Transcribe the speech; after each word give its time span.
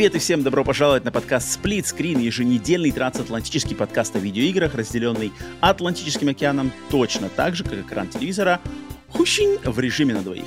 Привет 0.00 0.14
и 0.14 0.18
всем 0.18 0.42
добро 0.42 0.64
пожаловать 0.64 1.04
на 1.04 1.12
подкаст 1.12 1.60
Split 1.60 1.82
Screen, 1.82 2.22
еженедельный 2.22 2.90
трансатлантический 2.90 3.76
подкаст 3.76 4.16
о 4.16 4.18
видеоиграх, 4.18 4.74
разделенный 4.74 5.30
Атлантическим 5.60 6.30
океаном 6.30 6.72
точно 6.90 7.28
так 7.28 7.54
же, 7.54 7.64
как 7.64 7.74
экран 7.74 8.08
телевизора, 8.08 8.62
хущинь 9.10 9.58
в 9.62 9.78
режиме 9.78 10.14
на 10.14 10.22
двоих. 10.22 10.46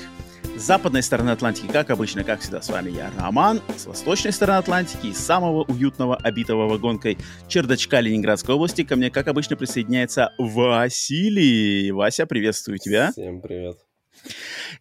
С 0.56 0.62
западной 0.62 1.04
стороны 1.04 1.30
Атлантики, 1.30 1.68
как 1.68 1.90
обычно, 1.90 2.24
как 2.24 2.40
всегда, 2.40 2.62
с 2.62 2.68
вами 2.68 2.90
я, 2.90 3.12
Роман. 3.16 3.60
С 3.76 3.86
восточной 3.86 4.32
стороны 4.32 4.58
Атлантики, 4.58 5.06
из 5.06 5.18
самого 5.18 5.62
уютного, 5.62 6.16
обитого 6.16 6.66
вагонкой 6.66 7.16
чердачка 7.46 8.00
Ленинградской 8.00 8.56
области, 8.56 8.82
ко 8.82 8.96
мне, 8.96 9.08
как 9.08 9.28
обычно, 9.28 9.54
присоединяется 9.54 10.32
Василий. 10.36 11.92
Вася, 11.92 12.26
приветствую 12.26 12.80
тебя. 12.80 13.12
Всем 13.12 13.40
привет. 13.40 13.76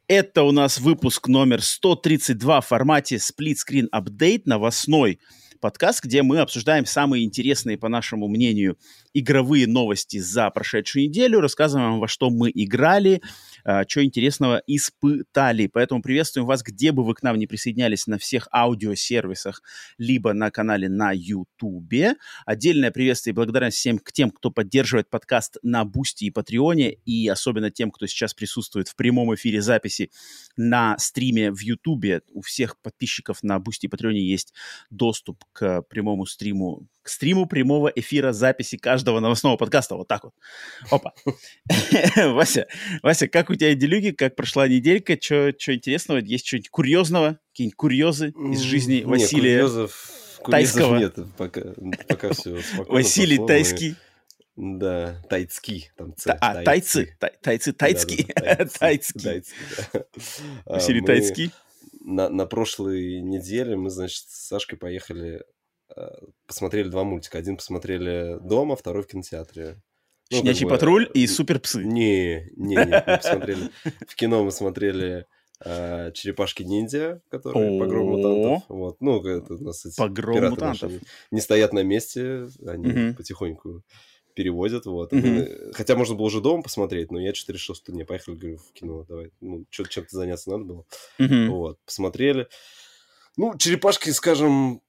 Это 0.08 0.44
у 0.44 0.52
нас 0.52 0.80
выпуск 0.80 1.28
номер 1.28 1.62
132 1.62 2.62
в 2.62 2.68
формате 2.68 3.16
Screen 3.18 3.88
Update, 3.94 4.44
новостной 4.46 5.20
подкаст, 5.62 6.04
где 6.04 6.24
мы 6.24 6.40
обсуждаем 6.40 6.86
самые 6.86 7.24
интересные, 7.24 7.78
по 7.78 7.88
нашему 7.88 8.28
мнению, 8.28 8.78
игровые 9.14 9.66
новости 9.66 10.18
за 10.18 10.50
прошедшую 10.50 11.06
неделю, 11.06 11.40
рассказываем 11.40 11.92
вам, 11.92 12.00
во 12.02 12.08
что 12.08 12.30
мы 12.30 12.52
играли, 12.54 13.22
а, 13.64 13.84
что 13.88 14.04
интересного 14.04 14.62
испытали. 14.68 15.68
Поэтому 15.68 16.02
приветствуем 16.02 16.46
вас, 16.46 16.64
где 16.64 16.92
бы 16.92 17.04
вы 17.04 17.14
к 17.14 17.24
нам 17.24 17.38
не 17.38 17.48
присоединялись 17.48 18.08
на 18.08 18.18
всех 18.18 18.48
аудиосервисах, 18.52 19.62
либо 19.98 20.34
на 20.34 20.52
канале 20.52 20.90
на 20.90 21.12
YouTube. 21.14 22.16
Отдельное 22.46 22.92
приветствие 22.92 23.32
и 23.32 23.36
благодарность 23.36 23.78
всем 23.78 24.00
к 24.00 24.12
тем, 24.12 24.32
кто 24.32 24.52
поддерживает 24.52 25.10
подкаст 25.10 25.58
на 25.64 25.86
Бусти 25.86 26.26
и 26.26 26.32
Патреоне, 26.32 26.94
и 27.06 27.28
особенно 27.28 27.72
тем, 27.72 27.92
кто 27.92 28.06
сейчас 28.06 28.34
присутствует 28.34 28.88
в 28.88 28.96
прямом 28.96 29.34
эфире 29.36 29.62
записи 29.62 30.12
на 30.58 30.98
стриме 30.98 31.52
в 31.52 31.60
YouTube. 31.60 32.24
У 32.32 32.42
всех 32.42 32.78
подписчиков 32.82 33.44
на 33.44 33.60
Бусти 33.60 33.86
и 33.86 33.90
Патреоне 33.90 34.22
есть 34.22 34.54
доступ 34.90 35.44
к 35.54 35.82
прямому 35.84 36.26
стриму 36.26 36.88
к 37.04 37.10
стриму 37.10 37.46
прямого 37.46 37.90
эфира 37.90 38.32
записи 38.32 38.78
каждого 38.78 39.20
новостного 39.20 39.58
подкаста. 39.58 39.96
Вот 39.96 40.08
так 40.08 40.24
вот. 40.24 40.34
Опа. 40.90 41.14
Вася, 42.16 42.68
Вася, 43.04 43.28
как 43.28 43.50
у 43.50 43.56
тебя 43.56 43.76
делюги? 43.76 44.12
Как 44.12 44.36
прошла 44.36 44.68
неделька? 44.68 45.18
Что 45.20 45.52
интересного? 45.52 46.20
Есть 46.20 46.48
что-нибудь 46.48 46.70
курьезного? 46.70 47.40
Какие-нибудь 47.52 47.76
курьезы 47.76 48.30
из 48.30 48.62
жизни 48.62 49.04
Василия 49.06 49.68
Тайского? 50.50 50.98
Нет, 50.98 51.16
пока, 51.38 51.62
все 52.34 52.62
спокойно. 52.62 52.86
Василий. 52.94 53.38
Тайский? 53.46 53.96
Да, 54.56 55.22
тайцкий. 55.30 55.90
Там 55.98 56.16
ц, 56.16 56.38
А, 56.40 56.64
тайцы. 56.64 57.18
Тай- 57.20 57.34
Тайцы, 57.42 57.74
да. 59.16 59.42
А, 60.66 60.74
Василий 60.74 61.02
мы 61.02 61.08
Тайцкий. 61.08 61.52
На, 62.02 62.30
на 62.30 62.46
прошлой 62.46 63.22
неделе 63.22 63.76
мы, 63.76 63.90
значит, 63.90 64.26
с 64.30 64.48
Сашкой 64.48 64.78
поехали, 64.78 65.38
а, 65.38 65.44
посмотрели 66.48 66.90
два 66.90 67.04
мультика. 67.04 67.38
Один 67.38 67.58
посмотрели 67.58 68.38
дома, 68.42 68.76
второй 68.76 69.04
в 69.04 69.08
кинотеатре. 69.08 69.82
Ну, 70.32 70.38
как 70.38 70.46
Щенячий 70.46 70.66
бы, 70.66 70.72
патруль 70.72 71.10
и 71.14 71.28
суперпсы. 71.28 71.84
Не, 71.84 72.50
не, 72.56 72.76
не, 72.76 73.04
мы 73.08 73.18
посмотрели. 73.18 73.70
В 74.08 74.16
кино 74.16 74.44
мы 74.44 74.52
смотрели 74.52 75.28
а, 75.64 76.12
Черепашки-ниндзя, 76.12 77.22
которые 77.30 77.78
Погром 77.80 78.08
мутантов. 78.08 78.64
Вот. 78.70 78.98
Ну, 79.02 79.24
это 79.24 79.54
у 79.56 79.64
нас 79.64 79.86
эти 79.86 79.96
Погром 79.98 80.36
пираты 80.36 80.52
мутантов. 80.56 80.92
наши 80.92 81.02
не 81.32 81.42
стоят 81.42 81.74
на 81.74 81.84
месте, 81.84 82.48
они 82.66 82.88
Мгм. 82.88 83.16
потихоньку 83.16 83.84
переводят, 84.34 84.86
вот. 84.88 85.12
Мы- 85.12 85.72
Хотя 85.74 85.96
можно 85.96 86.16
было 86.16 86.26
уже 86.26 86.42
дома 86.42 86.64
посмотреть, 86.64 87.12
но 87.12 87.20
я 87.20 87.36
что-то 87.36 87.54
решил, 87.54 87.76
что 87.76 87.92
не, 87.94 88.04
поехали, 88.04 88.36
говорю, 88.36 88.58
в 88.58 88.72
кино, 88.74 89.04
давай. 89.08 89.30
Ну, 89.42 89.66
что- 89.70 89.84
чем-то 89.84 90.16
заняться 90.16 90.50
надо 90.50 90.64
было. 90.64 90.86
Мгм. 91.20 91.52
Вот, 91.52 91.78
посмотрели. 91.86 92.48
Ну, 93.38 93.56
черепашки, 93.58 94.10
скажем, 94.10 94.82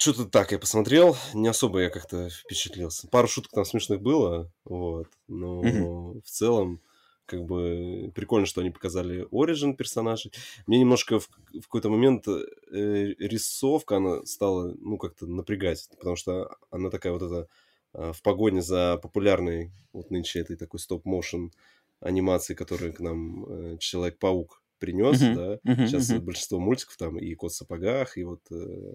что-то 0.00 0.24
так 0.24 0.52
я 0.52 0.58
посмотрел, 0.58 1.16
не 1.34 1.48
особо 1.48 1.80
я 1.80 1.90
как-то 1.90 2.30
впечатлился. 2.30 3.06
Пару 3.08 3.28
шуток 3.28 3.52
там 3.52 3.64
смешных 3.66 4.00
было, 4.00 4.50
вот, 4.64 5.08
но 5.28 6.14
в 6.24 6.28
целом 6.28 6.80
как 7.26 7.44
бы 7.44 8.10
прикольно, 8.14 8.46
что 8.46 8.60
они 8.60 8.70
показали 8.70 9.28
оригин 9.30 9.76
персонажей. 9.76 10.32
Мне 10.66 10.80
немножко 10.80 11.20
в, 11.20 11.28
в 11.52 11.62
какой-то 11.62 11.88
момент 11.88 12.26
э, 12.26 13.14
рисовка, 13.18 13.98
она 13.98 14.24
стала, 14.24 14.74
ну, 14.80 14.96
как-то 14.96 15.26
напрягать, 15.26 15.88
потому 15.96 16.16
что 16.16 16.56
она 16.70 16.90
такая 16.90 17.12
вот 17.12 17.22
эта 17.22 17.46
а, 17.92 18.12
в 18.12 18.22
погоне 18.22 18.62
за 18.62 18.98
популярной 19.00 19.70
вот 19.92 20.10
нынче 20.10 20.40
этой 20.40 20.56
такой 20.56 20.80
стоп-моушен 20.80 21.52
анимацией, 22.00 22.56
которую 22.56 22.94
к 22.94 23.00
нам 23.00 23.44
э, 23.44 23.76
Человек-паук 23.78 24.62
принес, 24.80 25.20
да. 25.20 25.58
Сейчас 25.86 26.10
большинство 26.20 26.58
мультиков 26.58 26.96
там 26.96 27.18
и 27.18 27.34
Кот 27.34 27.52
в 27.52 27.54
сапогах, 27.54 28.16
и 28.16 28.24
вот 28.24 28.40
э, 28.50 28.94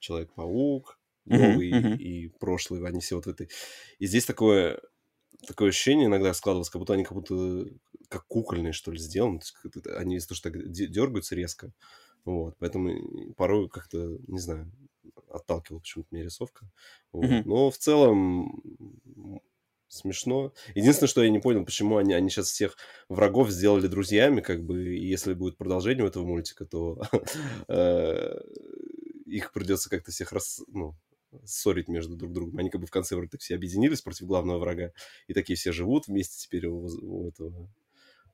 Человек-паук 0.00 0.98
новый 1.26 1.70
Мгм. 1.70 1.94
и 1.96 2.28
прошлый, 2.28 2.84
они 2.86 3.00
все 3.00 3.16
вот 3.16 3.26
в 3.26 3.28
этой. 3.28 3.48
И 3.98 4.06
здесь 4.06 4.24
такое 4.24 4.80
такое 5.46 5.70
ощущение 5.70 6.06
иногда 6.06 6.34
складывалось, 6.34 6.70
как 6.70 6.80
будто 6.80 6.94
они 6.94 7.04
как 7.04 7.14
будто 7.14 7.66
как 8.08 8.26
кукольные, 8.26 8.72
что 8.72 8.90
ли, 8.90 8.98
сделаны. 8.98 9.40
Они 9.96 10.16
из-за 10.16 10.28
того, 10.28 10.36
что 10.36 10.50
так 10.50 10.70
де- 10.70 10.86
дергаются 10.88 11.34
резко. 11.34 11.72
Вот, 12.24 12.56
поэтому 12.58 13.32
порой 13.34 13.68
как-то, 13.68 14.18
не 14.26 14.38
знаю, 14.38 14.70
отталкивала 15.30 15.80
почему-то 15.80 16.08
меня 16.10 16.24
рисовка. 16.24 16.70
Вот. 17.12 17.46
Но 17.46 17.70
в 17.70 17.78
целом 17.78 18.62
смешно. 19.88 20.52
Единственное, 20.74 21.08
что 21.08 21.22
я 21.22 21.30
не 21.30 21.40
понял, 21.40 21.64
почему 21.64 21.96
они, 21.96 22.14
они 22.14 22.30
сейчас 22.30 22.46
всех 22.50 22.76
врагов 23.08 23.50
сделали 23.50 23.88
друзьями, 23.88 24.40
как 24.40 24.62
бы, 24.64 24.94
и 24.96 25.06
если 25.06 25.34
будет 25.34 25.56
продолжение 25.56 26.04
у 26.04 26.08
этого 26.08 26.24
мультика, 26.24 26.64
то 26.64 27.02
э, 27.68 28.38
их 29.30 29.52
придется 29.52 29.88
как-то 29.90 30.10
всех 30.10 30.32
рас, 30.32 30.60
ну, 30.68 30.94
ссорить 31.44 31.88
между 31.88 32.16
друг 32.16 32.32
другом. 32.32 32.58
Они 32.58 32.70
как 32.70 32.80
бы 32.80 32.86
в 32.86 32.90
конце 32.90 33.14
вроде 33.14 33.30
так 33.30 33.40
все 33.40 33.54
объединились 33.54 34.02
против 34.02 34.26
главного 34.26 34.58
врага, 34.58 34.90
и 35.28 35.32
такие 35.34 35.56
все 35.56 35.72
живут 35.72 36.08
вместе 36.08 36.36
теперь 36.38 36.66
у, 36.66 36.86
у 37.02 37.28
этого 37.28 37.68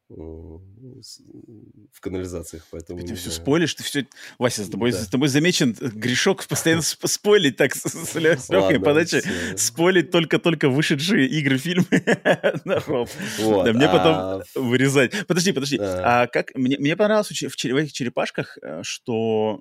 в 0.09 2.01
канализациях, 2.01 2.65
поэтому... 2.71 3.05
Ты 3.05 3.17
все 3.17 3.31
спойлишь, 3.31 3.75
ты 3.75 3.83
все... 3.83 4.07
Вася, 4.39 4.63
с 4.65 4.69
тобой, 4.69 4.93
Да. 4.93 4.99
с 5.03 5.09
тобой 5.09 5.27
замечен 5.29 5.73
грешок 5.73 6.47
постоянно 6.47 6.81
сп- 6.83 7.09
спойлить 7.09 7.57
так 7.57 7.75
с, 7.75 7.83
с, 7.83 8.15
Лё- 8.15 8.37
с 8.37 8.49
легкой 8.49 8.79
подачей. 8.79 9.21
всё. 9.21 9.57
Спойлить 9.57 10.13
только-только 10.13 10.69
вышедшие 10.69 11.27
игры, 11.29 11.59
фильмы. 11.59 11.87
Нормально. 12.65 13.09
Вот, 13.41 13.65
Да, 13.65 13.73
мне 13.73 13.87
а 13.87 14.39
потом 14.45 14.69
вырезать. 14.69 15.27
Подожди, 15.27 15.51
подожди. 15.53 15.79
А. 15.81 16.23
А 16.23 16.27
как 16.29 16.55
мне, 16.55 16.79
мне 16.79 16.97
понравилось 16.97 17.29
в, 17.29 17.57
чере- 17.57 17.73
в 17.75 17.77
этих 17.77 17.93
черепашках, 17.93 18.59
э, 18.63 18.83
что 18.85 19.61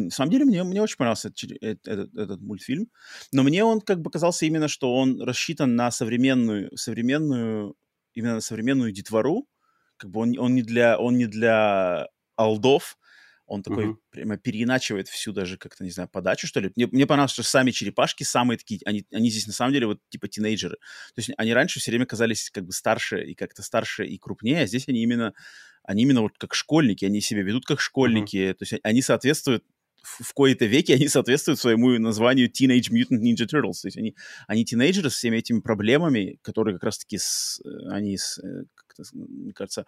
на 0.00 0.10
самом 0.10 0.30
деле 0.30 0.44
мне, 0.44 0.62
мне 0.64 0.82
очень 0.82 0.96
понравился 0.96 1.28
этот, 1.28 1.86
этот, 1.86 2.14
этот 2.16 2.40
мультфильм, 2.40 2.90
но 3.32 3.42
мне 3.42 3.64
он 3.64 3.80
как 3.80 4.00
бы 4.00 4.10
казался 4.10 4.46
именно, 4.46 4.68
что 4.68 4.94
он 4.94 5.20
рассчитан 5.20 5.74
на 5.76 5.90
современную, 5.90 6.76
современную, 6.76 7.74
именно 8.14 8.34
на 8.34 8.40
современную 8.40 8.92
детвору, 8.92 9.48
как 9.96 10.10
бы 10.10 10.20
он, 10.20 10.38
он 10.38 10.54
не 10.54 10.62
для, 10.62 10.98
он 10.98 11.16
не 11.16 11.26
для 11.26 12.08
алдов, 12.36 12.98
он 13.46 13.62
такой 13.62 13.90
Мгм. 13.90 13.98
прямо 14.10 14.36
переиначивает 14.36 15.08
всю 15.08 15.32
даже 15.32 15.56
как-то, 15.56 15.82
не 15.84 15.90
знаю, 15.90 16.08
подачу, 16.08 16.46
что 16.46 16.60
ли. 16.60 16.72
Мне, 16.76 16.86
мне 16.86 17.06
понравилось, 17.06 17.32
что 17.32 17.42
сами 17.42 17.72
черепашки 17.72 18.22
самые 18.22 18.58
такие, 18.58 18.80
они, 18.84 19.04
они 19.12 19.28
здесь 19.30 19.46
на 19.48 19.52
самом 19.52 19.72
деле 19.72 19.86
вот 19.86 19.98
типа 20.08 20.28
тинейджеры. 20.28 20.76
То 20.76 21.18
есть 21.18 21.30
они 21.36 21.52
раньше 21.52 21.80
все 21.80 21.90
время 21.90 22.06
казались 22.06 22.50
как 22.50 22.64
бы 22.64 22.72
старше 22.72 23.24
и 23.24 23.34
как-то 23.34 23.62
старше 23.62 24.06
и 24.06 24.18
крупнее, 24.18 24.62
а 24.62 24.66
здесь 24.66 24.88
они 24.88 25.02
именно, 25.02 25.34
они 25.82 26.02
именно 26.02 26.22
вот 26.22 26.38
как 26.38 26.54
школьники, 26.54 27.04
они 27.04 27.20
себя 27.20 27.42
ведут 27.42 27.64
как 27.66 27.80
школьники, 27.80 28.54
то 28.58 28.62
есть 28.64 28.74
они 28.82 29.02
соответствуют 29.02 29.64
в 30.02 30.32
кои-то 30.34 30.64
веке 30.66 30.94
они 30.94 31.08
соответствуют 31.08 31.58
своему 31.60 31.90
названию 31.98 32.50
Teenage 32.50 32.90
Mutant 32.90 33.20
Ninja 33.20 33.46
Turtles. 33.46 33.80
То 33.82 33.88
есть 33.88 33.96
они, 33.96 34.14
они 34.46 34.64
тинейджеры 34.64 35.10
с 35.10 35.14
всеми 35.14 35.36
этими 35.36 35.60
проблемами, 35.60 36.38
которые 36.42 36.74
как 36.74 36.84
раз-таки, 36.84 37.18
с, 37.18 37.60
э, 37.64 37.68
они, 37.90 38.16
с, 38.16 38.38
э, 38.38 38.64
с- 39.02 39.12
мне 39.12 39.52
кажется, 39.52 39.86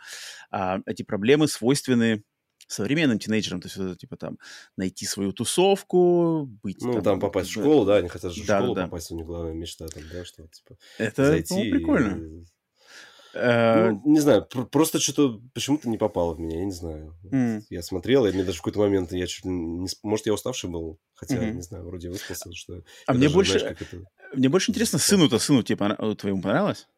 а, 0.50 0.80
эти 0.86 1.02
проблемы 1.02 1.48
свойственны 1.48 2.22
современным 2.68 3.18
тинейджерам. 3.18 3.60
То 3.60 3.66
есть 3.68 3.76
это, 3.76 3.96
типа 3.96 4.16
там 4.16 4.38
найти 4.76 5.04
свою 5.04 5.32
тусовку, 5.32 6.46
быть 6.62 6.80
Ну, 6.80 7.02
там 7.02 7.20
попасть 7.20 7.50
в 7.50 7.52
школу, 7.52 7.84
да, 7.84 7.96
они 7.96 8.08
хотят 8.08 8.32
же 8.32 8.42
в 8.42 8.46
Да, 8.46 8.58
школу 8.60 8.74
да. 8.74 8.84
попасть, 8.84 9.10
у 9.10 9.16
них 9.16 9.26
главная 9.26 9.52
мечта 9.52 9.86
там, 9.88 10.02
да, 10.10 10.24
что 10.24 10.46
типа 10.48 10.76
Это 10.98 11.26
зайти. 11.26 11.54
ну, 11.54 11.70
прикольно. 11.78 12.16
и- 12.16 12.44
Ну, 13.34 14.02
не 14.04 14.20
знаю, 14.20 14.44
пр- 14.44 14.66
просто 14.66 14.98
что-то 15.00 15.40
почему-то 15.54 15.88
не 15.88 15.96
попало 15.98 16.34
в 16.34 16.40
меня, 16.40 16.58
я 16.58 16.64
не 16.64 16.72
знаю. 16.72 17.14
М. 17.30 17.62
Я 17.70 17.82
смотрел, 17.82 18.26
и 18.26 18.32
мне 18.32 18.44
даже 18.44 18.58
в 18.58 18.60
какой-то 18.60 18.80
момент 18.80 19.12
я 19.12 19.26
чуть 19.26 19.44
не... 19.44 19.88
Может, 20.02 20.26
я 20.26 20.34
уставший 20.34 20.68
был, 20.70 20.98
хотя, 21.14 21.36
Мгм. 21.40 21.56
не 21.56 21.62
знаю, 21.62 21.84
вроде 21.84 22.10
выспался, 22.10 22.52
что... 22.52 22.82
А 23.06 23.12
мне 23.12 23.22
даже, 23.22 23.34
больше, 23.34 23.58
знаешь, 23.58 23.76
это... 23.80 23.96
мне 24.34 24.48
больше 24.48 24.70
интересно, 24.70 24.98
сыну-то, 24.98 25.38
сыну, 25.38 25.62
тебе 25.62 25.76
твоему 26.18 26.42
понравилось? 26.42 26.88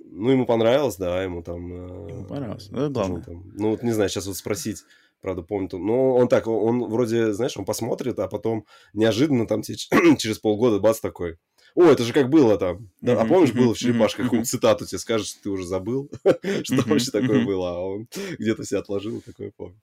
Ну, 0.00 0.30
ему 0.30 0.46
понравилось, 0.46 0.96
да, 0.96 1.22
ему 1.22 1.42
там... 1.42 1.72
э, 1.72 2.10
Ему 2.10 2.24
понравилось. 2.24 2.66
Это 2.66 2.72
тоже 2.72 2.90
главное. 2.90 3.22
там- 3.22 3.52
ну, 3.54 3.70
вот 3.70 3.82
не 3.82 3.92
знаю, 3.92 4.08
сейчас 4.08 4.26
вот 4.26 4.36
спросить, 4.36 4.82
правда, 5.20 5.42
помню. 5.42 5.68
Ну, 5.72 6.14
он 6.14 6.28
так, 6.28 6.46
он 6.46 6.84
вроде, 6.88 7.32
знаешь, 7.32 7.56
он 7.56 7.64
посмотрит, 7.64 8.18
а 8.18 8.26
потом 8.28 8.66
неожиданно 8.94 9.46
там 9.46 9.62
через 10.18 10.38
полгода 10.38 10.78
бац 10.80 11.00
такой. 11.00 11.36
О, 11.76 11.84
это 11.84 12.04
же 12.04 12.12
как 12.12 12.30
было 12.30 12.56
там. 12.56 12.90
Да, 13.02 13.20
а 13.20 13.26
помнишь, 13.26 13.52
было 13.52 13.74
в 13.74 13.78
черепашках, 13.78 14.24
какую-нибудь 14.24 14.50
цитату 14.50 14.86
тебе 14.86 14.98
скажет, 14.98 15.26
что 15.26 15.42
ты 15.42 15.50
уже 15.50 15.66
забыл, 15.66 16.10
что 16.64 16.82
вообще 16.86 17.10
такое 17.10 17.44
было, 17.44 17.76
а 17.76 17.80
он 17.80 18.08
где-то 18.38 18.64
себя 18.64 18.80
отложил, 18.80 19.20
такое 19.20 19.52
помню. 19.54 19.78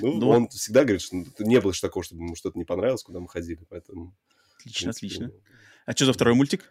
Ну, 0.00 0.18
Ну, 0.18 0.28
он 0.28 0.48
всегда 0.48 0.82
говорит, 0.82 1.00
что 1.00 1.16
не 1.38 1.60
было 1.60 1.72
же 1.72 1.80
такого, 1.80 2.04
чтобы 2.04 2.24
ему 2.24 2.34
что-то 2.34 2.58
не 2.58 2.64
понравилось, 2.64 3.04
куда 3.04 3.20
мы 3.20 3.28
ходили, 3.28 3.60
поэтому... 3.68 4.14
Отлично, 4.58 4.90
отлично. 4.90 5.30
А 5.86 5.92
что 5.92 6.06
за 6.06 6.12
второй 6.12 6.34
мультик? 6.34 6.64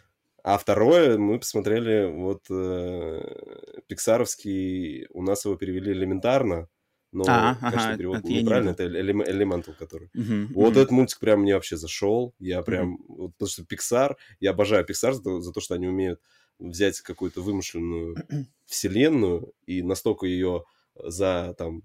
а 0.43 0.57
второе, 0.57 1.17
мы 1.17 1.39
посмотрели 1.39 2.09
вот 2.09 2.43
э, 2.49 3.81
пиксаровский, 3.87 5.07
у 5.09 5.21
нас 5.21 5.43
его 5.43 5.57
перевели 5.57 5.91
элементарно, 5.91 6.69
но, 7.17 7.25
А, 7.29 7.55
конечно, 7.67 7.93
ага, 7.93 7.97
перевод 7.97 8.19
это 8.19 8.31
я 8.33 8.41
не 8.41 8.43
неправильно, 8.43 8.69
видел. 8.69 8.71
это 8.71 8.83
Elemental, 8.85 9.73
который. 9.75 10.09
Мгм, 10.13 10.47
Вот 10.53 10.77
этот 10.77 10.91
мультик 10.91 11.19
прям 11.19 11.41
мне 11.41 11.55
вообще 11.55 11.77
зашел. 11.77 12.33
Я 12.39 12.61
прям, 12.63 12.97
вот, 13.07 13.33
потому 13.37 13.49
что 13.49 13.63
Pixar, 13.63 14.15
я 14.39 14.51
обожаю 14.51 14.85
Pixar 14.85 15.13
за 15.13 15.23
то, 15.23 15.41
за 15.41 15.51
то, 15.51 15.59
что 15.61 15.75
они 15.75 15.87
умеют 15.87 16.21
взять 16.59 17.01
какую-то 17.01 17.41
вымышленную 17.41 18.15
вселенную 18.65 19.53
и 19.65 19.81
настолько 19.81 20.25
ее 20.25 20.63
за 20.95 21.53
там 21.57 21.83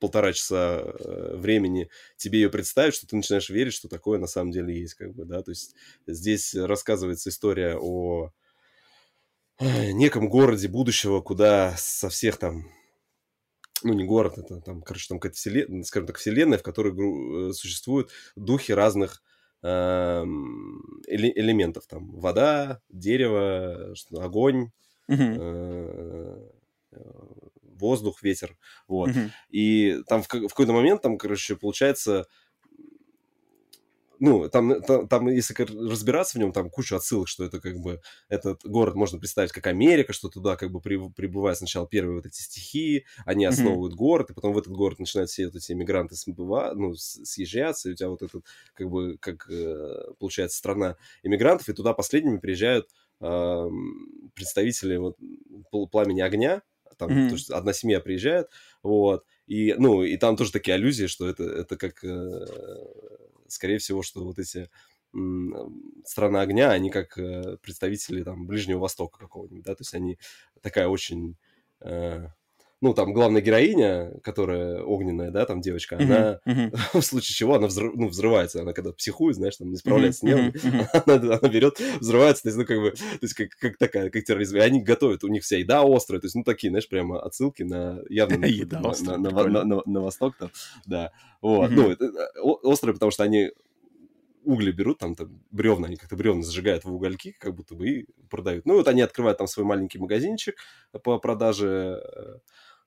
полтора 0.00 0.32
часа 0.32 0.80
э, 0.84 1.36
времени 1.36 1.90
тебе 2.16 2.40
ее 2.40 2.50
представить, 2.50 2.94
что 2.94 3.06
ты 3.06 3.16
начинаешь 3.16 3.50
верить, 3.50 3.74
что 3.74 3.88
такое 3.88 4.18
на 4.18 4.28
самом 4.28 4.52
деле 4.52 4.78
есть, 4.78 4.94
как 4.94 5.12
бы, 5.14 5.24
да, 5.24 5.42
то 5.42 5.50
есть 5.50 5.74
здесь 6.06 6.54
рассказывается 6.54 7.30
история 7.30 7.76
о 7.76 8.30
э, 9.58 9.90
неком 9.92 10.28
городе 10.28 10.68
будущего, 10.68 11.20
куда 11.20 11.74
со 11.76 12.08
всех 12.08 12.38
там 12.38 12.70
ну, 13.82 13.92
не 13.92 14.04
город, 14.04 14.38
это 14.38 14.60
там, 14.60 14.82
короче, 14.82 15.08
там 15.08 15.18
какая-то 15.18 15.36
вселенная, 15.36 15.82
скажем 15.84 16.06
так, 16.06 16.16
вселенная, 16.18 16.58
в 16.58 16.62
которой 16.62 17.50
э, 17.50 17.52
существуют 17.52 18.10
духи 18.36 18.72
разных 18.72 19.22
эле- 19.62 21.32
элементов. 21.34 21.86
Там 21.86 22.12
вода, 22.20 22.80
дерево, 22.88 23.94
огонь, 24.12 24.70
э, 25.08 26.48
э, 26.92 27.12
воздух, 27.62 28.22
ветер. 28.22 28.56
Вот. 28.86 29.10
мгм. 29.10 29.32
И 29.50 30.00
там 30.06 30.22
в, 30.22 30.26
в 30.26 30.28
какой-то 30.28 30.72
момент, 30.72 31.02
там, 31.02 31.18
короче, 31.18 31.56
получается, 31.56 32.26
ну, 34.20 34.48
там, 34.48 34.82
там, 34.82 35.08
там, 35.08 35.28
если 35.28 35.54
разбираться 35.88 36.38
в 36.38 36.40
нем, 36.40 36.52
там 36.52 36.70
куча 36.70 36.96
отсылок, 36.96 37.28
что 37.28 37.44
это 37.44 37.60
как 37.60 37.76
бы, 37.78 38.00
этот 38.28 38.64
город 38.64 38.94
можно 38.94 39.18
представить 39.18 39.52
как 39.52 39.66
Америка, 39.66 40.12
что 40.12 40.28
туда 40.28 40.56
как 40.56 40.70
бы 40.72 40.80
при- 40.80 41.10
прибывают 41.12 41.58
сначала 41.58 41.86
первые 41.86 42.16
вот 42.16 42.26
эти 42.26 42.40
стихии, 42.42 43.06
они 43.24 43.44
основывают 43.44 43.94
город, 43.94 44.30
и 44.30 44.34
потом 44.34 44.52
в 44.52 44.58
этот 44.58 44.72
город 44.72 44.98
начинают 44.98 45.30
все 45.30 45.46
вот 45.46 45.56
эти 45.56 45.72
иммигранты 45.72 46.14
смыва- 46.16 46.72
ну, 46.74 46.94
съезжаться, 46.94 47.88
и 47.88 47.92
у 47.92 47.94
тебя 47.94 48.08
вот 48.08 48.22
этот, 48.22 48.44
как 48.74 48.88
бы, 48.90 49.18
как 49.18 49.48
э, 49.50 50.12
получается, 50.18 50.58
страна 50.58 50.96
иммигрантов, 51.22 51.68
и 51.68 51.72
туда 51.72 51.92
последними 51.92 52.38
приезжают 52.38 52.88
эм, 53.20 54.30
представители 54.34 54.96
вот 54.96 55.16
пл- 55.72 55.88
пламени 55.88 56.20
огня, 56.20 56.62
там, 56.96 57.14
Мгм. 57.14 57.28
то 57.28 57.34
есть 57.36 57.50
одна 57.50 57.72
семья 57.72 58.00
приезжает, 58.00 58.48
вот, 58.82 59.24
и, 59.46 59.74
ну, 59.74 60.02
и 60.02 60.16
там 60.16 60.36
тоже 60.36 60.52
такие 60.52 60.74
аллюзии, 60.74 61.06
что 61.06 61.28
это, 61.28 61.44
это 61.44 61.76
как, 61.76 62.02
э, 62.04 62.46
скорее 63.48 63.78
всего, 63.78 64.02
что 64.02 64.24
вот 64.24 64.38
эти 64.38 64.68
страна 66.04 66.42
огня, 66.42 66.70
они 66.70 66.90
как 66.90 67.16
э, 67.18 67.56
представители 67.62 68.22
там 68.22 68.46
Ближнего 68.46 68.80
Востока 68.80 69.18
какого-нибудь, 69.18 69.64
да, 69.64 69.74
то 69.74 69.80
есть 69.80 69.94
они 69.94 70.18
такая 70.60 70.88
очень, 70.88 71.36
э, 71.80 72.28
ну, 72.80 72.94
там 72.94 73.12
главная 73.12 73.40
героиня, 73.42 74.20
которая 74.22 74.82
огненная, 74.82 75.30
да, 75.30 75.46
там 75.46 75.60
девочка, 75.60 75.98
Мгм, 75.98 76.26
она 76.26 76.40
мгм. 76.46 76.72
в 76.92 77.00
случае 77.02 77.34
чего 77.34 77.54
она 77.54 77.66
взрыв- 77.66 77.94
ну, 77.94 78.08
взрывается, 78.08 78.60
она 78.62 78.72
когда 78.74 78.92
психует, 78.92 79.36
знаешь, 79.36 79.56
там 79.56 79.70
не 79.70 79.76
справляется 79.76 80.20
с 80.20 80.22
Мгм, 80.24 80.24
нервами, 80.24 80.52
мгм. 80.62 80.88
она, 80.92 81.14
она 81.14 81.48
берет, 81.48 81.80
взрывается, 82.00 82.42
то 82.42 82.48
есть, 82.50 82.58
ну, 82.58 82.66
как 82.66 82.78
бы, 82.80 82.90
то 82.92 83.18
есть, 83.22 83.34
как, 83.34 83.48
как 83.58 83.78
такая, 83.78 84.10
как 84.10 84.22
терроризм. 84.24 84.56
И 84.56 84.60
они 84.60 84.82
готовят, 84.82 85.24
у 85.24 85.28
них 85.28 85.42
вся 85.44 85.56
еда 85.58 85.82
острая, 85.82 86.20
то 86.20 86.26
есть, 86.26 86.34
ну, 86.34 86.44
такие, 86.44 86.70
знаешь, 86.70 86.88
прямо 86.88 87.20
отсылки 87.22 87.62
на, 87.62 88.00
явно 88.10 88.38
на, 88.38 88.46
Еда 88.48 88.80
на, 88.80 88.90
острая, 88.90 89.18
на, 89.18 89.18
на, 89.18 89.30
на- 89.48 89.64
на- 89.64 89.82
на 89.86 90.00
восток 90.00 90.36
там, 90.36 90.50
да. 90.84 91.10
Вот, 91.40 91.72
Мгм. 91.72 91.74
ну, 91.74 91.90
это, 91.90 92.04
э, 92.06 92.40
о- 92.42 92.60
острые, 92.68 92.94
потому 92.94 93.10
что 93.10 93.22
они 93.24 93.50
угли 94.44 94.70
берут, 94.72 94.98
там, 94.98 95.14
там 95.14 95.42
бревна, 95.50 95.88
они 95.88 95.96
как-то 95.96 96.16
бревна 96.16 96.42
зажигают 96.42 96.84
в 96.84 96.92
угольки, 96.94 97.32
как 97.38 97.54
будто 97.54 97.74
бы, 97.74 97.88
и 97.88 98.06
продают. 98.30 98.66
Ну, 98.66 98.74
вот 98.74 98.88
они 98.88 99.02
открывают 99.02 99.38
там 99.38 99.46
свой 99.46 99.66
маленький 99.66 99.98
магазинчик 99.98 100.54
по 101.02 101.18
продаже 101.18 102.00
э, 102.02 102.38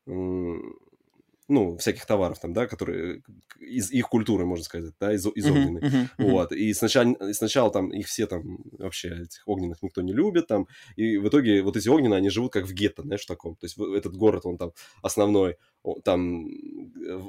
ну, 0.05 1.77
всяких 1.77 2.05
товаров 2.05 2.39
там, 2.39 2.53
да, 2.53 2.65
которые 2.65 3.23
из 3.59 3.91
их 3.91 4.07
культуры, 4.07 4.45
можно 4.45 4.63
сказать, 4.63 4.93
да, 4.99 5.13
из, 5.13 5.25
из 5.27 5.49
огненной. 5.49 5.83
мгм, 5.83 6.09
мгм. 6.17 6.41
Вот, 6.45 6.51
и 6.53 6.73
сначала, 6.73 7.11
и 7.29 7.33
сначала 7.33 7.71
там 7.71 7.89
их 7.91 8.07
все 8.07 8.25
там, 8.25 8.59
вообще 8.79 9.09
этих 9.23 9.47
огненных 9.47 9.83
никто 9.83 10.01
не 10.01 10.13
любит 10.13 10.47
там, 10.47 10.67
и 10.95 11.17
в 11.17 11.27
итоге 11.27 11.61
вот 11.61 11.75
эти 11.75 11.89
огненные, 11.89 12.17
они 12.17 12.29
живут 12.29 12.53
как 12.53 12.65
в 12.65 12.73
гетто, 12.73 13.01
знаешь, 13.03 13.23
в 13.23 13.27
таком, 13.27 13.55
то 13.55 13.65
есть 13.65 13.77
этот 13.77 14.15
город, 14.15 14.45
он 14.45 14.57
там 14.57 14.71
основной, 15.01 15.57
там 16.03 16.47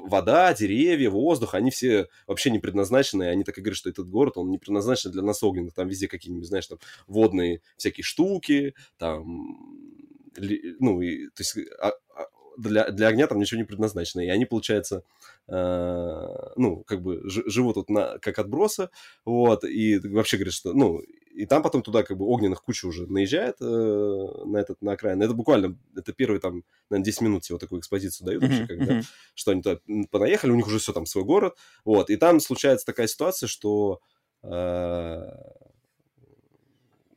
вода, 0.07 0.53
деревья, 0.53 1.09
воздух, 1.09 1.53
они 1.53 1.69
все 1.71 2.07
вообще 2.27 2.49
не 2.49 2.59
предназначены, 2.59 3.23
они 3.23 3.43
так 3.43 3.57
и 3.57 3.61
говорят, 3.61 3.77
что 3.77 3.89
этот 3.89 4.07
город, 4.09 4.37
он 4.37 4.49
не 4.49 4.57
предназначен 4.57 5.11
для 5.11 5.21
нас 5.21 5.43
огненных, 5.43 5.73
там 5.73 5.87
везде 5.87 6.07
какие-нибудь, 6.07 6.47
знаешь, 6.47 6.67
там 6.67 6.79
водные 7.07 7.61
всякие 7.77 8.03
штуки, 8.03 8.73
там, 8.97 9.83
ну, 10.79 11.01
и, 11.01 11.27
то 11.27 11.41
есть 11.41 11.57
а- 11.79 11.93
для, 12.57 12.89
для 12.91 13.07
огня 13.07 13.27
там 13.27 13.39
ничего 13.39 13.59
не 13.59 13.65
предназначено, 13.65 14.21
и 14.21 14.29
они, 14.29 14.45
получается, 14.45 15.03
э, 15.47 16.27
ну, 16.55 16.83
как 16.83 17.01
бы 17.01 17.21
жи- 17.29 17.43
живут 17.49 17.75
вот 17.77 17.89
на, 17.89 18.17
как 18.19 18.39
отбросы, 18.39 18.89
вот, 19.25 19.63
и 19.63 19.99
вообще 19.99 20.37
говорят, 20.37 20.53
что, 20.53 20.73
ну, 20.73 21.01
и 21.33 21.45
там 21.45 21.63
потом 21.63 21.81
туда 21.81 22.03
как 22.03 22.17
бы 22.17 22.25
огненных 22.25 22.61
куча 22.61 22.85
уже 22.85 23.07
наезжает 23.07 23.57
э, 23.59 23.65
на 23.65 24.57
этот, 24.57 24.81
на 24.81 24.91
окраин. 24.91 25.21
Это 25.21 25.33
буквально, 25.33 25.77
это 25.95 26.13
первые 26.13 26.39
там, 26.39 26.63
наверное, 26.89 27.05
10 27.05 27.21
минут 27.21 27.43
всего 27.43 27.57
такую 27.57 27.79
экспозицию 27.79 28.27
дают 28.27 28.43
вообще, 28.43 28.67
когда, 28.67 28.93
что 29.33 29.51
они 29.51 29.61
туда 29.61 29.79
понаехали, 30.11 30.51
у 30.51 30.55
них 30.55 30.67
уже 30.67 30.79
все 30.79 30.93
там 30.93 31.05
свой 31.05 31.23
город, 31.23 31.57
вот, 31.85 32.09
и 32.09 32.17
там 32.17 32.39
случается 32.39 32.85
такая 32.85 33.07
ситуация, 33.07 33.47
что 33.47 33.99
э, 34.43 35.21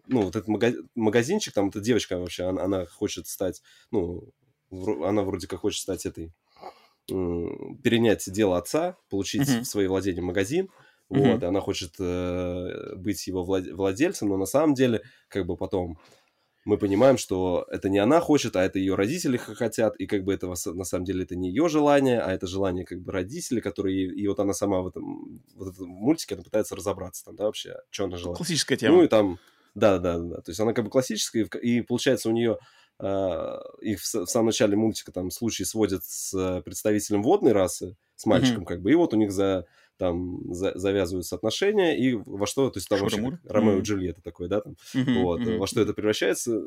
ну, 0.07 0.23
вот 0.23 0.37
этот 0.37 0.49
мага- 0.49 0.83
магазинчик, 0.95 1.53
там 1.53 1.69
эта 1.69 1.81
девочка 1.81 2.19
вообще, 2.19 2.45
она, 2.45 2.63
она 2.63 2.87
хочет 2.87 3.27
стать, 3.27 3.63
ну, 3.91 4.33
она 4.71 5.23
вроде 5.23 5.47
как 5.49 5.61
хочет 5.61 5.81
стать 5.83 6.07
этой, 6.07 6.33
перенять 7.83 8.31
дело 8.31 8.59
отца, 8.59 8.97
получить 9.11 9.47
Мгм. 9.47 9.63
в 9.63 9.67
свои 9.67 9.87
владения 9.87 10.23
магазин, 10.23 10.69
Мгм. 11.13 11.41
вот, 11.41 11.43
и 11.43 11.47
она 11.47 11.61
хочет 11.61 11.95
э, 12.01 12.95
быть 12.97 13.27
его 13.27 13.45
влад- 13.45 13.73
владельцем, 13.73 14.29
но 14.29 14.37
на 14.37 14.47
самом 14.47 14.75
деле, 14.75 15.03
как 15.29 15.47
бы 15.47 15.57
потом 15.57 15.99
мы 16.65 16.79
понимаем, 16.79 17.19
что 17.19 17.67
это 17.71 17.89
не 17.89 17.99
она 17.99 18.21
хочет, 18.21 18.57
а 18.57 18.65
это 18.65 18.79
ее 18.79 18.97
родители 18.97 19.37
хотят, 19.37 19.97
и 19.99 20.07
как 20.07 20.25
бы 20.25 20.35
это 20.35 20.49
на 20.49 20.85
самом 20.85 21.05
деле 21.05 21.25
это 21.25 21.37
не 21.37 21.51
ее 21.51 21.69
желание, 21.69 22.21
а 22.21 22.33
это 22.33 22.47
желание 22.49 22.85
как 22.85 23.01
бы 23.03 23.13
родителей, 23.13 23.61
которые, 23.61 24.07
и 24.15 24.29
вот 24.29 24.41
она 24.41 24.53
сама 24.53 24.83
в 24.83 24.89
этом, 24.89 25.43
вот 25.55 25.75
этом 25.75 25.89
мультике, 25.89 26.35
она 26.35 26.45
пытается 26.45 26.77
разобраться 26.77 27.25
там, 27.25 27.37
да, 27.37 27.45
вообще, 27.45 27.77
что 27.91 28.05
она 28.05 28.17
желает. 28.17 28.39
Классическая 28.39 28.77
Ну 28.77 28.81
тема. 28.81 29.05
и 29.05 29.09
там, 29.09 29.39
да, 29.75 29.99
да, 29.99 30.19
да, 30.19 30.37
то 30.43 30.51
есть 30.51 30.61
она 30.61 30.73
как 30.73 30.85
бы 30.87 30.91
классическая, 30.91 31.43
и, 31.43 31.45
в- 31.45 31.55
и 31.57 31.83
получается 31.83 32.29
у 32.29 32.33
нее 32.33 32.59
их 33.01 34.01
в, 34.01 34.05
самом 34.07 34.47
начале 34.47 34.77
мультика 34.77 35.13
там 35.13 35.31
случай 35.31 35.65
сводят 35.65 36.05
с 36.05 36.33
э, 36.35 36.63
представителем 36.63 37.23
водной 37.23 37.53
расы, 37.53 37.97
с 38.15 38.25
мальчиком 38.27 38.65
как 38.65 38.81
бы, 38.81 38.91
и 38.93 38.95
вот 38.95 39.13
у 39.13 39.17
них 39.17 39.33
за 39.33 39.67
там 39.99 40.53
за- 40.55 40.79
завязываются 40.79 41.37
отношения, 41.37 41.99
и 41.99 42.15
во 42.15 42.47
что, 42.47 42.71
то 42.71 42.79
есть 42.79 42.89
там 42.89 43.01
вообще 43.01 43.23
Ромео 43.45 43.79
и 43.79 43.83
Мгм. 43.83 43.83
Джульетта 43.83 44.23
такой, 44.23 44.49
да, 44.49 44.61
там, 44.61 44.77
Мгм, 44.95 45.13
вот, 45.13 45.43
мгм. 45.43 45.59
во 45.59 45.67
что 45.67 45.81
это 45.81 45.93
превращается. 45.95 46.59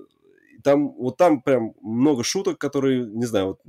И 0.55 0.61
Там, 0.63 0.89
вот 0.93 1.17
там 1.17 1.41
прям 1.41 1.73
много 1.81 2.23
шуток, 2.23 2.57
которые, 2.59 3.05
не 3.05 3.25
знаю, 3.25 3.47
вот, 3.47 3.61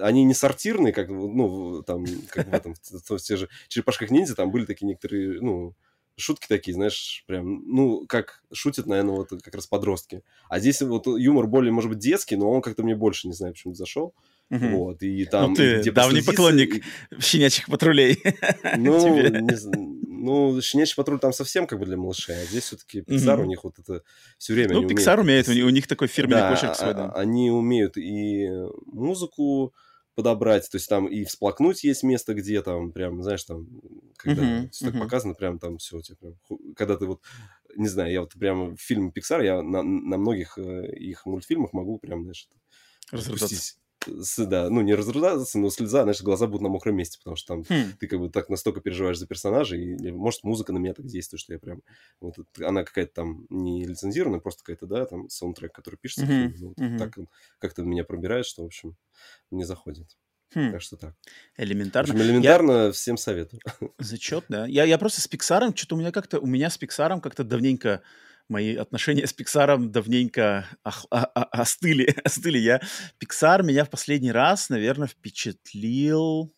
они 0.00 0.24
не 0.24 0.34
сортирные, 0.34 0.92
как, 0.92 1.08
ну, 1.08 1.82
там, 1.82 2.04
как 2.28 2.46
в 2.46 2.54
этом, 2.54 2.74
в, 2.74 3.10
в 3.18 3.22
тех 3.22 3.38
же 3.38 3.48
черепашках 3.68 4.10
ниндзя, 4.10 4.34
там 4.34 4.50
были 4.50 4.64
такие 4.66 4.86
некоторые, 4.86 5.40
ну, 5.40 5.74
шутки 6.20 6.46
такие, 6.48 6.74
знаешь, 6.74 7.24
прям, 7.26 7.62
ну, 7.66 8.06
как 8.06 8.42
шутят, 8.52 8.86
наверное, 8.86 9.16
вот 9.16 9.30
как 9.42 9.54
раз 9.54 9.66
подростки. 9.66 10.22
А 10.48 10.58
здесь 10.60 10.80
вот 10.82 11.06
юмор 11.06 11.46
более, 11.46 11.72
может 11.72 11.90
быть, 11.90 11.98
детский, 11.98 12.36
но 12.36 12.50
он 12.50 12.62
как-то 12.62 12.82
мне 12.82 12.94
больше, 12.94 13.28
не 13.28 13.34
знаю, 13.34 13.52
почему 13.54 13.74
зашел. 13.74 14.14
Мгм. 14.50 14.76
Вот, 14.76 15.02
и 15.02 15.24
там... 15.26 15.50
Ну, 15.50 15.56
ты 15.56 15.80
где 15.80 15.92
давний 15.92 16.22
поклонник 16.22 16.76
и- 16.76 16.82
щенячьих 17.20 17.66
патрулей. 17.66 18.20
ну, 18.76 19.16
не 19.16 19.56
ну, 20.22 20.60
щенячий 20.60 20.96
патруль 20.96 21.18
там 21.18 21.32
совсем 21.32 21.66
как 21.66 21.78
бы 21.78 21.86
для 21.86 21.96
малышей, 21.96 22.34
а 22.34 22.44
здесь 22.44 22.64
все-таки 22.64 23.00
Pixar, 23.00 23.40
у 23.40 23.46
них 23.46 23.64
вот 23.64 23.78
это 23.78 24.02
все 24.38 24.52
время 24.52 24.74
Ну, 24.74 24.86
Pixar 24.86 25.20
умеет, 25.20 25.48
у 25.48 25.52
них- 25.52 25.86
такой 25.86 26.08
фирменный 26.08 26.42
да, 26.42 26.50
почерк 26.50 26.74
свой, 26.74 26.90
а- 26.90 26.94
да. 26.94 27.12
они 27.12 27.50
умеют 27.50 27.96
и 27.96 28.48
музыку 28.86 29.72
подобрать, 30.22 30.70
то 30.70 30.76
есть 30.76 30.88
там 30.88 31.06
и 31.06 31.24
всплакнуть 31.24 31.84
есть 31.84 32.02
место, 32.02 32.34
где 32.34 32.62
там 32.62 32.92
прям, 32.92 33.22
знаешь, 33.22 33.44
там, 33.44 33.66
когда 34.16 34.42
Мгм, 34.42 34.70
всё 34.70 34.90
так 34.90 34.96
мгм. 34.96 34.98
показано, 34.98 35.34
прям 35.34 35.58
там 35.58 35.78
все, 35.78 35.96
у 35.98 36.02
тебя 36.02 36.16
прям, 36.16 36.34
когда 36.76 36.96
ты 36.96 37.06
вот 37.06 37.22
не 37.76 37.88
знаю, 37.88 38.12
я 38.12 38.20
вот 38.20 38.32
прямо 38.34 38.76
фильм 38.76 39.12
Pixar, 39.16 39.44
я 39.44 39.62
на, 39.62 39.82
на 39.82 40.18
многих 40.18 40.58
э, 40.58 40.92
их 40.96 41.26
мультфильмах 41.26 41.72
могу 41.72 41.98
прям, 41.98 42.22
знаешь, 42.24 42.48
Разрыдаться. 43.12 43.66
Да, 44.38 44.70
ну, 44.70 44.80
не 44.80 44.94
разрыдаться, 44.94 45.58
но 45.58 45.70
слеза, 45.70 46.02
знаешь, 46.02 46.22
глаза 46.22 46.46
будут 46.46 46.62
на 46.62 46.68
мокром 46.68 46.96
месте, 46.96 47.18
потому 47.18 47.36
что 47.36 47.54
там 47.54 47.64
Хм. 47.68 47.92
ты 47.98 48.06
как 48.06 48.18
бы 48.18 48.30
так 48.30 48.48
настолько 48.48 48.80
переживаешь 48.80 49.18
за 49.18 49.26
персонажа, 49.26 49.76
и 49.76 50.10
может 50.10 50.44
музыка 50.44 50.72
на 50.72 50.78
меня 50.78 50.94
так 50.94 51.06
действует, 51.06 51.40
что 51.40 51.52
я 51.52 51.58
прям... 51.58 51.82
Вот, 52.20 52.36
она 52.60 52.84
какая-то 52.84 53.12
там 53.12 53.46
не 53.50 53.84
лицензированная, 53.84 54.40
просто 54.40 54.64
какая-то, 54.64 54.86
да, 54.86 55.06
там 55.06 55.28
саундтрек, 55.28 55.72
который 55.72 55.96
пишется. 55.96 56.26
фильму. 56.26 56.74
Ну, 56.76 56.90
вот. 56.90 56.98
Так 56.98 57.18
как-то 57.58 57.82
меня 57.82 58.04
пробирает, 58.04 58.46
что, 58.46 58.62
в 58.62 58.66
общем, 58.66 58.96
мне 59.50 59.64
заходит. 59.64 60.16
Хм. 60.54 60.72
Так 60.72 60.82
что 60.82 60.96
так. 60.96 61.14
В 61.56 61.60
Элементарно. 61.62 62.12
общем, 62.12 62.26
элементарно 62.26 62.92
всем 62.92 63.16
советую. 63.16 63.60
Зачет, 63.98 64.46
да. 64.48 64.66
Я, 64.66 64.84
я 64.84 64.98
просто 64.98 65.20
с 65.20 65.28
Пиксаром, 65.28 65.76
что-то 65.76 65.94
у 65.94 65.98
меня 65.98 66.10
как-то, 66.10 66.40
у 66.40 66.46
меня 66.46 66.70
с 66.70 66.78
Пиксаром 66.78 67.20
как-то 67.20 67.44
давненько, 67.44 68.02
мои 68.50 68.74
отношения 68.76 69.26
с 69.26 69.32
Пиксаром 69.32 69.90
давненько 69.90 70.66
ох- 70.84 71.06
остыли. 71.10 72.14
остыли. 72.24 72.58
Я, 72.58 72.80
Пиксар 73.18 73.62
меня 73.62 73.84
в 73.84 73.90
последний 73.90 74.32
раз, 74.32 74.68
наверное, 74.68 75.08
впечатлил, 75.08 76.52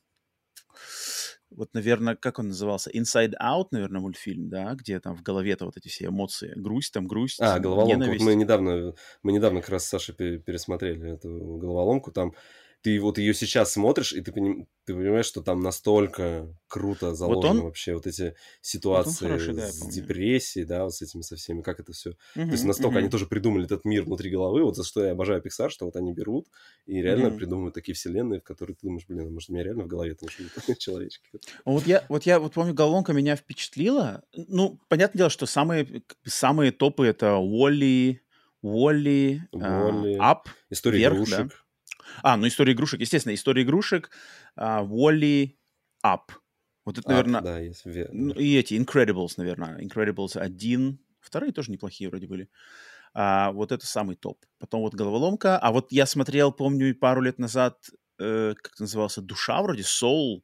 вот, 1.50 1.74
наверное, 1.74 2.16
как 2.16 2.38
он 2.38 2.48
назывался? 2.48 2.90
Inside 2.90 3.34
Out, 3.42 3.68
наверное, 3.72 4.00
мультфильм, 4.00 4.48
да, 4.48 4.74
где 4.74 4.98
там 5.00 5.14
в 5.14 5.22
голове-то 5.22 5.66
вот 5.66 5.76
эти 5.76 5.88
все 5.88 6.06
эмоции. 6.06 6.54
Грусть, 6.56 6.94
там 6.94 7.06
грусть, 7.06 7.40
А, 7.40 7.58
головоломка. 7.58 7.96
Вот 7.96 8.04
ненависть. 8.04 8.24
мы 8.24 8.34
недавно, 8.34 8.94
мы 9.22 9.32
недавно 9.32 9.60
как 9.60 9.70
раз 9.70 9.84
с 9.84 9.88
Сашей 9.88 10.14
пе- 10.14 10.38
пересмотрели 10.38 11.12
эту 11.12 11.28
головоломку. 11.58 12.10
Там 12.10 12.32
ты 12.82 13.00
вот 13.00 13.18
ее 13.18 13.32
сейчас 13.34 13.72
смотришь, 13.72 14.12
и 14.12 14.20
ты, 14.20 14.32
поним- 14.32 14.66
ты 14.84 14.94
понимаешь, 14.94 15.26
что 15.26 15.40
там 15.42 15.60
настолько 15.60 16.54
круто 16.68 17.14
заложено 17.14 17.62
он- 17.62 17.64
вообще 17.64 17.94
вот 17.94 18.06
эти 18.06 18.34
ситуации 18.60 19.24
хороший, 19.26 19.54
да, 19.54 19.68
с 19.70 19.74
депрессией, 19.88 20.66
да, 20.66 20.84
вот 20.84 20.94
с 20.94 21.02
этими 21.02 21.22
со 21.22 21.36
всеми, 21.36 21.62
как 21.62 21.80
это 21.80 21.92
все. 21.92 22.12
То 22.12 22.16
есть 22.50 22.64
настолько 22.64 22.98
они 22.98 23.06
мгм. 23.06 23.10
тоже 23.10 23.26
придумали 23.26 23.64
этот 23.66 23.84
мир 23.84 24.02
внутри 24.04 24.30
головы, 24.30 24.64
вот 24.64 24.76
за 24.76 24.84
что 24.84 25.04
я 25.04 25.12
обожаю 25.12 25.42
Pixar, 25.42 25.68
что 25.70 25.84
вот 25.86 25.96
они 25.96 26.12
берут 26.12 26.48
и 26.86 27.00
реально 27.00 27.28
Мгм. 27.28 27.38
придумывают 27.38 27.74
такие 27.74 27.94
вселенные, 27.94 28.40
в 28.40 28.44
которые 28.44 28.74
ты 28.76 28.86
думаешь, 28.86 29.06
блин, 29.06 29.20
а 29.26 29.30
может 29.30 29.50
у 29.50 29.52
меня 29.52 29.64
реально 29.64 29.84
в 29.84 29.88
голове 29.88 30.14
там 30.14 30.28
живут 30.28 30.52
человечки. 30.78 31.30
Вот 31.64 31.86
я, 31.86 32.04
вот 32.08 32.24
я 32.26 32.38
вот 32.40 32.54
помню, 32.54 32.74
головоломка 32.74 33.12
меня 33.12 33.36
впечатлила. 33.36 34.22
Ну, 34.32 34.78
понятное 34.88 35.18
дело, 35.18 35.30
что 35.30 35.46
самые, 35.46 36.02
самые 36.24 36.72
топы 36.72 37.06
это 37.06 37.36
Уолли, 37.36 38.22
Уолли, 38.62 39.42
Уолли. 39.52 40.16
Ап. 40.20 40.48
История 40.70 40.98
Вверх, 40.98 41.28
да. 41.28 41.48
А, 42.22 42.36
ну 42.36 42.46
история 42.46 42.72
игрушек, 42.72 43.00
естественно, 43.00 43.34
история 43.34 43.62
игрушек, 43.62 44.10
Уолли, 44.56 45.58
Ап. 46.02 46.32
Вот 46.84 46.98
это, 46.98 47.08
наверное, 47.08 47.40
да, 47.40 47.58
есть. 47.60 47.86
ве- 47.86 48.08
ну, 48.10 48.34
и 48.34 48.56
эти 48.56 48.74
Incredibles, 48.74 49.34
наверное. 49.36 49.78
Incredibles 49.80 50.36
1, 50.36 50.98
вторые 51.20 51.52
тоже 51.52 51.70
неплохие 51.70 52.10
вроде 52.10 52.26
были. 52.26 52.48
А, 53.14 53.52
вот 53.52 53.70
это 53.72 53.86
самый 53.86 54.16
топ. 54.16 54.38
Потом 54.58 54.80
вот 54.80 54.94
головоломка. 54.94 55.58
А 55.58 55.70
вот 55.70 55.92
я 55.92 56.06
смотрел, 56.06 56.50
помню, 56.50 56.94
пару 56.96 57.20
лет 57.20 57.38
назад, 57.38 57.78
э, 58.18 58.54
как 58.56 58.72
это 58.72 58.82
назывался, 58.82 59.20
душа 59.20 59.62
вроде, 59.62 59.82
Soul, 59.82 60.42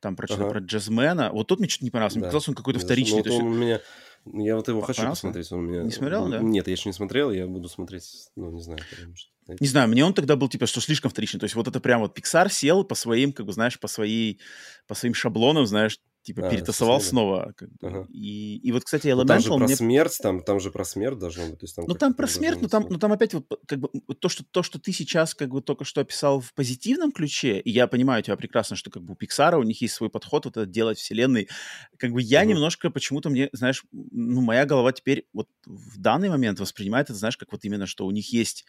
там 0.00 0.16
про, 0.16 0.26
Ага. 0.32 0.48
про 0.48 0.60
джазмена. 0.60 1.30
Вот 1.32 1.46
тот 1.48 1.60
мне 1.60 1.68
что-то 1.68 1.84
не 1.84 1.90
понравился. 1.90 2.18
Мне 2.18 2.22
Да. 2.24 2.28
показался 2.28 2.50
он 2.50 2.54
какой-то 2.56 2.80
Ну, 2.80 2.84
вторичный. 2.84 3.16
вот 3.18 3.22
то 3.24 3.28
есть- 3.30 3.40
он 3.42 3.46
у 3.48 3.54
меня... 3.54 3.80
Я 4.24 4.56
вот 4.56 4.66
его 4.68 4.80
хочу 4.80 5.06
посмотреть. 5.06 5.52
Он 5.52 5.64
меня... 5.66 5.82
Не 5.84 5.90
смотрел, 5.90 6.28
да? 6.28 6.40
Нет, 6.40 6.66
я 6.66 6.72
еще 6.72 6.88
не 6.88 6.92
смотрел, 6.92 7.30
я 7.30 7.46
буду 7.46 7.68
смотреть, 7.68 8.28
ну, 8.36 8.50
не 8.50 8.60
знаю, 8.62 8.80
потому 8.90 9.14
что... 9.16 9.30
Не 9.60 9.66
знаю, 9.66 9.88
мне 9.88 10.04
он 10.04 10.14
тогда 10.14 10.36
был 10.36 10.48
типа, 10.48 10.66
что 10.66 10.80
слишком 10.80 11.10
вторичный. 11.10 11.40
То 11.40 11.44
есть 11.44 11.54
вот 11.54 11.68
это 11.68 11.80
прям 11.80 12.00
вот 12.00 12.16
Pixar 12.18 12.50
сел 12.50 12.84
по 12.84 12.94
своим, 12.94 13.32
как 13.32 13.46
бы, 13.46 13.52
знаешь, 13.52 13.78
по 13.80 13.88
своей, 13.88 14.40
по 14.86 14.94
своим 14.94 15.14
шаблонам, 15.14 15.66
знаешь, 15.66 15.98
типа 16.22 16.42
А, 16.42 16.48
перетасовал 16.48 17.00
снова. 17.00 17.52
как 17.56 17.70
бы. 17.70 17.76
Ага. 17.88 18.08
И, 18.08 18.58
и 18.58 18.72
вот, 18.72 18.84
кстати, 18.84 19.08
Ну, 19.16 19.24
там 19.24 19.40
же 19.40 19.50
Elemental 19.50 19.56
про 19.56 19.66
мне 19.66 19.76
смерть, 19.76 20.18
там, 20.22 20.42
там 20.42 20.60
же 20.60 20.70
про 20.70 20.84
смерть 20.84 21.18
должно 21.18 21.46
быть. 21.48 21.60
То 21.60 21.64
есть, 21.64 21.76
там 21.76 21.86
Ну, 21.86 21.94
там 21.94 22.12
про 22.12 22.26
смерть, 22.26 22.58
но 22.60 22.68
там, 22.68 22.86
но 22.88 22.98
там 22.98 23.12
опять 23.12 23.32
вот 23.34 23.46
как 23.66 23.78
бы 23.78 23.88
то, 24.20 24.28
что, 24.28 24.44
то, 24.44 24.62
что 24.62 24.78
ты 24.78 24.92
сейчас 24.92 25.34
как 25.34 25.48
бы 25.50 25.62
только 25.62 25.84
что 25.84 26.00
описал 26.00 26.40
в 26.40 26.52
позитивном 26.52 27.12
ключе, 27.12 27.60
и 27.60 27.70
я 27.70 27.86
понимаю 27.86 28.22
тебя 28.22 28.36
прекрасно, 28.36 28.76
что 28.76 28.90
как 28.90 29.02
бы 29.04 29.12
у 29.14 29.16
Пиксара 29.16 29.56
у 29.58 29.62
них 29.62 29.80
есть 29.80 29.94
свой 29.94 30.10
подход 30.10 30.44
вот 30.44 30.56
это 30.56 30.66
делать 30.66 30.98
вселенной. 30.98 31.48
Как 31.96 32.12
бы 32.12 32.20
я 32.20 32.44
Мгм. 32.44 32.44
немножко 32.44 32.90
почему-то 32.90 33.30
мне, 33.30 33.48
знаешь, 33.52 33.84
ну, 33.92 34.40
моя 34.42 34.66
голова 34.66 34.92
теперь 34.92 35.26
вот 35.32 35.48
в 35.64 35.98
данный 35.98 36.28
момент 36.28 36.60
воспринимает 36.60 37.08
это, 37.10 37.18
знаешь, 37.18 37.36
как 37.38 37.52
вот 37.52 37.64
именно, 37.64 37.86
что 37.86 38.06
у 38.06 38.10
них 38.10 38.32
есть 38.32 38.66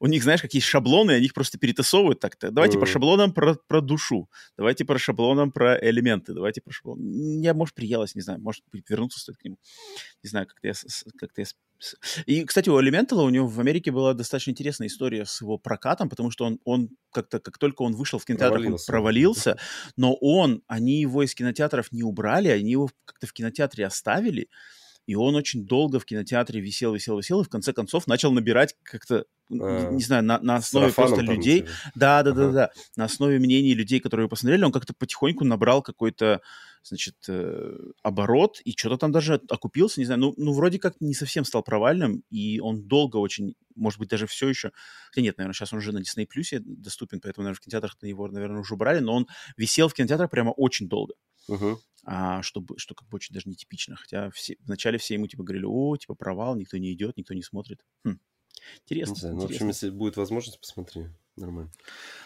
у 0.00 0.06
них, 0.06 0.22
знаешь, 0.22 0.42
какие 0.42 0.60
шаблоны, 0.62 1.12
они 1.12 1.26
их 1.26 1.34
просто 1.34 1.58
перетасовывают 1.58 2.20
так-то. 2.20 2.50
Давайте 2.50 2.78
по 2.78 2.86
шаблонам 2.86 3.32
про, 3.32 3.56
про 3.66 3.80
душу, 3.80 4.28
давайте 4.56 4.84
по 4.84 4.98
шаблонам 4.98 5.52
про 5.52 5.78
элементы, 5.78 6.34
давайте 6.34 6.60
по 6.60 6.72
шаблонам. 6.72 7.40
Я, 7.40 7.54
может, 7.54 7.74
приелось, 7.74 8.14
не 8.14 8.22
знаю, 8.22 8.40
может 8.40 8.62
вернуться 8.88 9.20
стоит 9.20 9.38
к 9.38 9.44
нему. 9.44 9.58
Не 10.22 10.28
знаю, 10.28 10.46
как-то 10.46 10.68
я, 10.68 10.74
как-то 11.18 11.40
я 11.40 11.46
и, 12.24 12.44
кстати, 12.44 12.68
у 12.68 12.80
Elemental 12.80 13.24
у 13.24 13.28
него 13.28 13.46
в 13.46 13.60
Америке 13.60 13.90
была 13.90 14.14
достаточно 14.14 14.50
интересная 14.50 14.88
история 14.88 15.24
с 15.24 15.40
его 15.40 15.58
прокатом, 15.58 16.08
потому 16.08 16.30
что 16.30 16.44
он, 16.44 16.58
он 16.64 16.90
как-то, 17.12 17.38
как 17.38 17.58
только 17.58 17.82
он 17.82 17.94
вышел 17.94 18.18
в 18.18 18.24
кинотеатрах, 18.24 18.62
Провалился. 18.62 18.90
он 18.90 18.94
провалился, 18.94 19.58
но 19.96 20.14
он, 20.14 20.62
они 20.66 21.00
его 21.00 21.22
из 21.22 21.34
кинотеатров 21.34 21.92
не 21.92 22.02
убрали, 22.02 22.48
они 22.48 22.72
его 22.72 22.90
как-то 23.04 23.26
в 23.26 23.32
кинотеатре 23.32 23.86
оставили, 23.86 24.48
и 25.06 25.14
он 25.14 25.34
очень 25.36 25.66
долго 25.66 25.98
в 26.00 26.04
кинотеатре 26.04 26.60
висел, 26.60 26.94
висел, 26.94 27.18
висел, 27.18 27.40
и 27.40 27.44
в 27.44 27.48
конце 27.48 27.72
концов 27.72 28.06
начал 28.06 28.32
набирать 28.32 28.74
как-то, 28.82 29.24
А, 29.50 29.90
не, 29.90 30.02
знаю, 30.02 30.24
на, 30.24 30.40
на 30.40 30.56
основе 30.56 30.92
просто 30.92 31.16
там, 31.16 31.34
людей, 31.34 31.60
типа. 31.60 31.70
да, 31.94 32.22
да, 32.22 32.32
да, 32.32 32.42
Ага. 32.42 32.52
да. 32.52 32.70
На 32.96 33.04
основе 33.04 33.38
мнений 33.38 33.74
людей, 33.74 34.00
которые 34.00 34.24
его 34.24 34.30
посмотрели, 34.30 34.64
он 34.64 34.72
как-то 34.72 34.94
потихоньку 34.94 35.44
набрал 35.44 35.82
какой-то, 35.82 36.40
значит, 36.82 37.14
э, 37.28 37.76
оборот, 38.02 38.60
и 38.64 38.72
что-то 38.76 38.96
там 38.96 39.12
даже 39.12 39.40
окупился, 39.48 40.00
не 40.00 40.06
знаю. 40.06 40.20
Ну, 40.20 40.34
ну, 40.36 40.52
вроде 40.52 40.78
как 40.80 40.94
не 41.00 41.14
совсем 41.14 41.44
стал 41.44 41.62
провальным, 41.62 42.24
и 42.30 42.58
он 42.58 42.82
долго 42.88 43.16
очень, 43.18 43.54
может 43.76 44.00
быть, 44.00 44.08
даже 44.08 44.26
все 44.26 44.48
еще... 44.48 44.72
Хотя 45.10 45.22
нет, 45.22 45.38
наверное, 45.38 45.54
сейчас 45.54 45.72
он 45.72 45.78
уже 45.78 45.92
на 45.92 45.98
Disney 45.98 46.26
Plus 46.26 46.58
доступен, 46.64 47.20
поэтому, 47.20 47.44
наверное, 47.44 47.56
в 47.56 47.60
кинотеатрах 47.60 47.96
его, 48.02 48.28
наверное, 48.28 48.60
уже 48.60 48.74
убрали, 48.74 48.98
но 48.98 49.14
он 49.14 49.26
висел 49.56 49.88
в 49.88 49.94
кинотеатрах 49.94 50.30
прямо 50.30 50.50
очень 50.50 50.88
долго. 50.88 51.14
Мгм. 51.48 51.78
А, 52.08 52.40
чтобы, 52.42 52.78
что 52.78 52.94
как 52.94 53.08
бы 53.08 53.16
очень 53.16 53.34
даже 53.34 53.48
нетипично. 53.48 53.96
Хотя 53.96 54.30
все, 54.30 54.56
вначале 54.60 54.96
все 54.96 55.14
ему 55.14 55.26
типа 55.26 55.42
говорили, 55.42 55.64
о, 55.66 55.96
типа 55.96 56.14
провал, 56.14 56.54
никто 56.54 56.78
не 56.78 56.92
идет, 56.92 57.16
никто 57.16 57.34
не 57.34 57.42
смотрит. 57.42 57.84
Хм. 58.04 58.20
Интересно. 58.82 59.12
Не 59.14 59.20
знаю, 59.20 59.34
ну, 59.34 59.40
в 59.40 59.44
общем, 59.44 59.56
интересно. 59.56 59.86
если 59.86 59.96
будет 59.96 60.16
возможность, 60.16 60.60
посмотри. 60.60 61.08
Нормально. 61.34 61.72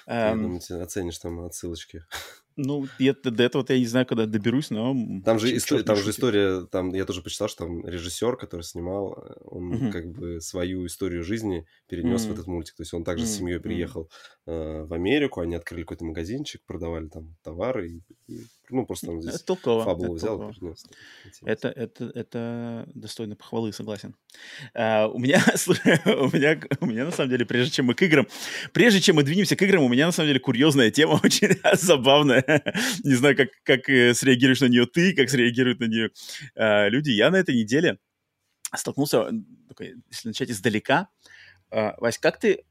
Я 0.07 0.33
Эм, 0.33 0.43
думаю, 0.43 0.61
ты 0.61 0.75
оценишь 0.75 1.19
там 1.19 1.41
отсылочки. 1.41 2.05
Ну, 2.57 2.87
я 2.99 3.15
до 3.25 3.43
этого 3.43 3.65
я 3.69 3.79
не 3.79 3.87
знаю, 3.87 4.07
когда 4.07 4.27
доберусь, 4.27 4.71
но... 4.71 4.95
Там 5.25 5.39
же, 5.39 5.49
чё- 5.49 5.57
исто- 5.57 5.67
чёрт 5.69 5.81
не 5.81 5.85
там 5.87 5.97
же 5.97 6.11
история, 6.11 6.67
там 6.67 6.95
я 6.95 7.05
тоже 7.05 7.23
почитал, 7.23 7.49
что 7.49 7.65
там 7.65 7.87
режиссер, 7.87 8.37
который 8.37 8.63
снимал, 8.63 9.13
э, 9.25 9.35
он 9.45 9.71
Мгм. 9.71 9.91
как 9.93 10.07
бы 10.13 10.41
свою 10.41 10.87
историю 10.87 11.23
жизни 11.25 11.67
перенес 11.89 12.23
в 12.23 12.31
М. 12.31 12.35
этот 12.35 12.47
мультик. 12.47 12.75
То 12.77 12.83
есть 12.83 12.93
он 12.95 13.05
также 13.05 13.25
с 13.27 13.31
М, 13.31 13.37
семьей 13.39 13.61
приехал 13.61 14.11
э, 14.47 14.83
в 14.83 14.93
Америку, 14.93 15.41
они 15.41 15.55
открыли 15.55 15.83
какой-то 15.83 16.05
магазинчик, 16.05 16.61
продавали 16.67 17.09
там 17.09 17.37
товары, 17.43 17.89
и, 17.89 18.03
и, 18.33 18.41
ну 18.71 18.85
просто 18.87 19.11
он 19.13 19.21
здесь 19.23 19.35
Это 19.37 19.45
толково. 19.47 19.85
фабулу 19.85 20.17
это 20.17 20.17
взял 20.17 20.37
толково. 20.39 20.51
и 20.51 20.55
перенес. 20.61 20.85
Это, 21.45 21.69
это, 21.69 22.05
это 22.15 22.89
достойно 22.95 23.37
похвалы, 23.37 23.73
согласен. 23.73 24.15
А, 24.75 25.07
у 25.09 25.19
меня, 25.19 25.43
у 26.07 26.37
меня, 26.37 26.61
у 26.81 26.87
меня 26.87 27.05
на 27.05 27.13
самом 27.13 27.31
деле, 27.31 27.47
прежде 27.47 27.73
чем 27.73 27.87
мы 27.87 27.95
к 27.95 28.03
играм, 28.03 28.27
прежде 28.73 29.01
чем 29.01 29.17
мы 29.17 29.23
двинемся 29.23 29.57
к 29.57 29.63
играм, 29.63 29.83
у 29.83 29.89
меня 29.89 30.07
на 30.07 30.13
самом 30.13 30.29
деле 30.29 30.41
курьезная 30.41 30.91
тема, 30.91 31.21
очень 31.25 31.51
забавная. 31.75 32.40
Не 33.05 33.15
знаю, 33.15 33.37
как, 33.37 33.49
как 33.63 33.89
э, 33.89 34.15
среагируешь 34.15 34.61
на 34.61 34.67
нее 34.67 34.87
ты, 34.87 35.15
как 35.15 35.31
среагируют 35.31 35.81
на 35.81 35.85
нее 35.85 36.11
а, 36.55 36.89
люди. 36.89 37.11
Я 37.11 37.31
на 37.31 37.37
этой 37.37 37.55
неделе 37.55 37.99
столкнулся, 38.75 39.31
э, 39.79 39.93
если 40.11 40.29
начать 40.29 40.51
издалека. 40.51 41.09
А, 41.71 41.95
Вась, 41.99 42.19
как 42.19 42.39
ты, 42.39 42.65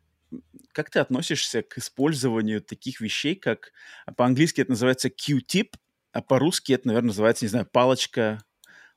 как 0.72 0.90
ты 0.90 1.00
относишься 1.00 1.62
к 1.62 1.78
использованию 1.78 2.62
таких 2.62 3.02
вещей, 3.02 3.36
как 3.36 3.72
а 4.06 4.14
по-английски 4.14 4.62
это 4.62 4.72
называется 4.72 5.10
Q-tip, 5.10 5.74
а 6.12 6.22
по-русски 6.22 6.74
это, 6.74 6.88
наверное, 6.88 7.08
называется, 7.08 7.46
не 7.46 7.50
знаю, 7.50 7.68
палочка, 7.72 8.44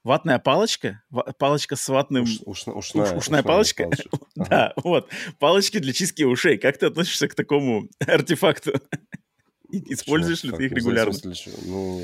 ватная 0.04 0.38
палочка, 0.38 1.02
палочка 1.38 1.76
с 1.76 1.88
ватным... 1.88 2.24
Уш- 2.24 2.42
ушна- 2.44 2.72
ушная, 2.72 3.16
ушная 3.16 3.42
палочка? 3.42 3.88
Ага. 4.34 4.48
Да, 4.48 4.72
вот, 4.76 5.10
палочки 5.38 5.78
для 5.78 5.92
чистки 5.92 6.22
ушей. 6.22 6.56
Как 6.56 6.78
ты 6.78 6.86
относишься 6.86 7.28
к 7.28 7.34
такому 7.34 7.88
артефакту? 8.00 8.72
Используешь 9.86 10.44
ли 10.44 10.52
ты 10.52 10.66
их 10.66 10.72
регулярно? 10.72 11.12
смысле? 11.12 11.52
Ну, 11.64 12.02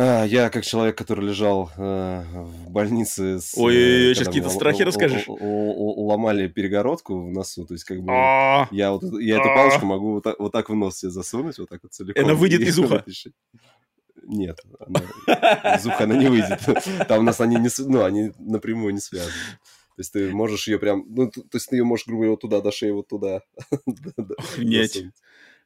а, 0.00 0.24
я 0.24 0.48
как 0.48 0.64
человек, 0.64 0.96
который 0.96 1.26
лежал 1.26 1.70
э, 1.76 2.22
в 2.32 2.70
больнице 2.70 3.40
с... 3.40 3.56
э, 3.56 3.60
Ой-ой-ой, 3.60 4.14
щас 4.14 4.18
когда 4.26 4.30
какие-то 4.30 4.50
страхи 4.50 4.82
расскажешь. 4.82 5.24
Ломали 5.26 6.46
перегородку 6.46 7.20
в 7.20 7.32
носу, 7.32 7.66
то 7.66 7.74
есть 7.74 7.82
как 7.84 8.00
бы... 8.02 8.12
А, 8.12 8.68
Я, 8.70 8.92
вот, 8.92 9.02
эту- 9.02 9.18
я 9.18 9.38
эту 9.40 9.50
А. 9.50 9.54
палочку 9.56 9.86
могу 9.86 10.12
вот 10.12 10.22
так, 10.22 10.38
вот 10.38 10.52
так 10.52 10.68
в 10.70 10.74
нос 10.76 10.98
себе 10.98 11.10
засунуть, 11.10 11.58
вот 11.58 11.68
так 11.68 11.80
вот 11.82 11.92
целиком. 11.92 12.24
Она 12.24 12.34
выйдет 12.34 12.60
из 12.60 12.78
уха? 12.78 13.04
Нет, 14.22 14.60
она- 14.78 15.74
из 15.76 15.86
уха 15.86 16.04
она 16.04 16.16
не 16.16 16.28
выйдет. 16.28 16.60
Там 17.08 17.18
у 17.18 17.22
нас 17.22 17.40
они, 17.40 17.56
не, 17.56 17.68
ну, 17.78 18.04
они 18.04 18.30
напрямую 18.38 18.94
не 18.94 19.00
связаны. 19.00 19.32
То 19.96 20.00
есть 20.00 20.12
ты 20.12 20.30
можешь 20.30 20.68
ее 20.68 20.78
прям... 20.78 21.06
Ну, 21.08 21.28
то 21.28 21.42
есть 21.54 21.70
ты 21.70 21.76
ее 21.76 21.82
можешь, 21.82 22.06
грубо 22.06 22.20
говоря, 22.20 22.30
вот 22.30 22.40
туда, 22.40 22.60
до 22.60 22.70
шеи, 22.70 22.90
вот 22.90 23.08
туда. 23.08 23.40
Засунуть. 24.94 25.12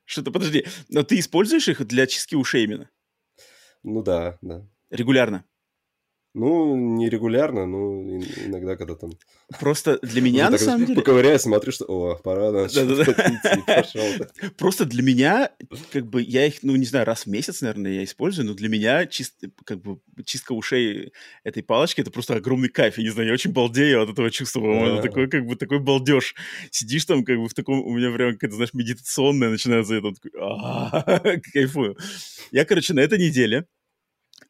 Что-то, 0.04 0.30
подожди, 0.30 0.66
но 0.88 1.02
ты 1.02 1.18
используешь 1.18 1.68
их 1.68 1.86
для 1.86 2.06
чистки 2.06 2.34
ушей 2.34 2.64
именно? 2.64 2.90
Ну 3.82 4.02
да, 4.02 4.38
да. 4.42 4.66
Регулярно? 4.90 5.44
Ну, 6.34 6.74
нерегулярно, 6.96 7.66
но 7.66 8.02
иногда, 8.46 8.76
когда 8.76 8.94
там... 8.94 9.10
Просто 9.60 9.98
для 10.00 10.22
меня, 10.22 10.48
на 10.48 10.56
самом 10.56 10.86
деле... 10.86 10.98
Поковыряю, 10.98 11.38
смотрю, 11.38 11.72
что, 11.72 11.84
о, 11.84 12.16
пора, 12.16 12.68
Просто 14.56 14.86
для 14.86 15.02
меня, 15.02 15.50
как 15.92 16.06
бы, 16.06 16.22
я 16.22 16.46
их, 16.46 16.62
ну, 16.62 16.74
не 16.76 16.86
знаю, 16.86 17.04
раз 17.04 17.26
в 17.26 17.26
месяц, 17.26 17.60
наверное, 17.60 17.92
я 17.92 18.04
использую, 18.04 18.46
но 18.46 18.54
для 18.54 18.70
меня 18.70 19.06
как 19.64 19.82
бы, 19.82 19.98
чистка 20.24 20.52
ушей 20.52 21.12
этой 21.44 21.62
палочки— 21.62 22.00
это 22.02 22.10
просто 22.10 22.36
огромный 22.36 22.70
кайф. 22.70 22.96
Я 22.96 23.04
не 23.04 23.10
знаю, 23.10 23.28
я 23.28 23.34
очень 23.34 23.52
балдею 23.52 24.02
от 24.02 24.08
этого 24.08 24.30
чувства, 24.30 24.60
по-моему. 24.60 25.02
Такой, 25.02 25.28
как 25.28 25.44
бы, 25.44 25.56
такой 25.56 25.80
балдеж. 25.80 26.34
Сидишь 26.70 27.04
там, 27.04 27.24
как 27.24 27.36
бы, 27.36 27.48
в 27.48 27.52
таком... 27.52 27.84
У 27.84 27.94
меня 27.94 28.10
прям 28.10 28.32
какая-то, 28.32 28.54
знаешь, 28.54 28.72
медитационная 28.72 29.50
начинается. 29.50 29.94
Я 29.94 30.00
там 30.00 30.14
такой, 30.14 31.40
кайфую. 31.52 31.98
Я, 32.52 32.64
короче, 32.64 32.94
на 32.94 33.00
этой 33.00 33.18
неделе 33.18 33.66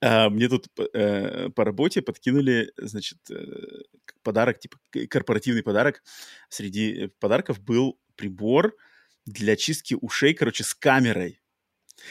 а, 0.02 0.28
мне 0.30 0.48
тут 0.48 0.66
э, 0.94 1.48
по 1.50 1.64
работе 1.64 2.02
подкинули, 2.02 2.72
значит, 2.76 3.18
э, 3.30 3.82
подарок, 4.24 4.58
типа 4.58 4.78
корпоративный 5.08 5.62
подарок. 5.62 6.02
Среди 6.48 7.06
подарков 7.20 7.60
был 7.60 8.00
прибор 8.16 8.74
для 9.26 9.54
чистки 9.54 9.96
ушей, 10.00 10.34
короче, 10.34 10.64
с 10.64 10.74
камерой. 10.74 11.40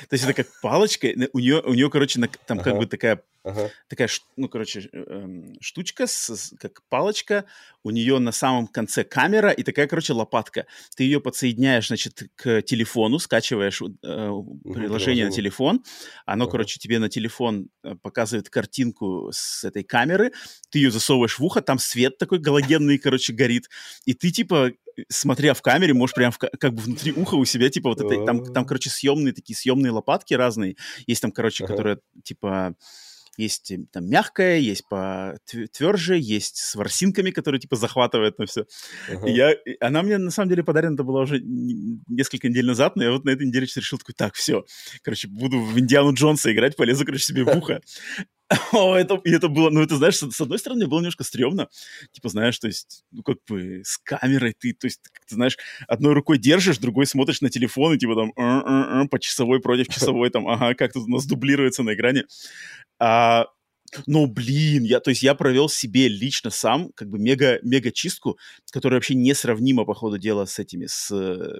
То 0.07 0.13
есть 0.13 0.23
это 0.23 0.33
как 0.33 0.47
палочка, 0.61 1.07
у 1.33 1.39
нее, 1.39 1.61
у 1.61 1.73
нее 1.73 1.89
короче, 1.89 2.19
на, 2.19 2.29
там 2.29 2.59
ага. 2.59 2.71
как 2.71 2.79
бы 2.79 2.85
такая 2.85 3.23
Ага. 3.43 3.71
Такая, 3.87 4.07
ну, 4.37 4.49
короче, 4.49 4.87
э, 4.93 5.41
штучка, 5.61 6.05
с, 6.05 6.53
как 6.59 6.83
палочка, 6.89 7.45
у 7.83 7.89
нее 7.89 8.19
на 8.19 8.31
самом 8.31 8.67
конце 8.67 9.03
камера 9.03 9.49
и 9.49 9.63
такая, 9.63 9.87
короче, 9.87 10.13
лопатка. 10.13 10.67
Ты 10.95 11.05
ее 11.05 11.19
подсоединяешь, 11.19 11.87
значит, 11.87 12.29
к 12.35 12.61
телефону, 12.61 13.17
скачиваешь 13.17 13.81
э, 13.81 13.85
приложение, 14.03 15.25
на 15.25 15.31
телефон, 15.31 15.83
оно, 16.25 16.43
ага. 16.43 16.51
короче, 16.51 16.77
тебе 16.77 16.99
на 16.99 17.09
телефон 17.09 17.69
э, 17.83 17.95
показывает 17.95 18.49
картинку 18.49 19.29
с 19.33 19.63
этой 19.63 19.83
камеры, 19.83 20.31
ты 20.69 20.77
ее 20.77 20.91
засовываешь 20.91 21.39
в 21.39 21.43
ухо, 21.43 21.61
там 21.61 21.79
свет 21.79 22.19
такой 22.19 22.37
галогенный, 22.37 22.99
короче, 22.99 23.33
горит, 23.33 23.69
и 24.05 24.13
ты, 24.13 24.29
типа, 24.29 24.71
смотря 25.09 25.55
в 25.55 25.61
камере, 25.63 25.93
можешь 25.95 26.13
прям 26.13 26.31
в, 26.31 26.37
как 26.37 26.73
бы 26.73 26.81
внутри 26.81 27.11
уха 27.11 27.35
у 27.35 27.45
себя, 27.45 27.69
типа, 27.69 27.89
вот 27.89 28.01
это, 28.01 28.23
там, 28.23 28.45
там, 28.53 28.65
короче, 28.65 28.91
съемные 28.91 29.33
такие 29.33 29.55
съемные 29.55 29.91
лопатки 29.91 30.35
разные, 30.35 30.75
есть 31.07 31.21
там, 31.23 31.31
короче, 31.31 31.63
ага. 31.63 31.73
которые, 31.73 31.99
типа, 32.23 32.75
есть 33.37 33.71
там 33.91 34.09
мягкая, 34.09 34.57
есть 34.57 34.87
по 34.87 35.37
тверже, 35.71 36.17
есть 36.17 36.57
с 36.57 36.75
ворсинками, 36.75 37.31
которые 37.31 37.59
типа 37.61 37.75
захватывают 37.75 38.37
на 38.39 38.45
все. 38.45 38.65
Uh-huh. 39.09 39.29
я, 39.29 39.55
она 39.79 40.03
мне 40.03 40.17
на 40.17 40.31
самом 40.31 40.49
деле 40.49 40.63
подарена 40.63 40.93
это 40.95 41.03
была 41.03 41.21
уже 41.21 41.39
несколько 41.41 42.49
недель 42.49 42.65
назад, 42.65 42.95
но 42.95 43.03
я 43.03 43.11
вот 43.11 43.25
на 43.25 43.29
этой 43.31 43.47
неделе 43.47 43.65
решил 43.65 43.97
такой, 43.97 44.13
так, 44.15 44.35
все, 44.35 44.65
короче, 45.01 45.27
буду 45.27 45.59
в 45.59 45.79
Индиану 45.79 46.13
Джонса 46.13 46.51
играть, 46.51 46.75
полезу, 46.75 47.05
короче, 47.05 47.23
себе 47.23 47.43
в 47.43 47.57
ухо. 47.57 47.81
О, 48.73 48.95
это, 48.95 49.15
и 49.23 49.31
это 49.31 49.47
было, 49.47 49.69
ну, 49.69 49.81
это, 49.81 49.95
знаешь, 49.95 50.17
с, 50.17 50.29
с 50.29 50.41
одной 50.41 50.59
стороны, 50.59 50.87
было 50.87 50.99
немножко 50.99 51.23
стрёмно, 51.23 51.69
типа, 52.11 52.29
знаешь, 52.29 52.59
то 52.59 52.67
есть, 52.67 53.03
ну, 53.11 53.23
как 53.23 53.37
бы 53.47 53.81
с 53.85 53.97
камерой 53.97 54.53
ты, 54.57 54.73
то 54.73 54.87
есть, 54.87 54.99
ты 55.27 55.35
знаешь, 55.35 55.57
одной 55.87 56.13
рукой 56.13 56.37
держишь, 56.37 56.77
другой 56.77 57.05
смотришь 57.05 57.41
на 57.41 57.49
телефон, 57.49 57.93
и 57.95 57.97
типа 57.97 58.15
там 58.15 59.07
по 59.09 59.19
часовой 59.19 59.61
против 59.61 59.87
часовой, 59.87 60.29
там, 60.29 60.47
ага, 60.47 60.73
как 60.75 60.91
тут 60.93 61.03
у 61.07 61.11
нас 61.11 61.25
дублируется 61.25 61.83
на 61.83 61.93
экране. 61.93 62.23
А, 62.99 63.45
ну, 64.05 64.25
блин, 64.27 64.83
я, 64.83 64.99
то 64.99 65.09
есть 65.09 65.23
я 65.23 65.35
провел 65.35 65.69
себе 65.69 66.07
лично 66.07 66.49
сам 66.49 66.91
как 66.93 67.09
бы 67.09 67.19
мега, 67.19 67.59
мега 67.63 67.91
чистку, 67.91 68.37
которая 68.71 68.97
вообще 68.97 69.15
несравнима 69.15 69.85
по 69.85 69.93
ходу 69.93 70.17
дела 70.17 70.45
с 70.45 70.59
этими, 70.59 70.85
с... 70.85 71.09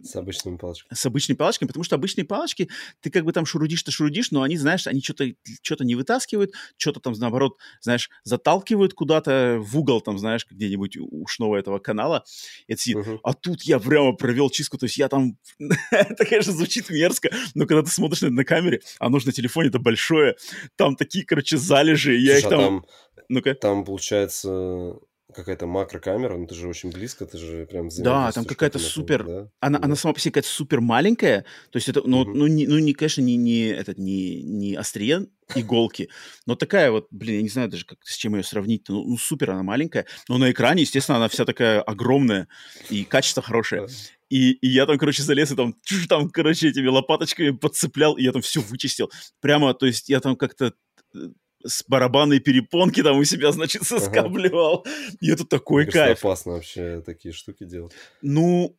С 0.01 0.15
обычными 0.15 0.57
палочками. 0.57 0.97
С 0.97 1.05
обычными 1.05 1.37
палочками, 1.37 1.67
потому 1.67 1.83
что 1.83 1.95
обычные 1.95 2.25
палочки, 2.25 2.69
ты 3.01 3.09
как 3.09 3.25
бы 3.25 3.33
там 3.33 3.45
шурудишь-то 3.45 3.91
шурудишь, 3.91 4.31
но 4.31 4.43
они, 4.43 4.57
знаешь, 4.57 4.87
они 4.87 5.01
что-то 5.01 5.31
что 5.61 5.83
не 5.83 5.95
вытаскивают, 5.95 6.51
что-то 6.77 6.99
там, 6.99 7.13
наоборот, 7.13 7.57
знаешь, 7.81 8.09
заталкивают 8.23 8.93
куда-то 8.93 9.57
в 9.59 9.77
угол, 9.77 10.01
там, 10.01 10.17
знаешь, 10.17 10.45
где-нибудь 10.49 10.97
ушного 10.99 11.57
этого 11.57 11.79
канала, 11.79 12.23
это 12.67 12.81
сидит. 12.81 12.97
Uh-huh. 12.97 13.19
А 13.23 13.33
тут 13.33 13.63
я 13.63 13.79
прямо 13.79 14.13
провел 14.13 14.49
чистку, 14.49 14.77
то 14.77 14.85
есть 14.85 14.97
я 14.97 15.09
там... 15.09 15.37
это, 15.91 16.25
конечно, 16.25 16.53
звучит 16.53 16.89
мерзко, 16.89 17.29
но 17.55 17.65
когда 17.65 17.83
ты 17.83 17.89
смотришь 17.89 18.21
на 18.21 18.45
камере, 18.45 18.81
а 18.99 19.09
нужно 19.09 19.29
на 19.29 19.33
телефоне, 19.33 19.69
это 19.69 19.79
большое, 19.79 20.35
там 20.75 20.95
такие, 20.95 21.25
короче, 21.25 21.57
залежи, 21.57 22.20
я 22.23 22.39
Слушай, 22.39 22.43
их 22.43 22.49
там... 22.49 22.85
Ну-ка. 23.29 23.55
Там, 23.55 23.85
получается, 23.85 24.99
какая-то 25.33 25.65
макрокамера, 25.65 26.37
ну 26.37 26.45
ты 26.45 26.55
же 26.55 26.67
очень 26.67 26.91
близко, 26.91 27.25
ты 27.25 27.37
же 27.37 27.65
прям 27.65 27.89
Да, 27.99 28.31
там 28.31 28.45
какая-то 28.45 28.79
супер, 28.79 29.25
да? 29.25 29.49
она, 29.59 29.79
да. 29.79 29.85
она 29.85 29.95
сама 29.95 30.13
по 30.13 30.19
себе 30.19 30.31
какая-то 30.31 30.49
супер 30.49 30.81
маленькая, 30.81 31.45
то 31.71 31.77
есть 31.77 31.89
это, 31.89 32.01
ну, 32.05 32.21
угу. 32.21 32.33
ну, 32.33 32.47
не, 32.47 32.67
ну 32.67 32.79
не, 32.79 32.93
конечно, 32.93 33.21
не, 33.21 33.35
не, 33.35 33.67
этот, 33.67 33.97
не, 33.97 34.41
не 34.43 34.75
острие 34.75 35.27
иголки, 35.55 36.09
но 36.45 36.55
такая 36.55 36.91
вот, 36.91 37.07
блин, 37.11 37.37
я 37.37 37.41
не 37.41 37.49
знаю 37.49 37.69
даже, 37.69 37.85
как, 37.85 37.99
с 38.03 38.15
чем 38.15 38.35
ее 38.35 38.43
сравнить, 38.43 38.87
ну, 38.89 39.03
ну 39.03 39.17
супер 39.17 39.51
она 39.51 39.63
маленькая, 39.63 40.05
но 40.27 40.37
на 40.37 40.51
экране, 40.51 40.81
естественно, 40.81 41.17
она 41.17 41.29
вся 41.29 41.45
такая 41.45 41.81
огромная 41.81 42.47
и 42.89 43.03
качество 43.03 43.41
хорошее. 43.43 43.87
И, 44.29 44.53
и 44.53 44.69
я 44.69 44.85
там, 44.85 44.97
короче, 44.97 45.23
залез 45.23 45.51
и 45.51 45.55
там, 45.55 45.75
там, 46.07 46.29
короче, 46.29 46.69
этими 46.69 46.87
лопаточками 46.87 47.51
подцеплял, 47.51 48.17
и 48.17 48.23
я 48.23 48.31
там 48.31 48.41
все 48.41 48.61
вычистил. 48.61 49.11
Прямо, 49.41 49.73
то 49.73 49.85
есть 49.85 50.07
я 50.07 50.21
там 50.21 50.37
как-то 50.37 50.73
э, 51.13 51.19
с 51.65 51.83
барабанной 51.87 52.39
перепонки 52.39 53.01
там 53.03 53.17
у 53.17 53.23
себя, 53.23 53.51
значит, 53.51 53.83
соскабливал. 53.83 54.83
Ага. 54.85 54.95
И 55.19 55.31
это 55.31 55.45
такой 55.45 55.83
Мне 55.83 55.91
кайф. 55.91 56.19
опасно 56.19 56.53
вообще 56.53 57.01
такие 57.05 57.33
штуки 57.33 57.65
делать. 57.65 57.93
Ну, 58.21 58.75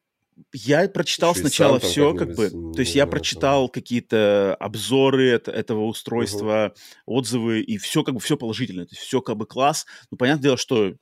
я 0.52 0.88
прочитал 0.88 1.32
Еще 1.32 1.42
сначала 1.42 1.78
все, 1.78 2.14
как 2.14 2.34
бы, 2.34 2.50
то 2.50 2.80
есть 2.80 2.94
я 2.94 3.06
прочитал 3.06 3.68
какие-то 3.68 4.56
обзоры 4.58 5.28
это, 5.28 5.50
этого 5.50 5.84
устройства, 5.84 6.74
угу. 7.06 7.18
отзывы, 7.18 7.60
и 7.60 7.78
все 7.78 8.02
как 8.02 8.14
бы 8.14 8.20
все 8.20 8.36
положительно, 8.36 8.84
то 8.84 8.92
есть 8.92 9.02
все 9.02 9.20
как 9.20 9.36
бы 9.36 9.46
класс. 9.46 9.86
Ну, 10.10 10.16
понятное 10.16 10.42
дело, 10.42 10.56
что 10.56 10.94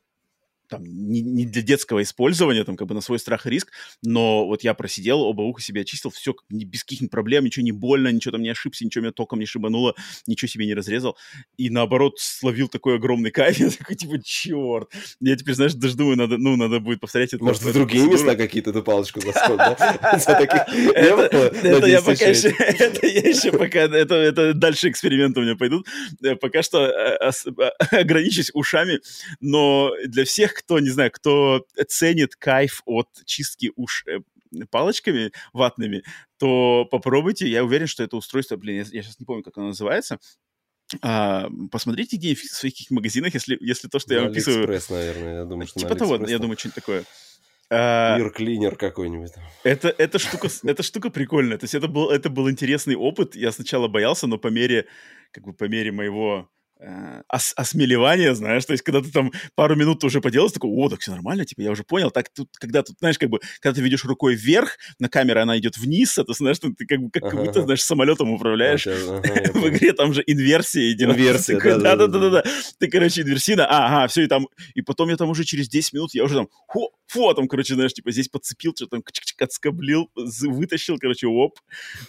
там, 0.71 0.85
не, 0.85 1.21
не 1.21 1.45
для 1.45 1.63
детского 1.63 2.03
использования, 2.03 2.65
там, 2.65 2.77
как 2.77 2.87
бы 2.89 2.95
на 2.95 3.01
свой 3.01 3.19
страх 3.19 3.47
и 3.47 3.51
риск, 3.51 3.71
но 4.03 4.47
вот 4.47 4.63
я 4.63 4.73
просидел, 4.75 5.21
оба 5.21 5.43
уха 5.43 5.61
себе 5.61 5.83
очистил, 5.83 6.11
все 6.11 6.35
не, 6.49 6.65
без 6.65 6.85
каких-нибудь 6.85 7.11
проблем, 7.11 7.45
ничего 7.45 7.65
не 7.65 7.73
больно, 7.73 8.09
ничего 8.09 8.33
там 8.33 8.43
не 8.43 8.49
ошибся, 8.49 8.85
ничего 8.85 9.03
меня 9.03 9.13
током 9.13 9.41
не 9.41 9.47
шибануло, 9.47 9.95
ничего 10.27 10.49
себе 10.49 10.67
не 10.67 10.75
разрезал, 10.75 11.17
и 11.59 11.69
наоборот 11.69 12.15
словил 12.19 12.69
такой 12.69 12.97
огромный 12.97 13.31
кайф, 13.31 13.59
я 13.59 13.71
такой, 13.71 13.97
типа, 13.97 14.23
черт, 14.25 14.91
я 15.21 15.37
теперь, 15.37 15.55
знаешь, 15.55 15.75
даже 15.75 15.97
думаю, 15.97 16.17
надо, 16.17 16.39
ну, 16.39 16.57
надо 16.57 16.81
будет 16.81 17.01
повторять 17.01 17.35
это. 17.35 17.45
Может, 17.45 17.63
в 17.63 17.73
другие 17.73 18.07
места 18.07 18.37
какие-то 18.37 18.73
ты 18.73 18.83
палочку 18.83 19.21
заскочил, 19.21 19.57
да? 19.57 19.77
Это 21.01 21.87
я 21.87 22.03
пока 22.03 22.27
еще, 22.27 22.49
это 22.49 23.07
я 23.07 23.29
еще 23.29 23.53
пока, 23.53 23.81
это 23.81 24.55
дальше 24.55 24.89
эксперименты 24.89 25.41
у 25.41 25.43
меня 25.43 25.57
пойдут, 25.57 25.87
э, 26.23 26.37
пока 26.37 26.63
что 26.63 26.87
э, 26.87 27.31
ограничусь 27.91 28.51
ушами, 28.55 29.01
но 29.41 29.93
для 30.07 30.25
всех, 30.25 30.60
кто, 30.61 30.79
не 30.79 30.91
знаю, 30.91 31.11
кто 31.11 31.65
ценит 31.89 32.37
кайф 32.37 32.83
от 32.85 33.09
чистки 33.25 33.73
уж 33.77 34.05
э, 34.07 34.21
палочками 34.71 35.33
ватными, 35.53 36.03
то 36.39 36.87
попробуйте. 36.91 37.49
Я 37.49 37.65
уверен, 37.65 37.87
что 37.87 38.03
это 38.03 38.17
устройство, 38.17 38.57
блин, 38.57 38.77
я, 38.77 38.83
я 38.91 39.03
сейчас 39.03 39.19
не 39.19 39.27
помню, 39.27 39.43
как 39.43 39.59
оно 39.59 39.69
называется. 39.69 40.19
А, 41.03 41.49
посмотрите 41.71 42.17
где 42.17 42.35
в 42.35 42.41
своих 42.41 42.75
магазинах, 42.91 43.35
если, 43.35 43.57
если 43.61 43.89
то, 43.89 43.99
что 43.99 44.15
ну, 44.15 44.21
я 44.21 44.27
описываю... 44.27 44.65
Алиэкспресс, 44.65 44.91
наверное, 44.91 45.39
я 45.39 45.45
думаю, 45.45 45.67
что 45.69 45.81
Типа 45.81 45.95
того, 45.95 46.17
я 46.27 46.39
думаю, 46.39 46.59
что-нибудь 46.59 46.75
такое. 46.75 47.05
Ear 47.73 48.35
Cleaner 48.37 48.75
какой-нибудь. 48.75 49.31
Это, 49.63 49.95
эта, 49.97 50.19
штука, 50.19 50.49
эта 50.65 50.83
штука 50.83 51.11
прикольная. 51.11 51.57
То 51.57 51.65
есть 51.65 51.75
это 51.75 51.87
был, 51.87 52.11
это 52.11 52.29
был 52.29 52.51
интересный 52.51 52.97
опыт. 52.97 53.37
Я 53.37 53.53
сначала 53.53 53.87
боялся, 53.87 54.27
но 54.27 54.39
по 54.39 54.49
мере, 54.49 54.87
как 55.31 55.45
бы 55.45 55.53
по 55.53 55.69
мере 55.69 55.93
моего 55.93 56.51
Э, 56.51 56.60
ос 57.29 57.53
осмелевание, 57.57 58.35
знаешь, 58.35 58.65
то 58.65 58.73
есть, 58.73 58.83
когда 58.83 59.01
ты 59.01 59.11
там 59.11 59.33
пару 59.55 59.77
минут 59.77 60.03
уже 60.05 60.21
поделал, 60.21 60.51
такой, 60.51 60.71
о, 60.71 60.89
так 60.89 61.01
все 61.01 61.11
нормально, 61.11 61.45
типа, 61.45 61.61
я 61.61 61.71
уже 61.71 61.85
понял, 61.85 62.11
так 62.11 62.29
тут, 62.35 62.49
когда 62.59 62.83
тут, 62.83 62.97
знаешь, 62.99 63.19
как 63.19 63.29
бы, 63.29 63.41
когда 63.61 63.77
ты 63.77 63.83
ведешь 63.83 64.05
рукой 64.05 64.35
вверх, 64.35 64.79
на 64.99 65.09
камере 65.09 65.41
она 65.41 65.59
идет 65.59 65.77
вниз, 65.77 66.17
это, 66.19 66.33
знаешь, 66.33 66.59
ты 66.59 66.87
как 66.87 67.01
бы, 67.01 67.11
как, 67.11 67.25
ага. 67.25 67.37
будто, 67.37 67.63
знаешь, 67.63 67.83
самолетом 67.83 68.31
управляешь. 68.31 68.87
Ага, 68.87 69.23
в 69.55 69.69
игре 69.69 69.93
там 69.93 70.15
же 70.15 70.23
инверсия 70.27 70.93
идет. 70.93 71.11
Инверсия, 71.11 71.61
да-да-да. 71.61 72.43
Ты, 72.79 72.89
короче, 72.89 73.23
инверсина, 73.23 73.67
ага, 73.67 74.09
все, 74.09 74.23
и 74.23 74.27
там, 74.27 74.49
и 74.75 74.83
потом 74.83 75.11
я 75.11 75.17
там 75.17 75.29
уже 75.29 75.45
через 75.45 75.69
10 75.69 75.93
минут, 75.93 76.15
я 76.15 76.25
уже 76.25 76.35
там, 76.35 76.49
хо, 76.67 76.91
фу, 77.07 77.35
там, 77.35 77.47
короче, 77.47 77.75
знаешь, 77.75 77.93
типа, 77.93 78.11
здесь 78.11 78.29
подцепил, 78.29 78.73
что 78.75 78.87
там, 78.87 79.03
отскоблил, 79.39 80.11
вытащил, 80.15 80.99
короче, 80.99 81.27
оп. 81.27 81.59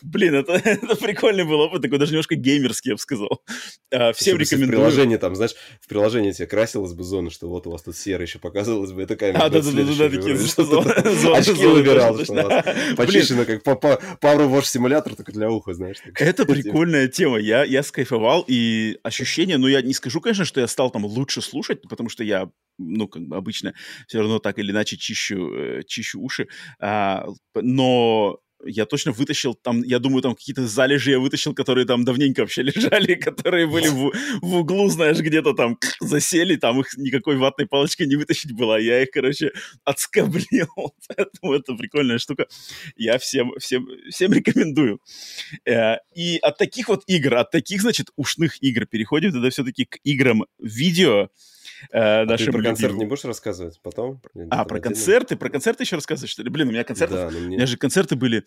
Блин, 0.01 0.35
это, 0.35 0.53
это 0.63 0.95
прикольный 0.95 1.43
был 1.43 1.59
опыт, 1.59 1.81
такой 1.81 1.99
даже 1.99 2.11
немножко 2.11 2.35
геймерский, 2.35 2.91
я 2.91 2.95
бы 2.95 2.99
сказал. 2.99 3.43
А, 3.91 4.13
всем 4.13 4.37
рекомендую. 4.37 4.60
В 4.65 4.69
приложении 4.69 5.17
там, 5.17 5.35
знаешь, 5.35 5.55
в 5.79 5.87
приложении 5.87 6.31
тебе 6.31 6.47
красилась 6.47 6.93
бы 6.93 7.03
зона, 7.03 7.29
что 7.29 7.47
вот 7.47 7.67
у 7.67 7.71
вас 7.71 7.83
тут 7.83 7.95
серый 7.95 8.25
еще 8.25 8.39
показывалась 8.39 8.91
бы, 8.91 9.01
это 9.01 9.15
камера. 9.15 9.45
А, 9.45 9.49
да-да-да, 9.49 10.09
такие 10.09 10.35
Очки 10.35 11.65
выбирал, 11.65 12.17
что 12.23 12.33
у 12.33 12.35
вас 12.35 12.65
почищено, 12.97 13.45
как 13.45 13.63
Power 13.63 14.49
Wash 14.49 14.65
симулятор, 14.65 15.15
только 15.15 15.31
для 15.31 15.49
уха, 15.49 15.73
знаешь. 15.73 15.97
Это 16.15 16.45
прикольная 16.45 17.07
тема, 17.07 17.37
я 17.37 17.63
я 17.63 17.83
скайфовал, 17.83 18.43
и 18.47 18.97
ощущение, 19.03 19.57
ну, 19.57 19.67
я 19.67 19.81
не 19.81 19.93
скажу, 19.93 20.21
конечно, 20.21 20.45
что 20.45 20.59
я 20.59 20.67
стал 20.67 20.91
там 20.91 21.05
лучше 21.05 21.41
слушать, 21.41 21.81
потому 21.87 22.09
что 22.09 22.23
я 22.23 22.49
ну, 22.77 23.07
как 23.07 23.23
бы 23.23 23.35
обычно 23.35 23.73
все 24.07 24.19
равно 24.19 24.39
так 24.39 24.57
или 24.59 24.71
иначе 24.71 24.97
чищу, 24.97 25.53
э, 25.53 25.83
чищу 25.85 26.19
уши, 26.19 26.47
а, 26.79 27.27
но 27.53 28.39
я 28.65 28.85
точно 28.85 29.11
вытащил 29.11 29.53
там, 29.53 29.83
я 29.83 29.99
думаю, 29.99 30.21
там 30.21 30.35
какие-то 30.35 30.67
залежи 30.67 31.11
я 31.11 31.19
вытащил, 31.19 31.53
которые 31.53 31.85
там 31.85 32.05
давненько 32.05 32.41
вообще 32.41 32.61
лежали, 32.63 33.15
которые 33.15 33.67
были 33.67 33.87
в, 33.87 34.11
в 34.41 34.55
углу, 34.55 34.89
знаешь, 34.89 35.19
где-то 35.19 35.53
там 35.53 35.77
засели, 35.99 36.55
там 36.55 36.79
их 36.79 36.97
никакой 36.97 37.37
ватной 37.37 37.67
палочкой 37.67 38.07
не 38.07 38.15
вытащить 38.15 38.53
было. 38.53 38.79
Я 38.79 39.01
их, 39.01 39.11
короче, 39.11 39.51
отскоблил. 39.83 40.69
Поэтому 41.07 41.53
это 41.53 41.75
прикольная 41.75 42.17
штука. 42.17 42.47
Я 42.95 43.17
всем, 43.17 43.53
всем, 43.59 43.87
всем 44.09 44.33
рекомендую. 44.33 44.99
Э, 45.65 45.97
и 46.15 46.37
от 46.41 46.57
таких 46.57 46.89
вот 46.89 47.03
игр, 47.07 47.35
от 47.35 47.51
таких, 47.51 47.81
значит, 47.81 48.07
ушных 48.15 48.61
игр 48.63 48.85
переходим 48.85 49.31
тогда 49.31 49.49
все-таки 49.49 49.85
к 49.85 49.97
играм 50.03 50.45
видео. 50.59 51.29
Э, 51.91 52.23
а 52.23 52.37
ты 52.37 52.51
про 52.51 52.61
концерт 52.61 52.93
не 52.95 53.05
будешь 53.05 53.23
рассказывать 53.25 53.79
потом? 53.81 54.21
А, 54.49 54.65
про 54.65 54.79
концерты? 54.79 55.35
Про 55.35 55.49
концерты 55.49 55.83
еще 55.83 55.95
рассказывать, 55.95 56.29
что 56.29 56.43
ли? 56.43 56.49
Блин, 56.49 56.67
у 56.67 56.71
меня 56.71 56.83
концерты... 56.83 57.15
Да, 57.15 57.29
мне... 57.29 57.39
У 57.39 57.49
меня 57.49 57.65
же 57.65 57.77
концерты 57.77 58.15
были 58.15 58.43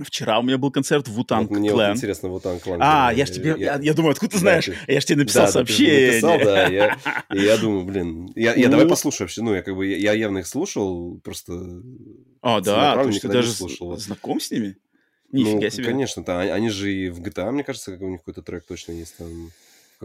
Вчера 0.00 0.38
у 0.38 0.42
меня 0.42 0.56
был 0.56 0.70
концерт 0.70 1.06
в 1.06 1.12
Вутанг 1.12 1.50
вот 1.50 1.58
Мне 1.58 1.70
вот 1.70 1.90
интересно, 1.90 2.30
Вутанг 2.30 2.62
Клан. 2.62 2.80
А, 2.82 3.12
я 3.12 3.26
ж 3.26 3.30
тебе, 3.30 3.54
я, 3.58 3.78
я 3.78 3.92
думаю, 3.92 4.12
откуда 4.12 4.32
ты 4.32 4.38
знаешь? 4.38 4.66
Да, 4.66 4.72
ты... 4.86 4.92
Я 4.92 5.00
ж 5.02 5.04
тебе 5.04 5.18
написал 5.18 5.44
да, 5.46 5.52
сообщение. 5.52 6.20
Ты 6.20 6.26
написал, 6.26 6.38
да, 6.38 6.66
я, 6.68 6.98
я 7.30 7.56
думаю, 7.60 7.84
блин, 7.84 8.32
я, 8.34 8.54
я 8.54 8.66
ну... 8.66 8.70
давай 8.70 8.88
послушаю 8.88 9.26
вообще, 9.26 9.42
ну, 9.42 9.54
я 9.54 9.62
как 9.62 9.76
бы, 9.76 9.86
я 9.86 10.14
явно 10.14 10.38
их 10.38 10.46
слушал, 10.46 11.20
просто... 11.22 11.82
А, 12.40 12.62
да, 12.62 12.94
то 12.94 13.08
есть 13.08 13.20
ты 13.20 13.28
даже 13.28 13.50
слушал. 13.50 13.94
знаком 13.98 14.40
с 14.40 14.50
ними? 14.50 14.78
Нифига 15.30 15.60
ну, 15.60 15.70
себе. 15.70 15.84
конечно, 15.84 16.24
да, 16.24 16.40
они 16.40 16.70
же 16.70 16.92
и 16.92 17.10
в 17.10 17.20
GTA, 17.20 17.50
мне 17.50 17.62
кажется, 17.62 17.92
как 17.92 18.00
у 18.00 18.08
них 18.08 18.20
какой-то 18.20 18.40
трек 18.40 18.64
точно 18.66 18.92
есть 18.92 19.16
там, 19.18 19.50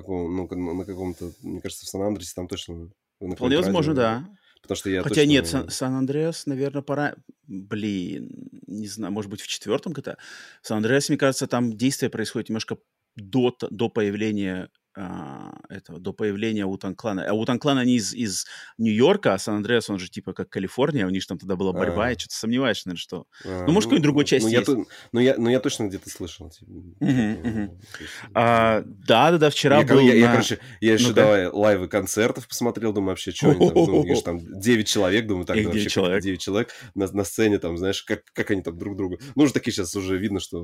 каком, 0.01 0.35
ну, 0.35 0.73
на 0.73 0.85
каком-то, 0.85 1.31
мне 1.41 1.61
кажется, 1.61 1.85
в 1.85 1.89
Сан-Андресе 1.89 2.33
там 2.35 2.47
точно... 2.47 2.89
Вполне 3.19 3.57
возможно, 3.57 3.93
да. 3.93 4.29
Потому 4.61 4.77
что 4.77 4.89
я 4.89 5.01
Хотя 5.01 5.15
точно... 5.15 5.29
нет, 5.29 5.47
Сан- 5.47 5.69
Сан-Андреас, 5.69 6.45
наверное, 6.45 6.81
пора... 6.81 7.15
Блин, 7.47 8.49
не 8.67 8.87
знаю, 8.87 9.13
может 9.13 9.31
быть, 9.31 9.41
в 9.41 9.47
четвертом 9.47 9.93
GTA. 9.93 10.17
В 10.61 10.67
Сан-Андреас, 10.67 11.09
мне 11.09 11.17
кажется, 11.17 11.47
там 11.47 11.75
действие 11.75 12.09
происходит 12.09 12.49
немножко 12.49 12.77
до, 13.15 13.55
до 13.69 13.89
появления 13.89 14.69
а, 14.99 15.51
этого, 15.69 15.99
до 15.99 16.11
появления 16.11 16.65
Утан-клана. 16.65 17.23
А 17.29 17.33
Утан-клан, 17.33 17.77
они 17.77 17.97
из, 17.97 18.15
из 18.15 18.47
Нью-Йорка, 18.79 19.35
а 19.35 19.37
Сан-Андреас, 19.37 19.91
он 19.91 19.99
же 19.99 20.09
типа 20.09 20.33
как 20.33 20.49
Калифорния, 20.49 21.05
у 21.05 21.09
них 21.11 21.21
же 21.21 21.27
там 21.27 21.37
тогда 21.37 21.55
была 21.55 21.71
борьба, 21.71 22.07
а. 22.07 22.09
я 22.09 22.17
что-то 22.17 22.35
сомневаюсь, 22.35 22.83
наверное, 22.85 22.99
что... 22.99 23.25
А, 23.45 23.65
ну, 23.67 23.73
может, 23.73 23.75
ну, 23.75 23.81
какой-нибудь 23.81 24.01
другой 24.01 24.25
части 24.25 24.45
ну, 24.45 24.51
я, 24.51 24.59
есть. 24.59 24.71
ну, 25.11 25.19
я, 25.19 25.35
ну, 25.37 25.49
я 25.49 25.59
точно 25.59 25.87
где-то 25.87 26.09
слышал. 26.09 26.49
Типа, 26.49 26.71
а, 28.33 28.81
да, 28.85 29.31
да, 29.31 29.37
да, 29.37 29.49
вчера 29.51 29.79
я, 29.79 29.85
был 29.85 29.99
я, 29.99 30.13
на... 30.13 30.17
я, 30.17 30.31
короче, 30.31 30.59
я 30.81 30.93
еще 30.93 31.09
ну 31.09 31.13
давай 31.13 31.45
лайвы 31.45 31.87
концертов 31.87 32.47
посмотрел, 32.47 32.91
думаю, 32.91 33.09
вообще, 33.09 33.31
что 33.31 33.51
они 33.51 33.69
там, 33.69 33.75
ну, 33.75 34.21
там 34.21 34.59
9 34.59 34.87
человек, 34.87 35.27
думаю, 35.27 35.45
так, 35.45 35.63
вообще, 35.63 35.89
человек. 35.89 36.23
9 36.23 36.41
человек 36.41 36.73
на, 36.95 37.05
на 37.11 37.23
сцене, 37.23 37.59
там, 37.59 37.77
знаешь, 37.77 38.01
как, 38.01 38.23
как 38.33 38.49
они 38.49 38.63
там 38.63 38.75
друг 38.75 38.97
друга... 38.97 39.19
Ну, 39.35 39.43
уже 39.43 39.53
такие 39.53 39.73
сейчас 39.73 39.95
уже 39.95 40.17
видно, 40.17 40.39
что 40.39 40.59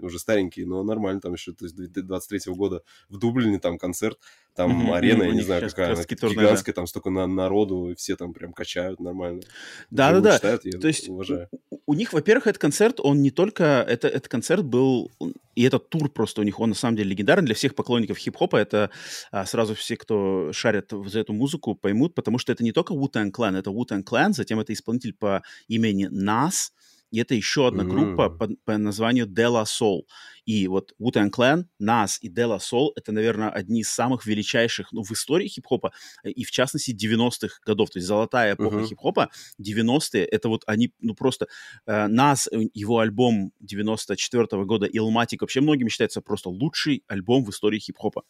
уже 0.00 0.18
старенькие, 0.18 0.66
но 0.66 0.82
нормально, 0.84 1.20
там 1.20 1.34
еще, 1.34 1.52
то 1.52 1.66
есть 1.66 1.76
23 1.76 2.54
года 2.54 2.82
в 3.10 3.18
Дублине 3.18 3.58
там 3.74 3.78
концерт, 3.78 4.18
там 4.54 4.70
mm-hmm, 4.70 4.96
арена, 4.96 5.22
mm-hmm, 5.22 5.28
я 5.28 5.34
не 5.34 5.42
знаю, 5.42 5.68
какая 5.68 5.94
она, 5.94 6.04
гигантская, 6.04 6.72
да. 6.72 6.80
там 6.80 6.86
столько 6.86 7.10
на, 7.10 7.26
народу, 7.26 7.90
и 7.90 7.94
все 7.94 8.16
там 8.16 8.32
прям 8.32 8.52
качают 8.52 9.00
нормально. 9.00 9.42
Да-да-да, 9.90 10.38
да, 10.38 10.58
то 10.58 10.86
есть 10.86 11.08
уважаю. 11.08 11.48
У, 11.70 11.78
у 11.86 11.94
них, 11.94 12.12
во-первых, 12.12 12.46
этот 12.46 12.60
концерт, 12.60 13.00
он 13.00 13.20
не 13.22 13.30
только, 13.30 13.84
это, 13.88 14.08
этот 14.08 14.28
концерт 14.28 14.64
был, 14.64 15.10
и 15.56 15.64
этот 15.64 15.88
тур 15.90 16.08
просто 16.08 16.40
у 16.40 16.44
них, 16.44 16.60
он 16.60 16.70
на 16.70 16.74
самом 16.74 16.96
деле 16.96 17.10
легендарный 17.10 17.46
для 17.46 17.54
всех 17.54 17.74
поклонников 17.74 18.18
хип-хопа, 18.18 18.56
это 18.56 18.90
а, 19.32 19.44
сразу 19.44 19.74
все, 19.74 19.96
кто 19.96 20.52
шарят 20.52 20.92
за 21.06 21.20
эту 21.20 21.32
музыку, 21.32 21.74
поймут, 21.74 22.14
потому 22.14 22.38
что 22.38 22.52
это 22.52 22.62
не 22.62 22.72
только 22.72 22.94
Wu-Tang 22.94 23.32
Clan, 23.32 23.58
это 23.58 23.70
Wu-Tang 23.70 24.04
Clan, 24.04 24.32
затем 24.32 24.60
это 24.60 24.72
исполнитель 24.72 25.14
по 25.14 25.42
имени 25.66 26.06
Нас, 26.06 26.72
и 27.10 27.20
это 27.20 27.34
еще 27.34 27.68
одна 27.68 27.84
группа 27.84 28.22
mm. 28.22 28.38
по, 28.38 28.48
по 28.64 28.78
названию 28.78 29.26
De 29.26 29.48
La 29.48 29.64
Soul. 29.64 30.02
И 30.44 30.68
вот 30.68 30.92
Wu-Tang 31.00 31.30
Clan, 31.30 31.64
Nas 31.80 32.18
и 32.20 32.28
De 32.28 32.44
La 32.46 32.58
Soul— 32.58 32.90
это, 32.96 33.12
наверное, 33.12 33.50
одни 33.50 33.80
из 33.80 33.90
самых 33.90 34.26
величайших 34.26 34.92
ну, 34.92 35.02
в 35.02 35.10
истории 35.12 35.48
хип-хопа, 35.48 35.92
и 36.24 36.44
в 36.44 36.50
частности 36.50 36.92
90-х 36.92 37.60
годов. 37.64 37.90
То 37.90 37.98
есть 37.98 38.06
золотая 38.06 38.54
эпоха 38.54 38.76
uh-huh. 38.76 38.86
хип-хопа, 38.86 39.30
90-е, 39.60 40.24
это 40.24 40.48
вот 40.48 40.62
они, 40.66 40.92
ну 41.00 41.14
просто... 41.14 41.46
Э, 41.86 42.08
Nas, 42.08 42.48
э, 42.50 42.68
его 42.74 42.98
альбом 42.98 43.52
94-го 43.62 44.64
года 44.64 44.86
Illmatic 44.86 45.38
вообще 45.40 45.60
многими 45.60 45.88
считается 45.88 46.20
просто 46.20 46.50
лучший 46.50 47.04
альбом 47.06 47.44
в 47.44 47.50
истории 47.50 47.78
хип-хопа. 47.78 48.22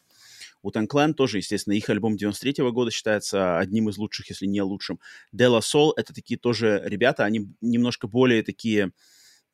У 0.65 0.71
Clan 0.71 1.13
тоже, 1.13 1.37
естественно, 1.37 1.75
их 1.75 1.87
альбом 1.91 2.17
93 2.17 2.63
-го 2.63 2.71
года 2.71 2.89
считается 2.89 3.59
одним 3.59 3.89
из 3.89 3.99
лучших, 3.99 4.29
если 4.29 4.47
не 4.47 4.63
лучшим. 4.63 4.99
De 5.31 5.47
Soul— 5.59 5.91
это 5.95 6.11
такие 6.11 6.39
тоже 6.39 6.81
ребята, 6.83 7.23
они 7.23 7.53
немножко 7.61 8.07
более 8.07 8.41
такие 8.41 8.91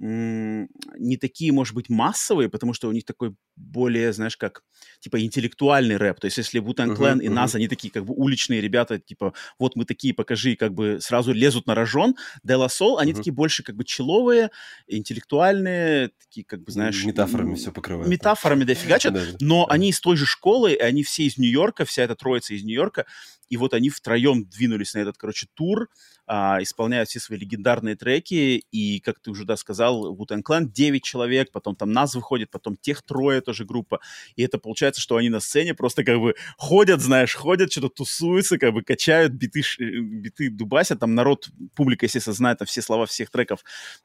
не 0.04 1.18
такие, 1.18 1.52
может 1.52 1.76
быть, 1.76 1.88
массовые, 1.88 2.50
потому 2.50 2.74
что 2.74 2.90
у 2.90 2.92
них 2.92 3.06
такой 3.06 3.36
более, 3.56 4.14
знаешь, 4.14 4.36
как, 4.36 4.64
типа, 5.00 5.22
интеллектуальный 5.22 5.98
рэп. 5.98 6.20
То 6.20 6.26
есть 6.26 6.38
если 6.38 6.60
Wu-Tang 6.60 6.98
Clan 6.98 7.20
uh-huh, 7.20 7.24
и 7.24 7.28
uh-huh. 7.28 7.56
они 7.56 7.68
такие, 7.68 7.92
как 7.92 8.06
бы, 8.06 8.16
уличные 8.16 8.62
ребята, 8.62 8.98
типа, 8.98 9.34
вот 9.60 9.76
мы 9.76 9.86
такие, 9.86 10.16
покажи, 10.16 10.56
как 10.56 10.74
бы, 10.74 10.98
сразу 11.02 11.34
лезут 11.34 11.68
на 11.68 11.76
рожон. 11.76 12.16
La 12.44 12.68
Soul, 12.68 12.98
они 12.98 13.12
uh-huh. 13.12 13.16
такие 13.16 13.34
больше, 13.34 13.62
как 13.62 13.76
бы, 13.76 13.84
человые, 13.84 14.50
интеллектуальные, 14.88 16.10
такие, 16.20 16.46
как 16.46 16.64
бы, 16.64 16.72
знаешь... 16.72 17.06
Метафорами 17.06 17.54
все 17.54 17.72
покрывают. 17.72 18.10
Метафорами 18.10 18.64
дофигачат, 18.64 19.40
но 19.40 19.68
они 19.70 19.90
из 19.90 20.00
той 20.00 20.18
же 20.18 20.26
школы, 20.26 20.74
и 20.74 20.80
они 20.80 21.04
все 21.04 21.24
из 21.24 21.38
Нью-Йорка, 21.38 21.86
вся 21.86 22.02
эта 22.02 22.16
троица 22.16 22.56
из 22.56 22.64
Нью-Йорка, 22.64 23.06
и 23.50 23.58
вот 23.58 23.74
они 23.74 23.90
втроем 23.90 24.46
двинулись 24.46 24.94
на 24.94 25.00
этот, 25.00 25.18
короче, 25.18 25.48
тур, 25.54 25.90
а, 26.26 26.60
исполняют 26.62 27.10
все 27.10 27.20
свои 27.20 27.38
легендарные 27.38 27.98
треки, 27.98 28.64
и, 28.72 29.02
как 29.02 29.20
ты 29.20 29.30
уже, 29.30 29.44
да, 29.44 29.58
сказал, 29.58 29.91
Wu-Tang 29.92 30.42
Clan 30.44 30.66
9 30.66 31.04
человек, 31.04 31.52
потом 31.52 31.76
там 31.76 31.92
нас 31.92 32.16
выходит, 32.16 32.50
потом 32.52 32.76
тех 32.76 33.02
трое 33.04 33.42
тоже 33.42 33.66
группа, 33.66 34.00
и 34.36 34.44
это 34.44 34.58
получается, 34.58 35.02
что 35.02 35.18
они 35.18 35.30
на 35.30 35.40
сцене 35.40 35.74
просто 35.74 36.04
как 36.04 36.20
бы 36.20 36.36
ходят, 36.58 37.02
знаешь, 37.02 37.36
ходят, 37.36 37.72
что-то 37.72 37.90
тусуются, 37.90 38.58
как 38.58 38.74
бы 38.74 38.84
качают, 38.84 39.34
биты, 39.34 39.62
биты 39.80 40.50
дубасят, 40.50 41.00
там 41.00 41.16
народ, 41.16 41.50
публика, 41.76 42.06
естественно, 42.06 42.36
знает 42.36 42.60
там 42.60 42.68
все 42.68 42.82
слова 42.82 43.06
всех 43.06 43.30
треков 43.30 43.64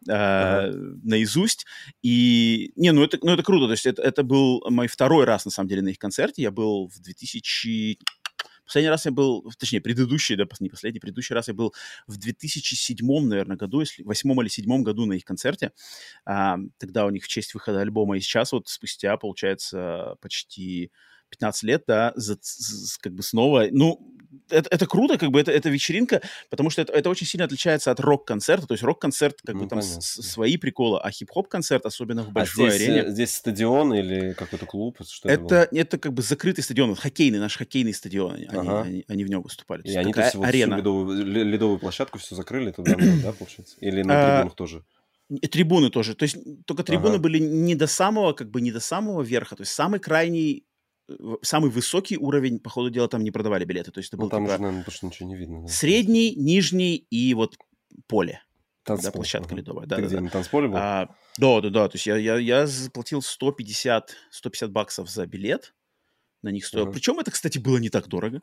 э, 0.08 0.12
uh-huh. 0.12 0.98
наизусть, 1.02 1.66
и, 2.02 2.72
не, 2.76 2.92
ну 2.92 3.02
это, 3.04 3.18
ну 3.22 3.32
это 3.32 3.42
круто, 3.42 3.66
то 3.66 3.72
есть 3.72 3.86
это, 3.86 4.02
это 4.02 4.22
был 4.22 4.64
мой 4.68 4.88
второй 4.88 5.24
раз, 5.24 5.44
на 5.44 5.50
самом 5.50 5.68
деле, 5.68 5.82
на 5.82 5.88
их 5.88 5.98
концерте, 5.98 6.42
я 6.42 6.50
был 6.50 6.88
в 6.88 7.00
2000 7.00 7.98
Последний 8.66 8.90
раз 8.90 9.06
я 9.06 9.12
был, 9.12 9.50
точнее, 9.58 9.80
предыдущий, 9.80 10.36
да, 10.36 10.44
не 10.60 10.68
последний, 10.68 11.00
предыдущий 11.00 11.34
раз 11.34 11.48
я 11.48 11.54
был 11.54 11.74
в 12.06 12.18
2007, 12.18 13.28
наверное, 13.28 13.56
году, 13.56 13.80
если 13.80 14.02
восьмом 14.02 14.42
или 14.42 14.48
седьмом 14.48 14.82
году 14.82 15.06
на 15.06 15.14
их 15.14 15.24
концерте. 15.24 15.72
А, 16.24 16.58
тогда 16.78 17.06
у 17.06 17.10
них 17.10 17.24
в 17.24 17.28
честь 17.28 17.54
выхода 17.54 17.80
альбома. 17.80 18.16
И 18.16 18.20
сейчас 18.20 18.52
вот 18.52 18.68
спустя, 18.68 19.16
получается, 19.16 20.16
почти 20.20 20.90
15 21.30 21.62
лет, 21.64 21.84
да, 21.86 22.12
за, 22.16 22.38
как 23.00 23.14
бы 23.14 23.22
снова, 23.22 23.66
ну, 23.70 24.16
это, 24.50 24.68
это 24.70 24.86
круто, 24.86 25.18
как 25.18 25.30
бы 25.30 25.40
это, 25.40 25.50
это 25.50 25.68
вечеринка, 25.68 26.22
потому 26.50 26.70
что 26.70 26.82
это, 26.82 26.92
это 26.92 27.10
очень 27.10 27.26
сильно 27.26 27.44
отличается 27.44 27.90
от 27.90 28.00
рок-концерта. 28.00 28.66
То 28.66 28.74
есть 28.74 28.84
рок-концерт, 28.84 29.40
как 29.44 29.54
ну, 29.54 29.62
бы 29.62 29.68
там 29.68 29.82
с, 29.82 30.00
свои 30.00 30.56
приколы, 30.56 31.00
а 31.00 31.10
хип-хоп-концерт, 31.10 31.84
особенно 31.86 32.22
в 32.24 32.28
а 32.28 32.32
большой 32.32 32.68
а 32.68 32.70
здесь, 32.70 32.88
арене. 32.88 33.10
Здесь 33.10 33.34
стадион 33.34 33.94
или 33.94 34.32
какой-то 34.32 34.66
клуб? 34.66 34.98
Что 35.08 35.28
это, 35.28 35.54
это, 35.62 35.76
это 35.76 35.98
как 35.98 36.12
бы 36.12 36.22
закрытый 36.22 36.62
стадион, 36.62 36.94
хоккейный, 36.94 37.38
наш 37.38 37.56
хоккейный 37.56 37.94
стадион, 37.94 38.34
они, 38.34 38.46
ага. 38.46 38.82
они, 38.82 39.04
они 39.08 39.24
в 39.24 39.30
нем 39.30 39.42
выступали. 39.42 39.82
И 39.82 39.94
они 39.96 40.12
то 40.12 40.22
есть, 40.22 40.34
вот 40.34 40.46
арена. 40.46 40.76
ледовую, 40.76 41.24
ледовую 41.24 41.78
площадку 41.78 42.18
все 42.18 42.34
закрыли 42.34 42.70
туда, 42.70 42.96
да, 43.22 43.32
получается? 43.32 43.76
Или 43.80 44.02
на 44.02 44.14
а, 44.14 44.36
трибунах 44.36 44.54
тоже? 44.54 44.84
И 45.28 45.46
трибуны 45.48 45.90
тоже. 45.90 46.14
То 46.14 46.22
есть 46.22 46.36
только 46.66 46.84
трибуны 46.84 47.14
ага. 47.14 47.22
были 47.22 47.38
не 47.38 47.74
до 47.74 47.86
самого, 47.86 48.32
как 48.32 48.50
бы 48.50 48.60
не 48.60 48.70
до 48.70 48.80
самого 48.80 49.22
верха. 49.22 49.56
То 49.56 49.62
есть 49.62 49.72
самый 49.72 49.98
крайний 49.98 50.66
самый 51.42 51.70
высокий 51.70 52.16
уровень, 52.16 52.58
по 52.58 52.70
ходу 52.70 52.90
дела, 52.90 53.08
там 53.08 53.22
не 53.22 53.30
продавали 53.30 53.64
билеты. 53.64 53.90
То 53.90 53.98
есть 53.98 54.10
это 54.10 54.16
ну, 54.16 54.24
был 54.24 54.30
там 54.30 54.44
типа, 54.44 54.54
уже, 54.54 54.62
наверное, 54.62 54.84
потому 54.84 55.10
ничего 55.10 55.28
не 55.28 55.36
видно. 55.36 55.62
Да. 55.62 55.68
Средний, 55.68 56.34
нижний 56.34 56.96
и 56.96 57.34
вот 57.34 57.56
поле. 58.06 58.42
Танцпол, 58.84 59.10
да, 59.10 59.16
площадка 59.16 59.48
ага. 59.48 59.56
ледовая. 59.56 59.86
Да, 59.86 59.96
Ты 59.96 60.02
да, 60.02 60.08
где, 60.08 60.16
да. 60.16 60.22
на 60.22 60.30
танцполе 60.30 60.68
был? 60.68 60.76
А, 60.78 61.08
да, 61.38 61.60
да, 61.60 61.70
да. 61.70 61.88
То 61.88 61.96
есть 61.96 62.06
я, 62.06 62.16
я, 62.16 62.36
я 62.36 62.66
заплатил 62.66 63.22
150, 63.22 64.14
150 64.30 64.70
баксов 64.70 65.10
за 65.10 65.26
билет 65.26 65.74
на 66.46 66.52
них 66.52 66.64
стоило. 66.64 66.86
Uh-huh. 66.86 66.92
Причем 66.92 67.18
это, 67.18 67.30
кстати, 67.30 67.58
было 67.58 67.78
не 67.78 67.90
так 67.90 68.08
дорого. 68.08 68.40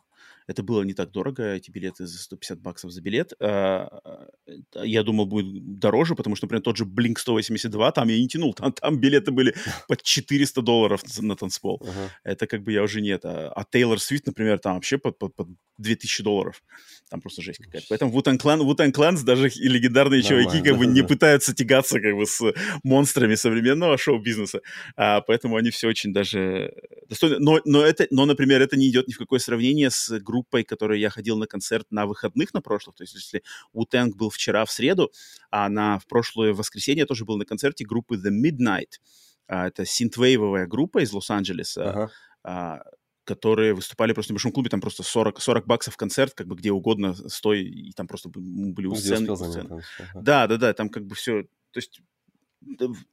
Это 0.48 0.62
было 0.62 0.84
не 0.84 0.94
так 0.94 1.12
дорого, 1.12 1.54
эти 1.54 1.72
билеты 1.72 2.06
за 2.06 2.18
150 2.18 2.60
баксов 2.60 2.92
за 2.92 3.02
билет. 3.02 3.34
А, 3.40 4.28
а, 4.76 4.86
я 4.86 5.04
думал, 5.04 5.26
будет 5.26 5.80
дороже, 5.80 6.16
потому 6.16 6.36
что, 6.36 6.46
например, 6.46 6.62
тот 6.62 6.78
же 6.78 6.84
Blink 6.84 7.18
182, 7.18 7.92
там 7.92 8.10
я 8.10 8.20
не 8.20 8.28
тянул, 8.28 8.54
там, 8.54 8.74
там 8.74 9.00
билеты 9.00 9.32
были 9.32 9.56
под 9.88 10.04
400 10.04 10.62
долларов 10.62 11.02
на 11.20 11.36
танцпол. 11.36 11.82
Uh-huh. 11.82 12.10
Это 12.24 12.46
как 12.46 12.64
бы 12.64 12.74
я 12.74 12.84
уже 12.84 13.02
нет. 13.02 13.22
А, 13.26 13.54
а 13.56 13.64
Taylor 13.64 13.98
Swift, 13.98 14.24
например, 14.26 14.60
там 14.60 14.76
вообще 14.76 14.98
под, 14.98 15.18
под, 15.18 15.36
под 15.36 15.48
2000 15.78 16.24
долларов. 16.24 16.62
Там 17.10 17.22
просто 17.22 17.42
жесть 17.42 17.60
какая-то. 17.60 17.88
Поэтому 17.90 18.12
Wu-Tang 18.12 18.92
Clans, 18.92 19.24
даже 19.24 19.48
и 19.48 19.68
легендарные 19.68 20.22
Нормально, 20.22 20.52
чуваки, 20.52 20.70
как 20.70 20.78
бы 20.78 20.86
не 20.86 21.04
пытаются 21.08 21.56
тягаться 21.56 22.00
как 22.00 22.16
бы 22.16 22.26
с 22.26 22.42
монстрами 22.84 23.36
современного 23.36 23.98
шоу-бизнеса. 23.98 24.60
А, 24.96 25.22
поэтому 25.22 25.56
они 25.56 25.70
все 25.70 25.88
очень 25.88 26.12
даже 26.12 26.74
достойны. 27.08 27.38
Но, 27.40 27.60
но 27.66 27.86
это, 28.00 28.08
но, 28.12 28.26
например, 28.26 28.62
это 28.62 28.78
не 28.78 28.90
идет 28.90 29.08
ни 29.08 29.14
в 29.14 29.18
какое 29.18 29.40
сравнение 29.40 29.90
с 29.90 30.20
группой, 30.20 30.64
которой 30.64 31.00
я 31.00 31.10
ходил 31.10 31.38
на 31.38 31.48
концерт 31.48 31.88
на 31.92 32.06
выходных 32.06 32.54
на 32.54 32.62
прошлых. 32.62 32.96
То 32.96 33.04
есть, 33.04 33.16
если 33.16 33.44
Wu-Tang 33.74 34.12
был 34.16 34.30
вчера 34.30 34.66
в 34.66 34.72
среду, 34.72 35.12
а 35.52 35.70
на 35.70 36.00
в 36.00 36.08
прошлое 36.08 36.54
воскресенье 36.54 37.02
я 37.02 37.06
тоже 37.06 37.26
был 37.26 37.38
на 37.38 37.46
концерте 37.46 37.86
группы 37.86 38.16
The 38.16 38.32
Midnight. 38.32 39.00
А, 39.48 39.68
это 39.68 39.86
синтвейвовая 39.86 40.68
группа 40.68 41.04
из 41.04 41.14
Лос-Анджелеса. 41.14 42.10
А, 42.44 42.82
которые 43.26 43.74
выступали 43.74 44.12
просто 44.12 44.34
в 44.34 44.36
большом 44.36 44.52
клубе, 44.52 44.70
там 44.70 44.82
просто 44.82 45.04
40, 45.04 45.40
40 45.40 45.66
баксов 45.66 45.96
концерт, 45.96 46.34
как 46.34 46.48
бы 46.48 46.56
где 46.56 46.72
угодно, 46.72 47.14
стой, 47.30 47.64
и 47.64 47.94
там 47.94 48.08
просто 48.08 48.30
были 48.30 48.88
у 48.88 48.96
сцены. 48.96 49.28
там, 49.28 49.80
ага. 50.00 50.22
Да, 50.22 50.48
да, 50.48 50.58
да, 50.58 50.74
там 50.74 50.90
как 50.90 51.06
бы 51.06 51.16
все, 51.16 51.44
то 51.44 51.78
есть 51.78 52.02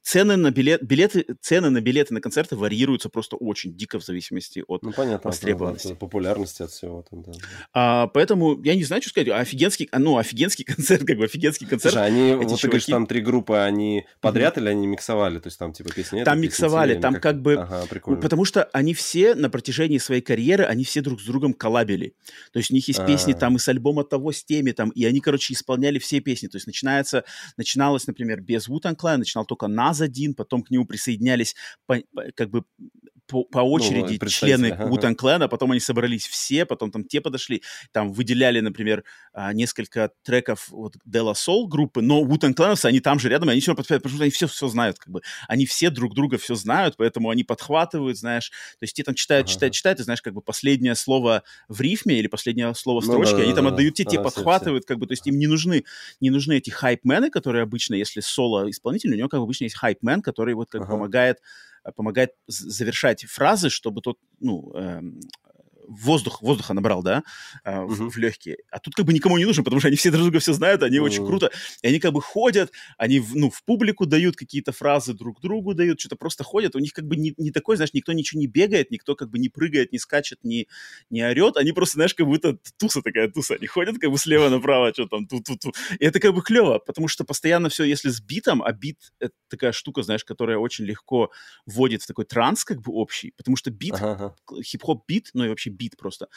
цены 0.01 0.35
на 0.35 0.51
билет, 0.51 0.83
билеты, 0.83 1.25
цены 1.41 1.69
на 1.69 1.81
билеты 1.81 2.13
на 2.13 2.21
концерты 2.21 2.55
варьируются 2.55 3.09
просто 3.09 3.35
очень 3.35 3.75
дико 3.75 3.99
в 3.99 4.03
зависимости 4.05 4.63
от 4.67 4.83
Ну, 4.83 4.91
понятно, 4.91 5.17
от- 5.29 5.35
востребованности. 5.35 5.93
от 5.93 5.99
популярности 5.99 6.63
от 6.63 6.71
всего. 6.71 7.05
Там, 7.09 7.23
да. 7.23 7.31
А, 7.73 8.07
поэтому 8.07 8.61
я 8.63 8.75
не 8.75 8.83
знаю, 8.83 9.01
что 9.01 9.09
сказать. 9.11 9.29
Офигенский, 9.29 9.87
а, 9.91 9.99
ну, 9.99 10.17
офигенский 10.17 10.63
концерт, 10.75 11.03
как 11.05 11.17
бы 11.17 11.25
офигенский 11.25 11.67
концерт. 11.67 11.93
Слушай, 11.93 12.07
они, 12.07 12.33
вот 12.35 12.47
ты 12.47 12.53
чуваки- 12.55 12.67
говоришь, 12.67 12.85
там 12.85 13.07
три 13.07 13.21
группы, 13.21 13.55
они 13.57 14.05
подряд 14.19 14.57
или 14.57 14.67
они 14.69 14.87
миксовали? 14.87 15.39
То 15.39 15.47
есть 15.47 15.57
там 15.59 15.73
типа 15.73 15.93
песни 15.93 16.23
Там 16.23 16.35
песни 16.35 16.45
миксовали, 16.47 16.99
там 16.99 17.15
как 17.19 17.41
бы- 17.41 17.55
Ага, 17.55 17.85
прикольно. 17.89 18.21
Потому 18.21 18.45
что 18.45 18.63
они 18.73 18.93
все 18.93 19.35
на 19.35 19.49
протяжении 19.49 19.97
своей 19.97 20.21
карьеры, 20.21 20.63
они 20.65 20.83
все 20.83 21.01
друг 21.01 21.21
с 21.21 21.25
другом 21.25 21.53
коллабили. 21.53 22.15
То 22.51 22.59
есть 22.59 22.71
у 22.71 22.73
них 22.73 22.87
есть 22.87 23.05
песни 23.05 23.33
А. 23.33 23.35
там 23.35 23.55
и 23.55 23.59
с 23.59 23.67
альбома 23.67 24.03
того, 24.03 24.31
с 24.31 24.43
теми 24.43 24.71
там, 24.71 24.89
и 24.89 25.05
они, 25.05 25.19
короче, 25.19 25.53
исполняли 25.53 25.99
все 25.99 26.19
песни. 26.19 26.47
То 26.47 26.57
есть 26.57 26.67
начинается, 26.67 27.23
начиналось, 27.57 28.07
например, 28.07 28.41
без 28.41 28.67
Wu-Tang 28.69 28.95
Clan, 28.95 29.23
начинал 29.41 29.45
только 29.45 29.67
Нас 29.67 30.01
один, 30.01 30.33
потом 30.33 30.63
к 30.63 30.71
нему 30.71 30.85
присоединялись 30.85 31.55
как 32.35 32.49
бы 32.49 32.63
по, 33.27 33.43
по 33.45 33.59
очереди 33.59 34.19
Ну, 34.19 34.25
члены 34.25 34.75
ага. 34.79 35.11
Clan, 35.19 35.43
а 35.43 35.47
потом 35.47 35.71
они 35.71 35.79
собрались 35.79 36.27
все, 36.27 36.65
потом 36.65 36.91
там 36.91 37.03
те 37.05 37.21
подошли, 37.21 37.63
там 37.91 38.11
выделяли, 38.13 38.59
например, 38.59 39.03
а, 39.33 39.53
несколько 39.53 40.11
треков 40.23 40.67
вот 40.69 40.95
Della 41.07 41.33
Soul 41.33 41.67
группы, 41.67 42.01
но 42.01 42.23
Wu-Tang 42.23 42.53
Clan, 42.53 42.75
они 42.85 42.99
там 42.99 43.19
же 43.19 43.29
рядом, 43.29 43.49
они 43.49 43.61
все 43.61 43.75
подпевают, 43.75 44.03
потому 44.03 44.17
что 44.17 44.23
они 44.23 44.31
все, 44.31 44.47
все 44.47 44.67
знают, 44.67 44.99
как 44.99 45.09
бы. 45.13 45.21
Они 45.47 45.65
все 45.65 45.89
друг 45.89 46.13
друга 46.13 46.37
все 46.37 46.55
знают, 46.55 46.95
поэтому 46.97 47.29
они 47.29 47.43
подхватывают, 47.43 48.17
знаешь, 48.17 48.49
то 48.49 48.83
есть 48.83 48.95
те 48.95 49.03
там 49.03 49.15
читают, 49.15 49.47
Ага. 49.47 49.47
читают, 49.47 49.73
читают, 49.73 49.99
и 49.99 50.03
знаешь, 50.03 50.21
как 50.21 50.33
бы 50.33 50.41
последнее 50.41 50.95
слово 50.95 51.43
в 51.67 51.81
рифме 51.81 52.19
или 52.19 52.27
последнее 52.27 52.73
слово 52.75 53.01
в 53.01 53.05
Ну 53.07 53.19
строчке, 53.21 53.41
да, 53.41 53.43
они 53.43 53.53
да, 53.53 53.53
там 53.53 53.67
да, 53.67 53.67
отдают, 53.67 53.95
те, 53.95 54.05
те 54.05 54.19
ага, 54.19 54.25
всё, 54.25 54.47
всё. 54.47 54.71
подхватывают, 54.71 54.85
как 54.85 54.97
бы, 54.99 55.07
то 55.07 55.13
есть 55.13 55.25
им 55.27 55.37
не 55.37 55.47
нужны, 55.47 55.85
не 56.19 56.29
нужны 56.29 56.57
эти 56.57 56.69
хайп-мены, 56.69 57.29
которые 57.29 57.63
обычно, 57.63 57.95
если 57.95 58.19
соло-исполнитель, 58.21 59.13
у 59.13 59.17
него 59.17 59.29
как 59.29 59.39
бы 59.39 59.43
обычно 59.45 59.65
есть 59.65 59.75
хайп-мен, 59.77 60.21
который 60.21 60.53
вот 60.55 60.69
как 60.69 60.83
Ага. 60.83 61.01
помогает 61.01 61.37
помогает 61.95 62.31
завершать 62.47 63.25
фразы, 63.25 63.69
чтобы 63.69 64.01
тот, 64.01 64.17
ну, 64.39 64.71
эм, 64.75 65.19
воздух, 65.91 66.41
воздуха 66.41 66.73
набрал, 66.73 67.03
да, 67.03 67.23
э, 67.63 67.81
в, 67.81 67.91
Мгм. 67.91 68.09
в 68.09 68.17
легкие. 68.17 68.57
А 68.71 68.79
тут 68.79 68.95
как 68.95 69.05
бы 69.05 69.13
никому 69.13 69.37
не 69.37 69.45
нужен, 69.45 69.63
потому 69.63 69.79
что 69.79 69.87
они 69.87 69.97
все 69.97 70.11
друг 70.11 70.23
друга 70.23 70.39
все 70.39 70.53
знают, 70.53 70.83
они 70.83 70.99
очень 70.99 71.23
Мгм. 71.23 71.27
круто. 71.27 71.51
И 71.81 71.87
они 71.87 71.99
как 71.99 72.13
бы 72.13 72.21
ходят, 72.21 72.71
они, 72.97 73.19
в, 73.19 73.35
ну, 73.35 73.49
в 73.49 73.63
публику 73.63 74.05
дают 74.05 74.35
какие-то 74.35 74.71
фразы 74.71 75.13
друг 75.13 75.41
другу 75.41 75.73
дают, 75.73 75.99
что-то 75.99 76.15
просто 76.15 76.43
ходят. 76.43 76.75
У 76.75 76.79
них 76.79 76.93
как 76.93 77.05
бы 77.05 77.15
не, 77.15 77.33
не 77.37 77.51
такой, 77.51 77.75
знаешь, 77.75 77.93
никто 77.93 78.13
ничего 78.13 78.39
не 78.39 78.47
бегает, 78.47 78.91
никто 78.91 79.15
как 79.15 79.29
бы 79.29 79.39
не 79.39 79.49
прыгает, 79.49 79.91
не 79.91 79.99
скачет, 79.99 80.39
не, 80.43 80.67
не 81.09 81.21
орет. 81.23 81.57
Они 81.57 81.71
просто, 81.71 81.95
знаешь, 81.95 82.13
как 82.13 82.25
будто 82.27 82.57
туса 82.77 83.01
такая 83.01 83.29
туса. 83.29 83.55
Они 83.55 83.67
ходят 83.67 83.97
как 83.99 84.11
бы 84.11 84.17
слева 84.17 84.49
направо, 84.49 84.91
что 84.93 85.07
там, 85.07 85.27
ту-ту-ту. 85.27 85.71
И 85.99 86.05
это 86.05 86.19
как 86.19 86.33
бы 86.33 86.41
клево, 86.41 86.79
потому 86.79 87.07
что 87.07 87.23
постоянно 87.23 87.69
все, 87.69 87.83
если 87.83 88.09
с 88.09 88.21
битом, 88.21 88.61
а 88.63 88.71
бит— 88.71 88.97
это 89.19 89.33
такая 89.49 89.71
штука, 89.71 90.03
знаешь, 90.03 90.23
которая 90.23 90.57
очень 90.57 90.85
легко 90.85 91.31
вводит 91.65 92.01
в 92.03 92.07
такой 92.07 92.25
транс 92.25 92.63
как 92.63 92.81
бы 92.81 92.91
общий, 92.93 93.31
потому 93.37 93.55
что 93.57 93.71
бит 93.71 93.95
Ага, 93.95 94.35
хип-хоп 94.63 95.03
бит, 95.07 95.29
ну 95.33 95.45
и 95.45 95.49
вообще 95.49 95.69
бит 95.81 95.97
просто, 95.97 96.27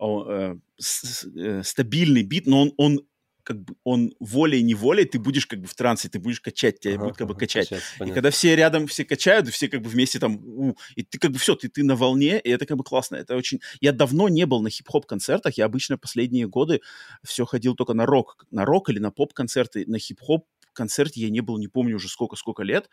э, 0.00 0.56
с- 0.78 1.24
э, 1.26 1.62
стабильный 1.62 2.22
бит, 2.22 2.46
но 2.46 2.62
он, 2.62 2.72
он 2.78 3.00
как 3.44 3.60
бы 3.62 3.74
он 3.84 4.14
волей-неволей, 4.20 5.04
ты 5.04 5.18
будешь 5.18 5.46
как 5.46 5.60
бы 5.60 5.66
в 5.66 5.74
трансе, 5.74 6.08
ты 6.08 6.18
будешь 6.18 6.40
качать, 6.40 6.80
тебя 6.80 6.96
Ага, 6.96 6.98
будет 6.98 7.16
как 7.16 7.26
бы 7.26 7.34
ага, 7.34 7.40
качать. 7.40 7.68
качаться, 7.68 7.94
И 7.98 7.98
понятно. 7.98 8.14
когда 8.14 8.30
все 8.30 8.56
рядом, 8.56 8.86
все 8.86 9.04
качают, 9.04 9.48
все 9.48 9.68
как 9.68 9.82
бы 9.82 9.90
вместе 9.90 10.18
там, 10.18 10.36
у, 10.36 10.76
и 10.96 11.02
ты 11.02 11.18
как 11.18 11.30
бы 11.30 11.38
все, 11.38 11.54
ты, 11.54 11.68
ты 11.68 11.84
на 11.84 11.94
волне, 11.94 12.40
и 12.40 12.48
это 12.48 12.64
как 12.64 12.78
бы 12.78 12.84
классно. 12.84 13.16
Это 13.16 13.36
очень... 13.36 13.60
Я 13.80 13.92
давно 13.92 14.30
не 14.30 14.46
был 14.46 14.62
на 14.62 14.70
хип-хоп 14.70 15.04
концертах, 15.06 15.58
я 15.58 15.66
обычно 15.66 15.98
последние 15.98 16.48
годы 16.48 16.80
все 17.22 17.44
ходил 17.44 17.74
только 17.74 17.92
на 17.92 18.06
рок, 18.06 18.46
на 18.50 18.64
рок 18.64 18.88
или 18.88 18.98
на 18.98 19.10
поп-концерты, 19.10 19.84
на 19.86 19.98
хип-хоп 19.98 20.46
концерте 20.72 21.20
я 21.20 21.30
не 21.30 21.40
был, 21.40 21.58
не 21.58 21.68
помню 21.68 21.96
уже 21.96 22.08
сколько-сколько 22.08 22.62
лет. 22.62 22.88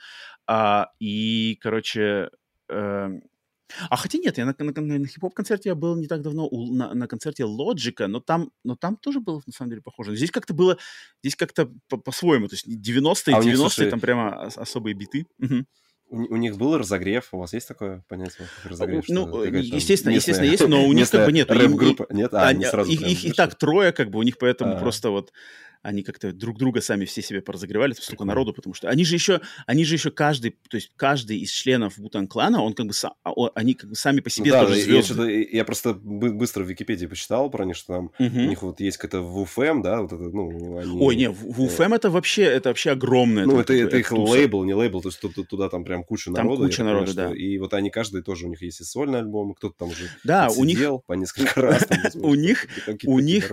А, 0.47 0.88
и, 1.00 1.58
короче, 1.62 2.30
эм, 2.69 3.24
а 3.89 3.95
хотя 3.95 4.17
нет, 4.17 4.38
я 4.38 4.45
на, 4.45 4.55
на, 4.57 4.71
на- 4.81 4.99
на 4.99 5.07
хип-хоп 5.07 5.34
концерте 5.34 5.69
я 5.69 5.75
был 5.75 5.95
не 5.95 6.07
так 6.07 6.21
давно 6.21 6.47
у- 6.47 6.73
на, 6.73 6.93
на 6.93 7.07
концерте 7.07 7.43
Лоджика, 7.45 8.07
но 8.07 8.19
там, 8.19 8.51
но 8.63 8.75
там 8.75 8.95
тоже 8.97 9.19
было 9.19 9.41
на 9.45 9.53
самом 9.53 9.69
деле 9.71 9.81
похоже. 9.81 10.15
Здесь 10.15 10.31
как-то 10.31 10.53
было, 10.53 10.77
здесь 11.23 11.36
как-то 11.36 11.69
по- 11.89 11.97
по-своему, 11.97 12.47
то 12.47 12.55
есть 12.55 12.67
90-е, 12.67 13.36
А 13.36 13.39
у 13.39 13.43
них, 13.43 13.53
90-е 13.55 13.57
слушай, 13.57 13.89
там 13.89 13.99
прямо 13.99 14.45
ос- 14.47 14.57
особые 14.57 14.93
биты. 14.93 15.25
У, 16.13 16.34
у 16.34 16.36
них 16.36 16.57
был 16.57 16.77
разогрев, 16.77 17.29
у 17.31 17.38
вас 17.38 17.53
есть 17.53 17.69
такое 17.69 18.03
понятие, 18.10 18.45
как 18.62 18.71
разогрев? 18.71 19.05
Ну, 19.07 19.27
что 19.27 19.45
естественно, 19.45 20.12
естественно, 20.12 20.45
местная- 20.45 20.51
есть, 20.51 20.67
но 20.67 20.86
у 20.86 20.91
них 20.91 21.10
как 21.10 21.25
бы 21.25 21.31
нет. 21.31 21.49
Рэп-группа. 21.49 22.07
Нет? 22.10 22.34
А, 22.34 22.47
они- 22.49 22.63
они 22.63 22.65
сразу 22.65 22.91
их, 22.91 23.23
и 23.23 23.31
так 23.31 23.55
трое, 23.55 23.93
как 23.93 24.10
бы, 24.10 24.19
у 24.19 24.23
них 24.23 24.38
поэтому 24.38 24.73
А. 24.75 24.79
просто 24.79 25.10
вот 25.10 25.31
они 25.81 26.03
как-то 26.03 26.31
друг 26.31 26.57
друга 26.57 26.81
сами 26.81 27.05
все 27.05 27.21
себе 27.21 27.41
поразогревали, 27.41 27.93
столько 27.93 28.23
народу, 28.25 28.53
потому 28.53 28.73
что 28.73 28.89
они 28.89 29.03
же 29.05 29.15
еще, 29.15 29.41
они 29.65 29.83
же 29.83 29.95
еще 29.95 30.11
каждый, 30.11 30.51
то 30.69 30.75
есть 30.77 30.91
каждый 30.95 31.39
из 31.39 31.49
членов 31.51 31.97
Бутан 31.97 32.27
клана, 32.27 32.61
он 32.61 32.73
как 32.73 32.85
бы 32.87 32.93
сам, 32.93 33.13
а, 33.23 33.31
они 33.55 33.73
как 33.73 33.89
бы 33.89 33.95
сами 33.95 34.19
по 34.19 34.27
Ну 34.27 34.31
себе 34.45 34.51
да, 34.51 34.61
тоже 34.65 34.77
я, 34.77 34.83
звезды. 34.85 35.13
что-то- 35.13 35.29
я 35.29 35.65
просто 35.65 35.93
бы- 35.93 36.33
быстро 36.33 36.63
в 36.63 36.69
Википедии 36.69 37.05
почитал 37.07 37.49
про 37.49 37.65
них, 37.65 37.75
что 37.75 37.93
там 37.93 38.11
Мгм. 38.19 38.45
у 38.45 38.49
них 38.49 38.61
вот 38.61 38.79
есть 38.79 38.97
какая-то 38.97 39.21
ВУФМ, 39.21 39.81
да, 39.81 40.01
вот 40.01 40.13
это, 40.13 40.23
ну, 40.23 40.77
они... 40.77 40.97
Ой, 41.01 41.15
не, 41.15 41.29
в 41.29 41.51
в 41.51 41.59
UFM 41.61 41.95
это 41.95 42.09
вообще, 42.09 42.43
это 42.43 42.69
вообще 42.69 42.91
огромное. 42.91 43.45
Ну, 43.45 43.59
это, 43.59 43.73
это 43.73 43.97
их 43.97 44.09
туса. 44.09 44.31
лейбл, 44.33 44.63
не 44.63 44.73
лейбл, 44.73 45.01
то 45.01 45.09
есть 45.09 45.19
туда, 45.19 45.43
туда 45.43 45.69
там 45.69 45.83
прям 45.83 46.03
куча 46.03 46.25
Там 46.25 46.45
народу. 46.45 46.63
я 46.63 46.69
куча 46.69 46.83
народу, 46.83 47.07
что- 47.07 47.29
да. 47.29 47.35
И 47.35 47.57
вот 47.57 47.73
они 47.73 47.89
каждый 47.89 48.21
тоже, 48.21 48.45
у 48.45 48.49
них 48.49 48.61
есть 48.61 48.81
и 48.81 48.83
сольный 48.83 49.19
альбом, 49.19 49.53
кто-то 49.53 49.75
там 49.77 49.89
уже 49.89 50.09
Да, 50.23 50.49
у 50.55 50.63
них, 50.63 50.79
по 51.07 51.13
несколько 51.13 51.61
раз. 51.61 51.87
у 52.15 52.35
них- 52.35 52.67
у 53.05 53.19
них 53.19 53.51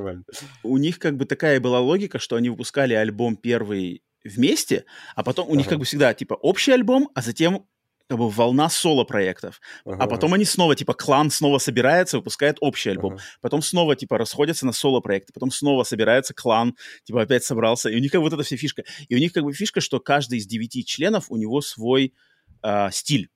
у 0.63 0.77
них 0.77 0.99
как 0.99 1.17
бы 1.17 1.25
такая 1.25 1.61
была 1.61 1.81
логика, 1.81 2.18
что 2.19 2.37
они 2.37 2.51
выпускали 2.51 2.95
альбом 2.95 3.37
первый 3.37 4.03
вместе, 4.25 4.85
а 5.15 5.23
потом 5.23 5.49
у 5.49 5.55
них 5.55 5.67
Ага. 5.67 5.71
как 5.71 5.79
бы 5.81 5.85
всегда 5.85 6.15
типа 6.15 6.35
общий 6.35 6.73
альбом, 6.73 7.09
а 7.15 7.23
затем 7.23 7.67
как 8.09 8.19
бы 8.19 8.31
волна 8.31 8.71
соло-проектов. 8.71 9.61
А 9.85 9.91
Ага, 9.91 10.07
потом 10.07 10.33
они 10.33 10.47
снова, 10.47 10.75
типа, 10.75 10.95
клан 10.95 11.31
снова 11.31 11.59
собирается, 11.59 12.17
выпускает 12.17 12.57
общий 12.61 12.89
альбом. 12.89 13.15
ага. 13.15 13.23
Потом 13.43 13.61
снова, 13.61 13.97
типа, 13.97 14.17
расходятся 14.17 14.65
на 14.65 14.73
соло-проекты. 14.73 15.35
Потом 15.35 15.51
снова 15.51 15.83
собирается 15.83 16.33
клан, 16.33 16.75
типа, 17.05 17.21
опять 17.21 17.45
собрался. 17.45 17.91
И 17.91 17.97
у 17.97 17.99
них 17.99 18.11
как 18.11 18.21
бы 18.21 18.25
вот 18.25 18.33
эта 18.33 18.43
вся 18.45 18.57
фишка. 18.57 18.85
И 19.09 19.15
у 19.15 19.19
них 19.19 19.35
как 19.35 19.45
бы 19.45 19.53
фишка, 19.53 19.83
что 19.83 20.01
каждый 20.01 20.39
из 20.39 20.47
девяти 20.47 20.87
членов, 20.87 21.27
у 21.29 21.37
него 21.37 21.61
свой 21.61 22.15
а, 22.63 22.91
стиль. 22.91 23.29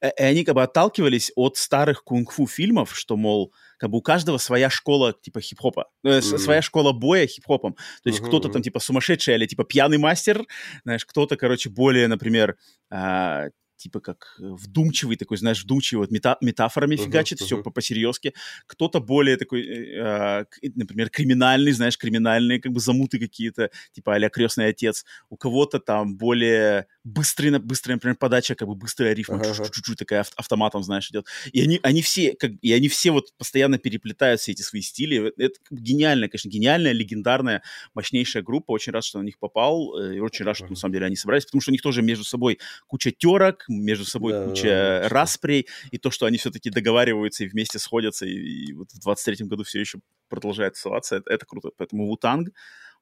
Э, 0.00 0.10
И 0.18 0.22
они 0.22 0.44
как 0.44 0.54
бы 0.54 0.62
отталкивались 0.62 1.32
от 1.36 1.56
старых 1.56 2.04
кунг-фу 2.04 2.46
фильмов, 2.46 2.96
что, 2.96 3.16
мол, 3.16 3.52
как 3.78 3.90
бы 3.90 3.98
у 3.98 4.02
каждого 4.02 4.38
своя 4.38 4.70
школа, 4.70 5.14
типа, 5.20 5.40
хип-хопа. 5.40 5.86
Э, 6.04 6.20
Мгм. 6.22 6.38
Своя 6.38 6.62
школа 6.62 6.92
боя 6.92 7.26
хип-хопом. 7.26 7.74
То 8.02 8.08
есть 8.08 8.20
Мгм, 8.20 8.26
кто-то 8.26 8.48
там, 8.48 8.62
типа, 8.62 8.80
сумасшедший 8.80 9.34
или, 9.34 9.46
типа, 9.46 9.64
пьяный 9.64 9.98
мастер, 9.98 10.44
знаешь, 10.84 11.04
кто-то, 11.04 11.36
короче, 11.36 11.70
более, 11.70 12.08
например, 12.08 12.56
а, 12.90 13.46
типа 13.76 14.00
как 14.00 14.36
э, 14.40 14.42
вдумчивый 14.44 15.16
такой, 15.16 15.36
знаешь, 15.36 15.62
вдумчивый, 15.62 16.06
вот 16.06 16.12
мета- 16.12 16.36
метафорами 16.40 16.94
Мгм, 16.96 17.04
фигачит, 17.04 17.40
все 17.40 17.56
мгм. 17.56 17.64
по 17.64 17.70
посерьезки. 17.70 18.32
Кто-то 18.66 19.00
более 19.00 19.36
такой, 19.36 19.62
э, 19.62 19.98
а, 20.00 20.44
к- 20.44 20.58
например, 20.74 21.10
криминальный, 21.10 21.72
знаешь, 21.72 21.98
криминальные 21.98 22.60
как 22.60 22.72
бы 22.72 22.80
замуты 22.80 23.18
какие-то, 23.18 23.70
типа 23.92 24.14
а-ля 24.14 24.28
«Крестный 24.30 24.68
отец». 24.68 25.04
У 25.30 25.36
кого-то 25.36 25.78
там 25.78 26.16
более 26.16 26.86
быстрый, 27.04 27.50
на- 27.50 27.60
быстрая, 27.60 27.96
например, 27.96 28.16
подача, 28.16 28.54
как 28.54 28.66
бы 28.68 28.74
быстрая 28.74 29.12
рифма, 29.12 29.36
ага. 29.36 29.68
чуть-чуть 29.70 29.98
такая 29.98 30.20
ав- 30.20 30.32
автоматом, 30.36 30.82
знаешь, 30.82 31.08
идет. 31.10 31.26
И 31.52 31.60
они, 31.62 31.78
они 31.82 32.02
все, 32.02 32.34
как, 32.34 32.52
и 32.62 32.72
они 32.72 32.88
все 32.88 33.10
вот 33.10 33.36
постоянно 33.38 33.78
переплетают 33.78 34.40
все 34.40 34.52
эти 34.52 34.62
свои 34.62 34.80
стили. 34.82 35.32
Это 35.36 35.54
как 35.62 35.78
бы 35.78 35.84
гениальная, 35.84 36.28
конечно, 36.28 36.48
гениальная, 36.48 36.92
легендарная, 36.92 37.62
мощнейшая 37.94 38.42
группа. 38.42 38.72
Очень 38.72 38.92
рад, 38.92 39.04
что 39.04 39.18
на 39.18 39.22
них 39.24 39.38
попал. 39.38 39.98
э, 39.98 40.16
И 40.16 40.20
очень 40.20 40.44
рад, 40.44 40.56
что 40.56 40.66
на 40.66 40.76
самом 40.76 40.94
деле 40.94 41.06
они 41.06 41.16
собрались, 41.16 41.44
потому 41.44 41.60
что 41.60 41.70
у 41.70 41.72
них 41.72 41.82
тоже 41.82 42.02
между 42.02 42.24
собой 42.24 42.58
куча 42.86 43.10
терок, 43.12 43.64
между 43.68 44.04
собой 44.04 44.32
Да, 44.32 44.44
куча 44.44 45.00
да, 45.02 45.08
распрей, 45.08 45.66
и 45.90 45.98
то, 45.98 46.10
что 46.10 46.26
они 46.26 46.38
все-таки 46.38 46.70
договариваются 46.70 47.44
и 47.44 47.48
вместе 47.48 47.78
сходятся, 47.78 48.26
и, 48.26 48.32
и 48.32 48.72
вот 48.72 48.90
в 48.90 49.06
23-м 49.06 49.48
году 49.48 49.64
все 49.64 49.80
еще 49.80 50.00
продолжает 50.28 50.74
тусоваться, 50.74 51.16
это, 51.16 51.30
это 51.30 51.46
круто. 51.46 51.70
Поэтому 51.76 52.06
Вутанг, 52.06 52.50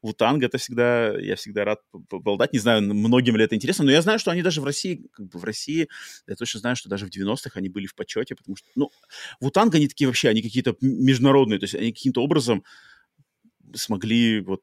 Wu-Tang 0.05 0.43
это 0.43 0.59
всегда, 0.59 1.19
я 1.19 1.35
всегда 1.35 1.65
рад 1.65 1.81
поболтать. 2.11 2.53
Не 2.53 2.59
знаю, 2.59 2.83
многим 2.83 3.37
ли 3.37 3.45
это 3.45 3.55
интересно, 3.55 3.87
но 3.87 3.91
я 3.91 4.03
знаю, 4.03 4.19
что 4.19 4.31
они 4.31 4.43
даже 4.43 4.61
в 4.61 4.65
России, 4.65 5.09
как 5.13 5.27
бы 5.27 5.39
в 5.39 5.45
России, 5.45 5.89
я 6.27 6.37
точно 6.37 6.61
знаю, 6.61 6.77
что 6.77 6.91
даже 6.91 7.07
в 7.07 7.11
90-х 7.11 7.53
они 7.55 7.71
были 7.71 7.87
в 7.87 7.95
почете, 7.95 8.35
потому 8.35 8.55
что, 8.57 8.69
ну, 8.75 8.91
Wu-Tang, 9.41 9.75
они 9.75 9.89
такие 9.89 10.07
вообще, 10.07 10.29
они 10.29 10.43
какие-то 10.43 10.77
международные, 10.83 11.59
то 11.59 11.65
есть 11.65 11.75
они 11.75 11.93
каким-то 11.93 12.23
образом 12.23 12.65
смогли 13.75 14.41
вот 14.41 14.63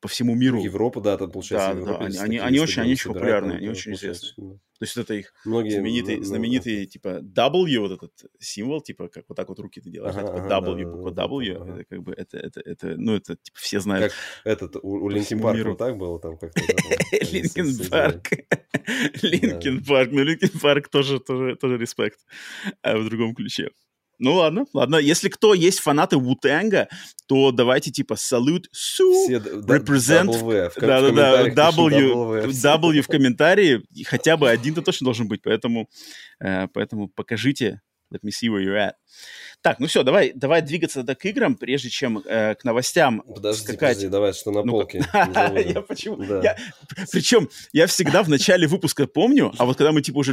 по 0.00 0.08
всему 0.08 0.34
миру. 0.34 0.62
Европа, 0.62 1.00
да, 1.00 1.16
там 1.16 1.30
получается. 1.30 1.74
Да, 1.80 1.98
да, 1.98 2.04
они, 2.04 2.18
они, 2.18 2.38
они 2.38 2.60
очень, 2.60 2.82
они 2.82 2.90
он 2.90 2.94
очень 2.94 3.12
популярны, 3.12 3.52
они 3.54 3.66
да, 3.66 3.72
очень 3.72 3.92
известны. 3.94 4.28
да. 4.36 4.54
То 4.54 4.84
есть 4.84 4.96
это 4.96 5.14
их 5.14 5.32
Многие, 5.44 5.70
знаменитый, 5.70 6.16
ну, 6.16 6.24
знаменитый 6.24 6.86
типа 6.86 7.20
W, 7.22 7.78
вот 7.78 7.92
этот 7.92 8.12
символ, 8.40 8.80
типа 8.80 9.08
как 9.08 9.24
вот 9.28 9.36
так 9.36 9.48
вот 9.48 9.60
руки 9.60 9.80
ты 9.80 9.90
делаешь, 9.90 10.16
Ага, 10.16 10.48
да, 10.48 10.60
типа 10.60 10.70
W, 10.70 10.84
да, 10.84 10.90
буква 10.90 11.10
да, 11.12 11.22
да, 11.22 11.28
W, 11.28 11.54
ага. 11.54 11.72
это 11.74 11.84
как 11.84 12.02
бы 12.02 12.12
это, 12.12 12.36
это, 12.38 12.60
это, 12.60 12.94
ну 12.96 13.14
это 13.14 13.36
типа 13.36 13.58
все 13.60 13.78
знают. 13.78 14.12
Как 14.12 14.52
этот, 14.52 14.76
у, 14.82 14.88
у 14.88 15.08
Линкин 15.08 15.40
Парка 15.40 15.68
вот 15.68 15.78
так 15.78 15.96
было 15.96 16.18
там 16.18 16.36
как-то. 16.36 16.60
да, 16.60 17.18
соединяли. 17.26 17.88
Парк. 17.88 18.30
Linkin 19.22 19.84
Park. 19.84 20.10
Ну, 20.12 20.22
Linkin 20.24 20.58
Park 20.60 20.88
тоже, 20.88 21.20
тоже, 21.20 21.56
тоже 21.56 21.78
респект. 21.78 22.18
А 22.82 22.96
в 22.98 23.08
другом 23.08 23.34
ключе. 23.34 23.70
Ну 24.22 24.34
ладно, 24.34 24.66
ладно. 24.72 24.96
Если 24.96 25.28
кто 25.28 25.52
есть 25.52 25.80
фанаты 25.80 26.16
Wu-Tang 26.16 26.72
а, 26.72 26.88
то 27.26 27.50
давайте 27.50 27.90
типа 27.90 28.14
салют 28.14 28.68
су. 28.70 29.12
Все 29.24 29.38
Represent- 29.38 30.26
Да-да-да, 30.86 31.42
W, 31.72 32.12
W. 32.14 32.46
W 32.52 33.02
в 33.02 33.08
комментарии. 33.08 33.82
И 33.92 34.04
хотя 34.04 34.36
бы 34.36 34.48
один-то 34.48 34.80
точно 34.80 35.06
должен 35.06 35.26
быть, 35.26 35.42
поэтому, 35.42 35.88
э, 36.38 36.68
поэтому 36.68 37.08
покажите. 37.08 37.80
Let 38.12 38.20
me 38.22 38.30
see 38.30 38.48
where 38.48 38.62
you're 38.62 38.76
at. 38.78 38.92
Так, 39.62 39.78
ну 39.78 39.86
все, 39.86 40.02
давай, 40.02 40.32
давай 40.34 40.60
двигаться 40.60 40.98
тогда 41.00 41.14
к 41.14 41.24
играм, 41.24 41.54
прежде 41.54 41.88
чем 41.88 42.18
э, 42.24 42.56
к 42.56 42.64
новостям 42.64 43.22
Подожди, 43.32 43.62
скакать. 43.62 43.80
подожди, 43.80 44.08
давай, 44.08 44.32
что 44.32 44.50
на 44.50 44.64
Ну-ка. 44.64 44.98
полке. 44.98 45.04
Я 45.72 45.82
почему? 45.82 46.16
Причем 47.12 47.48
я 47.72 47.86
всегда 47.86 48.22
в 48.24 48.28
начале 48.28 48.66
выпуска 48.66 49.06
помню, 49.06 49.52
а 49.58 49.64
вот 49.64 49.76
когда 49.78 49.92
мы 49.92 50.02
типа 50.02 50.18
уже 50.18 50.32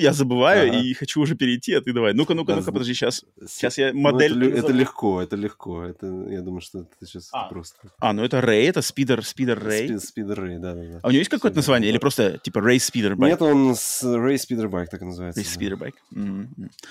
я 0.00 0.12
забываю 0.12 0.72
и 0.72 0.94
хочу 0.94 1.20
уже 1.20 1.34
перейти, 1.34 1.74
а 1.74 1.80
ты 1.80 1.92
давай. 1.92 2.14
Ну-ка, 2.14 2.34
ну-ка, 2.34 2.54
ну-ка, 2.54 2.70
подожди, 2.72 2.94
сейчас. 2.94 3.24
Сейчас 3.46 3.76
я 3.78 3.92
ну, 3.92 4.00
модель 4.00 4.56
это, 4.56 4.72
легко, 4.72 5.20
это 5.20 5.34
легко. 5.36 5.84
Это, 5.84 6.06
я 6.28 6.40
думаю, 6.40 6.60
что 6.60 6.80
это 6.80 7.06
сейчас 7.06 7.28
А. 7.32 7.48
просто. 7.48 7.76
А, 7.98 8.12
ну 8.12 8.22
это 8.24 8.40
Рэй, 8.40 8.66
это 8.68 8.82
Спидер, 8.82 9.24
Спидер 9.24 9.58
Рэй. 9.62 9.88
Спи- 9.88 9.98
Спидер 9.98 10.40
Рэй, 10.40 10.58
да, 10.58 10.74
да, 10.74 10.82
да. 10.82 11.00
А 11.02 11.08
у 11.08 11.10
него 11.10 11.18
есть 11.18 11.30
какое-то 11.30 11.54
Спидер 11.54 11.56
название? 11.56 11.90
Или 11.90 11.98
просто 11.98 12.38
типа 12.38 12.60
Рэй 12.60 12.78
Спидер 12.78 13.16
Байк? 13.16 13.32
Нет, 13.32 13.42
он 13.42 13.74
Рэй 14.02 14.38
Спидербайк, 14.38 14.90
так 14.90 15.02
и 15.02 15.04
называется. 15.04 15.40
Рэй. 15.40 15.46
Спидер 15.46 15.76
Байк. 15.76 15.94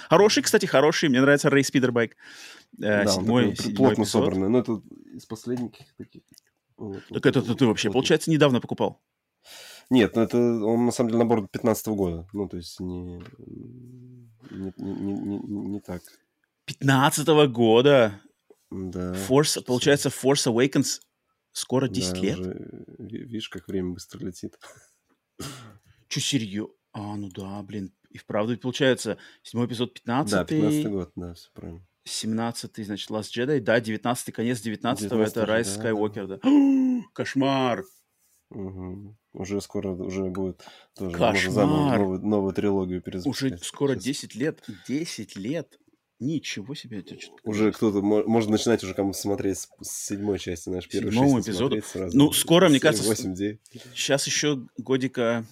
Хороший, 0.09 0.43
кстати, 0.43 0.65
хороший. 0.65 1.09
Мне 1.09 1.21
нравится 1.21 1.49
Рэй 1.49 1.63
Спидер 1.69 1.91
Байк. 1.91 2.13
Э, 2.13 3.03
Да, 3.03 3.07
Седьмой, 3.07 3.55
плотно 3.75 4.03
эпизод. 4.03 4.07
собранный. 4.07 4.49
Ну, 4.49 4.57
это 4.59 4.81
из 5.15 5.25
последних 5.25 5.71
таких. 5.97 6.23
Вот, 6.77 7.03
Так 7.09 7.25
это 7.25 7.41
ты 7.55 7.65
вообще, 7.65 7.89
вот. 7.89 7.93
получается, 7.93 8.31
недавно 8.31 8.59
покупал? 8.59 9.01
Нет, 9.91 10.15
ну 10.15 10.21
это 10.21 10.37
он 10.37 10.85
на 10.85 10.91
самом 10.91 11.09
деле 11.09 11.19
набор 11.19 11.47
15 11.47 11.87
года. 11.95 12.27
Ну, 12.33 12.47
то 12.47 12.57
есть 12.57 12.79
не, 12.79 13.17
не, 14.51 14.73
не, 14.77 14.93
не, 15.03 15.39
не- 15.39 15.79
так. 15.79 16.01
15 16.65 17.27
года. 17.47 18.19
Да. 18.71 19.13
Force, 19.27 19.61
получается, 19.63 20.09
Force 20.09 20.47
Awakens 20.51 20.99
скоро 21.51 21.87
10 21.87 22.13
да, 22.13 22.19
лет. 22.19 22.39
уже 22.39 22.85
ви- 22.99 23.23
видишь, 23.23 23.49
как 23.49 23.67
время 23.67 23.93
быстро 23.93 24.23
летит. 24.25 24.57
Че, 26.07 26.19
серьезно? 26.21 26.73
А, 26.91 27.15
ну 27.15 27.29
да, 27.29 27.61
блин. 27.63 27.91
И 28.09 28.17
вправду 28.17 28.53
ведь 28.53 28.61
получается, 28.61 29.17
седьмой 29.43 29.67
эпизод 29.67 29.93
15 29.93 30.31
Да, 30.31 30.43
15 30.45 30.87
год, 30.87 31.11
да, 31.15 31.33
все 31.35 31.49
правильно. 31.53 31.85
17 32.05 32.85
значит, 32.85 33.09
Last 33.11 33.29
Jedi, 33.35 33.59
да, 33.59 33.79
19 33.79 34.33
конец 34.33 34.61
19 34.61 35.05
это 35.05 35.15
19-й, 35.15 35.43
Райс 35.45 35.67
да, 35.67 35.73
да. 35.73 35.79
Скайуокер, 35.79 36.27
да. 36.39 36.39
Кошмар! 37.13 37.83
Мгм. 38.49 39.15
Уже 39.33 39.61
скоро 39.61 39.89
уже 39.91 40.23
будет 40.25 40.63
тоже 40.97 41.15
Кошмар. 41.15 41.51
заново 41.53 41.97
новую, 41.97 42.19
новую 42.21 42.53
трилогию 42.53 42.97
Уже 42.97 43.03
перезапускать. 43.03 43.63
скоро 43.63 43.93
Сейчас 43.93 44.03
10 44.05 44.35
лет. 44.35 44.63
10 44.87 45.35
лет. 45.35 45.79
Ничего 46.19 46.73
себе. 46.75 46.99
это 46.99 47.15
Уже 47.43 47.71
кто-то 47.71 48.01
мо- 48.01 48.23
может 48.23 48.49
начинать 48.49 48.83
уже 48.83 48.93
кому 48.93 49.13
смотреть 49.13 49.59
с, 49.59 49.69
с 49.81 50.07
седьмой 50.07 50.37
части, 50.39 50.67
знаешь, 50.67 50.89
первую 50.89 51.11
Седьмому 51.13 51.39
эпизоду. 51.41 51.81
сразу. 51.83 52.17
Ну, 52.17 52.31
скоро, 52.33 52.65
мне 52.67 52.79
Семь, 52.79 52.81
кажется, 52.81 53.03
с- 53.05 53.07
восемь, 53.07 53.33
девять. 53.35 53.61
Сейчас 53.93 54.25
еще 54.27 54.67
годика 54.77 55.45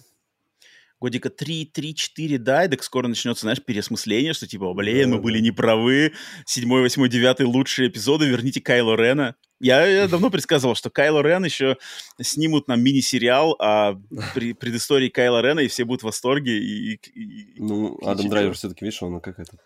годика 1.00 1.28
3-4 1.28 2.38
дай, 2.38 2.68
так 2.68 2.82
скоро 2.82 3.08
начнется, 3.08 3.42
знаешь, 3.42 3.62
переосмысление, 3.62 4.32
что 4.32 4.46
типа, 4.46 4.72
блин, 4.74 5.10
мы 5.10 5.16
Да, 5.16 5.22
были 5.22 5.38
да. 5.38 5.44
неправы, 5.44 6.12
7, 6.46 6.68
8, 6.68 7.08
9 7.08 7.40
лучшие 7.40 7.88
эпизоды, 7.88 8.26
верните 8.26 8.60
Кайло 8.60 8.96
Рена. 8.96 9.34
Я, 9.60 9.86
я 9.86 10.08
давно 10.08 10.30
предсказывал, 10.30 10.74
что 10.74 10.90
Кайло 10.90 11.20
Рен 11.22 11.44
еще 11.44 11.76
снимут 12.20 12.68
нам 12.68 12.80
мини-сериал 12.82 13.56
о 13.58 13.94
при- 14.34 14.52
предыстории 14.54 15.08
Кайла 15.08 15.40
Рена, 15.42 15.60
и 15.60 15.68
все 15.68 15.84
будут 15.84 16.02
в 16.02 16.06
восторге. 16.06 16.58
И, 16.58 16.94
и- 16.94 17.00
и- 17.14 17.54
Ну, 17.60 17.96
и 17.96 18.04
Адам 18.06 18.28
Драйвер 18.28 18.54
все-таки, 18.54 18.84
видишь, 18.84 19.02
он 19.02 19.20
как 19.20 19.38
этот, 19.38 19.60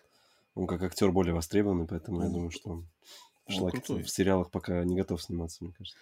он 0.55 0.67
как 0.67 0.81
актер 0.83 1.11
более 1.11 1.33
востребованный, 1.33 1.87
поэтому 1.87 2.21
я 2.21 2.27
Он- 2.27 2.33
думаю, 2.33 2.51
что 2.51 2.69
он 2.69 2.87
он 3.45 3.55
шлак 3.55 3.73
в 3.87 4.07
сериалах 4.09 4.51
пока 4.51 4.83
не 4.85 4.95
готов 4.95 5.21
сниматься, 5.21 5.63
мне 5.63 5.73
кажется. 5.77 5.97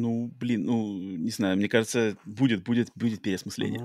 Ну, 0.00 0.30
блин, 0.38 0.64
ну, 0.64 0.98
не 0.98 1.30
знаю, 1.30 1.56
мне 1.56 1.68
кажется, 1.68 2.16
будет, 2.24 2.62
будет, 2.62 2.90
будет 2.94 3.20
переосмысление. 3.22 3.82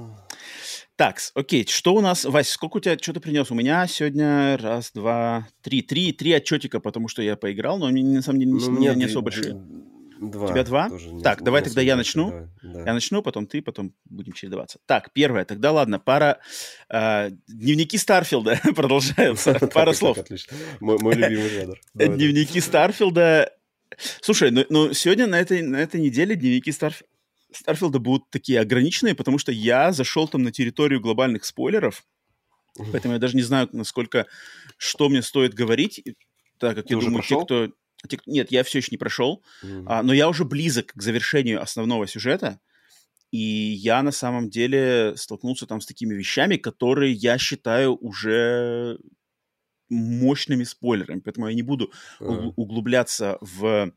Так, 0.95 1.17
окей, 1.33 1.65
что 1.67 1.95
у 1.95 2.01
нас, 2.01 2.23
Вась, 2.23 2.49
сколько 2.49 2.77
у 2.77 2.79
тебя, 2.79 2.97
что 2.99 3.13
ты 3.13 3.19
принес? 3.19 3.49
У 3.51 3.55
меня 3.55 3.87
сегодня 3.87 4.57
раз, 4.57 4.91
два, 4.93 5.47
три, 5.61 5.81
три, 5.81 6.11
три 6.11 6.33
отчетика, 6.33 6.79
потому 6.79 7.07
что 7.07 7.21
я 7.21 7.35
поиграл, 7.35 7.79
но 7.79 7.87
они 7.87 8.03
на 8.03 8.21
самом 8.21 8.39
деле 8.39 8.51
не, 8.51 8.59
ну, 8.59 8.77
не- 8.79 8.95
не 8.95 9.05
особо 9.05 9.25
большие. 9.25 9.59
Два. 10.21 10.45
У 10.45 10.49
тебя 10.49 10.63
два? 10.63 10.87
не- 10.89 11.21
Так, 11.21 11.41
не 11.41 11.45
давай 11.45 11.63
тогда 11.63 11.81
я 11.81 11.95
начну. 11.97 12.29
давай, 12.29 12.47
да. 12.61 12.83
Я 12.85 12.93
начну, 12.93 13.21
потом 13.21 13.45
ты, 13.45 13.61
потом 13.61 13.93
будем 14.05 14.31
чередоваться. 14.31 14.79
Так, 14.85 15.11
первое, 15.11 15.43
тогда 15.43 15.71
ладно, 15.73 15.99
пара... 15.99 16.39
э, 16.89 17.31
дневники 17.47 17.97
Starfield 17.97 18.55
а 18.55 18.61
продолжаются. 18.75 19.53
Пара 19.73 19.91
слов. 19.93 20.17
Отлично. 20.19 20.55
Мой 20.79 21.15
любимый 21.15 21.49
жанр. 21.49 21.77
Дневники 22.15 22.61
Starfield 22.61 23.23
а... 23.23 23.51
Слушай, 24.21 24.51
ну, 24.51 24.65
ну 24.69 24.93
сегодня 24.93 25.27
на 25.27 25.39
этой, 25.39 25.61
на 25.61 25.77
этой 25.77 26.01
неделе 26.01 26.35
дневники 26.35 26.71
Starf- 26.71 27.03
Starfield 27.51 27.94
а 27.94 27.99
будут 27.99 28.29
такие 28.29 28.59
ограниченные, 28.59 29.15
потому 29.15 29.37
что 29.37 29.51
я 29.51 29.91
зашел 29.91 30.27
там 30.27 30.43
на 30.43 30.51
территорию 30.51 30.99
глобальных 31.01 31.45
спойлеров, 31.45 32.05
поэтому 32.91 33.13
я 33.13 33.19
даже 33.19 33.35
не 33.35 33.43
знаю, 33.43 33.69
насколько, 33.71 34.25
что 34.77 35.09
мне 35.09 35.21
стоит 35.21 35.53
говорить, 35.53 36.03
так 36.59 36.75
как 36.75 36.87
Ты 36.87 36.95
я 36.95 36.99
думаю, 36.99 37.21
те, 37.23 37.27
прошел? 37.35 37.45
кто... 37.45 37.67
те, 38.07 38.17
кто- 38.17 38.31
Нет, 38.31 38.51
я 38.51 38.63
все 38.63 38.79
еще 38.79 38.89
не 38.91 38.97
прошел, 38.97 39.43
Мгм. 39.61 39.85
а, 39.87 40.01
но 40.03 40.13
я 40.13 40.27
уже 40.29 40.45
близок 40.45 40.87
к 40.93 41.01
завершению 41.01 41.61
основного 41.61 42.07
сюжета, 42.07 42.59
и 43.31 43.37
я 43.39 44.03
на 44.03 44.11
самом 44.11 44.49
деле 44.49 45.13
столкнулся 45.15 45.65
там 45.65 45.81
с 45.81 45.85
такими 45.87 46.13
вещами, 46.13 46.57
которые 46.57 47.13
я 47.13 47.37
считаю 47.39 47.95
уже 47.95 48.99
мощными 49.89 50.63
спойлерами, 50.63 51.19
поэтому 51.21 51.47
я 51.47 51.53
не 51.55 51.63
буду 51.63 51.91
угл- 52.25 52.53
углубляться 52.55 53.37
в 53.41 53.93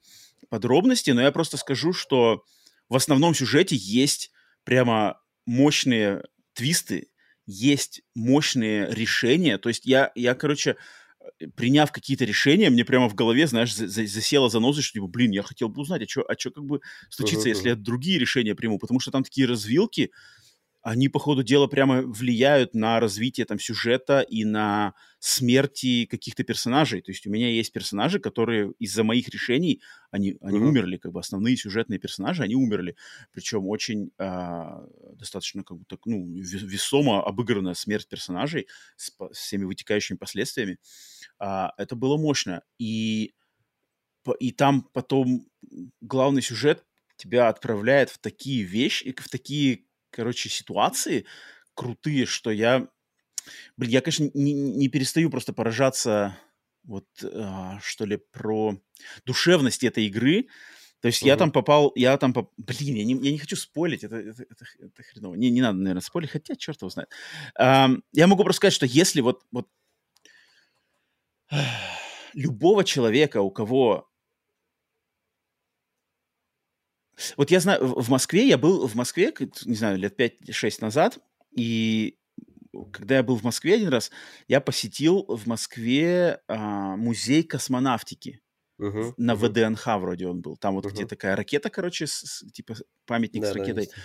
подробности, 0.51 1.11
но 1.12 1.22
я 1.22 1.33
просто 1.33 1.57
скажу, 1.57 1.92
что 1.92 2.44
в 2.88 2.96
основном 2.96 3.35
сюжете 3.35 3.77
есть 3.77 4.31
прямо 4.64 5.20
мощные 5.46 6.25
твисты, 6.55 7.09
есть 7.46 8.03
мощные 8.14 8.92
решения. 8.94 9.59
То 9.59 9.68
есть 9.70 9.87
я, 9.87 10.12
я 10.14 10.35
короче, 10.35 10.77
э, 11.40 11.49
приняв 11.57 11.92
какие-то 11.92 12.25
решения, 12.25 12.70
мне 12.70 12.85
прямо 12.85 13.09
в 13.09 13.14
голове, 13.14 13.46
знаешь, 13.46 13.75
за- 13.75 13.88
за- 13.88 14.07
засела 14.07 14.49
заноза, 14.51 14.83
что, 14.83 14.94
типа, 14.94 15.07
блин, 15.09 15.33
я 15.33 15.42
хотел 15.42 15.68
бы 15.68 15.83
узнать, 15.83 16.03
а 16.03 16.09
что 16.09 16.22
а 16.29 16.37
чё 16.37 16.51
как 16.51 16.64
бы 16.64 16.81
случится, 17.11 17.49
Мгм, 17.49 17.51
если 17.51 17.70
я 17.70 17.77
другие 17.77 18.18
решения 18.18 18.55
приму? 18.55 18.79
Потому 18.79 19.01
что 19.01 19.11
там 19.12 19.25
такие 19.25 19.46
развилки, 19.49 20.11
они, 20.88 21.09
по 21.09 21.18
ходу 21.18 21.42
дела, 21.42 21.66
прямо 21.66 22.03
влияют 22.03 22.72
на 22.72 23.01
развитие 23.01 23.44
там 23.44 23.59
сюжета 23.59 24.20
и 24.20 24.44
на 24.44 24.94
смерти 25.18 26.07
каких-то 26.07 26.44
персонажей. 26.44 27.03
То 27.03 27.11
есть 27.11 27.27
у 27.27 27.31
меня 27.31 27.49
есть 27.49 27.72
персонажи, 27.72 28.20
которые 28.20 28.72
из-за 28.79 29.03
моих 29.03 29.29
решений, 29.29 29.83
они, 30.12 30.37
они 30.40 30.61
Мгм. 30.61 30.68
умерли, 30.68 30.96
как 30.96 31.11
бы 31.11 31.18
основные 31.18 31.57
сюжетные 31.57 31.99
персонажи, 31.99 32.44
они 32.44 32.55
умерли. 32.55 32.94
Причем 33.33 33.66
очень 33.66 34.12
а, 34.18 34.87
достаточно 35.14 35.64
как 35.64 35.79
бы 35.79 35.85
так, 35.88 36.07
ну, 36.07 36.25
ве- 36.38 36.42
весомо 36.64 37.20
обыгранная 37.20 37.75
смерть 37.75 38.07
персонажей 38.07 38.68
с, 38.96 39.11
с 39.33 39.38
всеми 39.38 39.64
вытекающими 39.64 40.16
последствиями. 40.16 40.79
А, 41.40 41.72
это 41.79 41.96
было 41.96 42.16
мощно. 42.16 42.62
И, 42.79 43.35
и 44.40 44.51
там 44.53 44.83
потом 44.92 45.46
главный 46.01 46.42
сюжет 46.42 46.85
тебя 47.16 47.49
отправляет 47.49 48.11
в 48.11 48.18
такие 48.18 48.62
вещи, 48.62 49.14
в 49.16 49.29
такие, 49.29 49.85
короче, 50.16 50.48
ситуации 50.48 51.26
крутые, 51.74 52.24
что 52.26 52.50
я, 52.50 52.88
блин, 53.76 53.90
я, 53.92 54.00
конечно, 54.00 54.31
не, 54.35 54.52
не 54.55 54.88
перестаю 54.88 55.31
просто 55.31 55.52
поражаться 55.52 56.37
вот, 56.85 57.07
а, 57.22 57.79
что 57.83 58.07
ли, 58.07 58.16
про 58.16 58.81
душевность 59.26 59.85
этой 59.85 60.07
игры. 60.07 60.48
То 61.00 61.09
есть 61.09 61.22
я 61.22 61.35
Мгм. 61.35 61.38
там 61.38 61.52
попал, 61.52 61.92
я 61.94 62.16
там, 62.16 62.33
поп- 62.33 62.52
блин, 62.57 62.94
я 62.94 63.05
не, 63.05 63.14
я 63.14 63.33
не 63.33 63.38
хочу 63.38 63.57
спойлить, 63.57 64.05
это, 64.05 64.16
это, 64.16 64.42
это, 64.42 64.64
это 64.81 65.02
хреново. 65.02 65.35
Не, 65.35 65.50
не 65.50 65.61
надо, 65.61 65.79
наверное, 65.79 66.00
спойлить, 66.00 66.31
хотя 66.31 66.57
черт 66.57 66.81
его 66.81 66.88
знает. 66.90 67.11
Ам, 67.57 68.02
я 68.12 68.26
могу 68.26 68.42
просто 68.42 68.59
сказать, 68.59 68.74
что 68.74 68.87
если 68.87 69.20
вот, 69.20 69.44
вот 69.52 69.68
любого 72.35 72.85
человека, 72.85 73.42
у 73.42 73.50
кого 73.50 74.08
Вот 77.37 77.50
я 77.50 77.60
знаю, 77.60 77.87
в 77.87 78.08
Москве, 78.10 78.46
я 78.48 78.58
был 78.58 78.87
в 78.87 78.94
Москве, 78.94 79.33
не 79.64 79.75
знаю, 79.75 79.98
лет 79.98 80.17
5-6 80.17 80.81
назад, 80.81 81.19
и 81.56 82.19
когда 82.92 83.17
я 83.17 83.23
был 83.23 83.37
в 83.37 83.42
Москве 83.44 83.75
один 83.75 83.88
раз, 83.88 84.10
я 84.48 84.60
посетил 84.60 85.25
в 85.29 85.46
Москве 85.46 86.40
а, 86.48 86.96
музей 86.96 87.42
космонавтики. 87.42 88.40
Мгм, 88.79 89.14
на 89.19 89.35
мгм. 89.35 89.56
ВДНХ 89.56 89.98
вроде 89.98 90.29
он 90.29 90.42
был. 90.42 90.56
Там 90.56 90.75
вот 90.77 90.87
где 90.87 91.04
Мгм. 91.04 91.06
такая 91.06 91.37
ракета, 91.37 91.71
короче, 91.71 92.06
с- 92.06 92.25
с- 92.27 92.52
типа 92.52 92.77
памятник 93.06 93.46
с 93.46 93.52
Да, 93.52 93.54
да, 93.54 93.64
ракетой. 93.64 93.90
есть. 93.90 93.96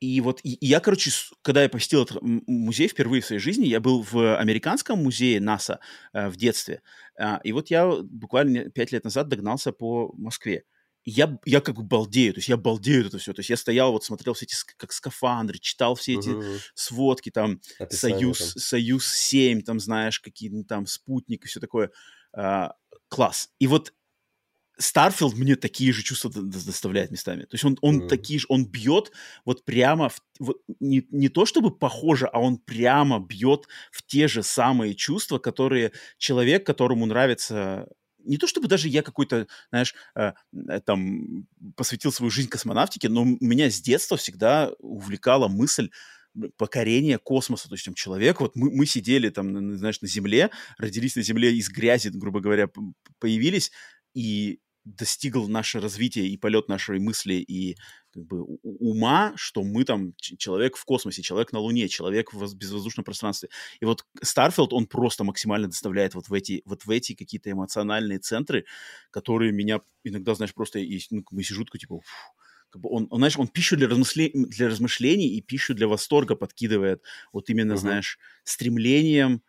И 0.00 0.20
вот 0.20 0.40
и, 0.42 0.54
и 0.54 0.66
я, 0.66 0.80
короче, 0.80 1.10
с- 1.10 1.32
когда 1.42 1.62
я 1.62 1.68
посетил 1.68 2.02
этот 2.02 2.18
музей 2.22 2.88
впервые 2.88 3.22
в 3.22 3.26
своей 3.26 3.40
жизни, 3.40 3.66
я 3.66 3.80
был 3.80 4.02
в 4.02 4.36
американском 4.38 5.02
музее 5.02 5.40
НАСА 5.40 5.80
э, 6.12 6.28
в 6.28 6.36
детстве. 6.36 6.82
А, 7.18 7.40
и 7.42 7.52
вот 7.52 7.70
я 7.70 7.86
буквально 8.02 8.70
пять 8.70 8.92
лет 8.92 9.04
назад 9.04 9.28
догнался 9.28 9.72
по 9.72 10.12
Москве. 10.16 10.64
Я, 11.04 11.38
я 11.44 11.60
как 11.60 11.74
бы 11.76 11.82
балдею, 11.82 12.32
то 12.32 12.38
есть 12.38 12.48
я 12.48 12.56
балдею 12.56 13.06
этого 13.06 13.18
все. 13.20 13.34
То 13.34 13.40
есть 13.40 13.50
я 13.50 13.56
стоял, 13.56 13.92
вот 13.92 14.04
смотрел 14.04 14.34
все 14.34 14.46
эти 14.46 14.54
как 14.76 14.92
скафандры, 14.92 15.58
читал 15.58 15.94
все 15.96 16.14
эти 16.14 16.38
мгм. 16.38 16.62
сводки, 16.74 17.30
там, 17.30 17.60
Описание 17.78 18.34
Союз, 18.34 18.38
там. 18.38 18.54
Союз 18.56 19.06
7, 19.06 19.62
там, 19.62 19.80
знаешь, 19.80 20.20
какие-то 20.20 20.64
там 20.64 20.86
спутник 20.86 21.44
и 21.44 21.48
все 21.48 21.60
такое. 21.60 21.90
А, 22.32 22.74
класс. 23.08 23.50
И 23.58 23.66
вот 23.66 23.92
Starfield 24.76 25.34
мне 25.36 25.54
такие 25.54 25.92
же 25.92 26.02
чувства 26.02 26.30
доставляет 26.32 27.12
местами. 27.12 27.42
То 27.44 27.54
есть 27.54 27.64
он, 27.64 27.78
он 27.80 28.02
Мгм. 28.02 28.02
такие 28.02 28.40
же, 28.40 28.46
он 28.48 28.66
бьет 28.66 29.12
вот 29.44 29.64
прямо, 29.64 30.08
в, 30.08 30.20
вот 30.40 30.62
не, 30.80 31.06
не 31.12 31.28
то 31.28 31.46
чтобы 31.46 31.70
похоже, 31.70 32.26
а 32.26 32.40
он 32.40 32.58
прямо 32.58 33.20
бьет 33.20 33.68
в 33.92 34.04
те 34.04 34.26
же 34.26 34.42
самые 34.42 34.94
чувства, 34.94 35.38
которые 35.38 35.92
человек, 36.18 36.66
которому 36.66 37.06
нравится 37.06 37.86
не 38.24 38.36
то 38.38 38.46
чтобы 38.46 38.68
даже 38.68 38.88
я 38.88 39.02
какой-то, 39.02 39.46
знаешь, 39.70 39.94
э, 40.16 40.32
э, 40.68 40.80
там 40.80 41.46
посвятил 41.76 42.12
свою 42.12 42.30
жизнь 42.30 42.48
космонавтике, 42.48 43.08
но 43.08 43.24
меня 43.24 43.70
с 43.70 43.80
детства 43.80 44.16
всегда 44.16 44.72
увлекала 44.78 45.48
мысль 45.48 45.90
покорения 46.56 47.18
космоса, 47.18 47.68
то 47.68 47.74
есть 47.74 47.84
там 47.84 47.94
человек, 47.94 48.40
вот 48.40 48.56
мы, 48.56 48.70
мы 48.70 48.86
сидели 48.86 49.28
там, 49.28 49.52
на- 49.52 49.60
на, 49.60 49.78
знаешь, 49.78 50.00
на 50.00 50.08
Земле, 50.08 50.50
родились 50.78 51.14
на 51.16 51.22
Земле 51.22 51.54
из 51.54 51.68
грязи, 51.70 52.08
грубо 52.08 52.40
говоря, 52.40 52.68
появились, 53.20 53.70
и 54.14 54.58
достигл 54.84 55.48
наше 55.48 55.80
развитие 55.80 56.28
и 56.28 56.36
полет 56.36 56.68
нашей 56.68 56.98
мысли 56.98 57.34
и 57.34 57.76
как 58.14 58.24
бы 58.24 58.42
ума, 58.62 59.32
что 59.36 59.64
мы 59.64 59.84
там 59.84 60.14
человек 60.16 60.76
в 60.76 60.84
космосе, 60.84 61.22
человек 61.22 61.52
на 61.52 61.58
Луне, 61.58 61.88
человек 61.88 62.32
в 62.32 62.38
воз- 62.38 62.54
безвоздушном 62.54 63.04
пространстве. 63.04 63.48
И 63.80 63.84
вот 63.84 64.06
Starfield, 64.22 64.72
он 64.72 64.86
просто 64.86 65.24
максимально 65.24 65.66
доставляет 65.66 66.14
вот 66.14 66.28
в 66.28 66.32
эти, 66.32 66.62
вот 66.64 66.84
в 66.84 66.90
эти 66.90 67.14
какие-то 67.14 67.50
эмоциональные 67.50 68.20
центры, 68.20 68.66
которые 69.10 69.52
меня 69.52 69.80
иногда, 70.04 70.34
знаешь, 70.34 70.54
просто 70.54 70.78
и, 70.78 71.00
ну, 71.10 71.22
как 71.24 71.36
бы 71.36 71.42
сижу 71.42 71.64
такой, 71.64 71.80
типа, 71.80 71.96
«Фу». 72.00 72.04
как 72.70 72.80
бы 72.82 72.88
он, 72.90 73.06
он, 73.10 73.18
знаешь, 73.18 73.38
он 73.38 73.48
пищу 73.48 73.76
для, 73.76 73.88
размышле- 73.88 74.30
для 74.32 74.68
размышлений 74.68 75.28
и 75.36 75.40
пищу 75.40 75.74
для 75.74 75.88
восторга 75.88 76.36
подкидывает 76.36 77.02
вот 77.32 77.50
именно, 77.50 77.74
Мгм. 77.74 77.78
знаешь, 77.78 78.18
стремлением 78.44 79.42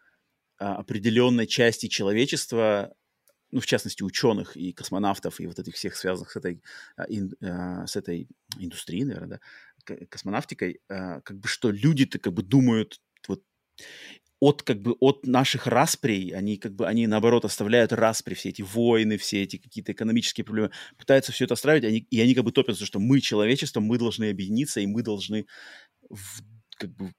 а, 0.58 0.78
определенной 0.78 1.48
части 1.48 1.88
человечества 1.88 2.96
ну, 3.52 3.60
в 3.60 3.66
частности, 3.66 4.04
ученых 4.04 4.58
и 4.58 4.74
космонавтов, 4.74 5.40
и 5.40 5.48
вот 5.48 5.60
этих 5.60 5.76
всех 5.76 5.96
связанных 5.96 6.32
с 6.32 6.36
этой, 6.36 6.62
а, 6.98 7.06
а, 7.42 7.88
с 7.88 7.96
этой 7.96 8.28
индустрией, 8.58 9.06
наверное, 9.06 9.40
да, 9.88 10.06
космонавтикой, 10.08 10.82
а, 10.90 11.22
как 11.22 11.40
бы 11.40 11.48
что 11.48 11.72
люди-то 11.72 12.20
как 12.20 12.34
бы 12.34 12.44
думают 12.44 13.02
вот 13.28 13.44
от 14.40 14.64
как 14.64 14.82
бы 14.82 14.94
от 15.00 15.26
наших 15.26 15.68
расприй, 15.68 16.30
они 16.32 16.58
как 16.58 16.74
бы 16.76 16.88
они 16.88 17.08
наоборот 17.08 17.46
оставляют 17.46 17.94
распри, 17.94 18.34
все 18.34 18.50
эти 18.50 18.62
войны, 18.62 19.18
все 19.18 19.44
эти 19.44 19.58
какие-то 19.58 19.94
экономические 19.94 20.44
проблемы, 20.44 20.72
пытаются 20.98 21.32
все 21.32 21.46
это 21.46 21.54
оставить, 21.54 21.84
они, 21.86 22.00
и 22.00 22.20
они 22.22 22.36
как 22.36 22.44
бы 22.44 22.52
топятся, 22.52 22.86
что 22.86 23.00
мы 23.00 23.22
человечество, 23.22 23.80
мы 23.80 23.98
должны 23.98 24.30
объединиться, 24.30 24.82
и 24.82 24.88
мы 24.88 25.04
должны 25.04 25.46
в- 26.10 26.42
как 26.78 26.92
бы 26.96 27.14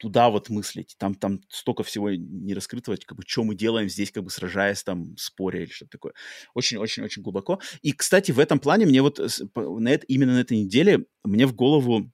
туда 0.00 0.30
вот 0.30 0.48
мыслить. 0.48 0.94
Там, 0.98 1.14
там 1.14 1.40
столько 1.48 1.82
всего 1.82 2.10
не 2.10 2.54
раскрытого, 2.54 2.96
как 3.04 3.18
бы, 3.18 3.22
что 3.26 3.44
мы 3.44 3.54
делаем 3.54 3.88
здесь, 3.88 4.10
как 4.10 4.24
бы 4.24 4.30
сражаясь, 4.30 4.82
там, 4.82 5.14
споря 5.18 5.62
или 5.62 5.70
что-то 5.70 5.90
такое. 5.92 6.14
Очень-очень-очень 6.54 7.22
глубоко. 7.22 7.60
И, 7.82 7.92
кстати, 7.92 8.32
в 8.32 8.40
этом 8.40 8.58
плане 8.58 8.86
мне 8.86 9.02
вот 9.02 9.20
на 9.54 9.88
это, 9.88 10.06
именно 10.06 10.34
на 10.34 10.40
этой 10.40 10.56
неделе 10.56 11.04
мне 11.22 11.46
в 11.46 11.54
голову 11.54 12.10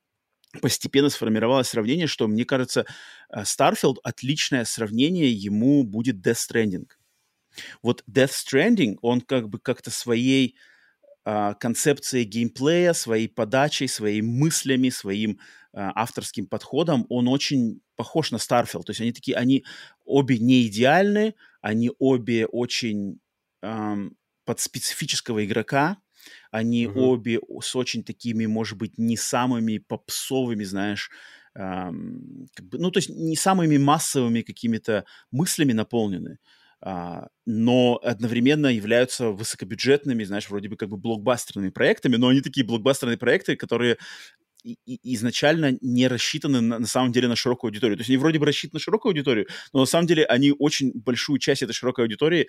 постепенно 0.60 1.10
сформировалось 1.10 1.68
сравнение, 1.68 2.08
что, 2.08 2.26
мне 2.26 2.44
кажется, 2.44 2.86
э, 3.30 3.42
Starfield 3.42 3.96
отличное 4.02 4.64
сравнение 4.64 5.30
ему 5.30 5.84
будет 5.84 6.16
Death 6.26 6.38
Stranding. 6.50 6.86
Вот 7.82 8.02
Death 8.10 8.32
Stranding, 8.32 8.96
он 9.00 9.20
как 9.20 9.48
бы 9.48 9.60
как-то 9.60 9.92
своей 9.92 10.56
концепцией 11.54 12.24
геймплея, 12.24 12.92
своей 12.92 13.28
подачей, 13.28 13.88
своими 13.88 14.26
мыслями, 14.26 14.90
своим 14.90 15.38
а, 15.72 15.92
авторским 15.94 16.46
подходом, 16.46 17.06
он 17.08 17.28
очень 17.28 17.80
похож 17.96 18.30
на 18.30 18.36
Starfield. 18.36 18.84
То 18.84 18.90
есть 18.90 19.00
они 19.00 19.12
такие, 19.12 19.36
они 19.36 19.64
обе 20.04 20.38
не 20.38 20.66
идеальны, 20.66 21.34
они 21.60 21.90
обе 21.98 22.46
очень 22.46 23.18
ам, 23.62 24.16
под 24.44 24.60
специфического 24.60 25.44
игрока, 25.44 25.98
они 26.50 26.88
Мгм. 26.88 26.92
обе 26.92 27.40
с 27.60 27.74
очень 27.76 28.04
такими, 28.04 28.46
может 28.46 28.78
быть, 28.78 28.98
не 28.98 29.16
самыми 29.16 29.78
попсовыми, 29.78 30.64
знаешь, 30.64 31.10
ам, 31.54 32.46
как 32.54 32.66
бы, 32.68 32.78
ну, 32.78 32.90
то 32.90 32.98
есть 32.98 33.08
не 33.10 33.36
самыми 33.36 33.76
массовыми 33.78 34.42
какими-то 34.42 35.04
мыслями 35.30 35.72
наполнены, 35.72 36.38
а, 36.38 36.38
но 36.82 38.00
одновременно 38.02 38.66
являются 38.66 39.30
высокобюджетными, 39.30 40.24
знаешь, 40.24 40.48
вроде 40.50 40.68
бы 40.68 40.76
как 40.76 40.88
бы 40.90 40.96
блокбастерными 40.96 41.70
проектами, 41.70 42.16
но 42.16 42.28
они 42.28 42.42
такие 42.42 42.66
блокбастерные 42.66 43.16
проекты, 43.16 43.56
которые 43.56 43.96
изначально 44.86 45.78
не 45.80 46.08
рассчитаны 46.08 46.60
на, 46.60 46.78
на 46.80 46.86
самом 46.86 47.12
деле 47.12 47.28
на 47.28 47.36
широкую 47.36 47.68
аудиторию. 47.68 47.96
То 47.96 48.00
есть 48.00 48.10
они 48.10 48.18
вроде 48.18 48.38
бы 48.38 48.46
рассчитаны 48.46 48.78
на 48.78 48.80
широкую 48.80 49.10
аудиторию, 49.10 49.46
но 49.72 49.80
на 49.80 49.86
самом 49.86 50.06
деле 50.06 50.24
они 50.26 50.52
очень 50.58 50.92
большую 50.92 51.38
часть 51.38 51.62
этой 51.62 51.72
широкой 51.72 52.04
аудитории 52.04 52.48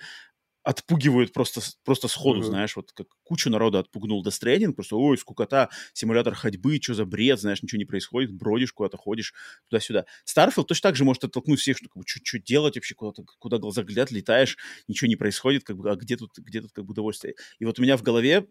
отпугивают 0.67 1.31
просто, 1.31 1.61
просто 1.85 2.09
сходу, 2.09 2.41
Мгм. 2.41 2.43
знаешь, 2.43 2.75
вот 2.75 2.91
как 2.91 3.07
кучу 3.23 3.49
народа 3.49 3.79
отпугнул 3.79 4.21
Stranding, 4.25 4.73
просто, 4.73 4.97
ой, 4.97 5.17
скукота, 5.17 5.69
симулятор 5.93 6.35
ходьбы, 6.35 6.77
что 6.81 6.93
за 6.93 7.05
бред, 7.05 7.39
знаешь, 7.39 7.63
ничего 7.63 7.79
не 7.79 7.85
происходит, 7.85 8.33
бродишь 8.33 8.73
куда-то, 8.73 8.97
ходишь 8.97 9.33
туда-сюда. 9.69 10.05
Starfield 10.25 10.65
точно 10.65 10.89
так 10.89 10.97
же 10.97 11.05
может 11.05 11.23
оттолкнуть 11.23 11.61
всех, 11.61 11.77
что 11.77 11.87
как 11.87 11.97
бы, 11.97 12.03
что 12.05 12.39
делать 12.39 12.75
вообще, 12.75 12.95
куда-то, 12.95 13.23
куда 13.39 13.59
глаза 13.59 13.83
глядят, 13.83 14.11
летаешь, 14.11 14.57
ничего 14.89 15.07
не 15.07 15.15
происходит, 15.15 15.63
как 15.63 15.77
бы, 15.77 15.89
а 15.89 15.95
где 15.95 16.17
тут, 16.17 16.37
где 16.37 16.59
тут 16.61 16.73
как 16.73 16.83
бы 16.83 16.91
удовольствие? 16.91 17.35
И 17.59 17.65
вот 17.65 17.79
у 17.79 17.81
меня 17.81 17.95
в 17.95 18.03
голове 18.03 18.47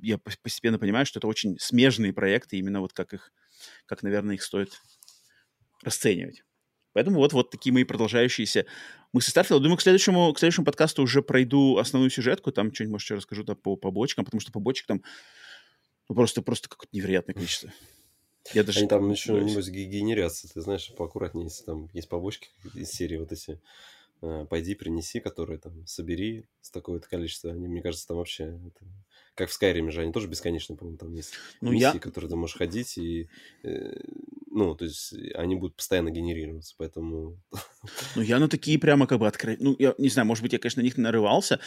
я 0.00 0.16
пос- 0.16 0.38
постепенно 0.42 0.78
понимаю, 0.78 1.06
что 1.06 1.18
это 1.20 1.28
очень 1.28 1.58
смежные 1.58 2.12
проекты, 2.12 2.58
именно 2.58 2.80
вот 2.80 2.92
как 2.92 3.14
их, 3.14 3.32
как, 3.86 4.02
наверное, 4.02 4.34
их 4.34 4.42
стоит 4.42 4.80
расценивать. 5.82 6.44
Поэтому 6.94 7.18
вот, 7.18 7.34
вот 7.34 7.50
такие 7.50 7.72
мои 7.72 7.84
продолжающиеся 7.84 8.64
мысли 9.12 9.30
Старфилда. 9.30 9.62
Думаю, 9.62 9.76
к 9.76 9.82
следующему, 9.82 10.32
к 10.32 10.38
следующему 10.38 10.64
подкасту 10.64 11.02
уже 11.02 11.22
пройду 11.22 11.76
основную 11.76 12.10
сюжетку, 12.10 12.52
там 12.52 12.72
что-нибудь, 12.72 12.92
может, 12.92 13.04
еще 13.04 13.14
расскажу 13.16 13.44
да, 13.44 13.54
по 13.54 13.76
побочкам, 13.76 14.24
потому 14.24 14.40
что 14.40 14.52
побочек 14.52 14.86
там 14.86 15.02
ну, 16.08 16.14
просто, 16.14 16.40
просто 16.40 16.68
какое-то 16.68 16.96
невероятное 16.96 17.34
количество. 17.34 17.70
Я 18.52 18.62
даже... 18.62 18.80
Они 18.80 18.88
там 18.88 19.10
еще, 19.10 19.32
небось, 19.34 19.68
ге- 19.68 19.84
генерятся, 19.84 20.52
ты 20.52 20.60
знаешь, 20.60 20.92
поаккуратнее, 20.96 21.44
если 21.44 21.64
там 21.64 21.90
есть 21.92 22.08
побочки 22.08 22.48
из 22.74 22.90
серии 22.90 23.16
вот 23.16 23.32
эти 23.32 23.60
э, 24.22 24.46
«Пойди, 24.48 24.74
принеси», 24.74 25.20
которые 25.20 25.58
там 25.58 25.86
«Собери» 25.86 26.46
с 26.60 26.70
такое-то 26.70 27.08
количество. 27.08 27.50
Они, 27.50 27.68
мне 27.68 27.82
кажется, 27.82 28.06
там 28.06 28.18
вообще... 28.18 28.44
это 28.44 28.86
Как 29.34 29.50
в 29.50 29.52
Скайриме 29.52 29.90
же, 29.90 30.02
они 30.02 30.12
тоже 30.12 30.28
бесконечные, 30.28 30.76
по-моему, 30.76 30.98
там 30.98 31.12
есть 31.12 31.34
Ну, 31.60 31.72
миссии, 31.72 31.82
я- 31.94 31.98
которые 31.98 32.30
ты 32.30 32.36
можешь 32.36 32.56
ходить, 32.56 32.96
и... 32.98 33.28
э, 33.64 33.92
ну, 34.50 34.76
то 34.76 34.84
есть 34.84 35.12
они 35.34 35.56
будут 35.56 35.74
постоянно 35.74 36.10
генерироваться, 36.10 36.74
поэтому... 36.78 37.36
Ну, 38.14 38.22
я 38.22 38.38
на 38.38 38.48
такие 38.48 38.78
прямо 38.78 39.08
как 39.08 39.18
бы 39.18 39.26
откровенно... 39.26 39.64
Ну, 39.70 39.76
я 39.80 39.94
не 39.98 40.08
знаю, 40.08 40.26
может 40.26 40.42
быть, 40.44 40.52
я, 40.52 40.60
конечно, 40.60 40.80
на 40.80 40.84
них 40.84 40.96
нарывался. 40.96 41.58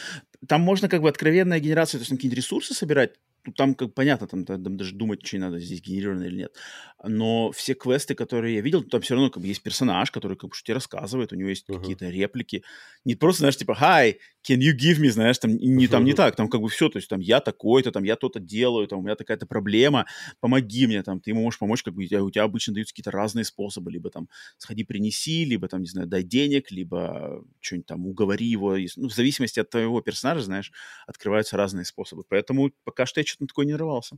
Там 0.46 0.62
можно 0.62 0.88
как 0.88 1.02
бы 1.02 1.08
откровенная 1.10 1.60
генерация, 1.60 1.98
то 1.98 2.02
есть 2.02 2.08
там 2.08 2.16
какие-то 2.16 2.36
ресурсы 2.36 2.72
собирать. 2.72 3.12
Ну, 3.48 3.52
там, 3.52 3.74
как 3.74 3.94
понятно, 3.94 4.26
там, 4.26 4.44
там 4.44 4.76
даже 4.76 4.94
думать, 4.94 5.24
что 5.26 5.38
надо 5.38 5.58
здесь 5.60 5.80
генерировано 5.80 6.24
или 6.24 6.36
нет. 6.36 6.56
Но 7.04 7.50
все 7.52 7.74
квесты, 7.74 8.14
которые 8.14 8.56
я 8.56 8.60
видел, 8.60 8.82
там 8.82 9.00
все 9.00 9.14
равно 9.14 9.30
как 9.30 9.42
бы 9.42 9.48
есть 9.48 9.62
персонаж, 9.62 10.10
который 10.10 10.36
как 10.36 10.50
бы 10.50 10.56
что 10.56 10.64
тебе 10.66 10.74
рассказывает, 10.74 11.32
у 11.32 11.36
него 11.36 11.48
есть 11.48 11.66
Мгм. 11.68 11.96
какие-то 11.96 12.08
реплики. 12.10 12.62
Не 13.04 13.14
просто, 13.14 13.40
знаешь, 13.40 13.56
типа, 13.56 13.76
hi, 13.80 14.16
can 14.48 14.58
you 14.58 14.72
give 14.76 15.00
me, 15.00 15.10
знаешь, 15.10 15.38
там 15.38 15.56
не, 15.56 15.88
там 15.88 16.04
не 16.04 16.12
так, 16.14 16.36
там 16.36 16.48
как 16.48 16.60
бы 16.60 16.68
все, 16.68 16.88
то 16.88 16.98
есть 16.98 17.08
там 17.08 17.20
я 17.20 17.40
такой-то, 17.40 17.92
там 17.92 18.04
я 18.04 18.16
то-то 18.16 18.40
делаю, 18.40 18.86
там 18.88 19.00
у 19.00 19.02
меня 19.02 19.14
такая-то 19.14 19.46
проблема, 19.46 20.06
помоги 20.40 20.86
мне, 20.86 21.02
там 21.02 21.20
ты 21.20 21.30
ему 21.30 21.42
можешь 21.42 21.58
помочь, 21.58 21.82
как 21.82 21.94
бы 21.94 22.02
у 22.02 22.06
тебя, 22.06 22.22
у 22.24 22.30
тебя 22.30 22.44
обычно 22.44 22.74
даются 22.74 22.92
какие-то 22.92 23.10
разные 23.10 23.44
способы, 23.44 23.90
либо 23.90 24.10
там 24.10 24.28
сходи 24.56 24.84
принеси, 24.84 25.44
либо 25.44 25.68
там, 25.68 25.82
не 25.82 25.88
знаю, 25.88 26.08
дай 26.08 26.22
денег, 26.22 26.70
либо 26.70 27.44
что-нибудь 27.60 27.86
там 27.86 28.06
уговори 28.06 28.46
его, 28.46 28.76
ну, 28.96 29.08
в 29.08 29.14
зависимости 29.14 29.60
от 29.60 29.70
твоего 29.70 30.00
персонажа, 30.00 30.42
знаешь, 30.42 30.72
открываются 31.06 31.56
разные 31.56 31.84
способы, 31.84 32.24
поэтому 32.28 32.70
пока 32.84 33.06
что 33.06 33.20
я 33.20 33.24
что-то 33.38 33.44
на 33.44 33.46
такое 33.48 33.66
не 33.66 33.72
нарывался. 33.72 34.16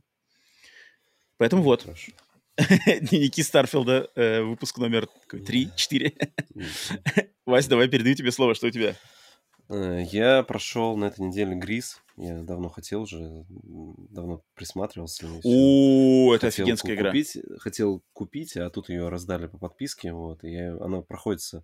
Поэтому 1.37 1.63
вот, 1.63 1.83
Хорошо. 1.83 2.11
дневники 2.57 3.41
Старфилда, 3.43 4.09
э, 4.15 4.41
выпуск 4.41 4.77
номер 4.77 5.07
3-4. 5.31 6.31
Вась, 7.45 7.67
давай 7.67 7.87
передаю 7.87 8.15
тебе 8.15 8.31
слово, 8.31 8.53
что 8.55 8.67
у 8.67 8.71
тебя? 8.71 8.95
Э, 9.69 10.03
Я 10.11 10.43
прошел 10.43 10.97
на 10.97 11.05
этой 11.05 11.21
неделе 11.21 11.55
Грис. 11.55 12.01
Я 12.17 12.41
давно 12.43 12.69
хотел 12.69 13.03
уже, 13.03 13.45
давно 13.49 14.43
присматривался. 14.53 15.27
О, 15.43 16.35
это 16.35 16.47
Хотел 16.47 16.65
офигенская 16.65 16.95
игра. 16.95 17.09
Купить, 17.09 17.37
хотел 17.59 18.03
купить, 18.13 18.57
а 18.57 18.69
тут 18.69 18.89
ее 18.89 19.09
раздали 19.09 19.47
по 19.47 19.57
подписке. 19.57 20.13
Вот, 20.13 20.43
и 20.43 20.51
я- 20.51 20.77
она 20.79 21.01
проходится 21.01 21.63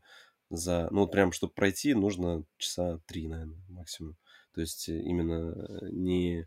за... 0.49 0.87
Ну, 0.91 1.01
вот 1.01 1.11
прям, 1.11 1.31
чтобы 1.31 1.53
пройти, 1.53 1.93
нужно 1.93 2.43
часа 2.57 2.99
три, 3.05 3.27
наверное, 3.27 3.59
максимум. 3.69 4.15
То 4.53 4.61
есть 4.61 4.89
именно 4.89 5.53
не 5.91 6.39
э, 6.41 6.45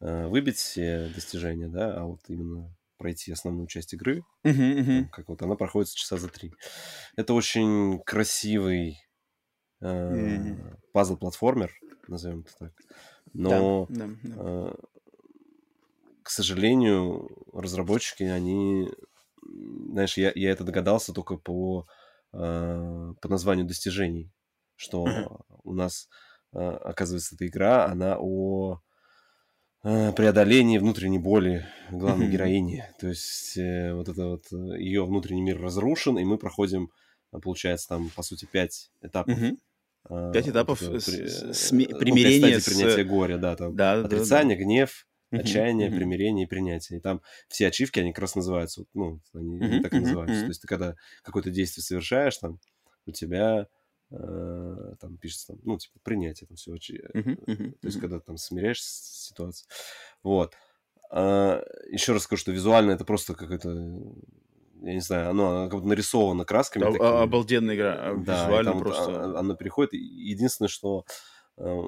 выбить 0.00 0.56
все 0.56 1.08
достижения, 1.08 1.68
да, 1.68 1.96
а 2.00 2.04
вот 2.04 2.20
именно 2.28 2.76
пройти 2.98 3.32
основную 3.32 3.66
часть 3.68 3.94
игры, 3.94 4.24
Мгм, 4.44 4.62
мгм. 4.78 4.94
там, 4.94 5.08
как 5.08 5.28
вот 5.28 5.42
она 5.42 5.56
проходит 5.56 5.92
часа 5.92 6.18
за 6.18 6.28
три. 6.28 6.52
Это 7.16 7.34
очень 7.34 8.00
красивый 8.04 9.00
э, 9.82 9.88
Мгм. 10.08 10.58
пазл-платформер, 10.92 11.72
назовем 12.08 12.40
это 12.42 12.52
так. 12.58 12.72
Да, 13.38 13.60
Но, 13.62 13.88
да, 13.88 14.08
да. 14.22 14.38
э, 14.38 14.74
к 16.22 16.30
сожалению, 16.30 17.28
разработчики, 17.52 18.22
они, 18.22 18.90
знаешь, 19.42 20.16
я, 20.16 20.32
я 20.34 20.50
это 20.50 20.64
догадался 20.64 21.12
только 21.12 21.36
по, 21.36 21.86
э, 22.32 22.36
по 23.20 23.28
названию 23.28 23.66
достижений, 23.66 24.32
что 24.76 25.02
Мгм. 25.04 25.28
у 25.62 25.74
нас, 25.74 26.08
э, 26.54 26.58
оказывается, 26.58 27.34
эта 27.34 27.46
игра, 27.46 27.84
она 27.86 28.16
о 28.18 28.76
э, 28.76 28.83
преодолении 29.84 30.78
внутренней 30.78 31.18
боли 31.18 31.66
главной 31.90 32.30
героини. 32.30 32.84
То 32.98 33.08
есть 33.08 33.56
э, 33.56 33.92
вот 33.94 34.08
это 34.08 34.26
вот 34.26 34.50
ее 34.78 35.04
внутренний 35.04 35.42
мир 35.42 35.60
разрушен, 35.60 36.18
и 36.18 36.24
мы 36.24 36.38
проходим, 36.38 36.90
э, 37.32 37.38
получается, 37.38 37.88
там, 37.88 38.10
по 38.16 38.22
сути, 38.22 38.46
пять 38.50 38.90
этапов. 39.02 39.38
Э, 40.10 40.32
Пять 40.32 40.48
этапов 40.48 40.82
этого 40.82 40.98
с- 40.98 41.04
при- 41.04 41.20
э, 41.20 41.52
ну, 41.92 41.98
примирения 41.98 42.58
с- 42.60 42.64
принятия 42.64 43.04
горя, 43.04 43.36
да, 43.38 43.56
там 43.56 43.76
Да, 43.76 43.96
да, 43.96 44.02
да, 44.02 44.08
да. 44.08 44.16
отрицание, 44.16 44.56
гнев, 44.56 45.06
отчаяние, 45.30 45.88
примирение 45.90 46.46
и 46.46 46.48
принятие. 46.48 46.98
И 46.98 47.02
там 47.02 47.20
все 47.48 47.66
ачивки, 47.68 48.00
они 48.00 48.12
как 48.12 48.22
раз 48.22 48.36
называются, 48.36 48.84
ну, 48.94 49.20
они, 49.34 49.60
они 49.60 49.80
так 49.82 49.92
и 49.94 49.98
называются. 49.98 50.40
То 50.46 50.50
есть 50.50 50.60
ты 50.62 50.66
когда 50.68 50.94
какое-то 51.22 51.50
действие 51.50 51.84
совершаешь, 51.84 52.36
там, 52.38 52.58
у 53.06 53.12
тебя 53.12 53.62
э, 53.62 53.66
там 55.00 55.16
пишется, 55.18 55.48
там, 55.48 55.58
ну, 55.64 55.78
типа, 55.78 55.98
принятие, 56.02 56.46
там, 56.46 56.56
все. 56.56 56.72
Мгм, 57.14 57.38
мгм, 57.46 57.72
То 57.80 57.86
есть 57.88 57.98
когда 58.00 58.20
там 58.20 58.36
смиряешься 58.36 58.88
с 58.88 59.26
ситуацией. 59.28 59.68
Вот. 60.22 60.54
еще 61.10 62.12
раз 62.12 62.22
скажу, 62.22 62.40
что 62.40 62.52
визуально 62.52 62.92
это 62.92 63.04
просто 63.04 63.34
какое-то, 63.34 63.68
я 64.82 64.94
не 64.94 65.00
знаю, 65.00 65.30
оно, 65.30 65.48
оно 65.50 65.64
как 65.68 65.74
будто 65.78 65.88
нарисовано 65.88 66.44
красками 66.44 66.84
А- 66.84 66.88
а- 66.88 66.90
такими. 66.92 67.22
Обалденная 67.22 67.74
игра, 67.76 67.94
а, 67.98 68.14
Да, 68.16 68.42
визуально 68.42 68.70
там 68.70 68.78
вот 68.78 68.84
просто. 68.84 69.22
а- 69.24 69.38
она 69.38 69.54
переходит. 69.54 69.92
Единственное, 69.92 70.68
что 70.68 71.04
э, 71.56 71.82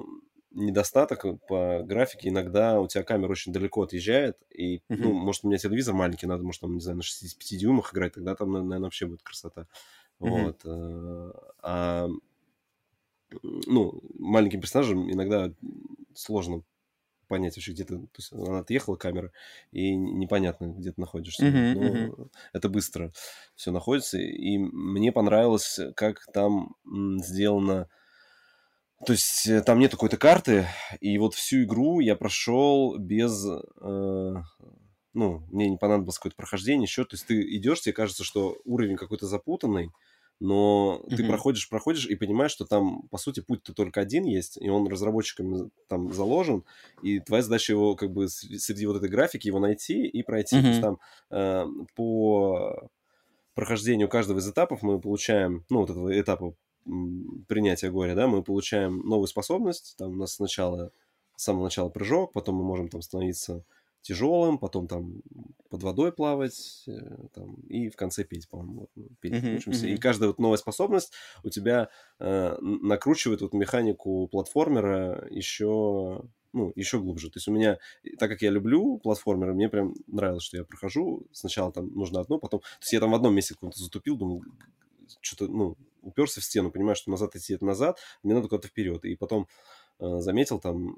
недостаток 0.51 1.25
по 1.47 1.83
графике, 1.83 2.29
иногда 2.29 2.79
у 2.79 2.87
тебя 2.87 3.03
камера 3.03 3.31
очень 3.31 3.51
далеко 3.51 3.83
отъезжает, 3.83 4.37
и, 4.49 4.81
ну, 4.89 5.11
Мгм. 5.11 5.17
может, 5.25 5.43
у 5.43 5.47
меня 5.49 5.57
телевизор 5.57 5.93
маленький, 5.93 6.25
надо, 6.25 6.43
может, 6.43 6.61
там, 6.61 6.73
не 6.73 6.79
знаю, 6.79 6.97
на 6.97 7.03
65 7.03 7.57
дюймах 7.57 7.93
играть, 7.93 8.13
тогда 8.13 8.33
там, 8.35 8.51
наверное, 8.53 8.79
вообще 8.79 9.05
будет 9.05 9.21
красота. 9.23 9.67
Вот. 10.19 10.61
э, 10.65 11.31
А, 11.61 12.07
ну, 13.43 14.01
маленьким 14.17 14.61
персонажам 14.61 15.11
иногда 15.11 15.51
сложно 16.13 16.63
понять 17.27 17.55
вообще, 17.57 17.73
где 17.73 17.83
ты... 17.83 17.97
То 17.97 18.07
есть 18.17 18.31
она 18.31 18.59
отъехала, 18.59 18.95
камера, 18.95 19.31
и 19.71 19.95
непонятно, 19.95 20.67
где 20.67 20.91
ты 20.91 21.01
находишься. 21.01 21.45
Мгм, 21.45 21.73
Но 21.73 21.81
мгм. 21.89 22.31
это 22.53 22.69
быстро 22.69 23.11
все 23.55 23.71
находится. 23.71 24.17
И 24.17 24.57
мне 24.57 25.11
понравилось, 25.11 25.79
как 25.95 26.25
там 26.33 26.75
сделано... 27.21 27.89
То 29.05 29.13
есть 29.13 29.45
э, 29.45 29.61
там 29.61 29.77
нет 29.77 29.91
какой-то 29.91 30.17
карты, 30.17 30.65
и 31.01 31.19
вот 31.19 31.35
всю 31.35 31.63
игру 31.63 31.99
я 31.99 32.15
прошел 32.15 32.97
без... 32.97 33.45
э, 33.45 34.33
ну, 35.13 35.43
мне 35.51 35.69
не 35.69 35.77
понадобилось 35.77 36.17
какое-то 36.17 36.35
прохождение, 36.37 36.83
еще. 36.85 37.03
То 37.03 37.13
есть 37.13 37.27
ты 37.27 37.41
идешь, 37.57 37.81
тебе 37.81 37.93
кажется, 37.93 38.23
что 38.23 38.57
уровень 38.65 38.95
какой-то 38.95 39.27
запутанный, 39.27 39.91
но 40.39 41.03
ты 41.15 41.23
Мгм. 41.23 41.25
проходишь, 41.25 41.69
проходишь 41.69 42.05
и 42.07 42.15
понимаешь, 42.15 42.51
что 42.51 42.65
там, 42.65 43.03
по 43.09 43.17
сути, 43.17 43.39
путь-то 43.39 43.73
только 43.73 44.01
один 44.01 44.25
есть, 44.25 44.57
и 44.57 44.69
он 44.69 44.87
разработчиками 44.87 45.69
там 45.87 46.13
заложен, 46.13 46.63
и 47.01 47.19
твоя 47.19 47.43
задача 47.43 47.73
его 47.73 47.95
как 47.95 48.11
бы 48.11 48.27
среди 48.29 48.85
вот 48.85 48.97
этой 48.97 49.09
графики 49.09 49.47
его 49.47 49.59
найти 49.59 50.05
и 50.07 50.23
пройти. 50.23 50.61
То 50.61 50.71
есть 50.71 50.81
там 50.81 50.99
э, 51.31 51.65
по 51.95 52.89
прохождению 53.53 54.09
каждого 54.09 54.39
из 54.39 54.49
этапов 54.49 54.81
мы 54.83 54.99
получаем, 54.99 55.65
ну, 55.69 55.79
вот 55.81 55.89
этого 55.89 56.19
этапа 56.19 56.55
принятия 57.47 57.89
горя, 57.91 58.15
да, 58.15 58.27
мы 58.27 58.43
получаем 58.43 58.99
новую 58.99 59.27
способность, 59.27 59.95
там 59.97 60.11
у 60.11 60.15
нас 60.15 60.33
сначала, 60.35 60.91
с 61.35 61.43
самого 61.43 61.65
начала 61.65 61.89
прыжок, 61.89 62.31
потом 62.33 62.55
мы 62.55 62.63
можем 62.63 62.87
там 62.89 63.01
становиться 63.01 63.65
тяжелым, 64.07 64.57
потом 64.57 64.87
там 64.87 65.21
под 65.69 65.83
водой 65.83 66.11
плавать, 66.11 66.83
э, 66.87 66.91
там, 67.33 67.55
и 67.67 67.89
в 67.89 67.95
конце 67.95 68.23
петь, 68.23 68.49
по-моему, 68.49 68.81
вот, 68.81 68.89
мы 68.95 69.09
петь 69.19 69.33
Мгм, 69.33 69.55
учимся. 69.55 69.87
И 69.87 69.91
мгм. 69.91 69.99
каждая 70.01 70.29
вот 70.29 70.39
новая 70.39 70.57
способность 70.57 71.13
у 71.43 71.49
тебя 71.49 71.89
э, 72.19 72.57
накручивает 72.61 73.41
вот 73.41 73.53
механику 73.53 74.27
платформера 74.27 75.27
еще, 75.29 76.23
ну, 76.53 76.71
еще 76.75 76.99
глубже. 76.99 77.29
То 77.29 77.37
есть 77.37 77.47
у 77.47 77.51
меня, 77.51 77.77
и 78.03 78.15
так 78.15 78.29
как 78.29 78.41
я 78.41 78.49
люблю 78.49 78.97
платформеры, 78.97 79.53
мне 79.53 79.69
прям 79.69 79.93
нравилось, 80.07 80.43
что 80.43 80.57
я 80.57 80.63
прохожу, 80.63 81.27
сначала 81.31 81.71
там 81.71 81.93
нужно 81.93 82.21
одно, 82.21 82.39
потом... 82.39 82.61
То 82.61 82.65
есть 82.81 82.93
я 82.93 82.99
там 82.99 83.11
в 83.11 83.15
одном 83.15 83.35
месте 83.35 83.53
каком-то 83.53 83.77
затупил, 83.77 84.17
думал, 84.17 84.43
что-то, 85.21 85.51
ну, 85.51 85.75
уперся 86.01 86.41
в 86.41 86.43
стену, 86.43 86.71
понимаю, 86.71 86.95
что 86.95 87.11
назад 87.11 87.35
идти 87.35 87.53
это 87.53 87.65
назад, 87.65 87.99
мне 88.23 88.33
надо 88.33 88.47
куда-то 88.47 88.67
вперед. 88.69 89.03
И 89.05 89.15
потом 89.15 89.47
э, 89.99 90.19
заметил 90.19 90.59
там, 90.59 90.95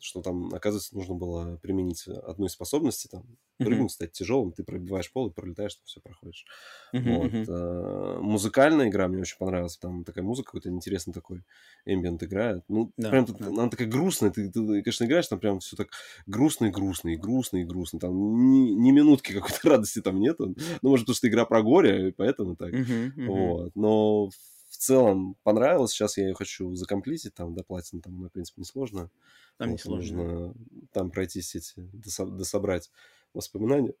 что 0.00 0.20
там, 0.22 0.52
оказывается, 0.54 0.94
нужно 0.94 1.14
было 1.14 1.56
применить 1.62 2.06
одну 2.06 2.46
из 2.46 2.52
способностей, 2.52 3.08
там, 3.08 3.24
прыгнуть, 3.58 3.90
стать 3.92 4.12
тяжелым, 4.12 4.52
ты 4.52 4.62
пробиваешь 4.64 5.10
пол 5.12 5.28
и 5.28 5.32
пролетаешь, 5.32 5.74
там 5.76 5.84
все 5.86 6.00
проходишь. 6.00 6.44
Вот. 6.92 7.30
э, 7.32 8.18
Музыкальная 8.20 8.88
игра 8.88 9.08
мне 9.08 9.20
очень 9.20 9.38
понравилась. 9.38 9.78
Там 9.78 10.04
такая 10.04 10.22
музыка, 10.24 10.46
какой-то 10.48 10.68
интересный 10.68 11.12
такой 11.14 11.42
эмбиент 11.86 12.22
играет. 12.22 12.62
Ну, 12.68 12.92
Да, 12.96 13.10
прям 13.10 13.26
тут- 13.26 13.38
да. 13.38 13.46
она 13.46 13.68
такая 13.70 13.88
грустная. 13.88 14.30
Ты, 14.30 14.50
ты, 14.50 14.60
конечно, 14.82 15.04
играешь, 15.04 15.26
там 15.28 15.38
прям 15.40 15.60
все 15.60 15.76
так 15.76 15.88
грустно 16.26 16.66
и 16.66 16.70
грустно, 16.70 17.08
и 17.10 17.16
грустно, 17.16 17.56
и 17.58 17.64
грустно. 17.64 17.98
Там 17.98 18.50
ни, 18.50 18.70
ни 18.72 18.90
минутки 18.90 19.32
какой-то 19.32 19.58
радости 19.68 20.00
там 20.02 20.20
нету. 20.20 20.54
Ну, 20.82 20.88
может, 20.90 21.06
потому 21.06 21.16
что 21.16 21.28
игра 21.28 21.44
про 21.46 21.62
горе, 21.62 22.08
и 22.08 22.12
поэтому 22.12 22.56
так. 22.56 22.72
Вот. 23.16 23.72
Но 23.74 24.28
в 24.28 24.76
целом 24.78 25.36
понравилось. 25.42 25.92
Сейчас 25.92 26.18
я 26.18 26.28
ее 26.28 26.34
хочу 26.34 26.74
закомплитить. 26.74 27.32
Там 27.34 27.54
до 27.54 27.64
платины, 27.64 28.02
там, 28.02 28.18
она, 28.18 28.28
в 28.28 28.32
принципе, 28.32 28.60
несложно. 28.60 29.10
Там 29.58 29.70
Вот, 29.70 29.74
несложно. 29.74 30.22
Нужно 30.22 30.54
там 30.92 31.10
пройтись 31.10 31.54
эти, 31.54 31.80
досо- 31.80 32.30
дособрать 32.30 32.90
воспоминания. 33.32 33.94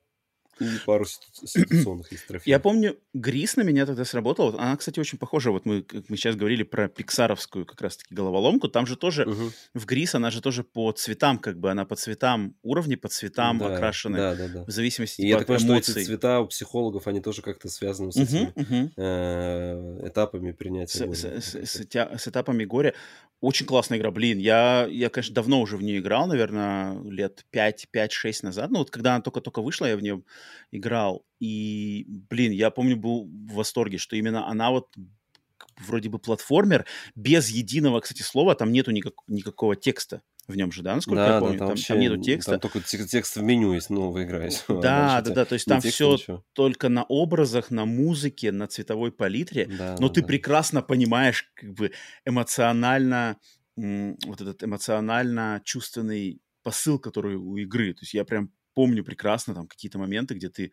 И 0.58 0.64
пару 0.86 1.04
ситу- 1.04 1.46
ситуационных 1.46 2.10
есть 2.12 2.26
трофеев. 2.26 2.46
Я 2.46 2.58
помню, 2.60 2.96
Грис 3.12 3.56
на 3.56 3.62
меня 3.62 3.84
тогда 3.86 4.04
сработала. 4.04 4.52
Вот 4.52 4.60
Она, 4.60 4.76
кстати, 4.76 4.98
очень 5.00 5.18
похожа. 5.18 5.50
Вот 5.50 5.66
мы, 5.66 5.82
как 5.82 6.08
мы 6.08 6.16
сейчас 6.16 6.34
говорили 6.36 6.62
про 6.62 6.88
пиксаровскую 6.88 7.66
как 7.66 7.80
раз-таки 7.82 8.14
головоломку. 8.14 8.68
Там 8.68 8.86
же 8.86 8.96
тоже 8.96 9.26
Мгм. 9.26 9.52
в 9.74 9.84
Грис 9.86 10.14
она 10.14 10.30
же 10.30 10.40
тоже 10.40 10.64
по 10.64 10.92
цветам, 10.92 11.38
как 11.38 11.58
бы 11.60 11.70
она 11.70 11.84
по 11.84 11.94
цветам, 11.96 12.54
уровни 12.62 12.94
по 12.94 13.08
цветам 13.08 13.58
Да, 13.58 13.74
окрашены 13.74 14.16
Да, 14.18 14.34
да, 14.34 14.48
да. 14.48 14.64
в 14.64 14.70
зависимости 14.70 15.20
И 15.20 15.26
я 15.28 15.36
типа, 15.36 15.46
так 15.46 15.50
от 15.56 15.62
понимаю, 15.62 15.82
что 15.82 15.92
эти 15.92 15.96
эмоций. 15.98 16.04
цвета 16.06 16.40
у 16.40 16.46
психологов, 16.46 17.06
они 17.06 17.20
тоже 17.20 17.42
как-то 17.42 17.68
связаны 17.68 18.12
с 18.12 18.16
этими 18.16 18.52
мгм. 18.56 18.92
э, 18.96 20.08
этапами 20.08 20.52
принятия 20.52 20.98
С, 20.98 21.54
горя. 21.54 22.16
с 22.18 22.28
этапами 22.28 22.64
горя. 22.64 22.94
Очень 23.40 23.66
классная 23.66 23.98
игра. 23.98 24.10
Блин, 24.10 24.38
я, 24.38 24.86
я, 24.90 25.10
конечно, 25.10 25.34
давно 25.34 25.60
уже 25.60 25.76
в 25.76 25.82
нее 25.82 25.98
играл, 25.98 26.26
наверное, 26.26 26.98
лет 27.02 27.44
5-6 27.52 28.42
назад. 28.42 28.70
Ну, 28.70 28.78
вот 28.78 28.90
когда 28.90 29.14
она 29.14 29.20
только-только 29.22 29.60
вышла, 29.60 29.84
я 29.86 29.96
в 29.96 30.02
нее 30.02 30.22
играл. 30.70 31.24
И, 31.40 32.06
блин, 32.30 32.52
я 32.52 32.70
помню, 32.70 32.96
был 32.96 33.24
в 33.26 33.54
восторге, 33.54 33.98
что 33.98 34.16
именно 34.16 34.48
она 34.48 34.70
вот 34.70 34.88
вроде 35.78 36.08
бы 36.08 36.18
платформер, 36.18 36.86
без 37.14 37.50
единого, 37.50 38.00
кстати, 38.00 38.22
слова, 38.22 38.54
там 38.54 38.72
нету 38.72 38.90
никак- 38.92 39.22
никакого 39.26 39.76
текста 39.76 40.22
в 40.48 40.56
нем 40.56 40.70
же, 40.70 40.82
да, 40.82 40.94
насколько 40.94 41.20
я 41.22 41.26
Да, 41.26 41.32
да, 41.34 41.40
помню? 41.40 41.58
там 41.58 41.66
Там, 41.66 41.68
вообще 41.76 41.88
там 41.94 42.00
нету 42.00 42.16
текста. 42.18 42.52
Там 42.52 42.60
только 42.60 42.80
те- 42.80 43.06
текст 43.06 43.36
в 43.36 43.42
меню 43.42 43.74
есть, 43.74 43.90
новая 43.90 44.24
игра 44.24 44.44
есть. 44.44 44.64
А 44.68 44.80
Да, 44.80 45.20
да, 45.20 45.30
да, 45.34 45.44
то 45.44 45.54
есть 45.54 45.66
там 45.66 45.80
все 45.80 46.14
ничего. 46.14 46.44
только 46.52 46.88
на 46.88 47.04
образах, 47.04 47.70
на 47.70 47.84
музыке, 47.84 48.52
на 48.52 48.66
цветовой 48.68 49.12
палитре. 49.12 49.66
Да, 49.66 49.96
но 49.98 50.08
да, 50.08 50.14
ты 50.14 50.20
да. 50.20 50.26
прекрасно 50.28 50.82
понимаешь, 50.82 51.50
как 51.54 51.72
бы 51.74 51.90
эмоционально, 52.24 53.38
вот 53.76 54.40
этот 54.40 54.62
эмоционально 54.62 55.60
чувственный 55.64 56.40
посыл, 56.62 56.98
который 56.98 57.36
у 57.36 57.56
игры. 57.56 57.92
То 57.92 58.02
есть 58.02 58.14
я 58.14 58.24
прям 58.24 58.50
помню 58.76 59.04
прекрасно 59.04 59.54
там 59.56 59.68
какие-то 59.68 59.98
моменты, 59.98 60.34
где 60.36 60.50
ты, 60.50 60.72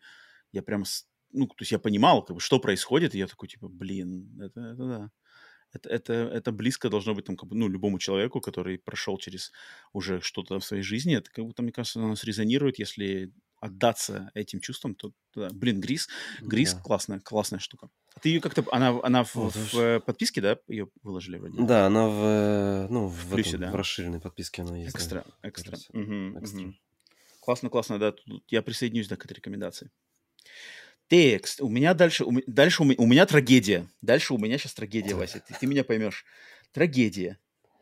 я 0.52 0.62
прям, 0.62 0.84
ну, 1.32 1.48
то 1.48 1.56
есть 1.62 1.72
я 1.72 1.80
понимал, 1.80 2.24
как 2.24 2.36
бы, 2.36 2.40
что 2.42 2.60
происходит, 2.60 3.16
и 3.16 3.18
я 3.18 3.28
такой, 3.28 3.48
типа, 3.48 3.68
блин, 3.68 4.40
это, 4.42 4.60
это 4.62 4.88
да. 4.88 5.12
Это, 5.72 5.88
это, 5.88 6.12
это 6.12 6.52
близко 6.52 6.88
должно 6.88 7.14
быть 7.14 7.24
там, 7.24 7.36
как 7.36 7.48
бы, 7.48 7.56
ну, 7.56 7.68
любому 7.68 7.98
человеку, 7.98 8.40
который 8.40 8.78
прошел 8.78 9.18
через 9.18 9.52
уже 9.92 10.20
что-то 10.20 10.60
в 10.60 10.64
своей 10.64 10.82
жизни. 10.84 11.16
Это 11.16 11.30
как 11.32 11.44
будто, 11.44 11.62
мне 11.62 11.72
кажется, 11.72 12.00
оно 12.00 12.14
срезонирует, 12.16 12.78
если 12.78 13.32
отдаться 13.60 14.30
этим 14.34 14.60
чувствам, 14.60 14.94
то, 14.94 15.12
да. 15.34 15.50
блин, 15.50 15.80
Грис, 15.80 16.08
Грис 16.46 16.74
Да. 16.74 16.74
классная, 16.74 17.20
классная 17.20 17.58
штука. 17.58 17.88
А 18.14 18.20
ты 18.20 18.28
ее 18.28 18.40
как-то, 18.40 18.64
она, 18.70 19.00
она 19.02 19.24
в, 19.24 19.34
Вот, 19.34 19.54
в, 19.72 20.00
подписке, 20.00 20.40
да, 20.40 20.58
ее 20.68 20.88
выложили 21.02 21.38
вроде? 21.38 21.64
Да, 21.68 21.86
она 21.86 22.08
в, 22.08 22.22
э, 22.24 22.88
ну, 22.88 23.06
в, 23.08 23.32
плюсе, 23.32 23.58
этом, 23.58 23.58
да? 23.58 23.70
в 23.70 23.74
расширенной 23.74 24.20
подписке 24.20 24.62
она 24.62 24.76
есть. 24.76 24.98
да, 24.98 25.12
Экстра, 25.12 25.24
экстра. 25.42 25.78
кажется. 25.78 25.90
Мгм, 25.92 26.38
Экстра. 26.38 26.72
мгм. 26.72 26.78
Классно, 27.44 27.68
классно, 27.68 27.98
да. 27.98 28.12
Тут 28.12 28.42
я 28.48 28.62
присоединюсь 28.62 29.06
да, 29.06 29.16
к 29.16 29.24
этой 29.26 29.34
рекомендации. 29.34 29.90
Текст. 31.08 31.60
У 31.60 31.68
меня 31.68 31.92
дальше, 31.92 32.24
у, 32.24 32.32
дальше 32.46 32.82
у, 32.82 32.86
у 32.86 33.06
меня 33.06 33.26
трагедия. 33.26 33.86
Дальше 34.00 34.32
у 34.32 34.38
меня 34.38 34.56
сейчас 34.56 34.72
трагедия, 34.72 35.14
Вася. 35.14 35.44
Ты, 35.46 35.54
ты 35.60 35.66
меня 35.66 35.84
поймешь. 35.84 36.24
Трагедия. 36.72 37.38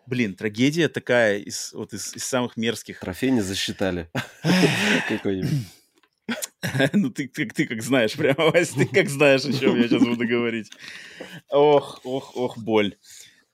блин, 0.07 0.35
трагедия 0.35 0.89
такая 0.89 1.39
из, 1.39 1.73
вот 1.75 1.93
из, 1.95 2.13
из 2.17 2.25
самых 2.25 2.57
мерзких. 2.57 2.99
Трофей 2.99 3.31
не 3.31 3.41
засчитали. 3.41 4.11
Какой-нибудь. 5.09 5.51
Ну, 6.93 7.11
ты, 7.11 7.29
ты, 7.29 7.47
ты 7.47 7.67
как 7.67 7.83
знаешь, 7.83 8.15
прямо, 8.15 8.51
Вась, 8.51 8.71
ты 8.71 8.87
как 8.87 9.09
знаешь, 9.09 9.45
о 9.45 9.53
чем 9.53 9.77
я 9.77 9.89
сейчас 9.89 10.03
буду 10.03 10.27
говорить. 10.27 10.71
Ох, 11.51 12.01
ох, 12.05 12.37
ох, 12.37 12.57
боль. 12.57 12.97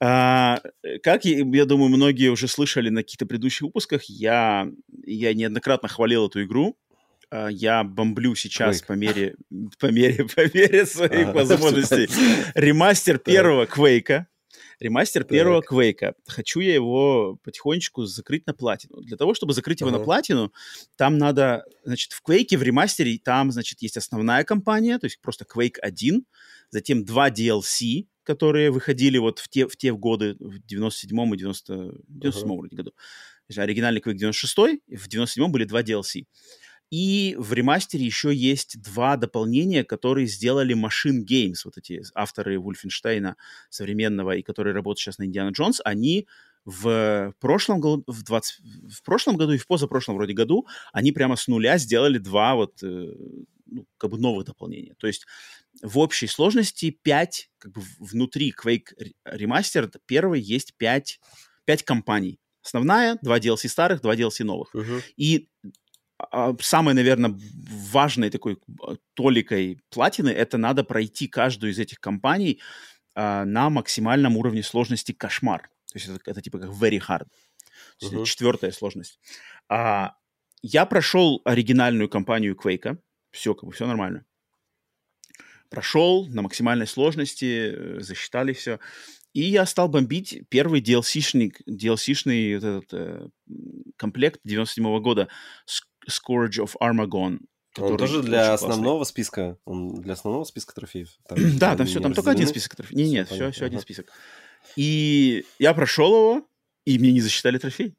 А, 0.01 0.61
как 1.03 1.25
я, 1.25 1.39
я 1.45 1.65
думаю, 1.65 1.89
многие 1.89 2.29
уже 2.29 2.47
слышали 2.47 2.89
на 2.89 3.01
каких-то 3.03 3.25
предыдущих 3.25 3.61
выпусках, 3.63 4.03
я, 4.05 4.69
я 5.05 5.33
неоднократно 5.33 5.89
хвалил 5.89 6.27
эту 6.27 6.43
игру. 6.43 6.77
А, 7.31 7.47
я 7.47 7.83
бомблю 7.83 8.35
сейчас 8.35 8.81
по 8.81 8.93
мере, 8.93 9.35
по 9.79 9.87
мере, 9.87 10.25
по 10.35 10.41
мере 10.55 10.85
своих 10.85 11.33
возможностей 11.33 12.07
ремастер 12.55 13.17
первого 13.19 13.65
Квейка 13.65 14.27
ремастер 14.79 15.23
первого 15.23 15.61
Квейка. 15.61 16.15
Хочу 16.27 16.61
я 16.61 16.73
его 16.73 17.37
потихонечку 17.43 18.05
закрыть 18.05 18.47
на 18.47 18.53
платину. 18.53 19.01
Для 19.01 19.17
того, 19.17 19.33
чтобы 19.33 19.53
закрыть 19.53 19.81
его 19.81 19.89
uh-huh. 19.89 19.99
на 19.99 20.03
платину, 20.03 20.53
там 20.95 21.17
надо, 21.17 21.65
значит, 21.83 22.13
в 22.13 22.21
Квейке, 22.21 22.57
в 22.57 22.63
ремастере, 22.63 23.19
там, 23.23 23.51
значит, 23.51 23.81
есть 23.81 23.97
основная 23.97 24.43
компания, 24.43 24.97
то 24.97 25.05
есть 25.05 25.19
просто 25.21 25.45
Quake 25.45 25.79
1, 25.81 26.25
затем 26.69 27.05
два 27.05 27.29
DLC, 27.29 28.05
которые 28.29 28.69
выходили 28.69 29.17
вот 29.17 29.39
в 29.39 29.49
те, 29.49 29.67
в 29.67 29.75
те 29.75 29.91
годы, 29.91 30.35
в 30.39 30.59
97-м 30.59 31.33
и 31.33 31.37
90, 31.37 31.93
97 32.07 32.47
uh-huh. 32.47 32.75
году. 32.75 32.93
Оригинальный 33.57 34.01
Quake 34.01 34.13
96 34.13 34.55
в 34.87 35.07
97-м 35.07 35.51
были 35.51 35.63
два 35.63 35.81
DLC. 35.81 36.25
И 36.91 37.35
в 37.39 37.53
ремастере 37.53 38.05
еще 38.05 38.31
есть 38.31 38.79
два 38.83 39.17
дополнения, 39.17 39.83
которые 39.83 40.27
сделали 40.27 40.75
Machine 40.75 41.25
Games, 41.25 41.61
вот 41.65 41.79
эти 41.79 42.03
авторы 42.13 42.59
Вульфенштейна 42.59 43.35
современного, 43.71 44.35
и 44.35 44.43
которые 44.43 44.75
работают 44.75 44.99
сейчас 44.99 45.17
на 45.17 45.25
Индиана 45.25 45.49
Джонс, 45.49 45.81
они 45.83 46.27
в 46.65 47.33
прошлом, 47.39 47.79
году, 47.79 48.03
в, 48.05 48.21
20, 48.23 48.59
в 48.91 49.03
прошлом 49.03 49.37
году 49.37 49.53
и 49.53 49.57
в 49.57 49.65
позапрошлом 49.65 50.17
вроде 50.17 50.33
году 50.33 50.67
они 50.93 51.11
прямо 51.11 51.35
с 51.35 51.47
нуля 51.47 51.79
сделали 51.79 52.19
два 52.19 52.53
вот 52.53 52.83
э, 52.83 53.11
ну, 53.71 53.87
как 53.97 54.11
бы 54.11 54.19
новых 54.19 54.45
дополнения. 54.45 54.93
То 54.99 55.07
есть 55.07 55.25
в 55.81 55.99
общей 55.99 56.27
сложности 56.27 56.91
5, 56.91 57.49
как 57.57 57.71
бы 57.71 57.81
внутри 57.99 58.53
Quake 58.53 58.93
Remastered 59.27 59.99
первый 60.05 60.41
есть 60.41 60.73
5, 60.77 61.19
5 61.65 61.83
компаний. 61.83 62.39
Основная, 62.63 63.17
два 63.21 63.39
DLC 63.39 63.67
старых, 63.69 64.01
два 64.01 64.15
DLC 64.15 64.43
новых. 64.43 64.73
Uh-huh. 64.75 65.01
И 65.15 65.47
а, 66.17 66.53
самой, 66.59 66.93
наверное, 66.93 67.33
важной 67.91 68.29
такой 68.29 68.57
а, 68.83 68.95
толикой 69.13 69.81
платины 69.89 70.29
это 70.29 70.57
надо 70.57 70.83
пройти 70.83 71.27
каждую 71.27 71.71
из 71.71 71.79
этих 71.79 71.99
компаний 71.99 72.61
а, 73.15 73.45
на 73.45 73.69
максимальном 73.69 74.37
уровне 74.37 74.61
сложности 74.61 75.13
кошмар. 75.13 75.69
То 75.91 75.97
есть 75.97 76.09
это, 76.09 76.19
это 76.25 76.41
типа 76.41 76.59
как 76.59 76.69
very 76.69 76.99
hard. 76.99 77.27
Uh-huh. 78.03 78.25
Четвертая 78.25 78.71
сложность. 78.71 79.19
А, 79.69 80.15
я 80.61 80.85
прошел 80.85 81.41
оригинальную 81.45 82.09
кампанию 82.09 82.55
Quake. 82.55 82.97
Все, 83.31 83.53
как 83.53 83.65
бы 83.65 83.71
все 83.71 83.87
нормально. 83.87 84.25
Прошел 85.69 86.27
на 86.27 86.41
максимальной 86.41 86.87
сложности, 86.87 87.73
э, 87.73 87.99
засчитали 87.99 88.53
все. 88.53 88.79
И 89.33 89.41
я 89.41 89.65
стал 89.65 89.87
бомбить 89.87 90.43
первый 90.49 90.81
DLC-шный, 90.81 91.53
DLC-шный 91.67 92.57
этот, 92.57 92.93
э, 92.93 93.27
комплект 93.95 94.39
97 94.43 94.85
-го 94.85 94.99
года 94.99 95.27
Scourge 96.07 96.59
of 96.59 96.71
Armagon. 96.81 97.39
Он 97.77 97.97
тоже 97.97 98.23
для 98.23 98.53
основного 98.53 98.97
классный. 98.97 99.11
списка? 99.11 99.57
Он 99.65 100.01
для 100.01 100.13
основного 100.13 100.43
списка 100.43 100.73
трофеев? 100.73 101.09
Там, 101.27 101.57
да, 101.57 101.75
там 101.75 101.85
все, 101.85 101.99
там 101.99 102.13
только 102.13 102.31
один 102.31 102.47
список 102.47 102.75
трофеев. 102.75 102.97
Не, 102.97 103.09
нет, 103.09 103.29
все, 103.29 103.51
все, 103.51 103.65
один 103.65 103.79
список. 103.79 104.11
И 104.75 105.45
я 105.59 105.73
прошел 105.73 106.09
его, 106.09 106.47
и 106.85 106.97
мне 106.97 107.11
не 107.11 107.21
засчитали 107.21 107.57
трофей. 107.57 107.95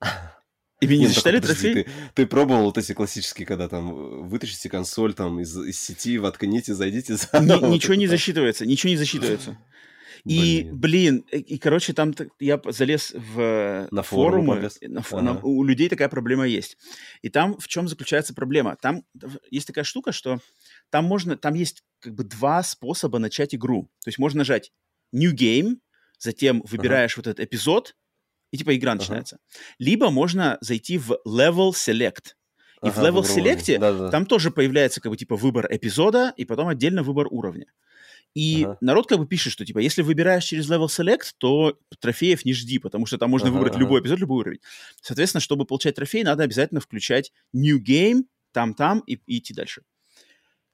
И 0.82 0.86
мне 0.88 0.98
не 0.98 1.06
засчитали 1.06 1.38
трофей. 1.38 1.74
Ты, 1.74 1.86
ты 2.14 2.26
пробовал 2.26 2.64
вот 2.64 2.76
эти 2.76 2.92
классические, 2.92 3.46
когда 3.46 3.68
там 3.68 3.92
э, 3.92 4.22
вытащите 4.22 4.68
консоль 4.68 5.14
там 5.14 5.38
из, 5.38 5.56
из 5.56 5.80
сети, 5.80 6.18
воткните, 6.18 6.74
зайдите. 6.74 7.14
За... 7.14 7.28
Ни, 7.38 7.72
ничего 7.72 7.94
не 7.94 8.08
засчитывается, 8.08 8.66
ничего 8.66 8.90
не 8.90 8.96
засчитывается. 8.96 9.56
И, 10.24 10.68
блин, 10.70 11.24
и, 11.32 11.38
и, 11.38 11.58
короче, 11.58 11.92
там 11.94 12.14
я 12.38 12.60
залез 12.68 13.12
в 13.12 13.88
на 13.90 14.02
форумы. 14.04 14.70
На, 14.82 15.00
ага. 15.00 15.20
на, 15.20 15.40
у 15.40 15.64
людей 15.64 15.88
такая 15.88 16.08
проблема 16.08 16.46
есть. 16.46 16.76
И 17.22 17.28
там 17.28 17.58
в 17.58 17.66
чем 17.66 17.88
заключается 17.88 18.32
проблема? 18.32 18.76
Там 18.80 19.02
есть 19.50 19.66
такая 19.66 19.82
штука, 19.82 20.12
что 20.12 20.38
там 20.90 21.06
можно, 21.06 21.36
там 21.36 21.54
есть 21.54 21.82
как 21.98 22.14
бы 22.14 22.22
два 22.22 22.62
способа 22.62 23.18
начать 23.18 23.52
игру. 23.52 23.90
То 24.04 24.10
есть 24.10 24.20
можно 24.20 24.38
нажать 24.38 24.70
New 25.10 25.34
Game, 25.34 25.78
затем 26.20 26.62
выбираешь 26.66 27.14
ага. 27.14 27.22
вот 27.22 27.26
этот 27.26 27.44
эпизод, 27.44 27.96
и 28.52 28.58
типа 28.58 28.76
игра 28.76 28.94
начинается. 28.94 29.36
Ага. 29.36 29.64
Либо 29.78 30.10
можно 30.10 30.58
зайти 30.60 30.98
в 30.98 31.18
Level 31.26 31.70
Select. 31.72 32.34
И 32.82 32.88
ага, 32.88 33.00
в 33.00 33.04
Level 33.04 33.22
Select 33.22 33.78
да, 33.78 33.92
да. 33.92 34.10
там 34.10 34.26
тоже 34.26 34.50
появляется 34.50 35.00
как 35.00 35.10
бы 35.10 35.16
типа 35.16 35.36
выбор 35.36 35.66
эпизода 35.70 36.32
и 36.36 36.44
потом 36.44 36.68
отдельно 36.68 37.02
выбор 37.02 37.26
уровня. 37.30 37.66
И 38.34 38.64
ага. 38.64 38.78
народ 38.80 39.08
как 39.08 39.18
бы 39.18 39.26
пишет, 39.26 39.52
что 39.52 39.64
типа, 39.64 39.78
если 39.78 40.02
выбираешь 40.02 40.44
через 40.44 40.70
Level 40.70 40.86
Select, 40.86 41.32
то 41.38 41.78
трофеев 41.98 42.44
не 42.44 42.52
жди, 42.52 42.78
потому 42.78 43.06
что 43.06 43.18
там 43.18 43.30
можно 43.30 43.48
ага, 43.48 43.56
выбрать 43.56 43.74
ага. 43.74 43.80
любой 43.80 44.00
эпизод, 44.00 44.18
любой 44.18 44.38
уровень. 44.38 44.60
Соответственно, 45.00 45.40
чтобы 45.40 45.64
получать 45.64 45.96
трофей, 45.96 46.22
надо 46.22 46.44
обязательно 46.44 46.80
включать 46.80 47.32
New 47.52 47.82
Game, 47.82 48.24
там-там 48.52 49.00
и, 49.06 49.18
и 49.26 49.38
идти 49.38 49.54
дальше. 49.54 49.82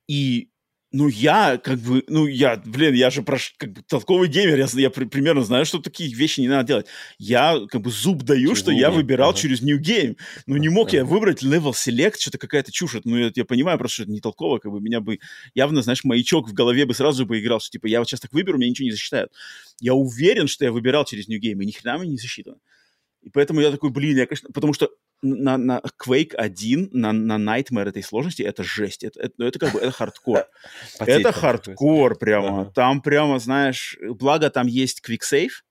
И 0.06 0.50
ну, 0.90 1.08
я, 1.08 1.58
как 1.58 1.78
бы, 1.80 2.02
ну, 2.08 2.26
я, 2.26 2.56
блин, 2.64 2.94
я 2.94 3.10
же 3.10 3.22
прош, 3.22 3.54
как 3.58 3.72
бы, 3.72 3.82
толковый 3.82 4.28
геймер, 4.28 4.58
я, 4.58 4.66
я 4.72 4.90
при, 4.90 5.04
примерно 5.04 5.42
знаю, 5.42 5.66
что 5.66 5.80
такие 5.80 6.14
вещи 6.14 6.40
не 6.40 6.48
надо 6.48 6.66
делать. 6.66 6.86
Я, 7.18 7.60
как 7.68 7.82
бы, 7.82 7.90
зуб 7.90 8.22
даю, 8.22 8.48
через 8.48 8.58
что 8.58 8.70
я 8.70 8.90
выбирал 8.90 9.30
ага. 9.30 9.38
через 9.38 9.60
New 9.60 9.78
Game. 9.78 10.16
Ну, 10.46 10.56
не 10.56 10.70
мог 10.70 10.88
ага. 10.88 10.98
я 10.98 11.04
выбрать 11.04 11.42
Level 11.42 11.72
Select, 11.72 12.14
что-то 12.18 12.38
какая-то 12.38 12.72
чушь. 12.72 12.96
Ну, 13.04 13.18
я, 13.18 13.30
я 13.34 13.44
понимаю 13.44 13.78
просто, 13.78 13.94
что 13.96 14.02
это 14.04 14.12
не 14.12 14.20
толково, 14.20 14.58
как 14.58 14.72
бы, 14.72 14.80
меня 14.80 15.00
бы, 15.00 15.18
явно, 15.54 15.82
знаешь, 15.82 16.04
маячок 16.04 16.48
в 16.48 16.54
голове 16.54 16.86
бы 16.86 16.94
сразу 16.94 17.26
бы 17.26 17.38
играл, 17.38 17.60
что, 17.60 17.70
типа, 17.70 17.86
я 17.86 17.98
вот 17.98 18.08
сейчас 18.08 18.20
так 18.20 18.32
выберу, 18.32 18.56
меня 18.56 18.70
ничего 18.70 18.86
не 18.86 18.92
засчитают. 18.92 19.30
Я 19.80 19.92
уверен, 19.92 20.48
что 20.48 20.64
я 20.64 20.72
выбирал 20.72 21.04
через 21.04 21.28
New 21.28 21.38
Game, 21.38 21.62
и 21.62 21.66
ни 21.66 21.72
хрена 21.72 21.98
мне 21.98 22.12
не 22.12 22.16
засчитано. 22.16 22.56
И 23.20 23.28
поэтому 23.28 23.60
я 23.60 23.70
такой, 23.70 23.90
блин, 23.90 24.16
я, 24.16 24.26
конечно, 24.26 24.48
потому 24.54 24.72
что 24.72 24.88
на, 25.22 25.58
на 25.58 25.80
Quake 26.00 26.34
1, 26.34 26.90
на, 26.92 27.12
на 27.12 27.36
Nightmare 27.36 27.88
этой 27.88 28.02
сложности, 28.02 28.42
это 28.42 28.62
жесть. 28.62 29.04
Это, 29.04 29.20
это, 29.20 29.34
ну, 29.38 29.46
это 29.46 29.58
как 29.58 29.72
бы, 29.72 29.80
это 29.80 29.90
хардкор. 29.90 30.46
Это 31.00 31.32
хардкор 31.32 32.18
прямо. 32.18 32.70
Там 32.72 33.02
прямо, 33.02 33.38
знаешь, 33.38 33.96
благо 34.00 34.50
там 34.50 34.66
есть 34.66 35.02
Quick 35.06 35.20
Save, 35.22 35.62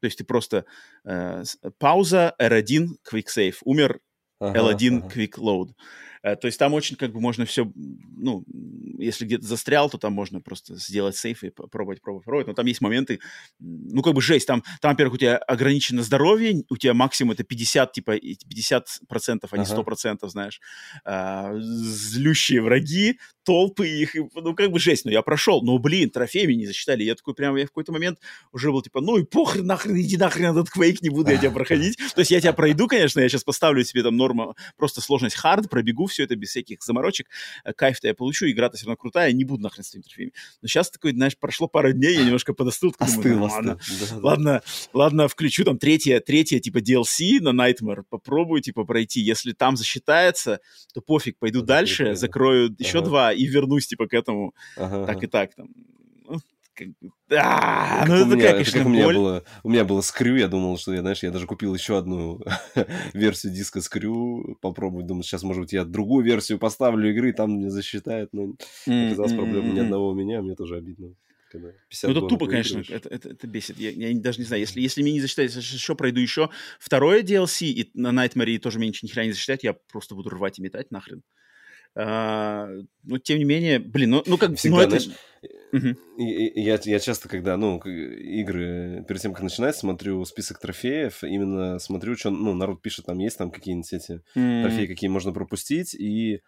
то 0.00 0.06
есть 0.06 0.18
ты 0.18 0.24
просто 0.24 0.64
э, 1.04 1.42
пауза, 1.78 2.34
R1, 2.40 2.88
Quick 3.10 3.26
Save, 3.34 3.56
умер, 3.64 4.00
L1, 4.40 5.12
Quick 5.12 5.38
Load. 5.38 5.70
Э, 6.22 6.36
то 6.36 6.46
есть 6.46 6.58
там 6.58 6.74
очень 6.74 6.96
как 6.96 7.12
бы 7.12 7.20
можно 7.20 7.44
все, 7.46 7.70
ну, 7.74 8.44
если 8.98 9.24
где-то 9.24 9.46
застрял, 9.46 9.88
то 9.88 9.98
там 9.98 10.12
можно 10.12 10.40
просто 10.40 10.76
сделать 10.76 11.16
save 11.16 11.42
и 11.42 11.50
пробовать, 11.50 12.00
пробовать, 12.02 12.24
пробовать. 12.24 12.46
Но 12.46 12.54
там 12.54 12.66
есть 12.66 12.80
моменты, 12.80 13.20
ну, 13.58 14.02
как 14.02 14.14
бы 14.14 14.20
жесть. 14.20 14.46
Там, 14.46 14.62
там 14.80 14.92
во-первых, 14.92 15.14
у 15.14 15.18
тебя 15.18 15.36
ограничено 15.38 16.02
здоровье, 16.02 16.62
у 16.68 16.76
тебя 16.76 16.94
максимум 16.94 17.32
это 17.32 17.44
50, 17.44 17.92
типа, 17.92 18.18
50 18.18 18.86
процентов, 19.08 19.52
а 19.52 19.58
не 19.58 19.64
100 19.64 19.84
процентов, 19.84 20.30
знаешь. 20.30 20.60
А, 21.04 21.54
злющие 21.56 22.60
враги, 22.60 23.18
толпы 23.44 23.88
их, 23.88 24.14
ну, 24.34 24.54
как 24.54 24.70
бы 24.70 24.78
жесть. 24.78 25.04
Но 25.04 25.10
я 25.10 25.22
прошел, 25.22 25.62
но, 25.62 25.78
блин, 25.78 26.10
трофеями 26.10 26.54
не 26.54 26.66
засчитали. 26.66 27.02
Я 27.02 27.14
такой 27.14 27.34
прямо, 27.34 27.58
я 27.58 27.64
в 27.64 27.68
какой-то 27.68 27.92
момент 27.92 28.18
уже 28.52 28.70
был, 28.70 28.82
типа, 28.82 29.00
ну 29.00 29.16
и 29.16 29.24
похрен, 29.24 29.66
нахрен, 29.66 29.98
иди 29.98 30.16
нахрен 30.16 30.50
этот 30.50 30.70
квейк, 30.70 31.00
не 31.00 31.08
буду 31.08 31.30
я 31.30 31.38
тебя 31.38 31.50
проходить. 31.60 31.96
То 32.14 32.20
есть 32.20 32.30
я 32.30 32.40
тебя 32.40 32.52
пройду, 32.52 32.86
конечно, 32.86 33.20
я 33.20 33.28
сейчас 33.28 33.44
поставлю 33.44 33.82
себе 33.84 34.02
там 34.02 34.16
норма, 34.16 34.54
просто 34.76 35.00
сложность 35.00 35.36
хард, 35.36 35.70
пробегу 35.70 36.06
все 36.10 36.24
это 36.24 36.36
без 36.36 36.50
всяких 36.50 36.82
заморочек. 36.82 37.28
Э, 37.64 37.72
кайф-то 37.72 38.08
я 38.08 38.14
получу, 38.14 38.50
игра-то 38.50 38.76
все 38.76 38.86
равно 38.86 38.96
крутая, 38.96 39.32
не 39.32 39.44
буду 39.44 39.62
нахрен 39.62 39.84
с 39.84 39.90
этими 39.90 40.02
трофеями. 40.02 40.32
Но 40.62 40.68
сейчас 40.68 40.90
такой, 40.90 41.12
знаешь, 41.12 41.36
прошло 41.38 41.68
пару 41.68 41.92
дней, 41.92 42.14
я 42.14 42.24
немножко 42.24 42.52
подостыл. 42.54 42.94
Остыл, 42.98 43.22
думаю, 43.22 43.38
ну, 43.38 43.44
ладно, 43.44 43.78
да, 44.00 44.16
ладно, 44.16 44.52
да. 44.52 44.62
ладно, 44.92 45.28
включу 45.28 45.64
там 45.64 45.78
третье, 45.78 46.20
третье, 46.20 46.60
типа, 46.60 46.78
DLC 46.78 47.40
на 47.40 47.50
Nightmare, 47.50 48.02
попробую, 48.08 48.60
типа, 48.60 48.84
пройти. 48.84 49.20
Если 49.20 49.52
там 49.52 49.76
засчитается, 49.76 50.60
то 50.92 51.00
пофиг, 51.00 51.38
пойду 51.38 51.60
да, 51.60 51.76
дальше, 51.76 52.14
закрою 52.14 52.74
еще 52.78 52.98
ага. 52.98 53.06
два 53.06 53.32
и 53.32 53.44
вернусь, 53.46 53.86
типа, 53.86 54.06
к 54.06 54.14
этому. 54.14 54.54
Ага, 54.76 55.06
так 55.06 55.22
и 55.22 55.26
так, 55.26 55.54
там, 55.54 55.68
а, 57.30 58.04
ну 58.06 58.14
это 58.14 58.30
такая, 58.30 58.52
конечно, 58.52 58.84
у 58.84 58.88
меня 58.88 59.06
было, 59.06 59.44
у 59.62 59.70
меня 59.70 59.84
было 59.84 60.00
скрю, 60.00 60.36
я 60.36 60.48
думал, 60.48 60.78
что 60.78 60.92
я, 60.92 61.00
знаешь, 61.00 61.22
я 61.22 61.30
даже 61.30 61.46
купил 61.46 61.74
еще 61.74 61.98
одну 61.98 62.40
версию 63.12 63.52
диска 63.52 63.80
скрю, 63.80 64.56
попробовать, 64.60 65.06
думаю, 65.06 65.22
сейчас, 65.22 65.42
может 65.42 65.62
быть, 65.62 65.72
я 65.72 65.84
другую 65.84 66.24
версию 66.24 66.58
поставлю 66.58 67.10
игры, 67.10 67.32
там 67.32 67.52
мне 67.52 67.70
засчитает, 67.70 68.30
но 68.32 68.54
оказалось 68.86 69.32
проблема 69.32 69.72
ни 69.72 69.80
одного 69.80 70.10
у 70.10 70.14
меня, 70.14 70.42
мне 70.42 70.54
тоже 70.54 70.76
обидно. 70.76 71.14
Ну, 71.52 71.72
это 72.10 72.20
тупо, 72.28 72.46
конечно, 72.46 72.82
это, 72.88 73.08
это, 73.08 73.30
это 73.30 73.46
бесит. 73.46 73.76
Я, 73.78 73.90
я 73.90 74.16
даже 74.18 74.38
не 74.38 74.44
знаю, 74.44 74.60
если, 74.60 74.80
если 74.80 75.02
мне 75.02 75.12
не 75.12 75.20
засчитать, 75.20 75.52
если 75.54 75.74
еще 75.74 75.96
пройду 75.96 76.20
еще 76.20 76.50
второе 76.78 77.22
DLC, 77.22 77.66
и 77.66 77.90
на 77.94 78.10
Nightmare 78.10 78.58
тоже 78.58 78.78
мне 78.78 78.88
ничего 78.88 79.08
ни 79.08 79.12
хрена 79.12 79.26
не 79.26 79.32
засчитать, 79.32 79.64
я 79.64 79.72
просто 79.72 80.14
буду 80.14 80.30
рвать 80.30 80.58
и 80.58 80.62
метать 80.62 80.90
нахрен. 80.90 81.22
А, 81.96 82.68
но, 83.02 83.18
тем 83.18 83.38
не 83.38 83.44
менее, 83.44 83.80
блин, 83.80 84.10
ну, 84.10 84.22
ну 84.26 84.38
как... 84.38 84.56
Всегда, 84.56 84.76
ну, 84.76 84.82
это... 84.82 85.00
знаешь, 85.00 85.18
И- 86.16 86.46
и- 86.48 86.60
я, 86.62 86.78
я 86.84 86.98
часто, 86.98 87.28
когда, 87.28 87.56
ну, 87.56 87.78
игры, 87.78 89.04
перед 89.08 89.20
тем, 89.22 89.32
как 89.32 89.42
начинать, 89.42 89.76
смотрю 89.76 90.24
список 90.24 90.58
трофеев, 90.60 91.22
именно 91.24 91.78
смотрю, 91.78 92.16
что, 92.16 92.30
ну, 92.30 92.52
народ 92.54 92.82
пишет, 92.82 93.06
там 93.06 93.18
есть 93.18 93.38
там 93.38 93.50
какие-нибудь 93.50 93.92
эти 93.92 94.22
М, 94.36 94.62
трофеи, 94.62 94.86
какие 94.86 95.08
можно 95.08 95.32
пропустить, 95.32 95.94
и, 95.94 96.36
э, 96.36 96.40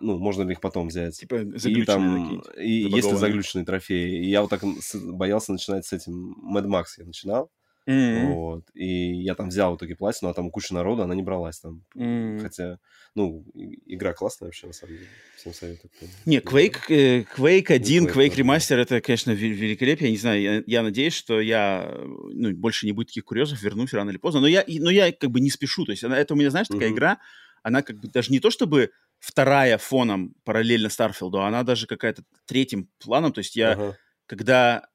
ну, 0.00 0.18
можно 0.18 0.42
ли 0.42 0.52
их 0.52 0.60
потом 0.60 0.88
взять. 0.88 1.18
Типа 1.20 1.36
И 1.36 1.82
там, 1.82 2.40
и 2.58 2.68
есть 2.72 2.86
ли 2.86 2.92
забагованные. 2.92 3.18
заглюченные 3.18 3.66
трофеи. 3.66 4.24
И 4.24 4.30
я 4.30 4.40
вот 4.42 4.50
так 4.50 4.62
боялся 4.94 5.52
начинать 5.52 5.84
с 5.86 5.92
этим. 5.92 6.34
Mad 6.54 6.64
Max 6.66 6.84
я 6.98 7.04
начинал. 7.04 7.50
М, 7.90 8.26
Вот. 8.34 8.64
И 8.74 9.22
я 9.22 9.34
там 9.34 9.48
взял 9.48 9.72
в 9.72 9.76
итоге 9.76 9.96
платину, 9.96 10.30
а 10.30 10.34
там 10.34 10.50
куча 10.50 10.74
народу, 10.74 11.02
она 11.02 11.14
не 11.14 11.22
бралась 11.22 11.60
там. 11.60 11.82
м. 11.96 12.38
Хотя, 12.38 12.78
ну, 13.14 13.44
игра 13.86 14.12
классная 14.12 14.46
вообще, 14.48 14.66
на 14.66 14.72
самом 14.72 14.96
деле. 14.96 15.10
Всем 15.36 15.52
советую. 15.52 15.90
Не, 16.26 16.38
Quake, 16.38 16.76
э, 16.88 17.24
Quake 17.36 17.72
1, 17.72 18.06
Quake 18.06 18.12
Quake 18.14 18.34
Remaster, 18.36 18.76
это, 18.76 19.00
конечно, 19.00 19.30
ве- 19.32 19.48
великолепие. 19.48 20.08
Я 20.08 20.12
не 20.12 20.18
знаю, 20.18 20.42
я, 20.42 20.62
я 20.66 20.82
надеюсь, 20.82 21.14
что 21.14 21.40
я, 21.40 21.92
ну, 21.96 22.52
больше 22.54 22.86
не 22.86 22.92
будет 22.92 23.08
таких 23.08 23.24
курьезов, 23.24 23.62
вернусь 23.62 23.92
рано 23.94 24.10
или 24.10 24.18
поздно. 24.18 24.40
Но 24.40 24.46
я, 24.46 24.64
но 24.68 24.90
я 24.90 25.12
как 25.12 25.30
бы 25.30 25.40
не 25.40 25.50
спешу. 25.50 25.84
То 25.84 25.92
есть 25.92 26.04
она, 26.04 26.18
это 26.18 26.34
у 26.34 26.36
меня, 26.36 26.50
знаешь, 26.50 26.68
такая 26.68 26.88
Мгм. 26.90 26.96
игра, 26.96 27.18
она 27.62 27.82
как 27.82 27.96
бы 27.98 28.08
даже 28.08 28.30
не 28.32 28.38
то 28.40 28.50
чтобы 28.50 28.90
вторая 29.18 29.76
фоном 29.78 30.34
параллельно 30.44 30.88
Старфилду, 30.88 31.40
а 31.40 31.48
она 31.48 31.62
даже 31.62 31.86
какая-то 31.86 32.22
третьим 32.46 32.88
планом. 32.98 33.32
То 33.32 33.40
есть 33.40 33.56
я, 33.56 33.72
Ага. 33.72 33.96
когда... 34.26 34.86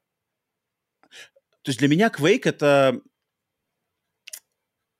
То 1.66 1.70
есть 1.70 1.80
для 1.80 1.88
меня 1.88 2.12
Quake 2.16 2.42
это... 2.44 3.02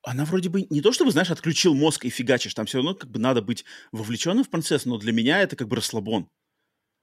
Она 0.03 0.25
вроде 0.25 0.49
бы 0.49 0.67
не 0.69 0.81
то 0.81 0.91
чтобы, 0.91 1.13
знаешь, 1.13 1.31
отключил 1.31 1.75
мозг 1.75 2.05
и 2.05 2.11
фигачишь, 2.11 2.55
там 2.55 2.67
все 2.67 2.79
равно 2.79 2.97
как 2.97 3.09
бы 3.09 3.21
надо 3.21 3.41
быть 3.41 3.65
вовлеченным 3.93 4.43
в 4.43 4.51
процесс, 4.51 4.85
но 4.85 4.99
для 4.99 5.13
меня 5.13 5.41
это 5.43 5.55
как 5.55 5.69
бы 5.69 5.77
расслабон. 5.77 6.29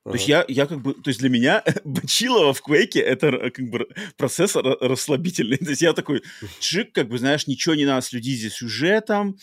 То 0.04 0.16
есть 0.16 0.28
я, 0.28 0.44
я 0.50 0.66
как 0.66 0.82
бы, 0.82 0.94
то 0.94 1.10
есть 1.10 1.22
для 1.22 1.30
меня 1.30 1.64
Бачилова 1.86 2.54
в 2.54 2.62
Квейке 2.62 3.00
это 3.00 3.50
как 3.52 3.70
бы 3.70 3.88
процесс 4.18 4.56
ра- 4.56 4.78
расслабительный. 4.82 5.58
То 5.64 5.70
есть 5.70 5.82
я 5.82 5.94
такой, 5.94 6.24
чик, 6.60 6.94
как 6.94 7.08
бы, 7.08 7.18
знаешь, 7.18 7.48
ничего 7.48 7.76
не 7.76 7.86
надо 7.86 8.06
следить 8.06 8.42
за 8.42 8.50
сюжетом, 8.50 9.38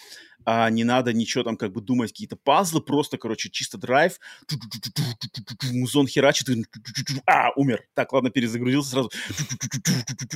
а 0.45 0.69
не 0.69 0.85
надо 0.85 1.13
ничего 1.13 1.45
там 1.45 1.57
как 1.57 1.73
бы 1.73 1.81
думать, 1.81 2.13
какие-то 2.13 2.37
пазлы, 2.37 2.83
просто, 2.83 3.17
короче, 3.17 3.51
чисто 3.51 3.79
драйв, 3.79 4.19
музон 5.73 6.07
херачит, 6.07 6.49
а, 7.27 7.51
умер. 7.57 7.85
Так, 7.95 8.13
ладно, 8.13 8.31
перезагрузился 8.31 8.91
сразу. 8.91 9.11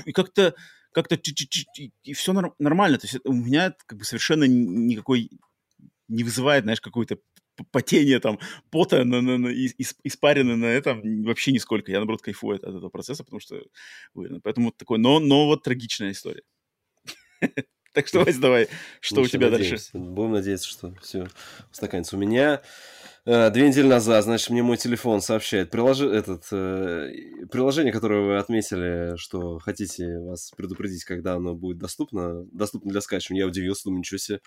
И 0.06 0.12
как-то, 0.12 0.54
как-то, 0.92 1.16
и 2.02 2.12
все 2.14 2.32
нормально. 2.58 2.98
То 2.98 3.06
есть 3.06 3.18
у 3.24 3.32
меня 3.32 3.74
как 3.86 3.98
бы 3.98 4.04
совершенно 4.04 4.44
никакой 4.44 5.30
не 6.08 6.22
вызывает, 6.22 6.64
знаешь, 6.64 6.80
какой-то 6.80 7.18
потение 7.70 8.20
там 8.20 8.38
пота 8.70 9.04
на, 9.04 9.20
на, 9.20 9.38
на, 9.38 9.48
ис- 9.48 9.96
испарины 10.04 10.56
на 10.56 10.66
этом 10.66 11.22
вообще 11.24 11.52
нисколько. 11.52 11.90
Я, 11.90 11.98
наоборот, 11.98 12.22
кайфую 12.22 12.56
от, 12.56 12.64
от 12.64 12.74
этого 12.76 12.88
процесса, 12.88 13.24
потому 13.24 13.40
что 13.40 13.60
уверен. 14.14 14.40
Поэтому 14.42 14.66
вот 14.66 14.76
такой, 14.76 14.98
но, 14.98 15.20
но 15.20 15.46
вот 15.46 15.62
трагичная 15.62 16.12
история. 16.12 16.42
Так 17.92 18.08
что, 18.08 18.24
Вась, 18.24 18.38
давай, 18.38 18.66
что 19.00 19.20
у 19.20 19.20
Ну, 19.20 19.28
тебя 19.28 19.50
дальше? 19.50 19.76
Будем 19.92 20.32
надеяться, 20.32 20.68
что 20.68 20.92
все 21.00 21.28
устаканится. 21.70 22.16
У 22.16 22.18
меня 22.18 22.60
э, 23.24 23.50
две 23.50 23.68
недели 23.68 23.86
назад, 23.86 24.24
значит, 24.24 24.50
мне 24.50 24.64
мой 24.64 24.76
телефон 24.76 25.20
сообщает, 25.20 25.70
приложи, 25.70 26.08
этот, 26.08 26.42
э, 26.50 27.12
приложение, 27.52 27.92
которое 27.92 28.22
вы 28.26 28.38
отметили, 28.38 29.16
что 29.16 29.60
хотите 29.60 30.18
вас 30.18 30.50
предупредить, 30.56 31.04
когда 31.04 31.34
оно 31.34 31.54
будет 31.54 31.78
доступно, 31.78 32.44
доступно 32.46 32.90
для 32.90 33.00
скачивания. 33.00 33.42
Я 33.42 33.46
удивился, 33.46 33.84
думаю, 33.84 34.00
ничего 34.00 34.18
себе. 34.18 34.40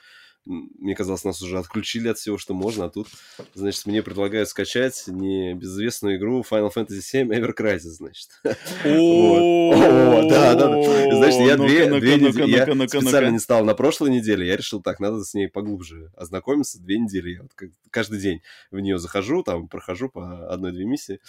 Мне 0.48 0.96
казалось, 0.96 1.26
нас 1.26 1.42
уже 1.42 1.60
отключили 1.60 2.08
от 2.08 2.18
всего, 2.18 2.38
что 2.38 2.54
можно, 2.54 2.86
а 2.86 2.90
тут, 2.90 3.08
значит, 3.54 3.86
мне 3.86 4.02
предлагают 4.02 4.48
скачать 4.48 5.04
небезызвестную 5.08 6.18
игру 6.18 6.44
Final 6.50 6.72
Fantasy 6.74 7.02
VII 7.14 7.28
Ever 7.28 7.54
Crisis, 7.54 7.98
значит. 7.98 8.30
О, 8.44 10.30
да, 10.30 10.56
да. 10.56 11.18
Значит, 11.18 11.42
я 11.42 11.58
две, 11.58 11.88
недели, 11.88 12.50
я 12.50 12.88
специально 12.88 13.30
не 13.30 13.40
стал 13.40 13.66
на 13.66 13.74
прошлой 13.74 14.10
неделе, 14.10 14.48
я 14.48 14.56
решил, 14.56 14.82
так, 14.82 15.00
надо 15.02 15.24
с 15.24 15.34
ней 15.34 15.50
поглубже 15.50 16.12
ознакомиться, 16.16 16.82
две 16.82 16.98
недели, 16.98 17.32
я 17.32 17.70
каждый 17.92 18.20
день 18.20 18.42
в 18.72 18.80
нее 18.80 19.00
захожу, 19.00 19.44
там, 19.44 19.68
прохожу 19.68 20.10
по 20.10 20.48
одной-две 20.48 20.86
миссии. 20.86 21.20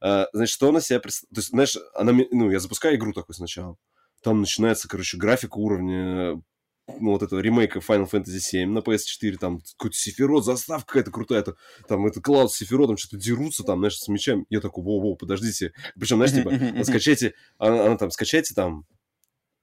А, 0.00 0.28
Значит, 0.32 0.54
что 0.54 0.70
она 0.70 0.80
себя 0.80 0.98
представляет? 0.98 1.34
То 1.34 1.38
есть, 1.40 1.50
знаешь, 1.50 1.76
она, 1.94 2.12
ну, 2.30 2.50
я 2.50 2.58
запускаю 2.58 2.96
игру 2.96 3.12
такой 3.12 3.34
сначала, 3.34 3.76
там 4.22 4.40
начинается, 4.40 4.88
короче, 4.88 5.16
графика 5.18 5.58
уровня 5.58 6.40
ну, 6.88 7.12
вот 7.12 7.22
этого 7.22 7.40
ремейка 7.40 7.78
Final 7.78 8.10
Fantasy 8.10 8.38
VII 8.54 8.66
на 8.66 8.78
PS4, 8.78 9.36
там 9.38 9.60
какой-то 9.76 9.96
Сефирот, 9.96 10.44
заставка 10.44 10.86
какая-то 10.86 11.10
крутая, 11.10 11.40
это, 11.40 11.56
там 11.88 12.06
это 12.06 12.20
Клауд 12.20 12.52
с 12.52 12.56
Сефиротом 12.56 12.96
что-то 12.96 13.18
дерутся 13.18 13.62
там, 13.62 13.78
знаешь, 13.78 13.96
с 13.96 14.08
мечами. 14.08 14.44
Я 14.50 14.60
такой, 14.60 14.84
воу-воу, 14.84 15.16
подождите. 15.16 15.72
Причем, 15.98 16.16
знаешь, 16.16 16.32
типа, 16.32 16.84
скачайте, 16.84 17.34
она, 17.58 17.86
она 17.86 17.96
там, 17.96 18.10
скачайте 18.10 18.54
там, 18.54 18.84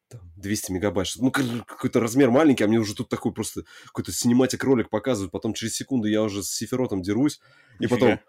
там 0.10 0.22
200 0.38 0.72
мегабайт, 0.72 1.08
ну, 1.18 1.32
какой-то 1.32 2.00
размер 2.00 2.32
маленький, 2.32 2.64
а 2.64 2.68
мне 2.68 2.80
уже 2.80 2.96
тут 2.96 3.10
такой 3.10 3.34
просто 3.34 3.64
какой-то 3.86 4.12
синематик 4.12 4.64
ролик 4.64 4.90
показывают, 4.90 5.32
потом 5.32 5.54
через 5.54 5.76
секунду 5.76 6.08
я 6.08 6.24
уже 6.24 6.42
с 6.44 6.50
Сефиротом 6.50 7.02
дерусь, 7.02 7.40
и 7.80 7.84
Нифига. 7.84 7.96
потом, 7.96 8.20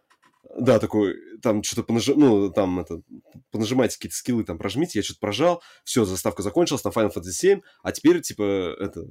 да, 0.58 0.78
такой, 0.78 1.14
там 1.42 1.62
что-то 1.62 1.82
понажи... 1.84 2.14
ну, 2.14 2.50
там 2.50 2.80
это, 2.80 3.00
понажимайте 3.50 3.96
какие-то 3.96 4.16
скиллы, 4.16 4.44
там, 4.44 4.58
прожмите, 4.58 4.98
я 4.98 5.02
что-то 5.02 5.20
прожал, 5.20 5.62
все, 5.84 6.04
заставка 6.04 6.42
закончилась, 6.42 6.82
там 6.82 6.92
Final 6.92 7.12
Fantasy 7.14 7.30
7, 7.32 7.60
а 7.82 7.92
теперь, 7.92 8.20
типа, 8.20 8.76
это, 8.80 9.04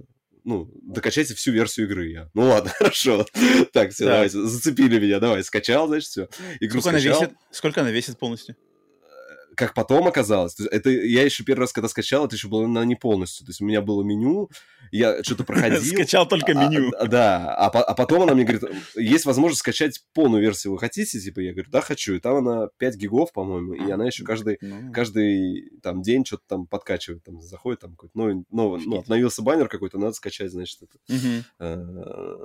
ну, 0.43 0.69
докачайте 0.81 1.35
всю 1.35 1.51
версию 1.51 1.87
игры. 1.87 2.09
Я, 2.09 2.29
ну 2.33 2.43
ладно, 2.43 2.71
хорошо. 2.77 3.25
Так, 3.73 3.91
все, 3.91 4.05
Так. 4.05 4.13
давайте, 4.13 4.41
зацепили 4.41 4.99
меня, 4.99 5.19
давай, 5.19 5.43
скачал, 5.43 5.87
значит, 5.87 6.09
все. 6.09 6.29
Игру 6.59 6.81
Сколько 6.81 6.97
она 6.97 6.99
скачал. 6.99 7.21
весит? 7.21 7.37
Сколько 7.51 7.81
она 7.81 7.91
весит 7.91 8.17
полностью? 8.17 8.55
Как 9.59 9.73
потом 9.73 10.07
оказалось, 10.07 10.57
это 10.57 10.89
я 10.89 11.25
еще 11.25 11.43
первый 11.43 11.63
раз, 11.63 11.73
когда 11.73 11.89
скачал, 11.89 12.25
это 12.25 12.37
еще 12.37 12.47
было 12.47 12.65
на 12.65 12.85
не 12.85 12.95
полностью. 12.95 13.45
То 13.45 13.49
есть 13.49 13.59
у 13.59 13.65
меня 13.65 13.81
было 13.81 14.03
меню, 14.03 14.49
я 14.89 15.21
что-то 15.21 15.43
проходил. 15.43 15.81
Скачал 15.83 16.25
только 16.25 16.53
А, 16.53 16.69
меню. 16.69 16.93
а, 16.97 17.07
да, 17.07 17.53
а, 17.57 17.65
а 17.67 17.93
потом 17.93 18.21
она 18.21 18.35
мне 18.35 18.45
говорит, 18.45 18.63
есть 18.95 19.25
возможность 19.25 19.59
скачать 19.59 20.01
полную 20.13 20.41
версию, 20.41 20.71
вы 20.71 20.79
хотите? 20.79 21.19
Типа, 21.19 21.41
я 21.41 21.51
говорю, 21.51 21.69
да, 21.69 21.81
хочу. 21.81 22.13
И 22.15 22.19
там 22.21 22.37
она 22.37 22.69
5 22.77 22.95
гигов, 22.95 23.33
по-моему, 23.33 23.73
и 23.73 23.91
она 23.91 24.05
еще 24.05 24.23
каждый, 24.23 24.59
Ну, 24.61 24.93
каждый 24.93 25.69
там 25.83 26.03
день 26.03 26.25
что-то 26.25 26.43
там 26.47 26.65
подкачивает, 26.65 27.25
там 27.25 27.41
заходит, 27.41 27.81
там 27.81 27.91
какой-то 27.97 28.17
новый, 28.17 28.45
новый, 28.51 28.81
ну, 28.85 28.99
обновился 28.99 29.41
баннер 29.41 29.67
какой-то, 29.67 29.97
надо 29.97 30.13
скачать, 30.13 30.51
значит, 30.51 30.79
это 30.83 30.97
э, 31.59 32.35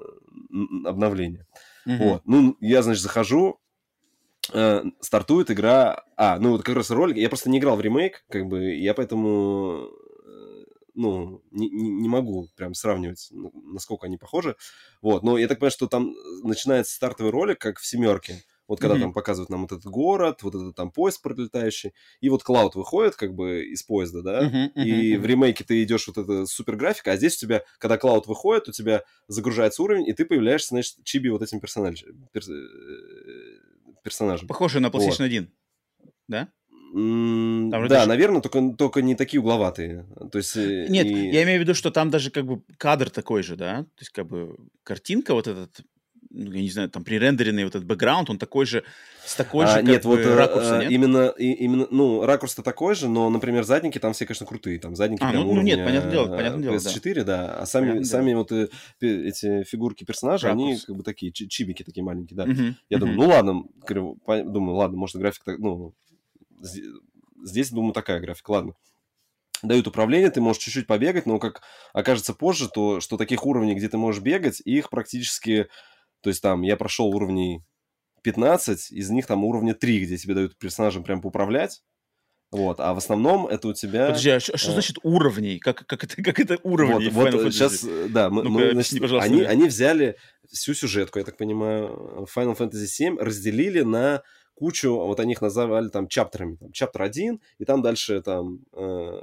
обновление. 0.84 1.46
Вот. 1.86 2.22
Ну, 2.24 2.56
я, 2.60 2.82
значит, 2.82 3.04
захожу, 3.04 3.60
э, 4.52 4.82
стартует 5.00 5.50
игра... 5.50 6.04
А, 6.16 6.38
ну, 6.38 6.50
вот 6.52 6.62
как 6.62 6.76
раз 6.76 6.90
ролик... 6.90 7.16
Я 7.16 7.28
просто 7.28 7.50
не 7.50 7.58
играл 7.58 7.76
в 7.76 7.80
ремейк, 7.80 8.24
как 8.28 8.46
бы, 8.46 8.74
я 8.74 8.94
поэтому, 8.94 9.88
э, 10.26 10.64
ну, 10.94 11.42
не, 11.50 11.68
не- 11.70 12.08
могу 12.08 12.48
прям 12.56 12.74
сравнивать, 12.74 13.28
ну, 13.30 13.52
насколько 13.72 14.06
они 14.06 14.16
похожи. 14.16 14.56
Вот, 15.02 15.22
но 15.22 15.38
я 15.38 15.48
так 15.48 15.58
понимаю, 15.58 15.72
что 15.72 15.86
там 15.88 16.14
начинается 16.42 16.94
стартовый 16.94 17.32
ролик, 17.32 17.58
как 17.60 17.78
в 17.78 17.86
«семерке». 17.86 18.42
Вот 18.66 18.80
когда 18.80 18.96
Мгм. 18.96 18.96
там 18.96 19.12
показывают 19.12 19.50
нам 19.50 19.62
вот 19.62 19.72
этот 19.72 19.84
город, 19.84 20.42
вот 20.42 20.54
этот 20.54 20.74
там 20.74 20.90
поезд 20.90 21.20
пролетающий, 21.20 21.92
и 22.22 22.30
вот 22.30 22.42
Клауд 22.42 22.74
выходит 22.76 23.14
как 23.14 23.34
бы 23.34 23.62
из 23.66 23.82
поезда, 23.82 24.22
да, 24.22 24.44
Мгм, 24.44 24.72
мгм, 24.76 25.00
и 25.10 25.16
мгм. 25.16 25.18
в 25.18 25.26
ремейке 25.26 25.64
ты 25.64 25.82
идешь 25.82 26.06
вот 26.06 26.16
это 26.16 26.46
супер 26.46 26.76
графика, 26.76 27.12
а 27.12 27.16
здесь 27.16 27.36
у 27.36 27.40
тебя, 27.40 27.62
когда 27.78 27.98
Клауд 27.98 28.26
выходит, 28.26 28.68
у 28.68 28.72
тебя 28.72 29.02
загружается 29.28 29.82
уровень, 29.82 30.08
и 30.08 30.14
ты 30.14 30.24
появляешься, 30.24 30.68
значит, 30.70 30.96
чиби 31.04 31.28
вот 31.28 31.42
этим 31.42 31.60
персонажем. 31.60 32.26
перс- 32.32 32.48
э, 32.48 33.58
персонажем. 34.04 34.46
Похоже 34.46 34.78
на 34.80 34.86
PlayStation 34.88 35.18
Вот. 35.18 35.20
1. 35.20 35.50
Да? 36.28 36.48
Там 36.92 37.70
Да, 37.70 37.88
даже- 37.88 38.08
наверное, 38.08 38.40
только, 38.40 38.76
только 38.78 39.02
не 39.02 39.16
такие 39.16 39.40
угловатые. 39.40 40.06
То 40.30 40.38
есть, 40.38 40.56
э, 40.56 40.86
Нет, 40.88 41.06
и- 41.06 41.30
я 41.30 41.42
имею 41.42 41.58
в 41.58 41.62
виду, 41.62 41.74
что 41.74 41.90
там 41.90 42.08
даже 42.10 42.30
как 42.30 42.46
бы 42.46 42.62
кадр 42.78 43.10
такой 43.10 43.42
же, 43.42 43.56
да? 43.56 43.82
То 43.82 44.00
есть 44.00 44.10
как 44.12 44.28
бы 44.28 44.56
картинка 44.84 45.34
вот 45.34 45.48
этот, 45.48 45.80
ну, 46.34 46.52
я 46.52 46.62
не 46.62 46.70
знаю, 46.70 46.90
там 46.90 47.04
пререндеренный 47.04 47.64
вот 47.64 47.74
этот 47.74 47.86
бэкграунд, 47.86 48.28
он 48.28 48.38
такой 48.38 48.66
же, 48.66 48.84
с 49.24 49.34
такой 49.36 49.64
А, 49.64 49.68
же 49.68 49.74
как 49.76 49.86
нет, 49.86 50.04
вот 50.04 50.18
э, 50.18 50.34
ракурса, 50.34 50.78
э, 50.78 50.80
нет? 50.82 50.90
именно, 50.90 51.28
и- 51.38 51.52
именно, 51.52 51.86
ну, 51.90 52.26
ракурс-то 52.26 52.62
такой 52.62 52.94
же, 52.94 53.08
но, 53.08 53.30
например, 53.30 53.64
задники 53.64 53.98
там 53.98 54.12
все, 54.12 54.26
конечно, 54.26 54.44
крутые. 54.46 54.78
Там 54.78 54.96
задники 54.96 55.22
А, 55.22 55.30
прям 55.30 55.46
ну, 55.46 55.54
ну, 55.54 55.62
нет, 55.62 55.78
уровня, 55.78 55.84
понятное 55.86 56.10
дело, 56.10 56.36
понятное 56.36 56.62
дело, 56.62 56.80
да. 56.80 56.90
PS4, 56.90 57.24
да. 57.24 57.54
А 57.58 57.66
сами, 57.66 57.86
Понятное 57.86 58.04
сами 58.04 58.34
вот 58.34 58.52
э, 58.52 58.68
эти 59.00 59.62
фигурки 59.64 60.04
персонажей, 60.04 60.50
они 60.50 60.76
как 60.84 60.96
бы 60.96 61.02
такие, 61.04 61.32
чи- 61.32 61.48
чибики 61.48 61.84
такие 61.84 62.02
маленькие, 62.04 62.36
да. 62.36 62.46
Мгм, 62.46 62.76
Я 62.90 62.98
мгм. 62.98 63.06
думаю, 63.06 63.16
ну 63.16 63.28
ладно, 63.34 63.62
говорю, 63.86 64.18
думаю, 64.52 64.76
ладно, 64.76 64.98
может 64.98 65.16
график, 65.16 65.44
так- 65.44 65.58
ну, 65.58 65.94
здесь, 67.44 67.70
думаю, 67.70 67.92
такая 67.92 68.20
графика, 68.20 68.50
ладно. 68.50 68.74
Дают 69.62 69.86
управление, 69.86 70.30
ты 70.30 70.42
можешь 70.42 70.62
чуть-чуть 70.62 70.86
побегать, 70.86 71.24
но 71.24 71.38
как 71.38 71.62
окажется 71.94 72.34
позже, 72.34 72.68
то 72.68 73.00
что 73.00 73.16
таких 73.16 73.46
уровней, 73.46 73.74
где 73.74 73.88
ты 73.88 73.96
можешь 73.96 74.20
бегать, 74.22 74.60
их 74.64 74.90
практически, 74.90 75.68
то 76.24 76.30
есть 76.30 76.42
там 76.42 76.62
я 76.62 76.76
прошел 76.76 77.06
уровней 77.14 77.62
15, 78.22 78.90
из 78.90 79.10
них 79.10 79.26
там 79.26 79.44
уровня 79.44 79.74
3, 79.74 80.00
где 80.00 80.16
тебе 80.16 80.34
дают 80.34 80.58
персонажем 80.58 81.04
прям 81.04 81.20
поуправлять, 81.20 81.82
вот, 82.50 82.78
а 82.78 82.94
в 82.94 82.98
основном 82.98 83.46
это 83.46 83.68
у 83.68 83.72
тебя... 83.74 84.06
Подожди, 84.06 84.30
а 84.30 84.40
что, 84.40 84.56
что 84.56 84.70
э, 84.70 84.72
значит 84.74 84.98
уровней? 85.02 85.58
Как, 85.58 85.84
как, 85.86 86.04
это, 86.04 86.22
как 86.22 86.38
это 86.38 86.58
уровни 86.62 87.08
Вот, 87.08 87.26
Final 87.26 87.32
вот 87.32 87.46
Fantasy? 87.46 87.50
сейчас, 87.50 87.84
да, 88.10 88.30
мы, 88.30 88.44
Ну-ка, 88.44 88.48
мы, 88.50 88.72
значит, 88.72 89.00
пожалуйста, 89.00 89.28
они, 89.28 89.42
они 89.42 89.66
взяли 89.66 90.16
всю 90.50 90.72
сюжетку, 90.72 91.18
я 91.18 91.24
так 91.24 91.36
понимаю, 91.36 92.26
Final 92.34 92.56
Fantasy 92.56 92.86
VII, 92.86 93.18
разделили 93.18 93.82
на 93.82 94.22
кучу, 94.54 94.94
вот 94.94 95.20
они 95.20 95.32
их 95.32 95.42
называли 95.42 95.88
там 95.88 96.08
чаптерами, 96.08 96.56
там, 96.56 96.72
чаптер 96.72 97.02
1, 97.02 97.40
и 97.58 97.64
там 97.64 97.82
дальше 97.82 98.22
там... 98.22 98.60
Э, 98.72 99.20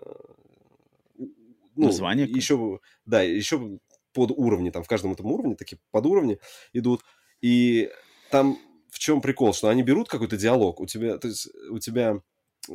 ну, 1.18 1.86
Название? 1.86 2.28
Еще, 2.28 2.80
да, 3.06 3.22
еще 3.22 3.80
под 4.14 4.32
уровни, 4.32 4.70
там 4.70 4.84
в 4.84 4.88
каждом 4.88 5.14
этом 5.14 5.28
уровне 5.32 5.56
такие 5.56 5.80
под 5.92 6.06
уровни 6.06 6.40
идут, 6.74 7.02
и 7.42 7.90
там 8.30 8.58
в 8.90 9.00
чем 9.00 9.22
прикол, 9.22 9.54
что 9.54 9.70
они 9.70 9.84
берут 9.84 10.10
какой-то 10.10 10.38
диалог, 10.38 10.80
у 10.80 10.86
тебя, 10.86 11.18
то 11.18 11.28
есть 11.28 11.48
у 11.70 11.80
тебя 11.80 12.22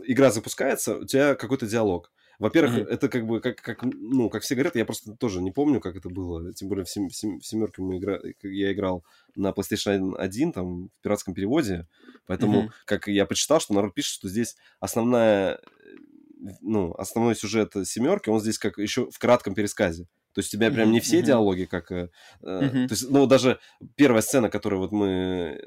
игра 0.04 0.30
запускается, 0.30 0.98
у 0.98 1.04
тебя 1.04 1.34
какой-то 1.34 1.66
диалог. 1.66 2.10
Во-первых, 2.38 2.78
mm-hmm. 2.78 2.88
это 2.88 3.08
как 3.08 3.26
бы, 3.26 3.40
как, 3.40 3.62
как, 3.62 3.82
ну, 3.82 4.28
как 4.28 4.42
все 4.42 4.54
говорят, 4.54 4.76
я 4.76 4.84
просто 4.84 5.14
тоже 5.14 5.40
не 5.40 5.52
помню, 5.52 5.80
как 5.80 5.96
это 5.96 6.10
было. 6.10 6.52
Тем 6.52 6.68
более 6.68 6.84
в, 6.84 6.90
сем, 6.90 7.08
сем, 7.08 7.40
в 7.40 7.46
семерке 7.46 7.80
мы 7.80 7.96
игра... 7.96 8.18
я 8.42 8.72
играл 8.72 9.04
на 9.34 9.50
PlayStation 9.50 10.14
1, 10.16 10.52
там, 10.52 10.88
в 10.88 11.02
пиратском 11.02 11.32
переводе. 11.32 11.86
Поэтому, 12.26 12.64
mm-hmm. 12.64 12.70
как 12.84 13.08
я 13.08 13.24
почитал, 13.24 13.60
что 13.60 13.72
народ 13.72 13.94
пишет, 13.94 14.12
что 14.12 14.28
здесь 14.28 14.56
основная, 14.80 15.60
ну, 16.60 16.92
основной 16.94 17.36
сюжет 17.36 17.72
семерки, 17.84 18.28
он 18.28 18.40
здесь 18.40 18.58
как 18.58 18.76
еще 18.76 19.10
в 19.10 19.18
кратком 19.18 19.54
пересказе. 19.54 20.06
То 20.36 20.40
есть 20.40 20.52
у 20.52 20.58
тебя 20.58 20.70
прям 20.70 20.92
не 20.92 21.00
все 21.00 21.20
mm-hmm. 21.20 21.24
диалоги, 21.24 21.64
как... 21.64 21.90
Mm-hmm. 21.90 22.10
то 22.42 22.92
есть, 22.92 23.10
ну, 23.10 23.26
даже 23.26 23.58
первая 23.94 24.20
сцена, 24.20 24.50
которую 24.50 24.80
вот 24.80 24.92
мы 24.92 25.64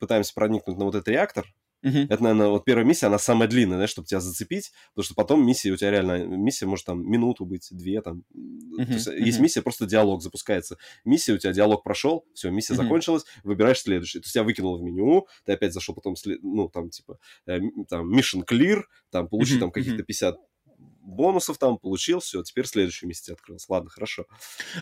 пытаемся 0.00 0.34
проникнуть 0.34 0.76
на 0.76 0.86
вот 0.86 0.96
этот 0.96 1.06
реактор, 1.06 1.46
Uh-huh. 1.84 2.06
Это, 2.10 2.20
наверное, 2.22 2.48
вот 2.48 2.64
первая 2.64 2.84
миссия, 2.84 3.06
она 3.06 3.18
самая 3.18 3.48
длинная, 3.48 3.76
знаешь, 3.76 3.90
чтобы 3.90 4.08
тебя 4.08 4.18
зацепить, 4.18 4.72
потому 4.94 5.04
что 5.04 5.14
потом 5.14 5.46
миссия 5.46 5.70
у 5.70 5.76
тебя 5.76 5.92
реально, 5.92 6.24
миссия 6.24 6.66
может 6.66 6.86
там 6.86 7.08
минуту 7.08 7.44
быть, 7.44 7.68
две 7.70 8.02
там. 8.02 8.24
Uh-huh. 8.34 8.84
То 8.84 8.92
есть 8.94 9.06
uh-huh. 9.06 9.16
есть 9.16 9.38
миссия, 9.38 9.62
просто 9.62 9.86
диалог 9.86 10.20
запускается. 10.20 10.76
Миссия, 11.04 11.34
у 11.34 11.38
тебя 11.38 11.52
диалог 11.52 11.84
прошел, 11.84 12.26
все, 12.34 12.50
миссия 12.50 12.72
uh-huh. 12.72 12.82
закончилась, 12.82 13.24
выбираешь 13.44 13.80
следующий. 13.80 14.18
То 14.18 14.24
есть 14.24 14.34
тебя 14.34 14.42
выкинуло 14.42 14.78
в 14.78 14.82
меню, 14.82 15.28
ты 15.44 15.52
опять 15.52 15.72
зашел 15.72 15.94
потом, 15.94 16.16
ну, 16.42 16.68
там, 16.68 16.90
типа, 16.90 17.18
э, 17.46 17.60
там, 17.88 18.12
mission 18.12 18.44
clear, 18.44 18.82
там, 19.10 19.28
получи 19.28 19.54
uh-huh. 19.54 19.60
там 19.60 19.70
каких-то 19.70 20.02
50 20.02 20.36
бонусов 21.08 21.58
там, 21.58 21.78
получил, 21.78 22.20
все, 22.20 22.42
теперь 22.42 22.66
следующая 22.66 23.06
миссия 23.06 23.32
открылась. 23.32 23.68
Ладно, 23.68 23.90
хорошо. 23.90 24.26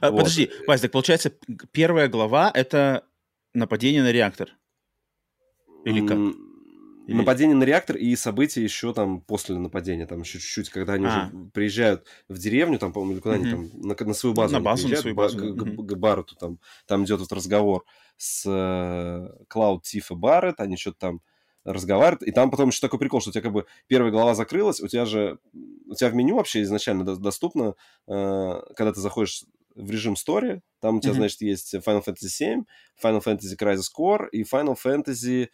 А, 0.00 0.10
вот. 0.10 0.18
Подожди, 0.18 0.50
Вась, 0.66 0.80
так 0.80 0.92
получается, 0.92 1.32
первая 1.72 2.08
глава— 2.08 2.50
это 2.54 3.06
нападение 3.54 4.02
на 4.02 4.12
реактор? 4.12 4.50
Или 5.84 6.06
как? 6.06 6.18
Или... 7.06 7.16
Нападение 7.18 7.54
на 7.54 7.62
реактор 7.62 7.96
и 7.96 8.16
события 8.16 8.64
еще 8.64 8.92
там 8.92 9.20
после 9.20 9.56
нападения, 9.56 10.06
там 10.06 10.22
еще 10.22 10.40
чуть-чуть, 10.40 10.70
когда 10.70 10.94
они 10.94 11.06
а. 11.06 11.30
уже 11.32 11.50
приезжают 11.50 12.04
в 12.28 12.36
деревню, 12.36 12.80
там, 12.80 12.92
по-моему, 12.92 13.12
или 13.12 13.20
куда 13.20 13.36
они 13.36 13.48
там, 13.48 13.70
на, 13.74 13.94
на 13.94 14.14
свою 14.14 14.34
базу. 14.34 14.54
На 14.54 14.60
базу, 14.60 14.88
на 14.88 14.96
свою 14.96 15.14
базу. 15.14 15.38
К, 15.38 15.56
к, 15.56 15.86
к 15.86 15.96
Баррету 15.96 16.34
там, 16.34 16.58
там 16.86 17.04
идет 17.04 17.20
вот 17.20 17.30
разговор 17.30 17.84
с 18.16 18.44
э, 18.44 19.44
Клауд 19.46 19.84
Тиф 19.84 20.10
и 20.10 20.16
Барретт, 20.16 20.60
они 20.60 20.76
что-то 20.76 20.98
там 20.98 21.20
разговаривают, 21.66 22.22
и 22.22 22.30
там 22.30 22.50
потом 22.50 22.68
еще 22.68 22.80
такой 22.80 22.98
прикол, 22.98 23.20
что 23.20 23.30
у 23.30 23.32
тебя 23.32 23.42
как 23.42 23.52
бы 23.52 23.66
первая 23.86 24.12
глава 24.12 24.34
закрылась, 24.34 24.80
у 24.80 24.88
тебя 24.88 25.04
же, 25.04 25.38
у 25.86 25.94
тебя 25.94 26.10
в 26.10 26.14
меню 26.14 26.36
вообще 26.36 26.62
изначально 26.62 27.04
доступно, 27.04 27.74
э, 28.08 28.60
когда 28.76 28.92
ты 28.92 29.00
заходишь 29.00 29.44
в 29.74 29.90
режим 29.90 30.14
story, 30.14 30.60
там 30.80 30.96
у 30.96 31.00
тебя, 31.00 31.12
mm-hmm. 31.12 31.16
значит, 31.16 31.40
есть 31.42 31.74
Final 31.74 32.02
Fantasy 32.04 32.28
7, 32.28 32.64
Final 33.02 33.22
Fantasy 33.22 33.56
Crisis 33.60 33.86
Core 33.96 34.28
и 34.30 34.42
Final 34.42 34.76
Fantasy 34.82 35.48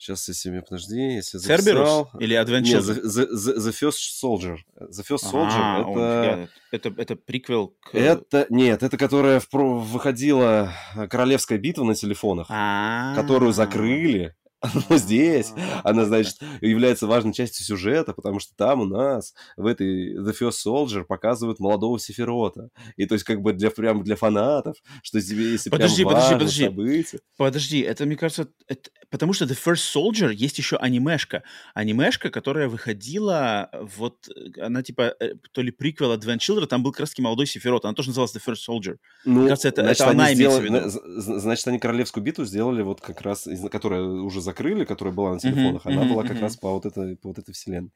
Сейчас, 0.00 0.26
если 0.28 0.48
мне, 0.48 0.62
подожди, 0.62 0.98
если 0.98 1.38
Cerberus 1.38 2.06
или 2.18 2.34
Adventure? 2.34 2.62
Нет, 2.62 2.84
the, 2.84 3.02
the, 3.04 3.28
the, 3.34 3.58
the 3.58 3.70
First 3.70 3.98
Soldier. 4.24 4.56
The 4.80 5.04
First 5.06 5.30
Soldier 5.30 5.50
а, 5.52 5.84
это... 5.90 6.88
это... 6.88 6.94
Это 6.96 7.16
приквел 7.16 7.76
к... 7.82 7.94
Это, 7.94 8.46
нет, 8.48 8.82
это 8.82 8.96
которая 8.96 9.40
в, 9.40 9.52
выходила 9.52 10.72
Королевская 11.10 11.58
битва 11.58 11.84
на 11.84 11.94
телефонах, 11.94 12.46
А-а-а. 12.48 13.14
которую 13.14 13.52
закрыли, 13.52 14.34
но 14.90 14.96
здесь 14.96 15.52
она, 15.84 16.04
значит, 16.04 16.36
является 16.60 17.06
важной 17.06 17.32
частью 17.32 17.64
сюжета, 17.64 18.12
потому 18.12 18.40
что 18.40 18.54
там 18.56 18.80
у 18.80 18.84
нас 18.84 19.34
в 19.56 19.66
этой 19.66 20.16
The 20.16 20.34
First 20.38 20.66
Soldier 20.66 21.04
показывают 21.04 21.60
молодого 21.60 21.98
Сефирота. 21.98 22.68
И 22.96 23.06
то 23.06 23.14
есть 23.14 23.24
как 23.24 23.40
бы 23.40 23.52
для 23.52 23.70
прям 23.70 24.02
для 24.02 24.16
фанатов, 24.16 24.76
что 25.02 25.20
тебе 25.20 25.52
если 25.52 25.70
подожди, 25.70 26.04
прям 26.04 26.14
подожди, 26.14 26.34
подожди, 26.34 26.64
событие... 26.64 27.20
Подожди, 27.36 27.80
это, 27.80 28.04
мне 28.04 28.16
кажется, 28.16 28.48
это... 28.66 28.90
потому 29.08 29.32
что 29.32 29.46
The 29.46 29.56
First 29.56 29.94
Soldier 29.94 30.32
есть 30.32 30.58
еще 30.58 30.76
анимешка. 30.76 31.42
Анимешка, 31.74 32.30
которая 32.30 32.68
выходила 32.68 33.70
вот, 33.72 34.28
она 34.58 34.82
типа 34.82 35.14
э, 35.20 35.34
то 35.52 35.62
ли 35.62 35.70
приквел 35.70 36.14
Advent 36.14 36.38
Children, 36.38 36.66
там 36.66 36.82
был 36.82 36.92
как 36.92 37.00
раз 37.00 37.18
молодой 37.18 37.46
Сефирот, 37.46 37.84
она 37.84 37.94
тоже 37.94 38.10
называлась 38.10 38.34
The 38.34 38.42
First 38.46 38.68
Soldier. 38.68 38.96
Ну, 39.24 39.40
мне 39.40 39.48
кажется, 39.48 39.68
это, 39.68 39.82
значит, 39.82 40.00
это 40.02 40.10
она 40.10 40.34
сделали, 40.34 40.68
имеется 40.68 41.00
в 41.00 41.04
виду. 41.04 41.40
Значит, 41.40 41.68
они 41.68 41.78
Королевскую 41.78 42.22
битву 42.22 42.44
сделали 42.44 42.82
вот 42.82 43.00
как 43.00 43.22
раз, 43.22 43.48
которая 43.70 44.02
уже 44.02 44.40
закрыли, 44.50 44.84
которая 44.84 45.14
была 45.14 45.34
на 45.34 45.38
телефонах, 45.38 45.86
mm-hmm, 45.86 45.92
она 45.92 46.04
mm-hmm, 46.04 46.12
была 46.12 46.22
как 46.22 46.36
mm-hmm. 46.36 46.40
раз 46.40 46.56
по 46.56 46.70
вот, 46.72 46.86
этой, 46.86 47.16
по 47.16 47.28
вот 47.28 47.38
этой 47.38 47.52
вселенной. 47.52 47.92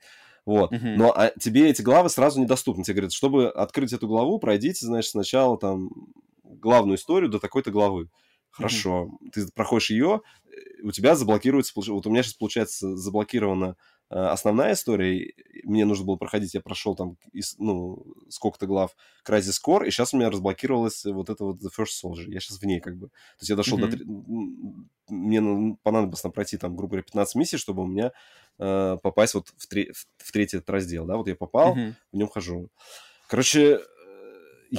Вот. 0.47 0.73
Mm-hmm. 0.73 0.97
Но 0.97 1.13
а, 1.17 1.33
тебе 1.39 1.71
эти 1.71 1.83
главы 1.83 2.09
сразу 2.09 2.41
недоступны. 2.41 2.85
Тебе 2.85 2.95
говорят, 2.95 3.13
чтобы 3.13 3.49
открыть 3.51 3.93
эту 3.93 4.07
главу, 4.07 4.39
пройдите, 4.39 4.87
значит, 4.87 5.11
сначала 5.11 5.59
там 5.59 5.91
главную 6.43 6.97
историю 6.97 7.31
до 7.31 7.39
такой-то 7.39 7.71
главы. 7.71 8.09
Хорошо. 8.51 9.11
Mm-hmm. 9.23 9.31
Ты 9.33 9.47
проходишь 9.55 9.91
ее, 9.91 10.21
у 10.83 10.93
тебя 10.93 11.17
заблокируется... 11.17 11.73
Вот 11.75 12.07
у 12.07 12.11
меня 12.11 12.23
сейчас, 12.23 12.35
получается, 12.35 12.97
заблокирована 12.97 13.71
э, 13.71 13.75
основная 14.15 14.75
история. 14.75 15.33
Мне 15.65 15.85
нужно 15.85 16.07
было 16.07 16.17
проходить, 16.17 16.55
я 16.55 16.61
прошел 16.61 16.95
там, 16.95 17.17
ну, 17.59 18.05
сколько-то 18.29 18.67
глав 18.67 18.97
Crysis 19.29 19.59
Core, 19.67 19.87
и 19.87 19.91
сейчас 19.91 20.15
у 20.15 20.17
меня 20.17 20.31
разблокировалась 20.31 21.05
вот 21.05 21.31
это 21.31 21.45
вот 21.45 21.57
The 21.57 21.71
First 21.77 22.05
Soldier. 22.05 22.25
Я 22.29 22.41
сейчас 22.41 22.59
в 22.59 22.65
ней 22.65 22.81
как 22.81 22.97
бы. 22.97 23.09
То 23.09 23.41
есть 23.41 23.51
я 23.51 23.57
дошел 23.57 23.79
mm-hmm. 23.79 23.97
до 23.97 24.85
мне 25.09 25.77
понадобилось 25.83 26.25
нам 26.25 26.33
пройти 26.33 26.57
там, 26.57 26.77
грубо 26.77 26.93
говоря, 26.93 27.03
15 27.03 27.35
миссий, 27.35 27.57
чтобы 27.59 27.83
у 27.83 27.87
меня 27.87 28.13
э, 28.59 28.97
попасть 29.03 29.35
вот 29.35 29.49
в, 29.57 29.67
тре- 29.67 29.93
в, 29.93 30.33
третий 30.33 30.63
раздел, 30.67 31.05
да, 31.05 31.17
вот 31.17 31.29
я 31.29 31.35
попал, 31.35 31.77
mm-hmm. 31.77 31.95
в 32.13 32.17
нем 32.17 32.29
хожу. 32.29 32.71
Короче, 33.29 33.81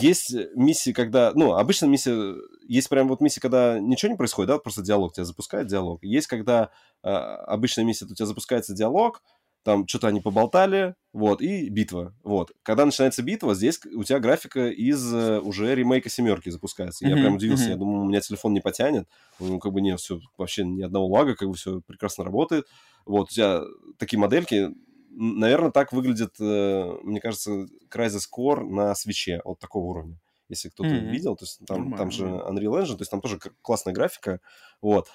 есть 0.01 0.35
миссии, 0.55 0.91
когда, 0.91 1.31
ну, 1.35 1.53
обычно 1.53 1.85
миссия, 1.85 2.35
есть 2.67 2.89
прям 2.89 3.07
вот 3.07 3.21
миссия, 3.21 3.41
когда 3.41 3.79
ничего 3.79 4.11
не 4.11 4.17
происходит, 4.17 4.49
да, 4.49 4.57
просто 4.57 4.81
диалог 4.81 5.13
тебя 5.13 5.25
запускает, 5.25 5.67
диалог. 5.67 6.03
Есть, 6.03 6.27
когда 6.27 6.69
э, 7.03 7.09
обычная 7.09 7.85
миссия, 7.85 8.05
у 8.05 8.13
тебя 8.13 8.25
запускается 8.25 8.73
диалог, 8.73 9.21
там 9.65 9.87
что-то 9.87 10.07
они 10.07 10.21
поболтали, 10.21 10.93
вот, 11.11 11.41
и 11.41 11.69
битва, 11.69 12.13
вот. 12.23 12.51
Когда 12.61 12.85
начинается 12.85 13.23
битва, 13.23 13.55
здесь 13.55 13.79
у 13.95 14.03
тебя 14.03 14.19
графика 14.19 14.67
из 14.67 15.11
э, 15.11 15.39
уже 15.39 15.73
ремейка 15.73 16.07
семерки 16.07 16.49
запускается. 16.49 17.07
Я 17.07 17.15
mm-hmm, 17.15 17.21
прям 17.21 17.35
удивился, 17.35 17.65
mm-hmm. 17.65 17.71
я 17.71 17.75
думал, 17.77 18.01
у 18.01 18.05
меня 18.05 18.21
телефон 18.21 18.53
не 18.53 18.61
потянет, 18.61 19.07
ну, 19.39 19.57
как 19.59 19.73
бы 19.73 19.81
не, 19.81 19.97
все, 19.97 20.19
вообще 20.37 20.63
ни 20.63 20.83
одного 20.83 21.07
лага, 21.07 21.35
как 21.35 21.49
бы 21.49 21.55
все 21.55 21.81
прекрасно 21.87 22.23
работает. 22.23 22.67
Вот, 23.07 23.31
у 23.31 23.33
тебя 23.33 23.61
такие 23.97 24.19
модельки, 24.19 24.69
наверное, 25.15 25.71
так 25.71 25.93
выглядит, 25.93 26.35
э, 26.39 26.97
мне 27.03 27.21
кажется, 27.21 27.67
Crysis 27.89 28.23
Core 28.31 28.63
на 28.63 28.93
свече, 28.95 29.41
вот 29.45 29.59
такого 29.59 29.85
уровня. 29.85 30.19
Если 30.47 30.69
кто-то 30.69 30.89
mm-hmm. 30.89 31.09
видел, 31.09 31.35
то 31.35 31.45
есть 31.45 31.65
там, 31.65 31.95
там 31.95 32.11
же 32.11 32.25
Unreal 32.25 32.83
Engine, 32.83 32.97
то 32.97 33.01
есть 33.01 33.11
там 33.11 33.21
тоже 33.21 33.39
классная 33.61 33.93
графика, 33.93 34.41
вот 34.81 35.07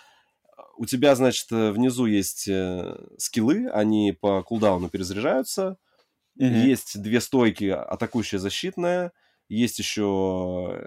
у 0.76 0.86
тебя, 0.86 1.14
значит, 1.14 1.52
э, 1.52 1.70
внизу 1.70 2.06
есть 2.06 2.48
э, 2.48 2.96
скиллы, 3.18 3.68
они 3.68 4.12
по 4.12 4.42
кулдауну 4.42 4.88
перезаряжаются. 4.88 5.76
Mm-hmm. 6.38 6.66
Есть 6.66 7.02
две 7.02 7.20
стойки, 7.20 7.64
атакующая, 7.64 8.38
защитная. 8.38 9.12
Есть 9.48 9.78
еще 9.78 10.80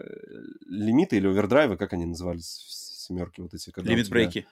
лимиты 0.66 1.18
или 1.18 1.28
овердрайвы, 1.28 1.78
как 1.78 1.94
они 1.94 2.06
назывались 2.06 2.66
в 2.68 2.74
семерке 3.02 3.42
вот 3.42 3.54
эти? 3.54 3.72
Лимит-брейки. 3.76 4.48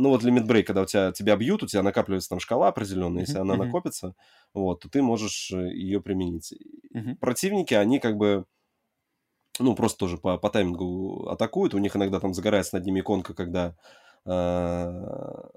Ну 0.00 0.10
вот 0.10 0.22
лимит 0.22 0.46
брейк, 0.46 0.64
когда 0.68 0.82
у 0.82 0.86
тебя 0.86 1.10
тебя 1.10 1.36
бьют, 1.36 1.64
у 1.64 1.66
тебя 1.66 1.82
накапливается 1.82 2.28
там 2.28 2.38
шкала 2.38 2.68
определенная, 2.68 3.22
если 3.22 3.38
mm-hmm. 3.38 3.40
она 3.40 3.56
накопится, 3.56 4.14
вот, 4.54 4.80
то 4.80 4.88
ты 4.88 5.02
можешь 5.02 5.50
ее 5.50 6.00
применить. 6.00 6.54
Mm-hmm. 6.94 7.16
Противники, 7.16 7.74
они 7.74 7.98
как 7.98 8.16
бы 8.16 8.44
ну, 9.58 9.74
просто 9.74 9.98
тоже 9.98 10.16
по, 10.16 10.38
по 10.38 10.50
таймингу 10.50 11.28
атакуют. 11.28 11.74
У 11.74 11.78
них 11.78 11.96
иногда 11.96 12.20
там 12.20 12.32
загорается 12.32 12.76
над 12.76 12.86
ними 12.86 13.00
иконка, 13.00 13.34
когда 13.34 13.74
а, 14.24 15.50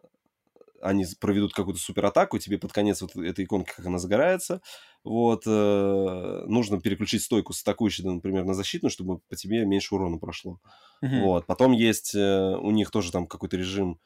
они 0.81 1.05
проведут 1.19 1.53
какую-то 1.53 1.79
суператаку, 1.79 2.39
тебе 2.39 2.57
под 2.57 2.73
конец 2.73 3.03
вот 3.03 3.15
этой 3.15 3.45
иконки, 3.45 3.71
как 3.75 3.85
она 3.85 3.99
загорается, 3.99 4.61
вот, 5.03 5.43
э, 5.45 6.43
нужно 6.47 6.81
переключить 6.81 7.21
стойку 7.21 7.53
с 7.53 7.61
атакующей, 7.61 8.03
например, 8.03 8.45
на 8.45 8.55
защитную, 8.55 8.89
чтобы 8.89 9.19
по 9.19 9.35
тебе 9.35 9.65
меньше 9.65 9.93
урона 9.93 10.17
прошло. 10.17 10.59
Mm-hmm. 11.03 11.21
Вот, 11.21 11.45
потом 11.45 11.71
есть 11.71 12.15
э, 12.15 12.55
у 12.57 12.71
них 12.71 12.89
тоже 12.89 13.11
там 13.11 13.27
какой-то 13.27 13.57
режим, 13.57 13.99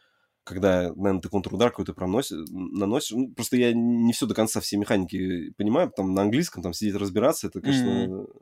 когда, 0.46 0.94
наверное, 0.94 1.22
ты 1.22 1.30
контрудар 1.30 1.72
какой-то 1.72 1.94
проносишь, 1.94 2.38
наносишь. 2.50 3.12
Ну, 3.12 3.34
просто 3.34 3.58
я 3.58 3.74
не 3.74 4.14
все 4.14 4.28
до 4.28 4.36
конца, 4.36 4.62
все 4.62 4.78
механики 4.78 5.52
понимаю, 5.58 5.92
там 5.94 6.14
на 6.14 6.22
английском 6.22 6.64
там 6.64 6.72
сидеть 6.72 6.96
разбираться, 6.96 7.48
это, 7.48 7.62
конечно, 7.62 7.88
mm-hmm. 7.88 8.42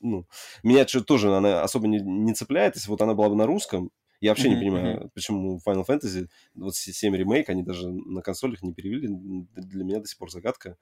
ну, 0.00 0.26
меня 0.62 0.86
что 0.86 1.02
тоже 1.02 1.34
она 1.34 1.62
особо 1.62 1.88
не, 1.88 1.98
не 2.00 2.32
цепляет, 2.34 2.76
если 2.76 2.88
вот 2.88 3.02
она 3.02 3.14
была 3.14 3.28
бы 3.28 3.34
на 3.34 3.46
русском, 3.46 3.90
я 4.20 4.30
вообще 4.30 4.46
mm-hmm. 4.46 4.50
не 4.50 4.56
понимаю, 4.56 5.10
почему 5.14 5.60
Final 5.66 5.84
Fantasy, 5.86 6.28
вот 6.54 6.76
7 6.76 7.16
ремейк, 7.16 7.48
они 7.48 7.62
даже 7.62 7.90
на 7.90 8.22
консолях 8.22 8.62
не 8.62 8.74
перевели. 8.74 9.08
Для 9.56 9.82
меня 9.82 10.00
до 10.00 10.06
сих 10.06 10.18
пор 10.18 10.30
загадка. 10.30 10.76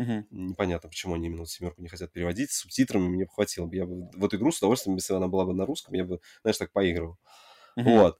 Mm-hmm. 0.00 0.24
Непонятно, 0.30 0.88
почему 0.88 1.14
они 1.14 1.26
именно 1.26 1.46
семерку 1.46 1.82
не 1.82 1.88
хотят 1.88 2.12
переводить. 2.12 2.52
С 2.52 2.60
субтитрами 2.60 3.08
мне 3.08 3.24
бы 3.24 3.30
хватило. 3.30 3.68
Я 3.72 3.86
бы 3.86 4.08
в 4.14 4.24
эту 4.24 4.36
игру 4.36 4.52
с 4.52 4.58
удовольствием, 4.58 4.96
если 4.96 5.14
она 5.14 5.26
была 5.26 5.46
бы 5.46 5.52
на 5.52 5.66
русском, 5.66 5.94
я 5.94 6.04
бы, 6.04 6.20
знаешь, 6.42 6.58
так 6.58 6.70
поигрывал. 6.70 7.18
Mm-hmm. 7.76 7.98
Вот. 7.98 8.18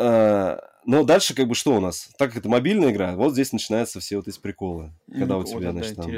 А, 0.00 0.58
но 0.86 1.04
дальше 1.04 1.34
как 1.34 1.46
бы 1.46 1.54
что 1.54 1.76
у 1.76 1.80
нас? 1.80 2.08
Так 2.16 2.30
как 2.30 2.38
это 2.38 2.48
мобильная 2.48 2.90
игра, 2.90 3.14
вот 3.14 3.34
здесь 3.34 3.52
начинаются 3.52 4.00
все 4.00 4.16
вот 4.16 4.28
эти 4.28 4.40
приколы. 4.40 4.92
Когда 5.12 5.36
у 5.36 5.44
тебя, 5.44 5.72
значит, 5.72 5.96
там 5.96 6.10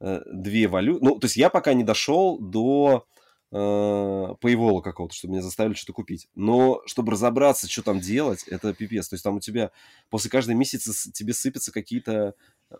э, 0.00 0.22
две 0.32 0.68
валюты. 0.68 1.04
Ну, 1.04 1.18
то 1.18 1.26
есть 1.26 1.36
я 1.36 1.50
пока 1.50 1.74
не 1.74 1.84
дошел 1.84 2.38
до 2.38 3.06
э, 3.52 3.56
paywall 3.56 4.80
какого-то, 4.80 5.14
чтобы 5.14 5.32
меня 5.32 5.42
заставили 5.42 5.74
что-то 5.74 5.92
купить. 5.92 6.28
Но 6.34 6.80
чтобы 6.86 7.12
разобраться, 7.12 7.68
что 7.68 7.82
там 7.82 8.00
делать, 8.00 8.44
это 8.44 8.72
пипец. 8.72 9.08
То 9.08 9.14
есть 9.14 9.24
там 9.24 9.36
у 9.36 9.40
тебя 9.40 9.70
после 10.08 10.30
каждой 10.30 10.54
месяца 10.54 11.12
тебе 11.12 11.34
сыпятся 11.34 11.72
какие-то 11.72 12.34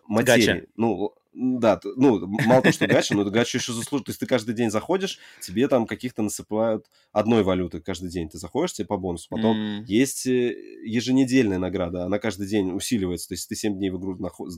материи. 0.07 0.45
Гача. 0.45 0.65
Ну, 0.75 1.13
да, 1.33 1.79
ну, 1.95 2.27
мало 2.45 2.61
того, 2.61 2.73
что 2.73 2.87
гача, 2.87 3.15
но 3.15 3.23
гача 3.23 3.57
еще 3.57 3.71
заслуживает. 3.71 4.05
То 4.05 4.09
есть 4.09 4.19
ты 4.19 4.25
каждый 4.25 4.53
день 4.53 4.69
заходишь, 4.69 5.17
тебе 5.39 5.67
там 5.69 5.85
каких-то 5.85 6.21
насыпают 6.21 6.87
одной 7.13 7.43
валюты 7.43 7.79
каждый 7.79 8.09
день. 8.09 8.29
Ты 8.29 8.37
заходишь, 8.37 8.73
тебе 8.73 8.87
по 8.87 8.97
бонусу. 8.97 9.27
Потом 9.29 9.57
mm. 9.57 9.85
есть 9.85 10.27
э, 10.27 10.53
еженедельная 10.83 11.57
награда, 11.57 12.03
она 12.03 12.19
каждый 12.19 12.47
день 12.47 12.71
усиливается. 12.71 13.29
То 13.29 13.33
есть 13.35 13.47
ты 13.47 13.55
7 13.55 13.77
дней 13.77 13.91
в 13.91 13.97
игру 13.97 14.17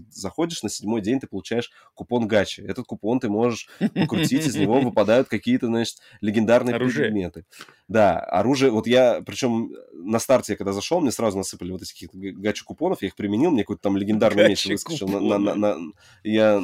заходишь, 0.09 0.63
на 0.63 0.69
седьмой 0.69 1.01
день 1.01 1.19
ты 1.19 1.27
получаешь 1.27 1.71
купон 1.93 2.27
гачи. 2.27 2.61
Этот 2.61 2.87
купон 2.87 3.19
ты 3.19 3.29
можешь 3.29 3.69
покрутить, 3.93 4.47
из 4.47 4.55
него 4.55 4.79
выпадают 4.81 5.27
какие-то, 5.27 5.67
значит, 5.67 5.97
легендарные 6.21 6.75
оружие. 6.75 7.05
предметы. 7.05 7.45
Да, 7.87 8.19
оружие. 8.19 8.71
Вот 8.71 8.87
я, 8.87 9.21
причем 9.23 9.71
на 9.93 10.17
старте, 10.17 10.55
когда 10.55 10.73
зашел, 10.73 11.01
мне 11.01 11.11
сразу 11.11 11.37
насыпали 11.37 11.71
вот 11.71 11.83
этих 11.83 12.09
гачи 12.11 12.63
купонов, 12.63 13.03
я 13.03 13.09
их 13.09 13.15
применил, 13.15 13.51
мне 13.51 13.61
какой-то 13.61 13.83
там 13.83 13.95
легендарный 13.95 14.49
меч 14.49 14.65
выскочил. 14.65 15.07
На, 15.07 15.19
на, 15.23 15.37
на, 15.37 15.55
на, 15.55 15.77
я 16.23 16.61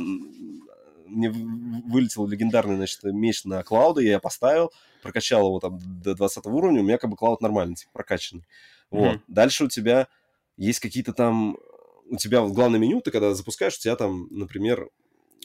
мне 1.10 1.30
вылетел 1.32 2.28
легендарный, 2.28 2.76
значит, 2.76 3.03
меч 3.03 3.43
на 3.43 3.64
Клауда, 3.64 4.01
я 4.01 4.20
поставил, 4.20 4.72
прокачал 5.01 5.47
его 5.47 5.60
там 5.60 5.80
до 6.01 6.16
20 6.16 6.45
уровня, 6.45 6.82
у 6.82 6.84
меня 6.84 6.97
как 6.97 7.10
бы 7.10 7.18
Клауд 7.18 7.41
нормальный, 7.41 7.76
типа, 7.76 7.91
прокачанный. 7.93 8.45
Вот. 8.91 9.16
Mm-hmm. 9.16 9.24
Дальше 9.28 9.66
у 9.66 9.68
тебя 9.68 10.07
есть 10.57 10.80
какие-то 10.80 11.14
там... 11.14 11.57
У 12.12 12.18
тебя 12.18 12.41
в 12.41 12.53
главном 12.53 12.82
меню, 12.82 13.01
ты 13.01 13.12
когда 13.12 13.34
запускаешь, 13.34 13.78
у 13.78 13.80
тебя 13.80 13.95
там, 13.95 14.28
например, 14.32 14.89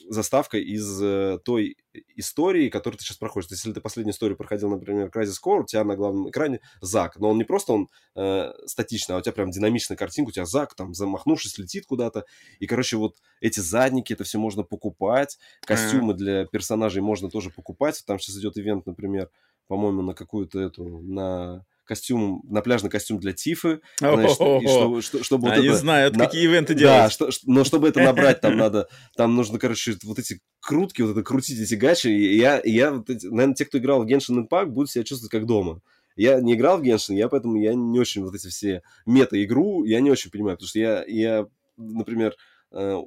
заставка 0.09 0.57
из 0.57 1.01
э, 1.01 1.39
той 1.43 1.77
истории, 2.15 2.69
которую 2.69 2.97
ты 2.97 3.03
сейчас 3.03 3.17
проходишь. 3.17 3.47
То 3.47 3.53
есть, 3.53 3.63
если 3.63 3.73
ты 3.73 3.81
последнюю 3.81 4.13
историю 4.13 4.37
проходил, 4.37 4.69
например, 4.69 5.09
Crisis 5.13 5.35
Core, 5.43 5.61
у 5.61 5.65
тебя 5.65 5.83
на 5.83 5.95
главном 5.95 6.29
экране 6.29 6.61
Зак, 6.81 7.17
но 7.17 7.29
он 7.29 7.37
не 7.37 7.43
просто 7.43 7.73
он 7.73 7.89
э, 8.15 8.51
статичный, 8.65 9.15
а 9.15 9.19
у 9.19 9.21
тебя 9.21 9.33
прям 9.33 9.51
динамичная 9.51 9.97
картинка, 9.97 10.29
у 10.29 10.31
тебя 10.31 10.45
Зак 10.45 10.75
там 10.75 10.93
замахнувшись 10.93 11.57
летит 11.57 11.85
куда-то, 11.85 12.25
и, 12.59 12.67
короче, 12.67 12.97
вот 12.97 13.15
эти 13.41 13.59
задники, 13.59 14.13
это 14.13 14.23
все 14.23 14.37
можно 14.37 14.63
покупать, 14.63 15.37
костюмы 15.61 16.13
mm-hmm. 16.13 16.17
для 16.17 16.45
персонажей 16.45 17.01
можно 17.01 17.29
тоже 17.29 17.49
покупать, 17.49 18.03
там 18.05 18.19
сейчас 18.19 18.37
идет 18.37 18.57
ивент, 18.57 18.85
например, 18.85 19.29
по-моему, 19.67 20.01
на 20.01 20.13
какую-то 20.13 20.59
эту, 20.59 21.01
на 21.01 21.65
костюм, 21.85 22.41
на 22.43 22.61
пляжный 22.61 22.89
костюм 22.89 23.19
для 23.19 23.33
Тифы, 23.33 23.81
значит, 23.97 24.35
чтобы, 24.35 25.01
чтобы 25.01 25.49
Они 25.49 25.67
вот 25.67 25.73
это, 25.73 25.77
знают, 25.77 26.15
на... 26.15 26.25
какие 26.25 26.43
ивенты 26.45 26.73
делать. 26.73 26.95
Да, 26.95 27.09
что, 27.09 27.29
но 27.45 27.63
чтобы 27.63 27.87
это 27.87 28.01
набрать, 28.01 28.41
там 28.41 28.57
надо, 28.57 28.89
там 29.15 29.35
нужно, 29.35 29.59
короче, 29.59 29.95
вот 30.03 30.19
эти 30.19 30.41
крутки, 30.59 31.01
вот 31.01 31.11
это 31.11 31.23
крутить 31.23 31.59
эти 31.59 31.75
гачи, 31.75 32.07
и 32.07 32.37
я, 32.37 32.57
и 32.57 32.71
я 32.71 32.91
вот 32.91 33.09
эти, 33.09 33.27
наверное, 33.27 33.55
те, 33.55 33.65
кто 33.65 33.77
играл 33.77 34.03
в 34.03 34.07
Genshin 34.07 34.45
Impact, 34.45 34.67
будут 34.67 34.91
себя 34.91 35.03
чувствовать 35.03 35.31
как 35.31 35.45
дома. 35.45 35.81
Я 36.15 36.39
не 36.39 36.53
играл 36.55 36.79
в 36.79 36.81
Genshin, 36.81 37.15
я 37.15 37.29
поэтому 37.29 37.57
я 37.57 37.73
не 37.73 37.99
очень 37.99 38.23
вот 38.23 38.35
эти 38.35 38.47
все 38.47 38.81
мета-игру, 39.05 39.83
я 39.85 40.01
не 40.01 40.11
очень 40.11 40.31
понимаю, 40.31 40.57
потому 40.57 40.67
что 40.67 40.79
я, 40.79 41.03
я 41.07 41.45
например, 41.77 42.35
э, 42.71 42.97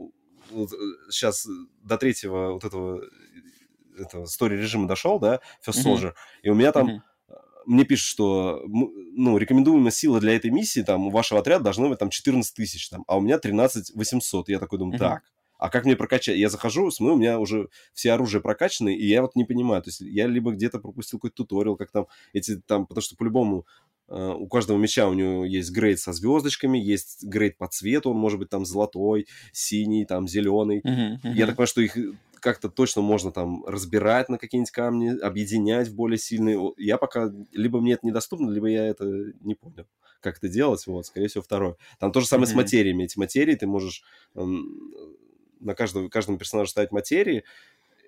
вот 0.51 0.71
сейчас 1.11 1.47
э, 1.47 1.51
до 1.83 1.97
третьего 1.97 2.53
вот 2.53 2.65
этого 2.65 3.03
этого 3.99 4.27
story 4.27 4.57
режима 4.57 4.87
дошел, 4.87 5.19
да, 5.19 5.41
First 5.67 5.85
Soldier, 5.85 6.11
mm-hmm. 6.11 6.43
и 6.45 6.51
у 6.51 6.55
меня 6.55 6.73
там 6.73 6.89
mm-hmm 6.89 7.01
мне 7.69 7.85
пишут, 7.85 8.07
что 8.07 8.63
ну, 8.67 9.37
рекомендуемая 9.37 9.91
сила 9.91 10.21
для 10.21 10.35
этой 10.35 10.51
миссии, 10.51 10.81
там, 10.81 11.09
у 11.09 11.11
вашего 11.11 11.41
отряда 11.41 11.65
должно 11.65 11.89
быть 11.89 11.99
там 11.99 12.11
14 12.11 12.55
тысяч, 12.55 12.89
там, 12.89 13.05
а 13.07 13.19
у 13.19 13.21
меня 13.21 13.39
13 13.39 13.95
800. 13.95 14.49
Я 14.49 14.59
такой 14.59 14.79
думаю, 14.79 14.99
так, 14.99 15.23
а 15.59 15.69
как 15.69 15.85
мне 15.85 15.97
прокачать? 15.97 16.39
Я 16.39 16.49
захожу, 16.49 16.91
смотрю, 16.91 17.17
у 17.17 17.19
меня 17.19 17.39
уже 17.39 17.69
все 17.93 18.13
оружие 18.13 18.41
прокачаны, 18.41 18.95
и 18.95 19.07
я 19.07 19.23
вот 19.23 19.37
не 19.37 19.45
понимаю. 19.45 19.83
То 19.83 19.91
есть 19.91 20.01
я 20.01 20.27
либо 20.27 20.53
где-то 20.53 20.79
пропустил 20.79 21.19
какой-то 21.19 21.37
туториал, 21.37 21.77
как 21.77 21.91
там 21.91 22.07
эти 22.33 22.57
там, 22.57 22.87
потому 22.87 23.03
что 23.03 23.17
по-любому 23.17 23.67
Uh, 24.11 24.33
у 24.33 24.47
каждого 24.47 24.79
меча 24.79 25.07
у 25.07 25.13
него 25.13 25.45
есть 25.45 25.71
грейд 25.71 26.01
со 26.01 26.15
звездочками, 26.15 26.79
есть 26.79 27.25
грейд 27.25 27.59
по 27.59 27.69
цвету, 27.69 28.11
он 28.11 28.17
может 28.17 28.39
быть 28.39 28.49
там 28.49 28.65
золотой, 28.65 29.27
синий, 29.53 30.07
там 30.07 30.27
зеленый. 30.27 30.81
Uh-huh, 30.81 31.21
uh-huh. 31.23 31.35
Я 31.35 31.45
так 31.45 31.57
понимаю, 31.57 31.67
что 31.67 31.83
их 31.83 31.95
как-то 32.41 32.69
точно 32.69 33.03
можно 33.03 33.33
там 33.33 33.65
разбирать 33.67 34.29
на 34.29 34.39
какие-нибудь 34.39 34.71
камни, 34.71 35.19
объединять 35.19 35.89
в 35.89 35.95
более 35.95 36.19
сильные. 36.19 36.73
Я 36.77 36.99
пока, 36.99 37.33
либо 37.53 37.81
мне 37.81 37.95
это 37.95 38.07
недоступно, 38.07 38.51
либо 38.51 38.69
я 38.69 38.87
это 38.87 39.05
не 39.41 39.55
понял, 39.55 39.87
как 40.21 40.39
это 40.39 40.49
делать. 40.49 40.87
Вот, 40.87 41.07
скорее 41.07 41.29
всего, 41.29 41.43
второе. 41.43 41.77
Там 41.99 42.13
то 42.13 42.21
же 42.21 42.27
самое 42.27 42.49
mm-hmm. 42.49 42.53
с 42.53 42.57
материями. 42.57 43.05
Эти 43.05 43.19
материи 43.19 43.55
ты 43.55 43.67
можешь 43.67 44.03
эм, 44.35 44.93
на 45.61 45.75
каждого, 45.75 46.09
каждому 46.09 46.39
персонажу 46.39 46.71
ставить 46.71 46.93
материи, 46.93 47.45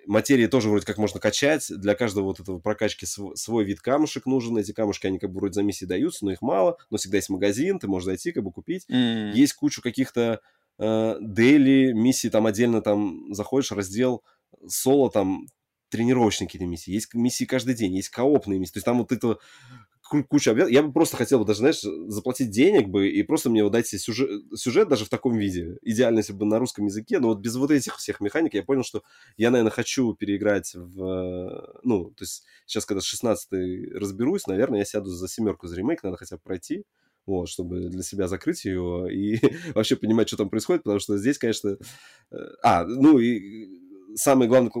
материи 0.05 0.47
тоже 0.47 0.69
вроде 0.69 0.85
как 0.85 0.97
можно 0.97 1.19
качать. 1.19 1.67
Для 1.69 1.95
каждого 1.95 2.25
вот 2.25 2.39
этого 2.39 2.59
прокачки 2.59 3.05
свой, 3.05 3.35
свой 3.37 3.63
вид 3.63 3.81
камушек 3.81 4.25
нужен. 4.25 4.57
Эти 4.57 4.71
камушки, 4.71 5.07
они 5.07 5.19
как 5.19 5.31
бы 5.31 5.39
вроде 5.39 5.53
за 5.53 5.63
миссии 5.63 5.85
даются, 5.85 6.25
но 6.25 6.31
их 6.31 6.41
мало. 6.41 6.77
Но 6.89 6.97
всегда 6.97 7.17
есть 7.17 7.29
магазин, 7.29 7.79
ты 7.79 7.87
можешь 7.87 8.05
зайти, 8.05 8.31
как 8.31 8.43
бы 8.43 8.51
купить. 8.51 8.85
Mm. 8.89 9.33
Есть 9.33 9.53
кучу 9.53 9.81
каких-то 9.81 10.41
э, 10.79 11.17
дейли, 11.21 11.93
миссии 11.93 12.29
там 12.29 12.45
отдельно 12.45 12.81
там 12.81 13.33
заходишь, 13.33 13.71
раздел 13.71 14.23
соло 14.67 15.09
там 15.09 15.47
тренировочные 15.89 16.47
какие-то 16.47 16.67
миссии, 16.67 16.91
есть 16.91 17.13
миссии 17.13 17.45
каждый 17.45 17.75
день, 17.75 17.95
есть 17.95 18.09
коопные 18.09 18.59
миссии, 18.59 18.73
то 18.73 18.77
есть 18.77 18.85
там 18.85 18.99
вот 18.99 19.11
это 19.11 19.37
куча 20.27 20.51
объектов. 20.51 20.73
Я 20.73 20.83
бы 20.83 20.91
просто 20.91 21.17
хотел 21.17 21.39
бы 21.39 21.45
даже, 21.45 21.59
знаешь, 21.59 21.81
заплатить 21.81 22.49
денег 22.49 22.89
бы 22.89 23.09
и 23.09 23.23
просто 23.23 23.49
мне 23.49 23.63
вот 23.63 23.71
дать 23.71 23.87
сюжет, 23.87 24.29
сюжет 24.55 24.89
даже 24.89 25.05
в 25.05 25.09
таком 25.09 25.37
виде. 25.37 25.77
Идеально, 25.81 26.19
если 26.19 26.33
бы 26.33 26.45
на 26.45 26.59
русском 26.59 26.85
языке, 26.85 27.19
но 27.19 27.29
вот 27.29 27.39
без 27.39 27.55
вот 27.55 27.71
этих 27.71 27.97
всех 27.97 28.19
механик 28.19 28.53
я 28.53 28.63
понял, 28.63 28.83
что 28.83 29.03
я, 29.37 29.51
наверное, 29.51 29.71
хочу 29.71 30.13
переиграть 30.13 30.73
в... 30.75 31.79
Ну, 31.83 32.11
то 32.11 32.23
есть 32.23 32.43
сейчас, 32.65 32.85
когда 32.85 33.01
с 33.01 33.05
16 33.05 33.93
разберусь, 33.93 34.47
наверное, 34.47 34.79
я 34.79 34.85
сяду 34.85 35.09
за 35.09 35.27
семерку 35.27 35.67
за 35.67 35.77
ремейк, 35.77 36.03
надо 36.03 36.17
хотя 36.17 36.35
бы 36.35 36.41
пройти 36.43 36.83
вот, 37.25 37.49
чтобы 37.49 37.89
для 37.89 38.03
себя 38.03 38.27
закрыть 38.27 38.65
ее 38.65 39.07
и 39.11 39.39
вообще 39.73 39.95
понимать, 39.95 40.27
что 40.27 40.37
там 40.37 40.49
происходит, 40.49 40.83
потому 40.83 40.99
что 40.99 41.17
здесь, 41.17 41.37
конечно... 41.37 41.77
Э, 42.31 42.35
а, 42.63 42.85
ну 42.85 43.19
и 43.19 43.81
самый 44.15 44.47
главный 44.47 44.71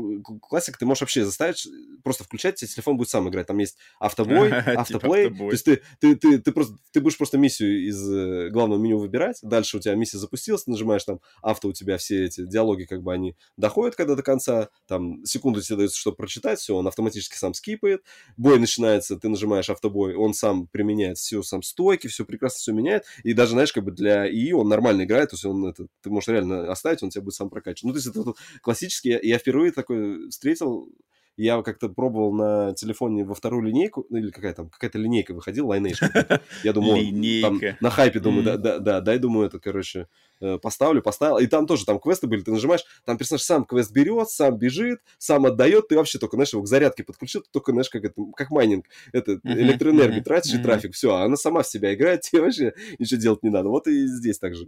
классик, 0.41 0.77
ты 0.77 0.85
можешь 0.85 1.01
вообще 1.01 1.25
заставить, 1.25 1.67
просто 2.03 2.23
включать, 2.23 2.55
тебе 2.55 2.67
телефон 2.67 2.97
будет 2.97 3.09
сам 3.09 3.29
играть. 3.29 3.47
Там 3.47 3.57
есть 3.57 3.77
автобой, 3.99 4.49
типа 4.65 4.81
автоплей. 4.81 5.29
То 5.29 5.51
есть 5.51 5.65
ты, 5.65 5.81
ты, 5.99 6.15
ты, 6.15 6.39
ты, 6.39 6.51
просто, 6.51 6.75
ты 6.91 7.01
будешь 7.01 7.17
просто 7.17 7.37
миссию 7.37 7.87
из 7.87 8.09
э, 8.09 8.49
главного 8.49 8.79
меню 8.79 8.99
выбирать. 8.99 9.39
Дальше 9.41 9.77
у 9.77 9.79
тебя 9.79 9.95
миссия 9.95 10.17
запустилась, 10.17 10.67
нажимаешь 10.67 11.03
там 11.03 11.19
авто, 11.41 11.69
у 11.69 11.73
тебя 11.73 11.97
все 11.97 12.25
эти 12.25 12.45
диалоги, 12.45 12.83
как 12.83 13.01
бы 13.01 13.13
они 13.13 13.35
доходят 13.57 13.95
когда 13.95 14.15
до 14.15 14.23
конца. 14.23 14.69
Там 14.87 15.25
секунду 15.25 15.61
тебе 15.61 15.77
дается, 15.77 15.97
чтобы 15.97 16.17
прочитать, 16.17 16.59
все, 16.59 16.75
он 16.75 16.87
автоматически 16.87 17.35
сам 17.35 17.53
скипает. 17.53 18.03
Бой 18.37 18.59
начинается, 18.59 19.17
ты 19.17 19.29
нажимаешь 19.29 19.69
автобой, 19.69 20.15
он 20.15 20.33
сам 20.33 20.67
применяет 20.67 21.17
все, 21.17 21.43
сам 21.43 21.63
стойки, 21.63 22.07
все 22.07 22.25
прекрасно 22.25 22.59
все 22.59 22.71
меняет. 22.73 23.05
И 23.23 23.33
даже, 23.33 23.51
знаешь, 23.51 23.73
как 23.73 23.83
бы 23.83 23.91
для 23.91 24.29
ИИ 24.29 24.51
он 24.53 24.67
нормально 24.67 25.03
играет, 25.03 25.29
то 25.29 25.35
есть 25.35 25.45
он 25.45 25.65
это, 25.65 25.87
ты 26.01 26.09
можешь 26.09 26.27
реально 26.29 26.71
оставить, 26.71 27.03
он 27.03 27.09
тебя 27.09 27.23
будет 27.23 27.35
сам 27.35 27.49
прокачивать. 27.49 27.83
Ну, 27.83 27.91
то 27.91 27.97
есть 27.97 28.07
это, 28.07 28.21
это 28.21 28.33
классический 28.61 29.20
я 29.21 29.37
впервые 29.37 29.71
такой 29.71 30.29
встретил, 30.29 30.89
я 31.37 31.61
как-то 31.61 31.89
пробовал 31.89 32.33
на 32.33 32.73
телефоне 32.73 33.23
во 33.23 33.33
вторую 33.33 33.63
линейку, 33.63 34.05
ну 34.09 34.17
или 34.17 34.29
какая 34.29 34.53
там, 34.53 34.69
какая-то 34.69 34.99
линейка 34.99 35.33
выходила, 35.33 35.73
Lineage. 35.73 36.41
Я 36.63 36.73
думаю, 36.73 37.41
там, 37.41 37.59
на 37.79 37.89
хайпе 37.89 38.19
думаю, 38.19 38.43
да, 38.43 38.57
да, 38.57 38.79
да, 38.79 39.01
дай, 39.01 39.17
думаю, 39.17 39.47
это, 39.47 39.59
короче, 39.59 40.07
э, 40.39 40.57
поставлю, 40.57 41.01
поставил. 41.01 41.37
И 41.37 41.47
там 41.47 41.67
тоже, 41.67 41.85
там 41.85 41.99
квесты 41.99 42.27
были, 42.27 42.41
ты 42.41 42.51
нажимаешь, 42.51 42.83
там 43.05 43.17
персонаж 43.17 43.41
сам 43.41 43.65
квест 43.65 43.91
берет, 43.91 44.29
сам 44.29 44.57
бежит, 44.57 44.99
сам 45.17 45.45
отдает, 45.45 45.87
ты 45.87 45.95
вообще 45.95 46.19
только, 46.19 46.35
знаешь, 46.35 46.53
его 46.53 46.63
к 46.63 46.67
зарядке 46.67 47.03
подключил, 47.03 47.43
только, 47.51 47.71
знаешь, 47.71 47.89
как 47.89 48.03
это, 48.03 48.21
как 48.35 48.51
майнинг, 48.51 48.85
это, 49.13 49.39
электроэнергию 49.43 50.23
тратишь 50.23 50.53
и 50.53 50.61
трафик, 50.61 50.93
все, 50.93 51.15
а 51.15 51.23
она 51.23 51.37
сама 51.37 51.63
в 51.63 51.67
себя 51.67 51.93
играет, 51.93 52.21
тебе 52.31 52.41
вообще 52.41 52.73
ничего 52.99 53.19
делать 53.19 53.43
не 53.43 53.49
надо. 53.49 53.69
Вот 53.69 53.87
и 53.87 54.05
здесь 54.05 54.37
так 54.37 54.53
же. 54.53 54.67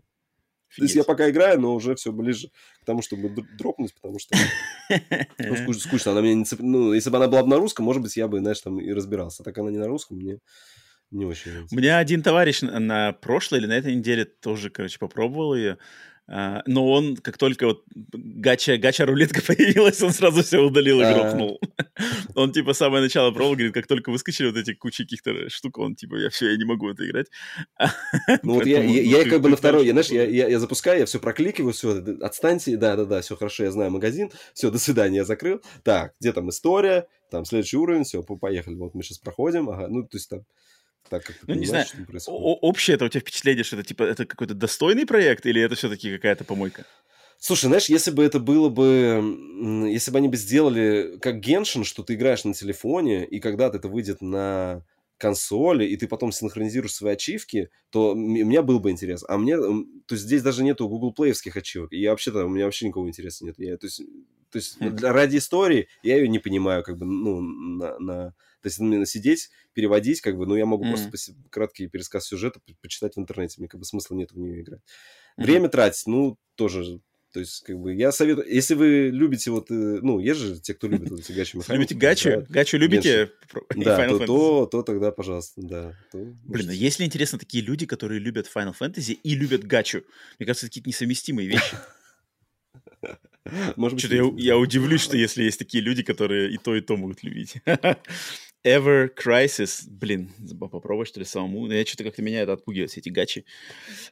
То 0.77 0.83
есть 0.83 0.95
я 0.95 1.03
пока 1.03 1.29
играю, 1.29 1.59
но 1.59 1.73
уже 1.73 1.95
все 1.95 2.11
ближе 2.11 2.49
к 2.81 2.85
тому, 2.85 3.01
чтобы 3.01 3.29
дропнуть, 3.29 3.93
потому 3.93 4.19
что 4.19 4.35
ну, 5.39 5.55
скучно, 5.55 5.81
скучно. 5.87 6.11
Она 6.11 6.21
меня 6.21 6.35
не 6.35 6.45
цеп... 6.45 6.59
Ну, 6.61 6.93
если 6.93 7.09
бы 7.09 7.17
она 7.17 7.27
была 7.27 7.43
бы 7.43 7.49
на 7.49 7.57
русском, 7.57 7.85
может 7.85 8.01
быть, 8.01 8.15
я 8.17 8.27
бы, 8.27 8.39
знаешь, 8.39 8.61
там 8.61 8.79
и 8.79 8.91
разбирался. 8.91 9.43
А 9.43 9.45
так 9.45 9.57
она 9.57 9.69
не 9.71 9.77
на 9.77 9.87
русском, 9.87 10.17
мне 10.17 10.39
не 11.11 11.25
очень 11.25 11.51
нравится. 11.51 11.75
У 11.75 11.77
меня 11.77 11.99
один 11.99 12.23
товарищ 12.23 12.61
на 12.61 13.13
прошлой 13.13 13.59
или 13.59 13.67
на 13.67 13.77
этой 13.77 13.95
неделе 13.95 14.25
тоже, 14.25 14.69
короче, 14.69 14.97
попробовал 14.99 15.55
ее. 15.55 15.77
Uh, 16.29 16.61
но 16.67 16.89
он, 16.89 17.17
как 17.17 17.37
только 17.37 17.65
вот 17.67 17.83
гача, 17.93 18.77
гача 18.77 19.05
рулетка 19.05 19.41
появилась, 19.45 20.01
он 20.01 20.11
сразу 20.11 20.41
все 20.41 20.59
удалил 20.59 21.01
и 21.01 21.03
грохнул. 21.03 21.59
он, 22.35 22.53
типа, 22.53 22.73
самое 22.73 23.03
начало 23.03 23.31
пробовал, 23.31 23.55
говорит, 23.55 23.73
как 23.73 23.87
только 23.87 24.09
выскочили 24.09 24.47
вот 24.47 24.55
эти 24.55 24.73
кучи 24.73 25.03
каких-то 25.03 25.49
штук, 25.49 25.79
он, 25.79 25.95
типа, 25.95 26.15
я 26.15 26.29
все, 26.29 26.51
я 26.51 26.57
не 26.57 26.63
могу 26.63 26.89
это 26.89 27.05
играть. 27.05 27.27
ну 28.43 28.53
вот 28.53 28.65
я, 28.65 28.81
я, 28.81 29.29
как 29.29 29.41
бы 29.41 29.49
на 29.49 29.57
второй, 29.57 29.85
я, 29.85 29.91
знаешь, 29.91 30.09
я, 30.11 30.23
я, 30.23 30.47
я 30.47 30.59
запускаю, 30.59 30.99
я 30.99 31.05
все 31.05 31.19
прокликиваю, 31.19 31.73
все, 31.73 32.01
отстаньте, 32.21 32.77
да-да-да, 32.77 33.19
все 33.19 33.35
хорошо, 33.35 33.65
я 33.65 33.71
знаю 33.71 33.91
магазин, 33.91 34.31
все, 34.53 34.71
до 34.71 34.79
свидания, 34.79 35.17
я 35.17 35.25
закрыл. 35.25 35.61
Так, 35.83 36.13
где 36.21 36.31
там 36.31 36.49
история, 36.49 37.07
там 37.31 37.43
следующий 37.43 37.77
уровень, 37.77 38.05
все, 38.05 38.23
поехали, 38.23 38.75
вот 38.75 38.95
мы 38.95 39.03
сейчас 39.03 39.17
проходим, 39.17 39.69
ага, 39.69 39.87
ну, 39.89 40.03
то 40.03 40.15
есть 40.15 40.29
там 40.29 40.45
так 41.09 41.23
как 41.23 41.35
Ну, 41.47 41.55
не 41.55 41.65
знаю, 41.65 41.85
что 41.85 41.97
происходит. 42.03 42.57
Общее 42.61 42.95
это 42.95 43.05
у 43.05 43.09
тебя 43.09 43.21
впечатление, 43.21 43.63
что 43.63 43.75
это 43.75 43.87
типа 43.87 44.03
это 44.03 44.25
какой-то 44.25 44.53
достойный 44.53 45.05
проект 45.05 45.45
или 45.45 45.61
это 45.61 45.75
все-таки 45.75 46.15
какая-то 46.15 46.43
помойка? 46.43 46.85
Слушай, 47.37 47.65
знаешь, 47.65 47.89
если 47.89 48.11
бы 48.11 48.23
это 48.23 48.39
было 48.39 48.69
бы... 48.69 49.89
Если 49.89 50.11
бы 50.11 50.17
они 50.17 50.29
бы 50.29 50.37
сделали 50.37 51.17
как 51.21 51.41
Геншин, 51.41 51.83
что 51.83 52.01
ты 52.01 52.13
играешь 52.13 52.45
на 52.45 52.53
телефоне, 52.53 53.25
и 53.25 53.39
когда-то 53.41 53.77
это 53.77 53.89
выйдет 53.89 54.21
на 54.21 54.85
консоли, 55.17 55.85
и 55.85 55.97
ты 55.97 56.07
потом 56.07 56.31
синхронизируешь 56.31 56.93
свои 56.93 57.13
ачивки, 57.13 57.69
то 57.89 58.13
у 58.13 58.15
меня 58.15 58.61
был 58.61 58.79
бы 58.79 58.91
интерес. 58.91 59.25
А 59.27 59.37
мне... 59.37 59.57
То 59.57 60.15
есть 60.15 60.23
здесь 60.23 60.41
даже 60.41 60.63
нету 60.63 60.87
Google 60.87 61.13
Play'евских 61.17 61.57
ачивок. 61.57 61.91
И 61.91 61.99
я 61.99 62.11
вообще-то... 62.11 62.45
У 62.45 62.49
меня 62.49 62.65
вообще 62.65 62.87
никакого 62.87 63.09
интереса 63.09 63.45
нет. 63.45 63.55
Я, 63.57 63.77
то 63.77 63.87
есть, 63.87 64.01
то 64.49 64.57
есть 64.57 64.77
Хм. 64.79 64.95
для, 64.95 65.11
ради 65.11 65.37
истории 65.37 65.89
я 66.01 66.15
ее 66.15 66.29
не 66.29 66.39
понимаю, 66.39 66.81
как 66.81 66.97
бы, 66.97 67.05
ну, 67.05 67.41
на... 67.41 67.99
на- 67.99 68.35
то 68.63 68.67
есть 68.67 68.79
именно 68.79 69.05
сидеть, 69.05 69.51
переводить, 69.73 70.21
как 70.21 70.37
бы, 70.37 70.47
ну, 70.47 70.55
я 70.55 70.65
могу 70.65 70.85
Мгм. 70.85 70.97
просто 71.09 71.33
краткий 71.51 71.87
пересказ 71.87 72.25
сюжета 72.25 72.59
по- 72.65 72.73
почитать 72.81 73.15
в 73.15 73.19
интернете. 73.19 73.55
Мне 73.59 73.67
как 73.67 73.79
бы 73.79 73.85
смысла 73.85 74.15
нет 74.15 74.31
в 74.31 74.39
нее 74.39 74.61
играть. 74.61 74.81
Мгм. 75.37 75.45
Время 75.45 75.69
тратить, 75.69 76.07
ну, 76.07 76.37
тоже 76.55 77.01
то 77.33 77.39
есть, 77.39 77.61
как 77.63 77.79
бы, 77.79 77.95
я 77.95 78.11
советую, 78.11 78.47
если 78.47 78.75
вы 78.75 79.09
любите 79.11 79.49
вот, 79.49 79.71
э, 79.71 79.73
ну, 79.73 80.19
есть 80.19 80.39
же 80.39 80.59
те, 80.59 80.75
кто 80.75 80.87
любит 80.87 81.09
вот 81.09 81.19
эти 81.21 81.31
гачи 81.31 81.57
любите 81.67 81.95
гачу, 81.95 82.29
да, 82.29 82.45
гачу 82.47 82.77
любите? 82.77 83.31
Да, 83.75 84.07
то, 84.07 84.19
то, 84.19 84.65
то 84.67 84.83
тогда, 84.83 85.11
пожалуйста, 85.11 85.61
да. 85.63 85.95
то 86.11 86.19
Блин, 86.45 86.69
а 86.69 86.73
есть 86.73 86.99
ли 86.99 87.07
интересно 87.07 87.39
такие 87.39 87.63
люди, 87.63 87.87
которые 87.87 88.19
любят 88.19 88.47
Final 88.55 88.75
Fantasy 88.79 89.13
и 89.13 89.33
любят 89.33 89.63
гачу? 89.63 90.03
Мне 90.37 90.45
кажется, 90.45 90.67
это 90.67 90.71
какие-то 90.71 90.89
несовместимые 90.89 91.47
вещи. 91.47 91.75
Может 93.77 93.99
Что-то 93.99 94.15
я, 94.15 94.31
я 94.37 94.57
удивлюсь, 94.57 95.01
что 95.01 95.17
если 95.17 95.43
есть 95.43 95.57
такие 95.57 95.83
люди, 95.83 96.03
которые 96.03 96.53
и 96.53 96.57
то, 96.57 96.75
и 96.75 96.81
то 96.81 96.95
могут 96.97 97.23
любить. 97.23 97.55
Ever 98.65 99.09
Crisis. 99.13 99.83
Блин, 99.87 100.31
попробовать, 100.59 101.09
что 101.09 101.19
ли, 101.19 101.25
самому. 101.25 101.67
Но 101.67 101.73
я 101.73 101.85
что-то 101.85 102.03
как-то 102.05 102.21
меня 102.21 102.41
это 102.41 102.53
отпугивает, 102.53 102.91
все 102.91 103.01
эти 103.01 103.09
гачи. 103.09 103.45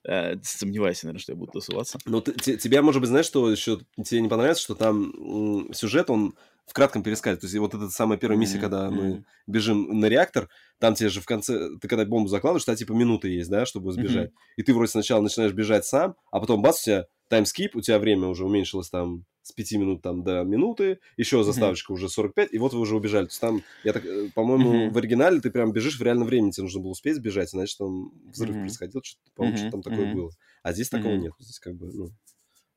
Э, 0.04 0.36
сомневаюсь, 0.44 1.04
наверное, 1.04 1.22
что 1.22 1.32
я 1.32 1.38
буду 1.38 1.54
тусоваться. 1.54 2.00
Ну, 2.06 2.22
ты- 2.22 2.34
те- 2.34 2.58
тебя, 2.58 2.82
может 2.82 3.02
быть, 3.02 3.10
знаешь, 3.10 3.26
что 3.26 3.50
еще 3.50 3.80
тебе 4.04 4.22
не 4.22 4.30
понравится, 4.30 4.64
что 4.64 4.76
там 4.76 5.12
м, 5.12 5.74
сюжет, 5.74 6.10
он 6.10 6.34
в 6.68 6.74
кратком 6.74 7.04
пересказе. 7.04 7.38
То 7.38 7.46
есть 7.48 7.58
вот 7.58 7.74
эта 7.74 7.90
самая 7.90 8.18
первая 8.18 8.38
миссия, 8.40 8.58
когда 8.60 8.90
мы 8.92 9.26
бежим 9.48 10.00
на 10.00 10.06
реактор, 10.06 10.50
там 10.80 10.96
тебе 10.96 11.10
же 11.10 11.20
в 11.22 11.26
конце, 11.26 11.78
ты 11.82 11.88
когда 11.88 12.06
бомбу 12.06 12.28
закладываешь, 12.30 12.64
тебя 12.66 12.76
типа 12.76 12.94
минута 12.94 13.28
есть, 13.28 13.50
да, 13.50 13.66
чтобы 13.66 13.92
сбежать. 13.92 14.32
И 14.58 14.64
ты 14.64 14.74
вроде 14.74 14.92
сначала 14.92 15.22
начинаешь 15.22 15.54
бежать 15.54 15.86
сам, 15.86 16.16
а 16.32 16.40
потом 16.40 16.62
бац, 16.62 16.82
у 16.82 16.86
тебя 16.86 17.06
таймскип, 17.30 17.76
у 17.76 17.82
тебя 17.82 18.00
время 18.00 18.28
уже 18.28 18.46
уменьшилось 18.46 18.90
там 18.90 19.26
с 19.44 19.52
5 19.54 19.78
минут 19.78 20.02
там 20.02 20.24
до 20.24 20.44
минуты, 20.44 21.00
еще 21.18 21.44
заставочка 21.44 21.92
уже 21.92 22.10
45, 22.10 22.54
и 22.54 22.58
вот 22.60 22.74
вы 22.74 22.80
уже 22.80 22.96
убежали. 22.96 23.26
То 23.26 23.32
есть 23.32 23.42
там, 23.42 23.66
я 23.84 23.94
так, 23.94 24.06
э, 24.06 24.30
по-моему, 24.34 24.90
Мгм. 24.90 24.92
в 24.92 24.98
оригинале 24.98 25.42
ты 25.42 25.52
прям 25.52 25.72
бежишь 25.74 26.00
в 26.00 26.04
реальном 26.04 26.28
времени, 26.28 26.52
тебе 26.52 26.64
нужно 26.64 26.82
было 26.82 26.92
успеть 26.92 27.16
сбежать, 27.16 27.54
иначе 27.56 27.76
там 27.78 28.12
взрыв 28.30 28.60
Мгм. 28.60 28.60
происходил, 28.60 29.02
что-то, 29.04 29.32
по-моему, 29.36 29.56
что-то 29.56 29.72
там 29.72 29.82
Мгм, 29.84 29.84
такое 29.84 30.06
мгм. 30.06 30.08
было. 30.08 30.32
А 30.64 30.74
здесь 30.74 30.90
такого 30.90 31.16
Мгм. 31.16 31.18
нет. 31.18 31.34
Здесь 31.40 31.60
как 31.60 31.76
бы, 31.76 31.92
ну, 31.94 32.12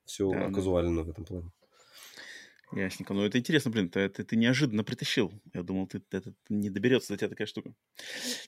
все 0.07 0.29
Да, 0.31 0.51
да. 0.51 0.53
казуально 0.53 1.03
в 1.05 1.11
этом 1.11 1.25
плане. 1.25 1.53
Ясненько. 2.75 3.15
Ну, 3.15 3.25
это 3.25 3.39
интересно, 3.39 3.71
блин, 3.71 3.89
ты, 3.89 4.09
ты, 4.09 4.25
ты 4.25 4.37
неожиданно 4.37 4.83
притащил. 4.83 5.33
Я 5.53 5.63
думал, 5.63 5.87
ты, 5.87 6.03
это 6.11 6.35
не 6.49 6.71
доберется 6.71 7.13
до 7.13 7.19
тебя 7.19 7.29
такая 7.29 7.47
штука. 7.47 7.73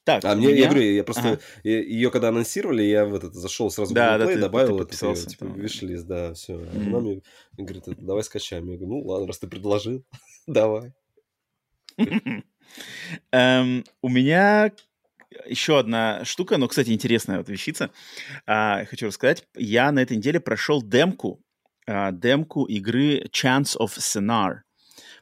Так, 0.04 0.24
А 0.24 0.34
мне, 0.34 0.48
я 0.48 0.54
меня- 0.54 0.64
говорю, 0.70 0.82
я 0.92 1.04
просто 1.04 1.28
Ага. 1.28 1.40
ее 1.62 2.10
когда 2.10 2.28
анонсировали, 2.28 2.82
я 2.82 3.04
в 3.06 3.14
этот 3.14 3.34
зашел 3.34 3.70
сразу 3.70 3.92
в 3.92 3.94
Да, 3.94 4.12
Google 4.14 4.18
да, 4.18 4.24
Play, 4.24 4.28
ты- 4.28 4.34
ты 4.34 4.40
добавил 4.40 4.68
это, 4.76 4.78
подписался 4.84 5.26
типа, 5.28 5.46
там. 5.46 5.60
да, 6.06 6.34
все. 6.34 6.54
Мгм. 6.56 6.88
Она 6.88 7.00
мне 7.00 7.22
говорит, 7.56 7.88
это, 7.88 8.00
давай 8.02 8.24
скачаем. 8.24 8.68
Я 8.68 8.76
говорю, 8.78 8.94
ну 8.94 9.06
ладно, 9.06 9.26
раз 9.28 9.38
ты 9.38 9.46
предложил, 9.46 10.04
давай. 10.48 10.92
Эм, 13.32 13.84
У 14.02 14.08
меня 14.08 14.72
еще 15.46 15.78
одна 15.78 16.24
штука, 16.24 16.56
но, 16.56 16.66
кстати, 16.68 16.90
интересная 16.90 17.38
вот 17.38 17.48
вещица. 17.48 17.90
А, 18.46 18.84
Хочу 18.86 19.06
рассказать. 19.06 19.46
Я 19.54 19.92
на 19.92 20.00
этой 20.00 20.16
неделе 20.16 20.40
прошел 20.40 20.82
демку, 20.82 21.40
а, 21.86 22.12
демку 22.12 22.64
игры 22.64 23.24
Chance 23.32 23.76
of 23.78 23.96
Scenar, 23.98 24.60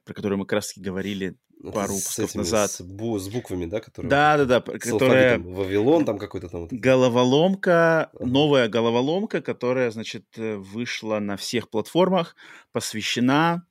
про 0.05 0.15
которую 0.15 0.39
мы 0.39 0.47
как 0.47 0.55
раз 0.55 0.73
говорили 0.77 1.37
Это 1.63 1.73
пару 1.73 1.93
с 1.95 1.97
выпусков 2.19 2.31
этими, 2.31 2.41
назад. 2.41 2.71
С, 2.71 2.81
бу- 2.81 3.19
с 3.19 3.29
буквами, 3.29 3.67
да, 3.67 3.81
которые... 3.81 4.11
Да-да-да, 4.11 4.61
С 4.61 4.79
которая... 4.91 5.35
алфавитом. 5.37 5.55
Вавилон 5.55 6.05
там 6.05 6.19
какой-то 6.19 6.49
там. 6.49 6.69
Головоломка, 6.71 8.05
Ага. 8.13 8.27
новая 8.27 8.69
головоломка, 8.69 9.41
которая, 9.41 9.91
значит, 9.91 10.25
э, 10.37 10.57
вышла 10.57 11.19
на 11.21 11.37
всех 11.37 11.71
платформах, 11.71 12.37
посвящена 12.73 13.67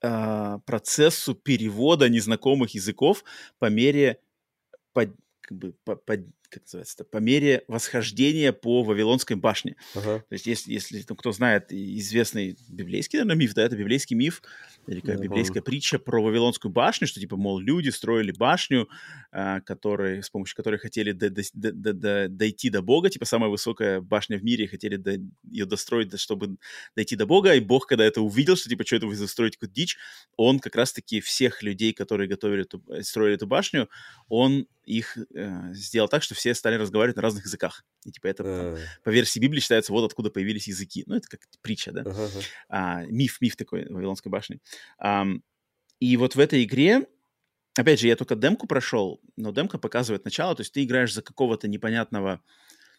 а, 0.00 0.58
процессу 0.60 1.34
перевода 1.34 2.08
незнакомых 2.08 2.74
языков 2.74 3.24
по 3.58 3.68
мере 3.68 4.20
под- 4.92 5.16
как 5.40 5.58
бы, 5.58 5.74
по, 5.84 5.96
по- 5.96 6.18
как 6.48 6.62
называется, 6.64 7.04
по 7.04 7.18
мере 7.18 7.64
восхождения 7.68 8.52
по 8.52 8.82
Вавилонской 8.82 9.36
башне. 9.36 9.76
Ага. 9.94 10.24
То 10.28 10.32
есть, 10.32 10.46
если, 10.46 10.72
если 10.72 11.02
там 11.02 11.16
кто 11.16 11.32
знает 11.32 11.72
известный 11.72 12.56
библейский, 12.68 13.18
наверное, 13.18 13.36
миф, 13.36 13.54
да, 13.54 13.64
это 13.64 13.76
библейский 13.76 14.16
миф, 14.16 14.42
или 14.86 15.00
как 15.00 15.16
Да, 15.16 15.22
библейская 15.22 15.60
притча 15.62 15.98
про 15.98 16.22
Вавилонскую 16.22 16.72
башню, 16.72 17.06
что, 17.06 17.20
типа, 17.20 17.36
мол, 17.36 17.58
люди 17.58 17.90
строили 17.90 18.32
башню, 18.32 18.88
а, 19.30 19.60
которые, 19.60 20.22
с 20.22 20.30
помощью 20.30 20.56
которой 20.56 20.78
хотели 20.78 21.12
до- 21.12 21.30
до- 21.30 21.42
до- 21.52 21.72
до- 21.72 21.92
до- 21.92 22.28
дойти 22.28 22.70
до 22.70 22.82
Бога, 22.82 23.10
типа, 23.10 23.24
самая 23.24 23.50
высокая 23.50 24.00
башня 24.00 24.38
в 24.38 24.44
мире, 24.44 24.66
хотели 24.66 24.96
до- 24.96 25.18
ее 25.50 25.66
достроить, 25.66 26.18
чтобы 26.18 26.56
дойти 26.96 27.16
до 27.16 27.26
Бога, 27.26 27.54
и 27.54 27.60
Бог, 27.60 27.86
когда 27.86 28.04
это 28.04 28.22
увидел, 28.22 28.56
что, 28.56 28.68
типа, 28.68 28.86
что 28.86 28.96
это 28.96 29.06
вы 29.06 29.16
застроите 29.16 29.58
какую-то 29.58 29.74
дичь, 29.74 29.98
он 30.36 30.58
как 30.60 30.74
раз-таки 30.76 31.20
всех 31.20 31.62
людей, 31.62 31.92
которые 31.92 32.28
готовили 32.28 32.62
эту, 32.62 32.82
строили 33.02 33.34
эту 33.34 33.46
башню, 33.46 33.88
он 34.28 34.66
их 34.84 35.18
э, 35.34 35.72
сделал 35.74 36.08
так, 36.08 36.22
что 36.22 36.34
все 36.38 36.54
стали 36.54 36.76
разговаривать 36.76 37.16
на 37.16 37.22
разных 37.22 37.44
языках. 37.44 37.84
И, 38.04 38.10
типа, 38.10 38.28
это, 38.28 38.42
там, 38.42 38.54
А, 38.54 38.76
по 39.02 39.10
версии 39.10 39.38
Библии, 39.38 39.60
считается, 39.60 39.92
вот 39.92 40.04
откуда 40.04 40.30
появились 40.30 40.68
языки. 40.68 41.04
Ну, 41.06 41.16
это 41.16 41.28
как 41.28 41.40
притча, 41.60 41.92
да? 41.92 42.00
ага. 42.00 42.28
а, 42.68 43.04
миф, 43.06 43.40
миф 43.40 43.56
такой 43.56 43.86
Вавилонской 43.88 44.30
башни. 44.30 44.60
Ам, 44.98 45.42
и 46.00 46.16
вот 46.16 46.36
в 46.36 46.40
этой 46.40 46.64
игре, 46.64 47.06
опять 47.76 48.00
же, 48.00 48.06
я 48.06 48.16
только 48.16 48.36
демку 48.36 48.66
прошел, 48.66 49.20
но 49.36 49.52
демка 49.52 49.78
показывает 49.78 50.24
начало, 50.24 50.54
то 50.54 50.60
есть 50.62 50.72
ты 50.72 50.84
играешь 50.84 51.12
за 51.12 51.22
какого-то 51.22 51.68
непонятного, 51.68 52.40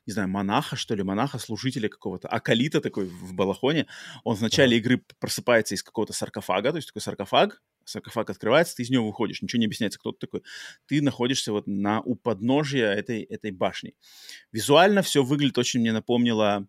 не 0.05 0.13
знаю, 0.13 0.29
монаха, 0.29 0.75
что 0.75 0.95
ли, 0.95 1.03
монаха, 1.03 1.39
служителя 1.39 1.87
какого-то, 1.87 2.27
акалита 2.27 2.81
такой 2.81 3.05
в 3.05 3.33
балахоне. 3.33 3.87
Он 4.23 4.35
в 4.35 4.41
начале 4.41 4.77
игры 4.77 5.03
просыпается 5.19 5.75
из 5.75 5.83
какого-то 5.83 6.13
саркофага, 6.13 6.71
то 6.71 6.77
есть 6.77 6.89
такой 6.89 7.01
саркофаг, 7.01 7.61
саркофаг 7.85 8.29
открывается, 8.29 8.75
ты 8.75 8.83
из 8.83 8.89
него 8.89 9.07
выходишь, 9.07 9.41
ничего 9.41 9.59
не 9.59 9.65
объясняется, 9.65 9.99
кто 9.99 10.11
ты 10.11 10.19
такой. 10.19 10.43
Ты 10.85 11.01
находишься 11.01 11.51
вот 11.51 11.67
на, 11.67 12.01
у 12.01 12.15
подножия 12.15 12.93
этой, 12.93 13.23
этой 13.23 13.51
башни. 13.51 13.95
Визуально 14.51 15.01
все 15.01 15.23
выглядит 15.23 15.57
очень, 15.57 15.79
мне 15.79 15.91
напомнило 15.91 16.67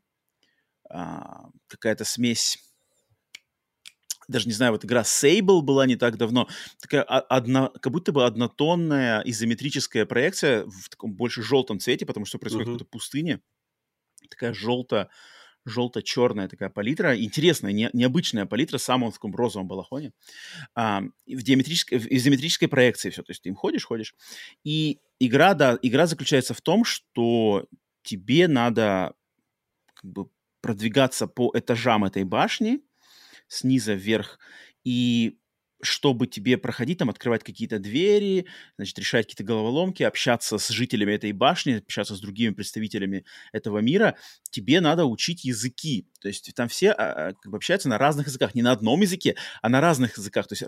а, 0.89 1.51
какая-то 1.69 2.05
смесь 2.05 2.59
даже 4.31 4.47
не 4.47 4.53
знаю, 4.53 4.73
вот 4.73 4.85
игра 4.85 5.03
Sable 5.03 5.61
была 5.61 5.87
не 5.87 5.97
так 5.97 6.17
давно, 6.17 6.49
такая 6.81 7.03
о- 7.03 7.21
одно, 7.21 7.73
как 7.81 7.93
будто 7.93 8.13
бы 8.13 8.25
однотонная 8.25 9.23
изометрическая 9.23 10.07
проекция 10.07 10.65
в 10.67 10.89
таком 10.89 11.13
больше 11.13 11.43
желтом 11.43 11.81
цвете, 11.81 12.07
потому 12.07 12.27
что 12.27 12.39
происходит 12.39 12.69
Мгм. 12.69 12.77
в 12.77 12.79
какой-то 12.79 12.91
пустыне. 12.91 13.41
Такая 14.31 14.55
желто, 14.55 15.11
желто-черная 15.65 16.49
такая 16.49 16.71
палитра, 16.71 17.19
интересная, 17.19 17.73
не, 17.73 17.91
необычная 17.93 18.47
палитра, 18.47 18.79
сам 18.79 19.03
он 19.03 19.11
в 19.11 19.15
таком 19.15 19.35
розовом 19.35 19.69
балахоне. 19.69 20.13
А, 20.75 21.03
в, 21.27 21.43
диаметрической, 21.43 21.99
в 21.99 22.07
изометрической 22.07 22.69
проекции 22.69 23.11
все, 23.11 23.23
то 23.23 23.31
есть 23.31 23.43
ты 23.43 23.49
им 23.51 23.57
ходишь, 23.57 23.85
ходишь. 23.85 24.15
И 24.65 24.99
игра, 25.19 25.55
да, 25.55 25.79
игра 25.83 26.07
заключается 26.07 26.55
в 26.55 26.61
том, 26.61 26.85
что 26.85 27.67
тебе 28.03 28.49
надо 28.49 29.15
как 29.95 30.11
бы 30.11 30.29
продвигаться 30.61 31.27
по 31.27 31.51
этажам 31.55 32.05
этой 32.05 32.25
башни, 32.25 32.81
снизу 33.49 33.95
вверх, 33.95 34.39
и 34.85 35.40
чтобы 35.83 36.27
тебе 36.27 36.59
проходить, 36.59 36.99
там, 36.99 37.11
открывать 37.11 37.43
какие-то 37.45 37.79
двери, 37.79 38.47
значит, 38.77 38.99
решать 38.99 39.27
какие-то 39.27 39.45
головоломки, 39.45 40.03
общаться 40.03 40.59
с 40.59 40.69
жителями 40.69 41.13
этой 41.13 41.33
башни, 41.33 41.75
общаться 41.79 42.15
с 42.15 42.21
другими 42.21 42.53
представителями 42.53 43.25
этого 43.53 43.79
мира, 43.79 44.17
тебе 44.51 44.81
надо 44.81 45.05
учить 45.07 45.45
языки. 45.45 46.07
То 46.21 46.29
есть 46.29 46.53
там 46.55 46.69
все 46.69 46.91
а, 46.93 47.29
а, 47.29 47.33
как 47.33 47.51
бы 47.51 47.57
общаются 47.57 47.89
на 47.89 47.99
разных 47.99 48.27
языках, 48.27 48.55
не 48.55 48.63
на 48.63 48.73
одном 48.73 49.01
языке, 49.01 49.37
а 49.63 49.69
на 49.69 49.81
разных 49.81 50.17
языках. 50.19 50.47
То 50.47 50.55
есть 50.55 50.65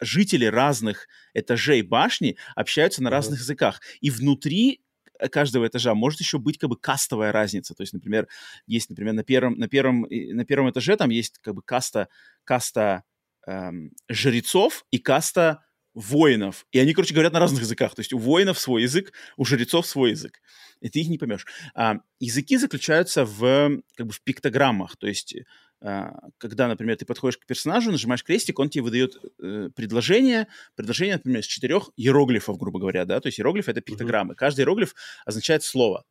жители 0.00 0.44
разных 0.46 1.08
этажей 1.34 1.82
башни 1.82 2.36
общаются 2.54 3.02
на 3.02 3.08
Ага. 3.08 3.16
разных 3.16 3.40
языках. 3.40 3.80
И 4.00 4.10
внутри 4.10 4.82
э, 5.18 5.28
каждого 5.28 5.66
этажа 5.66 5.94
может 5.94 6.20
еще 6.20 6.38
быть 6.38 6.58
как 6.58 6.70
бы 6.70 6.76
кастовая 6.76 7.32
разница. 7.32 7.74
То 7.74 7.82
есть, 7.82 7.92
например, 7.92 8.28
есть, 8.66 8.90
например, 8.90 9.12
на 9.14 9.24
первом, 9.24 9.54
на 9.58 9.68
первом, 9.68 10.06
на 10.10 10.44
первом 10.44 10.70
этаже 10.70 10.96
там 10.96 11.10
есть 11.10 11.38
как 11.40 11.54
бы 11.54 11.62
каста, 11.62 12.08
каста 12.44 13.04
эм, 13.46 13.92
жрецов 14.08 14.84
и 14.90 14.98
каста 14.98 15.64
воинов. 15.94 16.66
И 16.72 16.78
они, 16.78 16.94
короче, 16.94 17.12
говорят 17.12 17.32
на 17.32 17.40
разных 17.40 17.60
языках. 17.60 17.94
То 17.94 18.00
есть 18.00 18.12
у 18.12 18.18
воинов 18.18 18.58
свой 18.58 18.82
язык, 18.82 19.12
у 19.36 19.44
жрецов 19.44 19.86
свой 19.86 20.10
язык. 20.10 20.40
И 20.80 20.88
ты 20.88 21.00
их 21.00 21.08
не 21.08 21.18
поймешь. 21.18 21.46
А, 21.74 21.96
языки 22.18 22.56
заключаются 22.56 23.24
в, 23.24 23.82
как 23.94 24.06
бы, 24.06 24.12
в 24.12 24.22
пиктограммах. 24.22 24.96
То 24.96 25.06
есть 25.06 25.36
а, 25.82 26.14
когда, 26.38 26.68
например, 26.68 26.96
ты 26.96 27.04
подходишь 27.04 27.38
к 27.38 27.46
персонажу, 27.46 27.90
нажимаешь 27.90 28.24
крестик, 28.24 28.58
он 28.58 28.70
тебе 28.70 28.84
выдает 28.84 29.16
э, 29.40 29.68
предложение, 29.74 30.46
предложение, 30.76 31.16
например, 31.16 31.40
из 31.40 31.46
четырех 31.46 31.90
иероглифов, 31.96 32.56
грубо 32.56 32.78
говоря, 32.78 33.04
да, 33.04 33.20
то 33.20 33.26
есть 33.26 33.40
иероглиф— 33.40 33.68
это 33.68 33.80
пиктограммы. 33.80 34.34
Mm-hmm. 34.34 34.36
Каждый 34.36 34.60
иероглиф 34.60 34.94
означает 35.24 35.64
слово. 35.64 36.04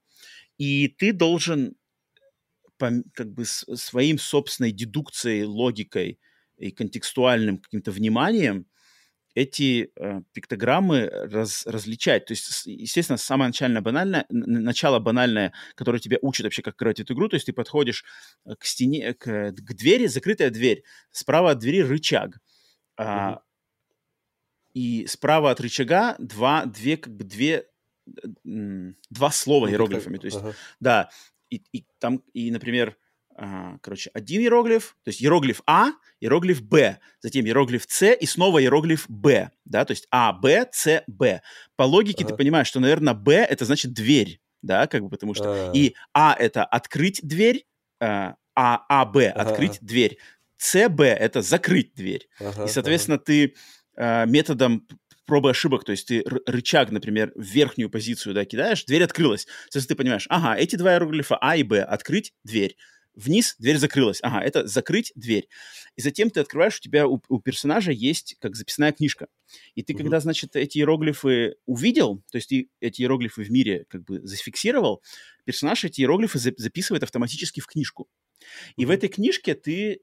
И 0.57 0.89
ты 0.89 1.13
должен 1.13 1.75
по, 2.77 2.91
как 3.13 3.31
бы 3.31 3.45
с, 3.45 3.65
своим 3.77 4.19
собственной 4.19 4.71
дедукцией, 4.71 5.43
логикой 5.45 6.19
и 6.61 6.71
контекстуальным 6.71 7.57
каким-то 7.57 7.91
вниманием 7.91 8.67
эти 9.33 9.91
э, 9.95 10.21
пиктограммы 10.33 11.07
раз, 11.07 11.65
различать. 11.65 12.25
То 12.25 12.33
есть, 12.33 12.65
естественно, 12.65 13.17
самое 13.17 13.47
начальное 13.47 13.81
банальное, 13.81 14.25
начало 14.29 14.99
банальное, 14.99 15.53
которое 15.75 15.99
тебя 15.99 16.17
учит 16.21 16.43
вообще, 16.43 16.61
как 16.61 16.75
играть 16.75 16.99
эту 16.99 17.13
игру, 17.13 17.29
то 17.29 17.35
есть 17.35 17.45
ты 17.45 17.53
подходишь 17.53 18.03
э, 18.45 18.55
к 18.59 18.65
стене, 18.65 19.13
к, 19.13 19.51
к 19.51 19.73
двери, 19.73 20.07
закрытая 20.07 20.49
дверь, 20.49 20.83
справа 21.11 21.51
от 21.51 21.59
двери 21.59 21.81
рычаг. 21.81 22.39
Mm-hmm. 22.99 23.03
А, 23.05 23.41
и 24.73 25.05
справа 25.07 25.51
от 25.51 25.59
рычага 25.59 26.15
два, 26.19 26.65
две, 26.65 26.97
как 26.97 27.15
бы 27.15 27.23
две, 27.23 27.67
два 28.43 29.31
слова 29.31 29.65
ну, 29.65 29.71
иероглифами. 29.71 30.17
То 30.17 30.25
есть, 30.25 30.37
ага. 30.37 30.53
да, 30.79 31.09
и, 31.49 31.61
и 31.71 31.85
там, 31.99 32.17
и, 32.33 32.51
например, 32.51 32.97
короче, 33.81 34.11
один 34.13 34.41
иероглиф, 34.41 34.95
то 35.03 35.09
есть 35.09 35.21
иероглиф 35.21 35.61
А, 35.65 35.91
иероглиф 36.19 36.61
Б, 36.61 36.99
затем 37.21 37.45
иероглиф 37.45 37.85
С 37.87 38.13
и 38.13 38.25
снова 38.27 38.61
иероглиф 38.61 39.05
Б, 39.09 39.49
да, 39.65 39.83
то 39.83 39.91
есть 39.91 40.07
А, 40.11 40.31
Б, 40.31 40.67
С, 40.71 41.03
Б. 41.07 41.41
По 41.75 41.83
логике 41.83 42.23
ага. 42.23 42.33
ты 42.33 42.37
понимаешь, 42.37 42.67
что, 42.67 42.79
наверное, 42.79 43.15
Б 43.15 43.33
это 43.33 43.65
значит 43.65 43.93
дверь, 43.93 44.39
да, 44.61 44.85
как 44.85 45.01
бы 45.01 45.09
потому 45.09 45.33
что 45.33 45.45
А-а-а. 45.45 45.71
и 45.75 45.95
А 46.13 46.35
это 46.37 46.63
открыть 46.63 47.19
дверь, 47.23 47.65
а, 47.99 48.35
А, 48.55 49.05
Б 49.05 49.29
открыть 49.29 49.77
А-а-а. 49.77 49.85
дверь, 49.87 50.17
С, 50.57 50.89
Б 50.89 51.05
это 51.07 51.41
закрыть 51.41 51.95
дверь. 51.95 52.29
Ага, 52.39 52.65
и, 52.65 52.67
соответственно, 52.67 53.15
ага. 53.15 53.23
ты 53.25 53.55
а, 53.97 54.25
методом 54.25 54.87
пробы 55.25 55.49
ошибок, 55.49 55.83
то 55.83 55.93
есть 55.93 56.07
ты 56.07 56.23
рычаг, 56.45 56.91
например, 56.91 57.31
в 57.35 57.41
верхнюю 57.41 57.89
позицию, 57.89 58.35
да, 58.35 58.45
кидаешь, 58.45 58.83
дверь 58.85 59.03
открылась. 59.03 59.47
Соответственно, 59.63 59.95
ты 59.95 59.95
понимаешь, 59.95 60.25
ага, 60.29 60.55
эти 60.59 60.75
два 60.75 60.93
иероглифа 60.93 61.37
А 61.41 61.55
и 61.55 61.63
Б, 61.63 61.81
открыть 61.81 62.33
дверь 62.43 62.75
вниз, 63.15 63.55
дверь 63.59 63.77
закрылась. 63.77 64.19
Ага, 64.21 64.41
это 64.43 64.67
закрыть 64.67 65.11
дверь. 65.15 65.47
И 65.95 66.01
затем 66.01 66.29
ты 66.29 66.39
открываешь, 66.39 66.77
у 66.77 66.81
тебя 66.81 67.07
у, 67.07 67.21
у 67.27 67.39
персонажа 67.39 67.91
есть 67.91 68.35
как 68.39 68.55
записная 68.55 68.91
книжка. 68.91 69.27
И 69.75 69.83
ты, 69.83 69.93
угу. 69.93 70.03
когда, 70.03 70.19
значит, 70.19 70.55
эти 70.55 70.77
иероглифы 70.77 71.55
увидел, 71.65 72.23
то 72.31 72.37
есть 72.37 72.49
ты 72.49 72.69
эти 72.79 73.01
иероглифы 73.01 73.43
в 73.43 73.51
мире 73.51 73.85
как 73.89 74.03
бы 74.03 74.21
зафиксировал, 74.25 75.01
персонаж 75.45 75.83
эти 75.83 76.01
иероглифы 76.01 76.39
за, 76.39 76.53
записывает 76.57 77.03
автоматически 77.03 77.59
в 77.59 77.67
книжку. 77.67 78.07
И 78.75 78.85
угу. 78.85 78.91
в 78.91 78.95
этой 78.95 79.09
книжке 79.09 79.55
ты, 79.55 80.01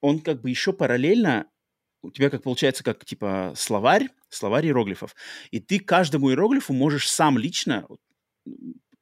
он 0.00 0.20
как 0.20 0.42
бы 0.42 0.50
еще 0.50 0.72
параллельно 0.72 1.48
у 2.02 2.10
тебя 2.10 2.30
как 2.30 2.42
получается 2.42 2.84
как 2.84 3.04
типа 3.04 3.52
словарь, 3.56 4.08
словарь 4.28 4.66
иероглифов. 4.66 5.14
И 5.50 5.60
ты 5.60 5.80
каждому 5.80 6.30
иероглифу 6.30 6.72
можешь 6.72 7.08
сам 7.10 7.36
лично 7.36 7.86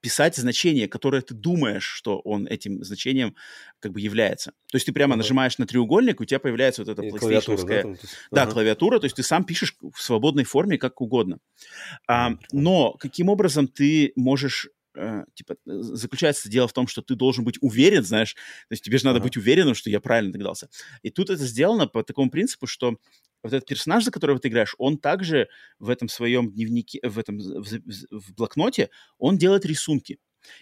писать 0.05 0.37
значение, 0.37 0.87
которое 0.87 1.23
ты 1.23 1.33
думаешь, 1.33 1.87
что 1.87 2.19
он 2.19 2.47
этим 2.47 2.85
значением 2.85 3.35
как 3.81 3.93
бы 3.93 4.03
является. 4.03 4.51
То 4.71 4.77
есть 4.77 4.85
ты 4.85 4.93
прямо 4.93 5.15
uh-huh. 5.15 5.19
нажимаешь 5.19 5.57
на 5.57 5.67
треугольник, 5.67 6.21
у 6.21 6.27
тебя 6.27 6.39
появляется 6.41 6.85
вот 6.85 6.91
эта 6.91 7.01
PlayStation. 7.01 7.57
Да, 7.57 7.81
там, 7.81 7.91
есть... 7.93 8.05
да 8.31 8.47
клавиатура, 8.47 8.99
то 8.99 9.07
есть 9.07 9.17
ты 9.17 9.23
сам 9.23 9.45
пишешь 9.45 9.75
в 9.81 10.03
свободной 10.03 10.45
форме 10.45 10.77
как 10.77 11.01
угодно. 11.01 11.39
А, 12.07 12.33
но 12.53 12.93
каким 12.93 13.31
образом 13.31 13.67
ты 13.67 14.13
можешь 14.15 14.69
Uh, 14.97 15.25
типа, 15.35 15.57
заключается 15.65 16.49
дело 16.49 16.69
в 16.69 16.73
том, 16.73 16.87
что 16.87 17.03
ты 17.03 17.17
должен 17.17 17.45
быть 17.45 17.59
уверен, 17.61 18.05
знаешь, 18.05 18.35
то 18.35 18.73
есть 18.73 18.85
тебе 18.85 18.99
же 18.99 19.07
надо 19.07 19.19
uh-huh. 19.19 19.23
быть 19.25 19.37
уверенным, 19.37 19.75
что 19.75 19.91
я 19.91 19.99
правильно 19.99 20.33
догадался. 20.33 20.69
И 21.03 21.11
тут 21.11 21.31
это 21.31 21.45
сделано 21.45 21.89
по 21.89 22.05
такому 22.05 22.31
принципу, 22.31 22.69
что 22.69 22.97
вот 23.43 23.53
этот 23.53 23.69
персонаж, 23.69 24.05
за 24.05 24.11
которого 24.11 24.39
ты 24.39 24.49
играешь, 24.49 24.75
он 24.79 24.99
также 24.99 25.49
в 25.79 25.91
этом 25.91 26.09
своем 26.09 26.53
дневнике, 26.53 27.01
в 27.03 27.19
этом 27.19 27.39
в, 27.39 27.65
в 27.65 28.35
блокноте, 28.35 28.89
он 29.19 29.37
делает 29.37 29.67
рисунки. 29.67 30.19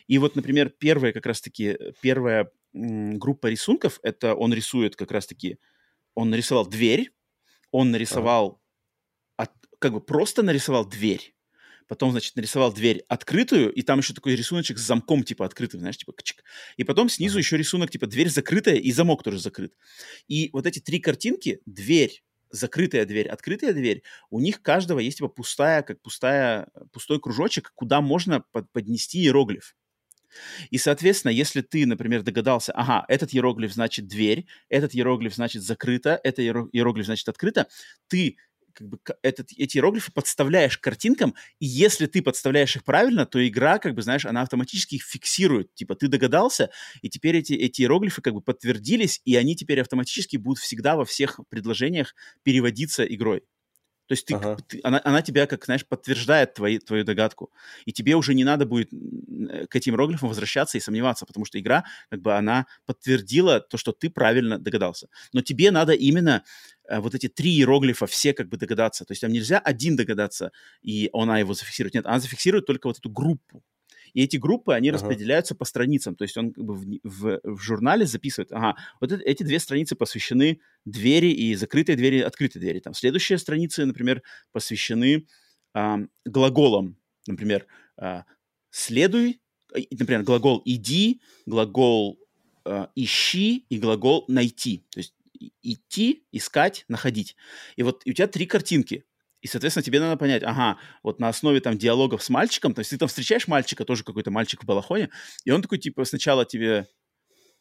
И 0.07 0.19
вот, 0.19 0.37
например, 0.37 0.71
первая 0.71 1.13
как 1.13 1.27
раз-таки, 1.27 1.79
первая 2.01 2.51
м, 2.75 3.19
группа 3.19 3.49
рисунков, 3.49 4.01
это 4.03 4.35
он 4.35 4.53
рисует 4.53 4.97
как 4.97 5.11
раз-таки, 5.13 5.59
он 6.15 6.31
нарисовал 6.31 6.67
дверь, 6.67 7.13
он 7.71 7.91
нарисовал, 7.91 8.61
от, 9.37 9.51
как 9.79 9.93
бы 9.93 10.01
просто 10.01 10.43
нарисовал 10.43 10.89
дверь, 10.89 11.35
потом, 11.93 12.11
значит, 12.13 12.37
нарисовал 12.37 12.73
дверь 12.73 13.05
открытую, 13.07 13.71
и 13.71 13.83
там 13.83 13.99
еще 13.99 14.15
такой 14.15 14.35
рисуночек 14.35 14.79
с 14.79 14.81
замком, 14.81 15.25
типа, 15.25 15.45
открытым, 15.45 15.81
знаешь, 15.81 15.99
типа, 15.99 16.15
кчик. 16.15 16.43
И 16.79 16.85
потом 16.85 17.11
снизу 17.11 17.37
еще 17.37 17.59
рисунок, 17.59 17.91
типа, 17.91 18.07
дверь 18.07 18.31
закрытая, 18.31 18.77
и 18.77 18.91
замок 18.93 19.23
тоже 19.23 19.39
закрыт. 19.39 19.75
И 20.27 20.49
вот 20.55 20.67
эти 20.67 20.79
три 20.79 21.01
картинки, 21.01 21.61
дверь, 21.67 22.25
закрытая 22.49 23.05
дверь, 23.05 23.29
открытая 23.29 23.75
дверь, 23.75 24.05
у 24.31 24.41
них 24.41 24.63
каждого 24.63 25.01
есть 25.01 25.19
типа 25.19 25.29
пустая, 25.29 25.83
как 25.83 26.01
пустая, 26.01 26.69
пустой 26.93 27.21
кружочек, 27.21 27.73
куда 27.75 28.01
можно 28.01 28.43
под, 28.53 28.73
поднести 28.73 29.19
иероглиф. 29.19 29.77
И, 30.71 30.79
соответственно, 30.79 31.33
если 31.33 31.61
ты, 31.61 31.85
например, 31.85 32.23
догадался, 32.23 32.73
ага, 32.73 33.05
этот 33.09 33.35
иероглиф 33.35 33.75
значит 33.75 34.07
дверь, 34.07 34.47
этот 34.71 34.95
иероглиф 34.95 35.35
значит 35.35 35.63
закрыто, 35.63 36.19
этот 36.25 36.39
иероглиф 36.39 37.05
значит 37.05 37.29
открыто, 37.29 37.69
ты 38.09 38.39
как 38.75 38.89
бы 38.89 38.99
этот, 39.23 39.51
эти 39.57 39.77
иероглифы 39.77 40.13
подставляешь 40.13 40.79
картинкам, 40.79 41.35
и 41.61 41.67
если 41.67 42.07
ты 42.07 42.23
подставляешь 42.23 42.77
их 42.77 42.85
правильно, 42.85 43.27
то 43.27 43.47
игра, 43.47 43.79
как 43.79 43.95
бы, 43.95 44.03
знаешь, 44.03 44.27
она 44.27 44.43
автоматически 44.43 44.97
их 44.97 45.03
фиксирует. 45.05 45.75
Типа, 45.75 45.95
ты 45.95 46.09
догадался, 46.09 46.71
и 47.03 47.09
теперь 47.09 47.37
эти, 47.37 47.53
эти 47.55 47.83
иероглифы 47.83 48.23
как 48.23 48.35
бы 48.35 48.41
подтвердились, 48.41 49.21
и 49.25 49.37
они 49.37 49.57
теперь 49.57 49.81
автоматически 49.81 50.37
будут 50.37 50.59
всегда 50.59 50.97
во 50.97 51.05
всех 51.05 51.41
предложениях 51.49 52.15
переводиться 52.43 53.05
игрой. 53.05 53.43
То 54.13 54.15
есть 54.15 54.27
ты, 54.27 54.35
ага. 54.35 54.59
ты, 54.69 54.79
она, 54.83 55.01
она 55.05 55.23
тебя, 55.23 55.47
как 55.47 55.65
знаешь, 55.65 55.87
подтверждает 55.87 56.53
твои, 56.53 56.79
твою 56.79 57.03
догадку. 57.03 57.51
И 57.87 57.93
тебе 57.95 58.15
уже 58.15 58.35
не 58.35 58.45
надо 58.45 58.67
будет 58.67 58.91
к 58.91 59.75
этим 59.75 59.95
иероглифам 59.95 60.29
возвращаться 60.29 60.77
и 60.77 60.83
сомневаться, 60.83 61.25
потому 61.25 61.47
что 61.47 61.59
игра, 61.59 61.85
как 62.11 62.21
бы, 62.21 62.37
она 62.37 62.67
подтвердила 62.85 63.61
то, 63.61 63.79
что 63.79 63.93
ты 63.93 64.11
правильно 64.11 64.59
догадался. 64.59 65.09
Но 65.33 65.41
тебе 65.41 65.71
надо 65.71 65.95
именно 65.95 66.45
э, 66.87 66.99
вот 66.99 67.15
эти 67.15 67.29
три 67.29 67.53
иероглифа 67.53 68.07
все 68.07 68.35
как 68.35 68.51
бы 68.51 68.59
догадаться. 68.59 69.07
То 69.07 69.13
есть 69.13 69.23
там 69.23 69.33
нельзя 69.33 69.59
один 69.59 69.97
догадаться, 69.97 70.53
и 70.83 71.09
она 71.15 71.39
его 71.39 71.55
зафиксирует. 71.55 71.95
Нет, 71.95 72.05
она 72.05 72.21
зафиксирует 72.21 72.67
только 72.67 72.89
вот 72.89 72.99
эту 72.99 73.09
группу. 73.09 73.63
И 74.15 74.23
эти 74.23 74.37
группы, 74.37 74.75
они 74.75 74.91
ага. 74.91 74.99
распределяются 74.99 75.55
по 75.55 75.65
страницам. 75.65 76.15
То 76.17 76.23
есть 76.23 76.37
он 76.37 76.53
как 76.53 76.65
бы 76.65 76.75
в, 76.75 76.85
в, 77.03 77.41
в 77.43 77.59
журнале 77.59 78.07
записывает, 78.07 78.53
ага, 78.53 78.77
вот 79.01 79.13
это, 79.13 79.23
эти 79.25 79.43
две 79.43 79.59
страницы 79.59 79.97
посвящены 79.97 80.61
двери 80.85 81.31
и 81.33 81.55
закрытой 81.55 81.97
двери, 81.97 82.21
открытой 82.21 82.61
двери. 82.61 82.81
Там 82.81 82.95
следующие 82.95 83.39
страницы, 83.39 83.85
например, 83.85 84.23
посвящены 84.53 85.27
а, 85.75 85.99
глаголам. 86.25 86.97
Например, 87.27 87.67
а, 87.97 88.25
следуй, 88.71 89.41
например, 89.91 90.23
глагол 90.23 90.63
иди, 90.65 91.21
глагол 91.47 92.19
а, 92.65 92.91
ищи 92.95 93.67
и 93.69 93.79
глагол 93.79 94.25
найти. 94.29 94.85
То 94.91 95.01
есть 95.01 95.15
идти, 95.63 96.25
искать, 96.33 96.85
находить. 96.89 97.37
И 97.77 97.83
вот 97.83 98.03
у 98.07 98.13
тебя 98.13 98.29
три 98.29 98.47
картинки. 98.47 99.05
И, 99.43 99.49
соответственно, 99.49 99.83
тебе 99.83 100.01
надо 100.01 100.17
понять, 100.17 100.45
ага, 100.45 100.79
вот 101.03 101.19
на 101.19 101.29
основе 101.29 101.61
там 101.61 101.77
диалогов 101.77 102.23
с 102.23 102.31
мальчиком, 102.31 102.75
то 102.75 102.79
есть 102.79 102.91
ты 102.91 102.97
там 102.97 103.09
встречаешь 103.09 103.49
мальчика, 103.49 103.85
тоже 103.85 104.05
какой-то 104.05 104.31
мальчик 104.31 104.63
в 104.63 104.67
балахоне, 104.67 105.11
и 105.45 105.51
он 105.51 105.61
такой, 105.61 105.79
типа, 105.79 106.05
сначала 106.05 106.47
тебе... 106.47 106.87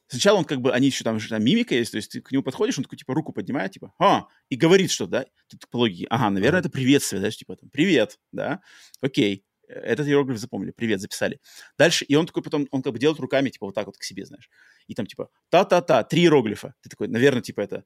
Сначала 0.08 0.38
он 0.38 0.46
как 0.46 0.60
бы, 0.60 0.74
они 0.74 0.88
еще 0.88 1.06
там, 1.06 1.20
там 1.20 1.44
мимика 1.44 1.74
есть, 1.74 1.92
то 1.92 1.96
есть 1.96 2.12
ты 2.12 2.22
к 2.22 2.32
нему 2.32 2.44
подходишь, 2.44 2.78
он 2.78 2.84
такой, 2.84 2.98
типа, 2.98 3.14
руку 3.14 3.32
поднимает, 3.34 3.72
типа, 3.72 3.94
а, 3.98 4.28
и 4.50 4.58
говорит 4.58 4.92
что, 4.92 5.08
да, 5.08 5.26
тут 5.48 5.68
по 5.70 5.78
логике, 5.78 6.06
ага, 6.10 6.30
наверное, 6.30 6.60
это 6.60 6.70
приветствие, 6.70 7.22
да, 7.22 7.32
типа, 7.32 7.56
там, 7.56 7.70
привет, 7.70 8.20
да, 8.32 8.62
окей, 9.02 9.46
этот 9.68 10.06
иероглиф 10.08 10.38
запомнили, 10.38 10.72
привет, 10.72 11.00
записали. 11.00 11.40
Дальше, 11.78 12.04
и 12.06 12.16
он 12.16 12.28
такой 12.28 12.44
потом, 12.44 12.68
он 12.72 12.82
как 12.84 12.94
бы 12.94 13.00
делает 13.00 13.20
руками, 13.20 13.50
типа, 13.50 13.68
вот 13.68 13.76
так 13.76 13.86
вот 13.86 13.98
к 13.98 14.04
себе, 14.04 14.26
знаешь. 14.26 14.50
И 14.88 14.94
там, 14.94 15.06
типа, 15.06 15.30
та-та-та, 15.50 16.04
три 16.04 16.24
иероглифа. 16.24 16.76
Ты 16.82 16.90
такой, 16.90 17.08
наверное, 17.08 17.42
типа, 17.42 17.62
это 17.62 17.86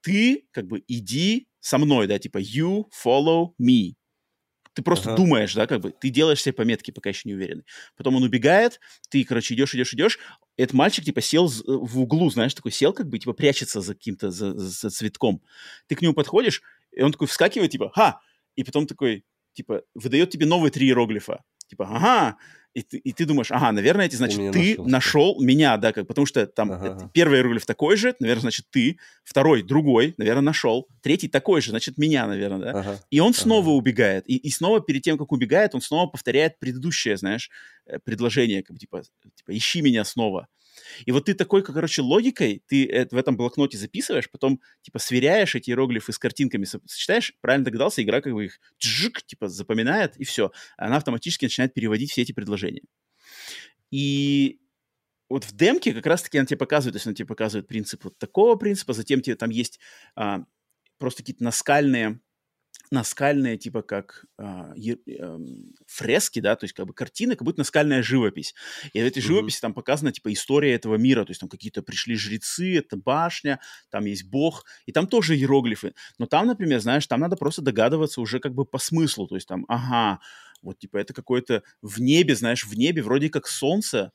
ты, 0.00 0.46
как 0.52 0.66
бы, 0.66 0.82
иди 0.88 1.48
со 1.66 1.78
мной, 1.78 2.06
да, 2.06 2.16
типа 2.16 2.38
you 2.38 2.84
follow 3.04 3.48
me. 3.60 3.94
Ты 4.72 4.82
просто 4.82 5.08
ага. 5.08 5.16
думаешь, 5.16 5.52
да, 5.52 5.66
как 5.66 5.80
бы, 5.80 5.90
ты 5.90 6.10
делаешь 6.10 6.40
себе 6.40 6.52
пометки, 6.52 6.92
пока 6.92 7.08
еще 7.08 7.22
не 7.24 7.34
уверенный. 7.34 7.64
Потом 7.96 8.14
он 8.14 8.22
убегает, 8.22 8.78
ты, 9.08 9.24
короче, 9.24 9.54
идешь, 9.54 9.74
идешь, 9.74 9.92
идешь. 9.92 10.18
Этот 10.56 10.74
мальчик, 10.74 11.04
типа, 11.04 11.20
сел 11.20 11.48
в 11.48 11.98
углу, 11.98 12.30
знаешь, 12.30 12.54
такой 12.54 12.70
сел, 12.70 12.92
как 12.92 13.08
бы, 13.08 13.18
типа, 13.18 13.32
прячется 13.32 13.80
за 13.80 13.94
каким-то, 13.94 14.30
за, 14.30 14.56
за 14.56 14.90
цветком. 14.90 15.42
Ты 15.88 15.96
к 15.96 16.02
нему 16.02 16.14
подходишь, 16.14 16.62
и 16.92 17.02
он 17.02 17.10
такой 17.10 17.26
вскакивает, 17.26 17.72
типа, 17.72 17.90
ха! 17.90 18.20
И 18.54 18.62
потом 18.62 18.86
такой, 18.86 19.24
типа, 19.54 19.82
выдает 19.94 20.30
тебе 20.30 20.46
новые 20.46 20.70
три 20.70 20.86
иероглифа. 20.86 21.42
Типа, 21.66 21.88
ага, 21.90 22.36
и 22.76 22.82
ты, 22.82 22.98
и 22.98 23.12
ты 23.14 23.24
думаешь, 23.24 23.50
ага, 23.50 23.72
наверное, 23.72 24.04
эти, 24.04 24.16
значит, 24.16 24.52
ты 24.52 24.76
нашел, 24.76 24.86
нашел 24.86 25.42
меня, 25.42 25.78
да, 25.78 25.92
как, 25.92 26.06
потому 26.06 26.26
что 26.26 26.46
там 26.46 26.72
ага. 26.72 27.10
первый 27.14 27.38
иероглиф 27.38 27.64
такой 27.64 27.96
же, 27.96 28.14
наверное, 28.20 28.42
значит, 28.42 28.66
ты, 28.70 28.98
второй 29.24 29.62
другой, 29.62 30.14
наверное, 30.18 30.42
нашел, 30.42 30.86
третий 31.00 31.28
такой 31.28 31.62
же, 31.62 31.70
значит, 31.70 31.96
меня, 31.96 32.26
наверное, 32.26 32.58
да. 32.58 32.80
Ага. 32.80 33.00
И 33.10 33.18
он 33.20 33.32
снова 33.32 33.68
ага. 33.68 33.78
убегает, 33.78 34.28
и, 34.28 34.36
и 34.36 34.50
снова 34.50 34.82
перед 34.82 35.00
тем, 35.00 35.16
как 35.16 35.32
убегает, 35.32 35.74
он 35.74 35.80
снова 35.80 36.06
повторяет 36.06 36.58
предыдущее, 36.58 37.16
знаешь, 37.16 37.50
э, 37.86 37.98
предложение, 37.98 38.62
как 38.62 38.74
бы, 38.74 38.78
типа, 38.78 39.02
типа, 39.36 39.56
ищи 39.56 39.80
меня 39.80 40.04
снова. 40.04 40.46
И 41.04 41.12
вот 41.12 41.26
ты 41.26 41.34
такой, 41.34 41.62
как, 41.62 41.74
короче, 41.74 42.02
логикой, 42.02 42.62
ты 42.66 43.08
в 43.10 43.16
этом 43.16 43.36
блокноте 43.36 43.78
записываешь, 43.78 44.30
потом, 44.30 44.60
типа, 44.82 44.98
сверяешь 44.98 45.54
эти 45.54 45.70
иероглифы 45.70 46.12
с 46.12 46.18
картинками, 46.18 46.64
сочетаешь, 46.64 47.34
правильно 47.40 47.64
догадался, 47.64 48.02
игра 48.02 48.20
как 48.20 48.32
бы 48.32 48.46
их 48.46 48.60
джик, 48.80 49.22
типа, 49.22 49.48
запоминает, 49.48 50.16
и 50.16 50.24
все. 50.24 50.52
Она 50.76 50.96
автоматически 50.96 51.44
начинает 51.44 51.74
переводить 51.74 52.10
все 52.10 52.22
эти 52.22 52.32
предложения. 52.32 52.82
И 53.90 54.58
вот 55.28 55.44
в 55.44 55.54
демке 55.56 55.92
как 55.92 56.06
раз-таки 56.06 56.38
она 56.38 56.46
тебе 56.46 56.58
показывает, 56.58 56.94
то 56.94 56.96
есть 56.98 57.06
она 57.06 57.14
тебе 57.14 57.26
показывает 57.26 57.66
принцип 57.66 58.04
вот 58.04 58.18
такого 58.18 58.56
принципа, 58.56 58.92
затем 58.92 59.20
тебе 59.20 59.36
там 59.36 59.50
есть 59.50 59.80
а, 60.14 60.44
просто 60.98 61.22
какие-то 61.22 61.44
наскальные 61.44 62.20
наскальные, 62.90 63.58
типа 63.58 63.82
как 63.82 64.24
э, 64.38 64.44
э, 65.06 65.38
фрески, 65.86 66.40
да, 66.40 66.56
то 66.56 66.64
есть 66.64 66.74
как 66.74 66.86
бы 66.86 66.94
картины, 66.94 67.34
как 67.34 67.44
будто 67.44 67.60
наскальная 67.60 68.02
живопись. 68.02 68.54
И 68.92 69.00
в 69.00 69.04
этой 69.04 69.18
mm-hmm. 69.18 69.22
живописи 69.22 69.60
там 69.60 69.74
показана 69.74 70.12
типа 70.12 70.32
история 70.32 70.74
этого 70.74 70.96
мира, 70.96 71.24
то 71.24 71.30
есть 71.30 71.40
там 71.40 71.48
какие-то 71.48 71.82
пришли 71.82 72.16
жрецы, 72.16 72.78
это 72.78 72.96
башня, 72.96 73.60
там 73.90 74.04
есть 74.04 74.28
бог, 74.28 74.64
и 74.86 74.92
там 74.92 75.06
тоже 75.06 75.36
иероглифы. 75.36 75.94
Но 76.18 76.26
там, 76.26 76.46
например, 76.46 76.80
знаешь, 76.80 77.06
там 77.06 77.20
надо 77.20 77.36
просто 77.36 77.62
догадываться 77.62 78.20
уже 78.20 78.38
как 78.38 78.54
бы 78.54 78.64
по 78.64 78.78
смыслу, 78.78 79.26
то 79.26 79.34
есть 79.34 79.48
там, 79.48 79.64
ага, 79.68 80.20
вот 80.62 80.78
типа 80.78 80.96
это 80.98 81.12
какое-то 81.12 81.62
в 81.82 82.00
небе, 82.00 82.34
знаешь, 82.34 82.64
в 82.64 82.74
небе 82.74 83.02
вроде 83.02 83.30
как 83.30 83.46
солнце, 83.46 84.12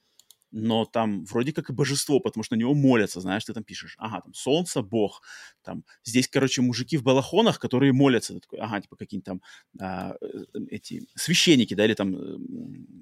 но 0.52 0.86
там 0.86 1.24
вроде 1.26 1.54
как 1.54 1.70
и 1.70 1.74
божество, 1.74 2.20
потому 2.20 2.44
что 2.44 2.56
на 2.56 2.60
него 2.60 2.74
молятся, 2.74 3.22
знаешь, 3.22 3.46
ты 3.46 3.54
там 3.54 3.64
пишешь, 3.64 3.96
ага, 3.98 4.22
там 4.22 4.34
солнце, 4.34 4.82
бог, 4.82 5.22
там, 5.64 5.84
здесь, 6.04 6.28
короче, 6.28 6.62
мужики 6.62 6.98
в 6.98 7.04
балахонах, 7.04 7.60
которые 7.60 7.94
молятся, 7.94 8.34
ты 8.34 8.42
такой, 8.42 8.60
ага, 8.60 8.82
типа 8.82 8.96
какие-нибудь 8.96 9.26
там 9.26 9.42
а, 9.80 10.16
э, 10.22 10.60
эти 10.70 11.08
священники, 11.16 11.74
да, 11.74 11.86
или 11.86 11.94
там, 11.94 12.16
э, 12.16 12.38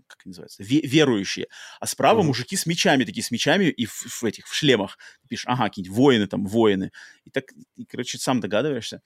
как 0.08 0.26
называется, 0.26 0.64
ве- 0.64 0.86
верующие, 0.86 1.48
а 1.80 1.88
справа 1.88 2.22
mm-hmm. 2.22 2.26
мужики 2.26 2.56
с 2.56 2.66
мечами, 2.66 3.04
такие 3.04 3.24
с 3.24 3.32
мечами 3.32 3.66
и 3.66 3.86
в, 3.86 3.94
в 3.94 4.24
этих, 4.24 4.48
в 4.48 4.54
шлемах, 4.54 4.98
ты 5.22 5.28
пишешь, 5.28 5.48
ага, 5.48 5.66
какие-нибудь 5.66 5.96
воины 5.98 6.28
там, 6.28 6.46
воины, 6.46 6.92
и 7.26 7.32
так, 7.32 7.46
и, 7.76 7.86
короче, 7.86 8.18
сам 8.20 8.40
догадываешься, 8.40 9.02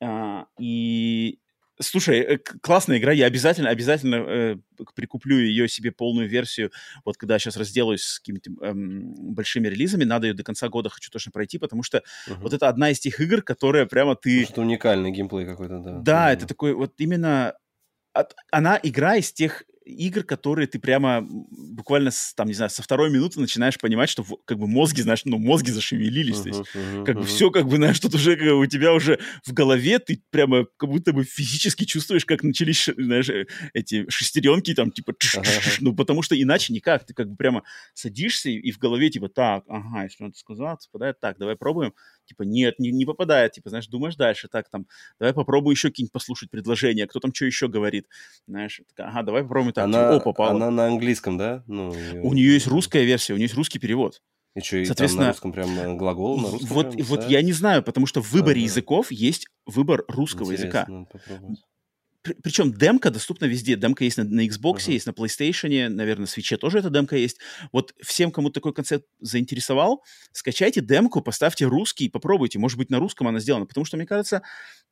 а, 0.00 0.46
и 0.58 1.38
Слушай, 1.80 2.20
э, 2.20 2.38
классная 2.60 2.98
игра, 2.98 3.12
я 3.12 3.26
обязательно, 3.26 3.70
обязательно 3.70 4.16
э, 4.16 4.56
прикуплю 4.94 5.38
ее 5.38 5.68
себе 5.68 5.90
полную 5.90 6.28
версию, 6.28 6.70
вот 7.04 7.16
когда 7.16 7.38
сейчас 7.38 7.56
разделаюсь 7.56 8.02
с 8.02 8.18
какими-то 8.18 8.50
эм, 8.62 9.34
большими 9.34 9.68
релизами, 9.68 10.04
надо 10.04 10.26
ее 10.26 10.34
до 10.34 10.44
конца 10.44 10.68
года 10.68 10.90
хочу 10.90 11.10
точно 11.10 11.32
пройти, 11.32 11.58
потому 11.58 11.82
что 11.82 11.98
uh-huh. 11.98 12.36
вот 12.40 12.52
это 12.52 12.68
одна 12.68 12.90
из 12.90 13.00
тех 13.00 13.18
игр, 13.20 13.42
которая 13.42 13.86
прямо 13.86 14.16
ты... 14.16 14.44
Что 14.44 14.60
уникальный 14.60 15.10
геймплей 15.10 15.46
какой-то, 15.46 15.78
да. 15.78 15.98
Да, 15.98 16.30
uh-huh. 16.30 16.34
это 16.34 16.46
такой 16.46 16.74
вот 16.74 16.92
именно... 16.98 17.54
От... 18.12 18.34
Она 18.50 18.78
игра 18.82 19.16
из 19.16 19.32
тех 19.32 19.64
игр, 19.84 20.22
которые 20.22 20.66
ты 20.66 20.78
прямо 20.78 21.26
буквально, 21.26 22.10
с, 22.10 22.34
там, 22.34 22.48
не 22.48 22.54
знаю, 22.54 22.70
со 22.70 22.82
второй 22.82 23.10
минуты 23.10 23.40
начинаешь 23.40 23.78
понимать, 23.78 24.08
что 24.08 24.24
как 24.44 24.58
бы 24.58 24.66
мозги, 24.66 25.02
знаешь, 25.02 25.22
ну, 25.24 25.38
мозги 25.38 25.70
зашевелились, 25.70 26.36
uh-huh, 26.36 26.42
то 26.42 26.48
есть 26.48 26.60
uh-huh, 26.60 27.04
как 27.04 27.16
uh-huh. 27.16 27.20
бы 27.20 27.26
все, 27.26 27.50
как 27.50 27.66
бы, 27.66 27.76
знаешь, 27.76 27.98
тут 28.00 28.14
уже 28.14 28.36
как, 28.36 28.52
у 28.54 28.66
тебя 28.66 28.92
уже 28.92 29.18
в 29.44 29.52
голове 29.52 29.98
ты 29.98 30.22
прямо 30.30 30.66
как 30.76 30.88
будто 30.88 31.12
бы 31.12 31.24
физически 31.24 31.84
чувствуешь, 31.84 32.24
как 32.24 32.42
начались, 32.42 32.88
знаешь, 32.96 33.28
э, 33.28 33.46
эти 33.74 34.08
шестеренки 34.08 34.74
там, 34.74 34.90
типа, 34.90 35.10
uh-huh. 35.10 35.76
ну, 35.80 35.94
потому 35.94 36.22
что 36.22 36.40
иначе 36.40 36.72
никак, 36.72 37.04
ты 37.04 37.14
как 37.14 37.28
бы 37.28 37.36
прямо 37.36 37.62
садишься 37.94 38.50
и, 38.50 38.54
и 38.54 38.72
в 38.72 38.78
голове, 38.78 39.10
типа, 39.10 39.28
так, 39.28 39.64
ага, 39.68 40.04
если 40.04 40.22
надо 40.24 40.36
сказать, 40.36 40.88
попадает, 40.90 41.20
так, 41.20 41.38
давай 41.38 41.56
пробуем, 41.56 41.94
типа, 42.26 42.42
нет, 42.42 42.78
не, 42.78 42.90
не 42.90 43.04
попадает, 43.04 43.52
типа, 43.52 43.70
знаешь, 43.70 43.86
думаешь 43.88 44.16
дальше, 44.16 44.48
так, 44.48 44.68
там, 44.70 44.86
давай 45.18 45.34
попробуй 45.34 45.74
еще 45.74 45.88
какие-нибудь 45.88 46.12
послушать 46.12 46.50
предложения, 46.50 47.06
кто 47.06 47.20
там 47.20 47.34
что 47.34 47.46
еще 47.46 47.68
говорит, 47.68 48.06
знаешь, 48.46 48.80
так, 48.94 49.08
ага, 49.08 49.22
давай 49.22 49.42
попробуем 49.42 49.71
так, 49.72 49.84
она, 49.84 50.04
типа, 50.04 50.16
о, 50.16 50.20
попало. 50.20 50.50
Она 50.50 50.70
на 50.70 50.86
английском, 50.86 51.38
да? 51.38 51.62
Ну. 51.66 51.92
У 52.22 52.34
нее 52.34 52.54
есть 52.54 52.66
русская 52.66 53.04
версия, 53.04 53.32
у 53.32 53.36
нее 53.36 53.44
есть 53.44 53.54
русский 53.54 53.78
перевод. 53.78 54.20
И 54.54 54.60
что, 54.60 54.76
и 54.76 54.84
Соответственно, 54.84 55.26
на 55.26 55.30
русском 55.30 55.52
прям 55.52 55.78
э, 55.78 55.94
глагол, 55.94 56.38
на 56.38 56.50
русском 56.50 56.68
Вот, 56.68 56.92
прям, 56.92 57.06
вот 57.06 57.28
я 57.28 57.40
не 57.40 57.52
знаю, 57.52 57.82
потому 57.82 58.06
что 58.06 58.20
в 58.20 58.30
выборе 58.32 58.60
ага. 58.60 58.64
языков 58.64 59.10
есть 59.10 59.46
выбор 59.64 60.04
русского 60.08 60.52
Интересно, 60.52 60.64
языка. 60.64 61.06
Попробовать 61.10 61.60
причем 62.22 62.72
демка 62.72 63.10
доступна 63.10 63.46
везде. 63.46 63.76
Демка 63.76 64.04
есть 64.04 64.16
на, 64.16 64.24
на 64.24 64.46
Xbox, 64.46 64.76
uh-huh. 64.76 64.92
есть 64.92 65.06
на 65.06 65.10
PlayStation, 65.10 65.88
наверное, 65.88 66.26
на 66.26 66.28
Switch 66.28 66.56
тоже 66.56 66.78
эта 66.78 66.90
демка 66.90 67.16
есть. 67.16 67.38
Вот 67.72 67.94
всем, 68.00 68.30
кому 68.30 68.50
такой 68.50 68.72
концепт 68.72 69.06
заинтересовал, 69.20 70.04
скачайте 70.32 70.80
демку, 70.80 71.20
поставьте 71.20 71.64
русский, 71.64 72.08
попробуйте. 72.08 72.58
Может 72.58 72.78
быть, 72.78 72.90
на 72.90 72.98
русском 72.98 73.26
она 73.26 73.40
сделана. 73.40 73.66
Потому 73.66 73.84
что, 73.84 73.96
мне 73.96 74.06
кажется, 74.06 74.42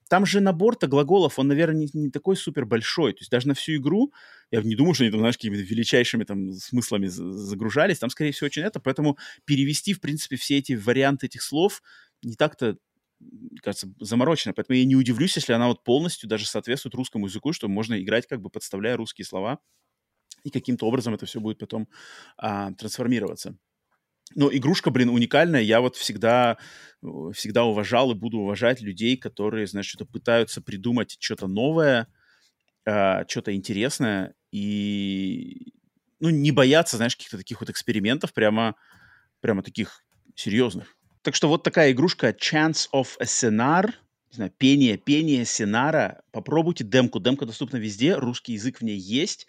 там 0.09 0.27
же 0.27 0.41
набор-то 0.41 0.89
глаголов, 0.89 1.39
он, 1.39 1.47
наверное, 1.47 1.83
не, 1.83 1.89
не 1.93 2.11
такой 2.11 2.37
супер 2.37 2.67
большой. 2.67 3.13
То 3.13 3.21
есть 3.21 3.31
даже 3.31 3.47
на 3.47 3.55
всю 3.55 3.77
игру, 3.77 4.13
я 4.51 4.61
не 4.61 4.75
думаю, 4.75 4.95
что 4.95 5.05
они 5.05 5.13
там, 5.13 5.21
знаешь, 5.21 5.37
какими-то 5.37 5.63
величайшими 5.63 6.25
там 6.25 6.53
смыслами 6.53 7.07
загружались. 7.07 8.01
Там, 8.01 8.11
скорее 8.11 8.33
всего, 8.33 8.47
очень 8.47 8.63
это. 8.63 8.81
Поэтому 8.81 9.19
перевести, 9.45 9.95
в 9.95 10.01
принципе, 10.01 10.35
все 10.35 10.59
эти 10.59 10.73
варианты 10.73 11.27
этих 11.27 11.43
слов 11.43 11.81
не 12.23 12.35
так-то 12.35 12.77
кажется, 13.63 13.93
заморочена. 14.01 14.55
Поэтому 14.55 14.79
я 14.79 14.85
не 14.85 14.97
удивлюсь, 14.97 15.37
если 15.37 15.53
она 15.53 15.69
вот 15.69 15.85
полностью 15.85 16.29
даже 16.29 16.47
соответствует 16.47 16.95
русскому 16.95 17.27
языку, 17.27 17.53
что 17.53 17.69
можно 17.69 18.01
играть, 18.01 18.27
как 18.27 18.41
бы 18.41 18.51
подставляя 18.51 18.97
русские 18.97 19.25
слова, 19.25 19.59
и 20.45 20.51
каким-то 20.51 20.87
образом 20.87 21.15
это 21.15 21.27
все 21.27 21.41
будет 21.41 21.59
потом 21.59 21.89
а, 22.39 22.73
трансформироваться. 22.73 23.57
Но 24.35 24.49
игрушка, 24.53 24.91
блин, 24.91 25.09
уникальная. 25.09 25.61
Я 25.61 25.81
вот 25.81 25.97
всегда, 25.97 26.57
всегда 27.35 27.65
уважал 27.65 28.13
и 28.13 28.15
буду 28.15 28.39
уважать 28.39 28.81
людей, 28.81 29.17
которые, 29.17 29.67
значит, 29.67 29.91
что-то 29.91 30.07
пытаются 30.07 30.63
придумать 30.63 31.17
что-то 31.19 31.49
новое, 31.49 32.07
а, 32.87 33.25
что-то 33.29 33.55
интересное, 33.55 34.35
и, 34.53 35.73
ну, 36.21 36.31
не 36.31 36.53
бояться, 36.53 36.97
знаешь, 36.97 37.17
каких-то 37.17 37.39
таких 37.39 37.61
вот 37.61 37.71
экспериментов, 37.71 38.33
прямо, 38.33 38.77
прямо 39.41 39.63
таких 39.63 40.05
серьезных. 40.35 40.97
Так 41.23 41.35
что 41.35 41.49
вот 41.49 41.63
такая 41.63 41.93
игрушка 41.93 42.31
Chance 42.31 42.89
of 42.95 43.09
a 43.21 43.25
Scenar, 43.25 43.93
не 44.31 44.37
знаю, 44.37 44.53
пение, 44.57 44.97
пение 44.97 45.45
сценара. 45.45 46.23
Попробуйте 46.31 46.85
демку. 46.85 47.21
Демка 47.21 47.47
доступна 47.47 47.77
везде, 47.77 48.15
русский 48.15 48.55
язык 48.55 48.79
в 48.79 48.83
ней 48.83 48.99
есть. 48.99 49.47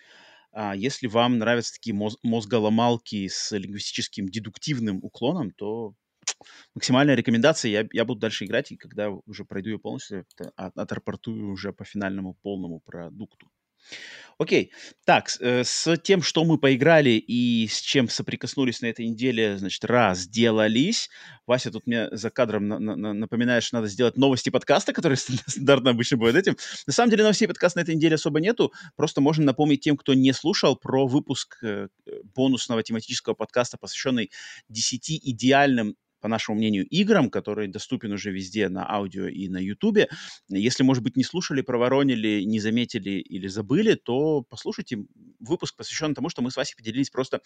А 0.51 0.75
если 0.75 1.07
вам 1.07 1.37
нравятся 1.37 1.73
такие 1.73 1.95
моз- 1.95 2.17
мозголомалки 2.23 3.27
с 3.27 3.55
лингвистическим 3.55 4.27
дедуктивным 4.27 4.99
уклоном, 5.01 5.51
то 5.51 5.93
максимальная 6.75 7.15
рекомендация. 7.15 7.71
Я, 7.71 7.87
я 7.93 8.05
буду 8.05 8.19
дальше 8.19 8.45
играть, 8.45 8.71
и 8.71 8.77
когда 8.77 9.09
уже 9.09 9.45
пройду 9.45 9.69
ее 9.69 9.79
полностью, 9.79 10.25
от, 10.57 10.77
отрапортую 10.77 11.51
уже 11.51 11.73
по 11.73 11.85
финальному 11.85 12.35
полному 12.41 12.81
продукту. 12.81 13.49
Окей, 14.37 14.71
так, 15.05 15.29
э, 15.39 15.63
с 15.63 15.95
тем, 15.97 16.23
что 16.23 16.43
мы 16.43 16.57
поиграли 16.57 17.11
и 17.11 17.67
с 17.67 17.79
чем 17.79 18.09
соприкоснулись 18.09 18.81
на 18.81 18.87
этой 18.87 19.05
неделе, 19.05 19.57
значит, 19.59 19.85
разделались. 19.85 21.09
Вася 21.45 21.69
тут 21.69 21.85
мне 21.85 22.07
за 22.11 22.31
кадром 22.31 22.67
на- 22.67 22.79
на- 22.79 23.13
напоминает, 23.13 23.63
что 23.63 23.75
надо 23.75 23.87
сделать 23.87 24.17
новости 24.17 24.49
подкаста, 24.49 24.93
которые 24.93 25.17
стандартно 25.47 25.91
обычно 25.91 26.17
бывают 26.17 26.35
этим. 26.37 26.57
На 26.87 26.93
самом 26.93 27.11
деле 27.11 27.21
новостей 27.21 27.47
подкаста 27.47 27.79
на 27.79 27.83
этой 27.83 27.93
неделе 27.95 28.15
особо 28.15 28.39
нету, 28.39 28.73
просто 28.95 29.21
можно 29.21 29.45
напомнить 29.45 29.81
тем, 29.81 29.95
кто 29.95 30.15
не 30.15 30.33
слушал, 30.33 30.75
про 30.75 31.05
выпуск 31.05 31.57
э, 31.63 31.89
бонусного 32.35 32.81
тематического 32.81 33.35
подкаста, 33.35 33.77
посвященный 33.77 34.31
10 34.69 35.19
идеальным 35.23 35.95
по 36.21 36.27
нашему 36.27 36.57
мнению, 36.57 36.87
играм, 36.87 37.29
который 37.29 37.67
доступен 37.67 38.11
уже 38.13 38.31
везде 38.31 38.69
на 38.69 38.89
аудио 38.89 39.27
и 39.27 39.49
на 39.49 39.57
ютубе. 39.57 40.07
Если, 40.47 40.83
может 40.83 41.03
быть, 41.03 41.17
не 41.17 41.23
слушали, 41.23 41.61
проворонили, 41.61 42.43
не 42.43 42.59
заметили 42.59 43.11
или 43.11 43.47
забыли, 43.47 43.95
то 43.95 44.43
послушайте 44.43 44.99
выпуск, 45.39 45.75
посвященный 45.75 46.15
тому, 46.15 46.29
что 46.29 46.41
мы 46.41 46.51
с 46.51 46.55
Васей 46.55 46.75
поделились 46.77 47.09
просто 47.09 47.41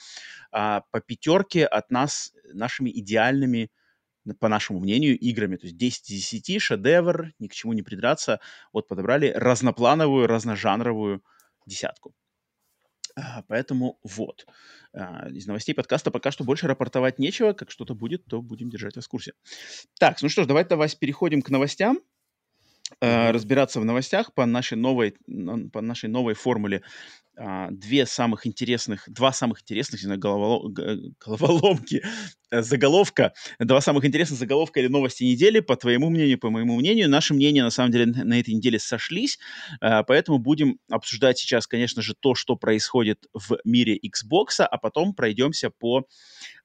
а, 0.51 0.81
по 0.91 0.99
пятерке 0.99 1.65
от 1.65 1.89
нас 1.89 2.33
нашими 2.53 2.89
идеальными 2.89 3.71
по 4.39 4.47
нашему 4.47 4.79
мнению, 4.79 5.17
играми. 5.19 5.55
То 5.55 5.67
есть 5.67 5.77
10 5.77 6.09
из 6.09 6.29
10, 6.29 6.61
шедевр, 6.61 7.31
ни 7.37 7.47
к 7.47 7.53
чему 7.53 7.73
не 7.73 7.83
придраться. 7.83 8.39
Вот 8.73 8.87
подобрали 8.87 9.31
разноплановую, 9.35 10.25
разножанровую 10.25 11.23
десятку. 11.67 12.15
А, 13.15 13.43
поэтому 13.47 13.99
вот. 14.03 14.45
А, 14.93 15.29
из 15.29 15.47
новостей 15.47 15.73
подкаста 15.73 16.11
пока 16.11 16.31
что 16.31 16.43
больше 16.43 16.67
рапортовать 16.67 17.19
нечего. 17.19 17.53
Как 17.53 17.71
что-то 17.71 17.95
будет, 17.95 18.25
то 18.25 18.41
будем 18.41 18.69
держать 18.69 18.95
вас 18.95 19.05
в 19.05 19.09
курсе. 19.09 19.33
Так, 19.99 20.21
ну 20.21 20.29
что 20.29 20.43
ж, 20.43 20.47
давайте, 20.47 20.69
давай 20.69 20.89
переходим 20.89 21.41
к 21.41 21.49
новостям. 21.49 21.99
Uh, 23.01 23.31
разбираться 23.31 23.79
в 23.79 23.85
новостях 23.85 24.31
по 24.35 24.45
нашей 24.45 24.77
новой, 24.77 25.15
по 25.73 25.81
нашей 25.81 26.07
новой 26.07 26.35
формуле 26.35 26.83
а, 27.34 27.34
две 27.37 28.05
самых 28.05 28.47
интересных, 28.47 29.03
два 29.07 29.33
самых 29.33 29.61
интересных, 29.61 30.01
не 30.01 30.05
знаю, 30.05 30.19
головолом, 30.19 30.73
головоломки, 31.19 32.01
э, 32.51 32.61
заголовка, 32.61 33.33
два 33.59 33.81
самых 33.81 34.05
интересных 34.05 34.39
заголовка 34.39 34.79
или 34.79 34.87
новости 34.87 35.23
недели, 35.23 35.59
по 35.59 35.75
твоему 35.75 36.09
мнению, 36.09 36.39
по 36.39 36.49
моему 36.49 36.77
мнению. 36.77 37.09
Наши 37.09 37.33
мнения, 37.33 37.63
на 37.63 37.71
самом 37.71 37.91
деле, 37.91 38.05
на 38.05 38.39
этой 38.39 38.53
неделе 38.53 38.79
сошлись, 38.79 39.37
а, 39.81 40.03
поэтому 40.03 40.37
будем 40.37 40.79
обсуждать 40.89 41.37
сейчас, 41.37 41.67
конечно 41.67 42.01
же, 42.01 42.13
то, 42.17 42.35
что 42.35 42.55
происходит 42.55 43.25
в 43.33 43.57
мире 43.65 43.97
Xbox, 43.97 44.61
а 44.61 44.77
потом 44.77 45.13
пройдемся 45.13 45.69
по 45.69 46.07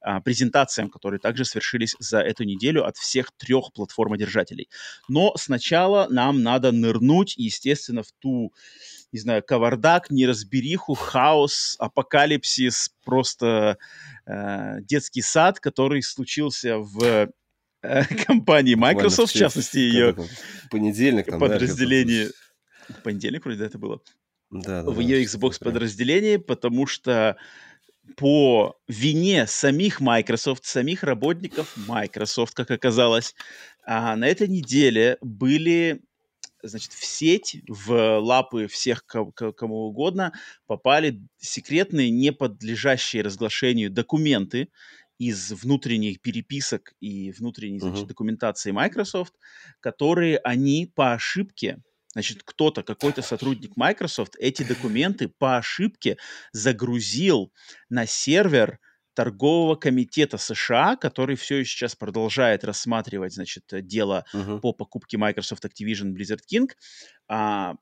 а, 0.01 0.21
презентациям, 0.21 0.89
которые 0.89 1.21
также 1.21 1.45
свершились 1.45 1.95
за 1.99 2.21
эту 2.21 2.45
неделю 2.45 2.87
от 2.87 2.97
всех 2.97 3.33
трех 3.37 3.73
платформодержателей. 3.73 4.69
Но 5.09 5.35
сначала 5.37 6.07
нам 6.09 6.43
надо 6.43 6.73
нырнуть, 6.73 7.35
естественно, 7.37 8.03
в 8.03 8.13
ту 8.19 8.53
не 9.13 9.21
знаю, 9.21 9.43
кавардак, 9.43 10.11
неразбериху, 10.11 10.95
хаос, 10.95 11.77
апокалипсис, 11.79 12.91
просто 13.05 13.79
э, 14.27 14.81
детский 14.83 15.23
сад, 15.23 15.61
который 15.61 16.03
случился 16.03 16.79
в 16.79 17.31
э, 17.83 18.05
компании 18.27 18.75
Microsoft, 18.75 19.35
в 19.35 19.39
частности, 19.39 19.79
ее 19.79 20.17
понедельник, 20.71 21.27
там, 21.27 21.41
подразделение. 21.41 22.31
Да, 22.89 22.95
понедельник 23.03 23.45
вроде 23.45 23.65
это 23.65 23.79
было. 23.79 24.01
Да, 24.51 24.83
да, 24.83 24.91
в 24.91 25.01
ее 25.01 25.25
Xbox 25.25 25.63
подразделении, 25.63 26.37
потому 26.37 26.87
что 26.87 27.37
по 28.17 28.77
вине 28.89 29.47
самих 29.47 30.01
Microsoft, 30.01 30.65
самих 30.65 31.05
работников 31.05 31.73
Microsoft, 31.77 32.55
как 32.55 32.71
оказалось, 32.71 33.35
а 33.85 34.17
на 34.17 34.27
этой 34.27 34.49
неделе 34.49 35.19
были 35.21 36.01
значит, 36.63 36.93
в 36.93 37.05
сеть, 37.05 37.63
в 37.69 38.19
лапы 38.19 38.67
всех, 38.67 39.05
кому 39.07 39.87
угодно, 39.87 40.33
попали 40.67 41.21
секретные, 41.39 42.11
не 42.11 42.33
подлежащие 42.33 43.23
разглашению 43.23 43.91
документы 43.91 44.69
из 45.19 45.53
внутренних 45.53 46.21
переписок 46.21 46.95
и 47.01 47.31
внутренней 47.33 47.79
значит, 47.79 48.05
uh-huh. 48.05 48.09
документации 48.09 48.71
Microsoft, 48.71 49.35
которые 49.81 50.39
они 50.39 50.91
по 50.95 51.13
ошибке 51.13 51.79
Значит, 52.13 52.43
кто-то, 52.45 52.83
какой-то 52.83 53.23
сотрудник 53.23 53.77
Microsoft 53.77 54.35
эти 54.41 54.65
документы 54.65 55.29
по 55.29 55.59
ошибке 55.59 56.17
загрузил 56.53 57.53
на 57.89 58.05
сервер 58.05 58.81
торгового 59.21 59.77
комитета 59.77 60.39
США, 60.39 60.97
который 60.97 61.37
все 61.37 61.63
сейчас 61.63 61.95
продолжает 61.95 62.65
рассматривать, 62.65 63.35
значит, 63.35 63.65
дело 63.71 64.25
uh-huh. 64.33 64.61
по 64.61 64.73
покупке 64.73 65.19
Microsoft 65.19 65.63
Activision 65.67 66.15
Blizzard 66.15 66.41
King, 66.51 66.71
а, 67.29 67.75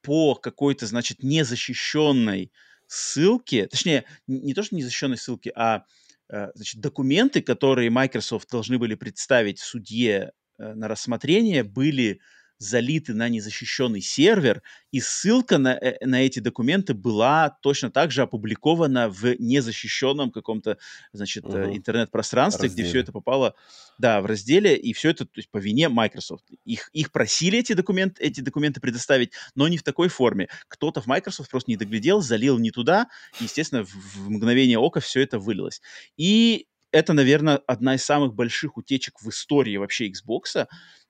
по 0.00 0.34
какой-то, 0.34 0.86
значит, 0.86 1.22
незащищенной 1.22 2.52
ссылке, 2.86 3.66
точнее, 3.66 4.06
не 4.26 4.54
то, 4.54 4.62
что 4.62 4.76
незащищенной 4.76 5.18
ссылке, 5.18 5.52
а, 5.54 5.84
а 6.32 6.52
значит, 6.54 6.80
документы, 6.80 7.42
которые 7.42 7.90
Microsoft 7.90 8.50
должны 8.50 8.78
были 8.78 8.94
представить 8.94 9.58
судье 9.58 10.32
а, 10.56 10.74
на 10.74 10.88
рассмотрение, 10.88 11.64
были 11.64 12.22
залиты 12.58 13.14
на 13.14 13.28
незащищенный 13.28 14.00
сервер, 14.00 14.62
и 14.90 15.00
ссылка 15.00 15.58
на, 15.58 15.74
э, 15.74 16.04
на 16.04 16.22
эти 16.22 16.40
документы 16.40 16.94
была 16.94 17.56
точно 17.62 17.90
так 17.90 18.10
же 18.10 18.22
опубликована 18.22 19.08
в 19.08 19.36
незащищенном 19.38 20.30
каком-то, 20.30 20.78
значит, 21.12 21.44
угу. 21.44 21.56
интернет-пространстве, 21.56 22.68
где 22.68 22.84
все 22.84 23.00
это 23.00 23.12
попало, 23.12 23.54
да, 23.98 24.20
в 24.20 24.26
разделе, 24.26 24.76
и 24.76 24.92
все 24.92 25.10
это 25.10 25.24
то 25.24 25.38
есть, 25.38 25.50
по 25.50 25.58
вине 25.58 25.88
Microsoft. 25.88 26.44
Их, 26.64 26.90
их 26.92 27.12
просили 27.12 27.58
эти 27.58 27.74
документы, 27.74 28.22
эти 28.22 28.40
документы 28.40 28.80
предоставить, 28.80 29.32
но 29.54 29.68
не 29.68 29.78
в 29.78 29.82
такой 29.82 30.08
форме. 30.08 30.48
Кто-то 30.68 31.00
в 31.00 31.06
Microsoft 31.06 31.50
просто 31.50 31.70
не 31.70 31.76
доглядел, 31.76 32.20
залил 32.20 32.58
не 32.58 32.70
туда, 32.70 33.08
и, 33.40 33.44
естественно, 33.44 33.84
в, 33.84 33.94
в 33.94 34.30
мгновение 34.30 34.78
ока 34.78 35.00
все 35.00 35.20
это 35.22 35.38
вылилось. 35.38 35.80
И 36.16 36.66
это, 36.90 37.12
наверное, 37.12 37.60
одна 37.66 37.94
из 37.94 38.04
самых 38.04 38.34
больших 38.34 38.76
утечек 38.76 39.20
в 39.20 39.28
истории 39.28 39.76
вообще 39.76 40.08
Xbox, 40.08 40.66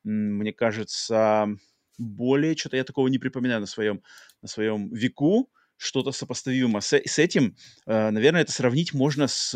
мне 0.08 0.52
кажется, 0.52 1.48
более 1.98 2.56
что-то 2.56 2.76
я 2.76 2.84
такого 2.84 3.08
не 3.08 3.18
припоминаю 3.18 3.60
на 3.60 3.66
своем, 3.66 4.02
на 4.42 4.48
своем 4.48 4.92
веку, 4.92 5.50
что-то 5.76 6.12
сопоставимо 6.12 6.80
с, 6.80 6.92
с 6.94 7.18
этим. 7.18 7.56
Э, 7.86 8.10
наверное, 8.10 8.42
это 8.42 8.52
сравнить 8.52 8.94
можно 8.94 9.28
с 9.28 9.52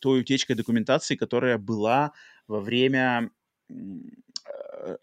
той 0.00 0.20
утечкой 0.20 0.56
документации, 0.56 1.16
которая 1.16 1.58
была 1.58 2.12
во 2.48 2.60
время 2.60 3.30
э, 3.68 3.74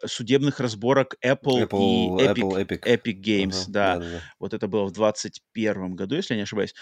судебных 0.06 0.60
разборок 0.60 1.16
Apple, 1.24 1.68
Apple 1.68 2.22
и 2.22 2.26
Epic, 2.26 2.36
Apple, 2.36 2.68
Epic. 2.68 2.82
Epic 2.84 3.22
Games, 3.22 3.50
uh-huh, 3.50 3.70
да. 3.70 3.98
Да, 3.98 4.10
да. 4.10 4.22
Вот 4.40 4.54
это 4.54 4.68
было 4.68 4.86
в 4.86 4.92
2021 4.92 5.96
году, 5.96 6.16
если 6.16 6.34
я 6.34 6.38
не 6.38 6.44
ошибаюсь. 6.44 6.74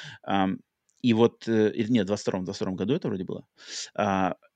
И 1.02 1.14
вот, 1.14 1.48
э, 1.48 1.72
или 1.72 1.92
нет, 1.92 2.06
в 2.06 2.08
22 2.08 2.42
22 2.42 2.72
году 2.74 2.96
это 2.96 3.08
вроде 3.08 3.24
было. 3.24 3.46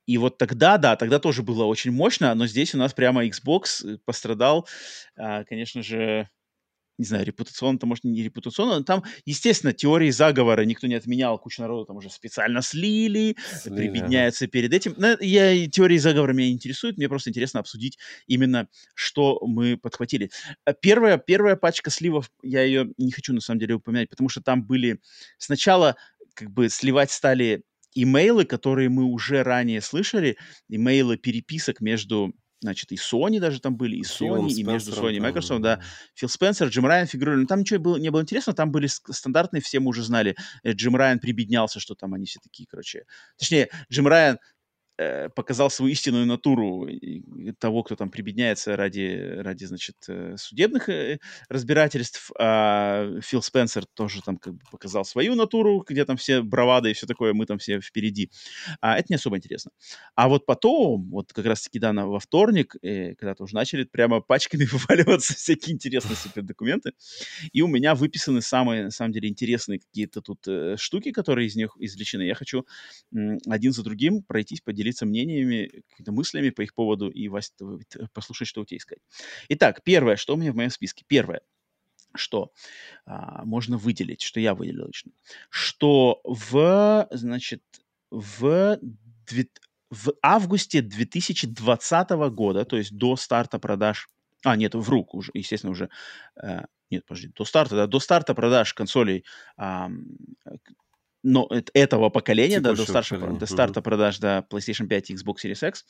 И 0.06 0.18
вот 0.18 0.38
тогда, 0.38 0.78
да, 0.78 0.96
тогда 0.96 1.20
тоже 1.20 1.44
было 1.44 1.66
очень 1.66 1.92
мощно, 1.92 2.34
но 2.36 2.48
здесь 2.48 2.76
у 2.76 2.78
нас 2.78 2.94
прямо 2.94 3.26
Xbox 3.26 3.86
э, 3.86 3.98
пострадал, 4.06 4.68
а, 5.16 5.44
конечно 5.46 5.82
же, 5.82 6.28
не 6.98 7.06
знаю, 7.06 7.26
репутационно-то, 7.26 7.88
может, 7.88 8.04
не 8.04 8.22
репутационно, 8.22 8.78
но 8.78 8.84
там, 8.84 9.04
естественно, 9.26 9.74
теории 9.74 10.12
заговора 10.12 10.64
никто 10.64 10.88
не 10.88 10.96
отменял, 10.96 11.40
куча 11.40 11.62
народу 11.62 11.86
там 11.86 11.98
уже 11.98 12.10
специально 12.10 12.62
слили, 12.62 13.36
слили 13.62 13.76
прибедняются 13.76 14.46
ага. 14.46 14.52
перед 14.52 14.74
этим. 14.74 14.94
Но 14.98 15.18
я, 15.20 15.68
теории 15.68 15.98
заговора 15.98 16.34
меня 16.34 16.52
интересуют, 16.52 16.98
мне 16.98 17.10
просто 17.10 17.30
интересно 17.32 17.62
обсудить 17.62 17.98
именно, 18.28 18.68
что 18.94 19.40
мы 19.46 19.78
подхватили. 19.78 20.30
А 20.66 20.74
первая, 20.74 21.18
первая 21.18 21.56
пачка 21.56 21.90
сливов, 21.90 22.30
я 22.44 22.62
ее 22.62 22.90
не 22.98 23.12
хочу, 23.12 23.34
на 23.34 23.42
самом 23.42 23.60
деле, 23.60 23.76
упоминать, 23.76 24.10
потому 24.10 24.30
что 24.30 24.42
там 24.42 24.64
были 24.64 25.00
сначала 25.38 25.96
как 26.36 26.52
бы 26.52 26.70
сливать 26.70 27.12
стали 27.12 27.64
имейлы, 27.96 28.46
которые 28.46 28.90
мы 28.90 29.06
уже 29.06 29.44
ранее 29.44 29.82
слышали, 29.82 30.38
имейлы 30.70 31.18
переписок 31.18 31.82
между 31.82 32.34
значит, 32.64 32.92
и 32.94 32.96
Sony 32.96 33.40
даже 33.40 33.60
там 33.60 33.76
были, 33.76 33.98
и 33.98 34.04
Sony, 34.04 34.50
и 34.50 34.64
между 34.64 34.92
Sony 34.94 35.18
и 35.18 35.20
Microsoft, 35.20 35.62
да. 35.62 35.82
Фил 36.16 36.30
Спенсер, 36.30 36.70
Джим 36.70 36.86
Райан 36.86 37.08
фигурировали. 37.08 37.42
Но 37.42 37.48
там 37.48 37.60
ничего 37.60 37.80
было, 37.80 37.98
не 37.98 38.10
было 38.10 38.22
интересно, 38.22 38.54
там 38.54 38.72
были 38.72 38.88
стандартные, 38.88 39.62
все 39.62 39.80
мы 39.82 39.90
уже 39.90 40.02
знали. 40.02 40.36
Э, 40.64 40.72
Джим 40.72 40.96
Райан 40.96 41.20
прибеднялся, 41.20 41.82
что 41.82 41.94
там 41.94 42.14
они 42.14 42.26
все 42.26 42.40
такие, 42.42 42.66
короче. 42.66 43.04
Точнее, 43.38 43.70
Джим 43.92 44.08
Райан 44.08 44.40
показал 45.36 45.70
свою 45.70 45.92
истинную 45.92 46.26
натуру 46.26 46.88
того, 47.60 47.84
кто 47.84 47.96
там 47.96 48.10
прибедняется 48.10 48.76
ради, 48.76 49.38
ради 49.40 49.66
значит, 49.66 49.96
э, 50.08 50.36
судебных 50.38 50.90
э, 50.90 51.20
разбирательств. 51.50 52.32
А 52.40 53.20
Фил 53.22 53.42
Спенсер 53.42 53.86
тоже 53.86 54.22
там 54.22 54.38
как 54.38 54.56
бы 54.56 54.62
показал 54.72 55.06
свою 55.06 55.36
натуру, 55.36 55.84
где 55.88 56.06
там 56.06 56.18
все 56.18 56.42
бравады 56.42 56.92
и 56.92 56.94
все 56.94 57.08
такое, 57.08 57.34
мы 57.34 57.46
там 57.46 57.58
все 57.58 57.80
впереди. 57.80 58.30
А 58.82 58.98
это 58.98 59.08
не 59.10 59.16
особо 59.16 59.38
интересно. 59.38 59.72
А 60.16 60.28
вот 60.28 60.46
потом, 60.46 61.10
вот 61.10 61.34
как 61.34 61.46
раз-таки, 61.46 61.80
да, 61.80 61.94
во 61.94 62.20
вторник, 62.20 62.76
э, 62.82 63.16
когда-то 63.16 63.44
уже 63.44 63.56
начали 63.56 63.84
прямо 63.84 64.22
пачками 64.22 64.66
вываливаться 64.72 65.34
всякие 65.34 65.74
интересные 65.74 66.16
супердокументы, 66.16 66.94
и 67.52 67.62
у 67.62 67.68
меня 67.68 67.96
выписаны 67.96 68.42
самые, 68.42 68.86
на 68.86 68.92
самом 68.92 69.12
деле, 69.12 69.30
интересные 69.30 69.80
какие-то 69.80 70.22
тут 70.22 70.48
э, 70.48 70.76
штуки, 70.78 71.12
которые 71.12 71.48
из 71.48 71.56
них 71.56 71.76
извлечены. 71.80 72.24
Я 72.24 72.36
хочу 72.36 72.66
один 73.48 73.74
за 73.74 73.84
другим 73.84 74.24
пройтись, 74.24 74.62
поделиться 74.62 74.83
поделиться 74.84 75.06
мнениями, 75.06 75.84
мыслями 76.06 76.50
по 76.50 76.62
их 76.62 76.74
поводу 76.74 77.10
и, 77.10 77.30
Вася, 77.30 77.54
послушать, 78.14 78.48
что 78.48 78.62
у 78.62 78.66
тебя 78.66 78.78
искать. 78.78 79.00
Итак, 79.50 79.82
первое, 79.84 80.18
что 80.18 80.34
у 80.34 80.38
меня 80.38 80.52
в 80.52 80.56
моем 80.56 80.70
списке. 80.70 81.06
Первое, 81.08 81.42
что 82.16 82.52
а, 83.06 83.46
можно 83.46 83.78
выделить, 83.78 84.22
что 84.22 84.40
я 84.40 84.54
выделил 84.54 84.88
лично, 84.88 85.12
что 85.50 86.20
в, 86.26 87.08
значит, 87.12 87.64
в, 88.12 88.80
в 89.90 90.14
августе 90.22 90.82
2020 90.82 92.10
года, 92.32 92.66
то 92.66 92.76
есть 92.76 92.96
до 92.96 93.16
старта 93.16 93.60
продаж, 93.60 94.10
а, 94.44 94.58
нет, 94.58 94.76
в 94.76 94.90
руку 94.90 95.18
уже, 95.18 95.32
естественно, 95.34 95.72
уже, 95.72 95.90
э, 96.42 96.66
нет, 96.92 97.06
подожди, 97.06 97.30
до 97.30 97.46
старта, 97.46 97.76
да, 97.76 97.88
до 97.88 98.00
старта 98.00 98.36
продаж 98.36 98.74
консолей 98.74 99.24
э, 99.58 99.88
но 101.24 101.50
этого 101.74 102.10
поколения, 102.10 102.60
да, 102.60 102.74
до, 102.74 102.84
старшего, 102.86 103.38
до 103.38 103.46
старта 103.46 103.80
mm-hmm. 103.80 103.84
продаж 103.84 104.20
до 104.20 104.46
PlayStation 104.50 104.88
5 104.88 105.10
и 105.10 105.16
Xbox 105.16 105.36
Series 105.44 105.68
X, 105.68 105.86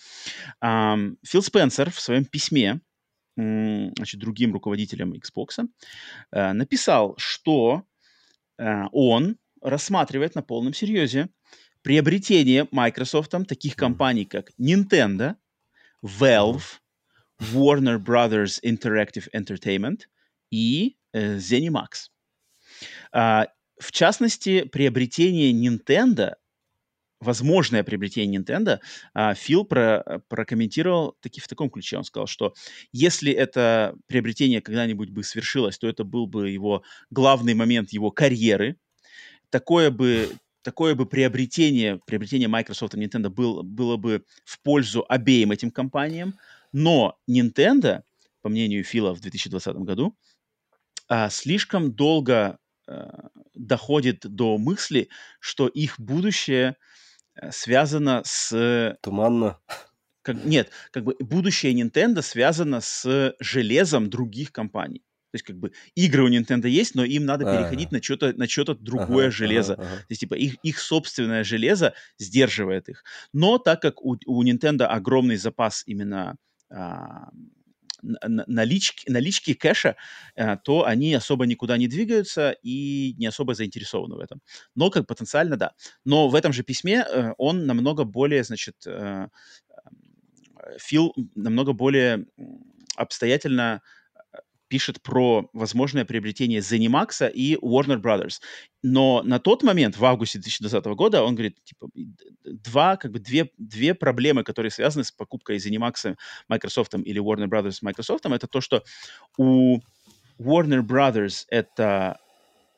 эм, 0.62 1.18
Фил 1.26 1.42
Спенсер 1.42 1.92
в 1.92 2.00
своем 2.00 2.26
письме 2.26 2.82
значит, 3.36 4.20
другим 4.20 4.54
руководителям 4.54 5.14
Xbox 5.14 5.68
э, 6.32 6.54
написал, 6.54 7.16
что 7.18 7.84
э, 8.58 8.84
он 8.92 9.38
рассматривает 9.62 10.36
на 10.36 10.44
полном 10.44 10.74
серьезе 10.74 11.30
приобретение 11.82 12.68
Microsoft 12.72 13.32
таких 13.48 13.76
компаний, 13.76 14.26
как 14.26 14.52
Nintendo, 14.60 15.36
Valve, 16.04 16.80
Warner 17.42 17.98
Brothers 17.98 18.60
Interactive 18.64 19.28
Entertainment 19.36 20.02
и 20.52 20.98
э, 21.14 21.38
ZeniMax. 21.38 22.10
В 23.80 23.92
частности, 23.92 24.64
приобретение 24.64 25.52
Nintendo, 25.52 26.36
возможное 27.20 27.84
приобретение 27.84 28.40
Nintendo, 28.40 28.80
а, 29.14 29.34
Фил 29.34 29.66
про, 29.66 30.22
прокомментировал 30.28 31.16
таки 31.22 31.42
в 31.42 31.48
таком 31.48 31.70
ключе. 31.70 31.98
Он 31.98 32.04
сказал, 32.04 32.28
что 32.28 32.54
если 32.92 33.32
это 33.32 33.96
приобретение 34.08 34.62
когда-нибудь 34.62 35.10
бы 35.10 35.24
свершилось, 35.24 35.78
то 35.78 35.88
это 35.88 36.04
был 36.04 36.28
бы 36.28 36.50
его 36.50 36.84
главный 37.10 37.54
момент 37.54 37.92
его 37.92 38.12
карьеры. 38.12 38.78
Такое 39.50 39.90
бы, 39.90 40.30
такое 40.62 40.96
бы 40.96 41.06
приобретение, 41.06 42.00
приобретение 42.06 42.48
Microsoft 42.48 42.96
и 42.96 42.98
Nintendo 42.98 43.30
был, 43.30 43.64
было 43.64 43.98
бы 43.98 44.26
в 44.46 44.62
пользу 44.62 45.06
обеим 45.08 45.52
этим 45.52 45.72
компаниям. 45.72 46.36
Но 46.72 47.18
Nintendo, 47.30 48.04
по 48.42 48.50
мнению 48.50 48.84
Фила 48.84 49.16
в 49.16 49.22
2020 49.22 49.76
году, 49.78 50.16
а, 51.08 51.30
слишком 51.30 51.94
долго 51.94 52.58
доходит 53.54 54.26
до 54.28 54.58
мысли, 54.58 55.10
что 55.40 55.68
их 55.68 56.00
будущее 56.00 56.76
э, 57.36 57.52
связано 57.52 58.22
с... 58.26 58.98
Туманно. 59.02 59.60
Как, 60.22 60.44
нет, 60.46 60.70
как 60.92 61.04
бы 61.04 61.16
будущее 61.20 61.74
Nintendo 61.74 62.22
связано 62.22 62.80
с 62.82 63.36
железом 63.40 64.10
других 64.10 64.52
компаний. 64.52 65.04
То 65.32 65.38
есть 65.38 65.46
как 65.46 65.58
бы 65.58 65.72
игры 65.96 66.24
у 66.24 66.30
Nintendo 66.30 66.68
есть, 66.68 66.94
но 66.94 67.04
им 67.04 67.26
надо 67.26 67.46
переходить 67.46 67.90
а. 67.92 67.96
на 67.96 68.04
что-то 68.04 68.34
на 68.38 68.48
что-то 68.48 68.76
другое 68.76 69.32
железо. 69.32 69.78
То 69.78 70.06
есть 70.10 70.22
типа 70.22 70.36
их, 70.36 70.56
их 70.62 70.80
собственное 70.80 71.44
железо 71.44 71.96
сдерживает 72.20 72.88
их. 72.88 73.04
Но 73.34 73.58
так 73.58 73.82
как 73.82 74.06
у, 74.06 74.16
у 74.28 74.44
Nintendo 74.44 74.84
огромный 74.84 75.38
запас 75.38 75.84
именно 75.88 76.38
а, 76.70 77.30
налички, 78.04 79.10
налички 79.10 79.54
кэша, 79.54 79.96
э, 80.36 80.58
то 80.64 80.86
они 80.86 81.14
особо 81.14 81.46
никуда 81.46 81.78
не 81.78 81.88
двигаются 81.88 82.56
и 82.64 83.16
не 83.18 83.28
особо 83.28 83.54
заинтересованы 83.54 84.16
в 84.16 84.20
этом. 84.20 84.42
Но 84.76 84.90
как 84.90 85.08
потенциально, 85.08 85.58
да. 85.58 85.72
Но 86.06 86.28
в 86.30 86.36
этом 86.36 86.54
же 86.54 86.64
письме 86.64 87.06
э, 87.08 87.34
он 87.38 87.66
намного 87.66 88.04
более, 88.04 88.44
значит, 88.44 88.76
э, 88.86 89.28
Фил 90.80 91.14
намного 91.36 91.74
более 91.74 92.26
обстоятельно 92.96 93.82
пишет 94.74 95.04
про 95.04 95.48
возможное 95.54 96.04
приобретение 96.04 96.60
ZeniMax 96.60 97.32
и 97.32 97.56
Warner 97.62 98.02
Brothers. 98.02 98.42
Но 98.82 99.22
на 99.22 99.38
тот 99.38 99.62
момент, 99.62 99.98
в 99.98 100.04
августе 100.04 100.40
2020 100.40 100.86
года, 100.96 101.22
он 101.22 101.36
говорит, 101.36 101.64
типа, 101.64 101.90
два, 102.44 102.98
как 102.98 103.12
бы 103.12 103.20
две, 103.20 103.52
две 103.60 103.94
проблемы, 103.94 104.44
которые 104.44 104.72
связаны 104.72 105.04
с 105.04 105.12
покупкой 105.12 105.58
ZeniMax 105.58 106.16
Microsoft 106.50 106.96
или 106.96 107.22
Warner 107.22 107.48
Brothers 107.48 107.84
Microsoft, 107.84 108.26
это 108.26 108.48
то, 108.48 108.62
что 108.62 108.84
у 109.38 109.78
Warner 110.40 110.82
Brothers 110.82 111.46
это 111.50 112.18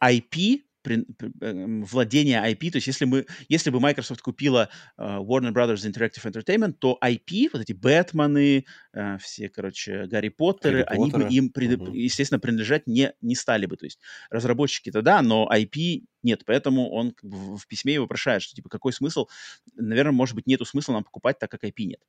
IP, 0.04 0.64
Эм, 0.88 1.84
владение 1.84 2.42
IP. 2.52 2.72
То 2.72 2.78
есть 2.78 2.88
если, 2.88 3.06
мы, 3.06 3.26
если 3.50 3.70
бы 3.70 3.80
Microsoft 3.80 4.22
купила 4.22 4.70
uh, 5.00 5.20
Warner 5.20 5.52
Brothers 5.52 5.86
Interactive 5.86 6.24
Entertainment, 6.24 6.74
то 6.74 6.98
IP, 7.04 7.50
вот 7.54 7.62
эти 7.62 7.74
Бэтмены, 7.74 8.66
uh, 8.96 9.18
все, 9.20 9.50
короче, 9.50 10.06
Гарри 10.08 10.30
Поттеры, 10.30 10.84
Гарри 10.84 10.96
они 10.96 11.12
Поттера. 11.12 11.28
бы 11.28 11.34
им, 11.34 11.50
пред, 11.50 11.82
угу. 11.82 11.94
естественно, 11.94 12.40
принадлежать 12.40 12.88
не, 12.88 13.14
не 13.22 13.36
стали 13.36 13.66
бы. 13.66 13.78
То 13.78 13.86
есть 13.86 14.00
разработчики-то 14.30 15.02
да, 15.02 15.22
но 15.22 15.50
IP 15.52 16.04
нет. 16.24 16.44
Поэтому 16.46 16.90
он 16.92 17.12
как 17.12 17.30
бы, 17.30 17.58
в 17.58 17.68
письме 17.68 17.94
его 17.94 18.04
вопрошает, 18.04 18.42
что 18.42 18.56
типа 18.56 18.70
какой 18.70 18.94
смысл? 18.94 19.28
Наверное, 19.76 20.12
может 20.12 20.36
быть, 20.36 20.48
нету 20.48 20.66
смысла 20.66 20.94
нам 20.94 21.04
покупать, 21.04 21.40
так 21.40 21.52
как 21.52 21.64
IP 21.64 21.84
нет. 21.86 22.00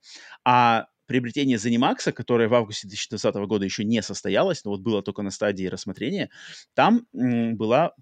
А 0.44 0.86
приобретение 1.07 1.57
ZeniMax, 1.57 2.12
которое 2.12 2.48
в 2.48 2.55
августе 2.55 2.89
2020 2.89 3.35
года 3.47 3.65
еще 3.65 3.85
не 3.85 4.03
состоялось, 4.03 4.65
но 4.65 4.73
вот 4.73 4.81
было 4.81 5.03
только 5.03 5.23
на 5.23 5.31
стадии 5.31 5.66
рассмотрения, 5.66 6.31
там 6.74 7.07
была 7.12 7.93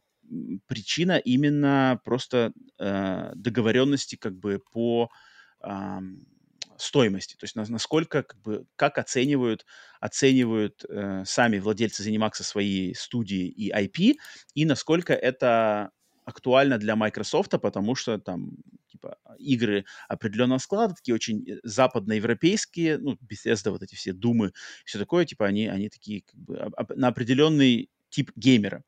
причина 0.67 1.19
именно 1.19 2.01
просто 2.05 2.53
э, 2.79 3.33
договоренности 3.35 4.17
как 4.17 4.39
бы 4.39 4.61
по 4.73 5.11
э, 5.63 5.99
стоимости, 6.77 7.35
то 7.35 7.45
есть 7.45 7.57
на, 7.57 7.65
насколько 7.69 8.23
как 8.23 8.41
бы 8.43 8.67
как 8.77 8.99
оценивают 8.99 9.65
оценивают 10.01 10.85
э, 10.89 11.23
сами 11.25 11.59
владельцы 11.59 12.03
ZeniMax 12.03 12.43
свои 12.43 12.95
студии 12.95 13.47
и 13.49 13.71
IP 13.71 14.15
и 14.55 14.65
насколько 14.65 15.13
это 15.13 15.91
актуально 16.25 16.79
для 16.79 16.97
Microsoft, 16.97 17.53
потому 17.61 17.95
что 17.95 18.19
там 18.19 18.57
типа 18.89 19.19
игры 19.39 19.85
определенного 20.09 20.59
склада, 20.59 20.95
такие 20.95 21.15
очень 21.15 21.49
э, 21.49 21.59
западноевропейские, 21.63 22.99
ну, 22.99 23.19
Bethesda, 23.21 23.71
вот 23.71 23.83
эти 23.83 23.95
все 23.95 24.13
думы, 24.13 24.53
все 24.85 24.99
такое, 24.99 25.25
типа 25.25 25.47
они, 25.47 25.67
они 25.67 25.89
такие 25.89 26.23
как 26.23 26.37
бы 26.37 26.71
на 26.97 27.09
определенный 27.09 27.91
тип 28.09 28.31
геймера. 28.37 28.83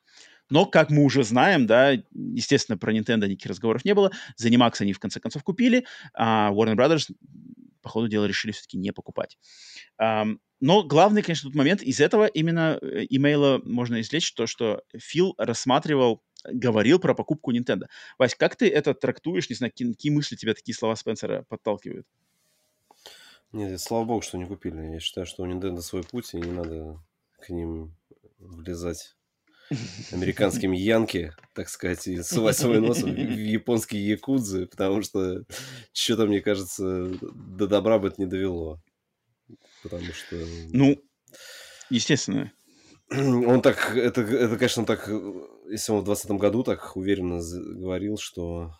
Но, 0.50 0.66
как 0.66 0.90
мы 0.90 1.04
уже 1.04 1.24
знаем, 1.24 1.66
да, 1.66 1.92
естественно, 2.12 2.78
про 2.78 2.92
Nintendo 2.92 3.26
никаких 3.26 3.50
разговоров 3.50 3.84
не 3.84 3.94
было. 3.94 4.12
ZeniMax 4.40 4.74
они 4.80 4.92
в 4.92 5.00
конце 5.00 5.20
концов 5.20 5.42
купили, 5.42 5.86
а 6.14 6.50
Warner 6.52 6.76
Brothers, 6.76 7.10
по 7.82 7.88
ходу 7.88 8.08
дела, 8.08 8.26
решили 8.26 8.52
все-таки 8.52 8.78
не 8.78 8.92
покупать. 8.92 9.38
Um, 10.00 10.38
но 10.60 10.82
главный, 10.82 11.22
конечно, 11.22 11.48
тут 11.50 11.56
момент, 11.56 11.82
из 11.82 12.00
этого 12.00 12.26
именно 12.26 12.78
э, 12.80 13.04
имейла 13.10 13.60
можно 13.64 14.00
извлечь 14.00 14.32
то, 14.32 14.46
что 14.46 14.82
Фил 14.96 15.34
рассматривал, 15.36 16.22
говорил 16.44 16.98
про 16.98 17.14
покупку 17.14 17.52
Nintendo. 17.52 17.86
Вась, 18.18 18.34
как 18.34 18.56
ты 18.56 18.68
это 18.68 18.94
трактуешь? 18.94 19.50
Не 19.50 19.56
знаю, 19.56 19.70
какие, 19.72 19.92
какие 19.92 20.12
мысли 20.12 20.36
тебя 20.36 20.54
такие 20.54 20.74
слова 20.74 20.96
Спенсера 20.96 21.44
подталкивают? 21.48 22.06
Нет, 23.52 23.78
слава 23.80 24.04
богу, 24.04 24.22
что 24.22 24.38
не 24.38 24.46
купили. 24.46 24.92
Я 24.92 25.00
считаю, 25.00 25.26
что 25.26 25.42
у 25.42 25.46
Nintendo 25.46 25.80
свой 25.80 26.02
путь, 26.02 26.32
и 26.34 26.38
не 26.38 26.50
надо 26.50 27.02
к 27.38 27.50
ним 27.50 27.94
влезать 28.38 29.16
американским 30.12 30.72
янки, 30.72 31.32
так 31.54 31.68
сказать, 31.68 32.06
и 32.06 32.22
сувать 32.22 32.56
свой 32.56 32.80
нос 32.80 33.02
в 33.02 33.06
японские 33.06 34.06
якудзы, 34.06 34.66
потому 34.66 35.02
что 35.02 35.44
что-то, 35.92 36.26
мне 36.26 36.40
кажется, 36.40 37.08
до 37.20 37.66
добра 37.66 37.98
бы 37.98 38.08
это 38.08 38.20
не 38.20 38.26
довело. 38.26 38.80
Потому 39.82 40.12
что... 40.12 40.36
Ну, 40.70 41.00
естественно. 41.90 42.52
Он 43.10 43.62
так, 43.62 43.96
это, 43.96 44.20
это, 44.22 44.56
конечно, 44.56 44.84
так, 44.84 45.08
если 45.68 45.92
он 45.92 46.00
в 46.00 46.04
2020 46.04 46.30
году 46.32 46.64
так 46.64 46.96
уверенно 46.96 47.40
говорил, 47.40 48.18
что... 48.18 48.72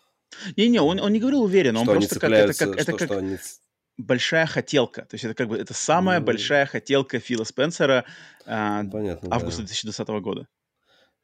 Не-не, 0.57 0.81
он, 0.81 0.99
он 0.99 1.13
не 1.13 1.19
говорил 1.19 1.43
уверенно, 1.43 1.79
он 1.79 1.85
просто 1.85 2.19
как 2.19 2.31
это 2.31 2.53
как, 2.53 2.77
это 2.77 2.93
как 2.93 3.11
они... 3.11 3.37
большая 3.97 4.45
хотелка. 4.45 5.03
То 5.03 5.15
есть 5.15 5.23
это 5.23 5.33
как 5.33 5.47
бы 5.47 5.57
это 5.57 5.73
самая 5.73 6.19
ну... 6.19 6.25
большая 6.25 6.65
хотелка 6.65 7.19
Фила 7.19 7.45
Спенсера 7.45 8.03
э, 8.45 8.83
Понятно, 8.91 9.29
августа 9.31 9.61
да. 9.61 9.67
2020 9.67 10.07
года. 10.21 10.47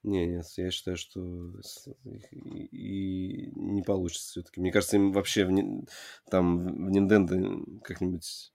Не, 0.03 0.27
нет, 0.27 0.45
я 0.57 0.69
считаю, 0.69 0.97
что 0.97 1.51
и 2.71 3.49
не 3.55 3.81
получится 3.81 4.31
все-таки. 4.31 4.59
Мне 4.59 4.71
кажется, 4.71 4.97
им 4.97 5.13
вообще 5.13 5.45
в, 5.45 5.85
там 6.29 6.87
в 6.87 6.89
Nintendo 6.89 7.79
как-нибудь 7.81 8.53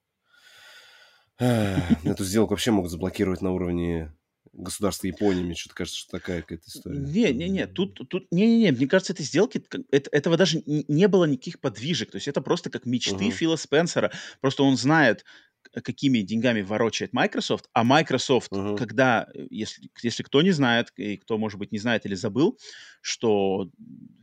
эту 1.39 2.25
сделку 2.25 2.51
вообще 2.51 2.71
могут 2.71 2.91
заблокировать 2.91 3.41
на 3.43 3.53
уровне 3.53 4.13
государства 4.53 5.07
Японии. 5.07 5.43
Мне 5.43 5.55
что-то 5.55 5.77
кажется, 5.77 6.01
что 6.01 6.19
такая 6.19 6.43
какая-то 6.43 6.65
история. 6.67 6.99
Не, 6.99 7.33
не, 7.33 7.49
не, 7.49 7.67
тут, 7.67 7.95
тут, 7.95 8.31
не, 8.31 8.47
не, 8.47 8.59
не, 8.59 8.73
мне 8.73 8.87
кажется, 8.87 9.13
этой 9.13 9.25
сделки, 9.25 9.63
это, 9.91 10.11
этого 10.11 10.37
даже 10.37 10.63
не 10.67 11.09
было 11.09 11.25
никаких 11.25 11.61
подвижек. 11.61 12.11
То 12.11 12.17
есть 12.17 12.29
это 12.29 12.41
просто 12.41 12.71
как 12.71 12.85
мечты 12.85 13.27
uh-huh. 13.27 13.31
Фила 13.31 13.57
Спенсера. 13.57 14.13
Просто 14.41 14.65
он 14.65 14.77
знает, 14.77 15.25
какими 15.83 16.21
деньгами 16.21 16.63
ворочает 16.63 17.13
Microsoft, 17.13 17.69
а 17.73 17.85
Microsoft, 17.85 18.53
uh-huh. 18.53 18.77
когда, 18.77 19.27
э, 19.35 19.47
если, 19.51 19.91
если 20.03 20.23
кто 20.23 20.43
не 20.43 20.51
знает, 20.51 20.93
и 20.97 21.17
кто, 21.17 21.39
может 21.39 21.59
быть, 21.59 21.73
не 21.73 21.79
знает 21.79 22.07
или 22.07 22.15
забыл, 22.15 22.59
что 23.01 23.71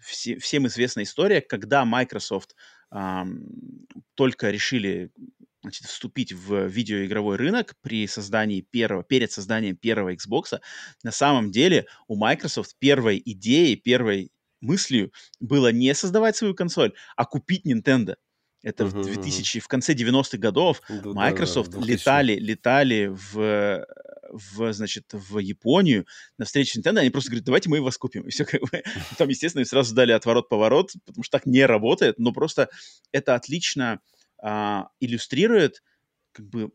все, 0.02 0.38
всем 0.40 0.68
известна 0.68 1.04
история, 1.04 1.42
когда 1.42 1.86
Microsoft 1.86 2.56
эм, 2.92 3.88
только 4.16 4.52
решили 4.52 5.12
значит, 5.62 5.88
вступить 5.88 6.32
в 6.32 6.68
видеоигровой 6.68 7.38
рынок 7.38 7.76
при 7.82 8.08
создании 8.08 8.62
первого, 8.62 9.04
перед 9.04 9.32
созданием 9.32 9.76
первого 9.76 10.14
Xbox, 10.14 10.60
на 11.04 11.12
самом 11.12 11.52
деле 11.52 11.88
у 12.08 12.16
Microsoft 12.16 12.76
первой 12.78 13.22
идеей, 13.26 13.76
первой 13.76 14.32
мыслью 14.62 15.12
было 15.40 15.72
не 15.72 15.94
создавать 15.94 16.36
свою 16.36 16.54
консоль, 16.54 16.94
а 17.16 17.26
купить 17.26 17.66
Nintendo. 17.66 18.16
Это 18.66 18.86
uh-huh, 18.86 19.02
в 19.02 19.06
2000, 19.06 19.58
uh-huh. 19.58 19.62
в 19.62 19.68
конце 19.68 19.94
90-х 19.94 20.40
годов 20.40 20.82
да, 20.90 21.12
Microsoft 21.14 21.70
да, 21.70 21.80
да, 21.80 21.86
летали, 21.86 22.34
летали 22.34 23.06
в, 23.14 23.86
в, 24.32 24.74
значит, 24.74 25.06
в 25.12 25.38
Японию 25.38 26.08
на 26.40 26.46
встречу 26.46 26.80
Nintendo, 26.80 26.98
они 26.98 27.12
просто 27.12 27.30
говорят, 27.30 27.46
давайте 27.46 27.70
мы 27.70 27.80
вас 27.80 27.96
купим. 28.00 28.24
И 28.24 28.32
все 28.32 28.44
как 28.44 28.62
бы, 28.62 28.82
там, 29.20 29.30
естественно, 29.30 29.64
сразу 29.66 29.94
дали 29.94 30.14
отворот-поворот, 30.14 30.94
потому 31.06 31.24
что 31.24 31.38
так 31.38 31.46
не 31.46 31.64
работает, 31.64 32.18
но 32.18 32.34
просто 32.34 32.70
это 33.12 33.36
отлично 33.36 34.00
а, 34.42 34.88
иллюстрирует 35.00 35.84
как 36.32 36.48
бы 36.50 36.72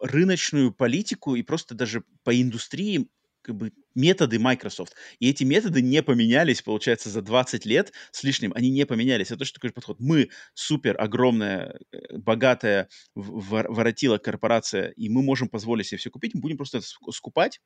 рыночную 0.00 0.70
политику 0.70 1.34
и 1.34 1.42
просто 1.42 1.74
даже 1.74 2.04
по 2.24 2.38
индустрии 2.38 3.08
как 3.40 3.56
бы 3.56 3.72
методы 3.94 4.38
Microsoft. 4.38 4.94
И 5.18 5.28
эти 5.28 5.44
методы 5.44 5.82
не 5.82 6.02
поменялись, 6.02 6.62
получается, 6.62 7.10
за 7.10 7.22
20 7.22 7.66
лет 7.66 7.92
с 8.12 8.22
лишним. 8.22 8.52
Они 8.54 8.70
не 8.70 8.86
поменялись. 8.86 9.28
Это 9.28 9.38
точно 9.38 9.54
такой 9.54 9.68
же 9.68 9.74
подход. 9.74 10.00
Мы 10.00 10.30
супер 10.54 11.00
огромная, 11.00 11.78
э, 11.92 12.18
богатая, 12.18 12.88
воротила 13.14 14.18
корпорация, 14.18 14.90
и 14.90 15.08
мы 15.08 15.22
можем 15.22 15.48
позволить 15.48 15.86
себе 15.86 15.98
все 15.98 16.10
купить. 16.10 16.34
Мы 16.34 16.40
будем 16.40 16.56
просто 16.56 16.80
скупать 16.80 17.60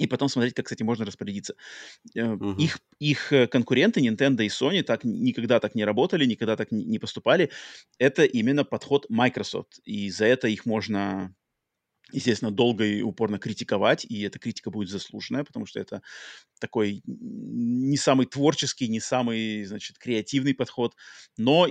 и 0.00 0.06
потом 0.06 0.28
смотреть, 0.30 0.54
как 0.54 0.72
этим 0.72 0.86
можно 0.86 1.04
распорядиться. 1.04 1.54
Uh-huh. 2.16 2.56
Их, 2.56 2.78
их 2.98 3.32
э, 3.32 3.46
конкуренты 3.46 4.00
Nintendo 4.00 4.42
и 4.42 4.48
Sony 4.48 4.82
так 4.82 5.04
никогда 5.04 5.60
так 5.60 5.74
не 5.74 5.84
работали, 5.84 6.24
никогда 6.24 6.56
так 6.56 6.72
не 6.72 6.98
поступали. 6.98 7.50
Это 7.98 8.24
именно 8.24 8.64
подход 8.64 9.04
Microsoft, 9.10 9.80
и 9.84 10.08
за 10.10 10.24
это 10.24 10.48
их 10.48 10.64
можно 10.64 11.34
естественно, 12.12 12.50
долго 12.50 12.84
и 12.84 13.02
упорно 13.02 13.38
критиковать, 13.38 14.04
и 14.04 14.22
эта 14.22 14.38
критика 14.38 14.70
будет 14.70 14.88
заслуженная, 14.88 15.44
потому 15.44 15.66
что 15.66 15.80
это 15.80 16.02
такой 16.60 17.02
не 17.06 17.96
самый 17.96 18.26
творческий, 18.26 18.88
не 18.88 19.00
самый, 19.00 19.64
значит, 19.64 19.98
креативный 19.98 20.54
подход, 20.54 20.94
но 21.36 21.68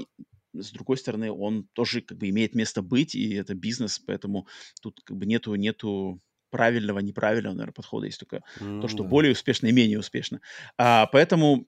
с 0.54 0.72
другой 0.72 0.98
стороны, 0.98 1.32
он 1.32 1.68
тоже 1.74 2.02
как 2.02 2.18
бы 2.18 2.30
имеет 2.30 2.56
место 2.56 2.82
быть, 2.82 3.16
и 3.16 3.36
это 3.36 3.54
бизнес, 3.54 4.00
поэтому 4.00 4.48
тут 4.82 5.00
как 5.04 5.18
бы 5.18 5.26
нету, 5.26 5.54
нету 5.56 6.22
правильного, 6.50 7.00
неправильного, 7.00 7.54
наверное, 7.54 7.74
подхода, 7.74 8.08
есть 8.08 8.20
только 8.20 8.44
mm-hmm. 8.60 8.82
то, 8.82 8.88
что 8.88 9.04
более 9.04 9.34
успешно 9.34 9.68
и 9.68 9.72
менее 9.72 10.00
успешно. 10.00 10.42
А, 10.78 11.06
поэтому 11.08 11.68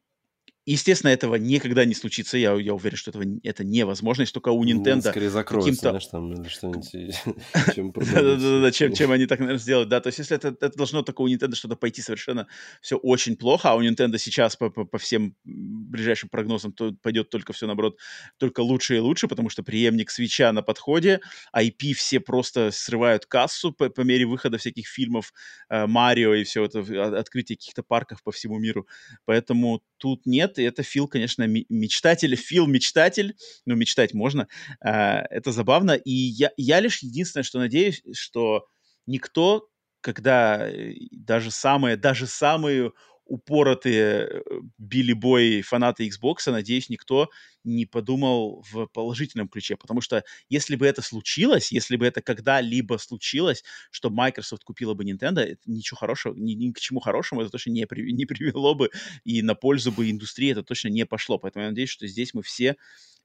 Естественно, 0.66 1.10
этого 1.10 1.36
никогда 1.36 1.86
не 1.86 1.96
случится. 1.96 2.38
Я, 2.38 2.54
я 2.54 2.76
уверен, 2.76 2.96
что 2.96 3.10
этого, 3.10 3.24
это 3.44 3.64
невозможно. 3.64 4.22
Если 4.22 4.34
только 4.34 4.50
у 4.50 4.64
Ну, 4.64 4.70
Nintendo 4.70 5.02
скорее 5.02 5.32
закроется, 5.32 5.90
знаешь, 5.90 6.06
там, 6.06 6.32
или 6.34 6.48
что-нибудь, 6.48 6.92
чем 7.76 7.92
Да-да-да, 7.92 8.72
чем, 8.72 8.94
чем 8.94 9.12
они 9.12 9.26
так, 9.26 9.40
наверное, 9.40 9.60
сделают. 9.60 9.90
Да, 9.90 10.00
то 10.02 10.08
есть 10.08 10.20
если 10.20 10.38
это, 10.38 10.52
должно 10.78 11.02
только 11.02 11.22
у 11.22 11.28
Nintendo 11.28 11.56
что-то 11.56 11.76
пойти 11.76 12.04
совершенно 12.04 12.48
все 12.80 12.98
очень 12.98 13.38
плохо, 13.38 13.72
а 13.72 13.76
у 13.76 13.82
Nintendo 13.82 14.20
сейчас 14.20 14.56
по, 14.56 14.70
всем 15.00 15.36
ближайшим 15.44 16.30
прогнозам 16.30 16.74
то 16.74 16.92
пойдет 17.02 17.32
только 17.32 17.54
все, 17.54 17.66
наоборот, 17.66 17.98
только 18.38 18.60
лучше 18.60 18.98
и 18.98 19.00
лучше, 19.00 19.28
потому 19.28 19.50
что 19.50 19.64
преемник 19.64 20.12
свеча 20.12 20.52
на 20.52 20.62
подходе, 20.62 21.22
IP 21.58 21.94
все 21.94 22.20
просто 22.20 22.70
срывают 22.72 23.26
кассу 23.26 23.72
по, 23.72 24.04
мере 24.04 24.26
выхода 24.26 24.60
всяких 24.60 24.88
фильмов 24.88 25.34
э, 25.70 25.88
Марио 25.88 26.36
и 26.36 26.44
все 26.44 26.66
это, 26.66 26.82
открытие 27.18 27.58
каких-то 27.58 27.82
парков 27.82 28.22
по 28.24 28.32
всему 28.32 28.60
миру. 28.60 28.88
Поэтому 29.26 29.82
тут 30.02 30.26
нет, 30.26 30.58
и 30.58 30.64
это 30.64 30.82
Фил, 30.84 31.08
конечно, 31.08 31.46
мечтатель, 31.48 32.36
Фил 32.36 32.66
мечтатель, 32.66 33.36
ну, 33.66 33.76
мечтать 33.76 34.14
можно, 34.14 34.48
а, 34.84 35.22
это 35.30 35.52
забавно, 35.52 35.92
и 35.92 36.12
я, 36.12 36.52
я 36.58 36.80
лишь 36.80 37.04
единственное, 37.04 37.44
что 37.44 37.60
надеюсь, 37.60 38.02
что 38.14 38.66
никто, 39.06 39.70
когда 40.02 40.68
э, 40.68 40.94
даже 41.12 41.52
самые, 41.52 41.98
даже 41.98 42.26
самые 42.26 42.92
упоротые 43.32 44.28
э, 44.28 44.42
Билли 44.78 45.14
Бой 45.14 45.62
фанаты 45.62 46.06
Xbox, 46.06 46.52
надеюсь, 46.52 46.90
никто 46.90 47.30
не 47.64 47.86
подумал 47.86 48.62
в 48.70 48.88
положительном 48.88 49.48
ключе, 49.48 49.78
потому 49.78 50.02
что 50.02 50.26
если 50.50 50.76
бы 50.76 50.86
это 50.86 51.02
случилось, 51.02 51.72
если 51.72 51.96
бы 51.96 52.06
это 52.06 52.22
когда-либо 52.22 52.98
случилось, 52.98 53.64
что 53.90 54.10
Microsoft 54.10 54.66
купила 54.66 54.96
бы 54.96 55.06
Nintendo, 55.06 55.40
это 55.40 55.62
ничего 55.66 55.98
хорошего, 55.98 56.34
ни, 56.36 56.54
ни 56.54 56.72
к 56.74 56.80
чему 56.82 57.00
хорошему 57.00 57.42
это 57.42 57.50
точно 57.52 57.72
не, 57.72 57.88
при, 57.88 58.12
не 58.12 58.26
привело 58.26 58.76
бы, 58.76 58.90
и 59.24 59.42
на 59.42 59.56
пользу 59.56 59.94
бы 59.94 60.12
индустрии 60.12 60.52
это 60.52 60.64
точно 60.64 60.90
не 60.90 61.06
пошло. 61.06 61.38
Поэтому 61.38 61.64
я 61.64 61.70
надеюсь, 61.70 61.90
что 61.90 62.08
здесь 62.08 62.34
мы 62.34 62.44
все 62.44 62.76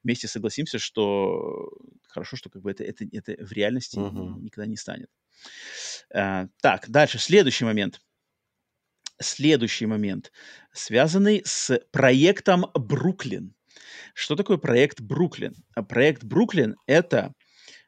вместе 0.05 0.29
согласимся, 0.29 0.79
что 0.79 1.69
хорошо, 2.07 2.37
что 2.37 2.49
как 2.49 2.63
бы 2.63 2.71
это, 2.71 2.85
это, 2.85 3.05
это 3.11 3.45
в 3.45 3.51
реальности 3.51 3.97
uh-huh. 3.97 4.41
никогда 4.41 4.67
не 4.67 4.77
станет. 4.77 5.11
А, 6.15 6.47
так, 6.61 6.89
дальше, 6.89 7.19
следующий 7.19 7.65
момент 7.65 8.01
следующий 9.21 9.87
момент, 9.87 10.33
связанный 10.73 11.43
с 11.45 11.81
проектом 11.91 12.67
Бруклин. 12.75 13.55
Что 14.15 14.37
такое 14.37 14.57
проект 14.57 15.01
Бруклин? 15.01 15.55
А 15.75 15.83
проект 15.83 16.25
Бруклин— 16.25 16.77
это 16.87 17.35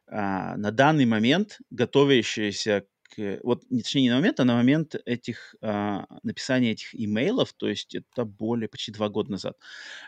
а, 0.07 0.57
на 0.57 0.71
данный 0.71 1.07
момент 1.07 1.59
готовящаяся 1.71 2.87
к... 3.15 3.41
Вот, 3.43 3.65
точнее, 3.69 4.03
не 4.03 4.11
на 4.11 4.17
момент, 4.17 4.41
а 4.41 4.45
на 4.45 4.55
момент 4.57 4.95
этих, 5.07 5.55
а, 5.63 6.07
написания 6.23 6.73
этих 6.73 6.95
имейлов, 6.95 7.53
то 7.55 7.69
есть 7.69 7.95
это 7.95 8.25
более 8.25 8.69
почти 8.69 8.93
два 8.93 9.09
года 9.09 9.33
назад. 9.33 9.57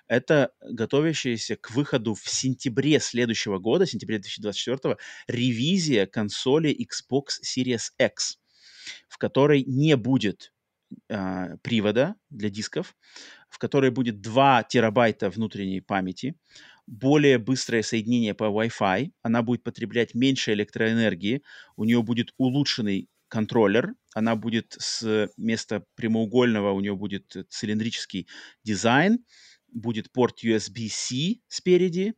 Это 0.09 0.53
готовящаяся 0.61 1.57
к 1.57 1.71
выходу 1.71 2.15
в 2.15 2.29
сентябре 2.29 3.01
следующего 3.01 3.59
года, 3.59 3.87
сентябре 3.87 4.19
2024, 4.19 4.97
ревизия 5.27 6.07
консоли 6.07 6.71
Xbox 6.71 7.41
Series 7.45 7.91
X, 7.99 8.39
в 9.09 9.19
которой 9.19 9.65
не 9.65 9.97
будет 9.97 10.53
э, 11.09 11.57
привода 11.63 12.17
для 12.31 12.51
дисков, 12.51 12.97
в 13.49 13.59
которой 13.59 13.91
будет 13.91 14.21
2 14.21 14.65
терабайта 14.65 15.31
внутренней 15.31 15.81
памяти, 15.81 16.35
более 16.87 17.39
быстрое 17.39 17.83
соединение 17.83 18.35
по 18.35 18.45
Wi-Fi, 18.45 19.13
она 19.23 19.43
будет 19.43 19.63
потреблять 19.63 20.15
меньше 20.15 20.53
электроэнергии, 20.53 21.43
у 21.77 21.85
нее 21.85 22.03
будет 22.03 22.33
улучшенный 22.37 23.09
контроллер, 23.29 23.95
она 24.13 24.35
будет 24.35 24.77
с 24.79 25.31
места 25.37 25.85
прямоугольного, 25.95 26.73
у 26.73 26.81
нее 26.81 26.97
будет 26.97 27.37
цилиндрический 27.49 28.27
дизайн, 28.65 29.25
будет 29.73 30.11
порт 30.11 30.43
USB-C 30.43 31.41
спереди, 31.49 32.15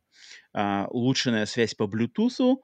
uh, 0.56 0.86
улучшенная 0.88 1.46
связь 1.46 1.74
по 1.74 1.84
Bluetooth, 1.84 2.56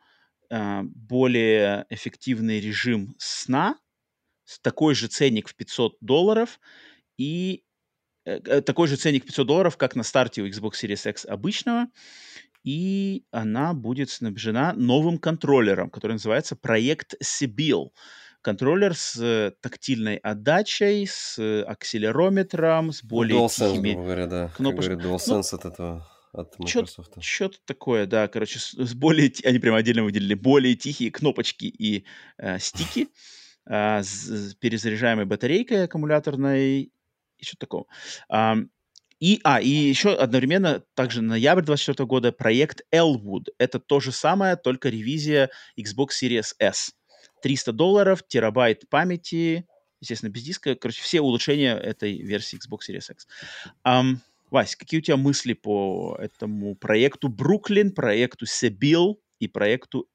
uh, 0.51 0.83
более 0.83 1.85
эффективный 1.91 2.59
режим 2.59 3.15
сна, 3.19 3.79
такой 4.63 4.95
же 4.95 5.09
ценник 5.09 5.49
в 5.49 5.55
500 5.55 5.97
долларов 6.01 6.61
и 7.17 7.65
э, 8.25 8.41
э 8.45 8.61
такой 8.61 8.89
же 8.89 8.97
ценник 8.97 9.25
500 9.27 9.47
долларов, 9.47 9.77
как 9.77 9.97
на 9.97 10.03
старте 10.03 10.43
у 10.43 10.47
Xbox 10.49 10.73
Series 10.83 11.11
X 11.11 11.27
обычного, 11.27 11.87
и 12.65 13.25
она 13.31 13.75
будет 13.75 14.11
снабжена 14.11 14.73
новым 14.73 15.19
контроллером, 15.19 15.91
который 15.91 16.13
называется 16.13 16.57
проект 16.57 17.15
Sibyl. 17.23 17.91
Контроллер 18.41 18.95
с 18.95 19.17
э, 19.21 19.53
тактильной 19.61 20.17
отдачей, 20.17 21.07
с 21.07 21.39
акселерометром, 21.65 22.93
с 22.93 23.03
более 23.03 23.39
DualSense, 23.39 23.73
тихими 23.73 23.93
говоря, 23.95 24.27
да. 24.27 24.49
Кнопоч... 24.57 24.87
Как 24.87 24.99
говорят, 24.99 25.23
DualSense 25.23 25.49
ну, 25.53 25.59
от 25.59 25.65
этого 25.65 26.09
от 26.33 26.59
Microsoft. 26.59 27.23
Что-то 27.23 27.59
такое, 27.65 28.07
да, 28.07 28.29
короче, 28.29 28.59
с, 28.59 28.73
с 28.73 28.95
более, 28.95 29.33
они 29.45 29.59
прямо 29.59 29.79
отдельно 29.79 30.05
выделили, 30.05 30.35
более 30.35 30.75
тихие 30.75 31.11
кнопочки 31.11 31.65
и 31.67 32.05
э, 32.39 32.59
стики 32.59 33.09
а, 33.69 34.03
с 34.03 34.55
перезаряжаемой 34.55 35.27
батарейкой 35.27 35.85
аккумуляторной 35.85 36.91
и 37.39 37.45
что 37.45 37.57
такого. 37.59 37.87
А, 38.29 38.57
и, 39.21 39.41
а, 39.45 39.61
и 39.61 39.69
еще 39.69 40.15
одновременно, 40.15 40.83
также 40.95 41.23
ноябрь 41.23 41.63
24 41.63 42.07
года, 42.07 42.33
проект 42.33 42.83
Elwood. 42.93 43.49
Это 43.59 43.79
то 43.79 44.01
же 44.01 44.13
самое, 44.13 44.57
только 44.57 44.89
ревизия 44.89 45.51
Xbox 45.79 46.09
Series 46.23 46.55
S. 46.59 46.95
300 47.43 47.73
долларов, 47.73 48.23
терабайт 48.27 48.89
памяти, 48.89 49.67
естественно, 50.01 50.31
без 50.31 50.43
диска. 50.43 50.75
Короче, 50.75 51.03
все 51.03 51.21
улучшения 51.21 51.77
этой 51.77 52.17
версии 52.23 52.59
Xbox 52.59 52.89
Series 52.89 53.13
X. 53.13 53.27
Um, 53.85 54.17
Вась, 54.51 54.77
какие 54.77 55.01
у 55.01 55.03
тебя 55.03 55.19
мысли 55.19 55.53
по 55.53 56.17
этому 56.19 56.75
проекту 56.75 57.29
Бруклин, 57.29 57.93
проекту 57.93 58.47
Себил 58.47 59.21
и 59.41 59.47
проекту 59.47 60.09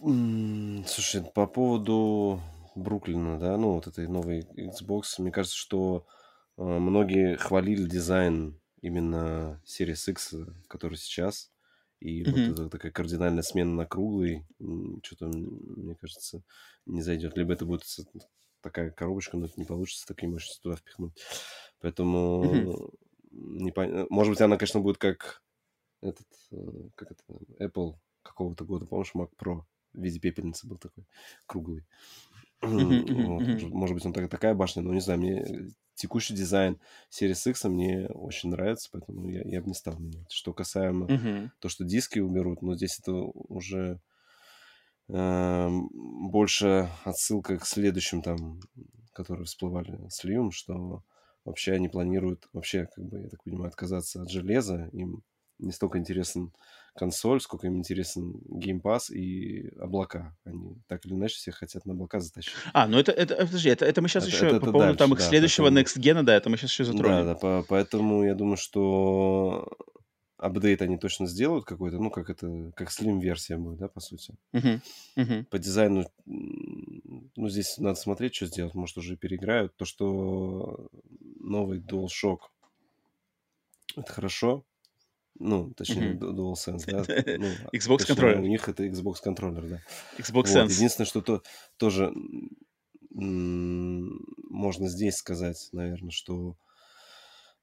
Слушай, 0.00 1.22
по 1.34 1.46
поводу 1.46 2.40
Бруклина, 2.74 3.38
да, 3.38 3.56
ну 3.56 3.72
вот 3.74 3.86
этой 3.86 4.08
новой 4.08 4.40
Xbox, 4.40 5.02
мне 5.18 5.30
кажется, 5.30 5.56
что 5.56 6.06
э, 6.56 6.62
многие 6.62 7.36
хвалили 7.36 7.84
дизайн 7.88 8.60
именно 8.82 9.62
Series 9.64 10.10
X, 10.10 10.34
который 10.68 10.96
сейчас. 10.98 11.52
И 12.00 12.24
вот 12.24 12.32
Мгм. 12.32 12.50
эта 12.50 12.68
такая 12.68 12.92
кардинальная 12.92 13.42
смена 13.42 13.72
на 13.72 13.86
круглый, 13.86 14.44
что-то, 15.04 15.26
мне 15.28 15.94
кажется, 15.94 16.42
не 16.86 17.00
зайдет. 17.00 17.36
Либо 17.38 17.52
это 17.54 17.64
будет 17.64 17.84
с- 17.84 18.04
такая 18.60 18.90
коробочка, 18.90 19.36
но 19.36 19.46
это 19.46 19.54
не 19.56 19.64
получится 19.64 20.06
такие 20.06 20.28
мощности 20.30 20.60
туда 20.60 20.76
впихнуть. 20.76 21.14
Мгм. 22.40 22.68
Поэтому 22.68 22.90
не 23.30 23.70
пон- 23.70 24.06
может 24.10 24.32
быть, 24.32 24.40
она, 24.40 24.56
конечно, 24.58 24.80
будет 24.80 24.98
как 24.98 25.42
этот, 26.02 26.26
э, 26.52 26.90
как 26.96 27.12
это, 27.12 27.24
Apple 27.60 27.96
какого-то 28.22 28.64
года, 28.64 28.86
помнишь, 28.86 29.12
Mac 29.14 29.30
Pro 29.38 29.62
в 29.94 30.02
виде 30.02 30.18
пепельницы 30.20 30.66
был 30.66 30.76
такой 30.78 31.04
круглый. 31.46 31.84
Вот, 32.62 33.62
может, 33.72 33.94
быть, 33.94 34.06
он 34.06 34.12
так- 34.12 34.30
такая 34.30 34.54
башня, 34.54 34.82
но 34.82 34.94
не 34.94 35.00
знаю, 35.00 35.20
мне 35.20 35.70
текущий 35.94 36.34
дизайн 36.34 36.78
Series 37.10 37.50
X 37.50 37.64
мне 37.64 38.06
очень 38.08 38.50
нравится, 38.50 38.88
поэтому 38.92 39.28
я, 39.28 39.42
я 39.44 39.60
бы 39.60 39.68
не 39.68 39.74
стал 39.74 39.98
менять. 39.98 40.30
Что 40.32 40.52
касаемо 40.52 41.06
то, 41.60 41.68
что 41.68 41.84
диски 41.84 42.18
уберут, 42.20 42.62
но 42.62 42.74
здесь 42.74 42.98
это 42.98 43.12
уже 43.12 44.00
эм, 45.08 45.88
больше 46.30 46.88
отсылка 47.04 47.58
к 47.58 47.66
следующим 47.66 48.22
там, 48.22 48.60
которые 49.12 49.44
всплывали 49.44 50.08
с 50.08 50.24
Lium, 50.24 50.50
что 50.50 51.02
вообще 51.44 51.72
они 51.72 51.88
планируют, 51.88 52.48
вообще, 52.52 52.88
как 52.94 53.04
бы, 53.04 53.20
я 53.20 53.28
так 53.28 53.42
понимаю, 53.44 53.68
отказаться 53.68 54.22
от 54.22 54.30
железа. 54.30 54.88
Им 54.92 55.22
не 55.58 55.72
столько 55.72 55.98
интересен 55.98 56.52
консоль, 56.94 57.40
сколько 57.40 57.66
им 57.66 57.76
интересен 57.76 58.32
Game 58.48 58.80
Pass 58.80 59.12
и 59.12 59.68
облака. 59.78 60.36
Они 60.44 60.76
так 60.86 61.04
или 61.06 61.14
иначе 61.14 61.36
все 61.36 61.50
хотят 61.50 61.84
на 61.86 61.92
облака 61.92 62.20
затащить. 62.20 62.54
А, 62.72 62.86
ну 62.86 62.98
это, 62.98 63.12
это, 63.12 63.36
подожди, 63.36 63.68
это, 63.68 63.84
это 63.84 64.00
мы 64.00 64.08
сейчас 64.08 64.24
Это, 64.24 64.34
еще 64.34 64.46
это, 64.46 64.60
по 64.60 64.72
поводу 64.72 64.96
там 64.96 65.10
дальше, 65.10 65.14
их 65.14 65.18
да, 65.18 65.28
следующего 65.28 65.64
поэтому... 65.66 65.80
Next 65.84 65.98
Gen, 65.98 66.22
да, 66.22 66.36
это 66.36 66.50
мы 66.50 66.56
сейчас 66.56 66.70
еще 66.70 66.84
Да, 66.84 66.92
затронем. 66.92 67.24
да, 67.26 67.34
по- 67.34 67.64
поэтому 67.68 68.24
я 68.24 68.34
думаю, 68.34 68.56
что 68.56 69.68
апдейт 70.36 70.82
они 70.82 70.98
точно 70.98 71.26
сделают 71.26 71.64
какой-то, 71.64 71.98
ну, 71.98 72.10
как 72.10 72.30
это, 72.30 72.72
как 72.76 72.90
слим-версия 72.90 73.56
будет, 73.56 73.78
да, 73.78 73.88
по 73.88 74.00
сути. 74.00 74.34
Мгм, 74.52 74.80
мгм. 75.16 75.44
По 75.46 75.58
дизайну, 75.58 76.06
ну, 76.26 77.48
здесь 77.48 77.78
надо 77.78 77.98
смотреть, 77.98 78.34
что 78.34 78.46
сделать, 78.46 78.74
может, 78.74 78.96
уже 78.98 79.16
переиграют. 79.16 79.74
То, 79.76 79.84
что 79.84 80.88
новый 81.40 81.80
DualShock, 81.80 82.38
это 83.96 84.12
хорошо, 84.12 84.64
ну, 85.38 85.70
точнее. 85.74 86.14
Ду- 86.14 86.32
DualSense, 86.32 86.84
да, 86.86 87.04
ну, 87.38 87.46
а, 87.46 87.76
Xbox 87.76 87.98
точнее, 87.98 88.06
контроллер. 88.06 88.40
у 88.40 88.46
них 88.46 88.68
это 88.68 88.84
Xbox 88.86 89.14
контроллер, 89.22 89.66
да. 89.68 89.80
Xbox 90.18 90.32
Вот, 90.32 90.46
Sense. 90.46 90.72
единственное, 90.72 91.06
что 91.06 91.20
то, 91.22 91.42
тоже 91.76 92.12
м, 93.14 94.24
можно 94.48 94.88
здесь 94.88 95.16
сказать, 95.16 95.68
наверное, 95.72 96.10
что 96.10 96.56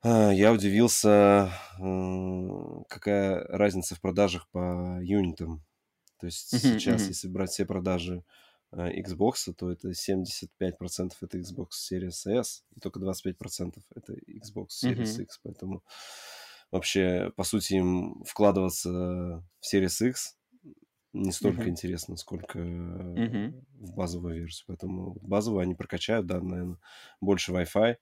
а, 0.02 0.32
я 0.32 0.52
удивился, 0.52 1.52
м, 1.80 2.86
какая 2.90 3.44
разница 3.48 3.96
в 3.96 4.02
продажах 4.02 4.48
по 4.50 5.00
юнитам. 5.02 5.64
То 6.20 6.28
есть 6.28 6.54
Мгм, 6.54 6.80
сейчас, 6.80 7.08
если 7.08 7.28
брать 7.28 7.52
все 7.52 7.66
продажи 7.66 8.24
Xbox, 8.74 9.54
то 9.58 9.70
это 9.70 9.94
75% 9.94 11.14
это 11.22 11.38
Xbox 11.38 11.70
Series 11.92 12.26
S, 12.26 12.64
и 12.76 12.80
только 12.80 13.00
25% 13.00 13.84
это 13.94 14.14
Xbox 14.14 14.68
Series 14.84 15.04
mm-hmm. 15.04 15.24
X. 15.24 15.40
Поэтому 15.44 15.84
вообще, 16.72 17.32
по 17.36 17.44
сути, 17.44 17.74
им 17.74 18.24
вкладываться 18.26 18.90
в 18.90 19.74
Series 19.74 20.10
X 20.10 20.38
не 21.14 21.32
столько 21.32 21.64
mm-hmm. 21.64 21.70
интересно, 21.70 22.16
сколько 22.16 22.60
mm-hmm. 22.60 23.66
в 23.74 23.94
базовую 23.96 24.36
версию. 24.36 24.66
Поэтому 24.68 25.18
базовую 25.22 25.62
они 25.62 25.76
прокачают, 25.76 26.26
да, 26.26 26.40
наверное, 26.40 26.78
больше 27.20 27.52
Wi-Fi, 27.52 27.98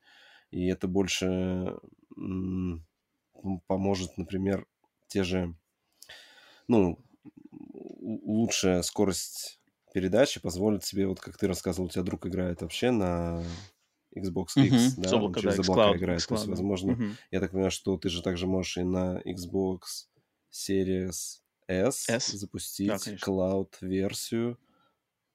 и 0.52 0.68
это 0.68 0.88
больше 0.88 1.76
м- 2.16 2.86
поможет, 3.68 4.18
например, 4.18 4.68
те 5.08 5.24
же, 5.24 5.56
ну, 6.68 7.00
лучшая 8.00 8.82
скорость 8.84 9.60
передачи 9.92 10.40
позволит 10.40 10.84
себе, 10.84 11.08
вот 11.08 11.20
как 11.20 11.38
ты 11.38 11.48
рассказывал, 11.48 11.88
у 11.88 11.90
тебя 11.90 12.04
друг 12.04 12.28
играет 12.28 12.62
вообще 12.62 12.92
на 12.92 13.44
Xbox 14.16 14.48
X, 14.56 14.74
mm-hmm. 14.74 15.02
да, 15.02 15.16
облако, 15.16 15.38
он 15.38 15.42
через 15.44 15.56
да, 15.58 15.62
облака 15.62 15.98
играет. 15.98 16.22
Xcloud, 16.22 16.28
То 16.28 16.34
есть, 16.36 16.48
возможно, 16.48 16.92
mm-hmm. 16.92 17.12
я 17.32 17.40
так 17.40 17.52
понимаю, 17.52 17.72
что 17.72 17.98
ты 17.98 18.10
же 18.10 18.22
также 18.22 18.48
можешь 18.48 18.78
и 18.78 18.84
на 18.84 19.22
Xbox 19.26 20.08
Series 20.52 21.42
S, 21.68 22.10
S? 22.10 22.28
запустить 22.32 22.88
да, 22.88 22.96
cloud-версию 22.96 24.58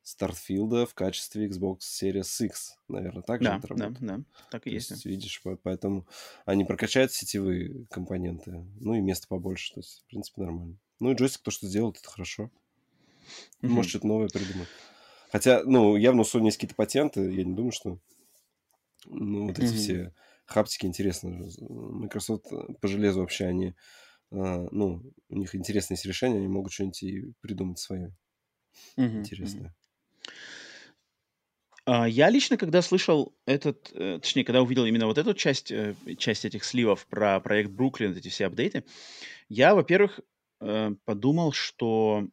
Starfield 0.04 0.86
в 0.86 0.94
качестве 0.94 1.46
Xbox 1.46 1.78
Series 1.80 2.46
X. 2.46 2.76
Наверное, 2.88 3.22
так 3.22 3.42
же 3.42 3.48
да, 3.48 3.56
это 3.56 3.68
работает? 3.68 4.00
Да, 4.00 4.16
да, 4.18 4.24
так 4.50 4.66
и 4.66 4.70
есть. 4.70 4.90
есть. 4.90 5.06
Видишь, 5.06 5.42
поэтому 5.62 6.06
они 6.44 6.64
прокачают 6.64 7.12
сетевые 7.12 7.86
компоненты, 7.90 8.66
ну 8.80 8.94
и 8.94 9.00
места 9.00 9.26
побольше, 9.28 9.74
то 9.74 9.80
есть, 9.80 10.02
в 10.02 10.10
принципе, 10.10 10.42
нормально. 10.42 10.76
Ну 11.00 11.10
и 11.10 11.14
джойстик 11.14 11.42
то, 11.42 11.50
что 11.50 11.66
сделал, 11.66 11.90
это 11.90 12.08
хорошо. 12.08 12.50
Mm-hmm. 13.62 13.68
Может, 13.68 13.90
что-то 13.90 14.06
новое 14.06 14.28
придумать. 14.28 14.68
Хотя, 15.32 15.62
ну, 15.64 15.96
явно 15.96 16.20
у 16.20 16.24
Sony 16.24 16.46
есть 16.46 16.58
какие-то 16.58 16.76
патенты, 16.76 17.32
я 17.32 17.44
не 17.44 17.54
думаю, 17.54 17.72
что... 17.72 17.98
Ну, 19.06 19.48
вот 19.48 19.58
эти 19.58 19.72
mm-hmm. 19.72 19.76
все 19.76 20.14
хаптики 20.46 20.86
интересно. 20.86 21.46
Microsoft 21.60 22.46
по 22.80 22.88
железу 22.88 23.20
вообще 23.20 23.46
они 23.46 23.74
а, 24.30 24.66
ну, 24.70 25.02
у 25.28 25.36
них 25.36 25.54
интересные 25.54 25.94
есть 25.94 26.06
решения, 26.06 26.38
они 26.38 26.48
могут 26.48 26.72
что-нибудь 26.72 27.02
и 27.02 27.32
придумать 27.40 27.78
свое 27.78 28.14
mm-hmm. 28.96 29.18
интересное. 29.18 29.74
А, 31.86 32.08
я 32.08 32.30
лично, 32.30 32.56
когда 32.56 32.82
слышал 32.82 33.36
этот, 33.46 33.92
э, 33.92 34.18
точнее, 34.20 34.44
когда 34.44 34.62
увидел 34.62 34.86
именно 34.86 35.06
вот 35.06 35.18
эту 35.18 35.34
часть, 35.34 35.70
э, 35.70 35.94
часть 36.18 36.44
этих 36.44 36.64
сливов 36.64 37.06
про 37.06 37.40
проект 37.40 37.70
Бруклин, 37.70 38.16
эти 38.16 38.28
все 38.28 38.46
апдейты, 38.46 38.84
я, 39.48 39.74
во-первых, 39.74 40.20
э, 40.60 40.94
подумал, 41.04 41.52
что 41.52 42.26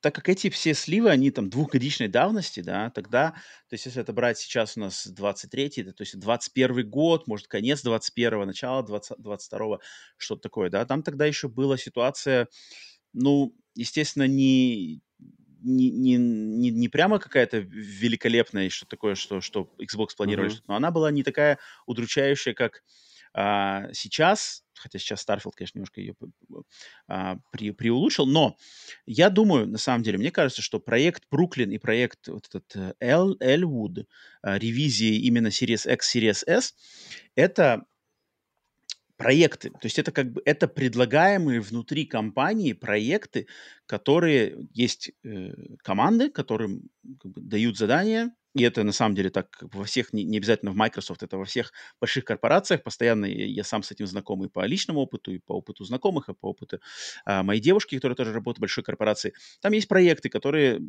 так 0.00 0.14
как 0.14 0.28
эти 0.28 0.48
все 0.48 0.74
сливы, 0.74 1.10
они 1.10 1.30
там 1.30 1.50
двухгодичной 1.50 2.08
давности, 2.08 2.60
да, 2.60 2.90
тогда, 2.90 3.30
то 3.68 3.74
есть 3.74 3.86
если 3.86 4.00
это 4.00 4.12
брать 4.12 4.38
сейчас 4.38 4.76
у 4.76 4.80
нас 4.80 5.06
23-й, 5.06 5.92
то 5.92 6.02
есть 6.02 6.18
21 6.18 6.88
год, 6.88 7.26
может, 7.26 7.46
конец 7.48 7.84
21-го, 7.84 8.44
начало 8.44 8.82
20, 8.82 9.18
22-го, 9.18 9.80
что-то 10.16 10.42
такое, 10.42 10.70
да, 10.70 10.84
там 10.86 11.02
тогда 11.02 11.26
еще 11.26 11.48
была 11.48 11.76
ситуация, 11.76 12.48
ну, 13.12 13.54
естественно, 13.74 14.26
не, 14.26 15.02
не, 15.62 15.90
не, 15.90 16.16
не, 16.16 16.70
не 16.70 16.88
прямо 16.88 17.18
какая-то 17.18 17.58
великолепная, 17.58 18.70
что 18.70 18.86
такое, 18.86 19.14
что, 19.14 19.40
что 19.40 19.70
Xbox 19.78 20.08
планировали, 20.16 20.52
mm-hmm. 20.52 20.64
но 20.68 20.76
она 20.76 20.90
была 20.90 21.10
не 21.10 21.22
такая 21.22 21.58
удручающая, 21.86 22.54
как 22.54 22.82
а, 23.32 23.92
сейчас, 23.92 24.64
хотя 24.80 24.98
сейчас 24.98 25.24
Starfield, 25.26 25.52
конечно, 25.54 25.78
немножко 25.78 26.00
ее 26.00 26.14
а, 27.06 27.38
при, 27.52 27.70
приулучшил, 27.70 28.26
но 28.26 28.56
я 29.06 29.30
думаю, 29.30 29.66
на 29.66 29.78
самом 29.78 30.02
деле, 30.02 30.18
мне 30.18 30.30
кажется, 30.30 30.62
что 30.62 30.80
проект 30.80 31.24
Бруклин 31.30 31.70
и 31.70 31.78
проект 31.78 32.28
вот 32.28 32.48
этот 32.48 32.96
Эл, 33.00 33.34
э, 33.34 33.36
Эльвуд, 33.40 34.06
а, 34.42 34.58
ревизии 34.58 35.16
именно 35.26 35.48
Series 35.48 35.92
X, 35.92 36.16
Series 36.16 36.42
S, 36.46 36.74
это 37.34 37.84
проекты. 39.20 39.68
То 39.68 39.84
есть 39.84 39.98
это 39.98 40.12
как 40.12 40.32
бы 40.32 40.40
это 40.46 40.66
предлагаемые 40.66 41.60
внутри 41.60 42.06
компании 42.06 42.72
проекты, 42.72 43.46
которые 43.84 44.66
есть 44.72 45.12
э, 45.22 45.50
команды, 45.82 46.30
которым 46.30 46.88
как 47.20 47.30
бы, 47.30 47.40
дают 47.42 47.76
задания, 47.76 48.34
и 48.54 48.62
это 48.64 48.82
на 48.82 48.92
самом 48.92 49.14
деле 49.14 49.30
так 49.30 49.58
во 49.60 49.84
всех, 49.84 50.12
не, 50.12 50.24
не 50.24 50.38
обязательно 50.38 50.72
в 50.72 50.76
Microsoft, 50.76 51.22
это 51.22 51.38
во 51.38 51.44
всех 51.44 51.72
больших 52.00 52.24
корпорациях. 52.24 52.82
Постоянно 52.82 53.26
я, 53.26 53.46
я 53.46 53.64
сам 53.64 53.82
с 53.82 53.92
этим 53.92 54.06
знаком 54.06 54.44
и 54.44 54.48
по 54.48 54.64
личному 54.66 55.00
опыту, 55.00 55.32
и 55.32 55.38
по 55.38 55.52
опыту 55.52 55.84
знакомых, 55.84 56.28
и 56.28 56.34
по 56.34 56.48
опыту 56.48 56.80
а, 57.24 57.42
моей 57.42 57.60
девушки, 57.60 57.94
которая 57.94 58.16
тоже 58.16 58.32
работает 58.32 58.58
в 58.58 58.60
большой 58.60 58.82
корпорации. 58.82 59.34
Там 59.60 59.72
есть 59.72 59.88
проекты, 59.88 60.28
которые 60.28 60.80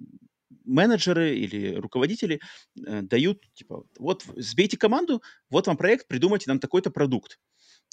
менеджеры 0.65 1.35
или 1.35 1.75
руководители 1.75 2.41
э, 2.85 3.01
дают, 3.01 3.41
типа, 3.53 3.85
вот 3.97 4.25
сбейте 4.35 4.77
команду, 4.77 5.21
вот 5.49 5.67
вам 5.67 5.77
проект, 5.77 6.07
придумайте 6.07 6.45
нам 6.49 6.59
такой-то 6.59 6.91
продукт 6.91 7.39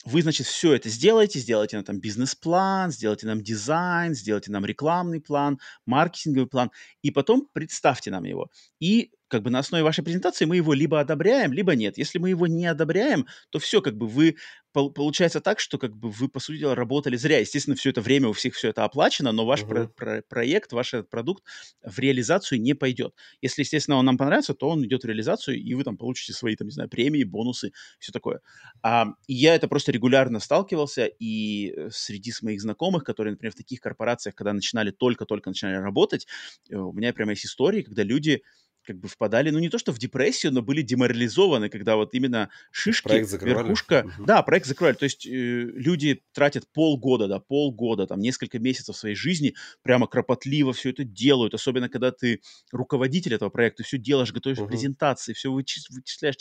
вы, 0.05 0.23
значит, 0.23 0.47
все 0.47 0.75
это 0.75 0.89
сделаете, 0.89 1.39
сделайте 1.41 1.77
нам 1.77 1.85
там 1.85 2.01
бизнес-план, 2.01 2.91
сделайте 2.91 3.27
нам 3.27 3.43
дизайн, 3.43 4.15
сделайте 4.15 4.51
нам 4.51 4.65
рекламный 4.65 5.21
план, 5.21 5.59
маркетинговый 5.87 6.49
план, 6.49 6.71
и 7.03 7.11
потом 7.11 7.49
представьте 7.53 8.11
нам 8.11 8.25
его. 8.25 8.49
И 8.79 9.11
как 9.29 9.43
бы 9.43 9.51
на 9.51 9.61
основе 9.61 9.85
вашей 9.85 10.03
презентации 10.03 10.45
мы 10.45 10.57
его 10.57 10.73
либо 10.73 11.01
одобряем, 11.01 11.53
либо 11.53 11.75
нет. 11.75 11.99
Если 11.99 12.19
мы 12.19 12.31
его 12.31 12.47
не 12.47 12.67
одобряем, 12.67 13.27
то 13.51 13.59
все, 13.59 13.81
как 13.81 13.97
бы 13.97 14.07
вы 14.07 14.37
получается 14.73 15.41
так, 15.41 15.61
что 15.61 15.79
как 15.79 15.97
бы 15.97 16.11
вы, 16.11 16.29
по 16.29 16.41
сути 16.41 16.59
дела, 16.59 16.75
работали 16.75 17.17
зря. 17.17 17.39
Естественно, 17.39 17.77
все 17.77 17.91
это 17.91 18.01
время 18.01 18.29
у 18.29 18.33
всех 18.33 18.55
все 18.55 18.69
это 18.69 18.85
оплачено, 18.85 19.33
но 19.33 19.45
ваш 19.45 19.63
uh-huh. 19.63 19.69
про- 19.69 19.89
про- 19.89 20.23
проект, 20.23 20.73
ваш 20.73 20.95
продукт 21.11 21.43
в 21.83 21.99
реализацию 21.99 22.61
не 22.61 22.75
пойдет. 22.75 23.15
Если, 23.41 23.63
естественно, 23.63 23.97
он 23.97 24.05
нам 24.05 24.19
понравится, 24.19 24.55
то 24.55 24.69
он 24.69 24.85
идет 24.85 25.03
в 25.03 25.07
реализацию, 25.07 25.59
и 25.59 25.75
вы 25.75 25.85
там 25.85 25.97
получите 25.97 26.33
свои, 26.33 26.55
там, 26.55 26.69
не 26.69 26.73
знаю, 26.73 26.89
премии, 26.89 27.25
бонусы, 27.25 27.73
все 27.99 28.13
такое. 28.13 28.41
А, 28.83 29.07
и 29.27 29.35
я 29.35 29.55
это 29.55 29.69
просто 29.69 29.91
регулярно 29.91 30.39
сталкивался, 30.39 31.07
и 31.07 31.73
э, 31.77 31.89
среди 31.91 32.33
моих 32.43 32.61
знакомых, 32.61 33.05
которые, 33.05 33.33
например, 33.33 33.53
в 33.53 33.57
таких 33.57 33.81
корпорациях, 33.81 34.35
когда 34.35 34.53
начинали 34.53 34.91
только-только 34.91 35.51
начинали 35.51 35.77
работать, 35.77 36.27
э, 36.71 36.77
у 36.77 36.93
меня 36.93 37.13
прямо 37.13 37.33
есть 37.33 37.47
истории, 37.47 37.83
когда 37.83 38.03
люди 38.03 38.43
как 38.89 38.99
бы 38.99 39.07
впадали, 39.07 39.51
ну 39.51 39.59
не 39.59 39.69
то 39.69 39.77
что 39.79 39.93
в 39.93 39.99
депрессию, 39.99 40.51
но 40.51 40.63
были 40.63 40.81
деморализованы, 40.81 41.69
когда 41.69 41.97
вот 41.97 42.15
именно 42.15 42.49
шишки, 42.71 43.13
верхушка, 43.45 44.07
угу. 44.07 44.25
да, 44.25 44.43
проект 44.43 44.67
закрывали. 44.67 44.97
То 44.97 45.05
есть 45.05 45.27
э, 45.27 45.31
люди 45.31 46.23
тратят 46.33 46.65
полгода, 46.73 47.29
да, 47.29 47.39
полгода, 47.39 48.07
там 48.07 48.19
несколько 48.21 48.59
месяцев 48.59 48.97
своей 48.97 49.15
жизни, 49.15 49.55
прямо 49.83 50.07
кропотливо 50.07 50.73
все 50.73 50.89
это 50.89 51.05
делают, 51.05 51.53
особенно 51.53 51.91
когда 51.91 52.13
ты 52.13 52.41
руководитель 52.73 53.35
этого 53.35 53.51
проекта, 53.51 53.83
все 53.83 53.99
делаешь, 53.99 54.33
готовишь 54.33 54.59
угу. 54.59 54.69
презентации, 54.69 55.35
все 55.35 55.53
вычисляешь, 55.53 56.37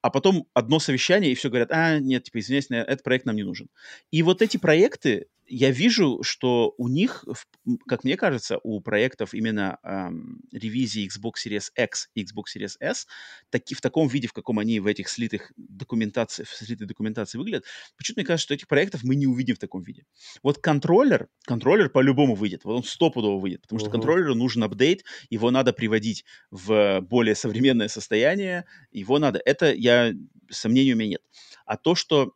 а 0.00 0.10
потом 0.10 0.46
одно 0.54 0.78
совещание, 0.78 1.32
и 1.32 1.34
все 1.34 1.48
говорят, 1.48 1.72
а, 1.72 1.98
нет, 1.98 2.24
типа, 2.24 2.38
извиняюсь, 2.38 2.66
этот 2.70 3.02
проект 3.02 3.24
нам 3.24 3.36
не 3.36 3.42
нужен. 3.42 3.68
И 4.12 4.22
вот 4.22 4.42
эти 4.42 4.58
проекты, 4.58 5.26
я 5.46 5.70
вижу, 5.70 6.22
что 6.22 6.74
у 6.78 6.88
них, 6.88 7.24
как 7.86 8.04
мне 8.04 8.16
кажется, 8.16 8.58
у 8.62 8.80
проектов 8.80 9.34
именно 9.34 9.78
эм, 9.82 10.40
ревизии 10.52 11.08
Xbox 11.08 11.34
Series 11.46 11.70
X 11.76 12.10
и 12.14 12.24
Xbox 12.24 12.44
Series 12.56 12.76
S, 12.80 13.06
таки, 13.50 13.74
в 13.74 13.80
таком 13.80 14.08
виде, 14.08 14.28
в 14.28 14.32
каком 14.32 14.58
они 14.58 14.80
в 14.80 14.86
этих 14.86 15.08
слитых 15.08 15.52
документации, 15.56 16.44
в 16.44 16.48
слитой 16.48 16.86
документации 16.86 17.38
выглядят, 17.38 17.64
почему-то 17.96 18.20
мне 18.20 18.26
кажется, 18.26 18.44
что 18.44 18.54
этих 18.54 18.68
проектов 18.68 19.02
мы 19.04 19.16
не 19.16 19.26
увидим 19.26 19.56
в 19.56 19.58
таком 19.58 19.82
виде. 19.82 20.04
Вот 20.42 20.58
контроллер, 20.58 21.28
контроллер 21.44 21.90
по-любому 21.90 22.34
выйдет, 22.34 22.64
вот 22.64 22.76
он 22.76 22.84
стопудово 22.84 23.38
выйдет, 23.38 23.62
потому 23.62 23.78
что 23.78 23.88
uh-huh. 23.88 23.92
контроллеру 23.92 24.34
нужен 24.34 24.62
апдейт, 24.62 25.04
его 25.30 25.50
надо 25.50 25.72
приводить 25.72 26.24
в 26.50 27.00
более 27.02 27.34
современное 27.34 27.88
состояние, 27.88 28.64
его 28.90 29.18
надо, 29.18 29.40
это 29.44 29.72
я 29.72 30.14
сомнений 30.50 30.94
у 30.94 30.96
меня 30.96 31.10
нет. 31.10 31.22
А 31.66 31.76
то, 31.76 31.94
что 31.94 32.34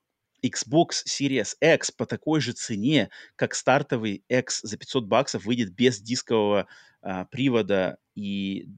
Xbox 0.48 1.04
Series 1.06 1.54
X 1.60 1.90
по 1.90 2.06
такой 2.06 2.40
же 2.40 2.52
цене, 2.52 3.10
как 3.36 3.54
стартовый 3.54 4.24
X 4.28 4.60
за 4.62 4.76
500 4.76 5.04
баксов, 5.06 5.44
выйдет 5.44 5.72
без 5.72 6.00
дискового 6.00 6.66
а, 7.02 7.24
привода 7.26 7.98
и 8.14 8.68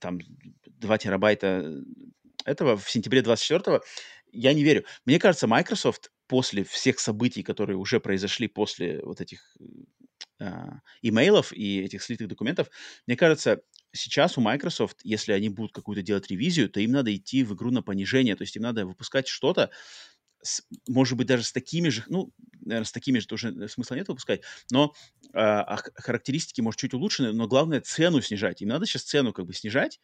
там 0.00 0.18
2 0.66 0.98
терабайта 0.98 1.82
этого 2.44 2.76
в 2.76 2.90
сентябре 2.90 3.22
24 3.22 3.80
я 4.32 4.52
не 4.52 4.62
верю. 4.62 4.84
Мне 5.04 5.18
кажется, 5.18 5.46
Microsoft 5.46 6.10
после 6.26 6.64
всех 6.64 6.98
событий, 6.98 7.42
которые 7.42 7.76
уже 7.76 8.00
произошли 8.00 8.46
после 8.46 9.00
вот 9.02 9.20
этих 9.20 9.56
а, 10.40 10.80
имейлов 11.02 11.52
и 11.52 11.80
этих 11.80 12.02
слитых 12.02 12.28
документов, 12.28 12.70
мне 13.06 13.16
кажется, 13.16 13.62
сейчас 13.92 14.36
у 14.38 14.40
Microsoft, 14.40 14.98
если 15.02 15.32
они 15.32 15.48
будут 15.48 15.72
какую-то 15.72 16.02
делать 16.02 16.30
ревизию, 16.30 16.68
то 16.68 16.80
им 16.80 16.92
надо 16.92 17.14
идти 17.14 17.42
в 17.42 17.54
игру 17.54 17.70
на 17.70 17.82
понижение, 17.82 18.36
то 18.36 18.42
есть 18.42 18.56
им 18.56 18.62
надо 18.62 18.86
выпускать 18.86 19.26
что-то, 19.26 19.70
с, 20.42 20.62
может 20.86 21.16
быть, 21.16 21.26
даже 21.26 21.44
с 21.44 21.52
такими 21.52 21.88
же, 21.88 22.04
ну, 22.08 22.32
наверное, 22.60 22.86
с 22.86 22.92
такими 22.92 23.18
же 23.18 23.26
тоже 23.26 23.68
смысла 23.68 23.94
нет 23.94 24.08
выпускать, 24.08 24.42
но 24.70 24.94
э, 25.34 25.62
характеристики, 25.96 26.60
может, 26.60 26.80
чуть 26.80 26.94
улучшены, 26.94 27.32
но 27.32 27.46
главное 27.48 27.80
цену 27.80 28.20
снижать. 28.20 28.62
Им 28.62 28.68
надо 28.68 28.86
сейчас 28.86 29.02
цену 29.02 29.32
как 29.32 29.46
бы 29.46 29.54
снижать, 29.54 30.00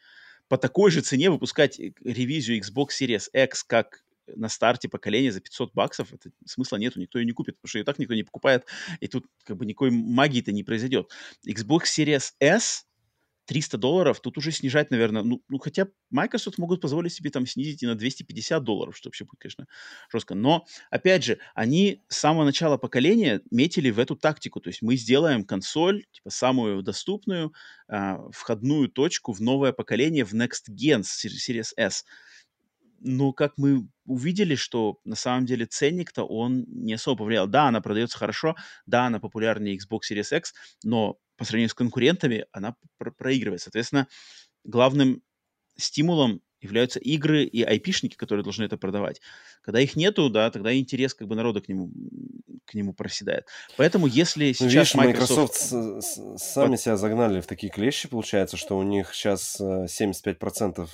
по 0.49 0.59
такой 0.59 0.91
же 0.91 1.01
цене 1.01 1.31
выпускать 1.31 1.79
э, 1.79 1.93
ревизию 2.03 2.61
Xbox 2.61 2.89
Series 3.01 3.29
X 3.33 3.65
как 3.65 4.05
на 4.27 4.49
старте 4.49 4.89
поколения 4.89 5.33
за 5.33 5.41
500 5.41 5.75
баксов, 5.75 6.13
это 6.13 6.31
смысла 6.47 6.77
нету, 6.77 7.01
никто 7.01 7.19
ее 7.19 7.27
не 7.27 7.33
купит, 7.33 7.57
потому 7.57 7.69
что 7.69 7.79
ее 7.79 7.85
так 7.85 7.99
никто 7.99 8.15
не 8.15 8.23
покупает, 8.23 8.65
и 9.01 9.09
тут 9.09 9.27
как 9.45 9.57
бы 9.57 9.67
никакой 9.67 9.91
магии-то 9.91 10.53
не 10.53 10.65
произойдет. 10.65 11.11
Xbox 11.47 11.85
Series 11.97 12.33
S 12.41 12.87
300 13.47 13.79
долларов, 13.79 14.21
тут 14.21 14.39
уже 14.39 14.53
снижать, 14.53 14.91
наверное, 14.91 15.23
ну, 15.23 15.43
ну, 15.49 15.59
хотя 15.59 15.89
Microsoft 16.11 16.59
могут 16.59 16.81
позволить 16.81 17.13
себе 17.13 17.31
там 17.31 17.47
снизить 17.47 17.83
и 17.83 17.87
на 17.87 17.95
250 17.95 18.63
долларов, 18.65 18.97
что 18.97 19.09
вообще 19.09 19.25
будет, 19.25 19.41
конечно, 19.41 19.67
жестко. 20.13 20.35
Но, 20.35 20.67
опять 20.91 21.25
же, 21.25 21.39
они 21.55 22.03
с 22.09 22.19
самого 22.19 22.45
начала 22.45 22.77
поколения 22.77 23.41
метили 23.51 23.91
в 23.91 23.99
эту 23.99 24.17
тактику, 24.17 24.61
то 24.61 24.69
есть 24.69 24.83
мы 24.83 24.97
сделаем 24.97 25.45
консоль, 25.45 26.05
типа, 26.13 26.31
самую 26.31 26.83
доступную, 26.83 27.53
э, 27.89 28.17
входную 28.33 28.89
точку 28.89 29.33
в 29.33 29.41
новое 29.41 29.73
поколение, 29.73 30.25
в 30.25 30.33
Next 30.35 30.71
Gen 30.71 31.03
Series 31.03 31.73
S. 31.77 32.05
Но 33.01 33.33
как 33.33 33.59
мы 33.59 33.87
увидели, 34.07 34.55
что 34.55 34.99
на 35.05 35.15
самом 35.17 35.47
деле 35.47 35.67
ценник-то 35.67 36.25
он 36.25 36.65
не 36.69 36.95
особо 36.95 37.19
повлиял. 37.19 37.47
Да, 37.47 37.69
она 37.69 37.81
продается 37.81 38.19
хорошо, 38.19 38.57
да, 38.87 39.07
она 39.07 39.21
популярнее 39.21 39.77
Xbox 39.77 40.01
Series 40.11 40.37
X, 40.37 40.55
но 40.85 41.19
по 41.37 41.45
сравнению 41.45 41.71
с 41.71 41.75
конкурентами 41.75 42.47
она 42.53 42.77
про 42.99 43.11
проигрывает. 43.11 43.63
Соответственно, 43.63 44.09
главным 44.65 45.23
стимулом 45.77 46.43
являются 46.61 46.99
игры 46.99 47.45
и 47.45 47.63
айпишники, 47.63 48.17
которые 48.17 48.43
должны 48.43 48.65
это 48.65 48.77
продавать. 48.79 49.21
Когда 49.63 49.81
их 49.81 49.97
нету, 49.97 50.31
да, 50.31 50.51
тогда 50.51 50.75
интерес 50.75 51.15
как 51.15 51.29
бы 51.29 51.37
народа 51.37 51.61
к 51.61 51.69
нему, 51.69 51.91
к 52.65 52.75
нему 52.75 52.95
проседает. 52.95 53.47
Поэтому 53.77 54.07
если 54.07 54.49
ну, 54.49 54.55
сейчас 54.55 54.95
ну, 54.95 55.03
видишь, 55.03 55.21
Microsoft... 55.21 55.73
Microsoft 55.73 56.43
сами 56.43 56.73
Под... 56.73 56.81
себя 56.81 56.97
загнали 56.97 57.41
в 57.41 57.47
такие 57.47 57.71
клещи, 57.71 58.09
получается, 58.09 58.57
что 58.57 58.79
у 58.79 58.83
них 58.83 59.15
сейчас 59.15 59.61
75% 59.61 60.89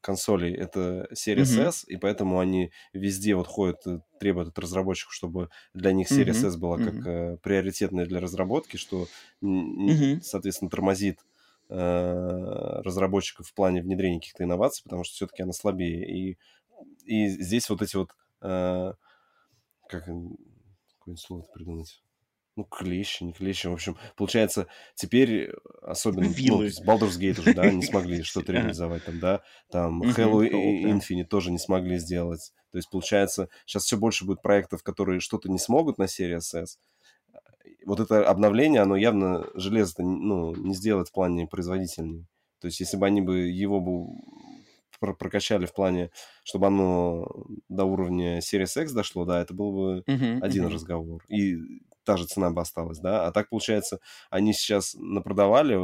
консолей 0.00 0.54
это 0.54 1.08
Series 1.12 1.42
mm-hmm. 1.42 1.68
S, 1.68 1.84
и 1.86 1.96
поэтому 1.96 2.38
они 2.38 2.70
везде 2.92 3.34
вот 3.34 3.46
ходят, 3.46 3.86
э, 3.86 4.00
требуют 4.18 4.48
от 4.48 4.58
разработчиков, 4.58 5.14
чтобы 5.14 5.50
для 5.74 5.92
них 5.92 6.10
Series 6.10 6.32
mm-hmm. 6.32 6.48
S 6.48 6.56
была 6.56 6.78
как 6.78 6.94
mm-hmm. 6.94 7.34
э, 7.34 7.36
приоритетная 7.38 8.06
для 8.06 8.20
разработки, 8.20 8.76
что, 8.76 9.06
mm-hmm. 9.42 10.20
соответственно, 10.22 10.70
тормозит 10.70 11.18
э, 11.68 12.80
разработчиков 12.82 13.46
в 13.46 13.54
плане 13.54 13.82
внедрения 13.82 14.18
каких-то 14.18 14.44
инноваций, 14.44 14.82
потому 14.84 15.04
что 15.04 15.14
все-таки 15.14 15.42
она 15.42 15.52
слабее. 15.52 16.08
И, 16.08 16.38
и 17.04 17.28
здесь 17.28 17.68
вот 17.68 17.82
эти 17.82 17.96
вот... 17.96 18.10
Э, 18.42 18.94
как 19.88 20.04
какое-нибудь 20.04 21.20
слово 21.20 21.42
придумать? 21.52 22.00
Ну, 22.60 22.64
клещи, 22.64 23.24
не 23.24 23.32
клещи. 23.32 23.66
В 23.68 23.72
общем, 23.72 23.96
получается, 24.16 24.66
теперь 24.94 25.50
особенно, 25.82 26.26
ну, 26.26 26.32
Вилы. 26.32 26.64
ну, 26.64 26.70
с 26.70 26.82
Baldur's 26.82 27.18
Gate 27.18 27.40
уже, 27.40 27.54
да, 27.54 27.70
не 27.70 27.82
смогли 27.82 28.22
что-то 28.22 28.52
реализовать 28.52 29.04
там, 29.04 29.18
да, 29.18 29.42
там 29.70 30.02
Halo 30.02 30.46
Infinite 30.48 31.24
тоже 31.24 31.50
не 31.50 31.58
смогли 31.58 31.98
сделать. 31.98 32.52
То 32.70 32.78
есть, 32.78 32.90
получается, 32.90 33.48
сейчас 33.64 33.84
все 33.84 33.96
больше 33.96 34.26
будет 34.26 34.42
проектов, 34.42 34.82
которые 34.82 35.20
что-то 35.20 35.50
не 35.50 35.58
смогут 35.58 35.98
на 35.98 36.06
серии 36.06 36.36
SS. 36.36 36.76
Вот 37.86 37.98
это 37.98 38.28
обновление, 38.28 38.82
оно 38.82 38.94
явно 38.94 39.46
железо 39.54 40.02
ну, 40.02 40.54
не 40.54 40.74
сделает 40.74 41.08
в 41.08 41.12
плане 41.12 41.46
производительней. 41.46 42.26
То 42.60 42.66
есть, 42.66 42.80
если 42.80 42.98
бы 42.98 43.06
они 43.06 43.22
бы 43.22 43.38
его 43.38 43.80
бы 43.80 44.20
прокачали 45.00 45.64
в 45.64 45.72
плане, 45.72 46.10
чтобы 46.44 46.66
оно 46.66 47.26
до 47.70 47.84
уровня 47.84 48.38
Series 48.40 48.82
X 48.82 48.92
дошло, 48.92 49.24
да, 49.24 49.40
это 49.40 49.54
был 49.54 49.72
бы 49.72 50.04
uh-huh, 50.06 50.40
один 50.42 50.66
uh-huh. 50.66 50.74
разговор. 50.74 51.24
И 51.28 51.56
та 52.04 52.16
же 52.16 52.26
цена 52.26 52.50
бы 52.50 52.60
осталась, 52.60 52.98
да. 52.98 53.26
А 53.26 53.32
так, 53.32 53.48
получается, 53.50 54.00
они 54.30 54.52
сейчас 54.52 54.94
напродавали 54.94 55.78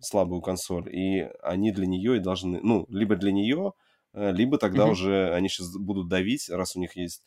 слабую 0.00 0.40
консоль, 0.40 0.94
и 0.94 1.28
они 1.42 1.72
для 1.72 1.86
нее 1.86 2.16
и 2.16 2.20
должны, 2.20 2.60
ну, 2.62 2.86
либо 2.88 3.16
для 3.16 3.32
нее, 3.32 3.72
э, 4.12 4.32
либо 4.32 4.58
тогда 4.58 4.86
mm-hmm. 4.86 4.90
уже 4.90 5.34
они 5.34 5.48
сейчас 5.48 5.76
будут 5.76 6.08
давить, 6.08 6.48
раз 6.48 6.76
у 6.76 6.80
них 6.80 6.96
есть 6.96 7.22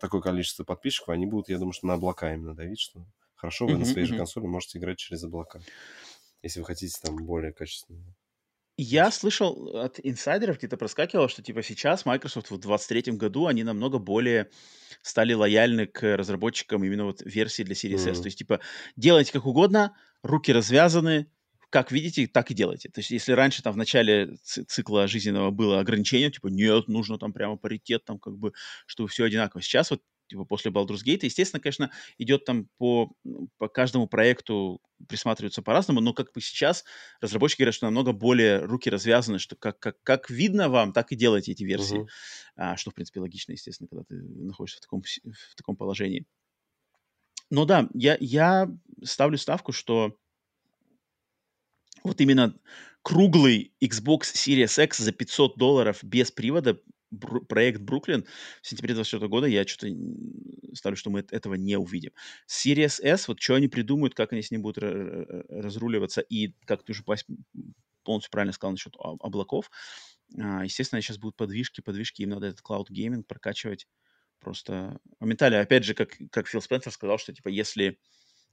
такое 0.00 0.20
количество 0.20 0.64
подписчиков, 0.64 1.10
они 1.10 1.26
будут, 1.26 1.48
я 1.48 1.58
думаю, 1.58 1.72
что 1.72 1.86
на 1.86 1.94
облака 1.94 2.32
именно 2.34 2.54
давить, 2.54 2.80
что 2.80 3.06
хорошо, 3.34 3.66
вы 3.66 3.72
mm-hmm. 3.72 3.78
на 3.78 3.84
своей 3.84 4.06
же 4.06 4.16
консоли 4.16 4.46
можете 4.46 4.78
играть 4.78 4.98
через 4.98 5.22
облака, 5.24 5.60
если 6.42 6.60
вы 6.60 6.66
хотите 6.66 6.98
там 7.02 7.16
более 7.16 7.52
качественно. 7.52 8.02
Я 8.80 9.10
слышал 9.10 9.76
от 9.76 9.98
инсайдеров, 10.00 10.58
где-то 10.58 10.76
проскакивало, 10.76 11.28
что 11.28 11.42
типа 11.42 11.64
сейчас 11.64 12.06
Microsoft 12.06 12.52
в 12.52 12.58
23 12.58 13.14
году 13.14 13.46
они 13.46 13.64
намного 13.64 13.98
более 13.98 14.50
стали 15.02 15.32
лояльны 15.32 15.86
к 15.86 16.16
разработчикам 16.16 16.84
именно 16.84 17.04
вот 17.04 17.20
версии 17.24 17.64
для 17.64 17.74
Series 17.74 18.08
S. 18.08 18.20
То 18.20 18.26
есть 18.26 18.38
типа 18.38 18.60
делайте 18.94 19.32
как 19.32 19.46
угодно, 19.46 19.96
руки 20.22 20.52
развязаны, 20.52 21.26
как 21.70 21.90
видите, 21.90 22.28
так 22.28 22.52
и 22.52 22.54
делайте. 22.54 22.88
То 22.88 23.00
есть, 23.00 23.10
если 23.10 23.32
раньше 23.32 23.62
там 23.62 23.74
в 23.74 23.76
начале 23.76 24.36
цикла 24.42 25.08
жизненного 25.08 25.50
было 25.50 25.80
ограничение, 25.80 26.30
типа, 26.30 26.46
нет, 26.46 26.88
нужно 26.88 27.18
там 27.18 27.32
прямо 27.32 27.56
паритет, 27.56 28.04
там 28.04 28.18
как 28.18 28.38
бы, 28.38 28.52
чтобы 28.86 29.08
все 29.08 29.24
одинаково. 29.24 29.60
Сейчас 29.60 29.90
вот 29.90 30.02
типа 30.28 30.44
после 30.44 30.70
Baldur's 30.70 31.04
Gate. 31.04 31.20
Естественно, 31.22 31.60
конечно, 31.60 31.90
идет 32.18 32.44
там 32.44 32.68
по, 32.78 33.12
по 33.58 33.68
каждому 33.68 34.06
проекту 34.06 34.80
присматриваются 35.08 35.62
по-разному, 35.62 36.00
но 36.00 36.12
как 36.12 36.32
бы 36.32 36.40
сейчас 36.40 36.84
разработчики 37.20 37.60
говорят, 37.60 37.74
что 37.74 37.86
намного 37.86 38.12
более 38.12 38.58
руки 38.64 38.90
развязаны, 38.90 39.38
что 39.38 39.56
как, 39.56 39.78
как, 39.78 39.96
как 40.02 40.30
видно 40.30 40.68
вам, 40.68 40.92
так 40.92 41.12
и 41.12 41.16
делайте 41.16 41.52
эти 41.52 41.64
версии. 41.64 42.00
Uh-huh. 42.00 42.08
А, 42.56 42.76
что, 42.76 42.90
в 42.90 42.94
принципе, 42.94 43.20
логично, 43.20 43.52
естественно, 43.52 43.88
когда 43.88 44.04
ты 44.04 44.16
находишься 44.16 44.78
в 44.78 44.80
таком, 44.82 45.02
в 45.02 45.54
таком 45.56 45.76
положении. 45.76 46.26
Но 47.50 47.64
да, 47.64 47.88
я, 47.94 48.16
я 48.20 48.68
ставлю 49.02 49.38
ставку, 49.38 49.72
что 49.72 50.16
вот 52.04 52.20
именно 52.20 52.54
круглый 53.02 53.72
Xbox 53.82 54.34
Series 54.34 54.84
X 54.84 54.98
за 54.98 55.12
500 55.12 55.56
долларов 55.56 56.02
без 56.02 56.30
привода 56.30 56.80
Бру- 57.10 57.44
проект 57.44 57.80
Бруклин 57.80 58.24
в 58.62 58.66
сентябре 58.66 58.94
2024 58.94 59.28
года, 59.28 59.46
я 59.46 59.66
что-то 59.66 59.94
ставлю, 60.74 60.96
что 60.96 61.10
мы 61.10 61.24
этого 61.30 61.54
не 61.54 61.76
увидим. 61.76 62.12
Series 62.48 63.02
S, 63.02 63.28
вот 63.28 63.40
что 63.40 63.54
они 63.54 63.68
придумают, 63.68 64.14
как 64.14 64.32
они 64.32 64.42
с 64.42 64.50
ним 64.50 64.62
будут 64.62 64.78
разруливаться, 65.48 66.20
и 66.20 66.54
как 66.66 66.84
ты 66.84 66.92
уже 66.92 67.04
полностью 68.04 68.30
правильно 68.30 68.52
сказал 68.52 68.72
насчет 68.72 68.94
облаков, 68.98 69.70
а, 70.38 70.64
естественно, 70.64 71.00
сейчас 71.00 71.18
будут 71.18 71.36
подвижки, 71.36 71.80
подвижки, 71.80 72.22
им 72.22 72.30
надо 72.30 72.46
этот 72.48 72.60
cloud 72.60 72.86
gaming 72.90 73.22
прокачивать 73.22 73.86
просто 74.40 75.00
моментально. 75.20 75.60
Опять 75.60 75.84
же, 75.84 75.94
как, 75.94 76.16
как 76.30 76.48
Фил 76.48 76.60
Спенсер 76.60 76.92
сказал, 76.92 77.18
что 77.18 77.32
типа 77.32 77.48
если 77.48 77.98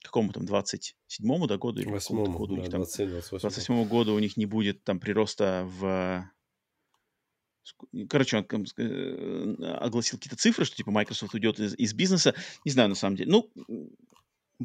какому 0.02 0.32
там 0.34 0.46
27-му 0.46 1.48
да, 1.48 1.58
году 1.58 1.82
или 1.82 1.90
8 1.90 2.16
году 2.16 2.48
да, 2.48 2.54
у 2.54 2.58
них 2.58 2.70
там 2.70 2.84
27 2.84 3.88
году 3.88 4.14
у 4.14 4.20
них 4.20 4.38
не 4.38 4.46
будет 4.46 4.84
там 4.84 5.00
прироста 5.00 5.64
в 5.66 6.30
Короче, 8.10 8.38
он 8.38 8.66
э, 8.78 9.56
огласил 9.80 10.18
какие-то 10.18 10.38
цифры, 10.38 10.66
что 10.66 10.76
типа 10.76 10.92
Microsoft 10.92 11.34
уйдет 11.34 11.60
из, 11.60 11.76
из 11.76 11.94
бизнеса. 11.94 12.36
Не 12.64 12.72
знаю, 12.72 12.90
на 12.90 12.96
самом 12.96 13.16
деле. 13.16 13.32
Ну, 13.32 13.52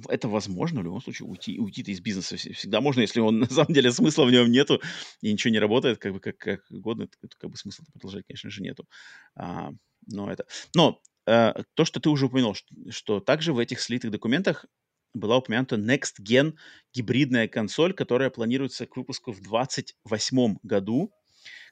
это 0.09 0.29
возможно 0.29 0.81
в 0.81 0.85
любом 0.85 1.01
случае 1.01 1.29
уйти, 1.29 1.59
уйти 1.59 1.83
из 1.83 2.01
бизнеса 2.01 2.37
всегда 2.37 2.81
можно, 2.81 3.01
если 3.01 3.21
он 3.21 3.41
на 3.41 3.47
самом 3.47 3.73
деле 3.73 3.91
смысла 3.91 4.25
в 4.25 4.31
нем 4.31 4.51
нету 4.51 4.81
и 5.21 5.33
ничего 5.33 5.53
не 5.53 5.59
работает, 5.59 5.99
как 5.99 6.13
бы 6.13 6.21
как, 6.21 6.39
как 6.39 6.71
угодно, 6.71 7.09
как 7.39 7.51
бы 7.51 7.57
смысла 7.57 7.85
продолжать, 7.93 8.25
конечно 8.27 8.51
же, 8.51 8.63
нету. 8.63 8.89
А, 9.35 9.73
но 10.07 10.31
это, 10.31 10.47
но 10.75 11.01
а, 11.27 11.63
то, 11.75 11.85
что 11.85 12.01
ты 12.01 12.09
уже 12.09 12.27
упомянул, 12.27 12.55
что, 12.55 12.75
что 12.91 13.21
также 13.21 13.53
в 13.53 13.59
этих 13.59 13.81
слитых 13.81 14.11
документах 14.11 14.67
была 15.13 15.39
упомянута 15.39 15.77
Next 15.77 16.21
Gen 16.23 16.55
гибридная 16.95 17.49
консоль, 17.49 17.93
которая 17.93 18.31
планируется 18.31 18.87
к 18.87 18.97
выпуску 18.97 19.33
в 19.33 19.41
2028 19.41 20.59
году 20.63 21.13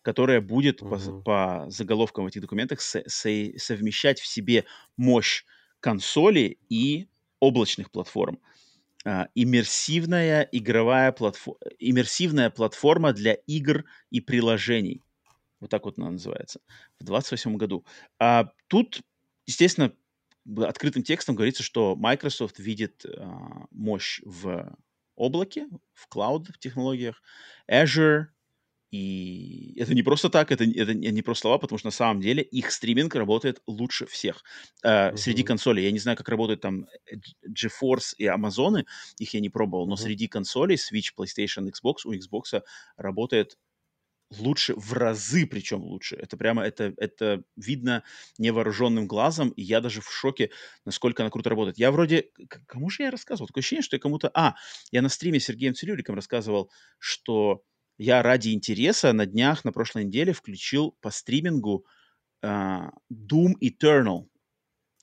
которая 0.02 0.40
будет 0.40 0.82
uh-huh. 0.82 1.22
по, 1.22 1.64
по 1.64 1.70
заголовкам 1.70 2.24
в 2.24 2.28
этих 2.28 2.40
документах 2.40 2.80
со, 2.80 3.02
со, 3.06 3.28
совмещать 3.56 4.20
в 4.20 4.26
себе 4.26 4.64
мощь 4.96 5.44
консоли 5.80 6.58
и 6.68 7.08
облачных 7.40 7.90
платформ. 7.90 8.40
А, 9.04 9.28
иммерсивная 9.34 10.48
игровая 10.52 11.12
платформа, 11.12 11.58
иммерсивная 11.78 12.50
платформа 12.50 13.12
для 13.12 13.34
игр 13.46 13.84
и 14.10 14.20
приложений. 14.20 15.02
Вот 15.60 15.70
так 15.70 15.84
вот 15.84 15.98
она 15.98 16.10
называется. 16.10 16.60
В 16.98 17.04
28 17.04 17.56
году. 17.56 17.84
А 18.18 18.50
тут, 18.66 19.00
естественно, 19.46 19.92
открытым 20.56 21.02
текстом 21.02 21.34
говорится, 21.34 21.62
что 21.62 21.96
Microsoft 21.96 22.58
видит 22.58 23.04
а, 23.06 23.66
мощь 23.70 24.20
в 24.24 24.76
облаке, 25.14 25.68
в 25.92 26.06
клауд 26.08 26.48
технологиях, 26.60 27.22
Azure, 27.70 28.26
и 28.90 29.78
это 29.78 29.94
не 29.94 30.02
просто 30.02 30.30
так, 30.30 30.50
это, 30.50 30.64
это 30.64 30.94
не 30.94 31.22
просто 31.22 31.42
слова, 31.42 31.58
потому 31.58 31.78
что 31.78 31.88
на 31.88 31.92
самом 31.92 32.20
деле 32.20 32.42
их 32.42 32.70
стриминг 32.70 33.14
работает 33.14 33.60
лучше 33.66 34.06
всех. 34.06 34.42
Э, 34.82 35.10
uh-huh. 35.10 35.16
Среди 35.16 35.42
консолей, 35.42 35.84
я 35.84 35.92
не 35.92 35.98
знаю, 35.98 36.16
как 36.16 36.28
работают 36.28 36.62
там 36.62 36.86
GeForce 37.46 38.14
и 38.16 38.24
Amazon, 38.24 38.84
их 39.18 39.34
я 39.34 39.40
не 39.40 39.50
пробовал, 39.50 39.86
но 39.86 39.94
uh-huh. 39.94 39.98
среди 39.98 40.26
консолей 40.26 40.76
Switch, 40.76 41.12
PlayStation, 41.16 41.68
Xbox, 41.68 41.96
у 42.04 42.14
Xbox 42.14 42.62
работает 42.96 43.58
лучше 44.38 44.74
в 44.74 44.92
разы, 44.92 45.46
причем 45.46 45.82
лучше. 45.82 46.16
Это 46.16 46.36
прямо, 46.36 46.62
это, 46.62 46.94
это 46.96 47.42
видно 47.56 48.04
невооруженным 48.38 49.06
глазом, 49.06 49.50
и 49.50 49.62
я 49.62 49.80
даже 49.80 50.00
в 50.00 50.10
шоке, 50.10 50.50
насколько 50.84 51.22
она 51.22 51.30
круто 51.30 51.50
работает. 51.50 51.78
Я 51.78 51.90
вроде, 51.90 52.30
кому 52.66 52.90
же 52.90 53.04
я 53.04 53.10
рассказывал? 53.10 53.48
Такое 53.48 53.62
ощущение, 53.62 53.82
что 53.82 53.96
я 53.96 54.00
кому-то... 54.00 54.30
А, 54.34 54.54
я 54.92 55.02
на 55.02 55.08
стриме 55.08 55.40
с 55.40 55.44
Сергеем 55.44 55.74
Цирюликом 55.74 56.14
рассказывал, 56.14 56.70
что 56.98 57.62
я 57.98 58.22
ради 58.22 58.50
интереса 58.50 59.12
на 59.12 59.26
днях, 59.26 59.64
на 59.64 59.72
прошлой 59.72 60.04
неделе 60.04 60.32
включил 60.32 60.96
по 61.00 61.10
стримингу 61.10 61.84
uh, 62.44 62.90
Doom 63.12 63.54
Eternal. 63.60 64.26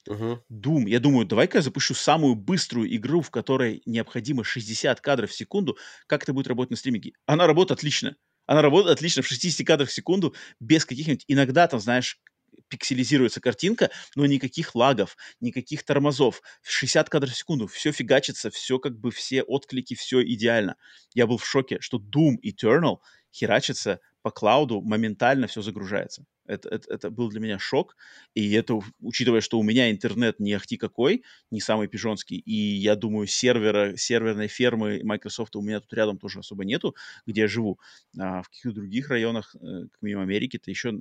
Мгм. 0.08 0.42
Doom. 0.52 0.88
Я 0.88 1.00
думаю, 1.00 1.26
давай-ка 1.26 1.58
я 1.58 1.62
запущу 1.62 1.94
самую 1.94 2.36
быструю 2.36 2.94
игру, 2.96 3.22
в 3.22 3.32
которой 3.32 3.82
необходимо 3.86 4.44
60 4.44 5.02
кадров 5.02 5.32
в 5.32 5.36
секунду. 5.36 5.78
Как 6.08 6.24
это 6.24 6.34
будет 6.34 6.48
работать 6.48 6.72
на 6.72 6.78
стриминге? 6.78 7.14
Она 7.26 7.48
работает 7.48 7.80
отлично. 7.80 8.16
Она 8.46 8.62
работает 8.62 8.98
отлично 8.98 9.24
в 9.24 9.28
60 9.28 9.66
кадрах 9.66 9.90
в 9.90 9.94
секунду, 9.94 10.36
без 10.60 10.86
каких-нибудь... 10.86 11.26
Иногда 11.28 11.68
там, 11.68 11.80
знаешь, 11.80 12.20
пикселизируется 12.68 13.42
картинка, 13.42 13.92
но 14.16 14.26
никаких 14.26 14.76
лагов, 14.76 15.18
никаких 15.40 15.84
тормозов. 15.84 16.42
60 16.64 17.10
кадров 17.10 17.32
в 17.34 17.38
секунду, 17.38 17.68
все 17.68 17.92
фигачится, 17.92 18.50
все 18.50 18.80
как 18.80 18.98
бы, 19.00 19.12
все 19.12 19.44
отклики, 19.44 19.96
все 19.96 20.24
идеально. 20.24 20.76
Я 21.14 21.28
был 21.28 21.38
в 21.38 21.46
шоке, 21.46 21.80
что 21.80 21.98
Doom 21.98 22.36
Eternal 22.44 22.98
херачится 23.34 24.00
по 24.26 24.32
клауду, 24.32 24.82
моментально 24.82 25.46
все 25.46 25.62
загружается. 25.62 26.26
Это, 26.48 26.68
это, 26.70 26.92
это 26.94 27.12
был 27.12 27.30
для 27.30 27.40
меня 27.40 27.60
шок, 27.60 27.96
и 28.34 28.52
это, 28.54 28.80
учитывая, 29.00 29.42
что 29.42 29.60
у 29.60 29.64
меня 29.64 29.92
интернет 29.92 30.40
не 30.40 30.54
ахти 30.54 30.78
какой, 30.78 31.24
не 31.52 31.62
самый 31.62 31.88
пижонский, 31.88 32.38
и 32.38 32.54
я 32.54 32.96
думаю, 32.96 33.28
сервера, 33.28 33.96
серверной 33.98 34.48
фермы 34.48 35.02
Microsoft 35.04 35.56
у 35.56 35.62
меня 35.62 35.80
тут 35.80 35.94
рядом 35.94 36.18
тоже 36.18 36.40
особо 36.40 36.66
нету, 36.66 36.96
где 37.28 37.42
я 37.42 37.48
живу. 37.48 37.80
А 38.20 38.42
в 38.42 38.50
каких-то 38.50 38.72
других 38.74 39.10
районах, 39.10 39.56
э, 39.56 39.84
как 39.92 40.02
минимум 40.02 40.24
Америки, 40.24 40.58
это 40.58 40.72
еще, 40.72 40.90
э, 40.90 40.94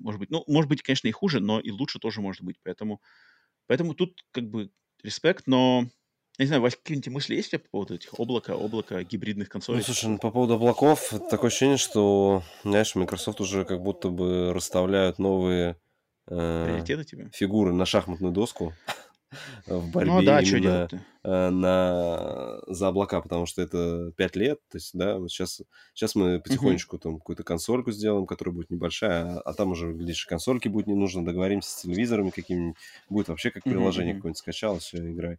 может 0.00 0.20
быть, 0.20 0.30
ну, 0.30 0.44
может 0.46 0.68
быть, 0.68 0.82
конечно, 0.82 1.08
и 1.08 1.12
хуже, 1.12 1.40
но 1.40 1.58
и 1.60 1.70
лучше 1.72 1.98
тоже 1.98 2.20
может 2.20 2.42
быть, 2.42 2.56
поэтому, 2.62 3.00
поэтому 3.66 3.94
тут 3.94 4.24
как 4.32 4.48
бы 4.50 4.70
респект, 5.02 5.46
но 5.46 5.88
я 6.38 6.44
не 6.44 6.46
знаю, 6.46 6.62
Вась, 6.62 6.76
какие-нибудь 6.76 7.08
мысли 7.12 7.34
есть 7.36 7.54
у 7.54 7.58
по 7.58 7.68
поводу 7.68 7.94
этих 7.94 8.18
облака, 8.18 8.54
облака, 8.54 9.02
гибридных 9.04 9.48
Ну, 9.70 9.80
консолей? 9.80 9.80
слушай, 9.80 10.06
ну, 10.10 10.18
по 10.18 10.30
поводу 10.30 10.54
облаков, 10.54 11.12
такое 11.30 11.48
ощущение, 11.48 11.76
что, 11.78 12.42
знаешь, 12.62 12.94
Microsoft 12.94 13.40
уже 13.40 13.64
как 13.64 13.82
будто 13.82 14.10
бы 14.10 14.52
расставляют 14.52 15.18
новые 15.18 15.76
э, 16.28 16.86
Приоритеты 16.86 17.04
тебе? 17.04 17.32
фигуры 17.32 17.72
на 17.72 17.86
шахматную 17.86 18.34
доску 18.34 18.74
в 19.66 19.88
борьбе 19.88 20.12
Ну 20.14 20.22
да, 20.22 20.42
что 20.42 20.58
именно 20.58 20.60
делать-то? 20.60 21.06
э, 21.24 21.50
на, 21.50 22.60
за 22.66 22.88
облака, 22.88 23.22
потому 23.22 23.46
что 23.46 23.62
это 23.62 24.12
5 24.16 24.36
лет, 24.36 24.60
то 24.70 24.76
есть, 24.78 24.90
да, 24.94 25.18
вот 25.18 25.30
сейчас, 25.30 25.62
сейчас 25.94 26.14
мы 26.16 26.40
потихонечку 26.40 26.98
там 26.98 27.18
какую-то 27.18 27.44
консольку 27.44 27.92
сделаем, 27.92 28.26
которая 28.26 28.54
будет 28.54 28.70
небольшая, 28.70 29.38
а, 29.38 29.40
а 29.40 29.54
там 29.54 29.70
уже, 29.72 29.92
глядишь, 29.92 30.26
консольки 30.26 30.68
будет 30.68 30.86
не 30.88 30.94
нужно, 30.94 31.24
договоримся 31.24 31.70
с 31.70 31.82
телевизорами 31.82 32.30
какими-нибудь, 32.30 32.76
будет 33.08 33.28
вообще 33.28 33.50
как 33.50 33.66
приложение 33.66 34.14
какое-нибудь 34.14 34.38
скачал, 34.38 34.80
все, 34.80 34.98
играй. 35.12 35.38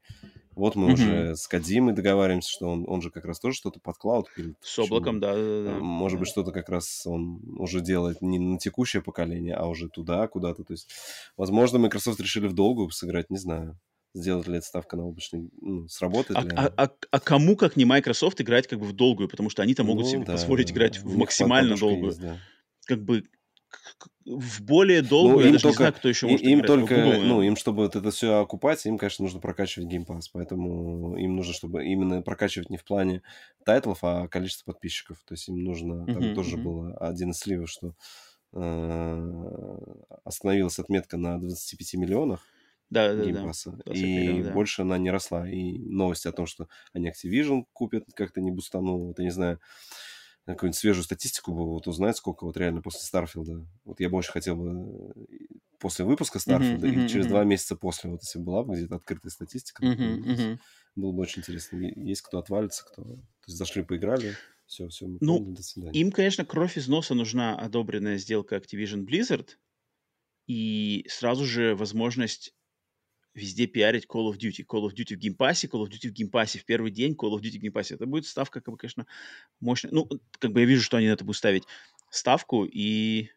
Вот 0.55 0.75
мы 0.75 0.85
Мгм. 0.85 0.93
уже 0.93 1.35
с 1.35 1.47
Кадимой 1.47 1.93
договариваемся, 1.93 2.49
что 2.51 2.67
он, 2.67 2.85
он 2.87 3.01
же 3.01 3.09
как 3.11 3.25
раз 3.25 3.39
тоже 3.39 3.55
что-то 3.55 3.79
под 3.79 3.97
клауд 3.97 4.27
пилит. 4.35 4.55
С 4.61 4.77
облаком, 4.79 5.19
да, 5.19 5.33
да, 5.33 5.39
Э, 5.39 5.65
да. 5.65 5.79
Может 5.79 6.19
быть, 6.19 6.27
что-то 6.29 6.51
как 6.51 6.69
раз 6.69 7.05
он 7.05 7.41
уже 7.59 7.81
делает 7.81 8.21
не 8.21 8.39
на 8.39 8.57
текущее 8.57 9.01
поколение, 9.01 9.55
а 9.55 9.65
уже 9.67 9.89
туда, 9.89 10.27
куда-то. 10.27 10.63
То 10.63 10.73
есть, 10.73 10.89
возможно, 11.37 11.79
Microsoft 11.79 12.19
решили 12.19 12.47
в 12.47 12.53
долгую 12.53 12.89
сыграть, 12.91 13.29
не 13.29 13.37
знаю. 13.37 13.79
Сделать 14.15 14.47
ли 14.47 14.57
эта 14.57 14.65
ставка 14.67 14.95
на 14.95 15.05
облачный... 15.07 15.49
Ну, 15.59 15.87
сработает 15.87 16.37
А, 16.37 16.43
ли 16.43 16.51
а- 16.55 16.71
а- 16.77 16.89
а 17.09 17.19
кому, 17.19 17.55
как 17.55 17.75
не 17.75 17.85
Microsoft, 17.85 18.39
играть 18.41 18.67
как 18.67 18.79
бы 18.79 18.85
в 18.85 18.93
долгую, 18.93 19.27
потому 19.27 19.49
что 19.49 19.63
они-то 19.63 19.83
могут 19.83 20.05
Ну, 20.05 20.11
себе 20.11 20.25
да, 20.25 20.33
позволить 20.33 20.67
да, 20.67 20.73
играть 20.73 20.99
в 20.99 21.17
максимально 21.17 21.75
долгую. 21.75 22.07
есть, 22.09 22.21
да. 22.21 22.37
Как 22.85 23.03
бы 23.03 23.23
в 24.25 24.61
более 24.63 25.01
Ну, 25.19 25.41
долгую, 25.41 25.45
я 25.45 25.49
им 25.49 25.53
даже 25.53 25.67
не 25.67 25.73
только, 25.73 25.73
знаю, 25.73 25.93
кто 25.93 26.09
еще 26.09 26.27
может 26.27 26.49
им 26.53 26.63
играть. 26.63 26.65
только, 26.65 26.93
Google, 26.93 27.21
ну, 27.21 27.41
им, 27.41 27.55
чтобы 27.55 27.83
вот 27.83 27.95
это 27.95 28.11
все 28.11 28.39
окупать, 28.39 28.85
им, 28.85 28.97
конечно, 28.97 29.23
нужно 29.23 29.39
прокачивать 29.39 29.91
Game 29.93 30.05
Pass, 30.05 30.23
поэтому 30.31 31.17
им 31.17 31.35
нужно, 31.35 31.53
чтобы 31.53 31.85
именно 31.85 32.21
прокачивать 32.21 32.69
не 32.69 32.77
в 32.77 32.83
плане 32.85 33.21
тайтлов, 33.65 33.99
а 34.03 34.27
количество 34.27 34.71
подписчиков, 34.71 35.21
то 35.25 35.33
есть 35.33 35.47
им 35.49 35.63
нужно, 35.63 36.09
там 36.09 36.29
Мгм, 36.29 36.31
тоже 36.31 36.57
мгм. 36.57 36.57
было 36.57 36.95
один 36.97 37.31
из 37.31 37.39
сливов, 37.39 37.69
что 37.69 37.95
э, 38.53 39.77
остановилась 40.23 40.79
отметка 40.79 41.17
на 41.17 41.39
25 41.39 41.97
миллионах 41.97 42.47
Да, 42.89 43.13
да, 43.15 43.29
да. 43.29 43.49
25 43.85 43.93
и 43.93 44.43
да. 44.43 44.55
больше 44.55 44.83
она 44.83 44.97
не 44.97 45.11
росла, 45.11 45.49
и 45.49 45.77
новости 45.79 46.27
о 46.27 46.31
том, 46.33 46.45
что 46.47 46.67
они 46.93 47.09
Activision 47.09 47.63
купят, 47.73 48.05
как-то 48.15 48.41
не 48.41 48.51
бустануло, 48.51 49.07
вот 49.07 49.19
я 49.19 49.25
не 49.25 49.31
знаю, 49.31 49.59
какую-нибудь 50.45 50.77
свежую 50.77 51.03
статистику 51.03 51.53
бы 51.53 51.65
вот 51.65 51.87
узнать, 51.87 52.17
сколько 52.17 52.45
вот 52.45 52.57
реально 52.57 52.81
после 52.81 53.01
Старфилда. 53.01 53.65
Вот 53.85 53.99
я 53.99 54.09
бы 54.09 54.17
очень 54.17 54.31
хотел 54.31 54.55
бы 54.57 55.13
э, 55.15 55.55
после 55.79 56.05
выпуска 56.05 56.39
Старфилда 56.39 56.87
мгм, 56.87 56.87
или 56.87 57.03
через 57.05 57.27
мгм. 57.27 57.27
два 57.27 57.43
месяца 57.43 57.75
после, 57.75 58.09
вот 58.09 58.21
если 58.23 58.39
была 58.39 58.63
бы 58.63 58.75
где-то 58.75 58.95
открытая 58.95 59.31
статистика, 59.31 59.83
вот, 59.83 59.95
мгм. 60.25 60.59
было 60.95 61.11
бы 61.11 61.21
очень 61.21 61.39
интересно. 61.41 61.77
Есть 61.77 62.21
кто 62.21 62.39
отвалится, 62.39 62.85
кто... 62.85 63.03
То 63.03 63.19
есть 63.47 63.57
зашли, 63.57 63.83
поиграли, 63.83 64.39
все, 64.65 64.87
все, 64.89 65.07
мы 65.07 65.19
Ну, 65.19 65.41
поняли, 65.41 65.53
до 65.55 65.63
свидания. 65.63 66.01
Им, 66.01 66.11
конечно, 66.11 66.45
кровь 66.45 66.77
из 66.77 66.87
носа 66.87 67.13
нужна 67.13 67.55
одобренная 67.57 68.17
сделка 68.17 68.55
Activision 68.57 69.05
Blizzard 69.05 69.57
и 70.47 71.05
сразу 71.09 71.45
же 71.45 71.75
возможность 71.75 72.55
везде 73.33 73.67
пиарить 73.67 74.05
Call 74.05 74.31
of 74.31 74.37
Duty. 74.37 74.65
Call 74.65 74.87
of 74.87 74.93
Duty 74.93 75.15
в 75.15 75.19
геймпассе, 75.19 75.67
Call 75.67 75.83
of 75.83 75.89
Duty 75.89 76.09
в 76.09 76.13
геймпассе 76.13 76.59
в 76.59 76.65
первый 76.65 76.91
день, 76.91 77.13
Call 77.13 77.31
of 77.31 77.41
Duty 77.41 77.57
в 77.57 77.61
геймпассе. 77.61 77.95
Это 77.95 78.05
будет 78.05 78.25
ставка, 78.25 78.61
как 78.61 78.71
бы, 78.71 78.77
конечно, 78.77 79.05
мощная. 79.59 79.91
Ну, 79.91 80.07
как 80.39 80.51
бы 80.51 80.61
я 80.61 80.65
вижу, 80.65 80.83
что 80.83 80.97
они 80.97 81.07
на 81.07 81.13
это 81.13 81.23
будут 81.23 81.37
ставить 81.37 81.63
ставку 82.09 82.65
и... 82.65 83.29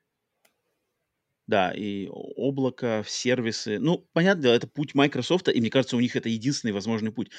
Да, 1.46 1.70
и 1.70 2.08
облако, 2.10 3.04
сервисы. 3.06 3.78
Ну, 3.78 4.08
понятно, 4.12 4.48
это 4.48 4.66
путь 4.66 4.94
Microsoft, 4.94 5.48
и 5.48 5.60
мне 5.60 5.70
кажется, 5.70 5.96
у 5.96 6.00
них 6.00 6.16
это 6.16 6.28
единственный 6.28 6.72
возможный 6.72 7.12
путь. 7.12 7.30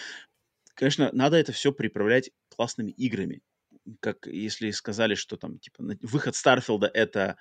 Конечно, 0.76 1.10
надо 1.12 1.36
это 1.36 1.52
все 1.52 1.74
приправлять 1.74 2.32
классными 2.48 2.92
играми. 2.92 3.42
Как 4.00 4.26
если 4.26 4.72
сказали, 4.72 5.16
что 5.16 5.36
там, 5.36 5.60
типа, 5.60 5.84
выход 6.02 6.36
Starfield 6.36 6.83
а— 6.83 6.88
это 6.94 7.38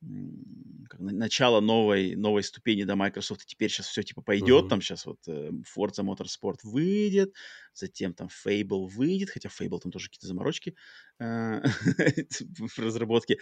начало 0.00 1.60
новой, 1.60 2.16
новой 2.16 2.42
ступени 2.42 2.84
до 2.84 2.96
Microsoft, 2.96 3.42
и 3.42 3.46
теперь 3.46 3.70
сейчас 3.70 3.86
все 3.88 4.02
типа 4.02 4.22
пойдет, 4.22 4.66
Мгм. 4.66 4.68
там 4.68 4.80
сейчас 4.80 5.06
вот 5.06 5.18
э, 5.28 5.50
Forza 5.76 6.02
Motorsport 6.04 6.58
выйдет, 6.62 7.34
затем 7.74 8.14
там 8.14 8.28
Fable 8.28 8.86
выйдет, 8.86 9.30
хотя 9.30 9.48
Fable 9.48 9.78
там 9.78 9.92
тоже 9.92 10.06
какие-то 10.08 10.26
заморочки 10.26 10.74
э, 11.18 11.60
в 12.58 12.78
разработке, 12.78 13.38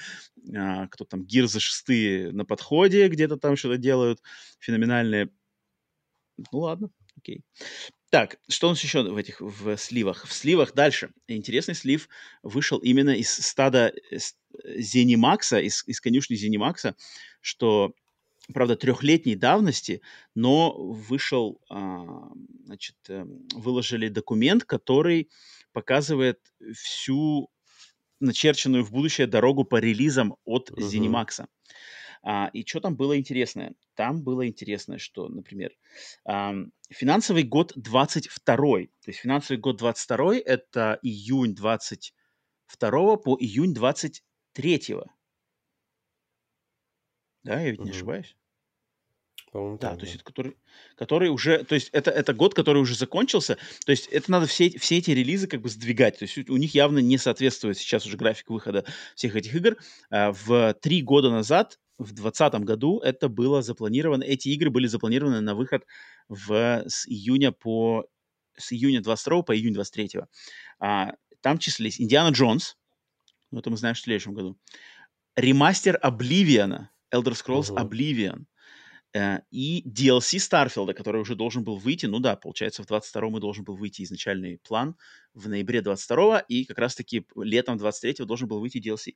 А, 0.57 0.87
кто 0.89 1.05
там, 1.05 1.23
Gears 1.25 1.59
6 1.59 2.33
на 2.33 2.45
подходе, 2.45 3.09
где-то 3.09 3.37
там 3.37 3.57
что-то 3.57 3.79
делают 3.79 4.21
феноменальные. 4.59 5.31
Ну 6.53 6.59
ладно, 6.61 6.91
окей. 7.17 7.43
Так, 8.11 8.39
что 8.49 8.69
у 8.69 8.71
нас 8.71 8.83
еще 8.83 9.03
в 9.03 9.17
этих 9.17 9.41
в 9.41 9.77
сливах? 9.77 10.27
В 10.27 10.33
сливах 10.33 10.73
дальше. 10.75 11.11
Интересный 11.27 11.75
слив 11.75 12.09
вышел 12.43 12.79
именно 12.79 13.11
из 13.11 13.31
стада 13.31 13.93
э, 14.11 14.17
э, 14.17 14.81
Зенимакса, 14.81 15.61
из, 15.61 15.85
из 15.87 16.01
конюшни 16.01 16.35
Зенимакса, 16.35 16.97
что, 17.43 17.93
правда, 18.55 18.77
трехлетней 18.77 19.35
давности, 19.35 20.01
но 20.35 20.73
вышел, 20.73 21.61
а, 21.69 22.31
значит, 22.65 22.97
эм, 23.09 23.47
выложили 23.55 24.09
документ, 24.09 24.65
который 24.65 25.29
показывает 25.73 26.41
всю 26.75 27.51
начерченную 28.21 28.85
в 28.85 28.91
будущее 28.91 29.27
дорогу 29.27 29.65
по 29.65 29.77
релизам 29.77 30.37
от. 30.45 30.71
Зенимакса. 30.79 31.49
А, 32.23 32.51
и 32.53 32.65
что 32.67 32.81
там 32.81 32.97
было 32.97 33.19
интересное? 33.19 33.75
Там 33.95 34.23
было 34.23 34.47
интересное, 34.47 34.99
что, 34.99 35.29
например, 35.29 35.73
ам, 36.25 36.73
финансовый 36.91 37.43
год 37.45 37.73
22, 37.77 38.87
то 38.87 39.09
есть 39.11 39.21
финансовый 39.21 39.59
год 39.59 39.77
22 39.79 40.37
это 40.37 40.99
июнь 41.03 41.55
22 41.55 43.17
по 43.17 43.37
июнь 43.41 43.75
23. 43.75 45.09
Да, 47.43 47.61
я 47.61 47.71
ведь 47.73 47.83
не 47.83 47.91
Мгм. 47.91 47.91
ошибаюсь? 47.91 48.37
По-моему, 49.51 49.79
Да, 49.81 49.95
так, 49.95 49.97
то 49.97 50.05
есть 50.05 50.17
это 50.17 50.25
который, 50.25 50.57
который 50.97 51.29
уже, 51.29 51.63
то 51.63 51.77
есть 51.77 51.91
это, 51.93 52.11
это 52.11 52.35
год, 52.35 52.53
который 52.53 52.83
уже 52.83 52.97
закончился, 52.97 53.59
то 53.87 53.93
есть 53.93 54.09
это 54.09 54.29
надо 54.29 54.47
все, 54.47 54.71
все 54.77 54.99
эти 54.99 55.13
релизы 55.13 55.47
как 55.47 55.63
бы 55.63 55.69
сдвигать, 55.69 56.19
то 56.19 56.25
есть 56.25 56.37
у 56.37 56.53
у 56.53 56.57
них 56.57 56.75
явно 56.75 56.99
не 56.99 57.17
соответствует 57.17 57.79
сейчас 57.79 58.05
уже 58.05 58.17
график 58.17 58.51
выхода 58.51 58.85
всех 59.15 59.37
этих 59.37 59.55
игр. 59.55 59.77
А, 60.11 60.33
В 60.33 60.75
три 60.83 61.01
года 61.03 61.31
назад, 61.31 61.79
в 61.99 62.13
2020 62.13 62.55
году, 62.65 63.01
это 63.01 63.29
было 63.29 63.63
запланировано, 63.63 64.23
эти 64.23 64.49
игры 64.49 64.71
были 64.71 64.87
запланированы 64.87 65.41
на 65.41 65.55
выход 65.55 65.85
в, 66.29 66.85
с 66.87 67.07
июня 67.09 67.53
по, 67.53 68.07
с 68.57 68.73
июня 68.73 69.03
22 69.03 69.43
по 69.43 69.57
июнь 69.57 69.75
23. 69.75 70.11
А, 70.79 71.13
там 71.41 71.59
числились 71.59 72.01
Индиана 72.01 72.33
Джонс, 72.33 72.77
ну 73.51 73.59
это 73.59 73.71
мы 73.71 73.77
знаем, 73.77 73.95
в 73.95 74.01
следующем 74.01 74.35
году, 74.35 74.57
ремастер 75.37 75.99
Обливиана, 76.01 76.91
Elder 77.13 77.33
Scrolls 77.35 77.73
Мгм. 77.73 77.87
Oblivion, 77.87 78.45
и 79.51 79.83
DLC 79.89 80.39
Старфилда, 80.39 80.93
который 80.93 81.21
уже 81.21 81.35
должен 81.35 81.65
был 81.65 81.77
выйти, 81.79 82.07
ну 82.07 82.19
да, 82.19 82.37
получается, 82.37 82.83
в 82.83 82.87
22-м 82.87 83.37
и 83.37 83.41
должен 83.41 83.65
был 83.65 83.75
выйти 83.75 84.03
изначальный 84.03 84.59
план 84.59 84.97
в 85.35 85.49
ноябре 85.49 85.81
22-го, 85.81 86.43
и 86.49 86.65
как 86.65 86.79
раз-таки 86.79 87.27
летом 87.37 87.77
23-го 87.77 88.25
должен 88.25 88.49
был 88.49 88.61
выйти 88.61 88.79
DLC. 88.79 89.15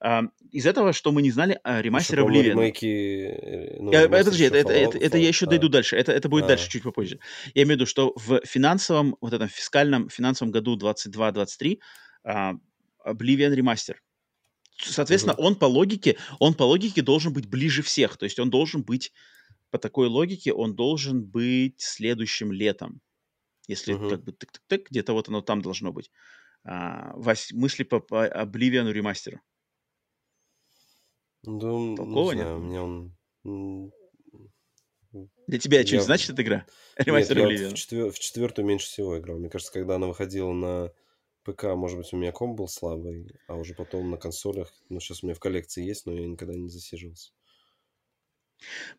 А, 0.00 0.24
из 0.50 0.66
этого, 0.66 0.92
что 0.92 1.12
мы 1.12 1.22
не 1.22 1.30
знали, 1.30 1.60
а, 1.62 1.80
ремастер 1.80 2.20
Oblivion. 2.20 2.50
ремейки... 2.50 2.86
э, 2.86 3.76
Ну, 3.80 3.92
Э, 3.92 4.04
ремастер 4.04 4.24
Подожди, 4.24 4.44
это, 4.44 4.56
это, 4.56 4.72
это, 4.72 4.98
это 4.98 5.18
я 5.18 5.28
еще 5.28 5.46
дойду 5.46 5.68
а, 5.68 5.70
дальше. 5.70 5.96
Это, 5.96 6.12
это 6.12 6.28
будет 6.28 6.46
дальше, 6.46 6.66
а, 6.66 6.70
чуть 6.70 6.82
попозже. 6.82 7.18
Я 7.54 7.62
имею 7.62 7.76
в 7.76 7.80
виду, 7.80 7.86
что 7.86 8.12
в 8.16 8.40
финансовом, 8.44 9.16
вот 9.20 9.32
этом 9.32 9.48
фискальном, 9.48 10.08
финансовом 10.08 10.50
году 10.52 10.76
22-23 10.76 11.78
а, 12.24 12.54
Oblivion 13.06 13.54
ремастер. 13.54 14.02
Соответственно, 14.82 15.34
Мгм. 15.34 15.44
он 15.44 15.56
по 15.56 15.66
логике, 15.66 16.16
он 16.38 16.54
по 16.54 16.62
логике 16.64 17.02
должен 17.02 17.32
быть 17.32 17.46
ближе 17.46 17.82
всех. 17.82 18.16
То 18.16 18.24
есть 18.24 18.38
он 18.38 18.50
должен 18.50 18.82
быть 18.82 19.12
по 19.70 19.78
такой 19.78 20.08
логике 20.08 20.52
он 20.52 20.74
должен 20.74 21.22
быть 21.22 21.80
следующим 21.80 22.52
летом. 22.52 23.00
Если 23.68 23.92
Мгм. 23.92 24.10
как 24.10 24.24
бы 24.24 24.32
тык-тык-тык, 24.32 24.86
где-то 24.90 25.12
вот 25.12 25.28
оно 25.28 25.42
там 25.42 25.62
должно 25.62 25.92
быть. 25.92 26.10
А, 26.64 27.12
Вась, 27.14 27.52
мысли 27.52 27.84
по, 27.84 28.00
по 28.00 28.26
Oblivion 28.26 28.90
ремастеру. 28.90 29.40
Да, 31.42 31.68
м, 31.68 31.96
Толково, 31.96 32.32
не 32.32 32.38
нет? 32.38 32.46
знаю, 32.46 32.60
мне 32.60 32.80
он... 32.80 33.92
Для 35.46 35.58
тебя 35.58 35.78
что-нибудь 35.80 35.92
Я... 35.92 36.00
значит 36.02 36.30
эта 36.30 36.42
игра? 36.42 36.66
Нет, 36.98 37.06
Ремастер 37.06 37.38
я 37.38 37.68
в, 37.70 37.74
четвер... 37.74 38.12
в 38.12 38.18
четвертую 38.18 38.66
меньше 38.66 38.86
всего 38.86 39.18
играл. 39.18 39.38
Мне 39.38 39.48
кажется, 39.48 39.72
когда 39.72 39.96
она 39.96 40.06
выходила 40.06 40.52
на 40.52 40.92
ПК, 41.44 41.64
может 41.74 41.98
быть, 41.98 42.12
у 42.12 42.16
меня 42.16 42.32
комп 42.32 42.58
был 42.58 42.68
слабый, 42.68 43.34
а 43.46 43.56
уже 43.56 43.74
потом 43.74 44.10
на 44.10 44.16
консолях, 44.16 44.72
ну, 44.88 45.00
сейчас 45.00 45.22
у 45.22 45.26
меня 45.26 45.34
в 45.34 45.40
коллекции 45.40 45.84
есть, 45.84 46.06
но 46.06 46.12
я 46.12 46.26
никогда 46.26 46.54
не 46.54 46.68
засиживался. 46.68 47.32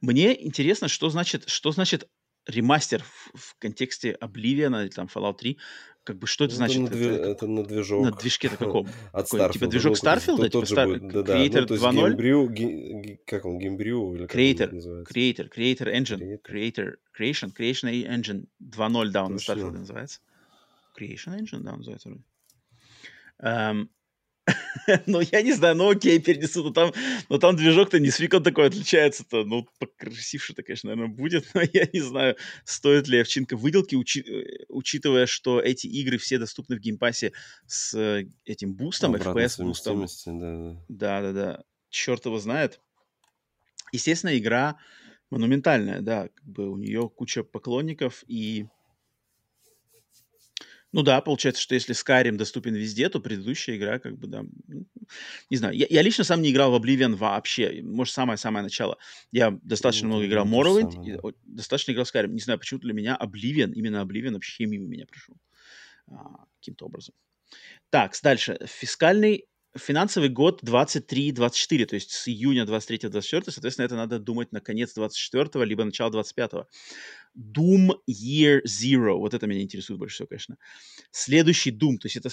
Мне 0.01 0.45
интересно, 0.45 0.87
что 0.87 1.09
значит, 1.09 1.47
что 1.47 1.71
значит 1.71 2.09
ремастер 2.47 3.03
в, 3.03 3.31
в 3.37 3.55
контексте 3.59 4.17
Oblivion 4.19 4.81
или 4.81 4.89
там 4.89 5.07
Fallout 5.13 5.37
3. 5.37 5.59
Как 6.03 6.17
бы 6.17 6.25
что 6.25 6.45
это 6.45 6.53
Ну, 6.53 6.57
значит? 6.57 6.79
на, 6.81 6.85
Это, 6.87 6.95
две- 6.95 7.17
как- 7.17 7.27
это 7.27 7.47
на 7.47 7.61
на 7.61 7.63
движок 7.67 8.19
движке-то 8.19 8.57
каком? 8.57 8.87
от 9.13 9.29
Какой? 9.29 9.51
Типа 9.53 9.65
Starfield. 9.65 9.69
движок 9.69 9.85
Ну, 9.85 9.91
есть 9.91 10.03
Starfield, 10.27 10.37
тот, 10.37 10.51
типа 10.51 10.65
же 10.65 10.75
Star- 10.75 10.85
будет, 10.87 11.07
да-да. 11.13 11.35
Creator 11.37 11.59
Ну, 11.61 11.65
то 11.67 11.73
есть 11.75 11.85
2.0? 11.85 11.93
геймбрю, 12.07 12.49
ге- 12.49 13.01
ге- 13.01 13.19
как 13.27 13.45
он, 13.45 13.59
геймбрю, 13.59 14.15
или 14.15 14.25
как 14.25 14.35
он 14.35 14.41
Creator? 14.41 15.03
Creator, 15.05 15.49
Creator 15.55 15.93
Engine, 15.93 16.17
Creator. 16.17 16.41
Creator, 16.49 16.95
Creation, 17.15 17.53
Creation 17.55 17.91
Engine 18.07 18.47
2.0, 18.59 19.09
да, 19.11 19.23
он 19.25 19.33
на 19.33 19.37
Точно. 19.37 19.51
Starfield 19.53 19.71
называется. 19.71 20.19
Creation 20.99 21.39
Engine, 21.39 21.59
да, 21.59 21.73
он 21.73 21.77
называется 21.77 22.09
вроде. 22.09 22.23
Эм, 23.41 23.89
ну, 25.05 25.21
я 25.21 25.41
не 25.41 25.53
знаю, 25.53 25.75
ну 25.75 25.89
окей, 25.89 26.19
перенесу, 26.19 26.63
но 26.63 26.71
там, 26.71 26.93
но 27.29 27.37
там 27.37 27.55
движок-то 27.55 27.99
не 27.99 28.09
с 28.09 28.17
фиг 28.17 28.33
он 28.33 28.43
такой 28.43 28.67
отличается-то. 28.67 29.43
Ну, 29.43 29.67
покрасивше-то, 29.79 30.63
конечно, 30.63 30.89
наверное, 30.89 31.15
будет, 31.15 31.45
но 31.53 31.61
я 31.61 31.87
не 31.91 32.01
знаю, 32.01 32.35
стоит 32.65 33.07
ли 33.07 33.19
овчинка 33.19 33.55
выделки, 33.55 33.95
учи- 33.95 34.23
э, 34.23 34.65
учитывая, 34.69 35.25
что 35.25 35.59
эти 35.59 35.87
игры 35.87 36.17
все 36.17 36.39
доступны 36.39 36.75
в 36.75 36.79
Game 36.79 37.03
Pass 37.03 37.27
е 37.27 37.33
с 37.67 37.93
э, 37.93 38.27
этим 38.45 38.73
boost 38.73 38.99
ом, 38.99 39.15
FPS-boost 39.15 39.84
ом. 39.84 40.07
Да-да-да. 40.89 41.63
Черт 41.89 42.25
его 42.25 42.39
знает. 42.39 42.79
Естественно, 43.91 44.37
игра 44.37 44.77
монументальная, 45.29 46.01
да. 46.01 46.29
Как 46.29 46.45
бы 46.45 46.69
у 46.69 46.77
нее 46.77 47.09
куча 47.09 47.43
поклонников 47.43 48.23
и... 48.27 48.67
Ну 50.93 51.03
да, 51.03 51.21
получается, 51.21 51.61
что 51.61 51.73
если 51.73 51.95
Skyrim 51.95 52.33
доступен 52.35 52.73
везде, 52.75 53.07
то 53.09 53.21
предыдущая 53.21 53.77
игра, 53.77 53.99
как 53.99 54.17
бы, 54.17 54.27
да, 54.27 54.43
ну, 54.67 54.85
не 55.49 55.57
знаю. 55.57 55.73
Я, 55.75 55.87
я 55.89 56.01
лично 56.01 56.23
сам 56.25 56.41
не 56.41 56.51
играл 56.51 56.71
в 56.77 56.81
Oblivion 56.83 57.15
вообще. 57.15 57.81
Может, 57.81 58.13
самое-самое 58.13 58.63
начало. 58.63 58.97
Я 59.31 59.57
достаточно 59.63 60.07
Ну, 60.07 60.15
много 60.15 60.25
играл 60.27 60.45
Morrowind, 60.45 60.91
самое, 60.91 61.13
да. 61.17 61.21
достаточно 61.45 61.91
играл 61.93 62.05
в 62.05 62.13
Skyrim. 62.13 62.27
Не 62.29 62.41
знаю, 62.41 62.59
почему 62.59 62.79
для 62.81 62.93
меня 62.93 63.17
Oblivion, 63.21 63.71
именно 63.73 63.97
Oblivion 64.05 64.33
вообще 64.33 64.65
мимо 64.65 64.87
меня 64.87 65.05
пришел. 65.05 65.35
а, 66.11 66.45
каким-то 66.59 66.85
образом. 66.85 67.15
Так, 67.89 68.13
дальше. 68.23 68.57
Фискальный 68.65 69.45
финансовый 69.77 70.29
год 70.29 70.63
23-24, 70.63 71.85
то 71.85 71.95
есть 71.95 72.11
с 72.11 72.27
июня 72.27 72.65
23-24, 72.65 73.51
соответственно, 73.51 73.85
это 73.85 73.95
надо 73.95 74.19
думать 74.19 74.51
на 74.51 74.59
конец 74.61 74.93
24 74.93 75.65
либо 75.65 75.83
начало 75.83 76.11
25 76.11 76.53
-го. 76.53 76.65
Doom 77.37 77.91
Year 78.09 78.61
Zero, 78.65 79.17
вот 79.17 79.33
это 79.33 79.47
меня 79.47 79.61
интересует 79.61 79.99
больше 79.99 80.15
всего, 80.15 80.27
конечно. 80.27 80.57
Следующий 81.11 81.71
Doom, 81.71 81.97
то 81.97 82.07
есть 82.07 82.17
это 82.17 82.29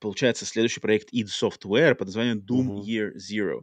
получается 0.00 0.46
следующий 0.46 0.80
проект 0.80 1.12
id 1.12 1.26
Software 1.28 1.94
под 1.94 2.08
названием 2.08 2.38
Doom 2.38 2.64
Мгм. 2.64 2.80
Year 2.80 3.12
Zero. 3.16 3.62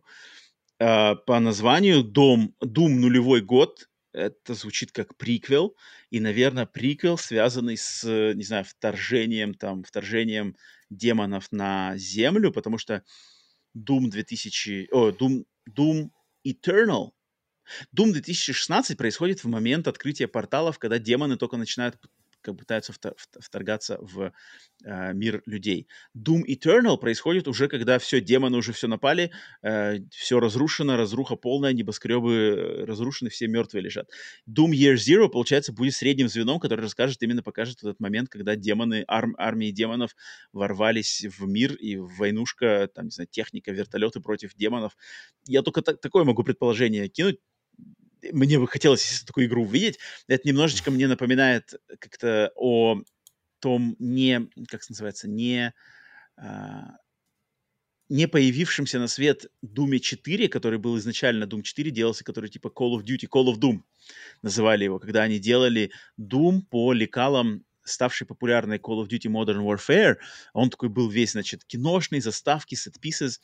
А, 0.80 1.15
по 1.15 1.40
названию 1.40 2.03
Doom, 2.03 2.53
Doom 2.64 2.90
нулевой 2.90 3.41
год, 3.41 3.90
это 4.14 4.53
звучит 4.56 4.91
как 4.91 5.15
приквел, 5.18 5.76
и, 6.10 6.19
наверное, 6.19 6.65
приквел, 6.65 7.18
связанный 7.18 7.78
с, 7.78 8.03
не 8.36 8.44
знаю, 8.44 8.65
вторжением, 8.65 9.53
там, 9.53 9.84
вторжением 9.84 10.57
демонов 10.91 11.51
на 11.51 11.97
Землю, 11.97 12.51
потому 12.51 12.77
что 12.77 13.03
Doom 13.76 14.09
2000, 14.09 14.89
о, 14.91 15.09
Doom, 15.09 15.45
Doom 15.68 16.09
Eternal, 16.45 17.11
Doom 17.95 18.11
2016 18.11 18.97
происходит 18.97 19.43
в 19.43 19.47
момент 19.47 19.88
открытия 19.88 20.27
порталов, 20.27 20.77
когда 20.77 20.99
демоны 20.99 21.38
только 21.38 21.57
начинают 21.57 21.97
как 22.41 22.57
пытаются 22.57 22.93
вторгаться 23.39 23.97
в 24.01 24.31
э, 24.84 25.13
мир 25.13 25.41
людей. 25.45 25.88
Doom 26.18 26.41
Eternal 26.47 26.97
происходит 26.97 27.47
уже, 27.47 27.68
когда 27.68 27.99
все, 27.99 28.22
демоны 28.22 28.57
уже 28.57 28.73
все 28.73 28.88
напали, 28.88 29.31
все 30.11 30.39
разрушено, 30.39 30.97
разруха 30.97 31.35
полная, 31.35 31.73
небоскребы 31.73 32.34
э, 32.34 32.85
разрушены, 32.85 33.30
все 33.30 33.47
мертвые 33.47 33.84
лежат. 33.84 34.09
Doom 34.49 34.72
Year 34.72 34.95
Zero, 34.95 35.30
получается, 35.30 35.73
будет 35.73 35.93
средним 35.93 36.27
звеном, 36.27 36.59
который 36.59 36.81
расскажет, 36.81 37.22
именно 37.22 37.43
покажет 37.43 37.80
этот 37.80 37.99
момент, 37.99 38.30
когда 38.30 38.55
демоны, 38.55 39.03
арм- 39.07 39.35
армии 39.38 39.72
демонов 39.72 40.15
ворвались 40.53 41.26
в 41.38 41.47
мир, 41.47 41.73
и 41.76 41.97
войнушка, 41.97 42.89
там, 42.93 43.05
не 43.05 43.11
знаю, 43.11 43.27
техника, 43.30 43.72
вертолеты 43.72 44.19
против 44.19 44.53
демонов. 44.55 44.97
Я 45.45 45.61
только 45.61 45.81
так- 45.81 45.99
такое 46.01 46.23
могу 46.23 46.43
предположение 46.43 47.07
кинуть. 47.09 47.39
Мне 48.31 48.60
бы 48.60 48.68
хотелось 48.68 49.10
если 49.10 49.26
такую 49.26 49.48
игру 49.48 49.64
увидеть. 49.64 49.99
Это 50.27 50.48
немножечко 50.48 50.91
мне 50.91 51.07
напоминает 51.07 51.73
как-то 51.99 52.52
о 52.56 53.02
том 53.60 53.95
не, 53.99 54.49
как 54.68 54.81
это 54.81 54.91
называется, 54.91 55.30
не, 55.30 55.73
а, 56.38 56.98
не 58.10 58.27
появившемся 58.27 58.99
на 58.99 59.07
свет 59.07 59.45
Doom 59.65 59.99
4, 59.99 60.49
который 60.49 60.80
был 60.80 60.98
изначально 60.98 61.45
Doom 61.45 61.61
4, 61.61 61.91
делался, 61.91 62.23
который 62.23 62.49
типа 62.49 62.68
Call 62.68 62.98
of 62.98 63.03
Duty, 63.03 63.27
Call 63.31 63.53
of 63.53 63.60
Doom 63.60 63.84
называли 64.41 64.84
его, 64.84 64.99
когда 64.99 65.23
они 65.23 65.39
делали 65.39 65.91
Doom 66.19 66.61
по 66.69 66.91
лекалам 66.91 67.64
ставшей 67.84 68.28
популярной 68.28 68.78
Call 68.78 69.03
of 69.03 69.10
Duty 69.10 69.30
Modern 69.32 69.66
Warfare. 69.66 70.16
Он 70.53 70.70
такой 70.70 70.90
был 70.90 71.10
весь, 71.10 71.32
значит, 71.32 71.64
киношный, 71.66 72.22
заставки, 72.22 72.76
set 72.76 72.95
pieces, 73.02 73.40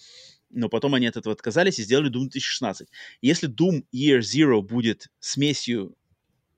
но 0.50 0.70
потом 0.70 0.96
они 0.96 1.08
от 1.08 1.18
этого 1.18 1.34
отказались 1.34 1.80
и 1.80 1.84
сделали 1.84 2.10
Doom 2.10 2.30
2016. 2.30 2.90
Если 3.22 3.50
Doom 3.50 3.84
Year 3.94 4.20
Zero 4.20 4.62
будет 4.62 5.08
смесью 5.20 5.96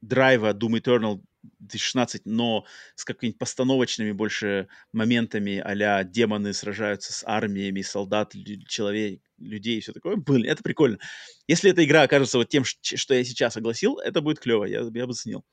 драйва 0.02 0.54
Doom 0.54 0.80
Eternal 0.80 1.22
2016, 1.60 2.26
но 2.26 2.66
с 2.96 3.06
какими-нибудь 3.06 3.40
постановочными 3.40 4.12
больше 4.12 4.68
моментами 4.92 5.58
а 5.58 6.04
демоны 6.04 6.54
сражаются 6.54 7.14
с 7.14 7.24
армиями, 7.26 7.82
солдат, 7.82 8.34
человек, 8.68 9.22
людей 9.38 9.78
и 9.78 9.82
все 9.82 9.94
такое, 9.94 10.18
блин, 10.18 10.50
это 10.50 10.64
прикольно. 10.64 11.00
Если 11.48 11.72
эта 11.72 11.84
игра 11.86 12.04
окажется 12.04 12.38
вот 12.38 12.50
тем, 12.50 12.64
что 12.66 13.14
я 13.14 13.24
сейчас 13.24 13.56
огласил, 13.58 13.98
это 14.00 14.22
будет 14.22 14.40
клево, 14.40 14.66
я, 14.66 14.82
я 14.82 15.08
бы 15.08 15.14
ценил. 15.14 15.46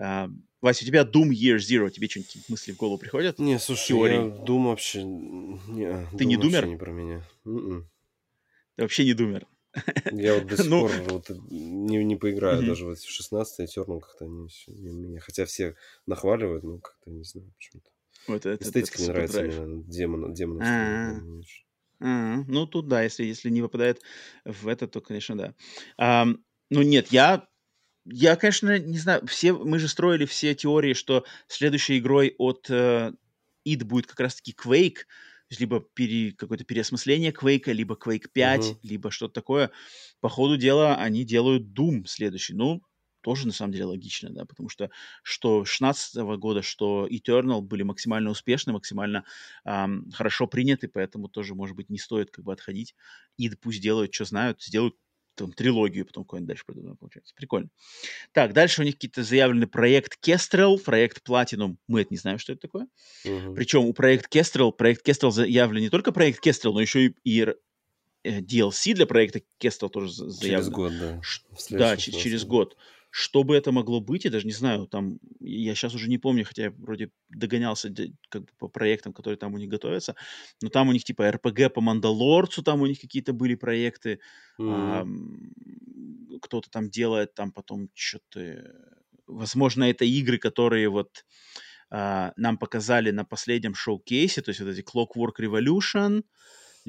А, 0.00 0.28
Вася, 0.60 0.84
у 0.84 0.86
тебя 0.86 1.02
Doom 1.02 1.30
Year 1.30 1.56
Zero, 1.56 1.90
тебе 1.90 2.08
что-нибудь 2.08 2.48
мысли 2.48 2.72
в 2.72 2.76
голову 2.76 2.98
приходят? 2.98 3.38
Не, 3.38 3.58
слушай, 3.58 3.88
теории. 3.88 4.14
я 4.16 4.44
Doom 4.44 4.64
вообще... 4.68 5.02
Не, 5.04 6.06
Ты 6.16 6.24
Doom 6.24 6.26
не 6.26 6.36
думер? 6.36 6.66
не 6.66 6.76
про 6.76 6.90
меня. 6.90 7.22
М-м. 7.44 7.88
Ты 8.76 8.82
вообще 8.82 9.04
не 9.04 9.14
думер. 9.14 9.46
Я 10.10 10.34
вот 10.34 10.46
до 10.46 10.56
сих 10.56 10.66
Ну. 10.70 10.80
пор 10.80 10.92
вот 11.08 11.30
не, 11.50 12.02
не 12.04 12.16
поиграю 12.16 12.64
даже 12.66 12.86
вот 12.86 12.98
в 12.98 13.08
16 13.10 13.68
Eternal 13.76 14.00
как-то 14.00 14.26
не, 14.26 14.48
не 14.68 14.90
меня. 14.90 15.20
Хотя 15.20 15.44
все 15.44 15.76
нахваливают, 16.06 16.64
но 16.64 16.78
как-то 16.78 17.10
не 17.10 17.22
знаю 17.24 17.52
почему-то. 17.56 17.90
Вот 18.26 18.46
это, 18.46 18.62
Эстетика 18.64 18.94
это 18.94 19.02
не 19.02 19.08
нравится 19.08 19.38
драйв. 19.38 19.58
мне, 19.60 19.82
демон, 19.84 20.34
демон. 20.34 20.62
А-а. 20.62 21.20
А, 22.00 22.44
Ну, 22.48 22.66
тут 22.66 22.88
да, 22.88 23.02
если, 23.02 23.24
если 23.24 23.50
не 23.50 23.62
попадает 23.62 24.00
в 24.44 24.66
это, 24.68 24.88
то, 24.88 25.00
конечно, 25.00 25.36
да. 25.36 25.54
Ам, 25.98 26.42
ну, 26.70 26.82
нет, 26.82 27.08
я, 27.08 27.46
я, 28.12 28.36
конечно, 28.36 28.78
не 28.78 28.98
знаю, 28.98 29.26
все, 29.26 29.52
мы 29.52 29.78
же 29.78 29.88
строили 29.88 30.24
все 30.26 30.54
теории, 30.54 30.94
что 30.94 31.24
следующей 31.48 31.98
игрой 31.98 32.34
от 32.38 32.68
э, 32.70 33.12
id 33.64 33.84
будет 33.84 34.06
как 34.06 34.20
раз-таки 34.20 34.52
Quake, 34.52 35.06
либо 35.58 35.80
пере- 35.80 36.32
какое-то 36.32 36.64
переосмысление 36.64 37.32
Quake, 37.32 37.72
либо 37.72 37.94
Quake 37.96 38.28
5, 38.32 38.74
Мгм. 38.74 38.80
либо 38.82 39.10
что-то 39.10 39.34
такое. 39.34 39.70
По 40.20 40.28
ходу 40.28 40.56
дела 40.56 40.96
они 40.96 41.24
делают 41.24 41.64
Doom 41.76 42.06
следующий. 42.06 42.54
Ну, 42.54 42.82
тоже 43.22 43.46
на 43.46 43.52
самом 43.52 43.72
деле 43.72 43.84
логично, 43.84 44.30
да, 44.30 44.46
потому 44.46 44.70
что 44.70 44.90
что 45.22 45.64
16 45.66 46.36
года, 46.38 46.62
что 46.62 47.06
Eternal 47.06 47.60
были 47.60 47.82
максимально 47.82 48.30
успешны, 48.30 48.72
максимально 48.72 49.24
ам, 49.64 50.10
хорошо 50.12 50.46
приняты, 50.46 50.88
поэтому 50.88 51.28
тоже, 51.28 51.54
может 51.54 51.76
быть, 51.76 51.90
не 51.90 51.98
стоит 51.98 52.30
как 52.30 52.44
бы 52.44 52.52
отходить. 52.52 52.94
И 53.36 53.50
пусть 53.50 53.82
делают, 53.82 54.14
что 54.14 54.24
знают, 54.24 54.62
сделают 54.62 54.96
там 55.44 55.52
трилогию, 55.52 56.06
потом 56.06 56.24
какой-нибудь 56.24 56.48
дальше 56.48 56.64
придумают, 56.66 56.98
получается. 56.98 57.34
Прикольно. 57.36 57.68
Так, 58.32 58.52
дальше 58.52 58.82
у 58.82 58.84
них 58.84 58.94
какие-то 58.94 59.22
заявлены 59.22 59.66
проект 59.66 60.18
Kestrel, 60.26 60.78
проект 60.78 61.26
Platinum. 61.28 61.76
Мы 61.88 62.02
это 62.02 62.08
не 62.12 62.18
знаем, 62.18 62.38
что 62.38 62.52
это 62.52 62.62
такое. 62.62 62.86
Мгм. 63.24 63.54
Причем 63.54 63.84
у 63.84 63.92
проект 63.92 64.34
Kestrel, 64.34 64.72
проект 64.72 65.06
Kestrel 65.08 65.30
заявлен 65.30 65.80
не 65.82 65.90
только 65.90 66.12
проект 66.12 66.44
Kestrel, 66.46 66.72
но 66.72 66.80
еще 66.80 67.06
и, 67.06 67.14
и 67.24 67.40
р- 67.40 67.56
э, 68.22 68.40
DLC 68.40 68.94
для 68.94 69.06
проекта 69.06 69.40
Kestrel 69.58 69.88
тоже 69.88 70.12
за- 70.12 70.40
Через 70.40 70.68
год, 70.68 70.92
да. 70.98 71.20
Ш- 71.22 71.42
Да, 71.70 71.96
смысле. 71.96 72.20
через 72.20 72.44
год. 72.44 72.76
Что 73.10 73.42
бы 73.42 73.56
это 73.56 73.72
могло 73.72 74.00
быть, 74.00 74.24
я 74.24 74.30
даже 74.30 74.46
не 74.46 74.52
знаю. 74.52 74.86
Там, 74.86 75.18
я 75.40 75.74
сейчас 75.74 75.94
уже 75.94 76.08
не 76.08 76.18
помню, 76.18 76.44
хотя 76.44 76.64
я 76.64 76.70
вроде 76.70 77.10
догонялся 77.28 77.92
как 78.28 78.42
бы 78.42 78.48
по 78.58 78.68
проектам, 78.68 79.12
которые 79.12 79.36
там 79.36 79.54
у 79.54 79.58
них 79.58 79.68
готовятся. 79.68 80.14
Но 80.62 80.68
там 80.68 80.88
у 80.88 80.92
них 80.92 81.04
типа 81.04 81.30
РПГ 81.30 81.72
по 81.74 81.80
Мандалорцу, 81.80 82.62
там 82.62 82.82
у 82.82 82.86
них 82.86 83.00
какие-то 83.00 83.32
были 83.32 83.56
проекты. 83.56 84.20
Мгм. 84.58 84.70
Ам, 84.70 85.52
кто-то 86.40 86.70
там 86.70 86.88
делает 86.90 87.34
там 87.34 87.52
потом 87.52 87.88
что-то... 87.94 88.72
Возможно, 89.26 89.84
это 89.84 90.04
игры, 90.04 90.38
которые 90.38 90.88
вот 90.88 91.24
а, 91.90 92.32
нам 92.36 92.58
показали 92.58 93.10
на 93.10 93.24
последнем 93.24 93.74
шоу-кейсе, 93.74 94.42
то 94.42 94.50
есть 94.50 94.60
вот 94.60 94.70
эти 94.70 94.82
Clockwork 94.82 95.40
Revolution, 95.40 96.22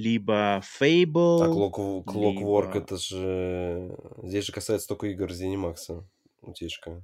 либо 0.01 0.61
Fable. 0.79 1.43
А 1.43 1.47
Clock, 1.47 2.03
Clockwork 2.05 2.73
либо... 2.73 2.77
это 2.77 2.97
же... 2.97 3.95
Здесь 4.23 4.45
же 4.45 4.53
касается 4.53 4.87
только 4.87 5.07
игр 5.07 5.29
Zenimax. 5.29 6.03
Утечка. 6.41 7.01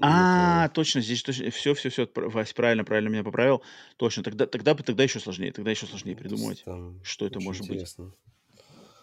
А, 0.00 0.62
нет... 0.62 0.72
точно, 0.72 1.02
здесь 1.02 1.22
точно. 1.22 1.50
Все, 1.50 1.74
все, 1.74 1.90
все. 1.90 2.08
Вась 2.14 2.54
правильно, 2.54 2.84
правильно 2.84 3.10
меня 3.10 3.22
поправил. 3.22 3.62
Точно. 3.96 4.22
Тогда, 4.22 4.46
тогда, 4.46 4.74
тогда 4.74 5.02
еще 5.02 5.20
сложнее. 5.20 5.52
Тогда 5.52 5.70
еще 5.70 5.86
сложнее 5.86 6.16
придумать, 6.16 6.62
там 6.64 6.98
что 7.04 7.26
это 7.26 7.38
может 7.40 7.64
интересно. 7.64 8.06
быть. 8.06 8.14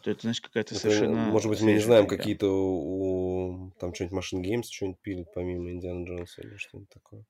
То 0.03 0.11
это, 0.11 0.21
знаешь, 0.21 0.39
какая-то 0.41 0.75
это, 0.75 0.81
совершенно... 0.81 1.15
Может 1.31 1.49
быть, 1.49 1.61
мы 1.61 1.73
не 1.73 1.79
знаем, 1.79 2.05
какие-то 2.05 2.47
у... 2.47 3.71
Там 3.79 3.93
что-нибудь 3.93 4.19
Machine 4.19 4.41
Games 4.43 4.63
что-нибудь 4.69 4.99
пилит, 5.01 5.27
помимо 5.33 5.71
Индиана 5.71 6.05
Джонса 6.05 6.41
или 6.43 6.57
что-нибудь 6.57 6.89
такое. 6.89 7.25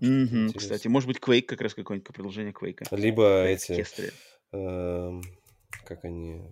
mm-hmm. 0.00 0.56
Кстати, 0.56 0.86
может 0.86 1.08
быть, 1.08 1.18
Quake 1.18 1.42
как 1.42 1.60
раз 1.60 1.74
какое-нибудь 1.74 2.06
продолжение 2.14 2.52
Quake. 2.52 2.86
Либо 2.92 3.44
эти... 3.44 3.72
Э, 3.72 4.10
как 4.50 6.04
они... 6.04 6.42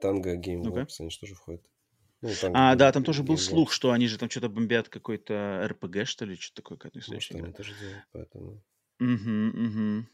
Танго 0.00 0.36
Gameworks, 0.36 0.96
они 1.00 1.10
что 1.10 1.26
же 1.26 1.34
входят? 1.34 1.62
Ну, 2.20 2.30
там, 2.40 2.52
а, 2.54 2.74
да, 2.74 2.90
там 2.90 3.04
тоже 3.04 3.22
был 3.22 3.38
слух, 3.38 3.72
что 3.72 3.92
они 3.92 4.08
же 4.08 4.18
там 4.18 4.28
что-то 4.28 4.48
бомбят 4.48 4.88
какой-то 4.88 5.66
РПГ, 5.68 6.04
что 6.04 6.24
ли, 6.24 6.36
что-то 6.36 6.62
такое, 6.62 6.78
какая-то 6.78 7.12
Может, 7.12 7.34
они 7.34 7.52
тоже 7.52 7.74
делают, 7.80 8.04
поэтому... 8.12 8.62
Угу, 9.00 9.66
угу. 9.66 10.06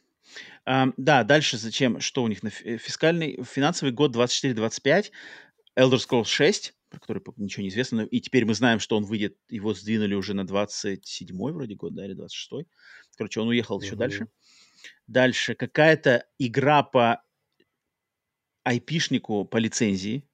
А, 0.66 0.88
да, 0.98 1.24
дальше 1.24 1.56
зачем? 1.56 2.01
Что 2.01 2.22
у 2.22 2.28
них 2.28 2.42
на 2.42 2.48
э, 2.48 2.76
фискальный, 2.76 3.42
финансовый 3.42 3.90
год 3.90 4.14
24-25, 4.14 5.10
Elder 5.76 5.98
Scrolls 5.98 6.26
6, 6.26 6.74
про 6.90 7.01
который 7.01 7.22
ничего 7.36 7.62
не 7.62 7.68
известно, 7.70 8.02
и 8.02 8.20
теперь 8.20 8.44
мы 8.44 8.55
знаем, 8.55 8.80
что 8.80 8.96
он 8.96 9.05
выйдет, 9.05 9.38
его 9.48 9.72
сдвинули 9.72 10.14
уже 10.14 10.34
на 10.34 10.42
27-й 10.42 11.52
вроде 11.52 11.74
год, 11.74 11.94
да, 11.94 12.05
или 12.05 12.14
26-й. 12.14 12.66
Короче, 13.16 13.40
он 13.40 13.48
уехал 13.48 13.80
еще 13.80 13.96
дальше. 13.96 14.28
Дальше 15.06 15.55
какая-то 15.55 16.27
игра 16.39 16.82
по 16.82 17.23
айпишнику 18.65 19.44
по 19.44 19.59
лицензии, 19.59 20.28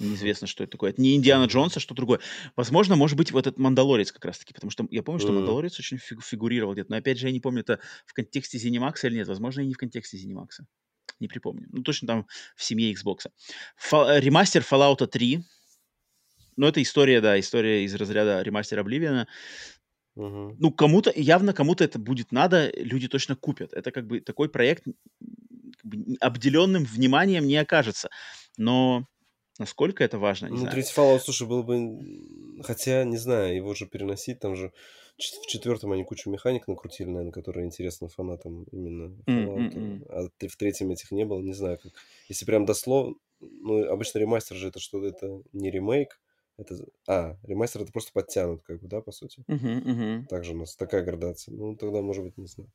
Неизвестно, 0.00 0.46
что 0.46 0.62
это 0.62 0.72
такое. 0.72 0.90
Это 0.90 1.00
не 1.02 1.16
Индиана 1.16 1.46
Джонс, 1.46 1.76
а 1.76 1.80
что 1.80 1.94
другое. 1.94 2.20
Возможно, 2.54 2.94
может 2.94 3.16
быть, 3.16 3.32
вот 3.32 3.48
этот 3.48 3.58
Мандалорец 3.58 4.12
как 4.12 4.24
раз-таки, 4.24 4.54
потому 4.54 4.70
что 4.70 4.86
я 4.90 5.02
помню, 5.02 5.20
что 5.20 5.32
Мандалорец 5.32 5.78
очень 5.78 5.98
фигурировал 5.98 6.74
где-то. 6.74 6.90
Но 6.92 6.98
опять 6.98 7.18
же, 7.18 7.26
я 7.26 7.32
не 7.32 7.40
помню, 7.40 7.62
это 7.62 7.80
в 8.06 8.12
контексте 8.12 8.58
Зенимакса 8.58 9.08
или 9.08 9.16
нет. 9.16 9.28
Возможно, 9.28 9.62
и 9.62 9.66
не 9.66 9.74
в 9.74 9.78
контексте 9.78 10.16
Зенимакса. 10.16 10.66
Не 11.18 11.26
припомню. 11.26 11.66
Ну, 11.72 11.82
точно 11.82 12.06
там 12.06 12.26
в 12.54 12.62
семье 12.62 12.92
Xbox. 12.92 13.26
Фа- 13.76 14.20
ремастер 14.20 14.62
Fallout 14.62 15.04
3. 15.04 15.42
Ну, 16.56 16.66
это 16.66 16.80
история, 16.80 17.20
да, 17.20 17.38
история 17.38 17.84
из 17.84 17.94
разряда 17.94 18.42
ремастера 18.42 18.82
Обливиана. 18.82 19.26
Uh-huh. 20.18 20.56
Ну, 20.58 20.72
кому-то, 20.72 21.12
явно 21.14 21.52
кому-то 21.52 21.84
это 21.84 21.98
будет 21.98 22.32
надо, 22.32 22.72
люди 22.74 23.06
точно 23.06 23.36
купят. 23.36 23.72
Это 23.72 23.92
как 23.92 24.06
бы 24.06 24.20
такой 24.20 24.48
проект 24.48 24.84
как 24.84 25.84
бы, 25.84 26.16
обделенным 26.20 26.84
вниманием 26.84 27.46
не 27.46 27.56
окажется. 27.56 28.08
Но 28.56 29.06
Насколько 29.58 30.04
это 30.04 30.18
важно, 30.18 30.46
не 30.46 30.52
ну, 30.52 30.58
знаю. 30.58 30.72
третий 30.72 30.94
Fallout, 30.94 31.18
слушай, 31.18 31.46
было 31.46 31.62
бы... 31.62 32.62
Хотя, 32.62 33.02
не 33.02 33.16
знаю, 33.16 33.56
его 33.56 33.74
же 33.74 33.86
переносить, 33.86 34.38
там 34.38 34.54
же 34.54 34.72
в 35.16 35.46
четвертом 35.48 35.90
они 35.90 36.04
кучу 36.04 36.30
механик 36.30 36.68
накрутили, 36.68 37.08
наверное, 37.08 37.32
которые 37.32 37.66
интересны 37.66 38.08
фанатам 38.08 38.64
именно 38.70 39.16
Fallout. 39.26 40.06
А 40.10 40.48
в 40.48 40.56
третьем 40.56 40.92
этих 40.92 41.10
не 41.10 41.24
было, 41.24 41.40
не 41.40 41.54
знаю 41.54 41.78
как. 41.82 41.92
Если 42.28 42.44
прям 42.44 42.66
дословно... 42.66 43.16
Ну, 43.40 43.88
обычно 43.90 44.18
ремастер 44.18 44.56
же 44.56 44.68
это 44.68 44.80
что 44.80 45.04
это 45.04 45.42
не 45.52 45.70
ремейк, 45.70 46.20
это... 46.58 46.84
А, 47.06 47.36
ремастер 47.44 47.82
это 47.82 47.92
просто 47.92 48.12
подтянут, 48.12 48.62
как 48.62 48.80
бы, 48.80 48.88
да, 48.88 49.00
по 49.00 49.12
сути? 49.12 49.42
Uh-huh, 49.48 49.84
uh-huh. 49.84 50.26
Также 50.26 50.52
у 50.52 50.56
нас 50.56 50.76
такая 50.76 51.04
градация. 51.04 51.54
Ну, 51.54 51.76
тогда, 51.76 52.02
может 52.02 52.24
быть, 52.24 52.36
не 52.36 52.46
знаю. 52.46 52.70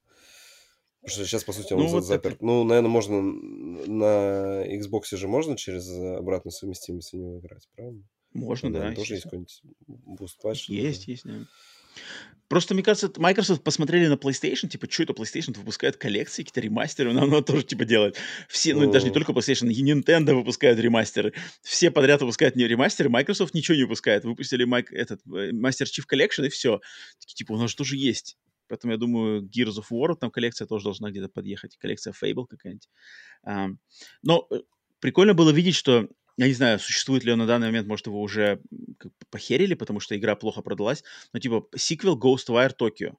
Потому 1.02 1.16
что 1.16 1.26
сейчас, 1.26 1.44
по 1.44 1.52
сути, 1.52 1.74
он 1.74 1.80
ну, 1.82 1.88
вот 1.88 2.06
заперт. 2.06 2.36
Это... 2.36 2.46
Ну, 2.46 2.64
наверное, 2.64 2.90
можно 2.90 3.22
на 3.22 4.66
Xbox 4.66 5.16
же 5.18 5.28
можно 5.28 5.58
через 5.58 5.90
обратную 5.90 6.54
совместимость 6.54 7.12
в 7.12 7.18
него 7.18 7.40
играть, 7.40 7.68
правильно? 7.76 8.04
Можно, 8.34 8.68
Там, 8.68 8.74
да. 8.74 8.80
Наверное, 8.80 8.96
тоже 8.96 9.14
есть 9.16 9.24
какой-нибудь 9.24 9.62
boost 9.86 10.42
patch. 10.42 10.70
Есть, 10.70 11.08
есть, 11.08 11.26
да. 11.26 11.46
Просто, 12.50 12.76
мне 12.76 12.84
кажется, 12.84 13.12
Microsoft 13.18 13.64
посмотрели 13.64 14.06
на 14.08 14.14
PlayStation, 14.14 14.68
типа, 14.68 14.86
что 14.90 15.04
это 15.04 15.14
PlayStation 15.14 15.58
выпускает 15.58 15.98
коллекции, 15.98 16.44
какие-то 16.44 16.62
ремастеры, 16.62 17.12
нам 17.12 17.30
надо 17.30 17.42
тоже, 17.42 17.64
типа, 17.64 17.84
делать. 17.84 18.16
Все, 18.48 18.76
ну, 18.76 18.92
даже 18.92 19.06
не 19.08 19.12
только 19.12 19.32
PlayStation, 19.32 19.72
и 19.72 19.84
Nintendo 19.84 20.36
выпускают 20.36 20.80
ремастеры. 20.80 21.34
Все 21.64 21.90
подряд 21.90 22.22
выпускают 22.22 22.56
не 22.56 22.68
ремастеры, 22.68 23.10
Microsoft 23.10 23.56
ничего 23.56 23.76
не 23.76 23.84
выпускает. 23.84 24.24
Выпустили 24.24 24.68
Mike, 24.68 24.90
этот, 24.92 25.22
э, 25.26 25.52
Master 25.52 25.86
Chief 25.86 26.04
Collection, 26.08 26.46
и 26.46 26.50
все. 26.50 26.80
Типа, 27.26 27.54
у 27.54 27.58
нас 27.58 27.72
же 27.72 27.76
тоже 27.76 27.98
есть. 27.98 28.38
Поэтому 28.68 28.94
я 28.94 29.00
думаю, 29.00 29.42
Gears 29.44 29.80
of 29.80 29.86
War, 29.92 30.16
там 30.16 30.30
коллекция 30.30 30.68
тоже 30.68 30.84
должна 30.84 31.10
где-то 31.10 31.30
подъехать. 31.30 31.78
Коллекция 31.78 32.14
Fable 32.14 32.46
какая-нибудь. 32.48 32.88
Но 34.22 34.48
э, 34.52 34.60
прикольно 35.00 35.34
было 35.34 35.50
видеть, 35.50 35.76
что 35.76 36.08
я 36.38 36.48
не 36.48 36.54
знаю, 36.54 36.80
существует 36.80 37.24
ли 37.24 37.32
он 37.32 37.40
на 37.40 37.46
данный 37.46 37.68
момент, 37.68 37.88
может, 37.88 38.08
его 38.08 38.22
уже 38.22 38.62
похерили, 39.30 39.74
потому 39.74 40.00
что 40.00 40.18
игра 40.18 40.36
плохо 40.36 40.62
продалась. 40.62 41.04
Но 41.32 41.40
типа 41.40 41.68
сиквел 41.76 42.18
Ghostwire 42.18 42.74
Tokyo. 42.78 43.16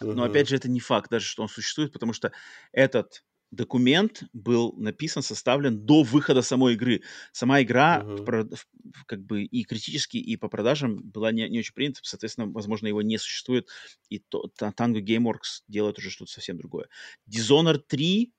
Но 0.00 0.24
опять 0.24 0.48
же, 0.48 0.56
это 0.56 0.68
не 0.68 0.80
факт 0.80 1.10
даже, 1.10 1.26
что 1.26 1.42
он 1.42 1.48
существует, 1.48 1.92
потому 1.92 2.12
что 2.12 2.32
этот 2.72 3.24
документ 3.52 4.24
был 4.32 4.72
написан, 4.78 5.22
составлен 5.22 5.84
до 5.84 6.02
выхода 6.02 6.42
самой 6.42 6.74
игры. 6.74 7.02
Сама 7.32 7.62
игра 7.62 8.02
uh-huh. 8.02 8.56
в, 8.56 9.04
как 9.04 9.22
бы 9.24 9.44
и 9.44 9.62
критически, 9.64 10.16
и 10.16 10.36
по 10.36 10.48
продажам 10.48 10.96
была 10.96 11.30
не, 11.32 11.48
не 11.48 11.58
очень 11.58 11.74
принята, 11.74 12.00
соответственно, 12.02 12.50
возможно, 12.50 12.86
его 12.86 13.02
не 13.02 13.18
существует, 13.18 13.68
и 14.08 14.20
то, 14.20 14.50
Tango 14.58 15.00
Gameworks 15.00 15.62
делает 15.68 15.98
уже 15.98 16.10
что-то 16.10 16.32
совсем 16.32 16.56
другое. 16.56 16.88
Dishonored 17.28 17.82
3 17.86 18.32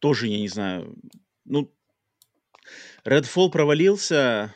тоже, 0.00 0.26
я 0.26 0.38
не 0.38 0.48
знаю, 0.48 0.96
ну, 1.44 1.72
Redfall 3.04 3.50
провалился, 3.50 4.54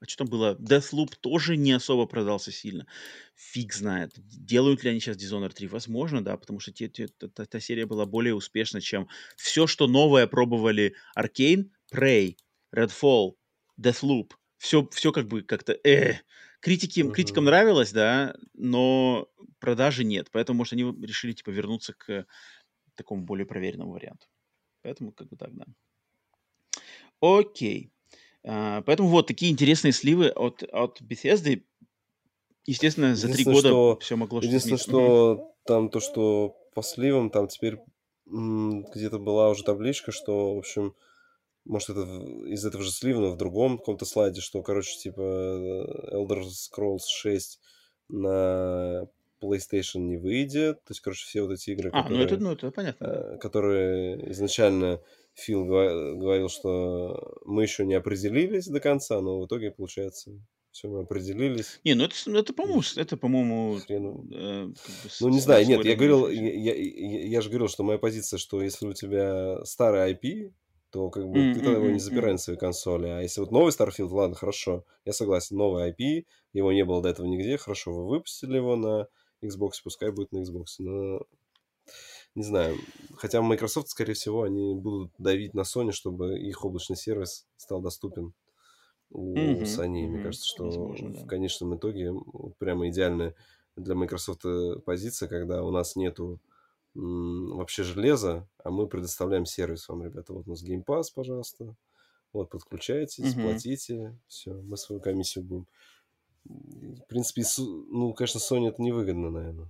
а 0.00 0.06
что 0.06 0.24
там 0.24 0.28
было? 0.28 0.56
Deathloop 0.58 1.14
тоже 1.20 1.58
не 1.58 1.72
особо 1.72 2.06
продался 2.06 2.50
сильно. 2.50 2.86
Фиг 3.34 3.74
знает. 3.74 4.12
Делают 4.16 4.82
ли 4.82 4.90
они 4.90 5.00
сейчас 5.00 5.18
Dishonored 5.18 5.52
3? 5.52 5.66
Возможно, 5.68 6.24
да, 6.24 6.38
потому 6.38 6.58
что 6.58 6.72
те, 6.72 6.88
те, 6.88 7.08
та, 7.08 7.44
та 7.44 7.60
серия 7.60 7.84
была 7.84 8.06
более 8.06 8.34
успешна, 8.34 8.80
чем 8.80 9.08
все, 9.36 9.66
что 9.66 9.86
новое 9.86 10.26
пробовали 10.26 10.94
Arkane, 11.18 11.70
Prey, 11.92 12.36
Redfall, 12.74 13.32
Deathloop. 13.78 14.32
Все, 14.56 14.88
все 14.90 15.12
как 15.12 15.28
бы 15.28 15.42
как-то... 15.42 15.76
Э, 15.84 16.20
критики, 16.60 17.00
uh-huh. 17.00 17.12
Критикам 17.12 17.44
нравилось, 17.44 17.92
да, 17.92 18.34
но 18.54 19.28
продажи 19.58 20.04
нет. 20.04 20.30
Поэтому, 20.32 20.58
может, 20.58 20.72
они 20.72 20.84
решили, 21.04 21.32
типа, 21.32 21.50
вернуться 21.50 21.92
к 21.92 22.26
такому 22.94 23.24
более 23.24 23.44
проверенному 23.46 23.92
варианту. 23.92 24.26
Поэтому 24.82 25.12
как 25.12 25.28
бы 25.28 25.36
так, 25.36 25.54
да. 25.54 25.66
Окей. 27.20 27.92
А, 28.44 28.82
поэтому 28.82 29.08
вот 29.08 29.26
такие 29.26 29.52
интересные 29.52 29.92
сливы 29.92 30.28
от, 30.28 30.62
от 30.72 31.00
Bethesda. 31.00 31.62
Естественно, 32.66 33.14
за 33.14 33.32
три 33.32 33.44
года 33.44 33.68
что, 33.68 33.98
все 34.00 34.16
могло 34.16 34.40
Единственное, 34.40 34.78
что 34.78 35.54
там 35.64 35.88
то, 35.88 36.00
что 36.00 36.56
по 36.74 36.82
сливам, 36.82 37.30
там 37.30 37.48
теперь 37.48 37.78
где-то 38.26 39.18
была 39.18 39.50
уже 39.50 39.64
табличка, 39.64 40.12
что, 40.12 40.54
в 40.54 40.58
общем, 40.58 40.94
может, 41.64 41.90
это 41.90 42.02
из 42.46 42.64
этого 42.64 42.82
же 42.84 42.92
слива, 42.92 43.20
но 43.20 43.30
в 43.30 43.36
другом 43.36 43.78
каком-то 43.78 44.04
слайде, 44.04 44.40
что, 44.40 44.62
короче, 44.62 44.96
типа 44.98 45.20
Elder 46.12 46.44
Scrolls 46.44 47.06
6 47.08 47.60
на 48.08 49.08
PlayStation 49.42 50.00
не 50.00 50.16
выйдет. 50.16 50.84
То 50.84 50.92
есть, 50.92 51.00
короче, 51.00 51.24
все 51.24 51.42
вот 51.42 51.52
эти 51.52 51.70
игры, 51.70 51.90
а, 51.92 52.02
которые, 52.02 52.18
ну 52.18 52.24
это, 52.24 52.36
ну 52.42 52.52
это 52.52 52.70
понятно. 52.70 53.04
Э, 53.04 53.38
которые 53.38 54.30
изначально 54.32 55.00
Фил 55.34 55.64
говорил, 55.64 56.48
что 56.48 57.38
мы 57.44 57.62
еще 57.62 57.86
не 57.86 57.94
определились 57.94 58.66
до 58.66 58.80
конца, 58.80 59.20
но 59.20 59.40
в 59.40 59.46
итоге, 59.46 59.70
получается, 59.70 60.32
все, 60.70 60.88
мы 60.88 61.00
определились. 61.00 61.80
Не, 61.84 61.94
ну 61.94 62.04
это, 62.04 62.14
это 62.26 62.52
по-моему, 62.52 62.82
это, 62.96 63.16
по-моему... 63.16 63.78
Э, 63.78 64.66
как 64.66 64.94
бы, 65.04 65.10
ну, 65.20 65.28
не 65.28 65.40
знаю, 65.40 65.66
нет, 65.66 65.84
я 65.84 65.96
говорил, 65.96 66.28
я, 66.28 66.74
я, 66.74 67.26
я 67.26 67.40
же 67.40 67.48
говорил, 67.48 67.68
что 67.68 67.82
моя 67.82 67.98
позиция, 67.98 68.38
что 68.38 68.62
если 68.62 68.86
у 68.86 68.92
тебя 68.92 69.64
старый 69.64 70.12
IP, 70.12 70.52
то 70.90 71.10
как 71.10 71.28
бы 71.28 71.38
mm-hmm, 71.38 71.54
ты 71.54 71.60
тогда 71.60 71.78
его 71.78 71.90
не 71.90 71.98
забирай 71.98 72.30
mm-hmm. 72.30 72.34
на 72.34 72.38
свои 72.38 72.56
консоли. 72.56 73.06
А 73.08 73.20
если 73.20 73.40
вот 73.40 73.50
новый 73.50 73.72
Starfield, 73.72 74.10
ладно, 74.10 74.36
хорошо, 74.36 74.84
я 75.04 75.12
согласен, 75.12 75.56
новый 75.56 75.90
IP, 75.90 76.26
его 76.52 76.72
не 76.72 76.84
было 76.84 77.02
до 77.02 77.08
этого 77.08 77.26
нигде, 77.26 77.56
хорошо, 77.56 77.92
вы 77.92 78.08
выпустили 78.08 78.56
его 78.56 78.76
на 78.76 79.08
Xbox, 79.42 79.72
пускай 79.82 80.10
будет 80.10 80.32
на 80.32 80.38
Xbox, 80.38 80.64
но 80.78 81.26
не 82.34 82.44
знаю, 82.44 82.76
хотя 83.16 83.42
Microsoft, 83.42 83.88
скорее 83.88 84.14
всего, 84.14 84.42
они 84.42 84.74
будут 84.74 85.12
давить 85.18 85.54
на 85.54 85.62
Sony, 85.62 85.92
чтобы 85.92 86.38
их 86.38 86.64
облачный 86.64 86.96
сервис 86.96 87.46
стал 87.56 87.80
доступен 87.80 88.32
у 89.10 89.34
mm-hmm. 89.34 89.62
Sony. 89.62 90.04
Mm-hmm. 90.04 90.08
Мне 90.08 90.22
кажется, 90.22 90.46
что 90.46 90.64
Возможно, 90.64 91.08
в 91.10 91.22
да. 91.22 91.26
конечном 91.26 91.76
итоге 91.76 92.12
прямо 92.58 92.88
идеальная 92.88 93.34
для 93.76 93.94
Microsoft 93.94 94.44
э, 94.44 94.76
позиция, 94.84 95.28
когда 95.28 95.62
у 95.64 95.70
нас 95.70 95.96
нету 95.96 96.40
м, 96.94 97.56
вообще 97.56 97.82
железа, 97.82 98.48
а 98.62 98.70
мы 98.70 98.86
предоставляем 98.86 99.46
сервис 99.46 99.88
вам, 99.88 100.04
ребята. 100.04 100.32
Вот 100.32 100.46
у 100.46 100.50
нас 100.50 100.64
Game 100.64 100.84
Pass, 100.84 101.04
пожалуйста. 101.14 101.74
Вот, 102.32 102.50
подключайтесь, 102.50 103.34
угу. 103.34 103.42
платите, 103.42 104.16
все, 104.28 104.52
мы 104.52 104.76
свою 104.76 105.00
комиссию 105.00 105.44
будем. 105.44 105.66
В 106.44 107.06
принципе, 107.08 107.42
ну, 107.58 108.14
конечно, 108.14 108.38
Sony 108.38 108.68
это 108.68 108.80
невыгодно, 108.80 109.30
наверное. 109.30 109.68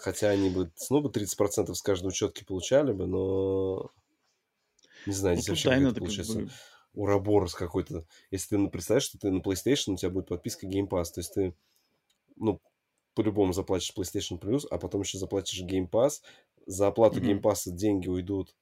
Хотя 0.00 0.30
они 0.30 0.50
бы, 0.50 0.70
ну, 0.90 1.00
бы 1.00 1.10
30% 1.10 1.74
с 1.74 1.82
каждой 1.82 2.08
учетки 2.08 2.44
получали 2.44 2.92
бы, 2.92 3.06
но... 3.06 3.90
Не 5.06 5.12
знаю, 5.12 5.36
ну, 5.36 5.42
здесь 5.42 5.48
вообще 5.48 5.84
как 5.84 5.98
получается. 5.98 6.34
Как 6.34 6.44
бы... 6.44 6.50
Ураборос 6.94 7.54
какой-то. 7.54 8.04
Если 8.30 8.48
ты 8.48 8.58
ну, 8.58 8.70
представляешь, 8.70 9.04
что 9.04 9.18
ты 9.18 9.30
на 9.30 9.40
PlayStation, 9.40 9.92
у 9.92 9.96
тебя 9.96 10.10
будет 10.10 10.28
подписка 10.28 10.66
Game 10.66 10.88
Pass, 10.88 11.12
то 11.14 11.20
есть 11.20 11.34
ты, 11.34 11.54
ну, 12.36 12.60
по-любому 13.14 13.52
заплатишь 13.52 13.92
PlayStation 13.96 14.38
Plus, 14.40 14.66
а 14.70 14.78
потом 14.78 15.02
еще 15.02 15.18
заплатишь 15.18 15.62
Game 15.62 15.88
Pass. 15.88 16.20
За 16.66 16.88
оплату 16.88 17.20
mm-hmm. 17.20 17.40
Game 17.40 17.40
Pass 17.40 17.70
деньги 17.70 18.08
уйдут 18.08 18.54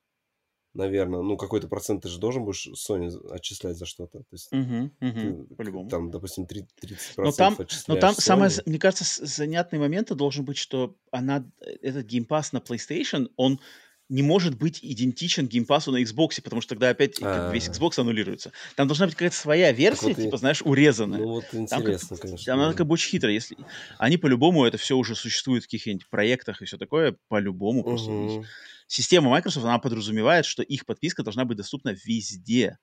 наверное, 0.77 1.23
ну, 1.23 1.36
какой-то 1.36 1.69
процент 1.69 2.03
ты 2.03 2.09
же 2.09 2.19
должен 2.19 2.44
будешь 2.44 2.69
Sony 2.69 3.11
отчислять 3.31 3.77
за 3.77 3.86
что-то. 3.86 4.19
То 4.19 4.32
есть 4.32 4.53
угу, 4.53 4.90
угу, 5.01 5.55
по-любому. 5.57 5.89
Там, 5.89 6.11
допустим, 6.11 6.44
30%, 6.44 6.66
30% 6.82 6.97
но 7.19 7.32
там, 7.32 7.57
но 7.89 7.97
там 7.97 8.15
Sony. 8.15 8.20
самое, 8.20 8.51
мне 8.66 8.78
кажется, 8.78 9.27
занятный 9.27 9.78
момент 9.78 10.15
должен 10.15 10.44
быть, 10.44 10.59
что 10.59 10.94
она, 11.11 11.44
этот 11.82 12.07
Game 12.07 12.27
Pass 12.27 12.48
на 12.53 12.59
PlayStation, 12.59 13.28
он 13.36 13.61
не 14.09 14.23
может 14.23 14.57
быть 14.57 14.78
идентичен 14.82 15.48
геймпасу 15.48 15.90
на 15.90 16.03
Xbox, 16.03 16.40
потому 16.43 16.62
что 16.62 16.70
тогда 16.70 16.90
опять 16.90 17.19
как, 17.19 17.53
весь 17.53 17.69
Xbox 17.69 17.98
аннулируется. 17.98 18.53
Там 18.77 18.86
должна 18.86 19.07
быть 19.07 19.16
какая-то 19.16 19.36
своя 19.36 19.73
версия, 19.73 20.09
вот 20.09 20.16
типа, 20.16 20.36
и... 20.36 20.39
знаешь, 20.39 20.62
урезанная. 20.62 21.19
Ну 21.19 21.28
вот 21.28 21.47
интересно, 21.53 22.16
там, 22.16 22.19
конечно. 22.19 22.57
Надо 22.57 22.77
как 22.77 22.86
бы 22.86 22.94
очень 22.94 23.11
хитро. 23.11 23.31
Если... 23.31 23.57
Они 23.98 24.16
по-любому, 24.16 24.65
это 24.65 24.78
все 24.78 24.97
уже 24.97 25.16
существует 25.16 25.65
в 25.65 25.66
каких-нибудь 25.66 26.09
проектах 26.09 26.62
и 26.62 26.66
все 26.66 26.78
такое, 26.78 27.16
по-любому. 27.28 27.81
Угу. 27.81 27.89
Просто 27.89 28.44
система 28.86 29.30
Microsoft, 29.30 29.64
она 29.64 29.78
подразумевает, 29.78 30.44
что 30.44 30.62
их 30.62 30.86
подписка 30.86 31.22
должна 31.22 31.44
быть 31.44 31.56
доступна 31.56 31.90
везде. 32.04 32.78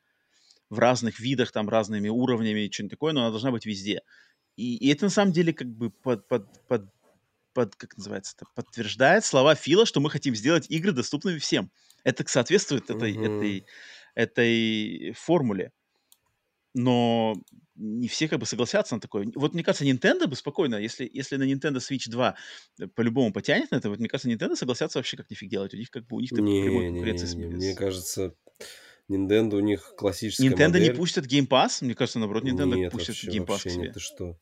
В 0.70 0.80
разных 0.80 1.20
видах, 1.20 1.52
там, 1.52 1.70
разными 1.70 2.10
уровнями, 2.10 2.70
что-нибудь 2.72 2.92
такое, 2.92 3.14
но 3.14 3.22
она 3.22 3.30
должна 3.30 3.52
быть 3.52 3.66
везде. 3.66 4.02
И, 4.56 4.78
и 4.78 4.92
это 4.92 5.06
на 5.06 5.10
самом 5.10 5.32
деле 5.32 5.54
как 5.54 5.68
бы 5.68 5.90
под, 5.90 6.28
под, 6.28 6.68
под, 6.68 6.90
под 7.54 7.76
как 7.76 7.96
называется 7.98 8.36
это, 8.38 8.46
подтверждает 8.56 9.26
слова 9.26 9.56
Фила, 9.56 9.86
что 9.86 10.00
мы 10.00 10.10
хотим 10.10 10.36
сделать 10.36 10.70
игры 10.70 10.92
доступными 10.92 11.38
всем. 11.38 11.72
Это 12.04 12.24
соответствует 12.28 12.90
этой, 12.90 13.14
mm-hmm. 13.14 13.26
этой, 13.26 13.66
этой 14.16 15.14
формуле. 15.14 15.72
Но 16.74 17.36
не 17.76 18.08
все 18.08 18.28
как 18.28 18.40
бы 18.40 18.46
согласятся 18.46 18.96
на 18.96 19.02
такое. 19.02 19.32
Вот 19.36 19.54
мне 19.54 19.64
кажется, 19.64 19.86
Nintendo 19.86 20.28
бы 20.28 20.36
спокойно, 20.36 20.76
если, 20.76 21.10
если 21.12 21.38
на 21.38 21.44
Nintendo 21.44 21.78
Switch 21.78 22.10
2 22.10 22.36
э, 22.80 22.88
по-любому 22.88 23.34
потянет 23.34 23.72
на 23.72 23.78
это, 23.78 23.90
вот 23.90 24.00
мне 24.00 24.08
кажется, 24.08 24.30
Nintendo 24.30 24.56
согласятся 24.56 25.00
вообще 25.00 25.18
как 25.18 25.30
нифиг 25.30 25.50
делать. 25.50 25.74
У 25.74 25.78
них 25.78 25.90
как 25.90 26.06
бы 26.08 26.18
у 26.18 26.20
них 26.20 26.32
не, 26.32 26.64
прямой 26.64 26.88
конкуренции 26.88 27.28
не, 27.36 27.44
не, 27.44 27.50
не. 27.50 27.56
Мне 27.56 27.76
кажется, 27.76 28.36
Nintendo 29.10 29.56
у 29.56 29.60
них 29.60 29.94
классическая 29.98 30.48
Nintendo 30.48 30.74
модель. 30.74 30.84
не 30.84 30.96
пустят 30.96 31.26
Game 31.26 31.48
Pass? 31.48 31.84
Мне 31.84 31.96
кажется, 31.96 32.20
наоборот, 32.20 32.44
Nintendo 32.44 32.76
нет, 32.76 32.92
пустят 32.92 33.16
вообще, 33.16 33.28
Game 33.28 33.46
Pass 33.46 33.50
вообще 33.50 33.70
себе. 33.70 33.82
Нет, 33.84 33.94
ты 33.94 34.00
что? 34.00 34.38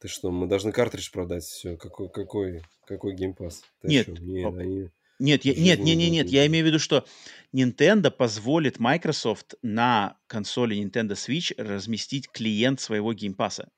Ты 0.00 0.08
что, 0.08 0.30
мы 0.30 0.46
должны 0.46 0.70
картридж 0.70 1.10
продать, 1.10 1.42
все. 1.42 1.76
Какой, 1.76 2.08
какой, 2.08 2.62
какой 2.86 3.16
Game 3.16 3.36
Pass? 3.36 3.56
Ты 3.80 3.88
нет, 3.88 4.08
нет, 4.20 4.54
они... 4.56 4.90
Нет, 5.18 5.44
я, 5.44 5.54
нет, 5.54 5.80
нет, 5.80 5.96
нет, 5.96 6.10
нет, 6.10 6.28
я 6.28 6.46
имею 6.46 6.64
в 6.64 6.68
виду, 6.68 6.78
что 6.78 7.04
Nintendo 7.52 8.10
позволит 8.10 8.78
Microsoft 8.78 9.54
на 9.62 10.16
консоли 10.26 10.76
Nintendo 10.76 11.12
Switch 11.12 11.52
разместить 11.56 12.28
клиент 12.30 12.80
своего 12.80 13.12
Game 13.12 13.35
Pass 13.35 13.58
а. 13.58 13.70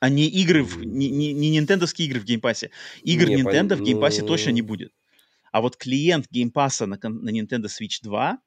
А 0.00 0.08
не 0.08 0.26
игры, 0.26 0.62
в, 0.62 0.84
не, 0.84 1.10
не, 1.10 1.32
не 1.32 1.50
нинтендовские 1.50 2.08
игры 2.08 2.20
в 2.20 2.24
Game 2.24 2.42
Pass 2.42 2.61
е. 2.61 2.70
Игр 3.02 3.28
не, 3.28 3.42
Nintendo 3.42 3.70
пон... 3.70 3.78
в 3.78 3.82
Game 3.82 4.00
Pass 4.00 4.18
е 4.18 4.22
ну... 4.22 4.28
точно 4.28 4.50
не 4.50 4.62
будет. 4.62 4.92
А 5.52 5.60
вот 5.60 5.76
клиент 5.76 6.26
Game 6.30 6.55
Pass 6.55 6.80
а 6.80 6.86
на, 6.86 6.98
на 7.02 7.30
Nintendo 7.30 7.66
Switch 7.66 8.02
2 8.02 8.38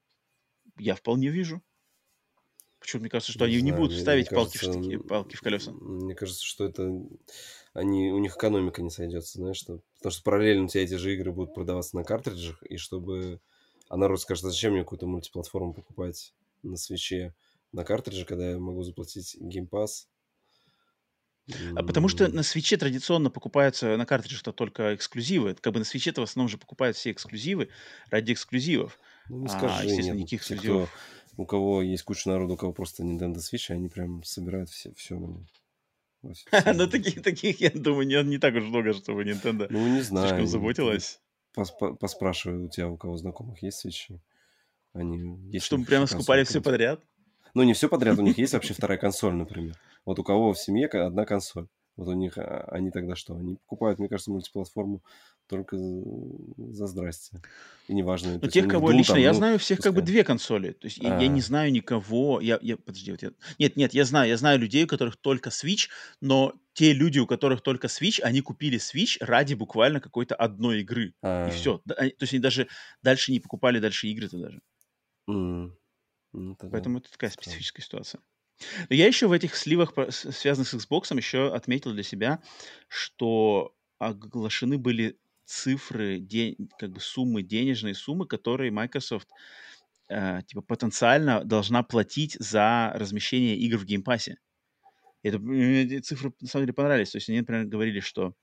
я 0.80 0.96
вполне 0.96 1.30
вижу. 1.30 1.62
Почему 2.80 3.02
мне 3.02 3.10
кажется, 3.10 3.32
что 3.32 3.46
не 3.46 3.54
они 3.54 3.60
знаю, 3.60 3.74
не 3.74 3.78
будут 3.78 4.00
ставить 4.00 4.30
палки, 4.30 4.58
кажется, 4.58 4.80
в, 4.80 5.08
палки 5.08 5.36
в 5.36 5.42
колеса? 5.42 5.72
Мне 5.72 6.16
кажется, 6.16 6.44
что 6.44 6.66
это 6.66 6.90
они, 7.74 8.12
у 8.12 8.20
них 8.20 8.36
экономика 8.36 8.82
не 8.82 8.90
сойдется, 8.90 9.38
знаешь, 9.38 9.58
что, 9.58 9.82
потому 9.98 10.12
что 10.12 10.24
параллельно 10.24 10.66
у 10.66 10.68
тебя 10.68 10.84
эти 10.84 10.96
же 10.96 11.14
игры 11.14 11.32
будут 11.32 11.54
продаваться 11.54 11.96
на 11.96 12.04
картриджах, 12.04 12.64
и 12.64 12.78
чтобы... 12.78 13.42
А 13.90 13.98
народ 13.98 14.22
скажет, 14.22 14.46
а 14.46 14.50
зачем 14.50 14.74
мне 14.74 14.84
какую-то 14.84 15.08
мультиплатформу 15.08 15.74
покупать 15.74 16.34
на 16.62 16.78
свече 16.78 17.34
на 17.72 17.84
картридже, 17.84 18.26
когда 18.26 18.52
я 18.52 18.60
могу 18.60 18.84
заплатить 18.84 19.36
геймпас? 19.40 20.08
А 21.76 21.84
потому 21.84 22.08
что 22.08 22.28
на 22.28 22.44
свече 22.44 22.78
традиционно 22.78 23.32
покупаются 23.32 23.98
на 23.98 24.06
картриджах-то 24.06 24.52
только 24.52 24.94
эксклюзивы. 24.96 25.56
Как 25.56 25.74
бы 25.74 25.80
на 25.80 25.86
свече-то 25.86 26.22
в 26.22 26.26
основном 26.26 26.50
же 26.50 26.58
покупают 26.58 26.96
все 26.96 27.12
эксклюзивы 27.12 27.70
ради 28.10 28.34
эксклюзивов. 28.34 29.00
Ну, 29.30 29.42
не 29.42 29.48
скажи, 29.48 29.74
а, 29.76 29.84
естественно, 29.84 30.18
нет, 30.18 30.22
никаких 30.22 30.42
эксклюзивов. 30.42 30.90
Кто, 30.90 31.00
у 31.38 31.46
кого 31.46 31.82
есть 31.82 32.04
куча 32.04 32.30
народу, 32.30 32.54
у 32.54 32.58
кого 32.58 32.74
просто 32.74 33.04
Nintendo 33.04 33.38
Switch, 33.38 33.72
они 33.72 33.90
прям 33.90 34.24
собирают 34.24 34.70
все, 34.70 34.94
все 34.94 35.16
на 35.16 35.26
нем. 35.26 35.48
Ну, 36.22 36.88
таких, 36.88 37.22
таких, 37.24 37.62
я 37.62 37.72
думаю, 37.74 38.06
не, 38.06 38.22
не 38.24 38.38
так 38.38 38.54
уж 38.56 38.64
много, 38.64 38.94
чтобы 38.94 39.24
Nintendo 39.24 39.68
ну, 39.70 39.88
не 39.88 40.02
знаю, 40.02 40.28
слишком 40.28 40.48
заботилась. 40.48 41.20
Поспрашиваю 41.54 42.66
у 42.66 42.70
тебя, 42.70 42.90
у 42.90 42.98
кого 42.98 43.18
знакомых 43.18 43.64
есть 43.64 43.80
свечи. 43.80 44.22
Они 44.94 45.38
есть 45.52 45.66
Чтобы 45.66 45.86
прямо 45.86 46.08
скупали 46.08 46.44
все 46.44 46.62
подряд? 46.62 47.02
Ну, 47.54 47.64
не 47.64 47.74
все 47.74 47.90
подряд, 47.90 48.18
у 48.20 48.22
них 48.22 48.38
есть 48.38 48.54
вообще 48.54 48.74
вторая 48.74 48.98
консоль, 48.98 49.34
например. 49.34 49.76
Вот 50.06 50.20
у 50.20 50.24
кого 50.24 50.54
в 50.54 50.60
семье 50.60 50.88
одна 50.88 51.26
консоль. 51.26 51.68
Вот 52.00 52.08
у 52.08 52.14
них, 52.14 52.38
а, 52.38 52.66
они 52.72 52.92
тогда 52.92 53.14
что? 53.18 53.36
Они 53.36 53.56
покупают, 53.56 54.00
мне 54.00 54.08
кажется, 54.08 54.32
мультиплатформу 54.32 55.04
только 55.48 55.76
за 55.76 56.88
здрасте. 56.88 57.42
И 57.90 57.94
неважно. 57.94 58.40
Ну, 58.42 58.48
тех, 58.48 58.70
кого 58.70 58.92
лично, 58.92 59.16
там, 59.16 59.24
я 59.24 59.32
ну, 59.32 59.38
знаю 59.38 59.60
всех 59.60 59.80
пускай. 59.80 59.92
как 59.92 60.00
бы 60.00 60.06
две 60.06 60.24
консоли. 60.24 60.72
То 60.72 60.86
есть 60.86 60.98
я, 61.00 61.20
я 61.20 61.28
не 61.28 61.42
знаю 61.42 61.74
никого. 61.74 62.40
Я, 62.40 62.58
я, 62.62 62.78
подожди, 62.78 63.12
вот 63.12 63.22
я... 63.22 63.32
Нет, 63.58 63.76
нет, 63.76 63.94
я 63.94 64.06
знаю, 64.06 64.30
я 64.30 64.38
знаю 64.38 64.60
людей, 64.60 64.86
у 64.86 64.88
которых 64.88 65.18
только 65.18 65.50
Switch, 65.50 65.90
но 66.22 66.54
те 66.72 66.94
люди, 66.94 67.20
у 67.20 67.28
которых 67.28 67.62
только 67.62 67.88
Switch, 67.88 68.22
они 68.22 68.40
купили 68.40 68.80
Switch 68.80 69.18
ради 69.20 69.56
буквально 69.56 70.00
какой-то 70.00 70.36
одной 70.36 70.80
игры. 70.80 71.16
А-а-а. 71.22 71.50
И 71.50 71.52
все. 71.52 71.80
То 71.80 72.06
есть 72.22 72.32
они 72.32 72.42
даже 72.42 72.70
дальше 73.04 73.34
не 73.34 73.42
покупали 73.42 73.80
дальше 73.80 74.08
игры-то 74.08 74.38
даже. 74.38 74.62
Mm. 75.30 75.72
Ну, 76.32 76.56
Поэтому 76.72 77.00
это 77.00 77.12
такая 77.12 77.30
специфическая 77.30 77.84
ситуация. 77.84 78.22
Но 78.90 78.96
я 78.96 79.08
еще 79.08 79.28
в 79.28 79.32
этих 79.32 79.56
сливах, 79.56 79.94
связанных 80.10 80.68
с 80.68 80.74
Xbox, 80.76 81.16
еще 81.16 81.54
отметил 81.54 81.94
для 81.94 82.04
себя, 82.04 82.42
что 82.88 83.74
оглашены 83.98 84.78
были 84.78 85.18
цифры, 85.46 86.20
день, 86.20 86.70
как 86.78 86.92
бы 86.92 87.00
суммы, 87.00 87.42
денежные 87.42 87.96
суммы, 87.96 88.28
которые 88.28 88.72
Microsoft 88.72 89.30
э, 90.10 90.42
типа 90.48 90.62
потенциально 90.62 91.44
должна 91.44 91.84
платить 91.84 92.38
за 92.40 92.92
размещение 92.96 93.58
игр 93.58 93.78
в 93.78 93.86
геймпассе. 93.86 94.38
Это, 95.24 95.40
мне 95.40 96.00
цифры 96.02 96.34
на 96.42 96.48
самом 96.48 96.66
деле 96.66 96.74
понравились. 96.74 97.12
То 97.12 97.18
есть 97.18 97.30
они, 97.30 97.40
например, 97.40 97.66
говорили, 97.66 98.00
что 98.00 98.36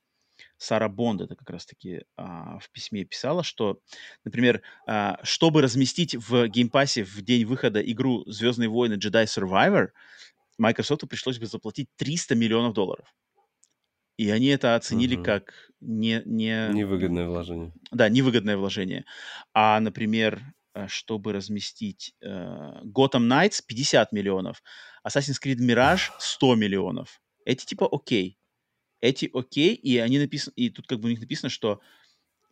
Сара 0.59 0.89
Бонд 0.89 1.21
это 1.21 1.37
как 1.37 1.51
раз-таки 1.51 2.03
а, 2.17 2.59
в 2.59 2.71
письме 2.71 3.05
писала, 3.05 3.43
что, 3.43 3.81
например, 4.25 4.63
а, 4.87 5.19
чтобы 5.23 5.63
разместить 5.63 6.15
в 6.15 6.49
Game 6.49 6.74
Pass 6.74 6.99
е 6.99 7.05
в 7.05 7.23
день 7.23 7.45
выхода 7.45 7.81
игру 7.81 8.25
«Звездные 8.27 8.69
войны 8.69 8.95
Jedi 8.95 9.25
Survivor», 9.25 9.89
Microsoft 10.59 11.09
пришлось 11.09 11.39
бы 11.39 11.47
заплатить 11.47 11.89
300 11.97 12.35
миллионов 12.35 12.73
долларов. 12.73 13.15
И 14.17 14.31
они 14.31 14.47
это 14.47 14.75
оценили 14.75 15.17
угу. 15.17 15.25
как 15.25 15.53
не, 15.81 16.23
не... 16.25 16.71
Невыгодное 16.73 17.27
вложение. 17.27 17.73
Да, 17.91 18.09
невыгодное 18.09 18.57
вложение. 18.57 19.05
А, 19.53 19.79
например, 19.81 20.41
э, 20.75 20.87
чтобы 20.89 21.35
разместить 21.35 22.15
э, 22.23 22.27
Gotham 22.85 23.29
Knights 23.29 23.63
50 23.67 24.13
миллионов, 24.13 24.63
Assassin's 25.07 25.37
Creed 25.43 25.59
Mirage 25.59 26.13
100 26.19 26.55
миллионов. 26.55 27.21
Эти 27.45 27.67
типа 27.67 27.89
окей. 27.91 28.39
Эти 29.01 29.31
окей, 29.33 29.75
и 29.75 29.99
они 29.99 30.19
написаны, 30.19 30.55
и 30.57 30.71
тут 30.71 30.87
как 30.87 31.01
бы 31.01 31.07
у 31.07 31.11
них 31.11 31.21
написано, 31.21 31.51
что 31.51 31.81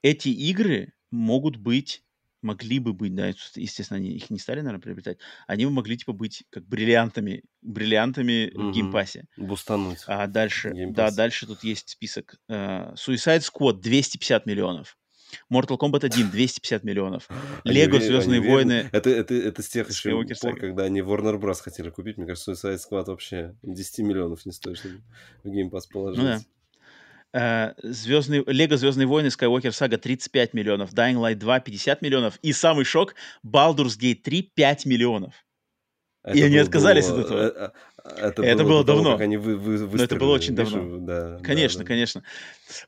эти 0.02 0.28
игры 0.28 0.92
могут 1.10 1.56
быть 1.56 2.04
могли 2.44 2.78
бы 2.78 2.92
быть, 2.92 3.14
да, 3.14 3.28
естественно, 3.28 3.98
они 3.98 4.10
их 4.10 4.30
не 4.30 4.38
стали, 4.38 4.60
наверное, 4.60 4.80
приобретать, 4.80 5.18
они 5.46 5.64
бы 5.64 5.72
могли, 5.72 5.96
типа, 5.96 6.12
быть 6.12 6.44
как 6.50 6.64
бриллиантами, 6.66 7.42
бриллиантами 7.62 8.48
mm-hmm. 8.48 8.70
в 8.70 8.72
геймпассе. 8.72 9.24
Бустануть. 9.36 10.00
А 10.06 10.26
дальше, 10.26 10.72
да, 10.90 11.10
дальше 11.10 11.46
тут 11.46 11.64
есть 11.64 11.88
список. 11.88 12.36
Uh, 12.50 12.94
Suicide 12.94 13.40
Squad 13.40 13.80
250 13.80 14.46
миллионов. 14.46 14.98
Mortal 15.52 15.78
Kombat 15.78 16.04
1 16.04 16.30
250 16.30 16.84
миллионов. 16.84 17.28
Лего 17.64 18.00
Звездные 18.00 18.40
они, 18.40 18.48
войны. 18.48 18.88
Это, 18.92 19.10
это, 19.10 19.34
это 19.34 19.62
с 19.62 19.68
тех 19.68 19.88
еще 19.88 20.24
пор, 20.40 20.58
когда 20.58 20.84
они 20.84 21.00
Warner 21.00 21.38
Bros. 21.38 21.60
хотели 21.62 21.90
купить. 21.90 22.16
Мне 22.16 22.26
кажется, 22.26 22.52
Suicide 22.52 22.78
Squad 22.78 23.04
вообще 23.06 23.54
10 23.62 23.98
миллионов 24.00 24.46
не 24.46 24.52
стоит, 24.52 24.78
чтобы 24.78 25.02
в 25.42 25.50
геймпас 25.50 25.86
положить. 25.86 26.22
Ну, 26.22 26.24
да. 26.24 26.40
Uh, 27.36 27.74
Звездный, 27.82 28.44
Лего 28.46 28.76
Звездные 28.76 29.08
войны 29.08 29.26
Skywalker 29.26 29.70
Saga 29.70 29.96
35 29.96 30.54
миллионов, 30.54 30.92
Dying 30.92 31.16
Light 31.16 31.34
2 31.34 31.60
50 31.60 32.00
миллионов 32.00 32.38
и 32.42 32.52
самый 32.52 32.84
шок 32.84 33.16
Baldur's 33.44 33.98
Gate 33.98 34.22
3 34.22 34.52
5 34.54 34.86
миллионов. 34.86 35.34
Это 36.24 36.38
и 36.38 36.42
они 36.42 36.56
отказались 36.56 37.08
было, 37.08 37.20
от 37.20 37.26
этого. 37.26 37.40
Это, 37.42 37.72
это, 38.04 38.42
это 38.42 38.62
было, 38.64 38.68
было 38.70 38.84
давно. 38.84 39.02
Того, 39.02 39.14
как 39.16 39.20
они 39.20 39.36
вы, 39.36 39.56
вы, 39.56 39.96
Но 39.96 40.02
это 40.02 40.16
было 40.16 40.32
очень 40.32 40.54
давно. 40.54 40.98
Да, 40.98 41.38
конечно, 41.42 41.80
да, 41.80 41.84
да. 41.84 41.88
конечно. 41.88 42.22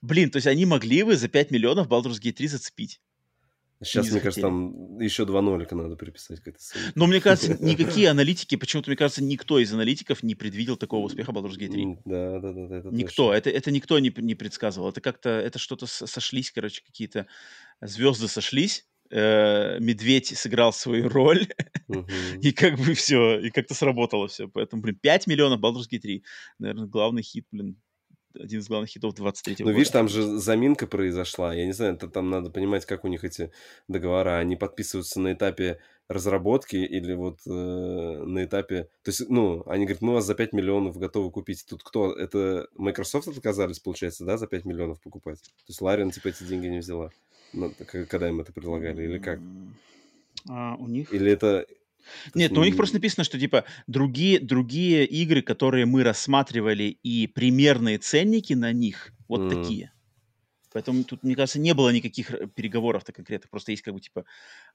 Блин, 0.00 0.30
то 0.30 0.36
есть 0.36 0.46
они 0.46 0.64
могли 0.64 1.02
бы 1.02 1.16
за 1.16 1.28
5 1.28 1.50
миллионов 1.50 1.86
Baldur's 1.86 2.18
Gate 2.20 2.32
3 2.32 2.48
зацепить. 2.48 3.00
Сейчас, 3.82 4.06
не 4.06 4.12
мне 4.12 4.20
кажется, 4.20 4.40
там 4.40 4.98
еще 5.00 5.26
два 5.26 5.42
нолика 5.42 5.74
надо 5.74 5.96
приписать 5.96 6.40
к 6.40 6.48
этой. 6.48 6.58
Но 6.94 7.06
мне 7.06 7.20
кажется, 7.20 7.58
никакие 7.62 8.08
аналитики, 8.08 8.56
почему-то, 8.56 8.88
мне 8.88 8.96
кажется, 8.96 9.22
никто 9.22 9.58
из 9.58 9.70
аналитиков 9.70 10.22
не 10.22 10.34
предвидел 10.34 10.78
такого 10.78 11.04
успеха 11.04 11.32
Baldur's 11.32 11.58
Gate 11.58 11.72
3. 11.72 11.82
М, 11.82 12.00
Да, 12.06 12.38
да, 12.40 12.52
да, 12.52 12.66
да, 12.68 12.76
это 12.78 12.88
Никто, 12.88 13.34
это, 13.34 13.50
это 13.50 13.70
никто 13.70 13.98
не, 13.98 14.10
не 14.16 14.34
предсказывал. 14.34 14.88
Это 14.88 15.02
как-то, 15.02 15.28
это 15.28 15.58
что-то 15.58 15.86
сошлись, 15.86 16.50
короче, 16.50 16.82
какие-то 16.82 17.26
звезды 17.82 18.28
сошлись. 18.28 18.86
Э, 19.10 19.78
Медведь 19.80 20.36
сыграл 20.36 20.72
свою 20.72 21.08
роль, 21.08 21.46
и 22.40 22.52
как 22.52 22.78
бы 22.78 22.94
все, 22.94 23.38
и 23.38 23.50
как-то 23.50 23.74
сработало 23.74 24.28
все. 24.28 24.48
Поэтому, 24.48 24.82
блин, 24.82 24.98
5 25.00 25.26
миллионов 25.26 25.60
Baldur's 25.60 25.88
Gate 25.90 26.00
3. 26.00 26.24
Наверное, 26.58 26.86
главный 26.86 27.22
хит, 27.22 27.46
блин, 27.50 27.76
один 28.38 28.60
из 28.60 28.68
главных 28.68 28.90
хитов 28.90 29.14
23 29.14 29.56
Ну, 29.60 29.64
года. 29.66 29.76
видишь, 29.76 29.90
там 29.90 30.08
же 30.08 30.38
заминка 30.38 30.86
произошла. 30.86 31.54
Я 31.54 31.66
не 31.66 31.72
знаю, 31.72 31.94
это 31.94 32.08
там 32.08 32.30
надо 32.30 32.50
понимать, 32.50 32.86
как 32.86 33.04
у 33.04 33.08
них 33.08 33.24
эти 33.24 33.50
договора. 33.88 34.38
Они 34.38 34.56
подписываются 34.56 35.20
на 35.20 35.32
этапе 35.32 35.80
разработки 36.08 36.76
или 36.76 37.14
вот 37.14 37.40
э, 37.46 37.50
на 37.50 38.44
этапе... 38.44 38.84
То 39.02 39.10
есть, 39.10 39.28
ну, 39.28 39.64
они 39.66 39.86
говорят, 39.86 40.02
мы 40.02 40.12
вас 40.14 40.24
за 40.24 40.34
5 40.34 40.52
миллионов 40.52 40.96
готовы 40.98 41.30
купить. 41.30 41.64
Тут 41.68 41.82
кто? 41.82 42.12
Это 42.12 42.68
Microsoft 42.74 43.28
отказались, 43.28 43.80
получается, 43.80 44.24
да, 44.24 44.36
за 44.36 44.46
5 44.46 44.64
миллионов 44.66 45.00
покупать? 45.00 45.40
То 45.42 45.68
есть 45.68 45.80
Лариан, 45.80 46.10
типа, 46.10 46.28
эти 46.28 46.44
деньги 46.44 46.68
не 46.68 46.78
взяла, 46.78 47.10
ну, 47.34 47.35
когда 47.86 48.28
им 48.28 48.40
это 48.40 48.52
предлагали, 48.52 49.04
или 49.04 49.18
как? 49.18 49.40
А, 50.48 50.76
у 50.76 50.88
них... 50.88 51.12
Или 51.12 51.32
это... 51.32 51.66
Нет, 52.34 52.52
ну 52.52 52.60
у 52.60 52.64
них 52.64 52.76
просто 52.76 52.96
написано, 52.96 53.24
что 53.24 53.38
типа 53.38 53.64
другие, 53.86 54.38
другие 54.38 55.04
игры, 55.04 55.42
которые 55.42 55.86
мы 55.86 56.04
рассматривали, 56.04 56.98
и 57.02 57.26
примерные 57.26 57.98
ценники 57.98 58.52
на 58.52 58.72
них 58.72 59.12
вот 59.28 59.42
М. 59.42 59.48
такие. 59.48 59.92
Поэтому 60.76 61.04
тут, 61.04 61.22
мне 61.24 61.34
кажется, 61.34 61.58
не 61.58 61.72
было 61.72 61.90
никаких 61.90 62.30
р- 62.30 62.48
переговоров-то 62.48 63.12
конкретных. 63.12 63.50
Просто 63.50 63.72
есть 63.72 63.82
как 63.82 63.94
бы 63.94 64.00
типа, 64.00 64.24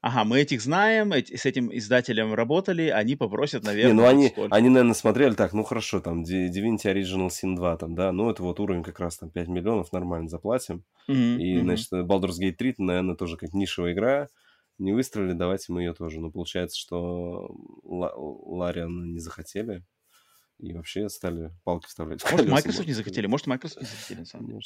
ага, 0.00 0.24
мы 0.24 0.40
этих 0.40 0.60
знаем, 0.60 1.12
эти- 1.12 1.36
с 1.36 1.46
этим 1.46 1.70
издателем 1.76 2.34
работали, 2.34 2.88
они 2.88 3.14
попросят, 3.16 3.62
Не, 3.62 3.68
наверное, 3.68 3.94
ну 3.94 4.02
вот 4.02 4.10
они, 4.10 4.28
столько». 4.28 4.56
они, 4.56 4.68
наверное, 4.68 4.94
смотрели 4.94 5.34
так, 5.34 5.52
ну 5.52 5.62
хорошо, 5.62 6.00
там 6.00 6.24
Di- 6.24 6.48
Divinity 6.50 6.92
Original 6.92 7.28
Sin 7.28 7.54
2, 7.54 7.76
там, 7.76 7.94
да, 7.94 8.10
ну 8.12 8.30
это 8.30 8.42
вот 8.42 8.58
уровень 8.60 8.82
как 8.82 8.98
раз 9.00 9.18
там 9.18 9.30
5 9.30 9.48
миллионов, 9.48 9.92
нормально 9.92 10.28
заплатим. 10.28 10.84
Мгм, 11.08 11.36
И, 11.40 11.58
мгм. 11.58 11.62
значит, 11.62 11.92
Baldur's 11.92 12.38
Gate 12.40 12.52
3, 12.54 12.74
наверное, 12.78 13.14
тоже 13.14 13.36
как 13.36 13.52
нишевая 13.54 13.92
игра. 13.92 14.28
Не 14.78 14.92
выстрелили, 14.92 15.34
давайте 15.34 15.72
мы 15.72 15.82
ее 15.82 15.94
тоже. 15.94 16.20
Но 16.20 16.30
получается, 16.30 16.76
что 16.78 17.54
Ла- 17.84 18.14
Лариан 18.16 19.12
не 19.12 19.20
захотели 19.20 19.84
и 20.62 20.72
вообще 20.72 21.08
стали 21.08 21.50
палки 21.64 21.88
вставлять. 21.88 22.22
Может, 22.30 22.48
Microsoft 22.48 22.86
не 22.86 22.92
захотели, 22.92 23.26
может, 23.26 23.48
Microsoft 23.48 23.80
не 23.80 23.88
захотели, 23.88 24.20
на 24.20 24.24
самом 24.26 24.46
деле. 24.46 24.60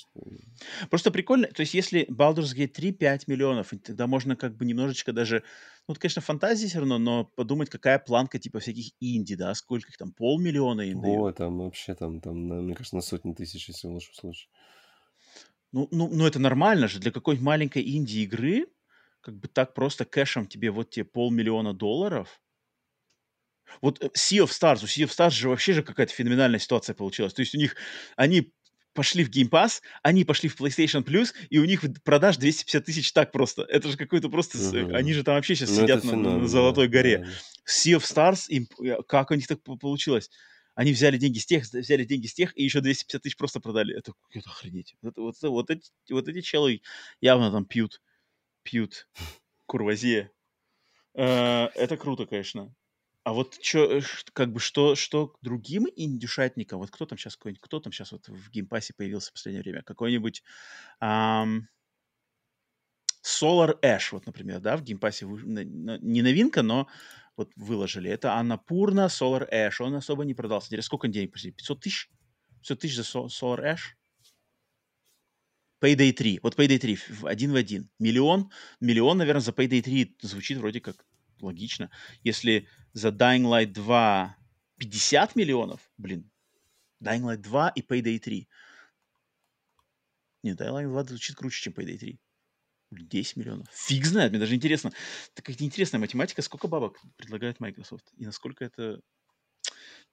Просто 0.91 1.11
прикольно, 1.11 1.49
то 1.49 1.61
есть 1.61 1.73
если 1.73 2.07
Baldur's 2.11 2.55
Gate 2.55 2.69
3 2.69 2.93
5 2.93 3.29
миллионов, 3.29 3.73
тогда 3.83 4.07
можно 4.07 4.37
как 4.37 4.57
бы 4.57 4.67
немножечко 4.67 5.15
даже, 5.15 5.43
ну, 5.89 5.93
это, 5.93 6.01
конечно, 6.01 6.21
фантазии 6.21 6.67
все 6.67 6.81
равно, 6.81 6.99
но 6.99 7.25
подумать, 7.25 7.71
какая 7.71 7.99
планка 7.99 8.39
типа 8.39 8.61
всяких 8.61 8.93
инди, 9.01 9.37
да, 9.37 9.55
сколько 9.55 9.89
их 9.89 9.97
там, 9.97 10.13
полмиллиона 10.13 10.83
дают. 10.83 11.19
Ой, 11.19 11.33
там 11.33 11.59
вообще 11.59 11.95
там, 11.95 12.21
там, 12.21 12.37
мне 12.37 12.75
кажется, 12.75 12.97
на 12.97 13.03
сотни 13.03 13.33
тысяч, 13.33 13.69
если 13.69 13.89
в 13.89 13.93
лучшем 13.93 14.15
случае. 14.15 14.51
Ну, 15.73 15.89
ну, 15.91 16.09
ну, 16.13 16.27
это 16.27 16.39
нормально 16.39 16.89
же 16.89 17.01
для 17.01 17.11
какой-нибудь 17.11 17.45
маленькой 17.45 17.97
инди-игры, 17.97 18.67
как 19.23 19.35
бы 19.39 19.49
так 19.49 19.73
просто 19.73 20.05
кэшем 20.05 20.47
тебе 20.47 20.71
вот 20.71 20.91
тебе 20.91 21.05
полмиллиона 21.05 21.73
долларов. 21.73 22.41
Вот 23.81 24.03
э, 24.03 24.09
Sea 24.17 24.45
of 24.45 24.49
Stars, 24.51 24.83
у 24.83 24.87
Sea 24.87 25.05
of 25.07 25.11
Stars 25.11 25.31
же 25.31 25.49
вообще 25.49 25.73
же 25.73 25.83
какая-то 25.83 26.13
феноменальная 26.13 26.59
ситуация 26.61 26.95
получилась. 26.95 27.35
То 27.35 27.41
есть 27.41 27.55
у 27.55 27.59
них, 27.59 27.77
они 28.17 28.53
пошли 28.95 29.25
в 29.25 29.31
Game 29.31 29.51
Pass, 29.51 29.83
они 30.03 30.25
пошли 30.25 30.49
в 30.49 30.59
PlayStation 30.59 31.05
Plus, 31.05 31.35
и 31.51 31.59
у 31.59 31.65
них 31.67 31.85
продаж 32.03 32.39
250 32.39 32.85
тысяч 32.85 33.13
так 33.13 33.31
просто. 33.31 33.63
Это 33.63 33.89
же 33.91 33.97
какой-то 33.97 34.31
просто... 34.31 34.57
Мгм. 34.59 34.95
Они 34.95 35.13
же 35.13 35.23
там 35.23 35.35
вообще 35.35 35.55
сейчас 35.55 35.71
Ну, 35.71 35.83
сидят 35.83 36.05
это 36.05 36.17
на, 36.17 36.47
Золотой 36.49 36.89
да, 36.89 36.93
горе. 36.93 37.19
да. 37.19 37.27
Sea 37.69 37.99
of 37.99 38.03
Stars, 38.05 38.47
им, 38.49 38.67
э, 38.83 39.03
как 39.07 39.31
у 39.31 39.35
них 39.35 39.47
так 39.47 39.63
по- 39.63 39.77
получилось? 39.77 40.31
Они 40.75 40.93
взяли 40.93 41.17
деньги 41.19 41.39
с 41.39 41.47
тех, 41.47 41.65
взяли 41.65 42.05
деньги 42.05 42.27
с 42.27 42.35
тех, 42.35 42.57
и 42.57 42.63
еще 42.65 42.81
250 42.81 43.23
тысяч 43.23 43.37
просто 43.37 43.61
продали. 43.61 43.97
Это, 43.97 44.13
это 44.31 44.49
охренеть. 44.51 44.95
Это, 45.03 45.21
вот, 45.21 45.35
вот, 45.43 45.71
эти, 45.71 45.91
вот 46.11 46.29
эти 46.29 46.41
челы 46.41 46.81
явно 47.21 47.51
там 47.51 47.65
пьют, 47.67 48.01
пьют 48.63 49.09
курвазье. 49.67 50.31
Э, 51.15 51.67
Это 51.75 51.97
круто, 51.97 52.27
конечно. 52.27 52.75
А 53.27 53.33
вот 53.33 53.59
чё, 53.59 53.99
э, 53.99 54.03
как 54.35 54.53
бы 54.53 54.61
что, 54.61 54.95
что 54.95 55.27
к 55.27 55.39
другим 55.43 55.89
индюшатникам, 55.97 56.79
вот 56.79 56.93
кто 56.93 57.07
там 57.07 57.19
сейчас 57.19 57.35
какой-нибудь, 57.37 57.61
кто 57.61 57.81
там 57.81 57.93
сейчас 57.93 58.13
вот 58.13 58.29
в 58.29 58.51
геймпассе 58.53 58.95
появился 58.97 59.31
в 59.31 59.33
последнее 59.33 59.63
время? 59.65 59.83
Какой-нибудь 59.83 60.45
ам, 61.01 61.69
Solar 63.25 63.79
Ash, 63.83 64.09
вот, 64.13 64.27
например, 64.27 64.61
да, 64.61 64.77
в 64.77 64.83
геймпассе 64.83 65.27
вы- 65.27 65.43
не 65.65 66.23
новинка, 66.23 66.63
но 66.63 66.87
вот 67.37 67.53
выложили. 67.57 68.11
Это 68.11 68.35
Аннапурна 68.35 69.07
Solar 69.07 69.49
Ash. 69.53 69.77
Он 69.81 69.95
особо 69.97 70.25
не 70.25 70.35
продался. 70.35 70.69
Интересно, 70.69 70.87
сколько 70.87 71.09
денег 71.09 71.33
просили? 71.33 71.53
500 71.53 71.81
тысяч? 71.81 72.11
500 72.61 72.81
тысяч 72.81 72.97
за 72.97 73.03
Solar 73.03 73.61
Ash? 73.65 73.97
Payday 75.83 76.13
3. 76.13 76.41
Вот 76.43 76.59
Payday 76.59 76.79
3 76.79 76.97
в- 76.97 77.27
один 77.27 77.53
в 77.53 77.57
один. 77.57 77.91
Миллион. 77.99 78.51
Миллион, 78.81 79.19
наверное, 79.19 79.41
за 79.43 79.53
Payday 79.53 79.83
3 79.83 80.17
звучит 80.23 80.59
вроде 80.59 80.81
как 80.81 81.05
логично. 81.41 81.91
Если 82.25 82.67
за 82.97 83.09
Dying 83.09 83.45
Light 83.45 83.73
2 83.73 84.37
50 84.79 85.37
миллионов, 85.37 85.81
блин, 85.99 86.31
Dying 87.03 87.23
Light 87.23 87.43
2 87.43 87.69
и 87.77 87.83
Payday 87.83 88.19
3. 88.19 88.49
Нет, 90.43 90.61
Dying 90.61 90.75
Light 90.75 90.89
2 90.89 91.05
звучит 91.05 91.37
круче, 91.37 91.63
чем 91.63 91.75
Payday 91.75 91.99
3. 91.99 92.19
Блин, 92.91 93.09
10 93.09 93.37
миллионов. 93.37 93.69
Фиг 93.71 94.07
знает, 94.07 94.31
мне 94.31 94.41
даже 94.41 94.55
интересно. 94.55 94.93
Такая 95.35 95.55
интересная 95.59 96.01
математика, 96.01 96.41
сколько 96.41 96.69
бабок 96.69 96.99
предлагает 97.17 97.61
Microsoft 97.61 98.07
и 98.17 98.25
насколько 98.25 98.65
это 98.65 99.03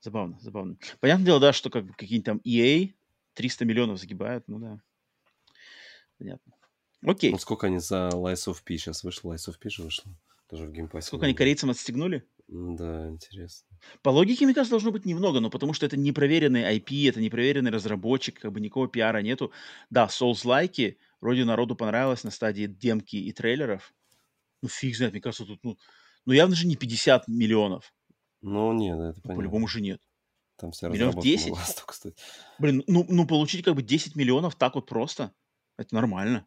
забавно, 0.02 0.38
забавно. 0.42 0.76
Понятное 1.00 1.26
дело, 1.26 1.40
да, 1.40 1.54
что 1.54 1.70
как 1.70 1.86
бы 1.86 1.94
какие-нибудь 1.94 2.26
там 2.26 2.42
EA 2.44 2.94
300 3.36 3.64
миллионов 3.64 4.00
загибают, 4.00 4.46
ну 4.48 4.60
да. 4.60 4.82
Понятно. 6.18 6.54
Окей. 7.02 7.32
Ну, 7.32 7.38
сколько 7.38 7.68
они 7.68 7.80
за 7.80 8.10
Lies 8.14 8.46
of 8.52 8.62
P 8.64 8.78
сейчас 8.78 9.06
вышло? 9.06 9.34
Lies 9.34 9.48
of 9.48 9.58
P 9.58 9.70
же 9.70 9.84
вышло. 9.84 10.12
Тоже 10.48 10.68
в 10.68 10.72
геймпассе. 10.72 11.08
Сколько 11.08 11.26
они 11.26 11.34
корейцам 11.34 11.70
отстегнули? 11.70 12.28
Да, 12.48 13.08
интересно. 13.08 13.68
По 14.02 14.10
логике, 14.10 14.46
мне 14.46 14.54
кажется, 14.54 14.72
должно 14.72 14.92
быть 14.92 15.06
немного, 15.06 15.40
но 15.40 15.50
потому 15.50 15.74
что 15.74 15.86
это 15.86 15.98
непроверенный 15.98 16.78
IP, 16.78 17.10
это 17.10 17.22
непроверенный 17.22 17.72
разработчик, 17.72 18.40
как 18.40 18.52
бы 18.52 18.60
никакого 18.60 18.88
пиара 18.88 19.20
нету. 19.20 19.52
Да, 19.90 20.08
Souls 20.08 20.48
like 20.48 20.81
и, 20.81 20.98
вроде 21.22 21.46
народу 21.46 21.76
понравилось 21.76 22.24
на 22.24 22.32
стадии 22.32 22.66
демки 22.66 23.16
и 23.16 23.32
трейлеров. 23.32 23.94
Ну, 24.62 24.70
фиг 24.70 24.96
знает, 24.96 25.14
мне 25.14 25.22
кажется, 25.22 25.46
тут, 25.46 25.60
ну, 25.64 25.78
ну 26.26 26.34
явно 26.34 26.56
же 26.56 26.68
не 26.68 26.76
50 26.76 27.28
миллионов. 27.28 27.94
Ну, 28.42 28.74
нет, 28.74 29.00
это 29.00 29.16
Ну, 29.16 29.22
понятно. 29.22 29.36
по-любому 29.36 29.68
же 29.68 29.82
нет. 29.82 30.02
Там 30.58 30.72
вся 30.72 30.90
миллионов 30.90 31.16
разработка 31.16 31.30
10? 31.30 31.50
могла 31.50 31.64
столько 31.66 31.94
стоить. 31.94 32.18
Блин, 32.60 32.84
ну, 32.88 33.06
ну 33.10 33.26
получить 33.26 33.64
как 33.64 33.76
бы 33.76 33.82
10 33.82 34.16
миллионов 34.16 34.56
так 34.56 34.76
вот 34.76 34.88
просто, 34.88 35.34
это 35.78 35.96
нормально. 35.96 36.46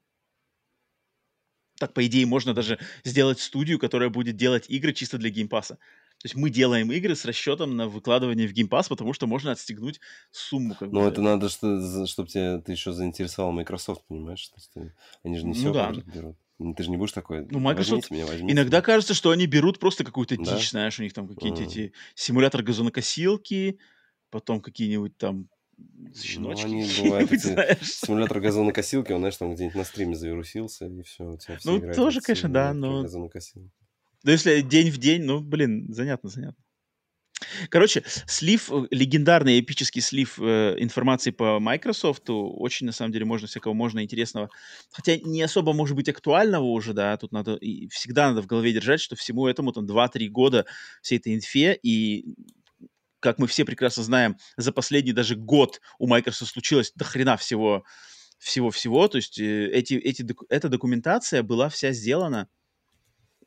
Так, 1.79 1.93
по 1.95 2.07
идее, 2.07 2.27
можно 2.27 2.55
даже 2.55 2.79
сделать 3.05 3.41
студию, 3.41 3.79
которая 3.79 4.09
будет 4.11 4.37
делать 4.37 4.67
игры 4.69 4.93
чисто 4.93 5.19
для 5.19 5.31
геймпаса. 5.31 5.75
То 6.19 6.25
есть 6.27 6.35
мы 6.35 6.49
делаем 6.51 6.91
игры 6.93 7.15
с 7.15 7.25
расчетом 7.27 7.77
на 7.77 7.89
выкладывание 7.89 8.49
в 8.49 8.53
геймпас, 8.53 8.89
потому 8.89 9.13
что 9.13 9.27
можно 9.27 9.53
отстегнуть 9.53 10.01
сумму. 10.31 10.75
Как 10.75 10.91
Ну, 10.91 11.07
это 11.07 11.21
надо, 11.23 11.49
что, 11.49 12.07
чтобы 12.07 12.29
тебя, 12.29 12.61
ты 12.61 12.73
еще 12.73 12.93
заинтересовал 12.93 13.53
Microsoft, 13.53 14.05
понимаешь? 14.07 14.49
То 14.49 14.57
есть 14.57 14.71
ты- 14.73 14.95
они 15.23 15.37
же 15.39 15.47
не 15.47 15.53
Ну 15.53 15.55
все 15.55 15.73
да. 15.73 16.03
берут. 16.07 16.39
Ну, 16.59 16.75
Ты 16.75 16.83
же 16.85 16.91
не 16.91 16.97
будешь 16.97 17.13
такой, 17.13 17.47
Ну, 17.49 17.61
Microsoft 17.61 18.07
возьмите 18.07 18.13
меня, 18.15 18.27
возьмите 18.27 18.65
Иногда 18.65 18.81
меня». 18.81 18.83
кажется, 18.83 19.15
что 19.15 19.31
они 19.31 19.47
берут 19.47 19.79
просто 19.79 20.05
какую-то 20.05 20.37
Да? 20.37 20.57
дичь, 20.57 20.71
знаешь, 20.71 20.99
у 20.99 21.03
них 21.03 21.13
там 21.13 21.29
какие-то 21.29 21.63
М. 21.63 21.63
эти 21.63 21.93
симулятор 22.17 22.63
газонокосилки, 22.63 23.79
потом 24.31 24.61
какие-нибудь 24.61 25.17
там 25.17 25.49
щеночки. 26.23 26.67
Ну, 26.67 26.71
они 26.73 26.89
бывают 27.03 27.33
эти 27.33 27.47
знаешь. 27.47 27.79
Симулятор 27.83 28.41
газонокосилки, 28.41 29.13
он, 29.13 29.21
знаешь, 29.21 29.37
там 29.37 29.55
где-нибудь 29.55 29.77
на 29.77 29.85
стриме 29.85 30.15
завирусился, 30.15 30.87
и 30.87 31.03
все, 31.03 31.25
у 31.25 31.37
тебя 31.37 31.57
все 31.57 31.71
Ну, 31.71 31.79
играют 31.79 31.97
тоже, 31.97 32.21
конечно, 32.21 32.49
да, 32.49 32.73
но- 32.73 33.03
газонокосилки. 33.03 33.71
Да 34.25 34.33
если 34.33 34.61
день 34.61 34.91
в 34.91 34.99
день, 34.99 35.23
ну, 35.23 35.41
блин, 35.41 35.93
занятно, 35.93 36.29
занятно. 36.29 36.63
Короче, 37.69 38.03
слив, 38.27 38.71
э, 38.73 38.87
легендарный 38.91 39.61
эпический 39.61 40.01
слив 40.01 40.39
э, 40.41 40.77
информации 40.79 41.31
по 41.31 41.61
Microsoft, 41.61 42.25
очень, 42.29 42.87
на 42.87 42.93
самом 42.93 43.13
деле, 43.13 43.25
можно 43.27 43.47
всякого 43.47 43.75
можно 43.75 44.03
интересного. 44.03 44.49
Хотя 44.91 45.19
не 45.19 45.43
особо, 45.43 45.73
может 45.75 45.97
быть, 45.97 46.09
актуального 46.09 46.65
уже, 46.65 46.95
да, 46.95 47.17
тут 47.17 47.33
надо, 47.33 47.55
и 47.57 47.89
всегда 47.89 48.29
надо 48.31 48.43
в 48.43 48.47
голове 48.47 48.73
держать, 48.73 49.01
что 49.01 49.17
всему 49.17 49.47
этому 49.47 49.73
там 49.73 49.87
2-3 49.87 50.29
года 50.29 50.65
всей 51.03 51.19
этой 51.19 51.35
инфе, 51.35 51.79
и 51.83 52.35
как 53.21 53.39
мы 53.39 53.47
все 53.47 53.65
прекрасно 53.65 54.03
знаем, 54.03 54.37
за 54.57 54.73
последний 54.73 55.13
даже 55.13 55.37
год 55.37 55.81
у 55.99 56.07
Microsoft 56.07 56.53
случилось 56.53 56.93
до 56.95 57.05
хрена 57.05 57.37
всего, 57.37 57.85
всего-всего, 58.39 59.09
то 59.09 59.17
есть 59.17 59.39
э, 59.39 59.69
эти, 59.71 59.95
эти, 59.95 60.27
эта 60.49 60.69
документация 60.69 61.43
была 61.43 61.69
вся 61.69 61.93
сделана, 61.93 62.49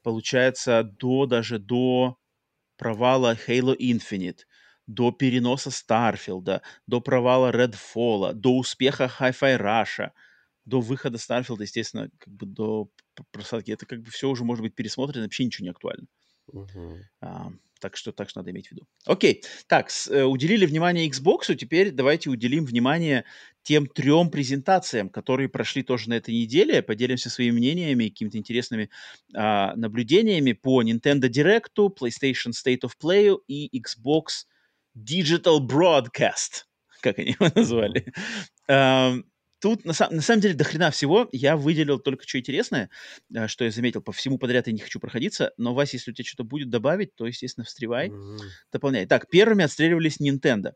получается, 0.02 0.84
до 0.84 1.26
даже 1.26 1.60
до 1.60 2.18
провала 2.78 3.36
Halo 3.48 3.76
Infinite, 3.78 4.40
до 4.88 5.12
переноса 5.12 5.72
Старфилда, 5.72 6.62
до 6.88 7.02
провала 7.02 7.52
Redfall, 7.52 8.34
до 8.34 8.58
успеха 8.58 9.12
Hi-Fi 9.20 9.60
Rush, 9.60 10.12
до 10.66 10.82
выхода 10.82 11.18
Старфилда, 11.18 11.64
естественно, 11.64 12.10
как 12.18 12.34
бы 12.34 12.46
до 12.46 12.90
просадки, 13.32 13.72
это 13.72 13.86
как 13.86 14.02
бы 14.02 14.12
все 14.12 14.30
уже 14.30 14.44
может 14.44 14.64
быть 14.64 14.76
пересмотрено, 14.76 15.26
вообще 15.26 15.46
ничего 15.46 15.66
не 15.66 15.72
актуально. 15.72 16.08
Мгм. 16.52 17.04
А, 17.22 17.52
так 17.80 17.98
что 17.98 18.12
так 18.12 18.30
что 18.30 18.40
надо 18.40 18.52
иметь 18.52 18.68
в 18.68 18.72
виду. 18.72 18.86
Окей, 19.06 19.44
так, 19.68 19.90
с- 19.90 20.08
э, 20.08 20.24
уделили 20.24 20.66
внимание 20.66 21.08
Xbox, 21.10 21.56
теперь 21.56 21.92
давайте 21.92 22.30
уделим 22.30 22.66
внимание 22.66 23.26
тем 23.64 23.88
трем 23.88 24.30
презентациям, 24.32 25.10
которые 25.10 25.50
прошли 25.50 25.84
тоже 25.84 26.10
на 26.10 26.16
этой 26.16 26.34
неделе. 26.34 26.82
Поделимся 26.82 27.30
своими 27.30 27.58
мнениями, 27.58 28.10
какими-то 28.10 28.38
интересными 28.38 28.90
а, 29.36 29.76
наблюдениями 29.76 30.54
по 30.54 30.82
Nintendo 30.84 31.30
Direct, 31.30 31.76
PlayStation 31.78 32.52
State 32.52 32.82
of 32.84 32.92
Play 33.02 33.38
и 33.48 33.70
Xbox 33.80 34.46
Digital 34.98 35.60
Broadcast, 35.60 36.66
как 37.02 37.20
они 37.20 37.36
его 37.40 37.50
назвали. 37.56 38.06
Ам, 38.68 39.24
Тут, 39.60 39.84
на, 39.86 39.94
сам- 39.94 40.16
на 40.16 40.22
самом 40.22 40.42
деле, 40.42 40.54
до 40.54 40.64
хрена 40.64 40.90
всего. 40.92 41.28
Я 41.32 41.58
выделил 41.58 42.00
только 42.00 42.28
что 42.28 42.40
интересное, 42.40 42.90
а, 43.36 43.48
что 43.48 43.66
я 43.66 43.72
заметил. 43.72 44.02
По 44.02 44.12
всему 44.12 44.38
подряд 44.38 44.68
я 44.68 44.74
не 44.74 44.80
хочу 44.80 45.00
проходиться. 45.00 45.54
Но, 45.58 45.74
Вася, 45.74 45.98
если 45.98 46.12
у 46.12 46.14
тебя 46.14 46.26
что-то 46.26 46.44
будет 46.46 46.70
добавить, 46.70 47.14
то, 47.16 47.28
естественно, 47.28 47.66
встревай, 47.66 48.10
Мгм. 48.10 48.40
дополняй. 48.72 49.06
Так, 49.06 49.30
первыми 49.30 49.64
отстреливались 49.66 50.20
Nintendo. 50.22 50.74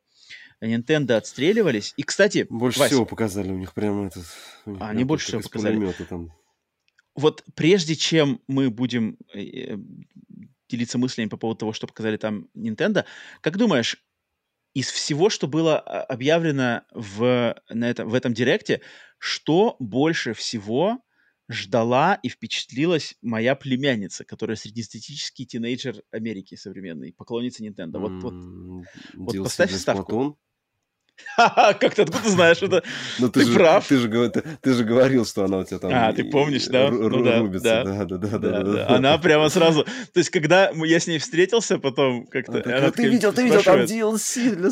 Nintendo 0.62 1.14
отстреливались. 1.14 1.94
И, 1.98 2.04
кстати, 2.04 2.46
Больше 2.50 2.80
Вась, 2.80 2.92
всего 2.92 3.06
показали 3.06 3.52
у 3.52 3.58
них 3.58 3.74
прямо 3.74 4.08
этот... 4.08 4.24
них 4.66 4.78
прям 4.80 4.82
они 4.90 5.04
больше 5.04 5.28
всего 5.28 5.42
показали. 5.42 5.94
там. 6.10 6.32
вот 7.16 7.44
прежде 7.56 7.96
чем 7.96 8.42
мы 8.48 8.70
будем 8.70 9.18
э, 9.34 9.42
э, 9.44 9.78
делиться 10.70 10.98
мыслями 10.98 11.30
по 11.30 11.38
поводу 11.38 11.60
того, 11.60 11.74
что 11.74 11.88
показали 11.88 12.18
там 12.18 12.48
Nintendo, 12.56 13.06
как 13.42 13.58
думаешь, 13.58 14.04
из 14.74 14.90
всего, 14.92 15.30
что 15.30 15.48
было 15.48 15.80
а, 15.80 16.04
объявлено 16.04 16.84
в, 16.92 17.56
на 17.70 17.90
этом, 17.90 18.10
в 18.10 18.14
этом 18.14 18.34
директе, 18.34 18.82
что 19.18 19.76
больше 19.80 20.34
всего 20.34 21.00
ждала 21.50 22.16
и 22.24 22.30
впечатлилась 22.30 23.16
моя 23.22 23.56
племянница, 23.56 24.24
которая 24.24 24.56
среднестатистический 24.56 25.46
тинейджер 25.46 26.02
Америки 26.12 26.56
современный, 26.56 27.14
поклонница 27.14 27.64
Nintendo. 27.64 28.00
Вот, 28.00 28.24
вот, 28.24 28.34
вот 29.16 29.44
поставь 29.44 29.72
ставку. 29.74 30.40
Как 31.38 31.96
ты 31.96 32.04
откуда 32.04 32.30
знаешь 32.30 32.62
это? 32.62 32.84
Ну, 33.20 33.30
Ты 33.30 33.46
же, 33.46 33.54
прав. 33.54 33.88
Ты 33.88 33.98
же, 33.98 34.30
ты, 34.30 34.44
ты 34.62 34.74
же 34.74 34.84
говорил, 34.84 35.26
что 35.26 35.46
она 35.46 35.60
у 35.60 35.64
тебя 35.64 35.80
там... 35.80 35.92
А, 35.94 36.14
ты 36.14 36.24
помнишь, 36.24 36.68
да? 36.68 36.90
Ну 36.90 37.24
да, 37.24 37.40
рубится. 37.40 37.84
да. 37.84 37.84
Да, 37.84 38.06
да, 38.06 38.18
да, 38.18 38.28
да, 38.28 38.38
Да, 38.38 38.64
да, 38.64 38.74
да. 38.74 38.96
Она 38.96 39.18
прямо 39.18 39.50
сразу... 39.50 39.84
То 39.84 40.18
есть, 40.18 40.30
когда 40.30 40.72
я 40.72 41.00
с 41.00 41.08
ней 41.08 41.20
встретился, 41.20 41.78
потом 41.78 42.26
как-то... 42.28 42.62
Она 42.66 42.78
она 42.78 42.92
ты 42.92 43.08
видел, 43.08 43.34
ты 43.34 43.44
видел, 43.44 43.64
там 43.64 43.82
DLC 43.82 44.56
для. 44.56 44.72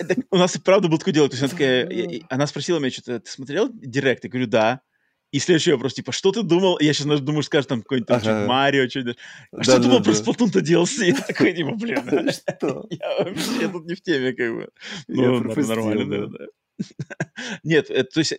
Это 0.00 0.16
у 0.30 0.36
нас 0.36 0.56
и 0.56 0.60
правда 0.60 0.88
был 0.88 0.98
такое 0.98 1.14
дело. 1.14 1.28
То 1.28 1.34
есть 1.34 1.42
она 1.42 1.50
такая, 1.50 1.88
она 2.28 2.46
спросила 2.46 2.78
меня 2.78 2.90
что-то, 2.90 3.20
ты 3.20 3.30
смотрел 3.30 3.68
Директ? 3.72 4.24
Я 4.24 4.30
говорю, 4.30 4.48
да. 4.48 4.80
И 5.30 5.40
следующий 5.40 5.72
вопрос, 5.72 5.92
типа, 5.94 6.10
что 6.12 6.32
ты 6.32 6.42
думал? 6.42 6.78
Я 6.80 6.94
сейчас 6.94 7.20
думаю, 7.20 7.42
скажешь 7.42 7.66
там 7.66 7.82
какой-нибудь 7.82 8.08
там 8.08 8.16
Ага. 8.18 8.46
Марио, 8.46 8.88
что-нибудь. 8.88 9.16
А 9.52 9.56
Да, 9.58 9.62
что 9.62 9.72
да, 9.76 9.82
думал 9.82 9.98
да. 9.98 10.04
про 10.04 10.12
Splatoon-то 10.12 10.60
DLC? 10.60 11.04
Я 11.08 11.14
такой, 11.14 11.52
типа, 11.52 11.72
блин, 11.76 12.30
Что? 12.32 12.86
я 12.90 13.24
вообще 13.24 13.68
тут 13.68 13.84
не 13.86 13.94
в 13.94 14.00
теме, 14.00 14.32
как 14.32 14.54
бы. 14.54 14.68
Ну, 15.06 15.40
нормально, 15.40 16.26
да. 16.28 16.38
да. 16.38 16.46
Нет, 17.64 17.90
это, 17.90 18.08
то 18.10 18.20
есть, 18.20 18.34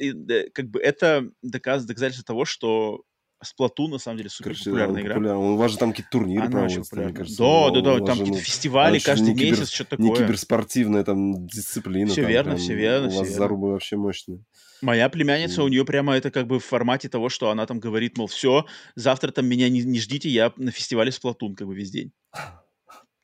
как 0.53 0.69
бы 0.69 0.79
это 0.79 1.29
доказ, 1.43 1.85
доказательство 1.85 2.25
того, 2.25 2.45
что 2.45 3.03
Splatoon 3.43 3.89
на 3.89 3.97
самом 3.99 4.17
деле 4.17 4.29
супер 4.29 4.51
Короче, 4.51 4.63
популярная 4.65 5.01
игра. 5.01 5.13
популярен. 5.15 5.37
У 5.39 5.55
вас 5.57 5.71
же 5.71 5.77
там 5.77 5.91
какие-то 5.91 6.09
турниры 6.11 6.43
Она 6.43 6.51
проводятся, 6.51 6.79
мне 6.79 6.85
популярна. 7.05 7.17
кажется. 7.17 7.37
Да, 7.43 7.69
да, 7.69 7.81
да, 7.81 7.97
там 7.97 8.05
какие-то 8.17 8.31
ну, 8.31 8.37
фестивали 8.37 8.95
она 8.97 9.05
каждый 9.05 9.33
не 9.33 9.39
кибер- 9.39 9.51
месяц, 9.51 9.69
что-то 9.69 10.01
Не 10.01 10.09
такое. 10.09 10.25
киберспортивная 10.25 11.03
там 11.03 11.47
дисциплина. 11.47 12.13
Там 12.13 12.25
верно, 12.25 12.51
прям 12.51 12.57
всё 12.63 12.75
верно, 12.75 13.07
У 13.09 13.11
вас 13.19 13.29
зарубы 13.29 13.71
вообще 13.71 13.95
мощные. 13.95 14.43
Моя 14.81 15.09
племянница, 15.09 15.63
у 15.63 15.67
нее 15.67 15.83
прямо 15.85 16.15
это 16.15 16.31
как 16.31 16.47
бы 16.47 16.59
в 16.59 16.65
формате 16.65 17.09
того, 17.09 17.29
что 17.29 17.49
она 17.49 17.65
там 17.65 17.79
говорит, 17.79 18.17
мол, 18.17 18.27
все, 18.27 18.65
завтра 18.95 19.31
там 19.31 19.45
меня 19.45 19.69
не, 19.69 19.81
не 19.83 19.99
ждите, 19.99 20.29
я 20.29 20.53
на 20.57 20.71
фестивале 20.71 21.11
Сплатун 21.11 21.55
как 21.55 21.67
бы 21.67 21.75
весь 21.75 21.91
день. 21.91 22.11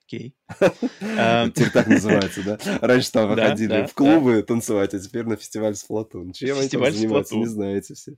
Окей. 0.08 0.36
Эм, 1.02 1.52
Теперь 1.52 1.72
так 1.72 1.88
называется, 1.88 2.44
да? 2.44 2.60
Раньше 2.82 3.12
там 3.12 3.30
выходили 3.30 3.88
в 3.88 3.94
клубы 3.96 4.44
танцевать, 4.44 4.94
а 4.94 5.00
теперь 5.00 5.26
на 5.26 5.36
фестиваль 5.36 5.76
Сплатун. 5.76 6.32
Чем 6.32 6.60
они 6.60 6.70
там 6.70 6.94
занимаются, 6.94 7.36
не 7.36 7.46
знаете 7.48 7.94
все. 7.96 8.12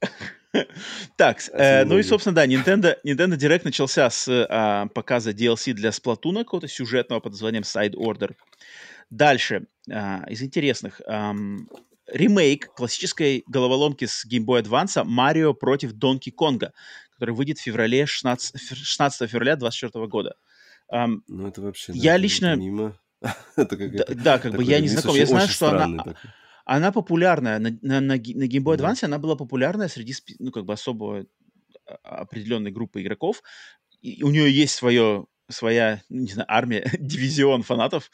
Так, 1.16 1.40
с- 1.42 1.50
э, 1.52 1.84
ну 1.84 1.98
и, 1.98 2.02
собственно, 2.02 2.34
да, 2.34 2.46
Nintendo, 2.46 2.96
Nintendo 3.04 3.36
Direct 3.36 3.60
начался 3.64 4.08
с 4.08 4.26
а, 4.48 4.86
показа 4.88 5.32
DLC 5.32 5.74
для 5.74 5.90
Splatoon, 5.90 6.38
какого-то 6.38 6.66
сюжетного 6.68 7.20
под 7.20 7.32
названием 7.32 7.64
Side 7.64 7.92
Order. 7.94 8.34
Дальше, 9.10 9.66
а, 9.90 10.24
из 10.30 10.42
интересных, 10.42 11.02
ремейк 12.12 12.72
классической 12.74 13.44
головоломки 13.46 14.06
с 14.06 14.24
Game 14.26 14.44
Boy 14.44 14.62
Advance 14.62 15.02
«Марио 15.04 15.54
против 15.54 15.92
Донки 15.92 16.30
Конга», 16.30 16.72
который 17.12 17.34
выйдет 17.34 17.58
в 17.58 17.62
феврале 17.62 18.06
16, 18.06 18.56
фе- 18.56 18.74
16 18.74 19.30
февраля 19.30 19.56
2024 19.56 20.06
года. 20.06 20.34
Ам, 20.90 21.22
Ну 21.28 21.48
это 21.48 21.60
вообще... 21.60 21.92
Я 21.94 22.14
это 22.14 22.22
лично- 22.22 22.56
Мимо. 22.56 22.98
Это 23.56 23.76
да, 23.76 23.76
какая-то... 23.76 24.14
да, 24.14 24.38
как 24.38 24.54
бы 24.54 24.62
я 24.62 24.78
не 24.80 24.86
знаком. 24.88 25.16
Я 25.16 25.26
знаю, 25.26 25.48
что 25.48 25.70
она, 25.70 26.02
а- 26.02 26.04
такой. 26.04 26.30
она 26.64 26.92
популярная. 26.92 27.58
На, 27.58 27.70
на, 27.82 28.00
на 28.00 28.14
на 28.14 28.16
Game 28.16 28.62
Boy 28.62 28.76
Да. 28.76 28.84
Advance 28.92 29.04
она 29.04 29.18
была 29.18 29.34
популярная 29.34 29.88
среди 29.88 30.14
ну, 30.38 30.52
как 30.52 30.64
бы 30.64 30.72
особо 30.72 31.26
а, 31.86 31.94
определенной 32.04 32.70
группы 32.70 33.02
игроков. 33.02 33.42
И 34.00 34.22
у 34.22 34.30
нее 34.30 34.48
есть 34.52 34.74
свое, 34.76 35.26
своя, 35.48 36.00
ну, 36.08 36.20
не 36.22 36.28
знаю, 36.30 36.46
армия, 36.48 36.88
дивизион 37.00 37.64
фанатов. 37.64 38.10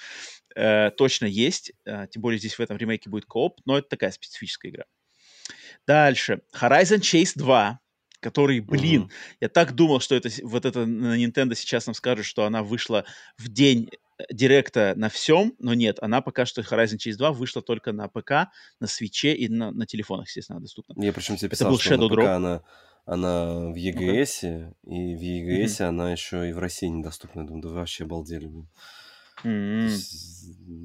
Э, 0.55 0.91
точно 0.91 1.27
есть. 1.27 1.73
Э, 1.85 2.07
тем 2.11 2.23
более 2.23 2.39
здесь 2.39 2.55
в 2.55 2.61
этом 2.61 2.77
ремейке 2.77 3.11
будет 3.11 3.25
кооп, 3.27 3.61
но 3.65 3.79
это 3.79 3.89
такая 3.89 4.11
специфическая 4.11 4.71
игра. 4.71 4.85
Дальше. 5.87 6.41
Horizon 6.59 7.01
Chase 7.01 7.33
2, 7.37 7.79
который, 8.21 8.61
блин, 8.61 9.03
Мгм. 9.03 9.11
я 9.41 9.49
так 9.49 9.75
думал, 9.75 10.01
что 10.01 10.15
это 10.15 10.31
вот 10.43 10.65
это 10.65 10.87
на 10.87 11.19
Nintendo 11.23 11.55
сейчас 11.55 11.87
нам 11.87 11.95
скажут, 11.95 12.25
что 12.25 12.45
она 12.45 12.63
вышла 12.63 13.05
в 13.37 13.49
день 13.49 13.91
э, 14.19 14.25
директа 14.33 14.95
на 14.97 15.09
всем, 15.09 15.55
но 15.59 15.75
нет, 15.75 15.99
она 16.01 16.21
пока 16.23 16.47
что 16.47 16.63
Horizon 16.63 16.97
Chase 16.97 17.17
2 17.17 17.33
вышла 17.33 17.61
только 17.63 17.93
на 17.93 18.09
ПК, 18.09 18.49
на 18.81 18.87
свече 18.87 19.35
и 19.35 19.49
на, 19.49 19.71
на 19.73 19.87
телефонах, 19.87 20.29
естественно, 20.29 20.61
доступна. 20.61 20.95
Я 21.03 21.13
причем 21.13 21.37
тебе 21.37 21.49
Это 21.49 21.57
писал, 21.57 21.71
был 21.71 21.79
что 21.79 21.97
на 21.97 22.03
Shadow 22.03 22.09
ПК 22.09 22.19
Drop. 22.19 22.27
она, 22.37 22.63
она 23.05 23.55
в 23.71 23.75
EGS, 23.77 24.73
и 24.87 25.15
в 25.17 25.21
EGS 25.21 25.83
Мгм. 25.83 25.89
она 25.89 26.13
еще 26.13 26.49
и 26.49 26.53
в 26.53 26.59
России 26.59 26.87
недоступна. 26.87 27.41
Я 27.41 27.47
думаю, 27.47 27.63
да 27.63 27.69
вообще 27.71 28.05
обалдели. 28.05 28.47
блин. 28.47 28.69
Есть, 29.43 30.35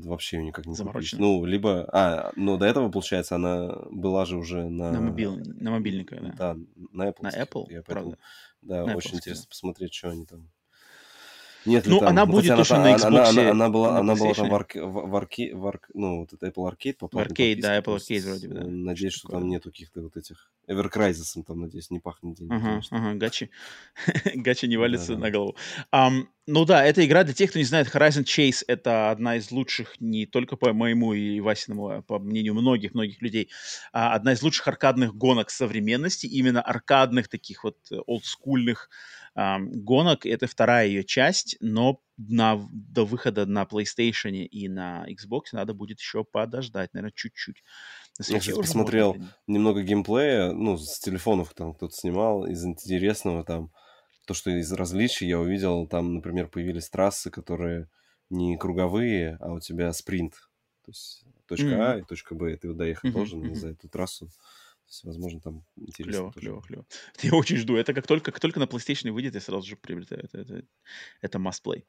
Вообще 0.06 0.38
ее 0.38 0.44
никак 0.44 0.66
не. 0.66 0.76
Заморочено. 0.76 1.22
Ну, 1.22 1.46
либо... 1.46 1.88
А, 1.94 2.32
но 2.36 2.58
до 2.58 2.66
этого, 2.66 2.90
получается, 2.90 3.36
она 3.36 3.76
была 3.92 4.26
же 4.26 4.38
уже 4.38 4.70
на... 4.70 4.92
На, 4.92 5.02
мобил, 5.02 5.38
на 5.38 5.72
мобильниках, 5.72 6.22
да. 6.22 6.34
Да, 6.38 6.58
на 6.92 7.10
Apple. 7.10 7.22
На 7.22 7.30
Apple, 7.30 7.66
Я 7.70 7.84
поэтому, 7.84 7.84
правда? 7.84 8.18
да, 8.62 8.86
На 8.86 8.96
очень 8.96 9.12
Apple, 9.12 9.16
интересно 9.18 9.44
да. 9.44 9.50
посмотреть, 9.50 9.94
что 9.94 10.10
они 10.10 10.26
там... 10.26 10.50
Нет 11.65 11.86
Ну, 11.88 11.99
там... 11.99 12.10
она 12.10 12.26
будет 12.26 12.44
хотя 12.52 12.56
точно 12.57 12.76
та- 12.77 12.81
на 12.84 12.95
она- 12.95 13.07
она, 13.07 13.23
Xbox, 13.23 13.30
она, 13.40 13.52
она 13.52 13.69
была, 13.69 13.91
на 13.94 13.99
она 13.99 14.15
была 14.15 14.34
там 14.34 14.49
в, 14.49 14.56
арке, 14.56 14.81
в, 14.84 14.91
в 15.10 15.15
арке- 15.15 15.53
в 15.56 15.65
арк- 15.68 15.90
ну, 15.94 16.19
вот 16.22 16.34
это 16.34 16.48
Apple 16.48 16.72
Arcade 16.72 16.94
по 16.94 17.07
платной 17.07 17.53
Arcade, 17.56 17.61
да, 17.61 17.80
Apple 17.80 17.98
Arcade 17.98 18.22
вроде 18.30 18.48
бы, 18.48 18.53
да. 18.56 18.64
Надеюсь, 18.65 19.14
Что-то 19.14 19.27
что 19.34 19.40
там 19.40 19.49
нету 19.49 19.69
каких-то 19.69 20.02
вот 20.02 20.15
этих... 20.18 20.52
Evercrisis'ом 20.69 21.44
там, 21.45 21.61
надеюсь, 21.61 21.90
не 21.90 21.99
пахнет 21.99 22.36
деньги, 22.38 22.53
Ага, 22.91 23.14
гачи. 23.15 23.49
гачи 24.36 24.68
не 24.68 24.77
валится 24.77 25.10
Да-да. 25.14 25.19
на 25.22 25.31
голову. 25.31 25.56
Ам, 25.91 26.30
ну 26.48 26.64
да, 26.64 26.86
эта 26.86 27.03
игра, 27.06 27.23
для 27.23 27.34
тех, 27.34 27.49
кто 27.49 27.60
не 27.60 27.65
знает, 27.65 27.88
Horizon 27.94 28.23
Chase— 28.23 28.64
это 28.68 29.10
одна 29.11 29.36
из 29.38 29.52
лучших, 29.52 29.99
не 29.99 30.26
только 30.27 30.56
по 30.57 30.72
моему 30.73 31.14
и 31.14 31.40
Васиному, 31.40 31.90
а 31.90 32.02
по 32.03 32.19
мнению 32.19 32.53
многих-многих 32.53 33.22
людей, 33.22 33.49
а 33.94 34.14
одна 34.14 34.34
из 34.34 34.41
лучших 34.44 34.68
аркадных 34.68 35.15
гонок 35.15 35.49
современности, 35.49 36.27
именно 36.27 36.61
аркадных 36.61 37.27
таких 37.30 37.64
вот 37.64 37.77
э, 37.91 37.98
олдскульных 38.06 38.90
гонок. 39.35 40.26
Это 40.26 40.47
вторая 40.47 40.88
ее 40.88 41.03
часть, 41.03 41.57
но 41.61 42.01
на, 42.18 42.60
до 42.72 43.06
выхода 43.06 43.45
на 43.45 43.64
PlayStation 43.64 44.31
и 44.31 44.68
на 44.69 45.06
Xbox 45.10 45.45
надо 45.53 45.73
будет 45.73 45.99
еще 45.99 46.23
подождать, 46.23 46.93
наверное, 46.93 47.14
чуть-чуть. 47.15 47.64
Я, 48.27 48.41
уже 48.56 48.56
посмотрел 48.57 49.18
можно, 49.18 49.34
немного 49.47 49.81
геймплея, 49.81 50.51
ну, 50.51 50.77
с 50.77 50.99
телефонов 50.99 51.53
там 51.53 51.73
кто-то 51.73 51.93
снимал, 51.95 52.45
из 52.45 52.64
интересного 52.65 53.43
там, 53.43 53.72
то, 54.27 54.34
что 54.34 54.51
из 54.51 54.72
различий 54.73 55.27
я 55.27 55.39
увидел, 55.39 55.88
там, 55.88 56.15
например, 56.15 56.47
появились 56.49 56.89
трассы, 56.89 57.31
которые 57.31 57.89
не 58.30 58.57
круговые, 58.57 59.38
а 59.41 59.53
у 59.53 59.60
тебя 59.60 59.91
спринт. 59.93 60.35
То 60.85 60.91
есть 60.91 61.23
точка 61.47 61.76
Мгм. 61.76 61.93
А 61.93 61.99
и 61.99 62.03
точка 62.03 62.35
Б, 62.35 62.53
и 62.53 62.57
ты 62.57 62.73
доехать 62.73 63.10
Мгм, 63.10 63.11
должен 63.11 63.41
мгм. 63.41 63.56
за 63.56 63.69
эту 63.69 63.89
трассу. 63.89 64.30
Возможно, 65.03 65.40
там 65.40 65.66
интересно 65.76 66.11
Клево, 66.11 66.34
тоже. 66.34 66.45
клево, 66.45 66.61
клево. 66.61 66.86
Я 67.22 67.34
очень 67.36 67.57
жду. 67.57 67.76
Это 67.76 67.94
как 67.94 68.07
только, 68.07 68.32
как 68.32 68.40
только 68.40 68.60
на 68.60 68.66
PlayStation 68.66 69.11
выйдет, 69.11 69.36
я 69.36 69.41
сразу 69.41 69.68
же 69.68 69.76
приобретаю. 69.76 70.24
Это, 70.24 70.40
это, 70.40 70.64
это 71.22 71.38
must 71.38 71.61
play. 71.64 71.84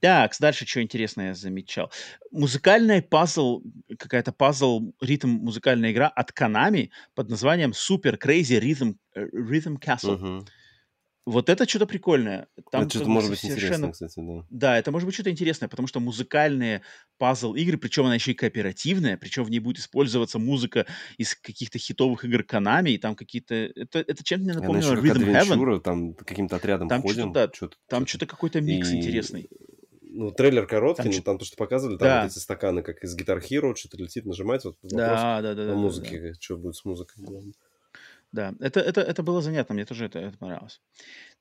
Так, 0.00 0.32
дальше 0.40 0.66
что 0.66 0.82
интересное 0.82 1.28
я 1.28 1.34
замечал. 1.34 1.90
Музыкальная 2.30 3.02
пазл, 3.02 3.62
какая-то 3.98 4.32
пазл, 4.32 4.92
ритм 5.00 5.28
музыкальная 5.28 5.92
игра 5.92 6.08
от 6.08 6.30
Konami 6.30 6.90
под 7.14 7.30
названием 7.30 7.70
Super 7.70 8.18
Crazy 8.18 8.60
Rhythm, 8.60 8.96
э, 9.14 9.26
Rhythm 9.26 9.78
Castle. 9.78 10.16
Мгм. 10.18 10.46
Вот 11.24 11.48
это 11.48 11.68
что-то 11.68 11.86
прикольное. 11.86 12.48
Там 12.72 12.82
Это 12.82 12.90
что-то 12.96 13.08
может 13.10 13.30
быть 13.30 13.38
совершенно... 13.38 13.92
кстати, 13.92 14.14
да. 14.18 14.44
Да, 14.50 14.78
это 14.78 14.90
может 14.90 15.06
быть 15.06 15.14
что-то 15.14 15.30
интересное, 15.30 15.68
потому 15.68 15.86
что 15.86 16.00
музыкальные 16.00 16.82
пазл-игры, 17.18 17.78
причем 17.78 18.06
она 18.06 18.14
еще 18.16 18.32
и 18.32 18.34
кооперативная, 18.34 19.16
причем 19.16 19.44
в 19.44 19.50
ней 19.50 19.60
будет 19.60 19.78
использоваться 19.78 20.40
музыка 20.40 20.84
из 21.18 21.36
каких-то 21.36 21.78
хитовых 21.78 22.24
игр 22.24 22.40
Konami, 22.42 22.90
и 22.90 22.98
там 22.98 23.14
какие-то... 23.14 23.54
Это, 23.54 24.00
это 24.00 24.24
чем-то 24.24 24.44
мне 24.44 24.54
напомнило 24.54 24.94
Rhythm 24.94 25.46
Heaven. 25.46 25.80
там 25.80 26.14
каким-то 26.14 26.56
отрядом 26.56 26.88
Там 26.88 27.00
что-то, 27.02 27.14
ходим. 27.14 27.32
да, 27.32 27.50
что-то, 27.52 27.76
Там 27.88 28.00
что-то. 28.06 28.08
что-то 28.08 28.26
какой-то 28.26 28.60
микс 28.60 28.90
И 28.90 28.96
интересный. 28.96 29.48
ну, 30.00 30.32
трейлер 30.32 30.66
короткий, 30.66 31.04
Там 31.04 31.12
но 31.12 31.22
там 31.22 31.38
то, 31.38 31.44
что 31.44 31.56
показывали, 31.56 31.98
там 31.98 32.08
Да. 32.08 32.22
вот 32.24 32.32
эти 32.32 32.38
стаканы, 32.40 32.82
как 32.82 33.04
из 33.04 33.16
Guitar 33.16 33.40
Hero, 33.40 33.76
что-то 33.76 33.96
летит, 33.96 34.26
нажимать. 34.26 34.64
Вот 34.64 34.76
вопрос 34.82 34.92
Да, 34.92 35.40
да, 35.40 35.54
да, 35.54 35.54
да, 35.54 35.62
о 35.62 35.66
да, 35.66 35.72
да. 35.72 35.76
музыке, 35.78 36.34
что 36.40 36.56
будет 36.56 36.74
с 36.74 36.84
музыкой. 36.84 37.22
главное. 37.24 37.52
Да, 37.52 37.58
это, 38.32 38.80
это, 38.80 39.00
это 39.00 39.22
было 39.22 39.42
занятно, 39.42 39.74
мне 39.74 39.84
тоже 39.84 40.06
это, 40.06 40.18
это 40.18 40.38
понравилось. 40.38 40.80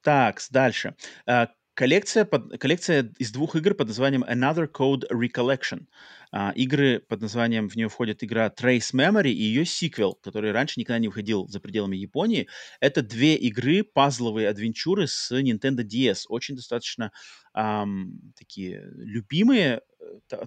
Так, 0.02 0.42
дальше. 0.52 0.96
А, 1.26 1.50
Коллекция, 1.74 2.26
под, 2.26 2.60
коллекция 2.60 3.14
из 3.18 3.32
двух 3.32 3.56
игр 3.56 3.74
под 3.74 3.88
названием 3.88 4.26
Another 4.26 4.70
Code 4.70 5.10
Recollection. 5.10 5.88
А, 6.32 6.52
игры 6.52 7.00
под 7.00 7.22
названием, 7.22 7.70
в 7.70 7.76
нее 7.78 7.88
входит 7.88 8.24
игра 8.26 8.50
Trace 8.50 8.94
Memory 8.94 9.30
и 9.32 9.42
ее 9.42 9.64
сиквел, 9.64 10.16
который 10.22 10.52
раньше 10.52 10.80
никогда 10.80 11.00
не 11.00 11.08
выходил 11.08 11.48
за 11.48 11.62
пределами 11.62 11.96
Японии. 11.96 12.50
Это 12.82 13.02
две 13.02 13.36
игры, 13.36 13.84
пазловые 13.84 14.50
адвенчуры 14.50 15.08
с 15.08 15.32
Nintendo 15.32 15.84
DS. 15.84 16.26
Очень 16.28 16.56
достаточно 16.56 17.14
ам, 17.54 18.20
такие 18.38 18.84
любимые 18.98 19.82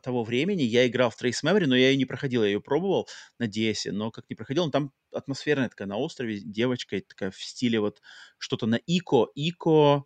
того 0.02 0.24
времени. 0.24 0.62
Я 0.62 0.86
играл 0.86 1.10
в 1.10 1.20
Trace 1.22 1.42
Memory, 1.44 1.66
но 1.66 1.76
я 1.76 1.90
ее 1.90 1.96
не 1.96 2.04
проходил, 2.04 2.42
я 2.42 2.50
ее 2.50 2.60
пробовал 2.60 3.08
на 3.38 3.46
DS, 3.46 3.92
но 3.92 4.10
как 4.10 4.24
не 4.30 4.36
проходил, 4.36 4.64
но 4.66 4.70
там 4.70 4.92
атмосферная 5.12 5.68
такая 5.68 5.88
на 5.88 5.96
острове, 5.96 6.40
девочка 6.40 7.00
такая 7.00 7.30
в 7.30 7.36
стиле 7.42 7.80
вот 7.80 8.00
что-то 8.38 8.66
на 8.66 8.76
Ико, 8.86 9.28
Ико, 9.34 10.04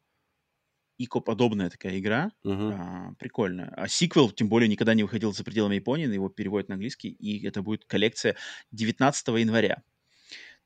Ико-подобная 0.99 1.71
такая 1.71 1.99
игра, 1.99 2.33
Мгм. 2.45 2.73
а, 2.73 3.13
прикольная. 3.21 3.69
А 3.77 3.87
сиквел, 3.87 4.31
тем 4.33 4.49
более, 4.49 4.69
никогда 4.69 4.95
не 4.95 5.05
выходил 5.05 5.33
за 5.33 5.45
пределами 5.45 5.77
Японии, 5.77 6.13
его 6.13 6.29
переводят 6.29 6.69
на 6.69 6.75
английский, 6.75 7.11
и 7.11 7.47
это 7.47 7.63
будет 7.63 7.85
коллекция 7.85 8.37
19 8.73 9.39
января. 9.39 9.85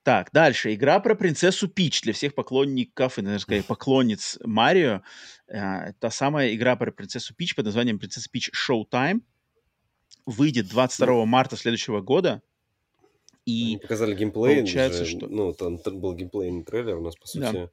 Так, 0.02 0.30
дальше. 0.32 0.74
Игра 0.74 0.98
про 0.98 1.14
принцессу 1.14 1.68
Пич 1.68 2.02
для 2.02 2.12
всех 2.12 2.34
поклонников 2.34 3.18
и, 3.18 3.22
наверное, 3.22 3.62
поклонниц 3.62 4.38
Марио. 4.44 5.02
А, 5.48 5.92
Та 6.00 6.10
самая 6.10 6.54
игра 6.54 6.74
про 6.76 6.90
принцессу 6.90 7.34
Пич 7.34 7.54
под 7.54 7.66
названием 7.66 7.98
«Принцесса 7.98 8.28
Пич 8.30 8.50
Showtime» 8.50 9.20
выйдет 10.26 10.68
22 10.68 11.24
марта 11.24 11.56
следующего 11.56 12.00
года. 12.00 12.42
Они 13.46 13.74
И 13.74 13.76
показали 13.76 14.14
геймплей, 14.14 14.56
получается, 14.56 15.04
же, 15.04 15.16
что- 15.18 15.26
ну, 15.28 15.52
там 15.52 15.78
был 16.00 16.14
геймплейный 16.14 16.64
трейлер, 16.64 16.96
у 16.96 17.02
нас, 17.02 17.16
по 17.16 17.26
Да. 17.38 17.70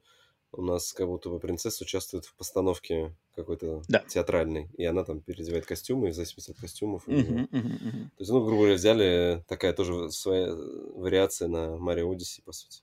У 0.52 0.62
нас 0.62 0.92
как 0.92 1.06
будто 1.06 1.28
бы 1.30 1.38
принцесса 1.38 1.84
участвует 1.84 2.24
в 2.24 2.34
постановке 2.34 3.14
какой-то 3.36 3.82
Да. 3.88 4.00
театральной, 4.00 4.68
и 4.76 4.84
она 4.84 5.04
там 5.04 5.20
переодевает 5.20 5.64
костюмы, 5.66 6.08
и 6.08 6.10
в 6.10 6.14
зависимости 6.14 6.50
от 6.50 6.58
костюмов. 6.58 7.06
мгм, 7.06 7.48
мгм. 7.50 8.10
То 8.16 8.20
есть, 8.22 8.30
ну, 8.30 8.40
грубо 8.44 8.62
говоря, 8.62 8.74
взяли 8.74 9.44
такая 9.48 9.72
тоже 9.72 10.10
своя 10.10 10.52
вариация 10.54 11.48
на 11.48 11.76
Марио 11.76 12.10
Одиссе, 12.10 12.42
по 12.42 12.52
сути. 12.52 12.82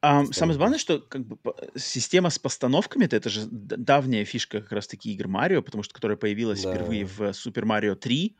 Постановка. 0.00 0.32
самое 0.34 0.56
главное, 0.58 0.78
что 0.78 0.98
как 1.00 1.26
бы 1.26 1.36
по- 1.36 1.54
система 1.76 2.30
с 2.30 2.38
постановками 2.38 3.04
это 3.04 3.28
же 3.28 3.44
д- 3.46 3.76
давняя 3.76 4.24
фишка 4.24 4.62
как 4.62 4.72
раз-таки 4.72 5.12
игр 5.12 5.28
Марио, 5.28 5.60
потому 5.62 5.82
что 5.82 5.92
которая 5.94 6.16
появилась 6.16 6.62
Да. 6.62 6.72
впервые 6.74 7.04
в 7.04 7.20
Super 7.30 7.64
Mario 7.64 7.94
3, 7.94 8.36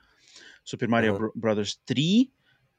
Super 0.64 0.86
Mario 0.88 1.16
Ага. 1.16 1.26
Bro- 1.26 1.32
Brothers 1.56 1.74
3, 1.84 2.32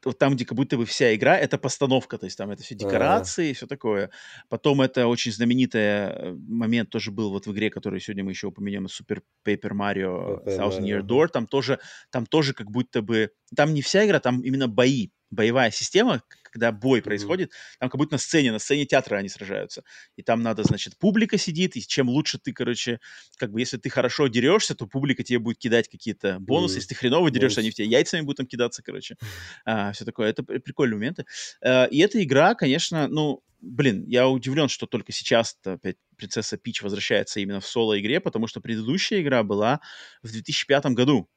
вот 0.04 0.18
там, 0.18 0.34
где 0.34 0.44
как 0.44 0.56
будто 0.56 0.76
бы 0.76 0.84
вся 0.86 1.14
игра 1.14 1.36
это 1.36 1.58
постановка, 1.58 2.18
то 2.18 2.26
есть 2.26 2.38
там 2.38 2.50
это 2.50 2.62
все 2.62 2.74
декорации 2.74 3.50
и 3.50 3.52
все 3.52 3.66
такое. 3.66 4.10
Потом 4.48 4.80
это 4.80 5.06
очень 5.06 5.32
знаменитый 5.32 6.32
момент 6.34 6.90
тоже 6.90 7.10
был 7.10 7.30
вот 7.30 7.46
в 7.46 7.52
игре, 7.52 7.70
которую 7.70 8.00
сегодня 8.00 8.24
мы 8.24 8.30
еще 8.30 8.46
упомянем, 8.46 8.86
Super 8.86 9.22
Paper 9.46 9.72
Mario 9.72 10.44
Paper 10.44 10.58
Thousand 10.58 10.82
Year 10.82 11.02
Door, 11.02 11.28
там 11.28 11.46
тоже, 11.46 11.78
там 12.10 12.26
тоже 12.26 12.54
как 12.54 12.70
будто 12.70 13.02
бы, 13.02 13.30
там 13.54 13.74
не 13.74 13.82
вся 13.82 14.06
игра, 14.06 14.20
там 14.20 14.40
именно 14.40 14.68
бои, 14.68 15.10
боевая 15.30 15.70
система, 15.70 16.22
когда 16.42 16.72
бой 16.72 17.00
происходит, 17.02 17.52
там 17.78 17.88
как 17.88 17.98
будто 17.98 18.14
на 18.14 18.18
сцене, 18.18 18.50
на 18.52 18.58
сцене 18.58 18.84
театра 18.84 19.16
они 19.16 19.28
сражаются. 19.28 19.84
И 20.16 20.22
там 20.22 20.42
надо, 20.42 20.64
значит, 20.64 20.98
публика 20.98 21.38
сидит, 21.38 21.76
и 21.76 21.80
чем 21.86 22.08
лучше 22.08 22.38
ты, 22.38 22.52
короче, 22.52 22.98
как 23.36 23.52
бы, 23.52 23.60
если 23.60 23.76
ты 23.76 23.88
хорошо 23.88 24.26
дерешься, 24.26 24.74
то 24.74 24.86
публика 24.86 25.22
тебе 25.22 25.38
будет 25.38 25.58
кидать 25.58 25.88
какие-то 25.88 26.38
бонусы. 26.40 26.74
Мгм. 26.74 26.78
Если 26.78 26.88
ты 26.88 26.94
хреново 26.96 27.30
дерешься, 27.30 27.60
Бонусы. 27.60 27.60
они 27.60 27.70
в 27.70 27.74
тебя 27.74 27.86
яйцами 27.86 28.22
будут 28.22 28.38
там 28.38 28.46
кидаться, 28.46 28.82
короче. 28.82 29.16
А, 29.64 29.92
все 29.92 30.04
такое. 30.04 30.28
Это 30.30 30.42
при- 30.42 30.58
прикольные 30.58 30.96
моменты. 30.96 31.24
А, 31.62 31.84
и 31.84 31.98
эта 31.98 32.22
игра, 32.22 32.54
конечно, 32.54 33.06
ну, 33.08 33.42
блин, 33.60 34.04
я 34.06 34.28
удивлен, 34.28 34.68
что 34.68 34.86
только 34.86 35.12
сейчас 35.12 35.56
опять 35.64 35.96
принцесса 36.16 36.56
Пич 36.56 36.82
возвращается 36.82 37.40
именно 37.40 37.60
в 37.60 37.66
соло-игре, 37.66 38.20
потому 38.20 38.46
что 38.46 38.60
предыдущая 38.60 39.20
игра 39.20 39.42
была 39.42 39.80
в 40.22 40.30
2005 40.32 40.86
году. 40.94 41.28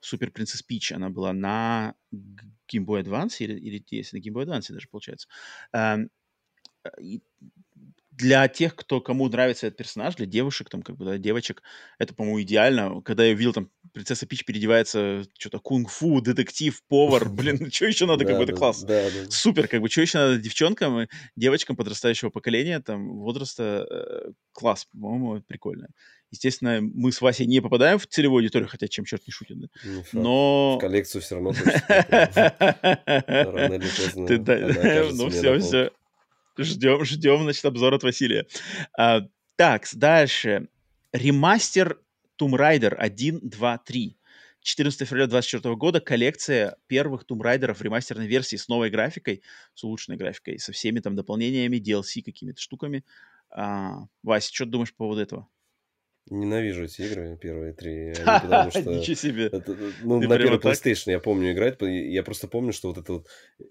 Супер 0.00 0.30
Принцесс 0.30 0.62
Пич, 0.62 0.92
она 0.92 1.10
была 1.10 1.32
на 1.32 1.94
Game 2.12 2.84
Boy 2.84 3.02
Advance 3.02 3.36
или, 3.38 3.58
или 3.58 3.78
DS, 3.78 4.08
на 4.12 4.18
Game 4.18 4.32
Boy 4.32 4.46
Advance 4.46 4.72
даже, 4.72 4.88
получается. 4.88 5.28
Эм, 5.72 6.10
и 6.98 7.22
для 8.20 8.46
тех, 8.48 8.76
кто 8.76 9.00
кому 9.00 9.28
нравится 9.28 9.66
этот 9.66 9.78
персонаж, 9.78 10.16
для 10.16 10.26
девушек, 10.26 10.68
там, 10.68 10.82
как 10.82 10.96
бы, 10.96 11.04
да, 11.04 11.18
девочек, 11.18 11.62
это, 11.98 12.14
по-моему, 12.14 12.42
идеально. 12.42 13.00
Когда 13.02 13.24
я 13.24 13.34
увидел, 13.34 13.52
там, 13.52 13.70
принцесса 13.92 14.26
Пич 14.26 14.44
переодевается, 14.44 15.24
что-то 15.38 15.58
кунг-фу, 15.58 16.20
детектив, 16.20 16.80
повар, 16.88 17.28
блин, 17.28 17.70
что 17.72 17.86
еще 17.86 18.06
надо, 18.06 18.24
как 18.24 18.36
бы, 18.36 18.44
это 18.44 18.52
Да, 18.52 18.58
класс. 18.58 18.82
Да, 18.82 19.10
да. 19.10 19.30
Супер, 19.30 19.68
как 19.68 19.80
бы, 19.80 19.88
что 19.88 20.02
еще 20.02 20.18
надо 20.18 20.36
девчонкам 20.36 21.08
девочкам 21.36 21.76
подрастающего 21.76 22.30
поколения, 22.30 22.80
там, 22.80 23.18
возраста, 23.18 23.86
э, 23.90 24.30
класс, 24.52 24.86
по-моему, 24.92 25.42
прикольно. 25.46 25.88
Естественно, 26.30 26.80
мы 26.80 27.10
с 27.10 27.20
Васей 27.20 27.46
не 27.46 27.60
попадаем 27.60 27.98
в 27.98 28.06
целевую 28.06 28.42
аудиторию, 28.42 28.68
хотя 28.68 28.86
чем 28.86 29.04
черт 29.04 29.26
не 29.26 29.32
шутит, 29.32 29.58
да? 29.58 29.66
Факт. 29.82 30.12
Но... 30.12 30.76
В 30.76 30.80
коллекцию 30.80 31.22
все 31.22 31.34
равно 31.34 31.52
Ну 35.12 35.28
все, 35.30 35.58
все. 35.58 35.90
Ждем, 36.64 37.04
ждем, 37.04 37.42
значит, 37.42 37.64
обзор 37.64 37.94
от 37.94 38.02
Василия. 38.02 38.46
А, 38.96 39.22
так, 39.56 39.86
дальше. 39.94 40.68
Ремастер 41.12 42.00
Tomb 42.40 42.52
Raider 42.52 42.94
1, 42.94 43.40
2, 43.42 43.78
3. 43.78 44.16
14 44.62 45.08
февраля 45.08 45.26
2024 45.26 45.76
года 45.76 46.00
коллекция 46.00 46.76
первых 46.86 47.24
Tomb 47.24 47.40
Raider 47.40 47.72
в 47.72 47.80
ремастерной 47.80 48.26
версии 48.26 48.56
с 48.56 48.68
новой 48.68 48.90
графикой, 48.90 49.42
с 49.74 49.84
улучшенной 49.84 50.18
графикой, 50.18 50.58
со 50.58 50.72
всеми 50.72 51.00
там 51.00 51.16
дополнениями, 51.16 51.78
DLC 51.78 52.22
какими-то 52.22 52.60
штуками. 52.60 53.04
А, 53.50 54.04
Вася, 54.22 54.54
что 54.54 54.64
ты 54.64 54.70
думаешь 54.70 54.92
по 54.92 55.04
поводу 55.04 55.22
этого? 55.22 55.48
Ненавижу 56.28 56.84
эти 56.84 57.02
игры, 57.02 57.36
первые 57.40 57.72
три, 57.72 58.10
они 58.10 58.14
потому 58.42 58.70
что... 58.70 58.82
Ничего 58.82 59.16
себе. 59.16 59.46
Это, 59.46 59.76
ну, 60.02 60.20
Ты 60.20 60.28
на 60.28 60.38
первый 60.38 60.60
так? 60.60 60.72
PlayStation 60.72 61.10
я 61.10 61.18
помню 61.18 61.52
играть, 61.52 61.78
я 61.80 62.22
просто 62.22 62.46
помню, 62.46 62.72
что 62.72 62.88
вот 62.88 62.98
это 62.98 63.12
вот 63.14 63.26
э, 63.58 63.64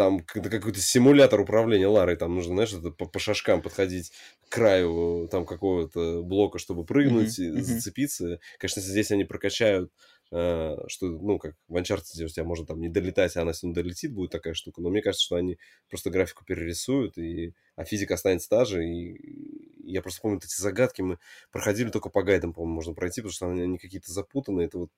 там 0.00 0.20
какой-то 0.20 0.80
симулятор 0.80 1.38
управления 1.40 1.86
Ларой, 1.86 2.16
там 2.16 2.34
нужно, 2.34 2.54
знаешь, 2.54 2.72
это 2.72 2.90
по, 2.90 3.04
по 3.04 3.18
шажкам 3.18 3.60
подходить 3.60 4.12
к 4.48 4.52
краю 4.54 5.28
там 5.30 5.44
какого-то 5.44 6.22
блока, 6.22 6.58
чтобы 6.58 6.86
прыгнуть, 6.86 7.38
и 7.38 7.50
мгм. 7.50 7.60
зацепиться. 7.60 8.40
Конечно, 8.58 8.80
если 8.80 8.92
здесь 8.92 9.10
они 9.10 9.24
прокачают, 9.24 9.92
э, 10.32 10.76
что, 10.86 11.06
ну, 11.06 11.38
как 11.38 11.54
в 11.68 11.76
Uncharted, 11.76 12.24
у 12.24 12.28
тебя 12.28 12.44
можно 12.44 12.64
там 12.64 12.80
не 12.80 12.88
долетать, 12.88 13.36
а 13.36 13.42
она 13.42 13.52
все 13.52 13.66
равно 13.66 13.74
долетит, 13.82 14.14
будет 14.14 14.30
такая 14.30 14.54
штука. 14.54 14.80
Но 14.80 14.88
мне 14.88 15.02
кажется, 15.02 15.26
что 15.26 15.36
они 15.36 15.58
просто 15.90 16.08
графику 16.08 16.46
перерисуют, 16.46 17.18
и, 17.18 17.52
а 17.76 17.84
физика 17.84 18.14
останется 18.14 18.48
та 18.48 18.64
же. 18.64 18.82
И, 18.82 19.12
и 19.12 19.92
я 19.92 20.00
просто 20.00 20.22
помню 20.22 20.36
вот 20.38 20.44
эти 20.46 20.58
загадки, 20.58 21.02
мы 21.02 21.18
проходили 21.52 21.90
только 21.90 22.08
по 22.08 22.22
гайдам, 22.22 22.54
по-моему, 22.54 22.76
можно 22.76 22.94
пройти, 22.94 23.20
потому 23.20 23.34
что 23.34 23.50
они, 23.50 23.60
они 23.60 23.76
какие-то 23.76 24.10
запутанные. 24.10 24.68
Это 24.68 24.78
вот, 24.78 24.90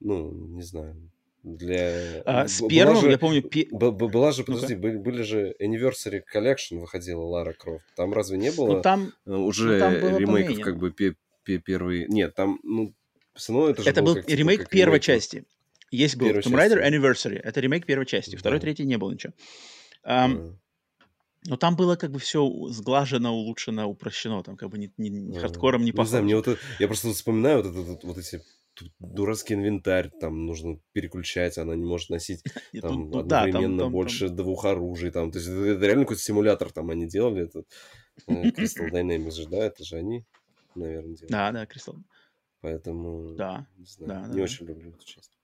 ну, 0.00 0.30
не 0.30 0.62
знаю, 0.62 1.10
для... 1.42 2.22
А, 2.24 2.48
с 2.48 2.60
первым, 2.66 3.00
же- 3.00 3.10
я 3.10 3.18
помню, 3.18 3.42
б- 3.42 3.90
Была 3.90 4.32
же, 4.32 4.44
подожди, 4.44 4.74
были, 4.74 4.96
были 4.96 5.22
же 5.22 5.54
Anniversary 5.60 6.22
Collection 6.34 6.80
выходила 6.80 7.22
Лара 7.22 7.52
Крофт. 7.52 7.84
Там 7.96 8.12
разве 8.12 8.38
не 8.38 8.50
было 8.50 8.76
ну 8.76 8.82
там 8.82 9.12
уже 9.26 9.78
там 9.78 9.92
было 9.94 10.18
ремейков, 10.18 10.26
дополнение. 10.26 10.64
как 10.64 10.78
бы, 10.78 10.90
пе- 10.90 11.14
пе- 11.44 11.58
первые... 11.58 12.06
Нет, 12.08 12.34
там, 12.34 12.58
ну, 12.62 12.92
все 13.34 13.52
равно 13.52 13.70
это 13.70 13.82
же 13.82 13.88
Это 13.90 14.02
был 14.02 14.16
типа, 14.16 14.30
ремейк 14.30 14.60
как 14.62 14.70
первой 14.70 14.98
ремейк, 14.98 15.02
вот. 15.02 15.06
части. 15.14 15.44
Есть 15.90 16.16
был 16.16 16.26
Первой 16.26 16.42
Tomb 16.42 16.52
Raider 16.54 16.80
части. 16.80 16.94
Anniversary. 17.34 17.40
Это 17.42 17.60
ремейк 17.60 17.86
первой 17.86 18.04
части. 18.04 18.36
Второй, 18.36 18.58
Да. 18.58 18.62
третий 18.62 18.84
не 18.84 18.98
было 18.98 19.12
ничего. 19.12 19.32
Ам, 20.02 20.36
А, 20.36 20.54
Но 21.46 21.56
там 21.56 21.76
было 21.76 21.94
как 21.96 22.10
бы 22.10 22.18
все 22.18 22.46
сглажено, 22.68 23.32
улучшено, 23.32 23.88
упрощено. 23.88 24.42
Там 24.42 24.56
как 24.56 24.68
бы 24.70 24.76
не, 24.76 24.92
не- 24.98 25.08
не 25.08 25.38
хардкором 25.38 25.82
не 25.84 25.92
Не 25.92 26.04
знаю, 26.04 26.24
мне 26.24 26.34
вот 26.36 26.48
это- 26.48 26.60
я 26.78 26.88
просто 26.88 27.10
вспоминаю 27.12 27.58
вот, 27.62 27.66
этот 27.66 27.86
вот, 27.86 28.04
вот 28.04 28.18
эти 28.18 28.42
дурацкий 28.98 29.54
инвентарь, 29.54 30.10
там 30.20 30.46
нужно 30.46 30.78
переключать, 30.92 31.58
она 31.58 31.74
не 31.74 31.84
может 31.84 32.10
носить 32.10 32.42
И 32.72 32.80
там 32.80 32.90
тут- 32.90 33.14
ну 33.14 33.22
да, 33.22 33.40
там- 33.40 33.48
одновременно 33.48 33.82
там- 33.84 33.92
больше 33.92 34.28
двух 34.28 34.64
оружий, 34.64 35.10
там, 35.10 35.30
то 35.30 35.38
есть 35.38 35.48
это, 35.50 35.64
это 35.64 35.86
реально 35.86 36.04
какой-то 36.04 36.22
симулятор 36.22 36.70
там 36.72 36.90
они 36.90 37.06
делали, 37.06 37.44
это 37.44 37.64
э, 38.26 38.32
Crystal 38.50 38.90
Dynamics 38.90 39.32
же, 39.32 39.48
да, 39.48 39.58
это 39.66 39.84
же 39.84 39.96
они, 39.96 40.24
наверное, 40.74 41.14
делали. 41.14 41.32
Да, 41.32 41.52
да, 41.52 41.66
Кристал. 41.66 41.96
Поэтому, 42.60 43.34
Да, 43.36 43.66
не 43.76 43.84
знаю, 43.84 44.22
да, 44.22 44.28
не 44.28 44.36
да. 44.38 44.42
очень 44.42 44.66
люблю 44.66 44.90
эту 44.90 45.04
часть. 45.06 45.37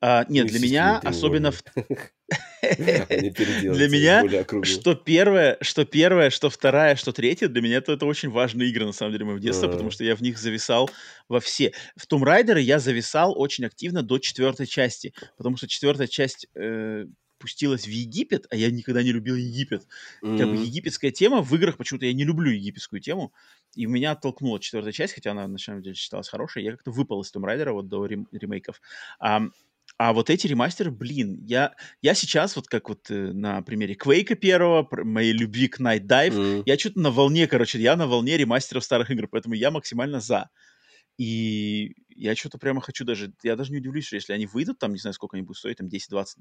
А, 0.00 0.24
нет, 0.28 0.48
для 0.48 0.60
меня 0.60 0.98
особенно... 0.98 1.52
В... 1.52 1.62
Для 2.62 3.88
меня, 3.88 4.22
что 4.64 4.94
первое, 4.94 5.58
что 5.60 5.84
первое, 5.84 6.30
что 6.30 6.48
вторая, 6.48 6.96
что 6.96 7.12
третья, 7.12 7.48
для 7.48 7.60
меня 7.60 7.78
это, 7.78 7.92
это 7.92 8.06
очень 8.06 8.30
важные 8.30 8.70
игры, 8.70 8.86
на 8.86 8.92
самом 8.92 9.12
деле, 9.12 9.24
моего 9.24 9.40
детства, 9.40 9.68
потому 9.68 9.90
что 9.90 10.04
я 10.04 10.14
в 10.14 10.20
них 10.20 10.38
зависал 10.38 10.88
во 11.28 11.40
все. 11.40 11.72
В 11.96 12.06
Tomb 12.06 12.22
Raider 12.22 12.60
я 12.60 12.78
зависал 12.78 13.38
очень 13.38 13.64
активно 13.64 14.02
до 14.02 14.18
четвертой 14.18 14.66
части, 14.66 15.12
потому 15.36 15.56
что 15.56 15.66
четвертая 15.66 16.06
часть 16.06 16.46
э, 17.42 17.52
пустилась 17.52 17.86
в 17.86 17.90
Египет, 17.90 18.46
а 18.50 18.56
я 18.56 18.70
никогда 18.70 19.02
не 19.02 19.12
любил 19.12 19.34
Египет. 19.34 19.86
Mm-hmm. 20.22 20.38
Как 20.38 20.48
бы 20.48 20.56
египетская 20.56 21.10
тема 21.10 21.42
в 21.42 21.52
играх 21.54 21.76
почему-то 21.76 22.06
я 22.06 22.12
не 22.12 22.24
люблю 22.24 22.50
египетскую 22.50 23.00
тему, 23.00 23.32
и 23.74 23.86
меня 23.86 24.12
оттолкнула 24.12 24.60
четвертая 24.60 24.92
часть, 24.92 25.14
хотя 25.14 25.32
она 25.32 25.48
на 25.48 25.58
самом 25.58 25.82
деле 25.82 25.94
считалась 25.94 26.28
хорошей. 26.28 26.62
Я 26.62 26.72
как-то 26.72 26.90
выпал 26.90 27.22
из 27.22 27.32
Tomb 27.34 27.44
Raider 27.44 27.72
вот 27.72 27.88
до 27.88 28.06
рем- 28.06 28.28
ремейков. 28.32 28.80
А, 29.18 29.42
а 29.98 30.12
вот 30.12 30.30
эти 30.30 30.46
ремастеры, 30.46 30.90
блин, 30.90 31.38
я, 31.44 31.74
я 32.00 32.14
сейчас, 32.14 32.56
вот 32.56 32.66
как 32.68 32.88
вот 32.88 33.10
э, 33.10 33.32
на 33.32 33.62
примере 33.62 33.94
Квейка 33.94 34.34
первого, 34.34 34.88
моей 35.04 35.32
любви 35.32 35.68
к 35.68 35.80
Night 35.80 36.06
Dive, 36.06 36.34
mm. 36.34 36.62
я 36.66 36.78
что-то 36.78 37.00
на 37.00 37.10
волне, 37.10 37.46
короче, 37.46 37.78
я 37.80 37.96
на 37.96 38.06
волне 38.06 38.36
ремастеров 38.36 38.84
старых 38.84 39.10
игр, 39.10 39.28
поэтому 39.28 39.54
я 39.54 39.70
максимально 39.70 40.20
за. 40.20 40.50
И 41.18 41.94
я 42.08 42.34
что-то 42.34 42.58
прямо 42.58 42.80
хочу 42.80 43.04
даже, 43.04 43.32
я 43.42 43.56
даже 43.56 43.72
не 43.72 43.78
удивлюсь, 43.78 44.06
что 44.06 44.16
если 44.16 44.32
они 44.32 44.46
выйдут, 44.46 44.78
там, 44.78 44.92
не 44.92 44.98
знаю, 44.98 45.14
сколько 45.14 45.36
они 45.36 45.44
будут 45.44 45.58
стоить, 45.58 45.78
там 45.78 45.88
10-20 45.88 46.36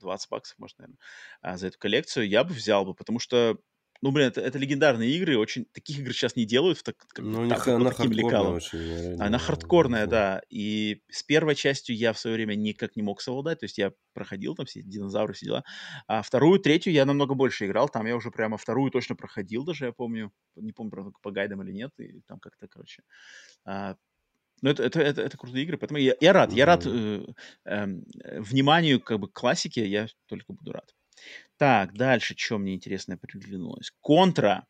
20 0.00 0.30
баксов, 0.30 0.58
может, 0.58 0.78
наверное, 0.78 0.98
а, 1.40 1.56
за 1.56 1.68
эту 1.68 1.78
коллекцию, 1.78 2.28
я 2.28 2.44
бы 2.44 2.52
взял 2.54 2.84
бы, 2.84 2.94
потому 2.94 3.18
что 3.18 3.58
ну, 4.02 4.10
блин, 4.10 4.26
это, 4.26 4.42
это 4.42 4.58
легендарные 4.58 5.10
игры, 5.12 5.38
очень 5.38 5.64
таких 5.72 5.98
игр 5.98 6.12
сейчас 6.12 6.36
не 6.36 6.44
делают 6.44 6.76
в 6.76 6.82
так, 6.82 6.98
как, 6.98 7.24
ну, 7.24 7.48
так, 7.48 7.66
она 7.68 7.90
таким 7.90 8.12
лекалом. 8.12 8.54
Очень, 8.56 8.80
реально, 8.80 9.24
она 9.24 9.38
хардкорная, 9.38 10.06
да. 10.06 10.42
И 10.50 11.02
с 11.10 11.22
первой 11.22 11.54
частью 11.54 11.96
я 11.96 12.12
в 12.12 12.18
свое 12.18 12.36
время 12.36 12.54
никак 12.54 12.96
не 12.96 13.02
мог 13.02 13.22
совладать, 13.22 13.60
то 13.60 13.64
есть 13.64 13.78
я 13.78 13.92
проходил 14.12 14.54
там 14.54 14.66
все 14.66 14.82
динозавры, 14.82 15.32
все 15.32 15.46
дела. 15.46 15.64
А 16.06 16.20
вторую, 16.20 16.58
третью 16.58 16.92
я 16.92 17.06
намного 17.06 17.34
больше 17.34 17.64
играл, 17.66 17.88
там 17.88 18.04
я 18.06 18.14
уже 18.14 18.30
прямо 18.30 18.58
вторую 18.58 18.90
точно 18.90 19.14
проходил 19.16 19.64
даже, 19.64 19.86
я 19.86 19.92
помню, 19.92 20.32
не 20.54 20.72
помню, 20.72 21.14
по 21.22 21.30
гайдам 21.30 21.62
или 21.62 21.72
нет, 21.72 21.92
и 21.98 22.20
там 22.26 22.40
как-то, 22.40 22.68
короче, 22.68 23.02
а, 24.64 24.66
ну, 24.66 24.70
это, 24.70 24.82
это, 24.82 25.00
это, 25.00 25.22
это 25.22 25.36
крутые 25.36 25.64
игры, 25.64 25.76
поэтому 25.76 25.98
я, 25.98 26.14
я 26.20 26.32
рад, 26.32 26.52
я 26.52 26.64
рад 26.64 26.86
э, 26.86 27.24
э, 27.64 27.86
вниманию 28.38 29.00
как 29.00 29.20
бы 29.20 29.28
классики, 29.28 29.80
я 29.80 30.06
только 30.26 30.52
буду 30.52 30.72
рад. 30.72 30.94
Так, 31.56 31.94
дальше, 31.94 32.34
что 32.36 32.58
мне 32.58 32.74
интересно 32.74 33.18
приглянулось. 33.18 33.92
Контра. 34.00 34.66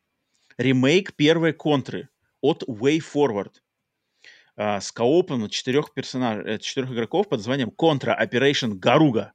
Ремейк 0.57 1.15
первой 1.15 1.53
контры 1.53 2.09
от 2.41 2.63
Way 2.63 2.99
Forward. 2.99 3.55
А, 4.55 4.79
с 4.79 4.91
коопом 4.91 5.49
четырех 5.49 5.93
персонажей, 5.93 6.55
э, 6.55 6.59
четырех 6.59 6.91
игроков 6.91 7.27
под 7.27 7.39
названием 7.39 7.69
Contra 7.69 8.15
Operation 8.17 8.79
Garuga. 8.79 9.31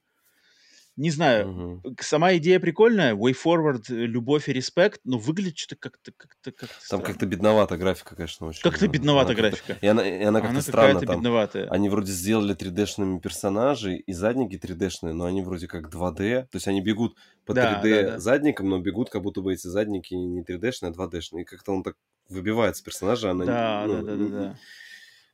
Не 0.97 1.11
знаю, 1.11 1.81
угу. 1.81 1.97
сама 2.01 2.37
идея 2.37 2.61
прикольная, 2.61 3.15
way 3.15 3.35
forward, 3.35 3.85
э, 3.89 3.95
любовь 3.95 4.49
и 4.49 4.53
респект, 4.53 5.01
но 5.05 5.19
выглядит 5.19 5.57
что-то 5.57 5.77
как-то 5.77 6.13
как-то 6.17 6.53
как 6.53 6.69
Там 6.89 7.01
как-то 7.03 7.27
бедновато 7.27 7.77
графика, 7.77 8.17
конечно, 8.17 8.49
очень. 8.49 8.63
Как-то 8.63 8.87
бедновато 8.89 9.35
графика. 9.35 9.79
И 9.81 9.87
она, 9.87 10.07
и 10.07 10.23
она 10.23 10.41
как-то 10.41 10.53
она 10.53 10.63
странно 10.63 11.01
там. 11.01 11.17
Бедноватая. 11.17 11.69
Они 11.71 11.89
вроде 11.89 12.13
сделали 12.13 12.55
3D-шными 12.57 13.21
персонажей 13.21 13.99
и 13.99 14.13
задники 14.13 14.57
3D-шные, 14.57 15.13
но 15.13 15.25
они 15.25 15.43
вроде 15.43 15.69
как 15.69 15.95
2D, 15.95 16.43
то 16.43 16.57
есть 16.57 16.69
они 16.69 16.83
бегут 16.83 17.17
по 17.47 17.55
да, 17.55 17.81
3D 17.83 18.03
да, 18.03 18.11
да. 18.11 18.19
задникам, 18.19 18.69
но 18.69 18.79
бегут 18.79 19.11
как 19.11 19.23
будто 19.23 19.41
бы 19.41 19.55
эти 19.55 19.69
задники 19.69 20.15
не 20.15 20.43
3D-шные, 20.43 20.89
а 20.89 20.91
2D-шные. 20.91 21.43
И 21.43 21.45
как-то 21.45 21.73
он 21.73 21.83
так 21.83 21.97
выбивается 22.29 22.85
персонажа, 22.85 23.31
она 23.31 23.45
да, 23.45 23.85
ну, 23.87 23.95
да, 23.95 24.03
да, 24.03 24.17
да, 24.17 24.29
да. 24.29 24.59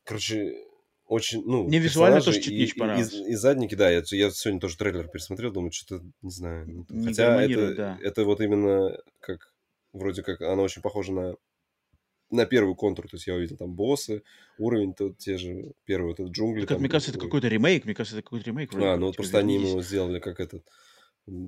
Короче, 0.05 0.55
очень, 1.07 1.43
ну, 1.45 1.65
Мне 1.65 1.79
визуально 1.79 2.21
тоже 2.21 2.41
чуть 2.41 2.53
не 2.53 2.67
понравилось. 2.79 3.13
И, 3.13 3.17
и, 3.19 3.33
и 3.33 3.35
задники, 3.35 3.75
да, 3.75 3.91
я, 3.91 4.03
я 4.11 4.31
сегодня 4.31 4.61
тоже 4.61 4.77
трейлер 4.77 5.09
пересмотрел, 5.09 5.53
думаю, 5.53 5.71
что-то, 5.73 6.05
не 6.23 6.31
знаю. 6.31 6.67
Ну, 6.67 6.87
не 6.89 7.07
хотя 7.07 7.43
это, 7.43 7.75
да. 7.75 7.99
это 8.03 8.25
вот 8.25 8.41
именно 8.41 8.97
как, 9.21 9.53
вроде 9.93 10.23
как, 10.23 10.41
она 10.41 10.63
очень 10.63 10.83
похожа 10.83 11.13
на 11.13 11.35
на 12.31 12.45
первый 12.45 12.75
контур, 12.75 13.09
то 13.09 13.17
есть 13.17 13.29
я 13.29 13.35
увидел 13.35 13.57
там 13.57 13.75
боссы, 13.75 14.23
уровень 14.59 14.95
тот 14.95 15.17
те 15.19 15.39
же, 15.39 15.73
первый 15.85 16.09
вот 16.09 16.21
этот 16.21 16.33
джунгли. 16.33 16.63
Так, 16.63 16.71
там, 16.71 16.81
мне 16.81 16.89
кажется, 16.89 17.13
это 17.13 17.21
какой-то 17.21 17.49
ремейк, 17.49 17.85
мне 17.85 17.95
кажется, 17.95 18.19
это 18.19 18.25
какой-то 18.25 18.47
ремейк. 18.47 18.75
А, 18.75 18.97
ну 18.97 19.07
вот 19.07 19.17
просто 19.17 19.39
они 19.39 19.55
ему 19.55 19.81
сделали 19.81 20.19
как 20.19 20.41
этот, 20.41 20.65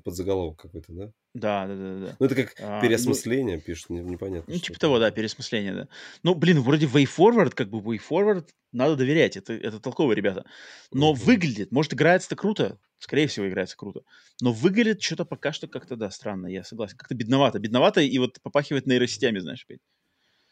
подзаголовок 0.04 0.60
какой-то, 0.60 0.92
да? 0.92 1.12
Да, 1.34 1.66
да, 1.66 1.74
да, 1.74 2.06
да. 2.06 2.16
Ну, 2.18 2.26
это 2.26 2.34
как 2.34 2.54
а, 2.60 2.80
переосмысление 2.80 3.56
ну, 3.56 3.62
пишут, 3.62 3.90
не, 3.90 4.00
непонятно. 4.00 4.52
Ну, 4.52 4.58
типа 4.58 4.78
того, 4.78 4.98
да, 4.98 5.10
переосмысление, 5.10 5.72
да. 5.74 5.88
Ну, 6.22 6.34
блин, 6.34 6.60
вроде 6.60 6.86
Way 6.86 7.06
Forward, 7.06 7.50
как 7.50 7.70
бы 7.70 7.78
Way 7.78 8.00
Forward, 8.10 8.48
надо 8.72 8.96
доверять, 8.96 9.36
это, 9.36 9.52
это 9.52 9.78
толковые 9.78 10.16
ребята. 10.16 10.44
Но 10.90 11.12
mm-hmm. 11.12 11.24
выглядит, 11.24 11.72
может, 11.72 11.94
играется-то 11.94 12.36
круто, 12.36 12.78
скорее 12.98 13.28
всего, 13.28 13.48
играется 13.48 13.76
круто, 13.76 14.02
но 14.40 14.52
выглядит 14.52 15.00
что-то 15.00 15.24
пока 15.24 15.52
что 15.52 15.68
как-то, 15.68 15.96
да, 15.96 16.10
странно, 16.10 16.48
я 16.48 16.64
согласен, 16.64 16.96
как-то 16.96 17.14
бедновато, 17.14 17.58
бедновато 17.58 18.00
и 18.00 18.18
вот 18.18 18.40
попахивает 18.42 18.86
нейросетями, 18.86 19.38
знаешь, 19.38 19.64
опять. 19.64 19.80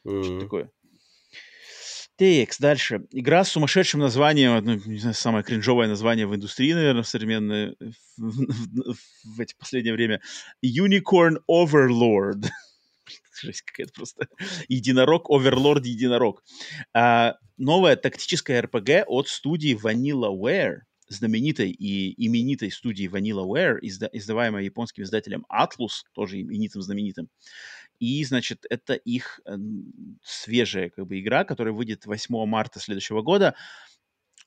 Mm-hmm. 0.05 0.23
Что-то 0.23 0.41
такое. 0.41 0.71
TX, 2.19 2.57
дальше. 2.61 3.03
Игра 3.11 3.45
с 3.45 3.51
сумасшедшим 3.51 4.01
названием, 4.01 4.65
ну, 4.65 4.81
не 4.86 4.99
знаю, 4.99 5.15
самое 5.15 5.45
кринжовое 5.45 5.86
название 5.86 6.27
в 6.27 6.35
индустрии, 6.35 6.73
наверное, 6.73 7.03
современное, 7.03 7.75
в, 7.78 8.31
в, 8.31 8.95
в, 8.95 9.36
в 9.36 9.41
эти 9.41 9.55
последнее 9.59 9.93
время. 9.93 10.23
Unicorn 10.65 11.39
Overlord. 11.51 12.47
Жесть 13.43 13.62
какая-то 13.62 13.93
просто. 13.93 14.28
Единорог, 14.69 15.28
Overlord, 15.31 15.83
единорог. 15.85 16.43
А, 16.95 17.35
новая 17.59 17.97
тактическая 17.97 18.62
RPG 18.62 19.05
от 19.07 19.28
студии 19.28 19.78
VanillaWare, 19.78 20.78
знаменитой 21.09 21.70
и 21.70 22.27
именитой 22.27 22.70
студии 22.70 23.09
VanillaWare, 23.09 23.78
изда- 23.83 24.09
издаваемой 24.12 24.65
японским 24.65 25.03
издателем 25.03 25.45
Atlus, 25.53 26.05
тоже 26.15 26.41
именитым 26.41 26.81
знаменитым. 26.81 27.28
И, 27.99 28.25
значит, 28.25 28.66
это 28.70 28.94
их 28.94 29.41
свежая 30.23 30.91
как 30.91 31.07
бы 31.07 31.20
игра, 31.20 31.44
которая 31.44 31.75
выйдет 31.75 32.07
8 32.07 32.47
марта 32.47 32.81
следующего 32.81 33.23
года. 33.23 33.55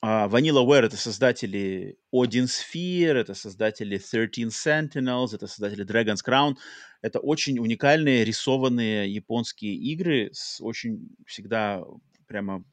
Uh, 0.02 0.30
VanillaWare— 0.30 0.86
это 0.86 0.96
создатели 0.96 1.98
Odin 2.14 2.46
Sphere, 2.46 3.16
это 3.16 3.34
создатели 3.34 3.98
13 3.98 4.46
Sentinels, 4.46 5.36
это 5.36 5.46
создатели 5.46 5.86
Dragon's 5.86 6.24
Crown. 6.26 6.56
Это 7.02 7.20
очень 7.20 7.60
уникальные 7.60 8.24
рисованные 8.24 9.14
японские 9.14 9.76
игры 9.76 10.30
с 10.32 10.62
очень 10.62 11.10
всегда 11.28 11.84
прямо 12.28 12.64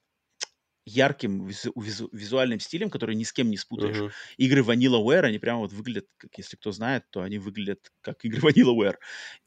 ярким 0.87 1.45
визу, 1.45 1.73
визу, 1.77 2.09
визуальным 2.13 2.61
стилем, 2.61 2.91
который 2.91 3.17
ни 3.17 3.25
с 3.25 3.33
кем 3.33 3.51
не 3.51 3.57
спутаешь. 3.57 3.97
Uh-huh. 3.97 4.11
Игры 4.37 4.63
VanillaWare, 4.63 5.23
они 5.23 5.39
прямо 5.39 5.61
вот 5.61 5.73
выглядят, 5.73 6.07
как 6.17 6.31
если 6.39 6.57
кто 6.57 6.71
знает, 6.71 7.05
то 7.11 7.23
они 7.23 7.39
выглядят 7.39 7.93
как 8.01 8.25
игры 8.25 8.41
VanillaWare. 8.51 8.95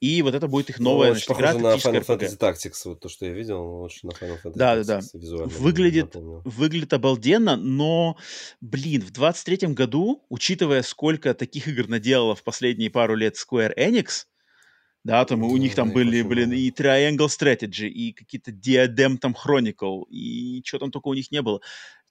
И 0.01 0.21
вот 0.21 0.35
это 0.35 0.47
будет 0.47 0.69
их 0.69 0.79
новая 0.79 1.09
ну, 1.09 1.13
значит, 1.13 1.31
игра. 1.31 1.53
на 1.53 1.75
Final 1.75 2.05
Fantasy 2.05 2.37
Tactics, 2.37 2.81
вот 2.85 2.99
то, 2.99 3.09
что 3.09 3.25
я 3.25 3.31
видел, 3.31 3.81
очень 3.81 4.09
на 4.09 4.11
Final 4.11 4.37
Fantasy 4.43 4.53
да, 4.55 4.77
Tactics 4.77 4.83
да, 4.83 4.99
да. 4.99 5.19
визуально. 5.19 5.53
Выглядит, 5.57 6.15
выглядит 6.15 6.93
обалденно, 6.93 7.55
но, 7.55 8.17
блин, 8.59 9.01
в 9.01 9.11
23-м 9.11 9.73
году, 9.73 10.25
учитывая, 10.29 10.81
сколько 10.81 11.33
таких 11.33 11.69
игр 11.69 11.87
наделала 11.87 12.35
в 12.35 12.43
последние 12.43 12.89
пару 12.89 13.15
лет 13.15 13.35
Square 13.35 13.73
Enix, 13.77 14.25
да, 15.03 15.23
там 15.25 15.43
у 15.43 15.57
них 15.57 15.75
там 15.75 15.91
были, 15.91 16.21
блин, 16.21 16.51
и 16.51 16.69
Triangle 16.71 17.27
Strategy, 17.27 17.87
и 17.87 18.11
какие-то 18.11 18.51
Diadem 18.51 19.17
там 19.17 19.33
Chronicle, 19.33 20.03
и 20.09 20.61
что 20.65 20.79
там 20.79 20.91
только 20.91 21.07
у 21.07 21.13
них 21.13 21.31
не 21.31 21.41
было. 21.41 21.61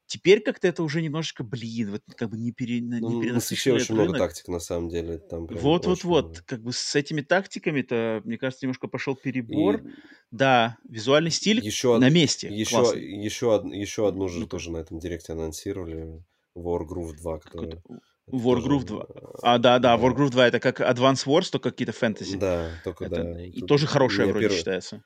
Теперь 0.07 0.41
как-то 0.41 0.67
это 0.67 0.83
уже 0.83 1.03
немножечко, 1.03 1.45
блин, 1.45 1.91
вот 1.91 2.03
как 2.17 2.31
бы 2.31 2.39
не, 2.39 2.51
пере, 2.51 2.81
не 2.81 2.99
ну, 2.99 3.21
перенасыщенный 3.21 3.77
очень 3.77 3.95
рынок. 3.95 4.09
много 4.09 4.19
тактик, 4.19 4.49
на 4.49 4.59
самом 4.59 4.89
деле. 4.89 5.19
Там 5.19 5.47
вот, 5.47 5.85
вот, 5.85 6.03
вот. 6.03 6.41
Как 6.47 6.63
бы 6.63 6.73
с 6.73 6.97
этими 6.97 7.21
тактиками-то, 7.21 8.23
мне 8.25 8.39
кажется, 8.39 8.65
немножко 8.65 8.89
пошел 8.89 9.15
перебор. 9.15 9.83
И... 9.83 9.91
Да, 10.31 10.79
визуальный 10.89 11.31
стиль 11.31 11.63
еще 11.63 11.99
на 11.99 12.09
месте. 12.09 12.49
Еще, 12.49 12.95
еще, 12.97 13.63
еще 13.71 14.09
одну 14.09 14.29
же 14.29 14.47
тоже 14.47 14.71
на 14.71 14.79
этом 14.79 14.99
директе 14.99 15.35
анонсировали. 15.35 16.25
Wargroove 16.57 17.15
2, 17.19 17.39
который... 17.41 17.83
Wargroove 18.31 18.85
2. 18.85 19.07
А, 19.43 19.59
да, 19.59 19.79
да, 19.79 19.97
Wargroove 19.97 20.31
2 20.31 20.49
это 20.49 20.61
как 20.61 20.81
Advance 20.81 21.27
Wars, 21.27 21.51
только 21.51 21.71
какие-то 21.71 21.93
фэнтези. 21.93 22.37
Да, 22.37 22.71
только 22.85 23.07
это, 23.07 23.23
да. 23.23 23.45
И 23.45 23.61
Тут 23.61 23.69
тоже 23.69 23.87
хорошая 23.87 24.27
вроде 24.27 24.49
перв... 24.49 24.59
считается. 24.59 25.05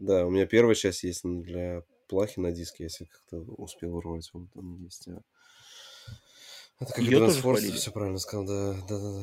Да, 0.00 0.26
у 0.26 0.30
меня 0.30 0.46
первая 0.46 0.74
часть 0.74 1.04
есть 1.04 1.22
для 1.24 1.82
плахи 2.08 2.38
на 2.38 2.52
диске, 2.52 2.84
если 2.84 3.04
как-то 3.04 3.38
успел 3.54 3.96
урвать, 3.96 4.30
он 4.32 4.48
там 4.48 4.82
есть. 4.82 5.08
А... 5.08 5.20
Это 6.78 6.92
как 6.92 7.04
Ее 7.04 7.18
Advance 7.18 7.42
Wars, 7.42 7.72
все 7.72 7.90
правильно 7.90 8.18
сказал, 8.18 8.46
да, 8.46 8.72
да, 8.88 8.98
да, 8.98 9.12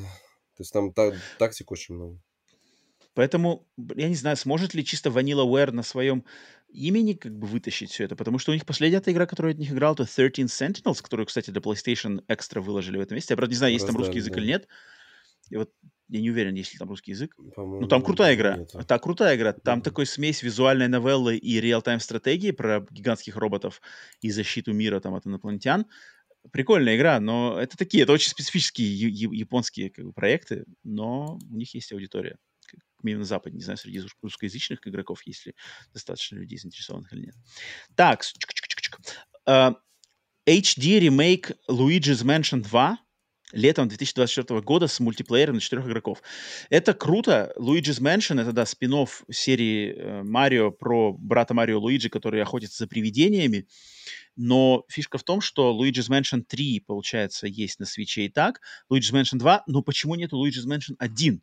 То 0.56 0.60
есть 0.60 0.72
там 0.72 0.92
та- 0.92 1.12
тактик 1.38 1.70
очень 1.70 1.94
много. 1.94 2.20
Поэтому, 3.14 3.64
я 3.76 4.08
не 4.08 4.16
знаю, 4.16 4.36
сможет 4.36 4.74
ли 4.74 4.84
чисто 4.84 5.10
VanillaWare 5.10 5.70
на 5.70 5.82
своем 5.84 6.24
имени 6.74 7.12
как 7.14 7.32
бы 7.36 7.46
вытащить 7.46 7.90
все 7.90 8.04
это, 8.04 8.16
потому 8.16 8.38
что 8.38 8.50
у 8.50 8.54
них 8.54 8.66
последняя 8.66 8.98
эта 8.98 9.12
игра, 9.12 9.26
которую 9.26 9.52
я 9.52 9.54
от 9.54 9.60
них 9.60 9.70
играл, 9.72 9.94
это 9.94 10.04
13 10.04 10.50
Sentinels, 10.50 11.02
которую, 11.02 11.26
кстати, 11.26 11.50
для 11.50 11.60
PlayStation 11.60 12.22
экстра 12.28 12.60
выложили 12.60 12.98
в 12.98 13.00
этом 13.00 13.14
месте. 13.14 13.32
Я, 13.32 13.36
правда, 13.36 13.52
не 13.52 13.58
знаю, 13.58 13.72
есть 13.72 13.86
там 13.86 13.96
русский 13.96 14.18
язык 14.18 14.34
да. 14.34 14.40
или 14.40 14.46
нет. 14.48 14.68
И 15.50 15.56
вот 15.56 15.70
я 16.08 16.20
не 16.20 16.30
уверен, 16.30 16.54
есть 16.54 16.72
ли 16.72 16.78
там 16.78 16.88
русский 16.88 17.12
язык. 17.12 17.36
Ну, 17.56 17.86
там 17.86 18.02
крутая 18.02 18.34
игра. 18.34 18.56
Нету. 18.56 18.80
Да, 18.86 18.98
крутая 18.98 19.36
игра. 19.36 19.52
Там 19.52 19.80
да. 19.80 19.84
такой 19.84 20.06
смесь 20.06 20.42
визуальной 20.42 20.88
новеллы 20.88 21.36
и 21.36 21.60
реал-тайм 21.60 22.00
стратегии 22.00 22.50
про 22.50 22.86
гигантских 22.90 23.36
роботов 23.36 23.80
и 24.20 24.30
защиту 24.30 24.72
мира 24.72 25.00
там 25.00 25.14
от 25.14 25.26
инопланетян. 25.26 25.86
Прикольная 26.52 26.96
игра, 26.96 27.20
но 27.20 27.58
это 27.58 27.78
такие, 27.78 28.02
это 28.02 28.12
очень 28.12 28.28
специфические 28.28 29.08
японские 29.08 29.90
как 29.90 30.04
бы, 30.04 30.12
проекты, 30.12 30.64
но 30.82 31.38
у 31.50 31.56
них 31.56 31.74
есть 31.74 31.90
аудитория. 31.92 32.36
Минимум 33.04 33.22
на 33.22 33.26
Западе, 33.26 33.56
не 33.56 33.62
знаю, 33.62 33.76
среди 33.76 34.02
русскоязычных 34.22 34.86
игроков, 34.86 35.22
есть 35.26 35.46
ли 35.46 35.54
достаточно 35.92 36.36
людей 36.36 36.58
заинтересованных 36.58 37.12
или 37.12 37.26
нет. 37.26 37.34
Так, 37.94 38.24
uh, 39.46 39.74
HD 40.46 40.98
ремейк 40.98 41.52
Luigi's 41.70 42.24
Mansion 42.24 42.60
2 42.62 42.98
летом 43.54 43.88
2024 43.88 44.60
года 44.60 44.88
с 44.88 45.00
мультиплеером 45.00 45.54
на 45.54 45.60
четырех 45.60 45.86
игроков. 45.86 46.22
Это 46.70 46.92
круто. 46.92 47.52
Luigi's 47.56 48.00
Mansion— 48.00 48.40
это, 48.42 48.52
да, 48.52 48.66
спин 48.66 49.06
серии 49.30 49.94
э, 49.94 50.22
Марио 50.22 50.70
про 50.70 51.12
брата 51.12 51.54
Марио 51.54 51.80
Луиджи, 51.80 52.10
который 52.10 52.42
охотится 52.42 52.78
за 52.78 52.88
привидениями. 52.88 53.66
Но 54.36 54.84
фишка 54.88 55.18
в 55.18 55.22
том, 55.22 55.40
что 55.40 55.72
Luigi's 55.72 56.10
Mansion 56.10 56.42
3, 56.42 56.80
получается, 56.80 57.46
есть 57.46 57.78
на 57.80 57.86
свече 57.86 58.26
и 58.26 58.28
так, 58.28 58.60
Luigi's 58.90 59.12
Mansion 59.12 59.38
2, 59.38 59.64
но 59.66 59.82
почему 59.82 60.16
нету 60.16 60.44
Luigi's 60.44 60.66
Mansion 60.66 60.96
1? 60.98 61.42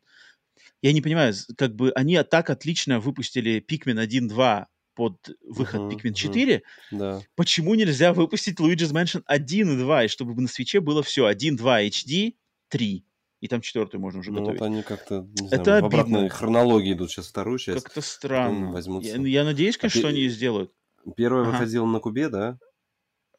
Я 0.80 0.92
не 0.92 1.00
понимаю, 1.00 1.34
как 1.56 1.74
бы 1.74 1.92
они 1.92 2.20
так 2.22 2.50
отлично 2.50 3.00
выпустили 3.00 3.64
Pikmin 3.66 4.04
1.2 4.04 4.66
под 4.94 5.16
выход 5.42 5.80
uh-huh, 5.80 5.90
Pikmin 5.90 6.12
4, 6.12 6.56
uh-huh. 6.56 6.62
да. 6.92 7.20
почему 7.34 7.74
нельзя 7.74 8.12
выпустить 8.12 8.60
Luigi's 8.60 8.92
Mansion 8.92 9.22
1 9.26 9.72
и 9.72 9.76
2, 9.78 10.04
и 10.04 10.08
чтобы 10.08 10.40
на 10.40 10.48
свече 10.48 10.80
было 10.80 11.02
все 11.02 11.26
1, 11.26 11.56
2, 11.56 11.84
HD, 11.84 12.34
3. 12.68 13.04
И 13.40 13.48
там 13.48 13.60
четвертую 13.60 14.00
можно 14.00 14.20
уже 14.20 14.30
ну, 14.30 14.38
готовить. 14.38 14.60
Вот 14.60 14.66
они 14.66 14.82
как-то, 14.82 15.26
не 15.40 15.48
знаю, 15.48 15.62
Это 15.62 15.80
в 15.80 15.86
обратной 15.86 16.28
хронологии 16.28 16.92
идут 16.92 17.10
сейчас 17.10 17.26
вторую 17.26 17.58
часть. 17.58 17.82
Как-то 17.82 18.00
странно. 18.00 18.70
Возьмутся. 18.70 19.16
Я, 19.16 19.26
я 19.26 19.44
надеюсь, 19.44 19.76
конечно, 19.76 19.98
а 19.98 20.02
что 20.02 20.08
они 20.10 20.28
сделают. 20.28 20.72
Первая 21.16 21.42
ага. 21.42 21.52
выходила 21.52 21.84
на 21.86 21.98
Кубе, 21.98 22.28
да? 22.28 22.58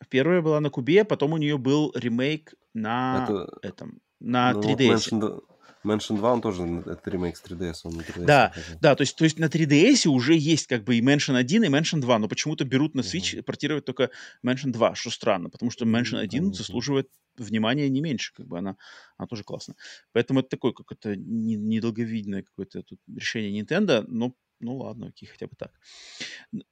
Первая 0.09 0.41
была 0.41 0.59
на 0.59 0.69
Кубе, 0.69 1.05
потом 1.05 1.31
у 1.31 1.37
нее 1.37 1.57
был 1.57 1.93
ремейк 1.95 2.53
на 2.73 3.25
Это... 3.29 3.57
этом, 3.61 4.01
на 4.19 4.51
ну, 4.51 4.61
3DS. 4.61 5.09
Вот 5.11 5.23
Mansion, 5.23 5.41
Mansion 5.85 6.17
2, 6.17 6.33
он 6.33 6.41
тоже, 6.41 6.63
это 6.85 7.09
ремейк 7.09 7.37
с 7.37 7.43
3DS, 7.43 7.81
он 7.83 7.95
на 7.95 8.01
3DS. 8.01 8.25
Да, 8.25 8.53
да, 8.81 8.95
то 8.95 9.01
есть, 9.01 9.15
то 9.15 9.23
есть 9.23 9.39
на 9.39 9.45
3DS 9.45 10.07
уже 10.07 10.35
есть 10.35 10.67
как 10.67 10.83
бы 10.83 10.95
и 10.95 11.01
Mansion 11.01 11.35
1, 11.35 11.63
и 11.63 11.67
Mansion 11.67 11.99
2, 11.99 12.19
но 12.19 12.27
почему-то 12.27 12.65
берут 12.65 12.95
на 12.95 13.01
Switch, 13.01 13.35
uh-huh. 13.35 13.43
портировать 13.43 13.85
только 13.85 14.09
Mansion 14.45 14.71
2, 14.71 14.95
что 14.95 15.09
странно, 15.09 15.49
потому 15.49 15.71
что 15.71 15.85
Mansion 15.85 16.19
1 16.19 16.49
uh-huh. 16.49 16.53
заслуживает 16.53 17.09
внимания 17.37 17.89
не 17.89 18.01
меньше, 18.01 18.33
как 18.33 18.47
бы 18.47 18.57
она, 18.57 18.77
она 19.17 19.27
тоже 19.27 19.43
классная. 19.43 19.75
Поэтому 20.11 20.41
это 20.41 20.49
такое 20.49 20.71
какое-то 20.71 21.15
недолговидное 21.15 22.43
какое-то 22.43 22.83
тут 22.83 22.99
решение 23.07 23.61
Nintendo, 23.61 24.03
но 24.07 24.35
ну 24.59 24.77
ладно, 24.77 25.07
окей, 25.07 25.27
хотя 25.27 25.47
бы 25.47 25.55
так. 25.57 25.71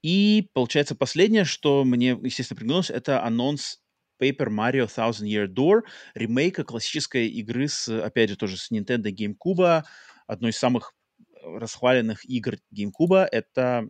И 0.01 0.49
получается 0.53 0.95
последнее, 0.95 1.43
что 1.43 1.83
мне, 1.83 2.17
естественно, 2.21 2.57
приглянулось, 2.57 2.89
это 2.89 3.23
анонс 3.23 3.80
Paper 4.21 4.49
Mario 4.49 4.87
Thousand 4.87 5.27
Year 5.27 5.47
Door, 5.47 5.81
ремейка 6.13 6.63
классической 6.63 7.27
игры 7.27 7.67
с, 7.67 7.89
опять 7.89 8.29
же, 8.29 8.37
тоже 8.37 8.57
с 8.57 8.71
Nintendo 8.71 9.11
GameCube, 9.11 9.83
одной 10.27 10.51
из 10.51 10.57
самых 10.57 10.93
расхваленных 11.43 12.23
игр 12.29 12.57
GameCube, 12.73 13.27
это 13.31 13.89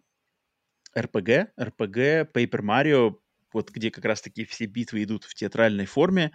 RPG, 0.95 1.47
RPG 1.59 2.31
Paper 2.33 2.61
Mario, 2.61 3.15
вот 3.53 3.69
где 3.71 3.91
как 3.91 4.05
раз-таки 4.05 4.45
все 4.45 4.65
битвы 4.65 5.03
идут 5.03 5.25
в 5.25 5.35
театральной 5.35 5.85
форме, 5.85 6.31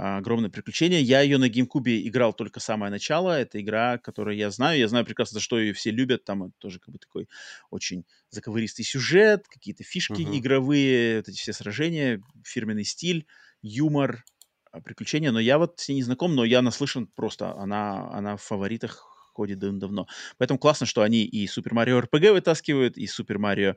огромное 0.00 0.48
приключение. 0.48 1.02
Я 1.02 1.20
ее 1.20 1.36
на 1.36 1.48
GameCube 1.48 2.00
играл 2.06 2.32
только 2.32 2.58
самое 2.58 2.90
начало. 2.90 3.38
Это 3.38 3.60
игра, 3.60 3.98
которую 3.98 4.36
я 4.36 4.50
знаю. 4.50 4.78
Я 4.78 4.88
знаю 4.88 5.04
прекрасно, 5.04 5.34
за 5.34 5.40
что 5.40 5.58
ее 5.58 5.74
все 5.74 5.90
любят. 5.90 6.24
Там 6.24 6.52
тоже 6.58 6.80
как 6.80 6.92
бы 6.92 6.98
такой 6.98 7.28
очень 7.70 8.06
заковыристый 8.30 8.84
сюжет, 8.84 9.46
какие-то 9.48 9.84
фишки 9.84 10.22
uh-huh. 10.22 10.38
игровые, 10.38 11.18
вот 11.18 11.28
эти 11.28 11.38
все 11.38 11.52
сражения, 11.52 12.22
фирменный 12.44 12.84
стиль, 12.84 13.26
юмор, 13.60 14.24
а, 14.72 14.80
приключения. 14.80 15.32
Но 15.32 15.40
я 15.40 15.58
вот 15.58 15.80
с 15.80 15.88
ней 15.88 15.96
не 15.96 16.02
знаком, 16.02 16.34
но 16.34 16.44
я 16.44 16.62
наслышан 16.62 17.06
просто. 17.06 17.52
Она, 17.54 18.10
она 18.12 18.36
в 18.36 18.42
фаворитах 18.42 19.06
ходит 19.34 19.58
давно. 19.58 20.06
Поэтому 20.38 20.58
классно, 20.58 20.86
что 20.86 21.02
они 21.02 21.24
и 21.24 21.46
Super 21.46 21.72
Mario 21.72 22.02
RPG 22.02 22.32
вытаскивают, 22.32 22.96
и 22.96 23.04
Super 23.04 23.36
Mario 23.36 23.76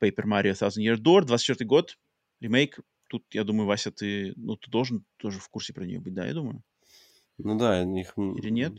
Paper 0.00 0.24
Mario 0.24 0.52
Thousand 0.52 0.82
Year 0.82 0.96
Door, 0.96 1.24
24 1.24 1.66
год, 1.66 1.98
ремейк, 2.40 2.78
тут, 3.08 3.24
я 3.32 3.44
думаю, 3.44 3.66
Вася, 3.66 3.90
ты, 3.90 4.32
ну, 4.36 4.56
ты 4.56 4.70
должен 4.70 5.04
тоже 5.16 5.38
в 5.40 5.48
курсе 5.48 5.72
про 5.72 5.84
нее 5.84 6.00
быть, 6.00 6.14
да, 6.14 6.26
я 6.26 6.34
думаю? 6.34 6.62
Ну 7.38 7.58
да, 7.58 7.84
них... 7.84 8.14
Или 8.16 8.50
нет? 8.50 8.72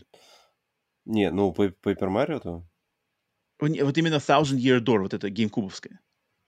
Не, 1.06 1.32
ну, 1.32 1.52
Paper 1.52 2.10
Mario-то? 2.10 2.66
Вот 3.60 3.98
именно 3.98 4.16
Thousand 4.16 4.60
Year 4.60 4.80
Door, 4.80 5.00
вот 5.00 5.14
это 5.14 5.30
геймкубовская. 5.30 6.00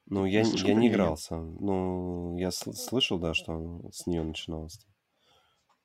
Ну, 0.07 0.25
я, 0.25 0.41
я 0.41 0.73
не 0.73 0.89
играл 0.89 1.17
сам. 1.17 1.55
Ну, 1.55 2.37
я 2.37 2.51
слышал, 2.51 3.19
да, 3.19 3.33
что 3.33 3.89
с 3.91 4.07
нее 4.07 4.23
начиналось. 4.23 4.85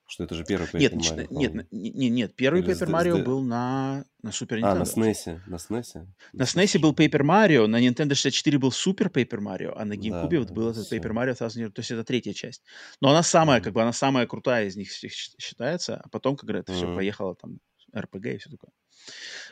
Что 0.09 0.23
это 0.23 0.37
же 0.37 0.45
первый 0.45 0.69
Paper 0.69 0.79
нет, 0.79 0.93
Mario. 0.93 1.27
Нет, 1.31 1.55
нет, 1.55 1.67
нет, 1.73 2.13
нет, 2.13 2.37
первый 2.37 2.63
Или 2.63 2.73
Paper 2.73 2.89
Mario 2.89 3.25
был 3.25 3.43
на, 3.43 4.05
на 4.23 4.29
Super 4.29 4.61
Nintendo. 4.61 4.71
А, 4.71 4.75
на 4.77 4.83
SNES. 4.85 5.41
На 5.47 5.57
SNES? 5.57 6.07
На 6.33 6.43
SNES 6.45 6.79
был 6.79 6.93
Paper 6.93 7.23
Mario, 7.23 7.67
на 7.67 7.85
Nintendo 7.85 8.15
64 8.15 8.59
был 8.59 8.69
Super 8.71 9.11
Paper 9.11 9.41
Mario, 9.41 9.73
а 9.75 9.85
на 9.85 9.95
GameCube 9.95 10.29
да, 10.31 10.39
вот 10.39 10.51
был 10.53 10.71
этот 10.71 10.91
Paper 10.93 11.13
Mario 11.13 11.37
Thousand 11.37 11.65
Year, 11.65 11.71
то 11.71 11.81
есть 11.81 11.91
это 11.91 12.05
третья 12.05 12.33
часть. 12.33 12.63
Но 13.01 13.11
она 13.11 13.25
самая, 13.25 13.59
mm-hmm. 13.59 13.65
как 13.65 13.73
бы, 13.73 13.83
она 13.83 13.93
самая 13.93 14.27
крутая 14.27 14.67
из 14.67 14.77
них 14.77 14.93
считается, 14.93 15.97
а 15.97 16.09
потом, 16.09 16.37
как 16.37 16.49
говорят, 16.49 16.69
mm-hmm. 16.69 16.75
все 16.77 16.95
поехало 16.95 17.35
там 17.35 17.59
RPG 17.93 18.35
и 18.35 18.39
все 18.39 18.51
такое. 18.51 18.71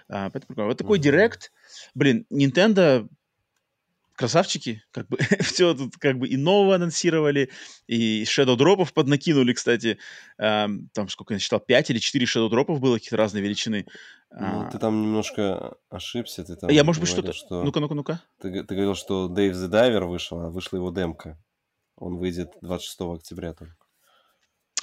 А, 0.08 0.30
поэтому, 0.30 0.68
вот 0.68 0.78
такой 0.78 1.00
директ. 1.00 1.50
Mm-hmm. 1.50 1.90
Блин, 1.94 2.26
Nintendo 2.30 3.08
красавчики, 4.14 4.82
как 4.90 5.08
бы 5.08 5.18
все 5.40 5.74
тут 5.74 5.96
как 5.98 6.18
бы 6.18 6.28
и 6.28 6.36
нового 6.36 6.76
анонсировали, 6.76 7.50
и 7.86 8.24
Shadow 8.24 8.56
дропов 8.56 8.92
поднакинули, 8.92 9.52
кстати, 9.52 9.98
эм, 10.38 10.88
там 10.92 11.08
сколько 11.08 11.34
я 11.34 11.40
считал, 11.40 11.60
5 11.60 11.90
или 11.90 11.98
4 11.98 12.24
Shadow 12.26 12.48
дропов 12.48 12.80
было 12.80 12.96
какие-то 12.96 13.16
разные 13.16 13.42
величины. 13.42 13.86
Ну, 14.30 14.62
а... 14.62 14.70
ты 14.70 14.78
там 14.78 15.02
немножко 15.02 15.74
ошибся, 15.90 16.44
ты 16.44 16.56
там 16.56 16.70
Я, 16.70 16.84
может 16.84 17.00
быть, 17.00 17.10
что-то... 17.10 17.32
Что... 17.32 17.62
Ну-ка, 17.62 17.80
ну-ка, 17.80 17.94
ну-ка. 17.94 18.22
Ты, 18.40 18.64
ты 18.64 18.74
говорил, 18.74 18.94
что 18.94 19.26
Dave 19.28 19.52
the 19.52 19.70
Diver 19.70 20.06
вышел, 20.06 20.40
а 20.40 20.50
вышла 20.50 20.76
его 20.76 20.90
демка. 20.90 21.38
Он 21.96 22.16
выйдет 22.16 22.50
26 22.60 23.00
октября 23.00 23.54
только. 23.54 23.83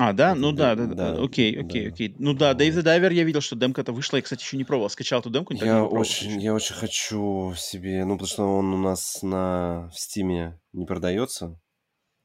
А, 0.01 0.13
да? 0.13 0.33
Ну 0.33 0.51
да, 0.51 0.73
да, 0.73 0.87
да. 0.87 1.23
Окей, 1.23 1.55
окей, 1.61 1.89
окей. 1.89 2.15
Ну 2.17 2.33
да, 2.33 2.53
Dave 2.53 2.71
the 2.71 2.83
Diver 2.83 3.13
я 3.13 3.23
видел, 3.23 3.39
что 3.39 3.55
демка-то 3.55 3.93
вышла. 3.93 4.15
Я, 4.17 4.23
кстати, 4.23 4.41
еще 4.41 4.57
не 4.57 4.63
пробовал. 4.63 4.89
Скачал 4.89 5.19
эту 5.19 5.29
демку, 5.29 5.53
я 5.53 5.83
очень, 5.83 6.41
я 6.41 6.55
очень 6.55 6.73
хочу 6.73 7.53
себе... 7.55 8.03
Ну, 8.03 8.15
потому 8.15 8.27
что 8.27 8.43
он 8.57 8.73
у 8.73 8.77
нас 8.77 9.21
на 9.21 9.91
в 9.93 9.99
Стиме 9.99 10.59
не 10.73 10.87
продается. 10.87 11.59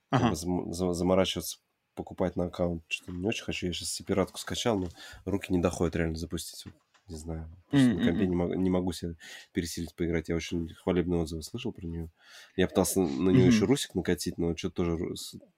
Ага. 0.08 0.34
заморачиваться, 0.34 1.58
покупать 1.94 2.34
на 2.36 2.46
аккаунт. 2.46 2.82
Что-то 2.88 3.12
не 3.12 3.26
очень 3.26 3.44
хочу. 3.44 3.66
Я 3.66 3.74
сейчас 3.74 3.90
себе 3.90 4.06
пиратку 4.06 4.38
скачал, 4.38 4.78
но 4.78 4.88
руки 5.26 5.52
не 5.52 5.58
доходят 5.58 5.96
реально 5.96 6.16
запустить. 6.16 6.72
Не 7.08 7.16
знаю. 7.16 7.46
Mm-hmm. 7.72 7.94
На 7.94 8.04
компе 8.06 8.26
не 8.26 8.36
могу, 8.36 8.54
не 8.54 8.70
могу 8.70 8.92
себя 8.92 9.12
пересилить 9.52 9.94
поиграть. 9.94 10.30
Я 10.30 10.36
очень 10.36 10.72
хвалебные 10.82 11.20
отзывы 11.20 11.42
слышал 11.42 11.72
про 11.72 11.86
нее. 11.86 12.10
Я 12.56 12.68
пытался 12.68 13.00
на 13.00 13.30
нее 13.30 13.48
mm-hmm. 13.48 13.52
еще 13.52 13.64
русик 13.66 13.94
накатить, 13.94 14.38
но 14.38 14.56
что-то 14.56 14.76
тоже 14.76 14.96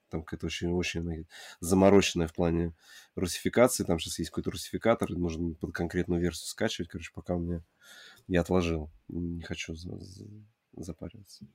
там 0.08 0.22
какая-то 0.22 0.46
очень, 0.46 0.68
очень 0.68 1.26
замороченная 1.60 2.26
в 2.26 2.34
плане 2.34 2.74
русификации. 3.14 3.84
Там 3.84 3.98
сейчас 3.98 4.18
есть 4.18 4.30
какой-то 4.30 4.50
русификатор, 4.50 5.10
нужно 5.10 5.54
под 5.54 5.72
конкретную 5.72 6.20
версию 6.20 6.48
скачивать. 6.48 6.88
Короче, 6.90 7.10
пока 7.14 7.34
меня... 7.34 7.62
Я 8.26 8.42
отложил. 8.42 8.90
Не 9.08 9.42
хочу 9.42 9.74
за, 9.74 9.98
за, 9.98 10.26
запариваться. 10.76 11.46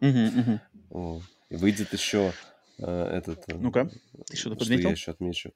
Uh-huh, 0.00 0.60
uh-huh. 0.90 1.22
Выйдет 1.50 1.92
еще 1.92 2.32
э, 2.78 2.86
этот... 2.86 3.44
Э, 3.48 3.54
Ну-ка, 3.54 3.90
ты 4.26 4.36
что-то 4.36 4.56
подметил? 4.56 4.80
Что 4.80 4.88
я 4.88 4.92
еще 4.92 5.10
отмечу? 5.10 5.52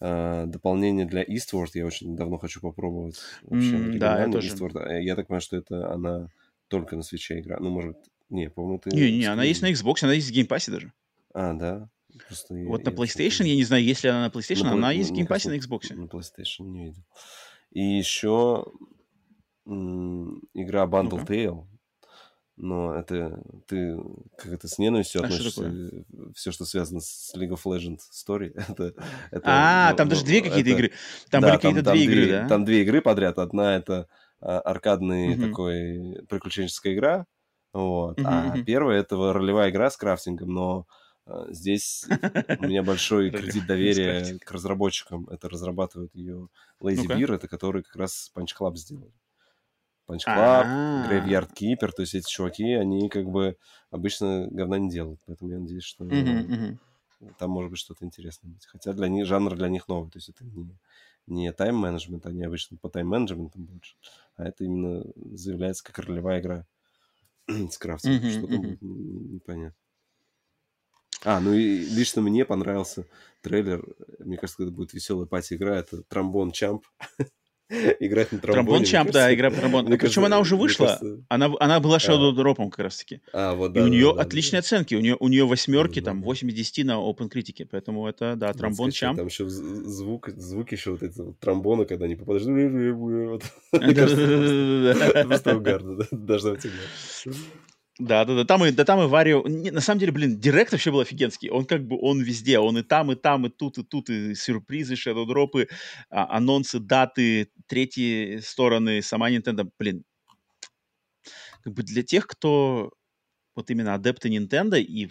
Э, 0.00 0.44
дополнение 0.46 1.06
для 1.06 1.24
Eastward 1.24 1.70
я 1.74 1.86
очень 1.86 2.16
давно 2.16 2.38
хочу 2.38 2.60
попробовать. 2.60 3.18
Вообще, 3.42 3.76
mm, 3.76 3.98
да, 3.98 4.22
я 4.22 4.30
тоже. 4.30 4.54
Eastward. 4.54 4.78
Э, 4.78 5.02
я 5.02 5.16
так 5.16 5.26
понимаю, 5.26 5.40
что 5.40 5.56
это 5.56 5.90
она 5.92 6.28
только 6.68 6.96
на 6.96 7.02
Switch 7.02 7.35
е 7.35 7.40
игра. 7.40 7.58
Ну, 7.58 7.70
может, 7.70 7.96
не, 8.28 8.48
по-моему, 8.48 8.78
ты... 8.78 8.90
Не-не, 8.90 9.24
она 9.24 9.42
есть 9.44 9.62
на 9.62 9.72
Xbox, 9.72 9.96
она 10.02 10.12
есть 10.12 10.28
в 10.28 10.32
геймпассе 10.32 10.70
даже. 10.70 10.92
А, 11.34 11.52
да? 11.54 11.88
Просто 12.26 12.54
вот 12.54 12.84
я, 12.84 12.90
на 12.90 12.94
PlayStation, 12.94 13.44
я, 13.44 13.54
не 13.54 13.64
знаю, 13.64 13.84
есть 13.84 14.02
ли 14.02 14.10
она 14.10 14.26
на 14.26 14.30
PlayStation, 14.30 14.64
на, 14.64 14.72
она 14.72 14.92
есть 14.92 15.10
в 15.10 15.14
геймпассе 15.14 15.48
на 15.48 15.54
Xbox. 15.54 15.94
На 15.94 16.06
PlayStation 16.06 16.66
не 16.66 16.86
видел. 16.86 17.04
И 17.70 17.80
еще 17.80 18.64
м- 19.66 20.42
игра 20.54 20.84
Bundle 20.84 21.18
ну 21.18 21.24
Tale. 21.24 21.66
Но 22.62 22.94
это 22.94 23.42
ты 23.66 23.96
как 24.36 24.52
это 24.52 24.68
с 24.68 24.78
ненавистью 24.78 25.22
а 25.22 25.24
относишься 25.24 25.72
все, 26.34 26.52
что 26.52 26.66
связано 26.66 27.00
с 27.00 27.32
League 27.34 27.52
of 27.52 27.62
Legends 27.64 28.00
Story. 28.12 28.52
это, 28.68 28.92
это, 29.30 29.42
а, 29.44 29.90
ну, 29.92 29.96
там 29.96 30.08
ну, 30.08 30.10
даже 30.10 30.26
две 30.26 30.42
какие-то 30.42 30.70
игры. 30.70 30.92
Там 31.30 31.40
да, 31.40 31.48
были 31.48 31.56
какие-то 31.56 31.90
две 31.90 32.04
игры, 32.04 32.28
да? 32.28 32.48
Там 32.48 32.64
две 32.64 32.82
игры 32.82 33.00
подряд. 33.00 33.38
Одна 33.38 33.76
это 33.76 34.08
а, 34.40 34.60
аркадный 34.60 35.34
угу. 35.34 35.42
такой 35.42 36.26
приключенческая 36.28 36.92
игра. 36.92 37.26
Вот. 37.72 38.20
Угу, 38.20 38.28
а 38.28 38.52
угу. 38.54 38.64
первая 38.64 39.00
это 39.00 39.32
ролевая 39.32 39.70
игра 39.70 39.88
с 39.88 39.96
крафтингом, 39.96 40.52
но 40.52 40.86
здесь 41.48 42.04
у 42.60 42.66
меня 42.66 42.82
большой 42.82 43.30
кредит 43.30 43.66
доверия 43.68 44.38
к 44.38 44.50
разработчикам. 44.50 45.28
Это 45.28 45.48
разрабатывает 45.48 46.14
ее 46.14 46.48
Lazy 46.80 47.06
Beer, 47.06 47.34
это 47.34 47.48
который 47.48 47.82
как 47.82 47.96
раз 47.96 48.30
Punch 48.34 48.50
Club 48.58 48.76
сделал. 48.76 49.12
Punch 50.08 50.26
Club, 50.26 51.08
Graveyard 51.08 51.52
Keeper, 51.54 51.92
то 51.92 52.02
есть 52.02 52.14
эти 52.14 52.28
чуваки, 52.28 52.72
они 52.72 53.08
как 53.08 53.26
бы 53.26 53.56
обычно 53.90 54.48
говна 54.50 54.78
не 54.78 54.90
делают, 54.90 55.20
поэтому 55.26 55.52
я 55.52 55.58
надеюсь, 55.58 55.84
что 55.84 56.04
там 57.38 57.50
может 57.50 57.70
быть 57.70 57.78
что-то 57.78 58.04
интересное. 58.04 58.52
Хотя 58.66 58.92
для 58.92 59.08
них, 59.08 59.26
жанр 59.26 59.54
для 59.54 59.68
них 59.68 59.88
новый, 59.88 60.10
то 60.10 60.18
есть 60.18 60.30
это 60.30 60.44
не, 60.44 60.74
не 61.26 61.52
тайм-менеджмент, 61.52 62.26
они 62.26 62.42
обычно 62.42 62.76
по 62.76 62.88
тайм-менеджментам 62.88 63.64
больше, 63.64 63.94
а 64.36 64.44
это 64.44 64.64
именно 64.64 65.04
заявляется 65.14 65.84
как 65.84 65.98
ролевая 65.98 66.40
игра 66.40 66.66
с 67.46 67.78
крафтингом. 67.78 68.28
Mm-hmm, 68.28 68.38
что 68.38 68.46
там 68.46 68.62
mm-hmm. 68.62 69.32
непонятно. 69.34 69.76
А, 71.24 71.40
ну 71.40 71.52
и 71.52 71.84
лично 71.84 72.22
мне 72.22 72.44
понравился 72.44 73.06
трейлер. 73.42 73.84
Мне 74.18 74.36
кажется, 74.36 74.62
это 74.62 74.72
будет 74.72 74.92
веселая 74.92 75.26
пати-игра. 75.26 75.76
Это 75.78 76.02
Тромбон 76.02 76.52
Чамп. 76.52 76.84
Играть 78.00 78.32
на 78.32 78.38
тромбоне. 78.40 78.66
Тромбон 78.66 78.84
Чамп, 78.84 79.10
да, 79.12 79.32
игра 79.32 79.50
по 79.50 79.58
тромбону. 79.58 79.86
Причем 79.86 80.00
кажется, 80.00 80.26
она 80.26 80.40
уже 80.40 80.56
вышла. 80.56 81.00
Она, 81.28 81.52
она 81.60 81.78
была 81.78 81.98
Shadow 81.98 82.30
а. 82.30 82.34
Drop'ом 82.34 82.68
как 82.68 82.80
раз-таки. 82.80 83.20
А, 83.32 83.54
вот, 83.54 83.72
да, 83.72 83.80
и 83.80 83.84
у 83.84 83.86
нее 83.86 84.12
да, 84.12 84.22
отличные 84.22 84.60
да. 84.60 84.66
оценки. 84.66 84.96
У 84.96 85.00
нее, 85.00 85.16
у 85.20 85.28
нее 85.28 85.46
восьмерки, 85.46 86.00
да, 86.00 86.06
там, 86.06 86.22
8 86.22 86.50
из 86.50 86.54
10 86.54 86.84
на 86.86 86.94
Open 86.94 87.30
Critic. 87.30 87.68
Поэтому 87.70 88.08
это, 88.08 88.34
да, 88.34 88.52
тромбон 88.52 88.90
Чамп. 88.90 89.18
Там 89.18 89.26
еще 89.28 89.48
звук, 89.48 90.30
звук 90.30 90.72
еще 90.72 90.90
вот 90.90 91.04
эти 91.04 91.20
вот 91.20 91.38
тромбона, 91.38 91.84
когда 91.84 92.06
они 92.06 92.16
попадают. 92.16 92.40
Просто 93.70 95.56
угарно, 95.56 96.04
должна 96.10 96.52
быть 96.52 96.66
да, 98.00 98.24
да, 98.24 98.34
да, 98.34 98.44
там 98.44 98.64
и, 98.64 98.72
да, 98.72 98.84
там 98.84 99.00
и 99.02 99.06
Варио... 99.06 99.42
На 99.42 99.80
самом 99.80 100.00
деле, 100.00 100.12
блин, 100.12 100.40
Директ 100.40 100.72
вообще 100.72 100.90
был 100.90 101.00
офигенский. 101.00 101.50
Он 101.50 101.66
как 101.66 101.86
бы, 101.86 101.98
он 102.00 102.20
везде. 102.22 102.58
Он 102.58 102.78
и 102.78 102.82
там, 102.82 103.12
и 103.12 103.14
там, 103.14 103.46
и 103.46 103.50
тут, 103.50 103.78
и 103.78 103.84
тут, 103.84 104.08
и 104.10 104.34
сюрпризы, 104.34 104.96
шедоудропы, 104.96 105.68
а, 106.08 106.36
анонсы, 106.36 106.80
даты, 106.80 107.50
третьи 107.66 108.38
стороны, 108.38 109.02
сама 109.02 109.30
Nintendo. 109.30 109.70
Блин, 109.78 110.04
как 111.62 111.74
бы 111.74 111.82
для 111.82 112.02
тех, 112.02 112.26
кто 112.26 112.92
вот 113.54 113.70
именно 113.70 113.94
адепты 113.94 114.28
Nintendo 114.28 114.80
и 114.80 115.10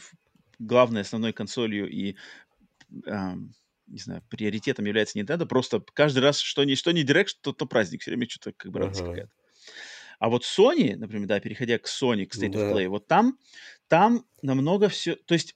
главной 0.57 1.01
основной 1.01 1.31
консолью 1.31 1.89
и 1.89 2.15
э, 3.05 3.33
не 3.87 3.99
знаю, 3.99 4.23
приоритетом 4.29 4.85
является 4.85 5.19
Nintendo, 5.19 5.45
просто 5.45 5.83
каждый 5.93 6.19
раз, 6.19 6.39
что 6.39 6.63
не, 6.63 6.75
что 6.75 6.91
не 6.91 7.03
Direct, 7.03 7.27
что 7.27 7.53
то 7.53 7.65
праздник, 7.65 8.01
все 8.01 8.11
время 8.11 8.27
что-то 8.29 8.53
как 8.55 8.71
бы 8.71 8.79
радость 8.79 9.01
uh-huh. 9.01 9.09
какая-то. 9.09 9.31
А 10.19 10.29
вот 10.29 10.43
Sony, 10.43 10.95
например, 10.95 11.27
да, 11.27 11.39
переходя 11.39 11.77
к 11.79 11.87
Sony, 11.87 12.25
к 12.25 12.35
State 12.35 12.51
да. 12.51 12.59
of 12.59 12.73
Play, 12.73 12.87
вот 12.87 13.07
там, 13.07 13.37
там 13.87 14.25
намного 14.41 14.89
все... 14.89 15.15
То 15.15 15.33
есть 15.33 15.55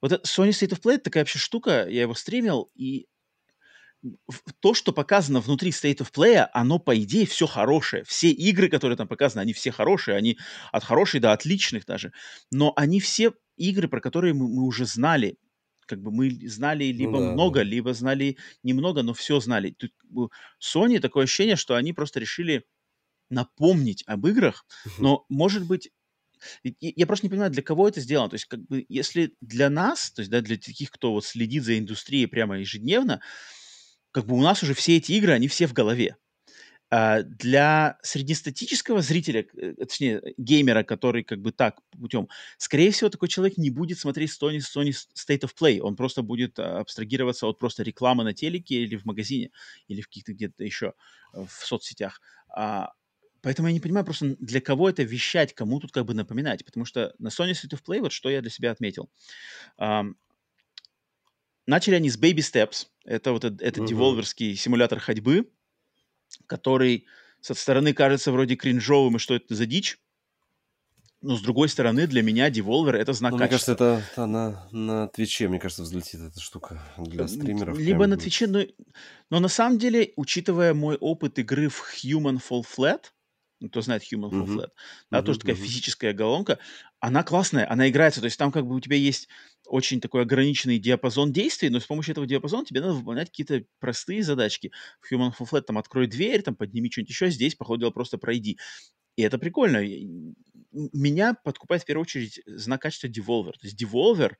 вот 0.00 0.12
Sony 0.26 0.50
State 0.50 0.70
of 0.70 0.80
Play, 0.80 0.94
это 0.94 1.04
такая 1.04 1.22
вообще 1.22 1.38
штука, 1.38 1.86
я 1.88 2.02
его 2.02 2.14
стримил, 2.14 2.70
и 2.74 3.06
то, 4.60 4.74
что 4.74 4.92
показано 4.92 5.40
внутри 5.40 5.70
State 5.70 5.98
of 5.98 6.12
Play, 6.12 6.46
оно, 6.52 6.78
по 6.78 6.96
идее, 6.96 7.26
все 7.26 7.46
хорошее. 7.46 8.04
Все 8.04 8.30
игры, 8.30 8.68
которые 8.68 8.96
там 8.96 9.08
показаны, 9.08 9.42
они 9.42 9.52
все 9.52 9.70
хорошие, 9.70 10.16
они 10.16 10.38
от 10.72 10.84
хороших 10.84 11.20
до 11.22 11.32
отличных 11.32 11.86
даже. 11.86 12.12
Но 12.50 12.72
они 12.76 13.00
все 13.00 13.32
игры, 13.56 13.88
про 13.88 14.00
которые 14.00 14.34
мы, 14.34 14.48
мы 14.48 14.64
уже 14.64 14.84
знали. 14.86 15.38
Как 15.86 16.00
бы 16.00 16.10
мы 16.10 16.30
знали 16.48 16.90
ну 16.92 16.98
либо 16.98 17.18
ну, 17.18 17.20
да, 17.20 17.32
много, 17.32 17.60
да. 17.60 17.64
либо 17.64 17.94
знали 17.94 18.36
немного, 18.62 19.02
но 19.02 19.12
все 19.14 19.40
знали. 19.40 19.70
Тут 19.70 19.92
Sony 20.60 20.98
такое 21.00 21.24
ощущение, 21.24 21.56
что 21.56 21.74
они 21.74 21.92
просто 21.92 22.20
решили 22.20 22.64
напомнить 23.30 24.04
об 24.06 24.26
играх, 24.26 24.66
но, 24.98 25.24
может 25.28 25.66
быть, 25.66 25.90
я 26.80 27.06
просто 27.06 27.26
не 27.26 27.30
понимаю, 27.30 27.50
для 27.50 27.62
кого 27.62 27.88
это 27.88 28.00
сделано. 28.00 28.30
То 28.30 28.34
есть, 28.34 28.46
как 28.46 28.60
бы, 28.66 28.84
если 28.88 29.34
для 29.40 29.70
нас, 29.70 30.10
то 30.10 30.20
есть, 30.20 30.30
да, 30.30 30.40
для 30.40 30.56
таких, 30.56 30.90
кто 30.90 31.12
вот 31.12 31.24
следит 31.24 31.64
за 31.64 31.78
индустрией 31.78 32.26
прямо 32.26 32.58
ежедневно, 32.58 33.20
как 34.10 34.26
бы 34.26 34.36
у 34.36 34.42
нас 34.42 34.62
уже 34.62 34.74
все 34.74 34.96
эти 34.96 35.12
игры, 35.12 35.32
они 35.32 35.48
все 35.48 35.66
в 35.66 35.72
голове. 35.72 36.16
А 36.90 37.22
для 37.22 37.98
среднестатического 38.02 39.02
зрителя, 39.02 39.46
э, 39.56 39.72
точнее, 39.74 40.22
геймера, 40.36 40.84
который 40.84 41.24
как 41.24 41.40
бы 41.40 41.50
так 41.50 41.80
путем, 41.90 42.28
скорее 42.58 42.92
всего, 42.92 43.10
такой 43.10 43.28
человек 43.28 43.56
не 43.56 43.70
будет 43.70 43.98
смотреть 43.98 44.30
Sony, 44.30 44.58
Sony 44.58 44.94
State 45.16 45.40
of 45.40 45.52
Play. 45.60 45.80
Он 45.80 45.96
просто 45.96 46.22
будет 46.22 46.58
а, 46.58 46.78
абстрагироваться 46.78 47.48
от 47.48 47.58
просто 47.58 47.82
рекламы 47.82 48.22
на 48.22 48.32
телеке 48.32 48.76
или 48.76 48.96
в 48.96 49.06
магазине, 49.06 49.50
или 49.88 50.02
в 50.02 50.06
каких-то 50.06 50.34
где-то 50.34 50.62
еще 50.62 50.92
в 51.32 51.50
соцсетях. 51.50 52.20
А, 52.48 52.92
Поэтому 53.44 53.68
я 53.68 53.74
не 53.74 53.80
понимаю 53.80 54.06
просто, 54.06 54.36
для 54.40 54.62
кого 54.62 54.88
это 54.88 55.02
вещать, 55.02 55.54
кому 55.54 55.78
тут 55.78 55.92
как 55.92 56.06
бы 56.06 56.14
напоминать. 56.14 56.64
Потому 56.64 56.86
что 56.86 57.14
на 57.18 57.28
Sony 57.28 57.52
State 57.52 57.74
of 57.74 57.82
Play, 57.86 58.00
вот 58.00 58.10
что 58.10 58.30
я 58.30 58.40
для 58.40 58.50
себя 58.50 58.70
отметил. 58.70 59.10
Um, 59.78 60.14
начали 61.66 61.94
они 61.96 62.08
с 62.08 62.18
Baby 62.18 62.38
Steps. 62.38 62.86
Это 63.04 63.32
вот 63.32 63.44
это, 63.44 63.62
это 63.62 63.82
uh-huh. 63.82 63.86
деволверский 63.86 64.56
симулятор 64.56 64.98
ходьбы, 64.98 65.50
который 66.46 67.04
со 67.42 67.52
стороны 67.52 67.92
кажется 67.92 68.32
вроде 68.32 68.56
кринжовым, 68.56 69.16
и 69.16 69.18
что 69.18 69.34
это 69.34 69.54
за 69.54 69.66
дичь. 69.66 69.98
Но 71.20 71.36
с 71.36 71.42
другой 71.42 71.68
стороны, 71.68 72.06
для 72.06 72.22
меня 72.22 72.50
Devolver 72.50 72.92
это 72.92 73.12
знак 73.12 73.32
ну, 73.32 73.38
Мне 73.38 73.48
кажется, 73.48 73.72
это, 73.72 74.02
это 74.12 74.26
на, 74.26 74.68
на 74.72 75.08
Твиче, 75.08 75.48
мне 75.48 75.58
кажется, 75.58 75.82
взлетит 75.82 76.20
эта 76.20 76.40
штука 76.40 76.82
для 76.96 77.28
стримеров. 77.28 77.78
Либо 77.78 78.06
на 78.06 78.16
Твиче, 78.16 78.46
но, 78.46 78.62
но 79.28 79.40
на 79.40 79.48
самом 79.48 79.78
деле, 79.78 80.14
учитывая 80.16 80.72
мой 80.72 80.96
опыт 80.96 81.38
игры 81.38 81.68
в 81.68 81.82
Human 82.02 82.42
Fall 82.42 82.64
Flat, 82.64 83.04
кто 83.68 83.80
знает 83.80 84.02
Human 84.02 84.30
Fall 84.30 84.46
Flat, 84.46 84.68
да, 85.10 85.22
тоже 85.22 85.40
такая 85.40 85.56
физическая 85.56 86.12
головоломка, 86.12 86.58
она 87.00 87.22
классная, 87.22 87.70
она 87.70 87.88
играется, 87.88 88.20
то 88.20 88.26
есть 88.26 88.38
там 88.38 88.52
как 88.52 88.66
бы 88.66 88.74
у 88.74 88.80
тебя 88.80 88.96
есть 88.96 89.28
очень 89.66 90.00
такой 90.00 90.22
ограниченный 90.22 90.78
диапазон 90.78 91.32
действий, 91.32 91.70
но 91.70 91.80
с 91.80 91.86
помощью 91.86 92.12
этого 92.12 92.26
диапазона 92.26 92.64
тебе 92.64 92.80
надо 92.80 92.94
выполнять 92.94 93.30
какие-то 93.30 93.64
простые 93.78 94.22
задачки. 94.22 94.72
В 95.00 95.12
Human 95.12 95.32
Fall 95.36 95.48
Flat 95.50 95.62
там 95.62 95.78
открой 95.78 96.06
дверь, 96.06 96.42
там 96.42 96.54
подними 96.54 96.90
что-нибудь 96.90 97.10
еще, 97.10 97.30
здесь, 97.30 97.54
по 97.54 97.64
ходу 97.64 97.80
дела, 97.80 97.90
просто 97.90 98.18
пройди. 98.18 98.58
И 99.16 99.22
это 99.22 99.38
прикольно. 99.38 99.78
Меня 100.72 101.34
подкупает 101.34 101.82
в 101.82 101.86
первую 101.86 102.02
очередь 102.02 102.40
знак 102.46 102.82
качества 102.82 103.06
Devolver. 103.06 103.52
То 103.52 103.66
есть 103.66 103.80
Devolver, 103.80 104.32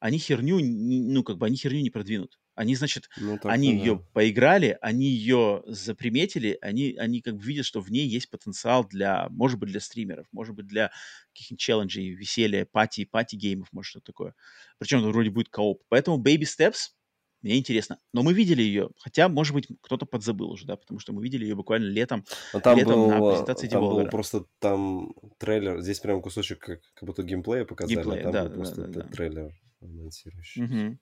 они 0.00 0.18
херню, 0.18 0.60
ну, 0.60 1.22
как 1.22 1.38
бы 1.38 1.46
они 1.46 1.56
херню 1.56 1.80
не 1.80 1.90
продвинут. 1.90 2.38
Они, 2.54 2.74
значит, 2.76 3.08
ну, 3.16 3.38
они 3.44 3.74
ее 3.74 3.96
да. 3.96 4.02
поиграли, 4.12 4.78
они 4.80 5.06
ее 5.06 5.62
заприметили, 5.66 6.58
они, 6.60 6.94
они 6.98 7.22
как 7.22 7.36
бы 7.36 7.42
видят, 7.42 7.64
что 7.64 7.80
в 7.80 7.90
ней 7.90 8.06
есть 8.06 8.30
потенциал 8.30 8.86
для, 8.86 9.28
может 9.30 9.58
быть, 9.58 9.70
для 9.70 9.80
стримеров, 9.80 10.26
может 10.32 10.54
быть, 10.54 10.66
для 10.66 10.90
каких-нибудь 11.32 11.60
челленджей, 11.60 12.10
веселья, 12.10 12.66
пати, 12.66 13.04
пати-геймов, 13.04 13.68
может, 13.72 13.90
что-то 13.90 14.06
такое. 14.06 14.34
Причем 14.78 14.98
это 14.98 15.08
вроде 15.08 15.30
будет 15.30 15.48
кооп. 15.48 15.82
Поэтому 15.88 16.22
Baby 16.22 16.42
Steps 16.42 16.90
мне 17.42 17.58
интересно. 17.58 17.98
Но 18.12 18.22
мы 18.22 18.34
видели 18.34 18.62
ее, 18.62 18.90
хотя, 18.98 19.28
может 19.28 19.52
быть, 19.52 19.66
кто-то 19.80 20.06
подзабыл 20.06 20.50
уже, 20.52 20.64
да, 20.64 20.76
потому 20.76 21.00
что 21.00 21.12
мы 21.12 21.22
видели 21.22 21.44
ее 21.44 21.56
буквально 21.56 21.86
летом, 21.86 22.24
Но 22.52 22.60
там 22.60 22.78
летом 22.78 22.94
был, 22.94 23.08
на 23.08 23.30
презентации 23.30 23.68
там 23.68 23.80
был 23.80 24.06
просто 24.08 24.44
там 24.60 25.12
трейлер, 25.38 25.80
здесь 25.80 25.98
прям 25.98 26.22
кусочек 26.22 26.60
как, 26.60 26.80
как 26.94 27.06
будто 27.06 27.24
геймплея 27.24 27.64
показали, 27.64 27.96
Геймплей, 27.96 28.20
а 28.20 28.22
там 28.22 28.32
да, 28.32 28.42
был 28.44 28.48
да, 28.50 28.54
просто 28.54 28.86
да, 28.86 29.02
да. 29.02 29.08
трейлер 29.08 29.50
анонсирующий. 29.80 30.62
Угу. 30.62 30.98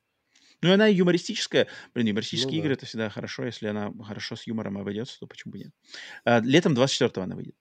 Ну, 0.63 0.69
и 0.69 0.73
она 0.73 0.87
юмористическая. 0.87 1.67
Блин, 1.95 2.09
юмористические 2.09 2.53
ну, 2.53 2.59
игры 2.59 2.69
да. 2.71 2.75
это 2.75 2.87
всегда 2.87 3.11
хорошо. 3.11 3.45
Если 3.45 3.67
она 3.67 3.93
хорошо 4.05 4.37
с 4.37 4.47
юмором 4.47 4.79
обойдется, 4.79 5.19
то 5.19 5.27
почему 5.27 5.53
бы 5.53 5.59
нет? 5.59 5.73
А, 6.25 6.41
летом 6.41 6.75
24-го 6.75 7.23
она 7.23 7.37
выйдет. 7.37 7.55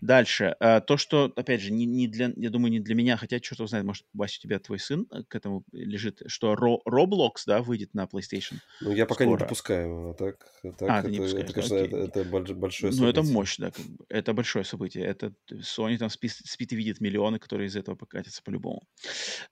Дальше. 0.00 0.56
А, 0.60 0.80
то, 0.80 0.96
что, 0.96 1.32
опять 1.36 1.60
же, 1.60 1.72
не, 1.72 1.86
не 1.86 2.08
для, 2.08 2.32
я 2.36 2.50
думаю, 2.50 2.72
не 2.72 2.80
для 2.80 2.94
меня, 2.94 3.16
хотя, 3.16 3.38
что-то 3.38 3.66
знает, 3.66 3.84
может, 3.84 4.04
Вася, 4.12 4.38
у 4.40 4.42
тебя 4.42 4.58
твой 4.58 4.78
сын 4.78 5.06
э, 5.10 5.22
к 5.28 5.34
этому 5.34 5.64
лежит, 5.72 6.22
что 6.26 6.54
Ro- 6.54 6.80
Roblox, 6.88 7.42
да, 7.46 7.62
выйдет 7.62 7.94
на 7.94 8.04
PlayStation. 8.04 8.56
Ну, 8.80 8.94
я 8.94 9.06
пока 9.06 9.24
скоро. 9.24 9.38
не 9.38 9.44
допускаю. 9.44 10.10
А 10.10 10.14
так, 10.14 10.46
так 10.62 10.90
а, 10.90 10.98
это, 11.00 11.08
ты 11.08 11.10
не 11.10 11.18
это, 11.18 11.38
это, 11.38 11.52
конечно, 11.52 11.74
это, 11.74 11.96
это 11.96 12.24
большое 12.24 12.92
событие. 12.92 13.00
Ну, 13.02 13.08
это 13.08 13.22
мощь, 13.22 13.56
да. 13.58 13.70
Как 13.70 13.84
бы. 13.84 14.04
Это 14.08 14.32
большое 14.32 14.64
событие. 14.64 15.04
Это 15.04 15.32
Sony 15.50 15.98
там 15.98 16.10
спит, 16.10 16.32
спит 16.32 16.72
и 16.72 16.76
видит 16.76 17.00
миллионы, 17.00 17.38
которые 17.38 17.68
из 17.68 17.76
этого 17.76 17.96
покатятся 17.96 18.42
по-любому. 18.42 18.82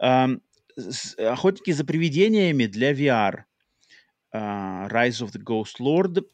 Um, 0.01 0.41
Охотники 1.19 1.71
за 1.73 1.85
привидениями 1.85 2.67
для 2.67 2.93
VR. 2.93 3.45
Uh, 4.35 4.89
Rise 4.91 5.23
of 5.23 5.33
the 5.33 5.43
Ghost 5.43 5.81
Lord. 5.81 6.25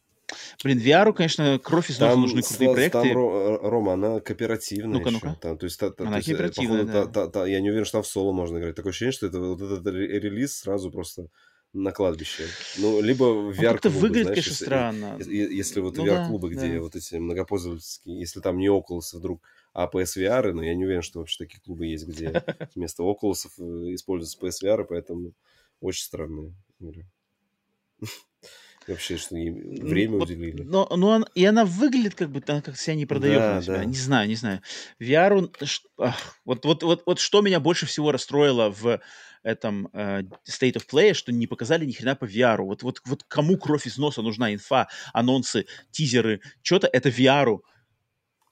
Блин, 0.63 0.79
VR, 0.79 1.13
конечно, 1.13 1.61
кровь 1.63 1.91
из 1.91 2.01
носа 2.01 2.17
нужны 2.17 2.43
крутые 2.43 2.71
с, 2.71 2.73
проекты. 2.73 3.13
Там, 3.13 3.13
Рома, 3.15 3.93
она 3.93 4.21
кооперативная 4.21 4.99
ну-ка, 4.99 5.11
ну-ка. 5.11 5.37
Там, 5.41 5.59
то 5.59 5.67
есть, 5.67 5.79
та, 5.79 5.87
она 5.99 6.21
то 6.21 6.27
кооперативная, 6.27 6.81
есть, 6.81 6.93
походу, 6.93 7.07
да. 7.07 7.13
та, 7.13 7.27
та, 7.27 7.31
та, 7.31 7.47
я 7.47 7.61
не 7.61 7.71
уверен, 7.71 7.85
что 7.85 7.99
там 7.99 8.03
в 8.03 8.07
соло 8.07 8.33
можно 8.33 8.59
играть. 8.59 8.75
Такое 8.75 8.91
ощущение, 8.91 9.13
что 9.13 9.27
это 9.27 9.39
вот 9.39 9.61
этот 9.61 9.87
релиз 9.87 10.57
сразу 10.57 10.91
просто 10.91 11.29
на 11.75 11.93
кладбище. 11.93 12.45
Ну, 12.79 13.01
либо 13.03 13.25
в 13.25 13.51
VR-клубы, 13.51 13.73
как-то 13.73 13.91
выглядит, 13.91 14.27
знаешь, 14.27 14.45
конечно, 14.45 14.51
если, 14.51 14.65
странно. 14.65 15.17
Если, 15.19 15.35
если 15.35 15.81
вот 15.81 15.97
ну, 15.97 16.07
VR-клубы, 16.07 16.49
да, 16.49 16.55
где 16.55 16.75
да. 16.75 16.81
вот 16.81 16.97
эти 16.97 17.15
многопользовательские, 17.17 18.19
если 18.19 18.41
там 18.41 18.59
не 18.59 18.69
Oculus 18.69 19.15
вдруг, 19.15 19.43
а 19.75 19.91
PSVR, 19.93 20.53
но 20.53 20.63
я 20.63 20.75
не 20.75 20.85
уверен, 20.85 21.03
что 21.03 21.19
вообще 21.19 21.45
такие 21.45 21.61
клубы 21.61 21.87
есть, 21.87 22.07
где 22.07 22.43
вместо 22.75 23.03
Oculus 23.03 23.49
э, 23.59 23.95
используются 23.95 24.39
PSVR, 24.39 24.87
поэтому 24.89 25.35
очень 25.81 26.05
странные 26.05 26.55
игры. 26.79 27.07
Вообще, 28.87 29.17
что 29.17 29.35
ей 29.35 29.51
время 29.51 30.19
вот, 30.19 30.25
уделили. 30.29 30.63
Но, 30.63 30.87
но 30.95 31.09
он, 31.09 31.27
и 31.35 31.43
она 31.47 31.65
выглядит 31.65 32.15
как 32.15 32.31
бы, 32.31 32.43
она 32.47 32.61
как 32.61 32.77
себя 32.77 32.97
не 32.97 33.07
продает 33.07 33.39
да, 33.39 33.63
себя. 33.63 33.85
Не 33.87 33.95
знаю, 33.95 34.29
не 34.29 34.35
знаю. 34.35 34.61
VR, 35.01 35.39
он, 35.39 35.53
ах, 35.97 36.39
вот, 36.45 36.67
вот, 36.67 36.83
вот, 36.83 37.03
вот 37.07 37.19
что 37.19 37.41
меня 37.41 37.61
больше 37.61 37.87
всего 37.87 38.13
расстроило 38.13 38.69
в 38.69 39.01
этом 39.43 39.89
э, 39.95 40.25
State 40.47 40.75
of 40.75 40.87
Play, 40.87 41.15
что 41.15 41.33
не 41.33 41.47
показали 41.47 41.87
ни 41.87 41.93
хрена 41.93 42.15
по 42.15 42.27
VR. 42.27 42.59
Вот, 42.59 42.83
вот, 42.83 43.01
вот 43.07 43.25
кому 43.25 43.57
кровь 43.57 43.87
из 43.87 43.97
носа 43.97 44.21
нужна 44.21 44.53
инфа, 44.53 44.89
анонсы, 45.15 45.65
тизеры, 45.91 46.43
что-то, 46.63 46.87
это 46.87 47.09
VR 47.09 47.61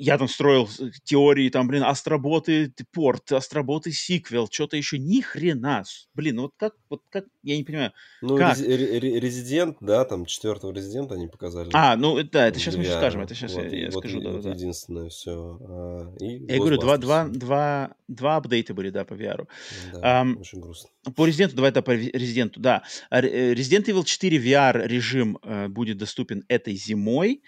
я 0.05 0.19
там 0.19 0.29
строил 0.29 0.69
теории, 1.05 1.49
там, 1.49 1.69
блин, 1.69 1.83
астроботы 1.85 2.73
порт, 2.93 3.31
астроботы 3.33 3.93
сиквел, 3.93 4.49
что-то 4.51 4.77
еще, 4.77 4.99
ни 4.99 5.21
хрена. 5.21 5.85
Блин, 6.15 6.41
вот 6.41 6.53
как, 6.57 6.75
вот 6.91 7.03
как, 7.11 7.25
я 7.43 7.57
не 7.57 7.63
понимаю, 7.63 7.93
Ну, 8.21 8.37
как? 8.37 8.57
Рези- 8.59 8.99
Ре- 8.99 9.21
Резидент, 9.21 9.77
да, 9.81 10.05
там 10.05 10.27
четвертого 10.27 10.73
Резидента 10.73 11.15
они 11.15 11.29
показали. 11.29 11.71
А, 11.73 11.97
ну, 11.97 12.21
да, 12.25 12.49
это 12.49 12.59
сейчас 12.59 12.75
мы 12.77 12.83
VR. 12.83 12.97
скажем, 12.99 13.21
это 13.23 13.35
сейчас 13.35 13.53
Вот, 13.55 13.65
я, 13.73 13.79
я 13.79 13.91
вот 13.91 14.01
скажу, 14.01 14.21
и- 14.21 14.25
вот 14.25 14.33
да-да-да. 14.37 14.55
единственное 14.55 15.09
все. 15.09 16.13
И 16.21 16.45
Я 16.53 16.59
говорю, 16.59 16.79
два, 16.79 16.97
два, 16.99 17.29
два, 17.29 17.95
два 18.09 18.37
апдейта 18.37 18.75
были, 18.75 18.91
да, 18.91 19.05
по 19.05 19.15
VR. 19.15 19.47
Да, 19.93 20.21
Ам, 20.21 20.39
очень 20.41 20.61
грустно. 20.61 20.91
По 21.17 21.27
Резиденту, 21.27 21.57
давай 21.57 21.71
да, 21.73 21.83
по 21.83 21.93
Ре- 21.93 22.11
Резиденту, 22.13 22.61
да. 22.61 22.83
А, 23.11 23.21
э, 23.21 23.55
Resident 23.55 23.85
Evil 23.87 24.05
4 24.05 24.39
VR 24.39 24.87
режим 24.87 25.39
э, 25.43 25.69
будет 25.69 25.99
доступен 25.99 26.45
этой 26.49 26.75
зимой. 26.75 27.43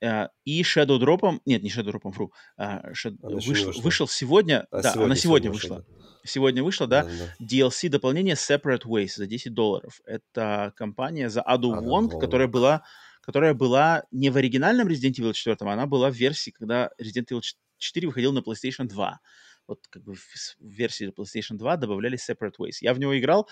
Э, 0.00 0.28
и 0.44 0.62
Shadow 0.62 0.98
Drop'ом, 0.98 1.40
нет, 1.46 1.62
не 1.62 1.70
Shadow 1.70 1.92
Drop'ом, 1.92 2.12
фру, 2.12 2.32
а, 2.56 2.90
Shad- 2.92 3.16
Она 3.22 3.36
ещё 3.36 3.48
не 3.48 3.48
вышел, 3.48 3.66
вышла. 3.68 3.82
вышел 3.82 4.08
сегодня, 4.08 4.66
А 4.70 4.82
да, 4.82 4.92
она 5.04 5.16
сегодня 5.16 5.50
вышла. 5.50 5.84
Сегодня 6.24 6.62
вышла, 6.62 6.86
да, 6.86 7.02
Да-да-да. 7.04 7.34
DLC 7.40 7.88
дополнение 7.88 8.34
Separate 8.34 8.84
Ways 8.84 9.14
за 9.16 9.26
10 9.26 9.54
долларов. 9.54 10.00
Это 10.04 10.72
компания 10.76 11.30
за 11.30 11.40
Аду 11.42 11.72
Ada 11.74 11.82
Wong, 11.82 12.08
которая 12.18 12.46
была, 12.48 12.82
которая 13.22 13.54
была 13.54 14.04
не 14.10 14.30
в 14.30 14.36
оригинальном 14.36 14.88
Resident 14.88 15.12
Evil 15.18 15.32
4, 15.32 15.72
она 15.72 15.86
была 15.86 16.10
в 16.10 16.14
версии, 16.14 16.50
когда 16.50 16.90
Resident 17.00 17.26
Evil 17.30 17.40
4 17.78 18.06
выходил 18.06 18.32
на 18.32 18.40
PlayStation 18.40 18.86
2. 18.86 19.20
Вот 19.66 19.86
как 19.88 20.02
бы 20.02 20.14
в 20.14 20.20
версии 20.60 21.08
PlayStation 21.10 21.56
2 21.56 21.76
добавляли 21.76 22.18
Separate 22.18 22.56
Ways. 22.58 22.78
Я 22.82 22.92
в 22.92 22.98
него 22.98 23.18
играл, 23.18 23.48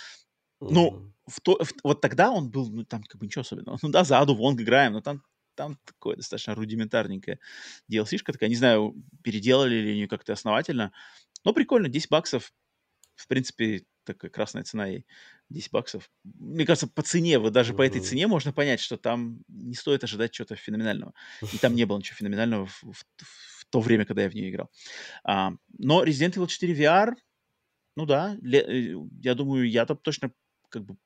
ну, 0.60 0.90
Мгм. 0.90 1.14
в 1.26 1.40
то, 1.40 1.58
в- 1.64 1.72
вот 1.84 2.00
тогда 2.00 2.30
он 2.30 2.50
был, 2.50 2.70
ну, 2.70 2.84
там 2.84 3.02
как 3.04 3.20
бы 3.20 3.26
ничего 3.26 3.42
особенного. 3.42 3.78
Ну 3.82 3.90
да, 3.90 4.04
за 4.04 4.18
Аду 4.20 4.34
Вонг 4.34 4.60
играем, 4.60 4.92
но 4.94 5.00
там, 5.00 5.22
там 5.58 5.76
такое 5.84 6.14
достаточно 6.16 6.54
рудиментарненькая 6.54 7.40
DLC-шка 7.90 8.32
такая. 8.32 8.48
Не 8.48 8.54
знаю, 8.54 8.94
переделали 9.24 9.74
ли 9.74 9.90
ее 9.92 10.06
как-то 10.06 10.32
основательно. 10.32 10.92
Но 11.44 11.52
прикольно, 11.52 11.88
10 11.88 12.08
баксов. 12.10 12.52
В 13.16 13.26
принципе, 13.26 13.84
такая 14.04 14.30
красная 14.30 14.62
цена 14.62 14.86
ей. 14.86 15.04
10 15.50 15.72
баксов. 15.72 16.10
Мне 16.22 16.64
кажется, 16.64 16.86
по 16.86 17.02
цене, 17.02 17.40
вот 17.40 17.52
даже 17.52 17.74
по 17.74 17.82
этой 17.82 18.00
цене 18.08 18.26
можно 18.28 18.52
понять, 18.52 18.78
что 18.80 18.96
там 18.96 19.40
не 19.48 19.74
стоит 19.74 20.04
ожидать 20.04 20.30
чего-то 20.30 20.54
феноменального. 20.54 21.12
И 21.52 21.58
там 21.58 21.74
не 21.74 21.84
было 21.86 21.98
ничего 21.98 22.14
феноменального 22.16 22.66
в, 22.66 22.82
в- 22.84 23.04
в 23.18 23.64
то 23.70 23.80
время, 23.80 24.04
когда 24.04 24.22
я 24.22 24.30
в 24.30 24.34
нее 24.34 24.50
играл. 24.50 24.70
А, 25.24 25.52
но 25.76 26.04
Resident 26.04 26.34
Evil 26.36 26.46
4 26.46 26.72
VR, 26.74 27.16
ну 27.96 28.06
да, 28.06 28.36
ле- 28.40 28.92
э, 28.92 28.94
я 29.22 29.34
думаю, 29.34 29.68
я 29.68 29.84
там 29.86 29.96
точно 29.96 30.30
как 30.68 30.84
бы 30.84 30.96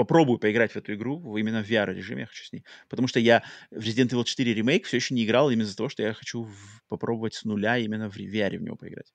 попробую 0.00 0.38
поиграть 0.38 0.72
в 0.72 0.76
эту 0.76 0.94
игру 0.94 1.36
именно 1.36 1.62
в 1.62 1.68
VR-режиме, 1.70 2.20
я 2.22 2.26
хочу 2.26 2.44
с 2.44 2.52
ней. 2.52 2.64
Потому 2.88 3.08
что 3.08 3.20
я 3.20 3.42
в 3.70 3.80
Resident 3.80 4.08
Evil 4.10 4.24
4 4.24 4.54
ремейк 4.54 4.86
все 4.86 4.96
еще 4.96 5.14
не 5.14 5.24
играл 5.24 5.50
именно 5.50 5.66
из-за 5.66 5.76
того, 5.76 5.88
что 5.88 6.02
я 6.02 6.14
хочу 6.14 6.44
в- 6.44 6.82
попробовать 6.88 7.34
с 7.34 7.44
нуля 7.44 7.76
именно 7.78 8.08
в 8.10 8.16
VR 8.16 8.56
в 8.58 8.62
него 8.62 8.76
поиграть. 8.76 9.12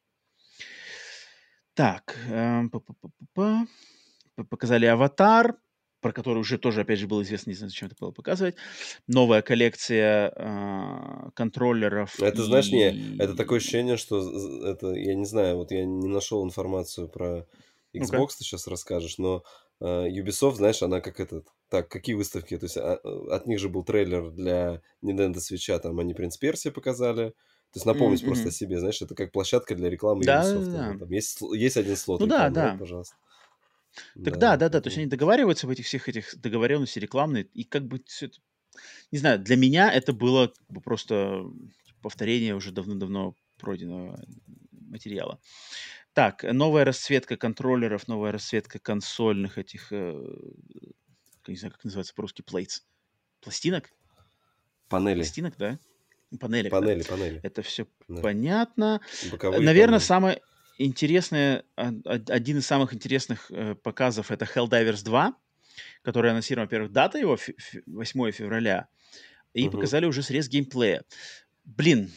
Так, 1.74 2.16
эм, 2.30 2.72
показали 4.50 4.86
«Аватар», 4.86 5.58
про 6.02 6.12
который 6.14 6.38
уже 6.38 6.58
тоже, 6.60 6.82
опять 6.82 7.00
же, 7.00 7.08
было 7.08 7.24
известно, 7.24 7.50
не 7.50 7.56
знаю, 7.56 7.72
зачем 7.72 7.88
это 7.88 7.96
было 8.00 8.12
показывать. 8.12 8.56
Новая 9.08 9.42
коллекция 9.42 10.32
а, 10.36 11.32
контроллеров. 11.34 12.22
Это, 12.22 12.44
знаешь, 12.44 12.70
не, 12.72 13.18
это 13.18 13.34
и- 13.34 13.36
такое 13.36 13.58
ощущение, 13.58 13.98
что 13.98 14.22
это, 14.66 14.94
я 14.94 15.16
не 15.16 15.26
знаю, 15.26 15.58
вот 15.58 15.72
я 15.72 15.84
не 15.84 16.08
нашел 16.08 16.46
информацию 16.46 17.10
про. 17.10 17.48
Xbox, 17.96 18.28
ты 18.38 18.44
сейчас 18.44 18.68
расскажешь, 18.68 19.18
но 19.18 19.38
э, 19.38 19.42
Ubisoft, 19.82 20.56
знаешь, 20.56 20.82
она 20.82 21.02
как 21.02 21.20
этот, 21.20 21.48
так, 21.70 21.90
какие 21.90 22.16
выставки, 22.16 22.58
то 22.58 22.66
есть 22.66 22.78
а, 22.78 23.00
э, 23.04 23.28
от 23.32 23.46
них 23.48 23.60
же 23.60 23.70
был 23.70 23.84
трейлер 23.84 24.32
для 24.32 24.82
Nintendo 25.04 25.36
Switch, 25.36 25.78
там 25.80 26.00
они 26.00 26.14
Принц 26.14 26.38
Персия 26.38 26.72
показали, 26.72 27.32
то 27.32 27.36
есть 27.78 27.86
напомнить 27.86 28.24
Мгм, 28.24 28.24
просто 28.24 28.50
о 28.50 28.52
себе, 28.52 28.80
знаешь, 28.80 29.02
это 29.02 29.16
как 29.16 29.32
площадка 29.32 29.76
для 29.76 29.90
рекламы 29.90 30.26
Да, 30.26 30.30
Ubisoft. 30.30 30.70
да, 30.72 30.84
там, 30.86 30.98
да. 30.98 31.00
там 31.00 31.10
есть, 31.10 31.42
есть 31.42 31.78
один 31.78 31.98
слот 31.98 32.24
Ну 32.24 32.28
да, 32.28 32.50
да. 32.50 32.70
пожалуйста. 32.78 33.16
Так 34.24 34.38
да, 34.38 34.58
да, 34.58 34.70
да. 34.70 34.82
То 34.82 34.88
есть 34.88 34.98
они 34.98 35.08
договариваются 35.08 35.68
в 35.68 35.70
этих 35.70 35.86
всех 35.86 36.10
этих 36.10 36.36
договоренностей 36.40 37.00
рекламные, 37.00 37.44
и 37.54 37.64
как 37.64 37.88
бы 37.88 38.02
все 38.06 38.28
это... 38.28 38.40
Не 39.12 39.20
знаю, 39.20 39.40
для 39.40 39.58
меня 39.58 39.92
это 39.92 40.14
было 40.14 40.48
как 40.50 40.68
бы 40.70 40.82
просто 40.82 41.46
повторение 42.02 42.56
уже 42.56 42.72
давно-давно 42.72 43.36
пройденного 43.60 44.24
материала. 44.72 45.40
Так, 46.16 46.44
новая 46.44 46.86
расцветка 46.86 47.36
контроллеров, 47.36 48.08
новая 48.08 48.32
расцветка 48.32 48.80
консольных 48.80 49.58
этих, 49.58 49.92
э, 49.92 50.14
не 51.46 51.58
знаю, 51.58 51.74
как 51.74 51.84
называется 51.84 52.14
по-русски, 52.16 52.42
plates. 52.42 52.84
Пластинок? 53.42 53.92
Панели, 54.88 55.16
Пластинок, 55.18 55.58
да? 55.58 55.78
Панелек, 56.40 56.72
да. 56.72 56.80
панели, 56.80 57.04
панели. 57.04 57.40
Это 57.44 57.62
все 57.64 57.86
да. 58.08 58.22
понятно. 58.22 59.02
Боковые 59.30 59.60
Наверное, 59.60 60.00
панели. 60.00 60.08
самое 60.08 60.42
интересное, 60.78 61.66
а- 61.76 61.90
а- 62.06 62.22
один 62.30 62.60
из 62.60 62.66
самых 62.66 62.94
интересных 62.94 63.52
э, 63.52 63.76
показов 63.76 64.32
это 64.32 64.46
Helldivers 64.46 65.04
2, 65.04 65.36
который 66.02 66.32
анонсирован, 66.32 66.68
во-первых, 66.68 66.94
дата 66.94 67.18
его 67.18 67.36
фе- 67.36 67.56
фе- 67.58 67.84
8 67.88 68.32
февраля, 68.32 68.88
и 69.54 69.64
Мгм. 69.64 69.72
показали 69.72 70.06
уже 70.06 70.24
срез 70.24 70.48
геймплея. 70.48 71.04
Блин, 71.66 72.10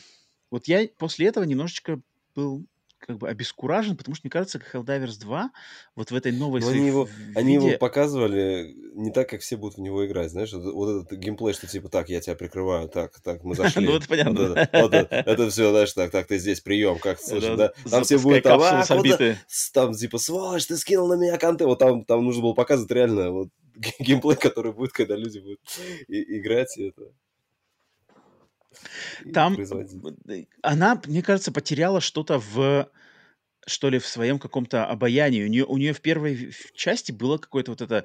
вот 0.52 0.68
я 0.68 0.86
после 0.98 1.26
этого 1.26 1.42
немножечко 1.42 2.00
был 2.36 2.64
как 3.08 3.16
бы 3.16 3.26
обескуражен, 3.30 3.96
потому 3.96 4.14
что 4.14 4.26
мне 4.26 4.30
кажется, 4.30 4.58
как 4.58 4.74
Helldivers 4.74 5.18
2 5.18 5.50
вот 5.96 6.10
в 6.10 6.14
этой 6.14 6.30
новой 6.30 6.60
Но 6.60 6.66
своей 6.66 6.80
они 6.80 6.88
его, 6.88 7.06
в- 7.06 7.10
они 7.36 7.54
его 7.54 7.66
виде- 7.68 7.78
показывали 7.78 8.76
не 8.92 9.10
так, 9.10 9.30
как 9.30 9.40
все 9.40 9.56
будут 9.56 9.78
в 9.78 9.80
него 9.80 10.06
играть, 10.06 10.30
знаешь, 10.30 10.52
вот, 10.52 11.06
этот 11.06 11.18
геймплей, 11.18 11.54
что 11.54 11.66
типа 11.66 11.88
так, 11.88 12.10
я 12.10 12.20
тебя 12.20 12.36
прикрываю, 12.36 12.90
так, 12.90 13.18
так, 13.20 13.44
мы 13.44 13.54
зашли. 13.56 13.86
Ну, 13.86 13.96
это 13.96 14.06
понятно. 14.06 14.68
Это, 15.10 15.48
все, 15.48 15.70
знаешь, 15.70 15.90
так, 15.94 16.10
так, 16.10 16.26
ты 16.26 16.38
здесь 16.38 16.60
прием, 16.60 16.98
как 16.98 17.18
слышишь, 17.20 17.56
да? 17.56 17.72
Там 17.90 18.04
все 18.04 18.18
будут 18.18 18.42
там, 18.42 18.60
а, 18.60 18.84
там 19.72 19.94
типа, 19.94 20.18
сволочь, 20.18 20.66
ты 20.66 20.76
скинул 20.76 21.08
на 21.08 21.14
меня 21.14 21.38
контент. 21.38 21.66
Вот 21.68 21.78
там, 21.78 22.04
там 22.04 22.22
нужно 22.22 22.42
было 22.42 22.52
показывать 22.52 22.90
реально 22.90 23.30
вот 23.30 23.48
геймплей, 24.00 24.36
который 24.36 24.72
будет, 24.72 24.92
когда 24.92 25.16
люди 25.16 25.38
будут 25.38 25.60
играть, 26.08 26.76
и 26.76 26.88
это... 26.88 27.02
Там 29.32 29.56
она, 30.62 31.00
мне 31.06 31.22
кажется, 31.22 31.52
потеряла 31.52 32.00
что-то 32.00 32.38
в 32.38 32.88
что 33.68 33.90
ли, 33.90 33.98
в 33.98 34.06
своем 34.06 34.38
каком-то 34.38 34.86
обаянии. 34.86 35.44
У 35.44 35.48
нее, 35.48 35.64
у 35.64 35.76
нее 35.76 35.92
в 35.92 36.00
первой 36.00 36.52
части 36.74 37.12
было 37.12 37.38
какое-то 37.38 37.70
вот 37.72 37.80
это 37.80 38.04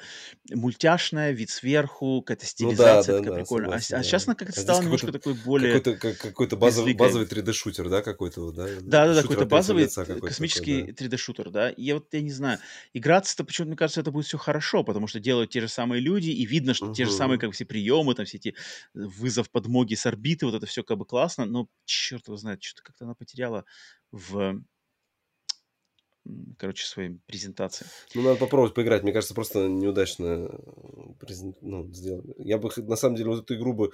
мультяшное, 0.52 1.32
вид 1.32 1.50
сверху, 1.50 2.22
какая-то 2.22 2.46
Ну 2.60 2.72
да, 2.72 2.76
стилизация 2.76 3.14
да, 3.14 3.20
такая 3.20 3.34
да, 3.34 3.40
прикольная. 3.42 3.70
А, 3.70 3.80
согласен, 3.80 3.96
а 3.96 3.98
да. 3.98 4.04
сейчас 4.04 4.28
она 4.28 4.36
как-то 4.36 4.60
А 4.60 4.64
стала 4.64 4.82
немножко 4.82 5.12
такой 5.12 5.34
более... 5.34 5.80
Какой-то, 5.80 6.00
как- 6.00 6.18
какой-то 6.18 6.58
базовый, 6.58 6.94
базовый 6.94 7.28
3D-шутер, 7.28 7.90
да, 7.90 8.02
какой-то, 8.02 8.52
да? 8.52 8.68
Да-да-да, 8.82 9.22
какой-то 9.22 9.46
базовый 9.46 9.88
какой-то 9.88 10.28
космический 10.28 10.80
такой, 10.80 10.94
да. 10.94 11.16
3D-шутер, 11.16 11.50
да. 11.50 11.70
И 11.70 11.84
я 11.84 11.96
вот, 11.96 12.08
я 12.12 12.22
не 12.22 12.32
знаю, 12.32 12.60
играться-то 12.94 13.44
почему-то, 13.44 13.70
мне 13.70 13.78
кажется, 13.78 14.02
это 14.02 14.12
будет 14.12 14.26
все 14.26 14.38
хорошо, 14.38 14.84
потому 14.84 15.08
что 15.08 15.20
делают 15.20 15.52
те 15.52 15.62
же 15.62 15.68
самые 15.68 16.02
люди, 16.02 16.30
и 16.30 16.46
видно, 16.46 16.74
что 16.74 16.94
те 16.94 17.06
же 17.06 17.12
самые, 17.12 17.40
как 17.40 17.50
бы, 17.50 17.54
все 17.54 17.66
приемы, 17.66 18.16
там 18.16 18.26
все 18.26 18.38
эти 18.38 18.50
э, 18.50 18.54
вызов 18.94 19.50
подмоги 19.50 19.96
с 19.96 20.06
орбиты, 20.06 20.46
вот 20.46 20.56
это 20.56 20.66
все 20.66 20.84
как 20.84 20.98
бы 20.98 21.06
классно, 21.06 21.46
но 21.46 21.68
черт 21.86 22.28
его 22.28 22.38
знает, 22.38 22.64
что-то 22.64 22.84
как-то 22.84 23.06
она 23.06 23.16
потеряла 23.16 23.66
в 24.12 24.62
короче, 26.58 26.86
своей 26.86 27.18
презентации. 27.26 27.86
Ну, 28.16 28.22
надо 28.22 28.38
попробовать 28.40 28.74
поиграть. 28.74 29.04
Мне 29.04 29.12
кажется, 29.12 29.34
просто 29.34 29.68
неудачно 29.68 30.50
э, 30.52 30.58
презент- 31.20 31.58
ну, 31.62 31.92
сделали. 31.92 32.34
Я 32.38 32.58
бы, 32.58 32.70
на 32.78 32.96
самом 32.96 33.16
деле, 33.16 33.30
вот 33.30 33.44
эту 33.44 33.56
игру 33.56 33.74
бы, 33.74 33.92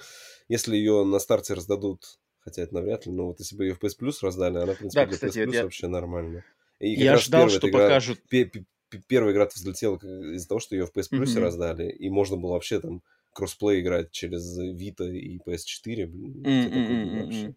если 0.48 0.76
ее 0.76 1.04
на 1.04 1.18
старте 1.18 1.54
раздадут, 1.54 2.04
хотя 2.40 2.62
это 2.62 2.74
навряд 2.74 3.06
ли, 3.06 3.12
но 3.12 3.26
вот 3.28 3.40
если 3.40 3.56
бы 3.56 3.64
ее 3.64 3.74
в 3.74 3.80
PS 3.82 3.98
Plus 4.00 4.14
раздали, 4.22 4.58
она, 4.58 4.74
в 4.74 4.78
принципе, 4.78 5.00
Да, 5.00 5.06
для 5.06 5.14
кстати, 5.14 5.38
PS 5.38 5.46
Plus 5.48 5.54
я- 5.54 5.62
вообще 5.64 5.86
нормально. 5.88 6.44
И 6.78 6.90
Я 6.92 7.16
ждал, 7.18 7.48
что 7.50 7.68
игра- 7.68 7.80
покажут... 7.80 8.20
пе- 8.28 8.44
пе- 8.46 8.64
пе- 8.88 9.02
Первая 9.06 9.32
игра 9.34 9.46
взлетела 9.46 9.96
из-за 9.96 10.48
того, 10.48 10.60
что 10.60 10.74
ее 10.76 10.86
в 10.86 10.92
PS 10.96 11.10
Plus 11.12 11.32
Мгм. 11.32 11.42
раздали, 11.42 11.90
и 11.90 12.08
можно 12.10 12.36
было 12.36 12.52
вообще 12.52 12.80
там 12.80 13.02
кроссплей 13.32 13.80
играть 13.80 14.10
через 14.12 14.58
Vita 14.58 15.08
и 15.08 15.38
PS4. 15.38 16.06
Блин, 16.06 16.32
где 16.42 16.64
такое 16.64 16.78
М-м-м-м-м. 16.80 17.24
вообще? 17.24 17.54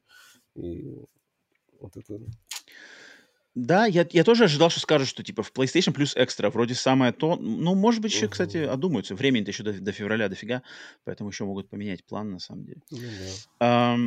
И 0.56 0.85
вот 1.80 1.95
это... 1.98 2.19
Да, 3.56 3.85
я, 3.85 4.07
я 4.11 4.23
тоже 4.23 4.45
ожидал, 4.45 4.69
что 4.72 4.80
скажут, 4.80 5.07
что 5.07 5.23
типа 5.23 5.43
в 5.43 5.51
PlayStation 5.51 5.93
плюс 5.93 6.15
экстра 6.15 6.49
вроде 6.49 6.73
самое 6.73 7.11
то. 7.11 7.35
Ну, 7.35 7.75
может 7.75 8.01
быть, 8.01 8.11
еще, 8.11 8.27
кстати, 8.27 8.57
Мгм. 8.57 8.72
одумаются. 8.72 9.14
Времени-то 9.15 9.51
еще 9.51 9.64
до, 9.64 9.73
до 9.73 9.91
февраля 9.91 10.27
дофига, 10.27 10.64
поэтому 11.03 11.30
еще 11.30 11.45
могут 11.45 11.69
поменять 11.69 12.03
план, 12.03 12.32
на 12.32 12.40
самом 12.40 12.65
деле. 12.65 12.82
Ну, 12.90 12.99
да. 13.59 13.98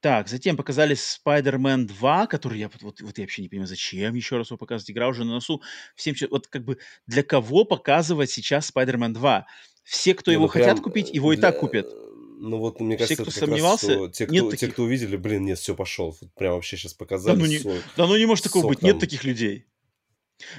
Так, 0.00 0.28
затем 0.28 0.56
показали 0.56 0.94
Spider-Man 0.94 1.86
2, 1.86 2.28
который 2.28 2.60
я 2.60 2.68
вот, 2.68 3.00
вот, 3.00 3.18
я 3.18 3.24
вообще 3.24 3.42
не 3.42 3.48
понимаю, 3.48 3.66
зачем 3.66 4.14
еще 4.14 4.36
раз 4.36 4.50
его 4.50 4.56
показывать. 4.56 4.92
Игра 4.92 5.08
уже 5.08 5.24
на 5.24 5.32
носу. 5.32 5.60
Всем, 5.96 6.14
вот 6.30 6.46
как 6.46 6.64
бы 6.64 6.78
для 7.08 7.24
кого 7.24 7.64
показывать 7.64 8.30
сейчас 8.30 8.70
Spider-Man 8.70 9.12
2? 9.12 9.46
Все, 9.82 10.14
кто 10.14 10.30
Не, 10.30 10.36
его 10.36 10.44
ну 10.44 10.48
хотят 10.52 10.78
купить, 10.80 11.08
э, 11.08 11.16
его 11.16 11.32
и 11.32 11.36
для- 11.36 11.50
так 11.50 11.58
купят. 11.58 11.86
Ну 12.40 12.58
вот, 12.58 12.80
мне 12.80 12.96
Все, 12.96 13.16
кажется, 13.16 13.22
кто 13.22 13.30
сомневался, 13.46 13.86
раз, 13.88 13.96
что 13.96 14.08
те, 14.08 14.26
нет 14.26 14.42
кто, 14.42 14.50
те, 14.52 14.56
таких. 14.58 14.72
кто 14.74 14.82
увидели, 14.84 15.16
блин, 15.16 15.44
нет, 15.44 15.58
все, 15.58 15.74
пошел. 15.74 16.16
Прям 16.36 16.54
вообще 16.54 16.76
сейчас 16.76 16.92
Да 16.94 16.98
показали 16.98 17.36
ну, 17.38 17.46
не, 17.46 17.58
свой 17.58 17.80
да 17.96 18.06
ну 18.06 18.16
не 18.16 18.26
может 18.26 18.44
такого 18.44 18.62
сок 18.62 18.70
быть, 18.70 18.82
нет 18.82 18.92
там. 18.94 19.00
таких 19.00 19.24
людей. 19.24 19.66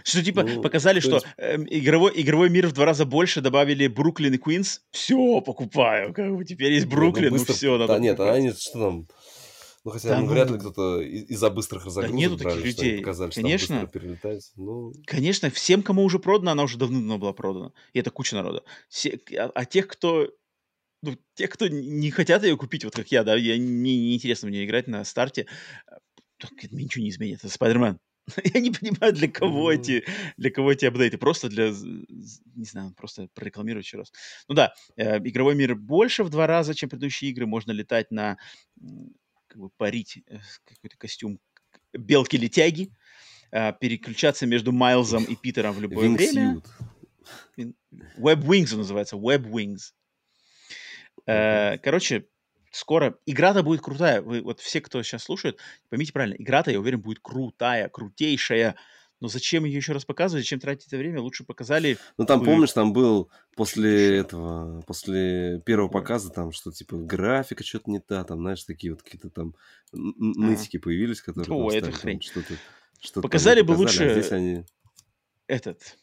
Что 0.03 0.22
типа 0.22 0.43
Ну, 0.43 0.61
показали, 0.61 0.99
то 0.99 1.08
что 1.08 1.16
есть- 1.16 1.27
эм, 1.38 1.66
игровой, 1.69 2.11
игровой 2.16 2.49
мир 2.49 2.67
в 2.67 2.74
два 2.74 2.83
раза 2.85 3.06
больше, 3.06 3.40
добавили 3.40 3.88
Бруклин 3.88 4.33
и 4.33 4.38
Квинс. 4.38 4.82
Все, 4.91 5.40
покупаю. 5.40 6.14
Как 6.14 6.35
бы 6.35 6.43
теперь 6.43 6.74
есть 6.74 6.85
ну, 6.88 6.91
Бруклин, 6.91 7.30
ну, 7.32 7.38
быстро- 7.38 7.53
все, 7.53 7.77
надо 7.77 7.93
Да 7.93 7.99
нет, 7.99 8.16
а 8.16 8.17
покупать. 8.25 8.38
они 8.40 8.51
что 8.51 8.72
там... 8.80 9.08
Ну, 9.85 9.91
хотя, 9.91 10.09
Там, 10.09 10.25
ну, 10.25 10.33
вряд 10.33 10.49
ли 10.49 10.56
ну, 10.56 10.59
кто-то 10.59 10.99
из-за 11.01 11.49
быстрых 11.49 11.85
да 11.85 11.90
загрузок 11.90 12.17
нету 12.17 12.33
таких 12.35 12.43
брали, 12.51 12.59
они 12.61 12.67
людей. 12.69 12.98
показали, 12.98 13.30
что 13.32 13.35
там 13.40 13.43
Конечно, 13.45 13.88
перелетать. 13.88 14.51
Ну, 14.58 14.93
конечно, 15.06 15.49
всем, 15.49 15.83
кому 15.83 16.03
уже 16.03 16.19
продано, 16.19 16.51
она 16.51 16.64
уже 16.64 16.77
давно 16.77 17.17
была 17.17 17.32
продана. 17.32 17.72
И 17.93 17.99
это 17.99 18.11
куча 18.11 18.35
народа. 18.35 18.64
Все- 18.90 19.17
а, 19.38 19.49
а 19.56 19.64
тех, 19.64 19.88
кто 19.88 20.30
ну, 21.01 21.17
те, 21.35 21.47
кто 21.47 21.67
не 21.67 22.11
хотят 22.11 22.43
ее 22.43 22.57
купить, 22.57 22.83
вот 22.83 22.95
как 22.95 23.11
я, 23.11 23.23
да, 23.23 23.35
я, 23.35 23.55
мне 23.55 23.97
не 23.97 24.15
интересно 24.15 24.49
мне 24.49 24.65
играть 24.65 24.87
на 24.87 25.03
старте, 25.03 25.47
э, 25.87 25.95
так 26.37 26.51
это 26.63 26.73
мне 26.73 26.85
ничего 26.85 27.03
не 27.03 27.09
изменит. 27.09 27.39
Это 27.39 27.49
Спайдермен. 27.49 27.99
Я 28.53 28.59
не 28.59 28.71
понимаю, 28.71 29.13
для 29.13 29.27
кого 29.27 29.71
м, 29.71 29.79
эти, 29.79 30.05
для 30.37 30.51
кого 30.51 30.71
эти 30.71 30.85
апдейты. 30.85 31.17
Просто 31.17 31.49
для, 31.49 31.69
не 31.69 32.65
знаю, 32.65 32.93
просто 32.95 33.27
прорекламировать 33.33 33.85
еще 33.85 33.97
раз. 33.97 34.11
Ну 34.47 34.55
да, 34.55 34.73
э, 34.97 35.17
игровой 35.17 35.55
мир 35.55 35.75
больше 35.75 36.23
в 36.23 36.29
два 36.29 36.47
раза, 36.47 36.73
чем 36.73 36.89
предыдущие 36.89 37.31
игры. 37.31 37.45
Можно 37.45 37.71
летать 37.71 38.11
на, 38.11 38.37
как 39.47 39.59
бы 39.59 39.69
парить 39.77 40.21
э, 40.27 40.39
какой-то 40.65 40.97
костюм 40.97 41.39
белки-летяги, 41.93 42.91
э, 43.51 43.73
переключаться 43.79 44.45
между 44.45 44.71
Майлзом 44.71 45.23
и 45.23 45.35
Питером 45.35 45.73
в 45.73 45.81
любое 45.81 46.09
время. 46.09 46.61
Wingsuit. 47.57 47.75
Web 48.17 48.43
Wings 48.43 48.75
называется, 48.75 49.15
Web 49.15 49.49
Wings. 49.49 49.93
Э, 51.30 51.77
Короче, 51.77 52.25
скоро 52.72 53.17
игра-то 53.25 53.64
будет 53.64 53.82
крутая. 53.82 54.22
Вы 54.22 54.41
вот 54.41 54.59
все, 54.59 54.82
кто 54.82 55.01
сейчас 55.03 55.24
слушает, 55.24 55.59
поймите 55.90 56.14
правильно, 56.14 56.35
игра-то, 56.35 56.72
я 56.72 56.80
уверен, 56.80 57.01
будет 57.01 57.19
крутая, 57.22 57.90
крутейшая. 57.90 58.75
Но 59.22 59.27
зачем 59.27 59.66
ее 59.66 59.75
еще 59.75 59.91
раз 59.91 60.06
показывать, 60.06 60.45
зачем 60.45 60.61
тратить 60.61 60.88
это 60.88 60.95
время? 60.95 61.19
Лучше 61.19 61.43
показали 61.43 61.98
Ну, 62.17 62.25
там, 62.25 62.43
помнишь, 62.43 62.72
там 62.72 62.93
был 62.93 63.30
после 63.53 64.17
этого, 64.17 64.82
после 64.88 65.61
первого 65.66 65.90
показа, 65.90 66.30
там, 66.30 66.53
что, 66.53 66.72
типа, 66.72 66.95
графика 66.95 67.66
что-то 67.66 67.91
не 67.91 67.99
та, 67.99 68.24
там, 68.24 68.40
знаешь, 68.40 68.64
такие 68.64 68.93
вот 68.93 69.03
какие-то 69.03 69.30
там 69.30 69.56
нытики 69.91 70.77
появились, 70.77 71.22
которые 71.22 71.53
О, 71.53 71.69
это 71.69 71.91
хрень. 71.91 72.22
что-то 72.22 72.53
не 72.53 73.22
Показали 73.22 73.61
бы 73.61 73.74
показали, 73.74 74.09
а 74.09 74.14
здесь 74.14 74.25
лучше 74.25 74.35
они... 74.35 74.66
этот 75.48 75.98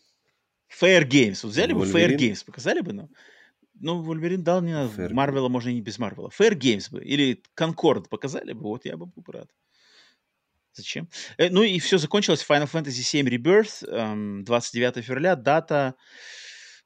Fair 0.68 1.08
Games. 1.08 1.40
Вот 1.42 1.52
взяли 1.52 1.72
бы 1.72 1.84
Fair 1.86 1.92
Вольверин? 1.92 2.32
Games, 2.32 2.44
показали 2.44 2.80
бы, 2.80 2.92
ну. 2.92 3.10
Ну, 3.80 4.02
Вольверин 4.02 4.42
дал 4.42 4.62
не 4.62 4.72
надо. 4.72 4.90
Fair 4.90 5.12
Марвела 5.12 5.48
можно 5.48 5.70
и 5.70 5.74
не 5.74 5.80
без 5.80 5.98
Марвела. 5.98 6.28
Fair 6.28 6.54
Games 6.54 6.90
бы. 6.90 7.04
Или 7.04 7.42
Concord 7.58 8.08
показали 8.08 8.52
бы, 8.52 8.62
вот 8.62 8.84
я 8.84 8.96
бы 8.96 9.06
был 9.06 9.24
рад. 9.28 9.48
Зачем? 10.72 11.08
Э, 11.38 11.48
ну 11.50 11.62
и 11.62 11.78
все 11.78 11.98
закончилось. 11.98 12.44
Final 12.48 12.70
Fantasy 12.70 13.02
VII 13.02 13.28
Rebirth, 13.28 13.88
эм, 13.88 14.44
29 14.44 15.04
февраля, 15.04 15.36
дата. 15.36 15.94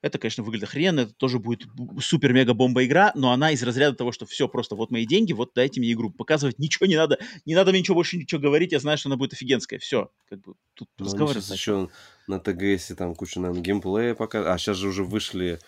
Это, 0.03 0.19
конечно, 0.19 0.43
выглядит 0.43 0.69
охрененно. 0.69 1.01
Это 1.01 1.13
тоже 1.13 1.39
будет 1.39 1.67
супер-мега-бомба 2.01 2.85
игра, 2.87 3.13
но 3.15 3.33
она 3.33 3.51
из 3.51 3.63
разряда 3.63 3.95
того, 3.97 4.13
что 4.13 4.25
все, 4.25 4.49
просто 4.49 4.75
вот 4.75 4.91
мои 4.91 5.07
деньги, 5.07 5.33
вот 5.35 5.51
дайте 5.55 5.81
мне 5.81 5.93
игру. 5.93 6.11
Показывать 6.11 6.59
ничего 6.59 6.87
не 6.87 6.97
надо. 6.97 7.19
Не 7.45 7.55
надо 7.55 7.71
мне 7.71 7.81
ничего 7.81 7.97
больше 7.97 8.17
ничего 8.17 8.41
говорить. 8.41 8.73
Я 8.73 8.79
знаю, 8.79 8.97
что 8.97 9.11
она 9.11 9.17
будет 9.17 9.35
офигенская. 9.35 9.79
Все. 9.79 10.11
Как 10.29 10.41
бы 10.41 10.55
тут 10.75 10.89
Ну, 10.99 11.05
разговаривать 11.05 11.51
еще 11.51 11.91
на 12.29 12.39
ТГСе 12.39 12.95
там 12.95 13.15
куча, 13.15 13.41
наверное, 13.41 13.63
геймплея 13.63 14.15
пока... 14.15 14.51
А 14.53 14.57
сейчас 14.57 14.79
же 14.79 14.89
уже 14.89 15.05
вышли, 15.05 15.59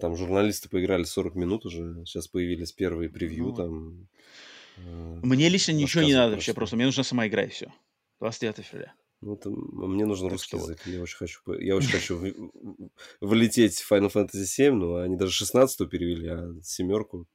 там 0.00 0.16
журналисты 0.16 0.68
поиграли 0.68 1.04
40 1.04 1.34
минут 1.34 1.66
уже. 1.66 2.04
Сейчас 2.06 2.28
появились 2.28 2.72
первые 2.72 3.08
превью 3.10 3.46
Ну, 3.46 3.52
там. 3.54 4.08
э, 4.78 5.20
Мне 5.22 5.48
лично 5.48 5.72
ничего 5.72 6.02
не 6.04 6.14
надо 6.14 6.30
про 6.30 6.36
вообще, 6.36 6.54
просто 6.54 6.76
мне 6.76 6.86
нужна 6.86 7.04
сама 7.04 7.26
игра 7.26 7.44
и 7.44 7.48
все. 7.48 7.72
29 8.20 8.64
февраля. 8.66 8.94
Ну, 9.22 9.34
это, 9.34 9.50
м- 9.50 9.92
мне 9.92 10.06
нужен 10.06 10.26
Так 10.28 10.32
русский 10.32 10.56
вот. 10.56 10.62
язык. 10.70 10.80
Я 10.86 11.02
очень 11.02 11.16
хочу, 11.16 11.40
я 11.58 11.76
очень 11.76 11.90
хочу 11.90 12.16
в- 12.18 12.90
влететь 13.20 13.78
в 13.78 13.92
Final 13.92 14.10
Fantasy 14.12 14.44
7, 14.44 14.74
но 14.74 14.96
они 14.96 15.16
даже 15.16 15.32
16 15.32 15.86
перевели, 15.86 16.28
а 16.28 16.54
семерку 16.62 17.26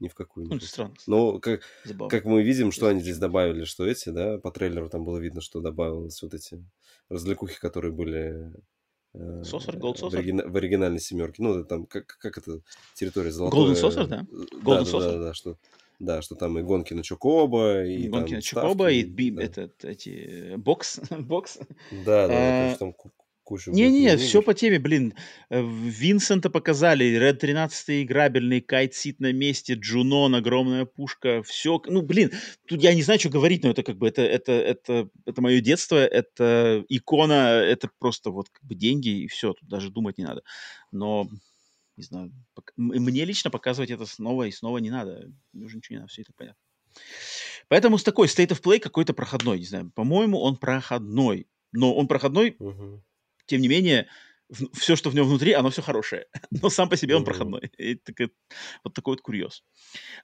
ни 0.00 0.08
в 0.08 0.14
какую 0.14 0.46
Ну, 0.48 0.56
это 0.56 0.66
странно, 0.66 0.94
Но 1.06 1.38
как, 1.40 1.62
забавно. 1.84 2.10
как 2.10 2.24
мы 2.24 2.42
видим, 2.42 2.70
что 2.72 2.86
они 2.86 3.00
здесь 3.00 3.18
добавили, 3.18 3.64
что 3.64 3.84
эти, 3.86 4.10
да, 4.10 4.38
по 4.38 4.50
трейлеру 4.52 4.88
там 4.88 5.04
было 5.04 5.18
видно, 5.18 5.40
что 5.40 5.60
добавилось 5.60 6.22
вот 6.22 6.34
эти 6.34 6.64
развлекухи, 7.08 7.58
которые 7.58 7.92
были 7.92 8.52
э, 8.52 8.52
Сосер, 9.44 9.76
Gold 9.76 9.96
в, 9.98 10.02
Saucer? 10.04 10.18
оригина- 10.18 10.46
в 10.48 10.56
оригинальной 10.56 11.00
семерке. 11.00 11.42
Ну, 11.42 11.64
там, 11.64 11.86
как, 11.86 12.06
как 12.06 12.38
это, 12.38 12.60
территория 12.94 13.30
Golden 13.30 13.74
золотое... 13.74 13.74
Saucer, 13.74 14.06
да? 14.06 14.26
э, 14.30 14.44
Да, 14.52 14.56
Golden 14.58 14.84
да, 14.84 14.90
Saucer? 14.90 15.12
да, 15.12 15.18
да, 15.18 15.34
что, 15.34 15.56
да, 15.98 16.22
что 16.22 16.34
там 16.34 16.58
и 16.58 16.62
гонки 16.62 16.94
на 16.94 17.02
Чокоба, 17.02 17.84
и 17.84 18.08
Гонки 18.08 18.28
там 18.30 18.36
на 18.36 18.42
ставки, 18.42 18.44
Чокоба 18.68 18.90
и 18.92 19.00
и- 19.00 19.04
би- 19.04 19.30
да. 19.30 19.42
этот, 19.42 19.84
эти, 19.84 20.54
бокс, 20.56 21.00
бокс. 21.10 21.58
Да, 21.90 22.28
да, 22.28 22.34
Э, 22.34 22.66
есть 22.68 22.78
там 22.78 22.94
ку- 23.48 23.54
куча 23.54 23.70
будет 23.70 23.80
Не-не-не, 23.80 24.16
все 24.18 24.42
по 24.42 24.52
теме, 24.52 24.78
блин. 24.78 25.14
Э, 25.48 25.62
Винсента 25.62 26.50
показали, 26.50 27.06
Red 27.18 27.34
13 27.34 28.04
играбельный, 28.04 28.60
Cait 28.60 28.94
Sith 28.94 29.20
на 29.20 29.32
месте, 29.32 29.74
Junon, 29.74 30.34
огромная 30.34 30.84
пушка, 30.84 31.42
все. 31.42 31.80
Ну, 31.86 32.02
блин, 32.02 32.30
тут 32.66 32.82
я 32.82 32.94
не 32.94 33.02
знаю, 33.02 33.18
что 33.18 33.30
говорить, 33.30 33.64
но 33.64 33.70
это 33.70 33.82
как 33.82 33.96
бы, 33.96 34.06
это, 34.06 34.22
это, 34.22 34.52
это, 34.52 35.08
это 35.24 35.40
мое 35.40 35.60
детство, 35.60 35.96
это 35.96 36.84
икона, 36.88 37.62
это 37.62 37.90
просто 37.98 38.30
вот 38.30 38.50
как 38.50 38.62
бы 38.64 38.74
деньги 38.74 39.08
и 39.08 39.28
все, 39.28 39.54
тут 39.54 39.68
даже 39.68 39.90
думать 39.90 40.18
не 40.18 40.24
надо. 40.24 40.42
Но, 40.92 41.28
не 41.96 42.04
знаю, 42.04 42.32
мне 42.76 43.24
лично 43.24 43.50
показывать 43.50 43.90
это 43.90 44.04
снова 44.04 44.44
и 44.44 44.50
снова 44.50 44.78
не 44.78 44.90
надо. 44.90 45.32
Мне 45.52 45.64
уже 45.64 45.76
ничего 45.76 45.94
не 45.94 46.00
надо, 46.00 46.12
все 46.12 46.22
это 46.22 46.32
понятно. 46.36 46.60
Поэтому 47.68 47.98
с 47.98 48.04
такой 48.04 48.28
State 48.28 48.48
of 48.48 48.62
Play 48.62 48.78
какой-то 48.78 49.14
проходной, 49.14 49.58
не 49.58 49.64
знаю, 49.64 49.90
по-моему, 49.94 50.38
он 50.40 50.56
проходной. 50.56 51.46
Но 51.70 51.94
он 51.94 52.08
проходной 52.08 52.56
Мгм. 52.58 53.02
Тем 53.48 53.60
не 53.60 53.68
менее, 53.68 54.06
все, 54.72 54.96
что 54.96 55.10
в 55.10 55.14
нем 55.14 55.26
внутри, 55.26 55.52
оно 55.52 55.68
все 55.70 55.82
хорошее. 55.82 56.26
Но 56.50 56.70
сам 56.70 56.88
по 56.88 56.96
себе 56.96 57.16
он 57.16 57.24
проходной. 57.24 57.70
И 57.76 57.96
так 57.96 58.20
это- 58.20 58.32
вот 58.84 58.94
такой 58.94 59.12
вот 59.12 59.20
курьез. 59.20 59.62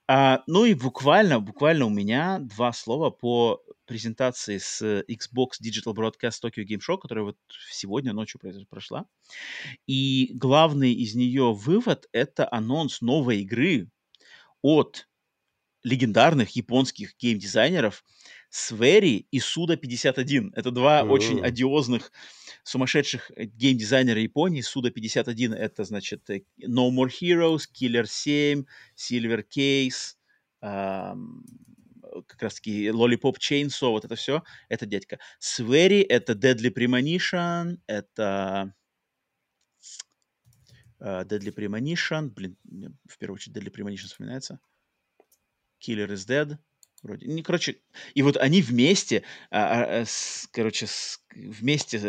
А, 0.09 0.43
ну 0.47 0.65
и 0.65 0.75
буквально, 0.75 1.41
буквально 1.41 1.87
у 1.87 1.91
меня 1.91 2.39
два 2.39 2.73
слова 2.73 3.11
по 3.11 3.61
презентации 3.87 4.59
с 4.59 4.81
Xbox 5.09 5.61
Digital 5.63 5.95
Broadcast 5.95 6.41
Tokyo 6.43 6.65
Game 6.65 6.81
Show, 6.81 6.97
которая 6.99 7.25
вот 7.25 7.37
сегодня 7.71 8.13
ночью 8.13 8.41
прошла. 8.71 9.05
И 9.87 10.31
главный 10.35 10.93
из 10.95 11.15
нее 11.15 11.53
вывод– 11.53 12.09
это 12.13 12.49
анонс 12.51 13.03
новой 13.03 13.41
игры 13.43 13.91
от 14.63 15.07
легендарных 15.83 16.57
японских 16.57 17.15
геймдизайнеров 17.19 18.05
Свери 18.49 19.27
и 19.31 19.39
Суда 19.41 19.77
51. 19.77 20.53
Это 20.57 20.71
два 20.71 21.03
очень 21.03 21.41
М. 21.41 21.45
одиозных, 21.45 22.11
сумасшедших 22.65 23.31
э, 23.37 23.45
геймдизайнера 23.45 24.21
Японии. 24.21 24.63
Суда 24.63 24.91
51 24.91 25.53
это, 25.53 25.85
значит, 25.85 26.29
э, 26.31 26.43
No 26.61 26.91
More 26.91 27.11
Heroes, 27.11 27.65
Killer 27.73 28.07
7, 28.07 28.65
Silver 28.97 29.45
Case, 29.47 30.17
ам, 30.61 31.45
э, 32.03 32.23
как 32.27 32.43
раз-таки 32.43 32.89
Lollipop 32.89 33.37
Chainsaw, 33.39 33.91
вот 33.91 34.05
это 34.05 34.17
все. 34.17 34.43
Это 34.69 34.87
дядька. 34.87 35.19
Свери 35.39 36.01
это 36.01 36.33
Deadly 36.33 36.73
Premonition, 36.75 37.79
это 37.87 38.75
э, 41.01 41.25
Deadly 41.25 41.55
Premonition, 41.55 42.31
блин, 42.31 42.57
в 43.07 43.19
первую 43.19 43.37
очередь 43.37 43.57
Deadly 43.57 43.73
Premonition 43.73 44.07
вспоминается. 44.07 44.59
Killer 45.81 46.09
is 46.09 46.27
Dead. 46.27 46.59
Вроде. 47.05 47.27
Не, 47.27 47.43
короче, 47.43 47.77
и 48.15 48.23
вот 48.23 48.39
они 48.39 48.63
вместе, 48.63 49.25
а, 49.51 49.59
а, 49.83 50.01
а, 50.01 50.05
с- 50.07 50.49
короче, 50.51 50.87
с- 50.87 51.21
вместе 51.35 52.01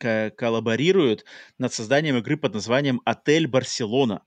э, 0.00 0.30
коллаборируют 0.30 1.26
над 1.58 1.74
созданием 1.74 2.16
игры 2.16 2.38
под 2.38 2.54
названием 2.54 3.02
«Отель 3.04 3.46
Барселона». 3.46 4.22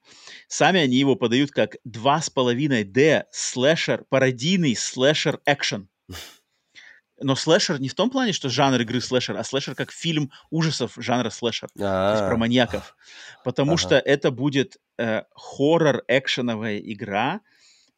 Сами 0.48 0.80
они 0.80 0.96
его 0.96 1.16
подают 1.16 1.50
как 1.50 1.78
2,5D 1.86 3.24
слэшер, 3.32 4.06
пародийный 4.10 4.76
слэшер-экшен. 4.76 5.88
Но 7.22 7.36
слэшер 7.36 7.82
не 7.82 7.90
в 7.90 7.96
том 7.96 8.12
плане, 8.12 8.32
что 8.32 8.48
жанр 8.48 8.80
игры 8.82 9.02
слэшер, 9.02 9.38
а 9.38 9.44
слэшер 9.44 9.74
как 9.74 9.92
фильм 9.92 10.32
ужасов 10.52 10.94
жанра 10.98 11.32
слэшер. 11.32 11.70
То 11.76 12.12
есть 12.12 12.26
про 12.28 12.36
А, 12.36 12.38
маньяков. 12.38 12.96
Потому 13.44 13.72
Ага. 13.72 13.78
что 13.82 13.96
это 13.98 14.30
будет 14.30 14.78
э, 15.00 15.24
хоррор-экшеновая 15.34 16.80
игра 16.80 17.42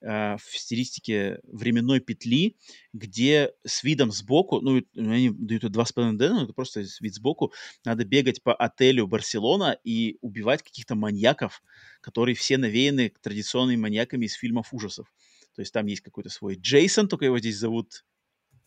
э, 0.02 0.38
в 0.38 0.58
стилистике 0.58 1.40
временной 1.44 2.00
петли, 2.00 2.58
где 2.94 3.54
с 3.66 3.84
видом 3.84 4.12
сбоку, 4.12 4.60
ну, 4.62 4.82
они 4.96 5.30
дают 5.32 5.64
это 5.64 5.80
2,5D, 5.80 6.30
ну, 6.30 6.44
это 6.44 6.54
просто 6.54 6.84
вид 7.00 7.16
сбоку, 7.16 7.54
надо 7.86 8.06
бегать 8.06 8.44
по 8.44 8.54
отелю 8.54 9.08
Барселона 9.08 9.78
и 9.84 10.18
убивать 10.22 10.64
каких-то 10.64 10.96
маньяков, 10.96 11.62
которые 12.02 12.36
все 12.36 12.58
навеяны 12.58 13.14
традиционными 13.22 13.80
маньяками 13.80 14.26
из 14.26 14.34
фильмов 14.34 14.74
ужасов. 14.74 15.08
То 15.56 15.62
есть 15.62 15.74
там 15.74 15.86
есть 15.86 16.02
какой-то 16.02 16.30
свой 16.30 16.56
Джейсон, 16.56 17.08
только 17.08 17.26
его 17.26 17.40
здесь 17.40 17.58
зовут 17.58 18.04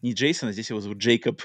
не 0.04 0.12
Джейсон, 0.12 0.50
а 0.50 0.52
здесь 0.52 0.70
его 0.70 0.80
зовут 0.80 0.98
Джейкоб. 0.98 1.42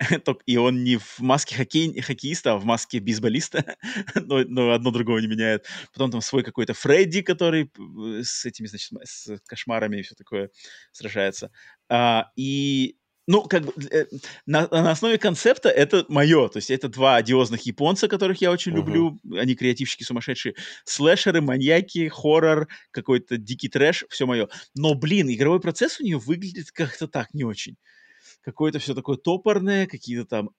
И 0.46 0.56
он 0.56 0.82
не 0.82 0.96
в 0.96 1.20
маске 1.20 1.54
хоккей, 1.54 2.00
хоккеиста, 2.00 2.54
а 2.54 2.58
в 2.58 2.64
маске 2.64 2.98
бейсболиста. 2.98 3.76
но, 4.14 4.42
но 4.44 4.72
одно 4.72 4.90
другого 4.90 5.18
не 5.18 5.26
меняет. 5.26 5.66
Потом 5.92 6.10
там 6.10 6.20
свой 6.22 6.42
какой-то 6.42 6.74
Фредди, 6.74 7.20
который 7.20 7.64
э, 7.64 8.22
с 8.24 8.46
этими, 8.46 8.66
значит, 8.66 8.92
с 9.04 9.38
кошмарами 9.46 9.98
и 9.98 10.02
все 10.02 10.14
такое 10.14 10.50
сражается. 10.92 11.50
А, 11.88 12.30
и 12.34 12.96
ну, 13.28 13.42
как 13.42 13.66
бы, 13.66 13.72
э, 13.90 14.06
на, 14.46 14.66
на 14.68 14.90
основе 14.90 15.18
концепта 15.18 15.68
это 15.68 16.06
мое. 16.08 16.48
То 16.48 16.56
есть 16.56 16.70
это 16.70 16.88
два 16.88 17.16
одиозных 17.16 17.60
японца, 17.66 18.08
которых 18.08 18.40
я 18.40 18.50
очень 18.50 18.72
uh-huh. 18.72 18.76
люблю. 18.76 19.20
Они 19.36 19.54
креативщики 19.54 20.02
сумасшедшие. 20.02 20.54
Слэшеры, 20.84 21.42
маньяки, 21.42 22.08
хоррор, 22.08 22.68
какой-то 22.90 23.36
дикий 23.36 23.68
трэш, 23.68 24.06
все 24.08 24.24
мое. 24.24 24.48
Но, 24.74 24.94
блин, 24.94 25.30
игровой 25.30 25.60
процесс 25.60 26.00
у 26.00 26.04
нее 26.04 26.16
выглядит 26.16 26.72
как-то 26.72 27.06
так 27.06 27.34
не 27.34 27.44
очень. 27.44 27.76
Какое-то 28.42 28.78
все 28.78 28.94
такое 28.94 29.16
топорное, 29.16 29.86
какие-то 29.86 30.24
там 30.24 30.50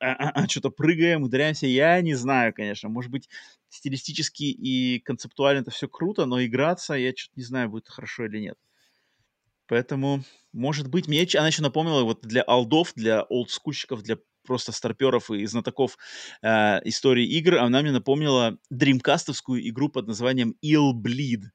что-то 0.50 0.70
прыгаем, 0.70 1.24
ударяемся. 1.24 1.66
Я 1.66 2.02
не 2.02 2.14
знаю, 2.14 2.54
конечно. 2.54 2.90
Может 2.90 3.12
быть, 3.12 3.30
стилистически 3.70 4.44
и 4.44 5.00
концептуально 5.00 5.62
это 5.62 5.72
все 5.72 5.88
круто, 5.88 6.26
но 6.26 6.44
играться 6.44 6.94
я 6.94 7.14
что-то 7.16 7.34
не 7.38 7.44
знаю, 7.44 7.70
будет 7.70 7.88
хорошо 7.88 8.26
или 8.26 8.40
нет. 8.40 8.58
Поэтому, 9.68 10.24
может 10.52 10.88
быть, 10.88 11.08
мне 11.08 11.28
она 11.36 11.48
еще 11.48 11.62
напомнила 11.62 12.04
вот 12.04 12.22
для 12.22 12.42
алдов, 12.42 12.94
для 12.96 13.22
олдскульщиков, 13.24 14.02
для 14.02 14.18
просто 14.44 14.72
старперов 14.72 15.30
и 15.30 15.46
знатоков 15.46 15.98
э, 16.42 16.80
истории 16.86 17.26
игр, 17.26 17.58
она 17.58 17.82
мне 17.84 17.92
напомнила 17.92 18.58
дримкастовскую 18.72 19.68
игру 19.70 19.90
под 19.90 20.08
названием 20.08 20.56
Ill 20.66 20.94
Bleed. 20.94 21.52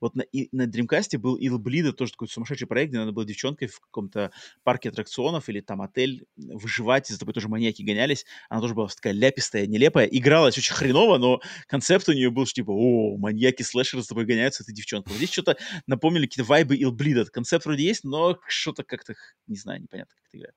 Вот 0.00 0.14
на, 0.14 0.22
и, 0.22 0.48
на 0.52 0.66
Dreamcast 0.66 1.16
был 1.18 1.38
Il 1.38 1.58
Bleed, 1.58 1.92
тоже 1.92 2.12
такой 2.12 2.28
сумасшедший 2.28 2.66
проект, 2.66 2.90
где 2.90 2.98
надо 2.98 3.12
было 3.12 3.24
девчонкой 3.24 3.68
в 3.68 3.80
каком-то 3.80 4.30
парке 4.62 4.88
аттракционов 4.88 5.48
или 5.48 5.60
там 5.60 5.82
отель 5.82 6.26
выживать, 6.36 7.08
за 7.08 7.18
тобой 7.18 7.34
тоже 7.34 7.48
маньяки 7.48 7.82
гонялись. 7.82 8.26
Она 8.48 8.60
тоже 8.60 8.74
была 8.74 8.88
такая 8.88 9.12
ляпистая, 9.12 9.66
нелепая. 9.66 10.06
Игралась 10.06 10.58
очень 10.58 10.74
хреново, 10.74 11.18
но 11.18 11.40
концепт 11.66 12.08
у 12.08 12.12
нее 12.12 12.30
был, 12.30 12.46
что 12.46 12.56
типа, 12.56 12.70
о, 12.70 13.16
маньяки 13.16 13.62
слэшеры 13.62 14.02
за 14.02 14.08
тобой 14.08 14.24
гоняются, 14.24 14.64
ты 14.64 14.72
девчонка. 14.72 15.08
Вот 15.08 15.16
здесь 15.16 15.32
что-то 15.32 15.56
напомнили 15.86 16.26
какие-то 16.26 16.48
вайбы 16.48 16.76
Il 16.76 16.90
Bleed. 16.90 17.26
Концепт 17.26 17.64
вроде 17.66 17.84
есть, 17.84 18.04
но 18.04 18.38
что-то 18.46 18.84
как-то, 18.84 19.14
не 19.46 19.56
знаю, 19.56 19.82
непонятно, 19.82 20.14
как 20.16 20.26
это 20.28 20.38
играет. 20.38 20.54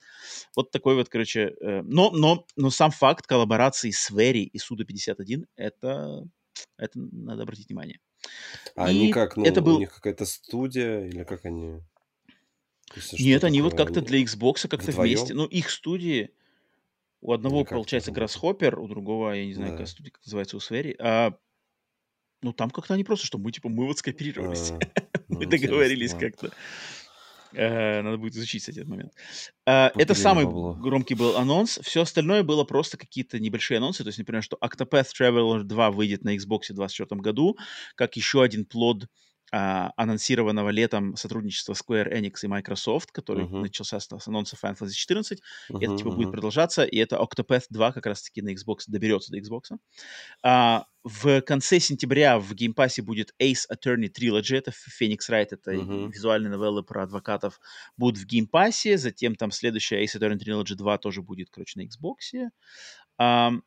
Вот 0.56 0.72
такой 0.72 0.96
вот, 0.96 1.10
короче, 1.10 1.54
э, 1.62 1.82
но, 1.84 2.12
но, 2.12 2.46
но 2.56 2.70
сам 2.70 2.92
факт 2.92 3.26
коллаборации 3.28 3.92
с 3.92 4.10
Вери 4.10 4.44
и 4.44 4.58
Суда-51, 4.58 5.46
это, 5.56 6.24
это 6.78 7.00
надо 7.00 7.44
обратить 7.44 7.70
внимание. 7.70 8.00
А 8.76 8.86
они 8.86 9.12
как, 9.12 9.38
ну, 9.38 9.46
это 9.46 9.62
был... 9.62 9.78
у 9.78 9.80
них 9.80 9.94
какая-то 9.94 10.26
студия, 10.26 11.06
или 11.06 11.24
как 11.24 11.46
они... 11.46 11.82
Есть, 12.96 13.20
Нет, 13.20 13.44
они 13.44 13.62
вот 13.62 13.76
как-то 13.76 14.02
для 14.02 14.22
Xbox 14.24 14.68
как-то 14.68 14.92
вместе. 14.92 15.34
Ну, 15.34 15.46
их 15.46 15.70
студии... 15.70 16.32
У 17.22 17.34
одного, 17.34 17.66
получается, 17.66 18.12
Grasshopper, 18.12 18.78
у 18.78 18.88
другого, 18.88 19.34
я 19.34 19.46
не 19.46 19.54
знаю, 19.54 19.72
да. 19.72 19.78
какая 19.78 19.88
студия, 19.88 20.12
как 20.12 20.26
называется, 20.26 20.56
у 20.56 20.62
Свери. 20.62 20.96
А, 21.00 21.34
ну, 22.42 22.54
там 22.54 22.70
как-то 22.70 22.94
они 22.94 23.04
просто, 23.04 23.28
что 23.28 23.38
мы, 23.38 23.52
типа, 23.52 23.68
мы 23.68 23.86
вот 23.86 23.98
скооперировались. 23.98 24.72
А, 24.72 24.80
мы 25.28 25.44
ну, 25.44 25.50
договорились 25.50 26.14
как-то. 26.14 26.54
Э, 27.54 28.02
надо 28.02 28.18
будет 28.18 28.36
изучить, 28.36 28.62
кстати, 28.62 28.80
этот 28.80 28.90
момент. 28.90 29.14
Э, 29.66 29.90
это 29.98 30.14
самый 30.14 30.46
громкий 30.46 31.16
был 31.16 31.38
анонс. 31.38 31.80
Все 31.84 32.02
остальное 32.02 32.44
было 32.44 32.64
просто 32.64 32.98
какие-то 32.98 33.40
небольшие 33.40 33.78
анонсы. 33.78 34.04
То 34.04 34.10
есть, 34.10 34.20
например, 34.20 34.44
что 34.44 34.58
Octopath 34.62 35.08
Traveler 35.20 35.64
2 35.64 35.92
выйдет 35.92 36.24
на 36.24 36.36
Xbox 36.36 36.70
в 36.70 36.76
2024 36.76 37.22
году, 37.22 37.58
как 37.96 38.16
еще 38.16 38.44
один 38.44 38.66
плод 38.66 39.08
а, 39.52 39.92
анонсированного 39.96 40.70
летом 40.70 41.16
сотрудничества 41.16 41.74
Square 41.74 42.14
Enix 42.14 42.36
и 42.44 42.48
Microsoft, 42.48 43.12
который 43.12 43.46
uh-huh. 43.46 43.62
начался 43.62 44.00
с, 44.00 44.08
с 44.08 44.28
анонса 44.28 44.58
Final 44.62 44.78
Fantasy 44.78 44.92
14. 44.94 45.40
Uh-huh, 45.72 45.78
это 45.82 45.98
типа 45.98 46.10
uh-huh. 46.10 46.16
будет 46.16 46.32
продолжаться, 46.32 46.84
и 46.84 46.98
это 46.98 47.18
Octopath 47.18 47.66
2 47.70 47.92
как 47.92 48.06
раз-таки 48.06 48.42
на 48.42 48.54
Xbox 48.54 48.80
доберется 48.88 49.32
до 49.32 49.40
Xbox. 49.40 49.78
А, 50.44 50.86
в 51.04 51.42
конце 51.42 51.80
сентября 51.80 52.40
в 52.40 52.54
Pass 52.54 53.02
будет 53.02 53.34
Ace 53.42 53.66
Attorney 53.72 54.10
Trilogy, 54.10 54.58
это 54.58 54.72
Phoenix 54.72 55.30
Wright, 55.30 55.48
это 55.52 55.72
uh-huh. 55.72 56.12
визуальные 56.12 56.52
новеллы 56.52 56.84
про 56.84 57.04
адвокатов, 57.04 57.60
будут 57.98 58.20
в 58.20 58.28
Pass, 58.52 58.98
затем 58.98 59.36
там 59.36 59.52
следующая 59.52 60.04
Ace 60.04 60.20
Attorney 60.20 60.38
Trilogy 60.38 60.76
2 60.76 60.98
тоже 61.00 61.22
будет, 61.22 61.50
короче, 61.50 61.80
на 61.80 61.86
Xbox. 61.86 62.50
Um, 63.22 63.64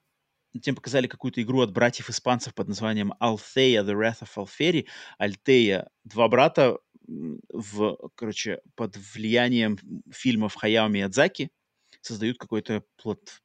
Затем 0.53 0.75
показали 0.75 1.07
какую-то 1.07 1.43
игру 1.43 1.61
от 1.61 1.73
братьев-испанцев 1.73 2.55
под 2.55 2.69
названием 2.69 3.15
Althea, 3.21 3.85
The 3.85 3.95
Wrath 3.95 4.23
of 4.23 4.31
Alferi. 4.37 4.87
Альтея, 5.19 5.89
два 6.05 6.29
брата 6.29 6.79
в, 7.07 7.97
короче, 8.15 8.61
под 8.75 8.97
влиянием 8.97 9.79
фильмов 10.11 10.55
Хаяо 10.55 10.89
Миядзаки 10.89 11.51
создают 12.01 12.39
какой-то, 12.39 12.85
плат... 12.97 13.43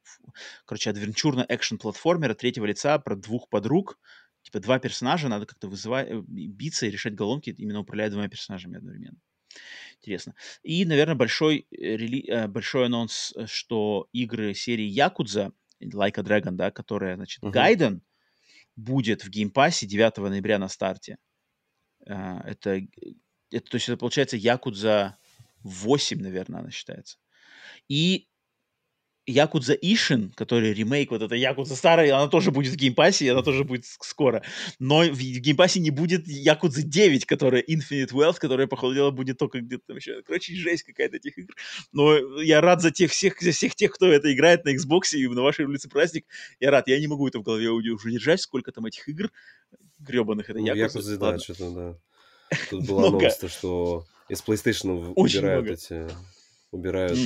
короче, 0.64 0.90
адвенчурно-экшен-платформер 0.90 2.32
от 2.32 2.38
третьего 2.38 2.66
лица 2.66 2.98
про 2.98 3.16
двух 3.16 3.48
подруг. 3.48 3.98
Типа 4.42 4.60
два 4.60 4.78
персонажа, 4.78 5.28
надо 5.28 5.46
как-то 5.46 5.68
вызывать, 5.68 6.08
э, 6.08 6.22
биться 6.26 6.86
и 6.86 6.90
решать 6.90 7.14
головки, 7.14 7.54
именно 7.56 7.80
управляя 7.80 8.10
двумя 8.10 8.28
персонажами 8.28 8.78
одновременно. 8.78 9.18
Интересно. 9.98 10.34
И, 10.62 10.84
наверное, 10.84 11.16
большой, 11.16 11.66
э, 11.70 11.96
рели... 11.96 12.24
Э, 12.28 12.46
большой 12.48 12.86
анонс, 12.86 13.34
что 13.46 14.08
игры 14.12 14.54
серии 14.54 14.86
Якудза 14.86 15.52
Like 15.80 16.18
a 16.18 16.22
Dragon, 16.22 16.52
да, 16.52 16.70
которая, 16.70 17.16
значит, 17.16 17.42
uh-huh. 17.42 17.50
Гайден 17.50 18.02
будет 18.76 19.24
в 19.24 19.30
геймпассе 19.30 19.86
9 19.86 20.16
ноября 20.18 20.58
на 20.58 20.68
старте. 20.68 21.18
Uh, 22.06 22.42
это, 22.44 22.80
это, 23.50 23.70
то 23.70 23.74
есть 23.74 23.88
это 23.88 23.98
получается 23.98 24.36
Якудза 24.36 25.18
8, 25.62 26.20
наверное, 26.20 26.60
она 26.60 26.70
считается. 26.70 27.18
И 27.88 28.27
Yakuza 29.28 29.74
Ishin, 29.74 30.32
который 30.34 30.72
ремейк 30.72 31.10
вот 31.10 31.20
этой 31.20 31.38
Якудза 31.38 31.76
старой, 31.76 32.10
она 32.10 32.28
тоже 32.28 32.50
будет 32.50 32.72
в 32.72 32.76
геймпассе, 32.76 33.26
и 33.26 33.28
она 33.28 33.42
тоже 33.42 33.64
будет 33.64 33.84
скоро. 33.84 34.42
Но 34.78 35.02
в, 35.02 35.12
в 35.12 35.18
геймпассе 35.18 35.80
не 35.80 35.90
будет 35.90 36.26
Якудза 36.26 36.82
9, 36.82 37.26
которая 37.26 37.62
Infinite 37.62 38.12
Wealth, 38.12 38.38
которая, 38.38 38.66
по 38.66 38.76
ходу 38.76 38.94
дела, 38.94 39.10
будет 39.10 39.36
только 39.36 39.60
где-то 39.60 39.84
там 39.88 39.96
еще. 39.96 40.22
Короче, 40.22 40.54
жесть 40.54 40.84
какая-то 40.84 41.16
этих 41.16 41.36
игр. 41.36 41.54
Но 41.92 42.16
я 42.40 42.62
рад 42.62 42.80
за 42.80 42.90
тех 42.90 43.10
всех, 43.10 43.40
за 43.40 43.52
всех 43.52 43.74
тех, 43.74 43.92
кто 43.92 44.06
это 44.10 44.32
играет 44.32 44.64
на 44.64 44.74
Xbox 44.74 45.12
и 45.12 45.28
на 45.28 45.42
вашей 45.42 45.66
улице 45.66 45.90
праздник. 45.90 46.26
Я 46.58 46.70
рад. 46.70 46.88
Я 46.88 46.98
не 46.98 47.06
могу 47.06 47.28
это 47.28 47.38
в 47.38 47.42
голове 47.42 47.68
уже 47.68 48.10
держать, 48.10 48.40
сколько 48.40 48.72
там 48.72 48.86
этих 48.86 49.06
игр 49.08 49.30
гребаных. 49.98 50.48
Это 50.48 50.58
ну, 50.58 50.74
Якудза, 50.74 51.18
да, 51.18 51.38
что-то, 51.38 51.70
да. 51.70 52.56
Тут 52.70 52.86
было 52.88 53.08
анонс, 53.08 53.38
что 53.48 54.06
из 54.30 54.42
PlayStation 54.42 55.12
убирают 55.14 55.68
эти... 55.68 56.08
Убирают 56.70 57.18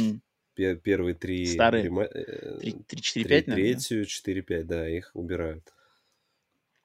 первые 0.54 1.14
три... 1.14 1.46
Старые? 1.46 1.84
3, 1.84 2.84
4, 3.00 3.24
5, 3.24 3.44
Третью, 3.46 4.04
4, 4.04 4.42
5, 4.42 4.66
да, 4.66 4.88
их 4.88 5.10
убирают. 5.14 5.72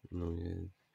Ну, 0.09 0.39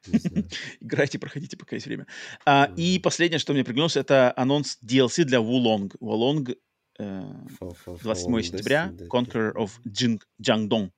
Играйте, 0.81 1.19
проходите, 1.19 1.57
пока 1.57 1.75
есть 1.75 1.85
время. 1.85 2.07
А, 2.45 2.67
mm. 2.67 2.75
И 2.75 2.99
последнее, 2.99 3.39
что 3.39 3.53
мне 3.53 3.63
приглянулось, 3.63 3.95
это 3.95 4.33
анонс 4.35 4.77
DLC 4.83 5.23
для 5.23 5.39
Wulong. 5.39 5.95
Wulong 5.99 6.57
э, 6.99 7.23
28 7.59 8.41
сентября, 8.41 8.93
Conqueror 9.09 9.53
of 9.53 9.71
Jiangdong. 9.85 10.91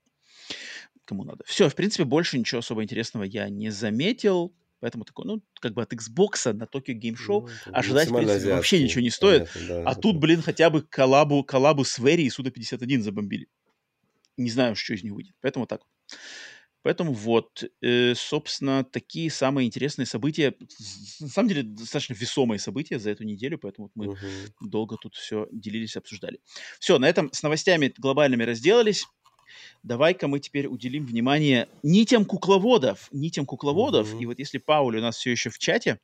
Кому 1.06 1.24
надо. 1.24 1.44
Все, 1.45 1.70
в 1.70 1.76
принципе, 1.76 2.04
больше 2.04 2.40
ничего 2.40 2.60
особо 2.60 2.84
интересного 2.84 3.24
я 3.24 3.50
не 3.50 3.70
заметил. 3.70 4.56
Поэтому 4.80 5.06
такой, 5.06 5.26
ну, 5.26 5.42
как 5.60 5.74
бы 5.74 5.82
от 5.82 5.94
Xbox 5.94 6.52
на 6.54 6.64
Tokyo 6.64 6.94
Game 6.94 7.16
Show 7.16 7.50
ну, 7.66 7.72
ожидать, 7.72 8.10
в 8.10 8.16
принципе, 8.16 8.54
вообще 8.54 8.84
ничего 8.84 9.02
не 9.02 9.10
стоит. 9.10 9.50
Понятно, 9.54 9.84
да, 9.84 9.90
а 9.90 9.95
тут, 9.95 10.18
блин, 10.18 10.42
хотя 10.42 10.70
бы 10.70 10.82
коллабу, 10.82 11.44
коллабу 11.44 11.84
с 11.84 11.98
Вери 11.98 12.24
и 12.24 12.30
Суда-51 12.30 13.02
забомбили. 13.02 13.48
Не 14.38 14.50
знаю, 14.50 14.76
что 14.76 14.94
из 14.94 15.04
них 15.04 15.14
выйдет. 15.14 15.36
Поэтому 15.42 15.66
так. 15.66 15.82
Поэтому 16.86 17.14
вот, 17.14 17.64
э, 17.82 18.14
собственно, 18.16 18.84
такие 18.84 19.32
самые 19.32 19.66
интересные 19.66 20.06
события. 20.06 20.54
На 21.20 21.30
самом 21.30 21.50
деле, 21.50 21.64
достаточно 21.64 22.14
весомые 22.14 22.60
события 22.60 23.00
за 23.00 23.10
эту 23.10 23.24
неделю, 23.24 23.58
поэтому 23.58 23.90
мы 23.95 24.10
угу. 24.10 24.20
долго 24.62 24.98
тут 24.98 25.16
все 25.16 25.48
делились, 25.52 25.98
обсуждали. 25.98 26.42
Все, 26.80 27.00
на 27.00 27.10
этом 27.10 27.34
с 27.34 27.42
новостями 27.42 27.92
глобальными 27.98 28.44
разделались 28.44 29.08
давай-ка 29.86 30.28
мы 30.28 30.40
теперь 30.40 30.68
уделим 30.68 31.06
внимание 31.06 31.70
нитям 31.84 32.26
кукловодов, 32.26 33.08
нитям 33.12 33.46
кукловодов. 33.46 34.14
Mm-hmm. 34.14 34.22
И 34.22 34.26
вот 34.26 34.40
если 34.40 34.58
Пауль 34.58 34.98
у 34.98 35.02
нас 35.02 35.18
все 35.18 35.32
еще 35.32 35.50
в 35.50 35.60
чате 35.60 36.00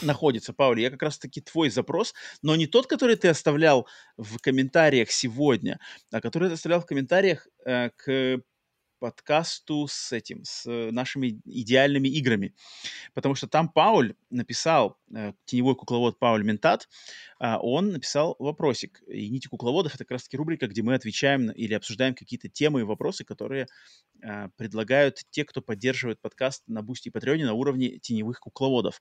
находится, 0.00 0.52
Пауль, 0.52 0.80
я 0.80 0.90
как 0.90 1.02
раз-таки 1.02 1.40
твой 1.40 1.68
запрос, 1.68 2.14
но 2.40 2.56
не 2.56 2.66
тот, 2.66 2.86
который 2.86 3.16
ты 3.16 3.28
оставлял 3.28 3.86
в 4.16 4.38
комментариях 4.38 5.10
сегодня, 5.10 5.80
а 6.10 6.20
который 6.20 6.48
ты 6.48 6.54
оставлял 6.54 6.80
в 6.80 6.86
комментариях 6.86 7.46
э, 7.66 7.90
к 7.90 8.40
подкасту 9.02 9.88
с 9.88 10.12
этим, 10.12 10.44
с 10.44 10.64
нашими 10.92 11.40
идеальными 11.44 12.06
играми. 12.06 12.54
Потому 13.14 13.34
что 13.34 13.48
там 13.48 13.68
Пауль 13.68 14.14
написал, 14.30 14.96
э, 15.12 15.32
теневой 15.44 15.74
кукловод 15.74 16.20
Пауль 16.20 16.44
Ментат, 16.44 16.88
э, 17.40 17.56
он 17.60 17.88
написал 17.88 18.36
вопросик. 18.38 19.02
И 19.08 19.28
«Нити 19.28 19.48
кукловодов»— 19.48 19.92
это 19.96 20.04
как 20.04 20.12
раз-таки 20.12 20.36
рубрика, 20.36 20.68
где 20.68 20.82
мы 20.82 20.94
отвечаем 20.94 21.50
или 21.50 21.74
обсуждаем 21.74 22.14
какие-то 22.14 22.48
темы 22.48 22.82
и 22.82 22.84
вопросы, 22.84 23.24
которые 23.24 23.66
э, 24.22 24.48
предлагают 24.56 25.18
те, 25.30 25.44
кто 25.44 25.62
поддерживает 25.62 26.20
подкаст 26.20 26.62
на 26.68 26.80
Бусти 26.82 27.08
и 27.08 27.10
Патреоне 27.10 27.44
на 27.44 27.54
уровне 27.54 27.98
теневых 27.98 28.38
кукловодов. 28.38 29.00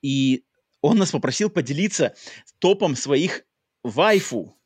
И 0.00 0.46
он 0.80 0.96
нас 0.96 1.10
попросил 1.10 1.50
поделиться 1.50 2.14
топом 2.58 2.96
своих 2.96 3.42
вайфу, 3.82 4.56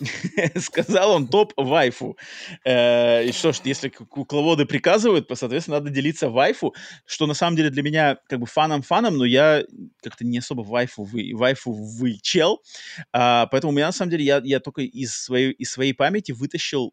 Сказал 0.56 1.12
он 1.12 1.28
топ 1.28 1.52
вайфу. 1.56 2.16
Э, 2.64 3.24
и 3.24 3.32
что 3.32 3.52
ж, 3.52 3.60
если 3.64 3.88
кукловоды 3.88 4.66
приказывают, 4.66 5.30
соответственно, 5.34 5.78
надо 5.78 5.90
делиться 5.90 6.28
вайфу, 6.28 6.74
что 7.06 7.26
на 7.26 7.34
самом 7.34 7.56
деле 7.56 7.70
для 7.70 7.82
меня 7.82 8.18
как 8.28 8.40
бы 8.40 8.46
фаном-фаном, 8.46 9.16
но 9.16 9.24
я 9.24 9.64
как-то 10.02 10.24
не 10.24 10.38
особо 10.38 10.62
вайфу 10.62 11.04
вы, 11.04 11.32
вайфу 11.34 11.72
вы 11.72 12.18
чел. 12.20 12.62
А, 13.12 13.46
поэтому 13.46 13.72
у 13.72 13.76
меня 13.76 13.86
на 13.86 13.92
самом 13.92 14.10
деле 14.10 14.24
я, 14.24 14.40
я 14.44 14.60
только 14.60 14.82
из 14.82 15.16
своей, 15.16 15.52
из 15.52 15.70
своей 15.70 15.92
памяти 15.92 16.32
вытащил 16.32 16.92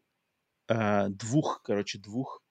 а, 0.68 1.08
двух, 1.08 1.62
короче, 1.62 1.98
двух 1.98 2.42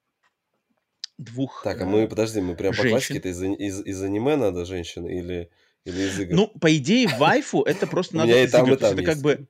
двух 1.18 1.62
Так, 1.64 1.82
а 1.82 1.86
мы, 1.86 2.08
подожди, 2.08 2.42
мы 2.42 2.56
прям 2.56 2.74
по 2.74 2.84
классике, 2.84 3.20
это 3.20 3.30
из, 3.30 3.42
из, 3.42 3.86
из 3.86 4.04
аниме 4.04 4.36
надо 4.36 4.66
женщин 4.66 5.06
или, 5.06 5.50
или 5.86 6.02
из 6.02 6.20
игр? 6.20 6.36
Ну, 6.36 6.48
по 6.48 6.76
идее, 6.76 7.08
вайфу 7.08 7.62
это 7.62 7.88
просто 7.88 8.18
надо 8.18 8.44
из 8.44 8.54
игр. 8.54 8.72
Это 8.72 9.04
как 9.04 9.20
бы 9.20 9.48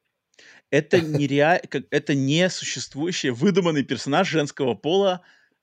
это 0.74 1.00
нереаль... 1.02 1.62
это 1.92 2.16
не 2.16 2.50
существующий 2.50 3.30
выдуманный 3.30 3.84
персонаж 3.84 4.28
женского 4.28 4.74
пола 4.74 5.22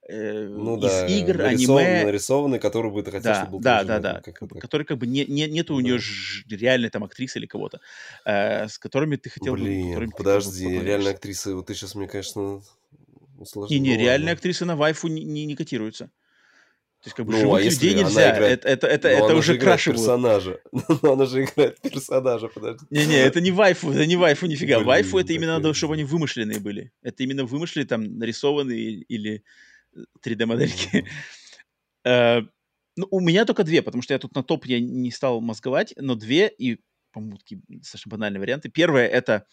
э, 0.08 0.46
ну, 0.46 0.76
из 0.76 0.82
да, 0.82 1.06
игр, 1.06 1.38
нарисован, 1.38 1.84
аниме. 1.84 2.04
Нарисованный, 2.04 2.58
который 2.60 2.92
бы 2.92 3.02
ты 3.02 3.10
хотел, 3.10 3.32
да, 3.32 3.34
чтобы 3.34 3.50
был 3.50 3.60
Да, 3.60 3.82
да, 3.84 3.98
да. 3.98 4.20
Как 4.20 4.38
который 4.60 4.86
как 4.86 4.98
бы 4.98 5.08
не, 5.08 5.26
не, 5.26 5.48
нету 5.48 5.74
у 5.74 5.80
нее 5.80 5.98
ж, 5.98 6.44
реальной 6.48 6.90
там 6.90 7.02
актрисы 7.02 7.40
или 7.40 7.46
кого-то, 7.46 7.80
э, 8.24 8.68
с 8.68 8.78
которыми 8.78 9.16
ты 9.16 9.30
хотел 9.30 9.54
Блин, 9.54 9.98
бы... 9.98 10.16
подожди, 10.16 10.68
реальная 10.68 11.12
актриса, 11.12 11.56
вот 11.56 11.66
ты 11.66 11.74
сейчас 11.74 11.96
мне, 11.96 12.06
конечно, 12.06 12.62
усложнил. 13.36 13.80
Не-не, 13.80 13.96
реальные 13.96 14.34
актрисы 14.34 14.64
на 14.64 14.76
вайфу 14.76 15.08
не, 15.08 15.24
не, 15.24 15.44
не 15.44 15.56
котируются. 15.56 16.10
То 17.02 17.06
есть, 17.06 17.16
как 17.16 17.24
бы, 17.24 17.32
ну, 17.32 17.38
живых 17.38 17.60
а 17.60 17.64
людей 17.64 17.94
нельзя. 17.94 18.36
Играет... 18.36 18.64
Это, 18.66 18.86
это, 18.86 19.08
это, 19.08 19.08
это 19.08 19.34
уже 19.34 19.56
краши 19.56 19.92
персонажа. 19.92 20.60
Но 21.02 21.12
она 21.12 21.24
же 21.24 21.44
играет 21.44 21.80
персонажа, 21.80 22.48
подожди. 22.48 22.84
Не-не, 22.90 23.16
это 23.16 23.40
не 23.40 23.50
вайфу, 23.50 23.90
это 23.90 24.04
не 24.04 24.16
вайфу 24.16 24.44
нифига. 24.46 24.76
Блин, 24.76 24.86
вайфу 24.86 25.18
это 25.18 25.32
именно 25.32 25.54
надо, 25.54 25.72
чтобы 25.72 25.94
они 25.94 26.04
вымышленные 26.04 26.60
были. 26.60 26.92
Это 27.02 27.22
именно 27.22 27.44
вымышленные, 27.44 27.86
там, 27.86 28.18
нарисованные 28.18 29.02
или 29.08 29.44
3D-модельки. 30.24 31.06
Э, 32.02 32.40
ну, 32.96 33.06
у 33.10 33.20
меня 33.20 33.44
только 33.44 33.62
две, 33.62 33.82
потому 33.82 34.00
что 34.00 34.14
я 34.14 34.18
тут 34.18 34.34
на 34.34 34.42
топ 34.42 34.64
я 34.64 34.80
не 34.80 35.10
стал 35.10 35.42
мозговать, 35.42 35.92
но 35.98 36.14
две, 36.14 36.48
и, 36.48 36.80
по-моему, 37.12 37.36
такие 37.36 37.60
достаточно 37.68 38.08
банальные 38.08 38.40
варианты. 38.40 38.70
Первое— 38.70 39.06
это 39.08 39.44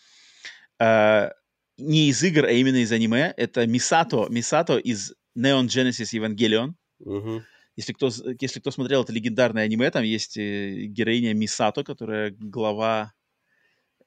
э, 0.79 1.31
не 1.77 2.07
из 2.07 2.23
игр, 2.23 2.45
а 2.45 2.51
именно 2.51 2.77
из 2.77 2.91
аниме. 2.93 3.33
Это 3.35 3.67
Мисато, 3.67 4.27
Мисато 4.29 4.77
из 4.77 5.13
Neon 5.37 5.65
Genesis 5.65 6.13
Evangelion. 6.13 6.75
Угу. 6.99 7.43
Если 7.75 7.93
кто, 7.93 8.09
если 8.39 8.59
кто 8.59 8.71
смотрел 8.71 9.03
это 9.03 9.13
легендарное 9.13 9.63
аниме, 9.63 9.91
там 9.91 10.03
есть 10.03 10.37
э, 10.37 10.85
героиня 10.85 11.33
Мисато, 11.33 11.83
которая 11.83 12.31
глава, 12.31 13.13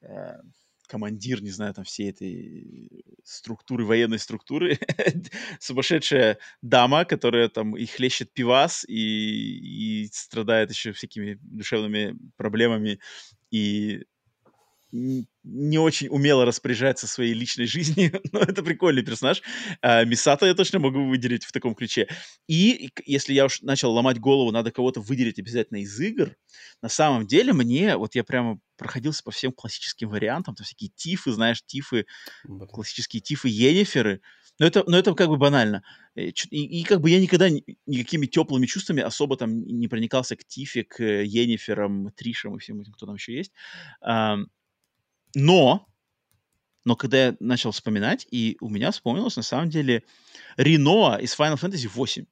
э, 0.03 0.41
командир, 0.89 1.41
не 1.41 1.51
знаю, 1.51 1.73
там 1.73 1.85
всей 1.85 2.11
этой 2.11 3.05
структуры, 3.23 3.85
военной 3.85 4.19
структуры. 4.19 4.79
Сумасшедшая 5.61 6.39
дама, 6.63 7.05
которая 7.05 7.49
там 7.49 7.77
и 7.77 7.87
хлещет 7.87 8.33
пивас, 8.33 8.85
и, 8.89 10.05
и 10.05 10.09
страдает 10.13 10.71
еще 10.71 10.93
всякими 10.93 11.39
душевными 11.41 12.19
проблемами, 12.37 12.99
и 13.53 14.03
не 14.93 15.79
очень 15.79 16.09
умело 16.09 16.45
распоряжается 16.45 17.07
своей 17.07 17.33
личной 17.35 17.67
жизнью, 17.67 18.21
но 18.33 18.41
это 18.41 18.63
прикольный 18.63 19.03
персонаж. 19.03 19.43
А, 19.81 20.05
Мисата 20.05 20.47
я 20.47 20.55
точно 20.55 20.79
могу 20.79 21.09
выделить 21.09 21.45
в 21.45 21.53
таком 21.53 21.75
ключе. 21.75 22.09
И 22.49 22.91
если 23.07 23.33
я 23.33 23.47
уж 23.47 23.63
начал 23.63 23.93
ломать 23.93 24.19
голову, 24.19 24.51
надо 24.51 24.71
кого-то 24.71 25.01
выделить 25.01 25.39
обязательно 25.39 25.79
из 25.79 25.99
игр, 26.01 26.37
на 26.83 26.89
самом 26.89 27.27
деле 27.27 27.53
мне, 27.53 27.97
вот 27.97 28.15
я 28.15 28.25
прямо 28.25 28.59
проходился 28.77 29.23
по 29.23 29.31
всем 29.31 29.53
классическим 29.53 30.09
вариантам, 30.09 30.55
там 30.55 30.65
всякие 30.65 30.91
тифы, 30.95 31.33
знаешь, 31.33 31.63
тифы, 31.65 32.07
классические 32.71 33.21
тифы, 33.21 33.49
ениферы, 33.49 34.23
но 34.59 34.67
это, 34.67 34.85
но 34.87 34.99
это 34.99 35.15
как 35.15 35.29
бы 35.29 35.39
банально. 35.39 35.83
И, 36.15 36.35
и, 36.51 36.81
и 36.81 36.85
как 36.85 37.01
бы 37.01 37.09
я 37.09 37.19
никогда 37.19 37.49
никакими 37.87 38.27
теплыми 38.27 38.67
чувствами 38.67 39.03
особо 39.03 39.37
там 39.37 39.63
не 39.63 39.89
проникался 39.89 40.37
к 40.37 40.45
Тифе, 40.45 40.85
к 40.85 41.03
Ениферам, 41.03 42.11
Тришам 42.13 42.57
и 42.57 42.59
всем 42.59 42.81
этим, 42.81 42.93
кто 42.93 43.07
там 43.07 43.15
еще 43.15 43.35
есть. 43.35 43.53
Но, 45.35 45.87
но 46.85 46.97
когда 46.97 47.27
я 47.27 47.37
начал 47.41 47.73
вспоминать, 47.73 48.27
и 48.31 48.57
у 48.61 48.69
меня 48.69 48.91
вспомнилось 48.91 49.37
на 49.37 49.43
самом 49.43 49.71
деле 49.71 50.05
Реноа 50.57 51.17
из 51.17 51.39
Final 51.39 51.57
Fantasy 51.57 51.91
VIII. 51.93 52.27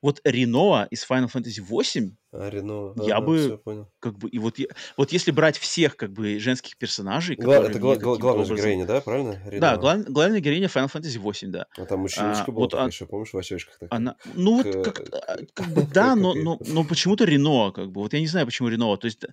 Вот 0.00 0.20
Реноа 0.24 0.86
из 0.90 1.04
Final 1.08 1.30
Fantasy 1.32 1.60
VIII 1.60 2.12
а, 2.30 2.50
Рено, 2.50 2.94
я 3.06 3.16
ага, 3.16 3.26
бы 3.26 3.60
как 4.00 4.18
бы 4.18 4.28
и 4.28 4.38
вот 4.38 4.58
вот 4.98 5.12
если 5.12 5.30
брать 5.30 5.56
всех 5.56 5.96
как 5.96 6.12
бы 6.12 6.38
женских 6.38 6.76
персонажей, 6.76 7.36
Гла- 7.36 7.56
это 7.56 7.78
гла- 7.78 7.96
гла- 7.96 8.18
главная 8.18 8.44
образом... 8.44 8.56
героиня, 8.56 8.86
да, 8.86 9.00
правильно? 9.00 9.40
Рено. 9.46 9.60
Да, 9.60 9.76
глав- 9.76 10.04
главная 10.08 10.40
героиня 10.40 10.66
Final 10.66 10.92
Fantasy 10.92 11.20
VIII, 11.20 11.48
да. 11.48 11.66
А 11.78 11.86
там 11.86 12.04
ученичка 12.04 12.44
а, 12.48 12.52
была 12.52 12.64
вот 12.64 12.70
такая 12.70 12.86
а... 12.86 12.88
еще, 12.88 13.06
помнишь, 13.06 13.32
в 13.32 13.38
очочках 13.38 13.78
такая? 13.78 13.98
Она, 13.98 14.16
ну 14.34 14.62
вот 14.62 14.84
как, 14.84 15.00
а, 15.10 15.38
как 15.54 15.66
бы 15.68 15.86
да, 15.92 16.14
но, 16.14 16.34
но, 16.34 16.60
но 16.66 16.84
почему-то 16.84 17.24
Рено, 17.24 17.72
как 17.72 17.90
бы, 17.90 18.02
вот 18.02 18.12
я 18.12 18.20
не 18.20 18.26
знаю, 18.26 18.44
почему 18.46 18.68
Рено, 18.68 18.94
то 18.98 19.06
есть 19.06 19.24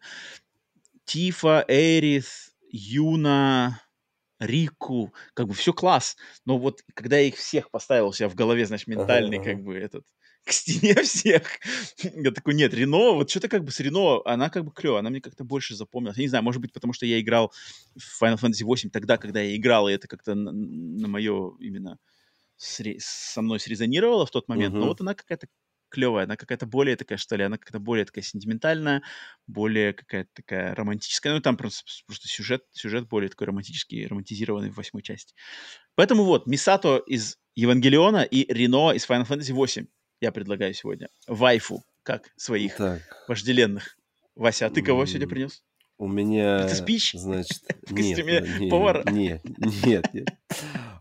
Тифа, 1.03 1.65
Эрис, 1.67 2.54
Юна, 2.77 3.81
Рику, 4.37 5.13
как 5.33 5.47
бы 5.47 5.53
все 5.53 5.71
класс. 5.71 6.17
Но 6.45 6.57
вот 6.57 6.81
когда 6.93 7.17
я 7.17 7.27
их 7.27 7.37
всех 7.37 7.71
поставил 7.71 8.09
у 8.09 8.13
себя 8.13 8.27
в 8.27 8.35
голове, 8.35 8.65
значит, 8.65 8.87
ментальный, 8.87 9.37
ага, 9.37 9.51
как 9.51 9.63
бы 9.63 9.75
этот 9.77 10.05
к 10.43 10.51
стене 10.51 10.93
всех. 11.03 11.43
Я 12.03 12.31
такой, 12.31 12.53
нет, 12.53 12.73
Рено, 12.73 13.13
вот 13.13 13.29
что-то 13.29 13.47
как 13.47 13.63
бы 13.63 13.71
с 13.71 13.79
Рено, 13.79 14.21
она 14.25 14.49
как 14.49 14.65
бы 14.65 14.71
клевая, 14.71 14.99
она 14.99 15.09
мне 15.09 15.21
как-то 15.21 15.45
больше 15.45 15.73
запомнилась. 15.75 16.17
Я 16.17 16.23
не 16.23 16.29
знаю, 16.29 16.43
может 16.43 16.61
быть, 16.61 16.73
потому 16.73 16.91
что 16.91 17.05
я 17.05 17.19
играл 17.19 17.53
в 17.95 18.21
Final 18.21 18.37
Fantasy 18.37 18.65
8 18.65 18.89
тогда, 18.89 19.17
когда 19.17 19.41
я 19.41 19.55
играл, 19.55 19.87
и 19.87 19.93
это 19.93 20.07
как-то 20.07 20.35
на, 20.35 20.51
на 20.51 21.07
мое 21.07 21.55
именно 21.59 21.97
сре- 22.57 22.97
со 22.99 23.41
мной 23.41 23.61
срезонировало 23.61 24.25
в 24.25 24.31
тот 24.31 24.49
момент. 24.49 24.75
Uh-huh. 24.75 24.79
Но 24.79 24.87
вот 24.87 24.99
она 24.99 25.15
какая-то 25.15 25.47
клевая, 25.95 26.25
она 26.25 26.35
какая-то 26.35 26.65
более 26.65 26.95
такая, 26.95 27.17
что 27.17 27.35
ли, 27.35 27.43
она 27.43 27.57
какая-то 27.57 27.79
более 27.79 28.05
такая 28.05 28.23
сентиментальная, 28.23 29.01
более 29.47 29.93
какая-то 29.93 30.29
такая 30.33 30.75
романтическая. 30.75 31.33
Ну, 31.33 31.39
там 31.39 31.55
просто, 31.57 31.83
просто 32.05 32.27
сюжет, 32.27 32.63
сюжет 32.71 33.07
более 33.07 33.29
такой 33.29 33.47
романтический, 33.47 34.05
романтизированный 34.05 34.69
в 34.69 34.75
восьмой 34.75 35.01
части. 35.01 35.33
Поэтому 35.95 36.23
вот, 36.23 36.47
Мисато 36.47 36.97
из 36.97 37.37
Евангелиона 37.55 38.23
и 38.23 38.51
Рино 38.53 38.91
из 38.91 39.07
Final 39.07 39.27
Fantasy 39.27 39.53
8 39.53 39.85
я 40.21 40.31
предлагаю 40.31 40.73
сегодня. 40.73 41.07
Вайфу, 41.27 41.83
как 42.03 42.31
своих 42.35 42.75
так. 42.75 43.01
вожделенных. 43.27 43.97
Вася, 44.35 44.65
а 44.65 44.69
ты 44.69 44.81
кого 44.81 45.05
сегодня 45.05 45.27
принес? 45.27 45.63
У 45.97 46.07
меня... 46.09 46.65
Это 46.65 46.75
спич? 46.75 47.13
Значит, 47.13 47.61
в 47.83 47.95
костюме 47.95 48.41
нет, 48.59 48.69
повара? 48.69 49.09
Нет, 49.09 49.41
нет, 49.85 50.13
нет. 50.13 50.27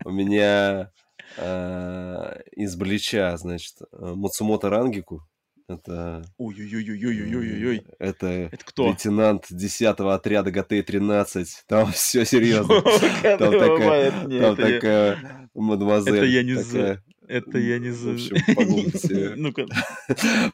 У 0.05 0.11
меня 0.11 0.91
из 1.37 2.75
Блича, 2.75 3.35
значит, 3.37 3.75
Муцумото 3.91 4.69
Рангику. 4.69 5.23
Это... 5.67 6.23
Ой-ой-ой-ой-ой-ой-ой. 6.37 7.87
Это, 7.97 8.27
это 8.27 8.65
кто? 8.65 8.87
лейтенант 8.87 9.45
10-го 9.51 10.09
отряда 10.09 10.51
ГТ-13. 10.51 11.45
Там 11.67 11.91
все 11.91 12.23
серьезно. 12.23 12.81
Там 13.23 13.51
такая, 13.51 14.11
там 14.11 14.55
такая 14.55 15.49
мадемуазель. 15.55 16.17
Это 16.17 16.25
я 16.25 16.43
не 16.43 16.53
знаю. 16.53 17.01
Это 17.27 17.57
я 17.57 17.79
не 17.79 17.89
общем, 17.89 18.55
погуглите. 18.55 19.33
Ну-ка. 19.37 19.65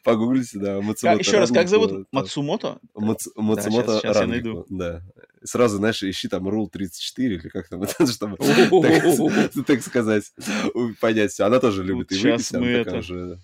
Погуглите, 0.02 0.58
да. 0.58 0.80
Мацумото 0.80 1.18
Еще 1.18 1.38
раз, 1.38 1.50
как 1.50 1.68
зовут? 1.68 2.06
Мацумото? 2.12 2.80
Мацумото 2.94 4.00
Рангику, 4.04 4.64
да. 4.70 5.02
Сразу, 5.44 5.78
знаешь, 5.78 6.02
ищи 6.02 6.28
там 6.28 6.48
рул 6.48 6.68
34 6.68 7.34
или 7.34 7.48
как 7.48 7.68
там, 7.68 7.84
чтобы, 8.08 8.36
так 9.66 9.82
сказать, 9.82 10.32
понять 11.00 11.32
все. 11.32 11.44
Она 11.44 11.58
тоже 11.60 11.84
любит 11.84 12.12
и 12.12 12.16
выпить. 12.16 12.46
Сейчас 12.46 12.52
мы 12.52 12.68
это... 12.68 13.38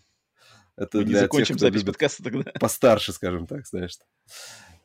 Это 0.79 1.03
для 1.03 1.21
закончим 1.21 1.57
тех, 1.57 1.61
запись 1.61 1.83
подкаста 1.83 2.23
тогда. 2.23 2.53
Постарше, 2.61 3.13
скажем 3.13 3.47
так, 3.47 3.67
знаешь. 3.67 3.99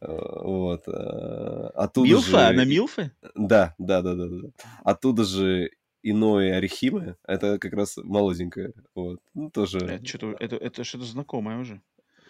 Вот. 0.01 0.83
А, 0.87 1.71
оттуда 1.75 2.07
Милфа? 2.07 2.29
Же... 2.29 2.37
Она 2.37 2.65
Милфа? 2.65 3.11
Да, 3.35 3.75
да, 3.77 4.01
да, 4.01 4.15
да, 4.15 4.25
да. 4.27 4.49
Оттуда 4.83 5.23
же 5.23 5.69
иное 6.01 6.57
Арихиме, 6.57 7.15
это 7.25 7.59
как 7.59 7.73
раз 7.73 7.97
молоденькая. 7.97 8.73
Вот. 8.95 9.19
Ну, 9.33 9.49
тоже... 9.49 9.79
Это 9.79 10.05
что-то, 10.05 10.35
это, 10.39 10.55
это 10.57 10.83
что-то 10.83 11.05
знакомое 11.05 11.59
уже. 11.59 11.81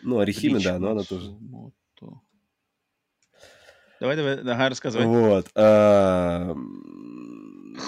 Ну, 0.03 0.19
Арихиме, 0.19 0.59
да, 0.59 0.77
но 0.77 0.91
она 0.91 1.03
тоже... 1.03 1.31
Давай, 4.03 4.17
давай, 4.17 4.33
ага, 4.33 4.67
рассказывай. 4.67 5.05
Вот. 5.05 5.47
А... 5.55 6.53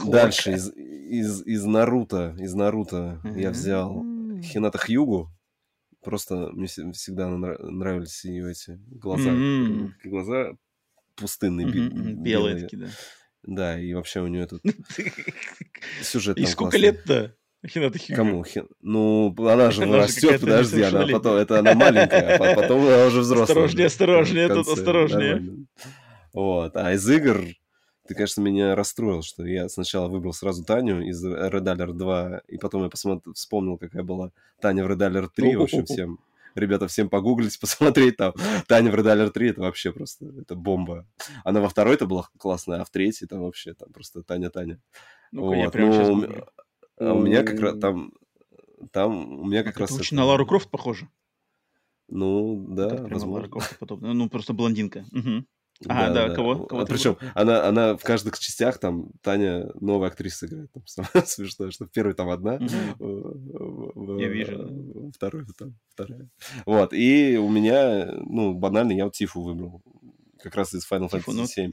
Дальше 0.06 0.54
из, 0.54 0.72
из, 0.74 1.46
из 1.46 1.66
Наруто, 1.66 2.34
из 2.40 2.54
Наруто 2.54 3.20
mm-hmm. 3.22 3.42
я 3.42 3.50
взял 3.50 4.02
Хината 4.42 4.78
Хьюгу. 4.78 5.30
Просто 6.02 6.52
мне 6.54 6.68
всегда 6.68 7.28
нравились 7.28 8.24
ее 8.24 8.50
эти 8.50 8.80
глаза. 8.88 9.30
Mm-hmm. 9.30 9.90
Глаза 10.06 10.52
пустынные, 11.18 11.68
mm-hmm. 11.68 11.90
белые. 11.90 12.16
Белые 12.16 12.62
такие, 12.62 12.84
да. 12.84 12.88
Да, 13.44 13.78
и 13.78 13.94
вообще 13.94 14.22
у 14.22 14.28
нее 14.28 14.44
этот 14.44 14.64
сюжет 16.02 16.38
И 16.38 16.46
сколько 16.46 16.78
лет-то? 16.78 17.36
Кому? 18.16 18.46
Хин... 18.46 18.70
Ну, 18.80 19.36
она 19.50 19.70
же 19.72 19.84
она 19.84 19.98
растет, 19.98 20.40
подожди, 20.40 20.82
она 20.82 21.08
потом, 21.08 21.36
это 21.36 21.60
она 21.60 21.74
маленькая, 21.74 22.38
а 22.38 22.56
потом 22.56 22.88
она 22.88 23.08
уже 23.08 23.20
взрослая. 23.20 23.66
Осторожнее, 23.66 23.88
осторожнее, 23.88 24.48
тут 24.48 24.70
осторожнее. 24.70 25.66
Вот, 26.36 26.76
а 26.76 26.94
из 26.94 27.10
игр 27.10 27.46
ты, 28.08 28.14
конечно, 28.14 28.42
меня 28.42 28.76
расстроил, 28.76 29.24
что 29.24 29.46
я 29.46 29.68
сначала 29.70 30.08
выбрал 30.08 30.34
сразу 30.34 30.64
Таню 30.64 31.02
из 31.02 31.26
Red 31.26 31.64
Alert 31.64 31.94
2, 31.94 32.42
и 32.48 32.58
потом 32.58 32.84
я 32.84 32.90
посмотр... 32.90 33.34
вспомнил, 33.34 33.78
какая 33.78 34.04
была 34.04 34.32
Таня 34.60 34.86
в 34.86 34.92
Red 34.92 34.98
Alert 34.98 35.30
3. 35.36 35.56
В 35.56 35.62
общем, 35.64 35.86
всем, 35.86 36.20
ребята, 36.54 36.88
всем 36.88 37.10
погуглить, 37.10 37.60
посмотреть 37.62 38.18
там. 38.18 38.34
Таня 38.68 38.92
в 38.92 38.96
Red 38.96 39.06
Alert 39.06 39.32
3 39.32 39.50
это 39.50 39.62
вообще 39.62 39.92
просто, 39.92 40.26
это 40.40 40.56
бомба. 40.56 41.08
Она 41.44 41.62
во 41.62 41.70
второй-то 41.70 42.06
была 42.06 42.28
классная, 42.38 42.82
а 42.82 42.86
в 42.86 42.90
третьей 42.90 43.28
там 43.28 43.42
вообще 43.42 43.74
там 43.74 43.92
просто 43.92 44.22
Таня-Таня. 44.22 44.80
Ну, 45.32 45.46
вот. 45.46 45.56
я 45.56 45.70
прямо 45.70 45.94
сейчас 45.94 46.08
ну, 46.10 46.46
а 46.98 47.14
у 47.14 47.22
меня 47.22 47.44
как 47.44 47.60
раз 47.60 47.80
там, 47.80 48.14
там 48.92 49.40
у 49.40 49.46
меня 49.46 49.64
как 49.64 49.76
это 49.76 49.82
раз... 49.82 49.92
очень 49.94 50.18
на 50.18 50.26
Лару 50.26 50.46
Крофт 50.46 50.70
похоже. 50.70 51.10
Ну, 52.08 52.68
да, 52.70 52.88
Это 52.88 53.04
Лара 53.04 53.14
возможно. 53.14 53.50
Крофт 53.50 53.80
подобное. 53.80 54.14
Ну, 54.14 54.30
просто 54.30 54.54
блондинка. 54.54 55.06
Мгм. 55.12 55.48
Ага, 55.88 56.08
Да, 56.08 56.14
да, 56.14 56.28
да. 56.30 56.36
кого? 56.36 56.66
Кого 56.66 56.82
А 56.82 56.86
причем 56.86 57.18
она, 57.34 57.66
она 57.68 57.98
в 57.98 58.04
каждых 58.04 58.40
частях 58.40 58.80
там 58.80 59.10
Таня 59.22 59.70
новая 59.80 60.08
актриса 60.10 60.46
играет. 60.46 60.72
Там 60.72 60.86
самое 60.88 61.12
смешное, 61.28 61.72
что 61.72 61.86
в 61.86 61.92
первой 61.92 62.14
там 62.14 62.30
одна, 62.30 62.58
в- 62.60 64.20
Я 64.20 64.30
вижу, 64.30 65.12
второй 65.14 65.46
там 65.58 65.76
вторая. 65.90 66.30
Вот, 66.66 66.94
и 66.94 67.38
у 67.38 67.50
меня, 67.50 68.12
ну, 68.26 68.54
банально, 68.54 68.94
я 68.94 69.06
вот 69.06 69.14
Тифу 69.14 69.42
выбрал. 69.42 69.82
Как 70.42 70.56
раз 70.56 70.74
из 70.74 70.90
Final 70.90 71.10
Тифу, 71.10 71.32
Fantasy 71.32 71.36
ну. 71.36 71.46
7 71.48 71.72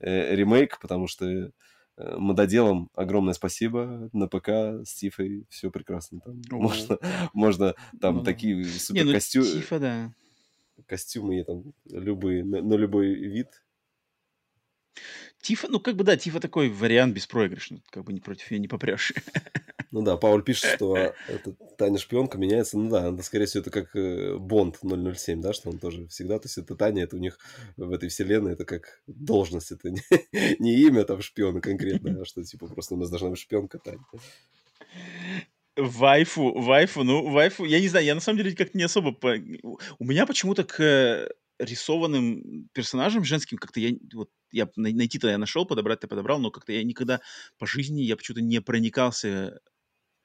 э, 0.00 0.34
ремейк, 0.34 0.80
потому 0.80 1.06
что 1.06 1.26
э, 1.26 1.50
мододелам 1.96 2.90
огромное 2.94 3.34
спасибо. 3.34 4.08
На 4.12 4.28
ПК 4.28 4.48
с 4.84 4.94
Тифой 4.94 5.46
все 5.48 5.70
прекрасно. 5.70 6.20
Там 6.20 6.42
можно, 6.50 6.98
можно 7.32 7.74
там 8.00 8.16
Ну 8.18 8.24
такие 8.24 8.56
Не, 8.56 8.64
супер 8.64 9.04
ну, 9.04 9.12
костюмы 9.12 9.46
Тифа, 9.46 9.78
да. 9.78 10.12
Костюмы 10.86 11.44
там 11.44 11.72
любые, 11.90 12.44
на, 12.44 12.62
на 12.62 12.74
любой 12.74 13.14
вид. 13.14 13.48
Тифа, 15.40 15.68
ну, 15.68 15.80
как 15.80 15.96
бы, 15.96 16.04
да, 16.04 16.16
Тифа 16.16 16.40
такой 16.40 16.70
вариант 16.70 17.14
беспроигрышный. 17.14 17.82
Как 17.90 18.04
бы 18.04 18.12
не 18.12 18.20
против 18.20 18.50
ее 18.50 18.58
не 18.58 18.68
попрешь. 18.68 19.12
Ну 19.90 20.02
да, 20.02 20.16
Пауль 20.16 20.42
пишет, 20.42 20.72
что 20.74 20.96
эта 21.28 21.52
Таня 21.78 21.98
шпионка 21.98 22.36
меняется. 22.36 22.76
Ну 22.76 22.90
да, 22.90 23.12
это, 23.12 23.22
скорее 23.22 23.46
всего, 23.46 23.60
это 23.60 23.70
как 23.70 23.94
э, 23.94 24.36
Бонд 24.36 24.80
007, 24.82 25.40
да, 25.40 25.52
что 25.52 25.70
он 25.70 25.78
тоже 25.78 26.08
всегда, 26.08 26.40
то 26.40 26.46
есть 26.46 26.58
это 26.58 26.74
Таня, 26.74 27.04
это 27.04 27.14
у 27.14 27.20
них 27.20 27.38
в 27.76 27.92
этой 27.92 28.08
вселенной, 28.08 28.54
это 28.54 28.64
как 28.64 29.02
должность, 29.06 29.70
это 29.70 29.90
не, 29.90 30.02
не 30.58 30.74
имя 30.80 31.04
там 31.04 31.22
шпиона 31.22 31.60
конкретно, 31.60 32.22
а 32.22 32.24
что 32.24 32.42
типа 32.42 32.66
просто 32.66 32.94
у 32.94 32.98
нас 32.98 33.08
должна 33.08 33.30
быть 33.30 33.38
шпионка 33.38 33.78
Таня. 33.78 34.04
Вайфу, 35.76 36.52
вайфу, 36.60 37.02
ну, 37.02 37.28
вайфу, 37.30 37.64
я 37.64 37.80
не 37.80 37.88
знаю, 37.88 38.04
я 38.06 38.14
на 38.14 38.20
самом 38.20 38.38
деле 38.38 38.54
как-то 38.54 38.78
не 38.78 38.84
особо... 38.84 39.10
по- 39.12 39.34
У 39.98 40.04
меня 40.04 40.24
почему-то 40.24 40.62
к 40.62 40.78
э, 40.80 41.28
рисованным 41.58 42.68
персонажам 42.72 43.24
женским 43.24 43.58
как-то 43.58 43.80
я... 43.80 43.90
Вот 44.12 44.30
я 44.52 44.68
най- 44.76 44.92
найти-то 44.92 45.28
я 45.28 45.36
нашел, 45.38 45.66
подобрать-то 45.66 46.06
подобрал, 46.06 46.38
но 46.38 46.52
как-то 46.52 46.72
я 46.72 46.84
никогда 46.84 47.20
по 47.58 47.66
жизни 47.66 48.02
я 48.02 48.16
почему-то 48.16 48.40
не 48.40 48.60
проникался 48.60 49.58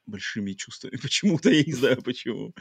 большими 0.05 0.53
чувствами. 0.53 0.97
Почему-то, 1.01 1.49
я 1.51 1.63
не 1.63 1.73
знаю 1.73 2.01
почему. 2.01 2.53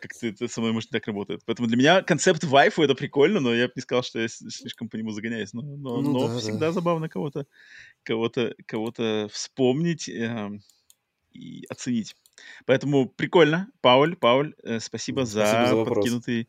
Как-то 0.00 0.26
это 0.26 0.48
со 0.48 0.60
мной, 0.60 0.72
может, 0.72 0.90
так 0.90 1.06
работает. 1.06 1.42
Поэтому 1.46 1.68
для 1.68 1.76
меня 1.76 2.02
концепт 2.02 2.44
вайфу 2.44 2.82
это 2.82 2.94
прикольно, 2.94 3.40
но 3.40 3.54
я 3.54 3.66
бы 3.68 3.72
не 3.76 3.82
сказал, 3.82 4.02
что 4.02 4.20
я 4.20 4.28
слишком 4.28 4.88
по 4.88 4.96
нему 4.96 5.10
загоняюсь. 5.12 5.52
Но, 5.54 5.62
но- 5.62 6.02
Ну 6.02 6.12
но 6.12 6.28
да, 6.28 6.34
да. 6.34 6.40
всегда 6.40 6.72
забавно 6.72 7.08
кого-то 7.08 7.46
кого-то 8.04 8.54
кого-то 8.66 9.28
вспомнить 9.32 10.08
эм, 10.08 10.60
и 11.38 11.64
оценить. 11.68 12.16
Поэтому 12.66 13.08
прикольно. 13.08 13.68
Пауль, 13.80 14.16
Пауль, 14.16 14.54
э, 14.62 14.80
спасибо, 14.80 15.24
Спасибо 15.24 15.26
за, 15.26 15.66
за 15.68 15.84
подкинутый 15.84 16.48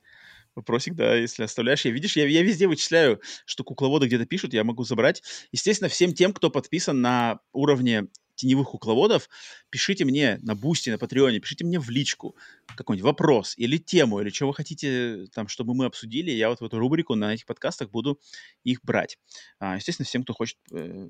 вопросик, 0.56 0.96
да, 0.96 1.16
если 1.16 1.44
оставляешь. 1.44 1.86
Я, 1.86 1.92
видишь, 1.92 2.16
я, 2.16 2.28
я 2.28 2.44
везде 2.44 2.68
вычисляю, 2.68 3.22
что 3.46 3.64
кукловоды 3.64 4.08
где-то 4.08 4.26
пишут, 4.26 4.54
я 4.54 4.64
могу 4.64 4.84
забрать. 4.84 5.24
Естественно, 5.52 5.90
всем 5.90 6.14
тем, 6.14 6.34
кто 6.34 6.50
подписан 6.50 7.02
на 7.02 7.40
уровне 7.54 8.08
теневых 8.36 8.70
кукловодов, 8.70 9.30
пишите 9.70 10.06
мне 10.06 10.40
на 10.42 10.56
Бусти, 10.56 10.90
на 10.90 10.98
Патреоне, 10.98 11.40
пишите 11.40 11.66
мне 11.66 11.78
в 11.78 11.90
личку 11.90 12.36
какой-нибудь 12.76 13.06
вопрос 13.06 13.54
или 13.58 13.78
тему, 13.78 14.22
или 14.22 14.30
что 14.30 14.48
вы 14.48 14.54
хотите, 14.54 15.26
там, 15.34 15.50
чтобы 15.50 15.74
мы 15.74 15.86
обсудили. 15.86 16.32
Я 16.32 16.50
вот 16.50 16.62
в 16.62 16.64
эту 16.64 16.80
рубрику 16.80 17.16
на 17.16 17.34
этих 17.34 17.46
подкастах 17.46 17.90
буду 17.90 18.20
их 18.64 18.80
брать. 18.84 19.18
А, 19.60 19.76
естественно, 19.76 20.06
всем, 20.06 20.24
кто 20.24 20.34
хочет 20.34 20.58
э, 20.72 21.10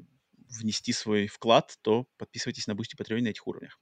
внести 0.50 0.94
свой 0.94 1.28
вклад, 1.28 1.78
то 1.82 2.06
подписывайтесь 2.18 2.68
на 2.68 2.76
Бусти 2.76 2.96
Патреоне 2.96 3.24
на 3.26 3.30
этих 3.30 3.48
уровнях. 3.48 3.80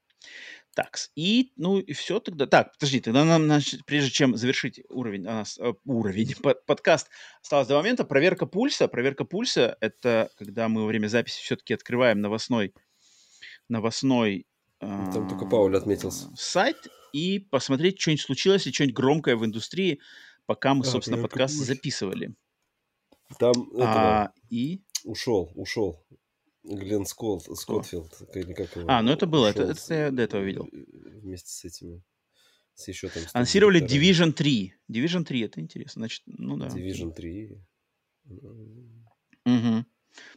Так, 0.74 0.98
и, 1.16 1.52
ну, 1.56 1.80
и 1.80 1.94
все 1.94 2.20
тогда. 2.20 2.46
Так, 2.48 2.74
подожди, 2.74 3.00
тогда 3.00 3.24
нам, 3.24 3.46
значит, 3.46 3.86
прежде 3.86 4.10
чем 4.12 4.36
завершить 4.36 4.82
уровень, 4.90 5.26
а, 5.28 5.46
с- 5.46 5.58
э, 5.60 5.74
уровень, 5.86 6.34
под- 6.44 6.66
подкаст, 6.66 7.08
осталось 7.42 7.68
два 7.68 7.78
момента. 7.78 8.04
Проверка 8.04 8.46
пульса. 8.46 8.88
Проверка 8.88 9.24
пульса— 9.26 9.78
это 9.82 10.30
когда 10.38 10.68
мы 10.70 10.82
во 10.82 10.88
время 10.88 11.08
записи 11.08 11.42
все-таки 11.42 11.74
открываем 11.74 12.20
новостной, 12.20 12.74
новостной 13.70 14.48
Там 14.80 15.12
только 15.30 15.46
а, 15.46 15.50
Пауль 15.50 15.76
отметился. 15.78 16.30
сайт 16.36 16.88
и 17.14 17.40
посмотреть, 17.40 18.00
что-нибудь 18.00 18.22
случилось 18.22 18.66
или 18.66 18.74
что-нибудь 18.74 18.96
громкое 18.96 19.36
в 19.36 19.46
индустрии, 19.46 20.00
пока 20.46 20.74
мы, 20.74 20.82
А, 20.82 20.90
собственно, 20.90 21.22
подкаст 21.22 21.56
пульса. 21.56 21.74
записывали. 21.74 22.34
Там 23.40 23.52
этого 23.74 24.24
А, 24.26 24.34
и... 24.50 24.82
ушел, 25.04 25.52
ушел. 25.56 26.04
Глен 26.70 27.06
Скотт, 27.06 27.44
Скоттфилд, 27.58 28.14
как, 28.34 28.76
его, 28.76 28.86
А, 28.90 29.02
ну 29.02 29.12
это 29.12 29.26
было, 29.26 29.48
это- 29.48 29.64
это 29.64 29.94
я 29.94 30.12
до 30.12 30.22
этого 30.24 30.42
видел. 30.44 30.68
э, 30.72 30.78
Вместе 31.22 31.50
с 31.50 31.66
этими, 31.66 32.02
с 32.76 32.88
еще 32.88 33.10
там... 33.10 33.24
Анонсировали. 33.34 33.82
Division 33.86 34.32
3. 34.34 34.74
Division 34.92 35.24
3, 35.24 35.42
это 35.42 35.60
интересно. 35.62 36.02
Значит, 36.02 36.24
ну 36.26 36.58
да. 36.58 36.68
Division 36.68 37.12
3. 37.14 37.58
Угу. 39.46 39.86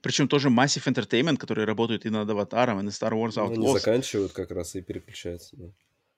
Причем 0.03 0.29
тоже 0.29 0.49
Massive 0.49 0.87
Entertainment, 0.93 1.37
которые 1.37 1.65
работают 1.67 2.07
и 2.07 2.11
над 2.11 2.29
Аватаром, 2.29 2.81
и 2.81 2.83
на 2.83 2.91
Star 2.91 3.13
Wars 3.13 3.33
Ну, 3.37 3.47
они 3.51 3.57
Outlaws. 3.67 3.73
заканчивают 3.79 4.33
как 4.33 4.51
раз 4.51 4.75
и 4.77 4.83
переключаются. 4.83 5.57
Да. 5.57 5.73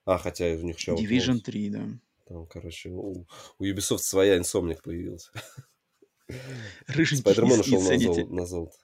А, 0.04 0.18
хотя 0.18 0.46
у 0.46 0.62
них 0.62 0.78
еще 0.78 0.92
Division 0.92 1.36
Outlaws. 1.36 1.40
3, 1.40 1.70
да. 1.70 1.88
Там, 2.28 2.46
короче, 2.46 2.88
у, 2.90 3.26
у 3.58 3.64
Ubisoft 3.64 3.98
своя 3.98 4.36
инсомник 4.36 4.82
появился. 4.82 5.30
Рыженьких 6.86 7.20
Спайдермен 7.22 7.60
ушел 7.60 7.82
на 8.30 8.46
золото. 8.46 8.76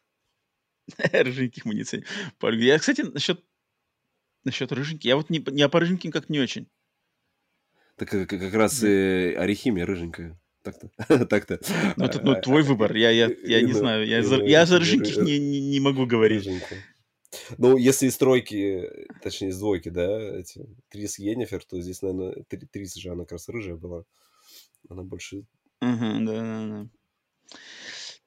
Рыженьких 1.12 1.64
мы 1.64 1.74
не 1.74 1.84
ценим. 1.84 2.04
Я, 2.42 2.78
кстати, 2.78 3.02
насчет, 3.02 3.44
насчет 4.44 4.72
рыженьких, 4.72 5.04
я 5.04 5.16
вот 5.16 5.30
не, 5.30 5.40
по- 5.40 5.50
я 5.50 5.68
по 5.68 5.80
рыженьким 5.80 6.10
как 6.10 6.28
не 6.28 6.40
очень. 6.40 6.68
Так 7.96 8.10
как, 8.10 8.28
как 8.28 8.54
раз 8.54 8.82
и 8.84 9.34
Орехимия 9.36 9.84
рыженькая. 9.84 10.40
Так-то. 10.62 10.90
Так-то. 11.26 11.60
Ну, 11.96 12.04
это 12.04 12.20
ну, 12.22 12.40
твой 12.40 12.62
выбор. 12.62 12.94
Я, 12.94 13.10
я, 13.10 13.30
я 13.44 13.62
не 13.62 13.72
знаю. 13.72 14.06
Я, 14.06 14.22
за, 14.22 14.36
я 14.44 14.66
за 14.66 14.76
ры- 14.76 14.80
рыженьких 14.80 15.18
ры- 15.18 15.24
не, 15.24 15.38
не, 15.38 15.60
не 15.60 15.80
могу 15.80 16.06
говорить. 16.06 16.44
Рыженькая. 16.46 16.82
Ну, 17.58 17.76
если 17.76 18.06
из 18.06 18.16
тройки, 18.16 18.88
точнее, 19.22 19.48
из 19.48 19.58
двойки, 19.58 19.90
да, 19.90 20.38
эти, 20.38 20.66
Трис 20.88 21.18
Йеннифер, 21.18 21.62
то 21.64 21.80
здесь, 21.80 22.00
наверное, 22.02 22.44
Три- 22.48 22.66
Трис 22.66 22.94
же, 22.94 23.10
она 23.10 23.24
как 23.24 23.32
раз 23.32 23.48
рыжая 23.48 23.76
была. 23.76 24.04
Она 24.88 25.02
больше... 25.02 25.44
Ага, 25.80 26.18
да, 26.20 26.32
да, 26.32 26.66
да. 26.66 26.88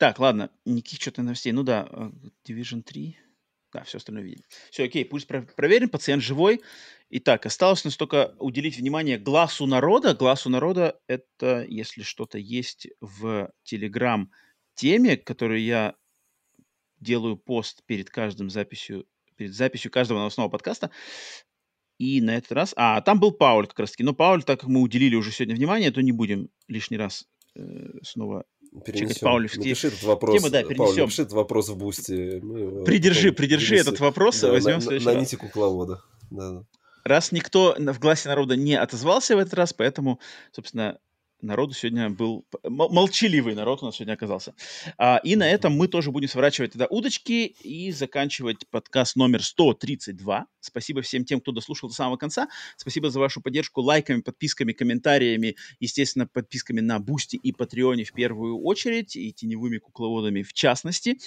Так, 0.01 0.17
ладно, 0.17 0.49
никаких 0.65 0.99
что-то 0.99 1.21
новостей. 1.21 1.51
Ну 1.51 1.61
да, 1.61 1.87
э, 1.91 2.09
Division 2.49 2.81
3. 2.81 3.19
Да, 3.71 3.83
все 3.83 3.99
остальное 3.99 4.23
видели. 4.23 4.41
Все, 4.71 4.85
окей, 4.85 5.05
пульс 5.05 5.25
про- 5.25 5.43
проверен, 5.43 5.89
пациент 5.89 6.23
живой. 6.23 6.59
Итак, 7.11 7.45
осталось 7.45 7.85
нас 7.85 7.97
только 7.97 8.33
уделить 8.39 8.77
внимание 8.77 9.19
глазу 9.19 9.67
народа. 9.67 10.15
Глазу 10.15 10.49
народа— 10.49 10.99
это, 11.07 11.63
если 11.69 12.01
что-то 12.01 12.39
есть 12.39 12.87
в 12.99 13.51
Телеграм-теме, 13.61 15.17
которую 15.17 15.61
я 15.61 15.93
делаю 16.99 17.37
пост 17.37 17.83
перед 17.85 18.09
каждым 18.09 18.49
записью, 18.49 19.05
перед 19.35 19.53
записью 19.53 19.91
каждого 19.91 20.17
новостного 20.17 20.49
подкаста. 20.49 20.89
И 21.99 22.21
на 22.21 22.37
этот 22.37 22.53
раз... 22.53 22.73
А, 22.75 23.01
там 23.01 23.19
был 23.19 23.33
Пауль 23.33 23.67
как 23.67 23.77
раз-таки. 23.77 24.01
Но 24.01 24.15
Пауль, 24.15 24.43
так 24.43 24.61
как 24.61 24.69
мы 24.69 24.81
уделили 24.81 25.13
уже 25.13 25.31
сегодня 25.31 25.53
внимание, 25.53 25.91
то 25.91 26.01
не 26.01 26.11
будем 26.11 26.49
лишний 26.67 26.97
раз 26.97 27.27
э, 27.53 27.99
снова 28.01 28.45
Перенесем. 28.85 29.19
Паулевские 29.21 29.63
Напиши 29.65 29.87
этот 29.87 30.03
вопрос. 30.03 30.37
темы, 30.37 30.49
да, 30.49 30.61
Пауль, 30.61 30.69
перенесем. 30.75 31.01
напиши 31.03 31.21
этот 31.23 31.33
вопрос 31.33 31.69
в 31.69 31.77
бусте. 31.77 32.39
мы 32.41 32.83
Придержи, 32.85 33.29
потом 33.29 33.35
придержи 33.35 33.65
перенесем. 33.71 33.87
этот 33.89 33.99
вопрос, 33.99 34.39
Да, 34.39 34.51
возьмем 34.51 34.75
на, 34.75 34.81
следующий 34.81 35.05
на 35.05 35.13
раз. 35.13 35.21
нити 35.21 35.35
кукловода. 35.35 36.01
Да, 36.29 36.51
да. 36.51 36.63
Раз 37.03 37.31
никто 37.31 37.75
в 37.77 37.99
гласе 37.99 38.29
народа 38.29 38.55
не 38.55 38.75
отозвался 38.75 39.35
в 39.35 39.39
этот 39.39 39.55
раз, 39.55 39.73
поэтому, 39.73 40.19
собственно, 40.51 40.99
народу 41.41 41.73
сегодня 41.73 42.09
был... 42.09 42.45
Молчаливый 42.63 43.55
народ 43.55 43.81
у 43.81 43.85
нас 43.85 43.95
сегодня 43.95 44.13
оказался. 44.13 44.53
А, 44.97 45.19
и 45.23 45.35
на 45.35 45.49
этом 45.49 45.73
мы 45.73 45.87
тоже 45.87 46.11
будем 46.11 46.27
сворачивать 46.27 46.73
тогда 46.73 46.87
удочки 46.89 47.55
и 47.61 47.91
заканчивать 47.91 48.67
подкаст 48.69 49.15
номер 49.15 49.43
132. 49.43 50.45
Спасибо 50.59 51.01
всем 51.01 51.25
тем, 51.25 51.41
кто 51.41 51.51
дослушал 51.51 51.89
до 51.89 51.95
самого 51.95 52.17
конца. 52.17 52.47
Спасибо 52.77 53.09
за 53.09 53.19
вашу 53.19 53.41
поддержку 53.41 53.81
лайками, 53.81 54.21
подписками, 54.21 54.73
комментариями, 54.73 55.55
естественно, 55.79 56.27
подписками 56.27 56.79
на 56.81 56.99
Boosty 56.99 57.35
и 57.35 57.51
Patreon 57.51 57.97
е 57.97 58.03
в 58.03 58.13
первую 58.13 58.59
очередь, 58.61 59.15
и 59.15 59.33
теневыми 59.33 59.77
кукловодами 59.77 60.43
в 60.43 60.53
частности, 60.53 61.17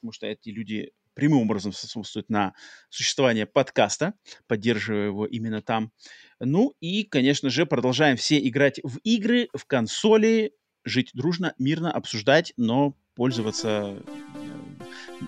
потому 0.00 0.12
что 0.12 0.26
эти 0.26 0.50
люди 0.50 0.92
прямым 1.14 1.42
образом 1.42 1.72
способствуют 1.72 2.28
на 2.30 2.54
существование 2.88 3.46
подкаста, 3.46 4.14
поддерживая 4.46 5.06
его 5.06 5.26
именно 5.26 5.62
там. 5.62 5.92
Ну 6.40 6.74
и, 6.80 7.04
конечно 7.04 7.50
же, 7.50 7.66
продолжаем 7.66 8.16
все 8.16 8.38
играть 8.38 8.80
в 8.82 8.98
игры, 9.04 9.48
в 9.54 9.64
консоли, 9.66 10.52
жить 10.84 11.10
дружно, 11.14 11.54
мирно, 11.58 11.92
обсуждать, 11.92 12.52
но 12.56 12.96
пользоваться 13.14 13.96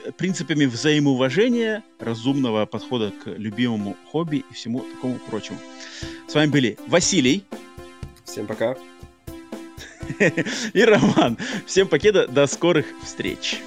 э, 0.04 0.10
принципами 0.12 0.64
взаимоуважения, 0.64 1.84
разумного 1.98 2.66
подхода 2.66 3.12
к 3.12 3.28
любимому 3.28 3.96
хобби 4.10 4.44
и 4.50 4.54
всему 4.54 4.80
такому 4.80 5.18
прочему. 5.30 5.58
С 6.28 6.34
вами 6.34 6.50
были 6.50 6.78
Василий. 6.86 7.44
Всем 8.24 8.46
пока. 8.46 8.76
И 10.72 10.82
Роман. 10.82 11.38
Всем 11.66 11.88
покеда. 11.88 12.26
До 12.26 12.46
скорых 12.46 12.86
встреч. 13.02 13.60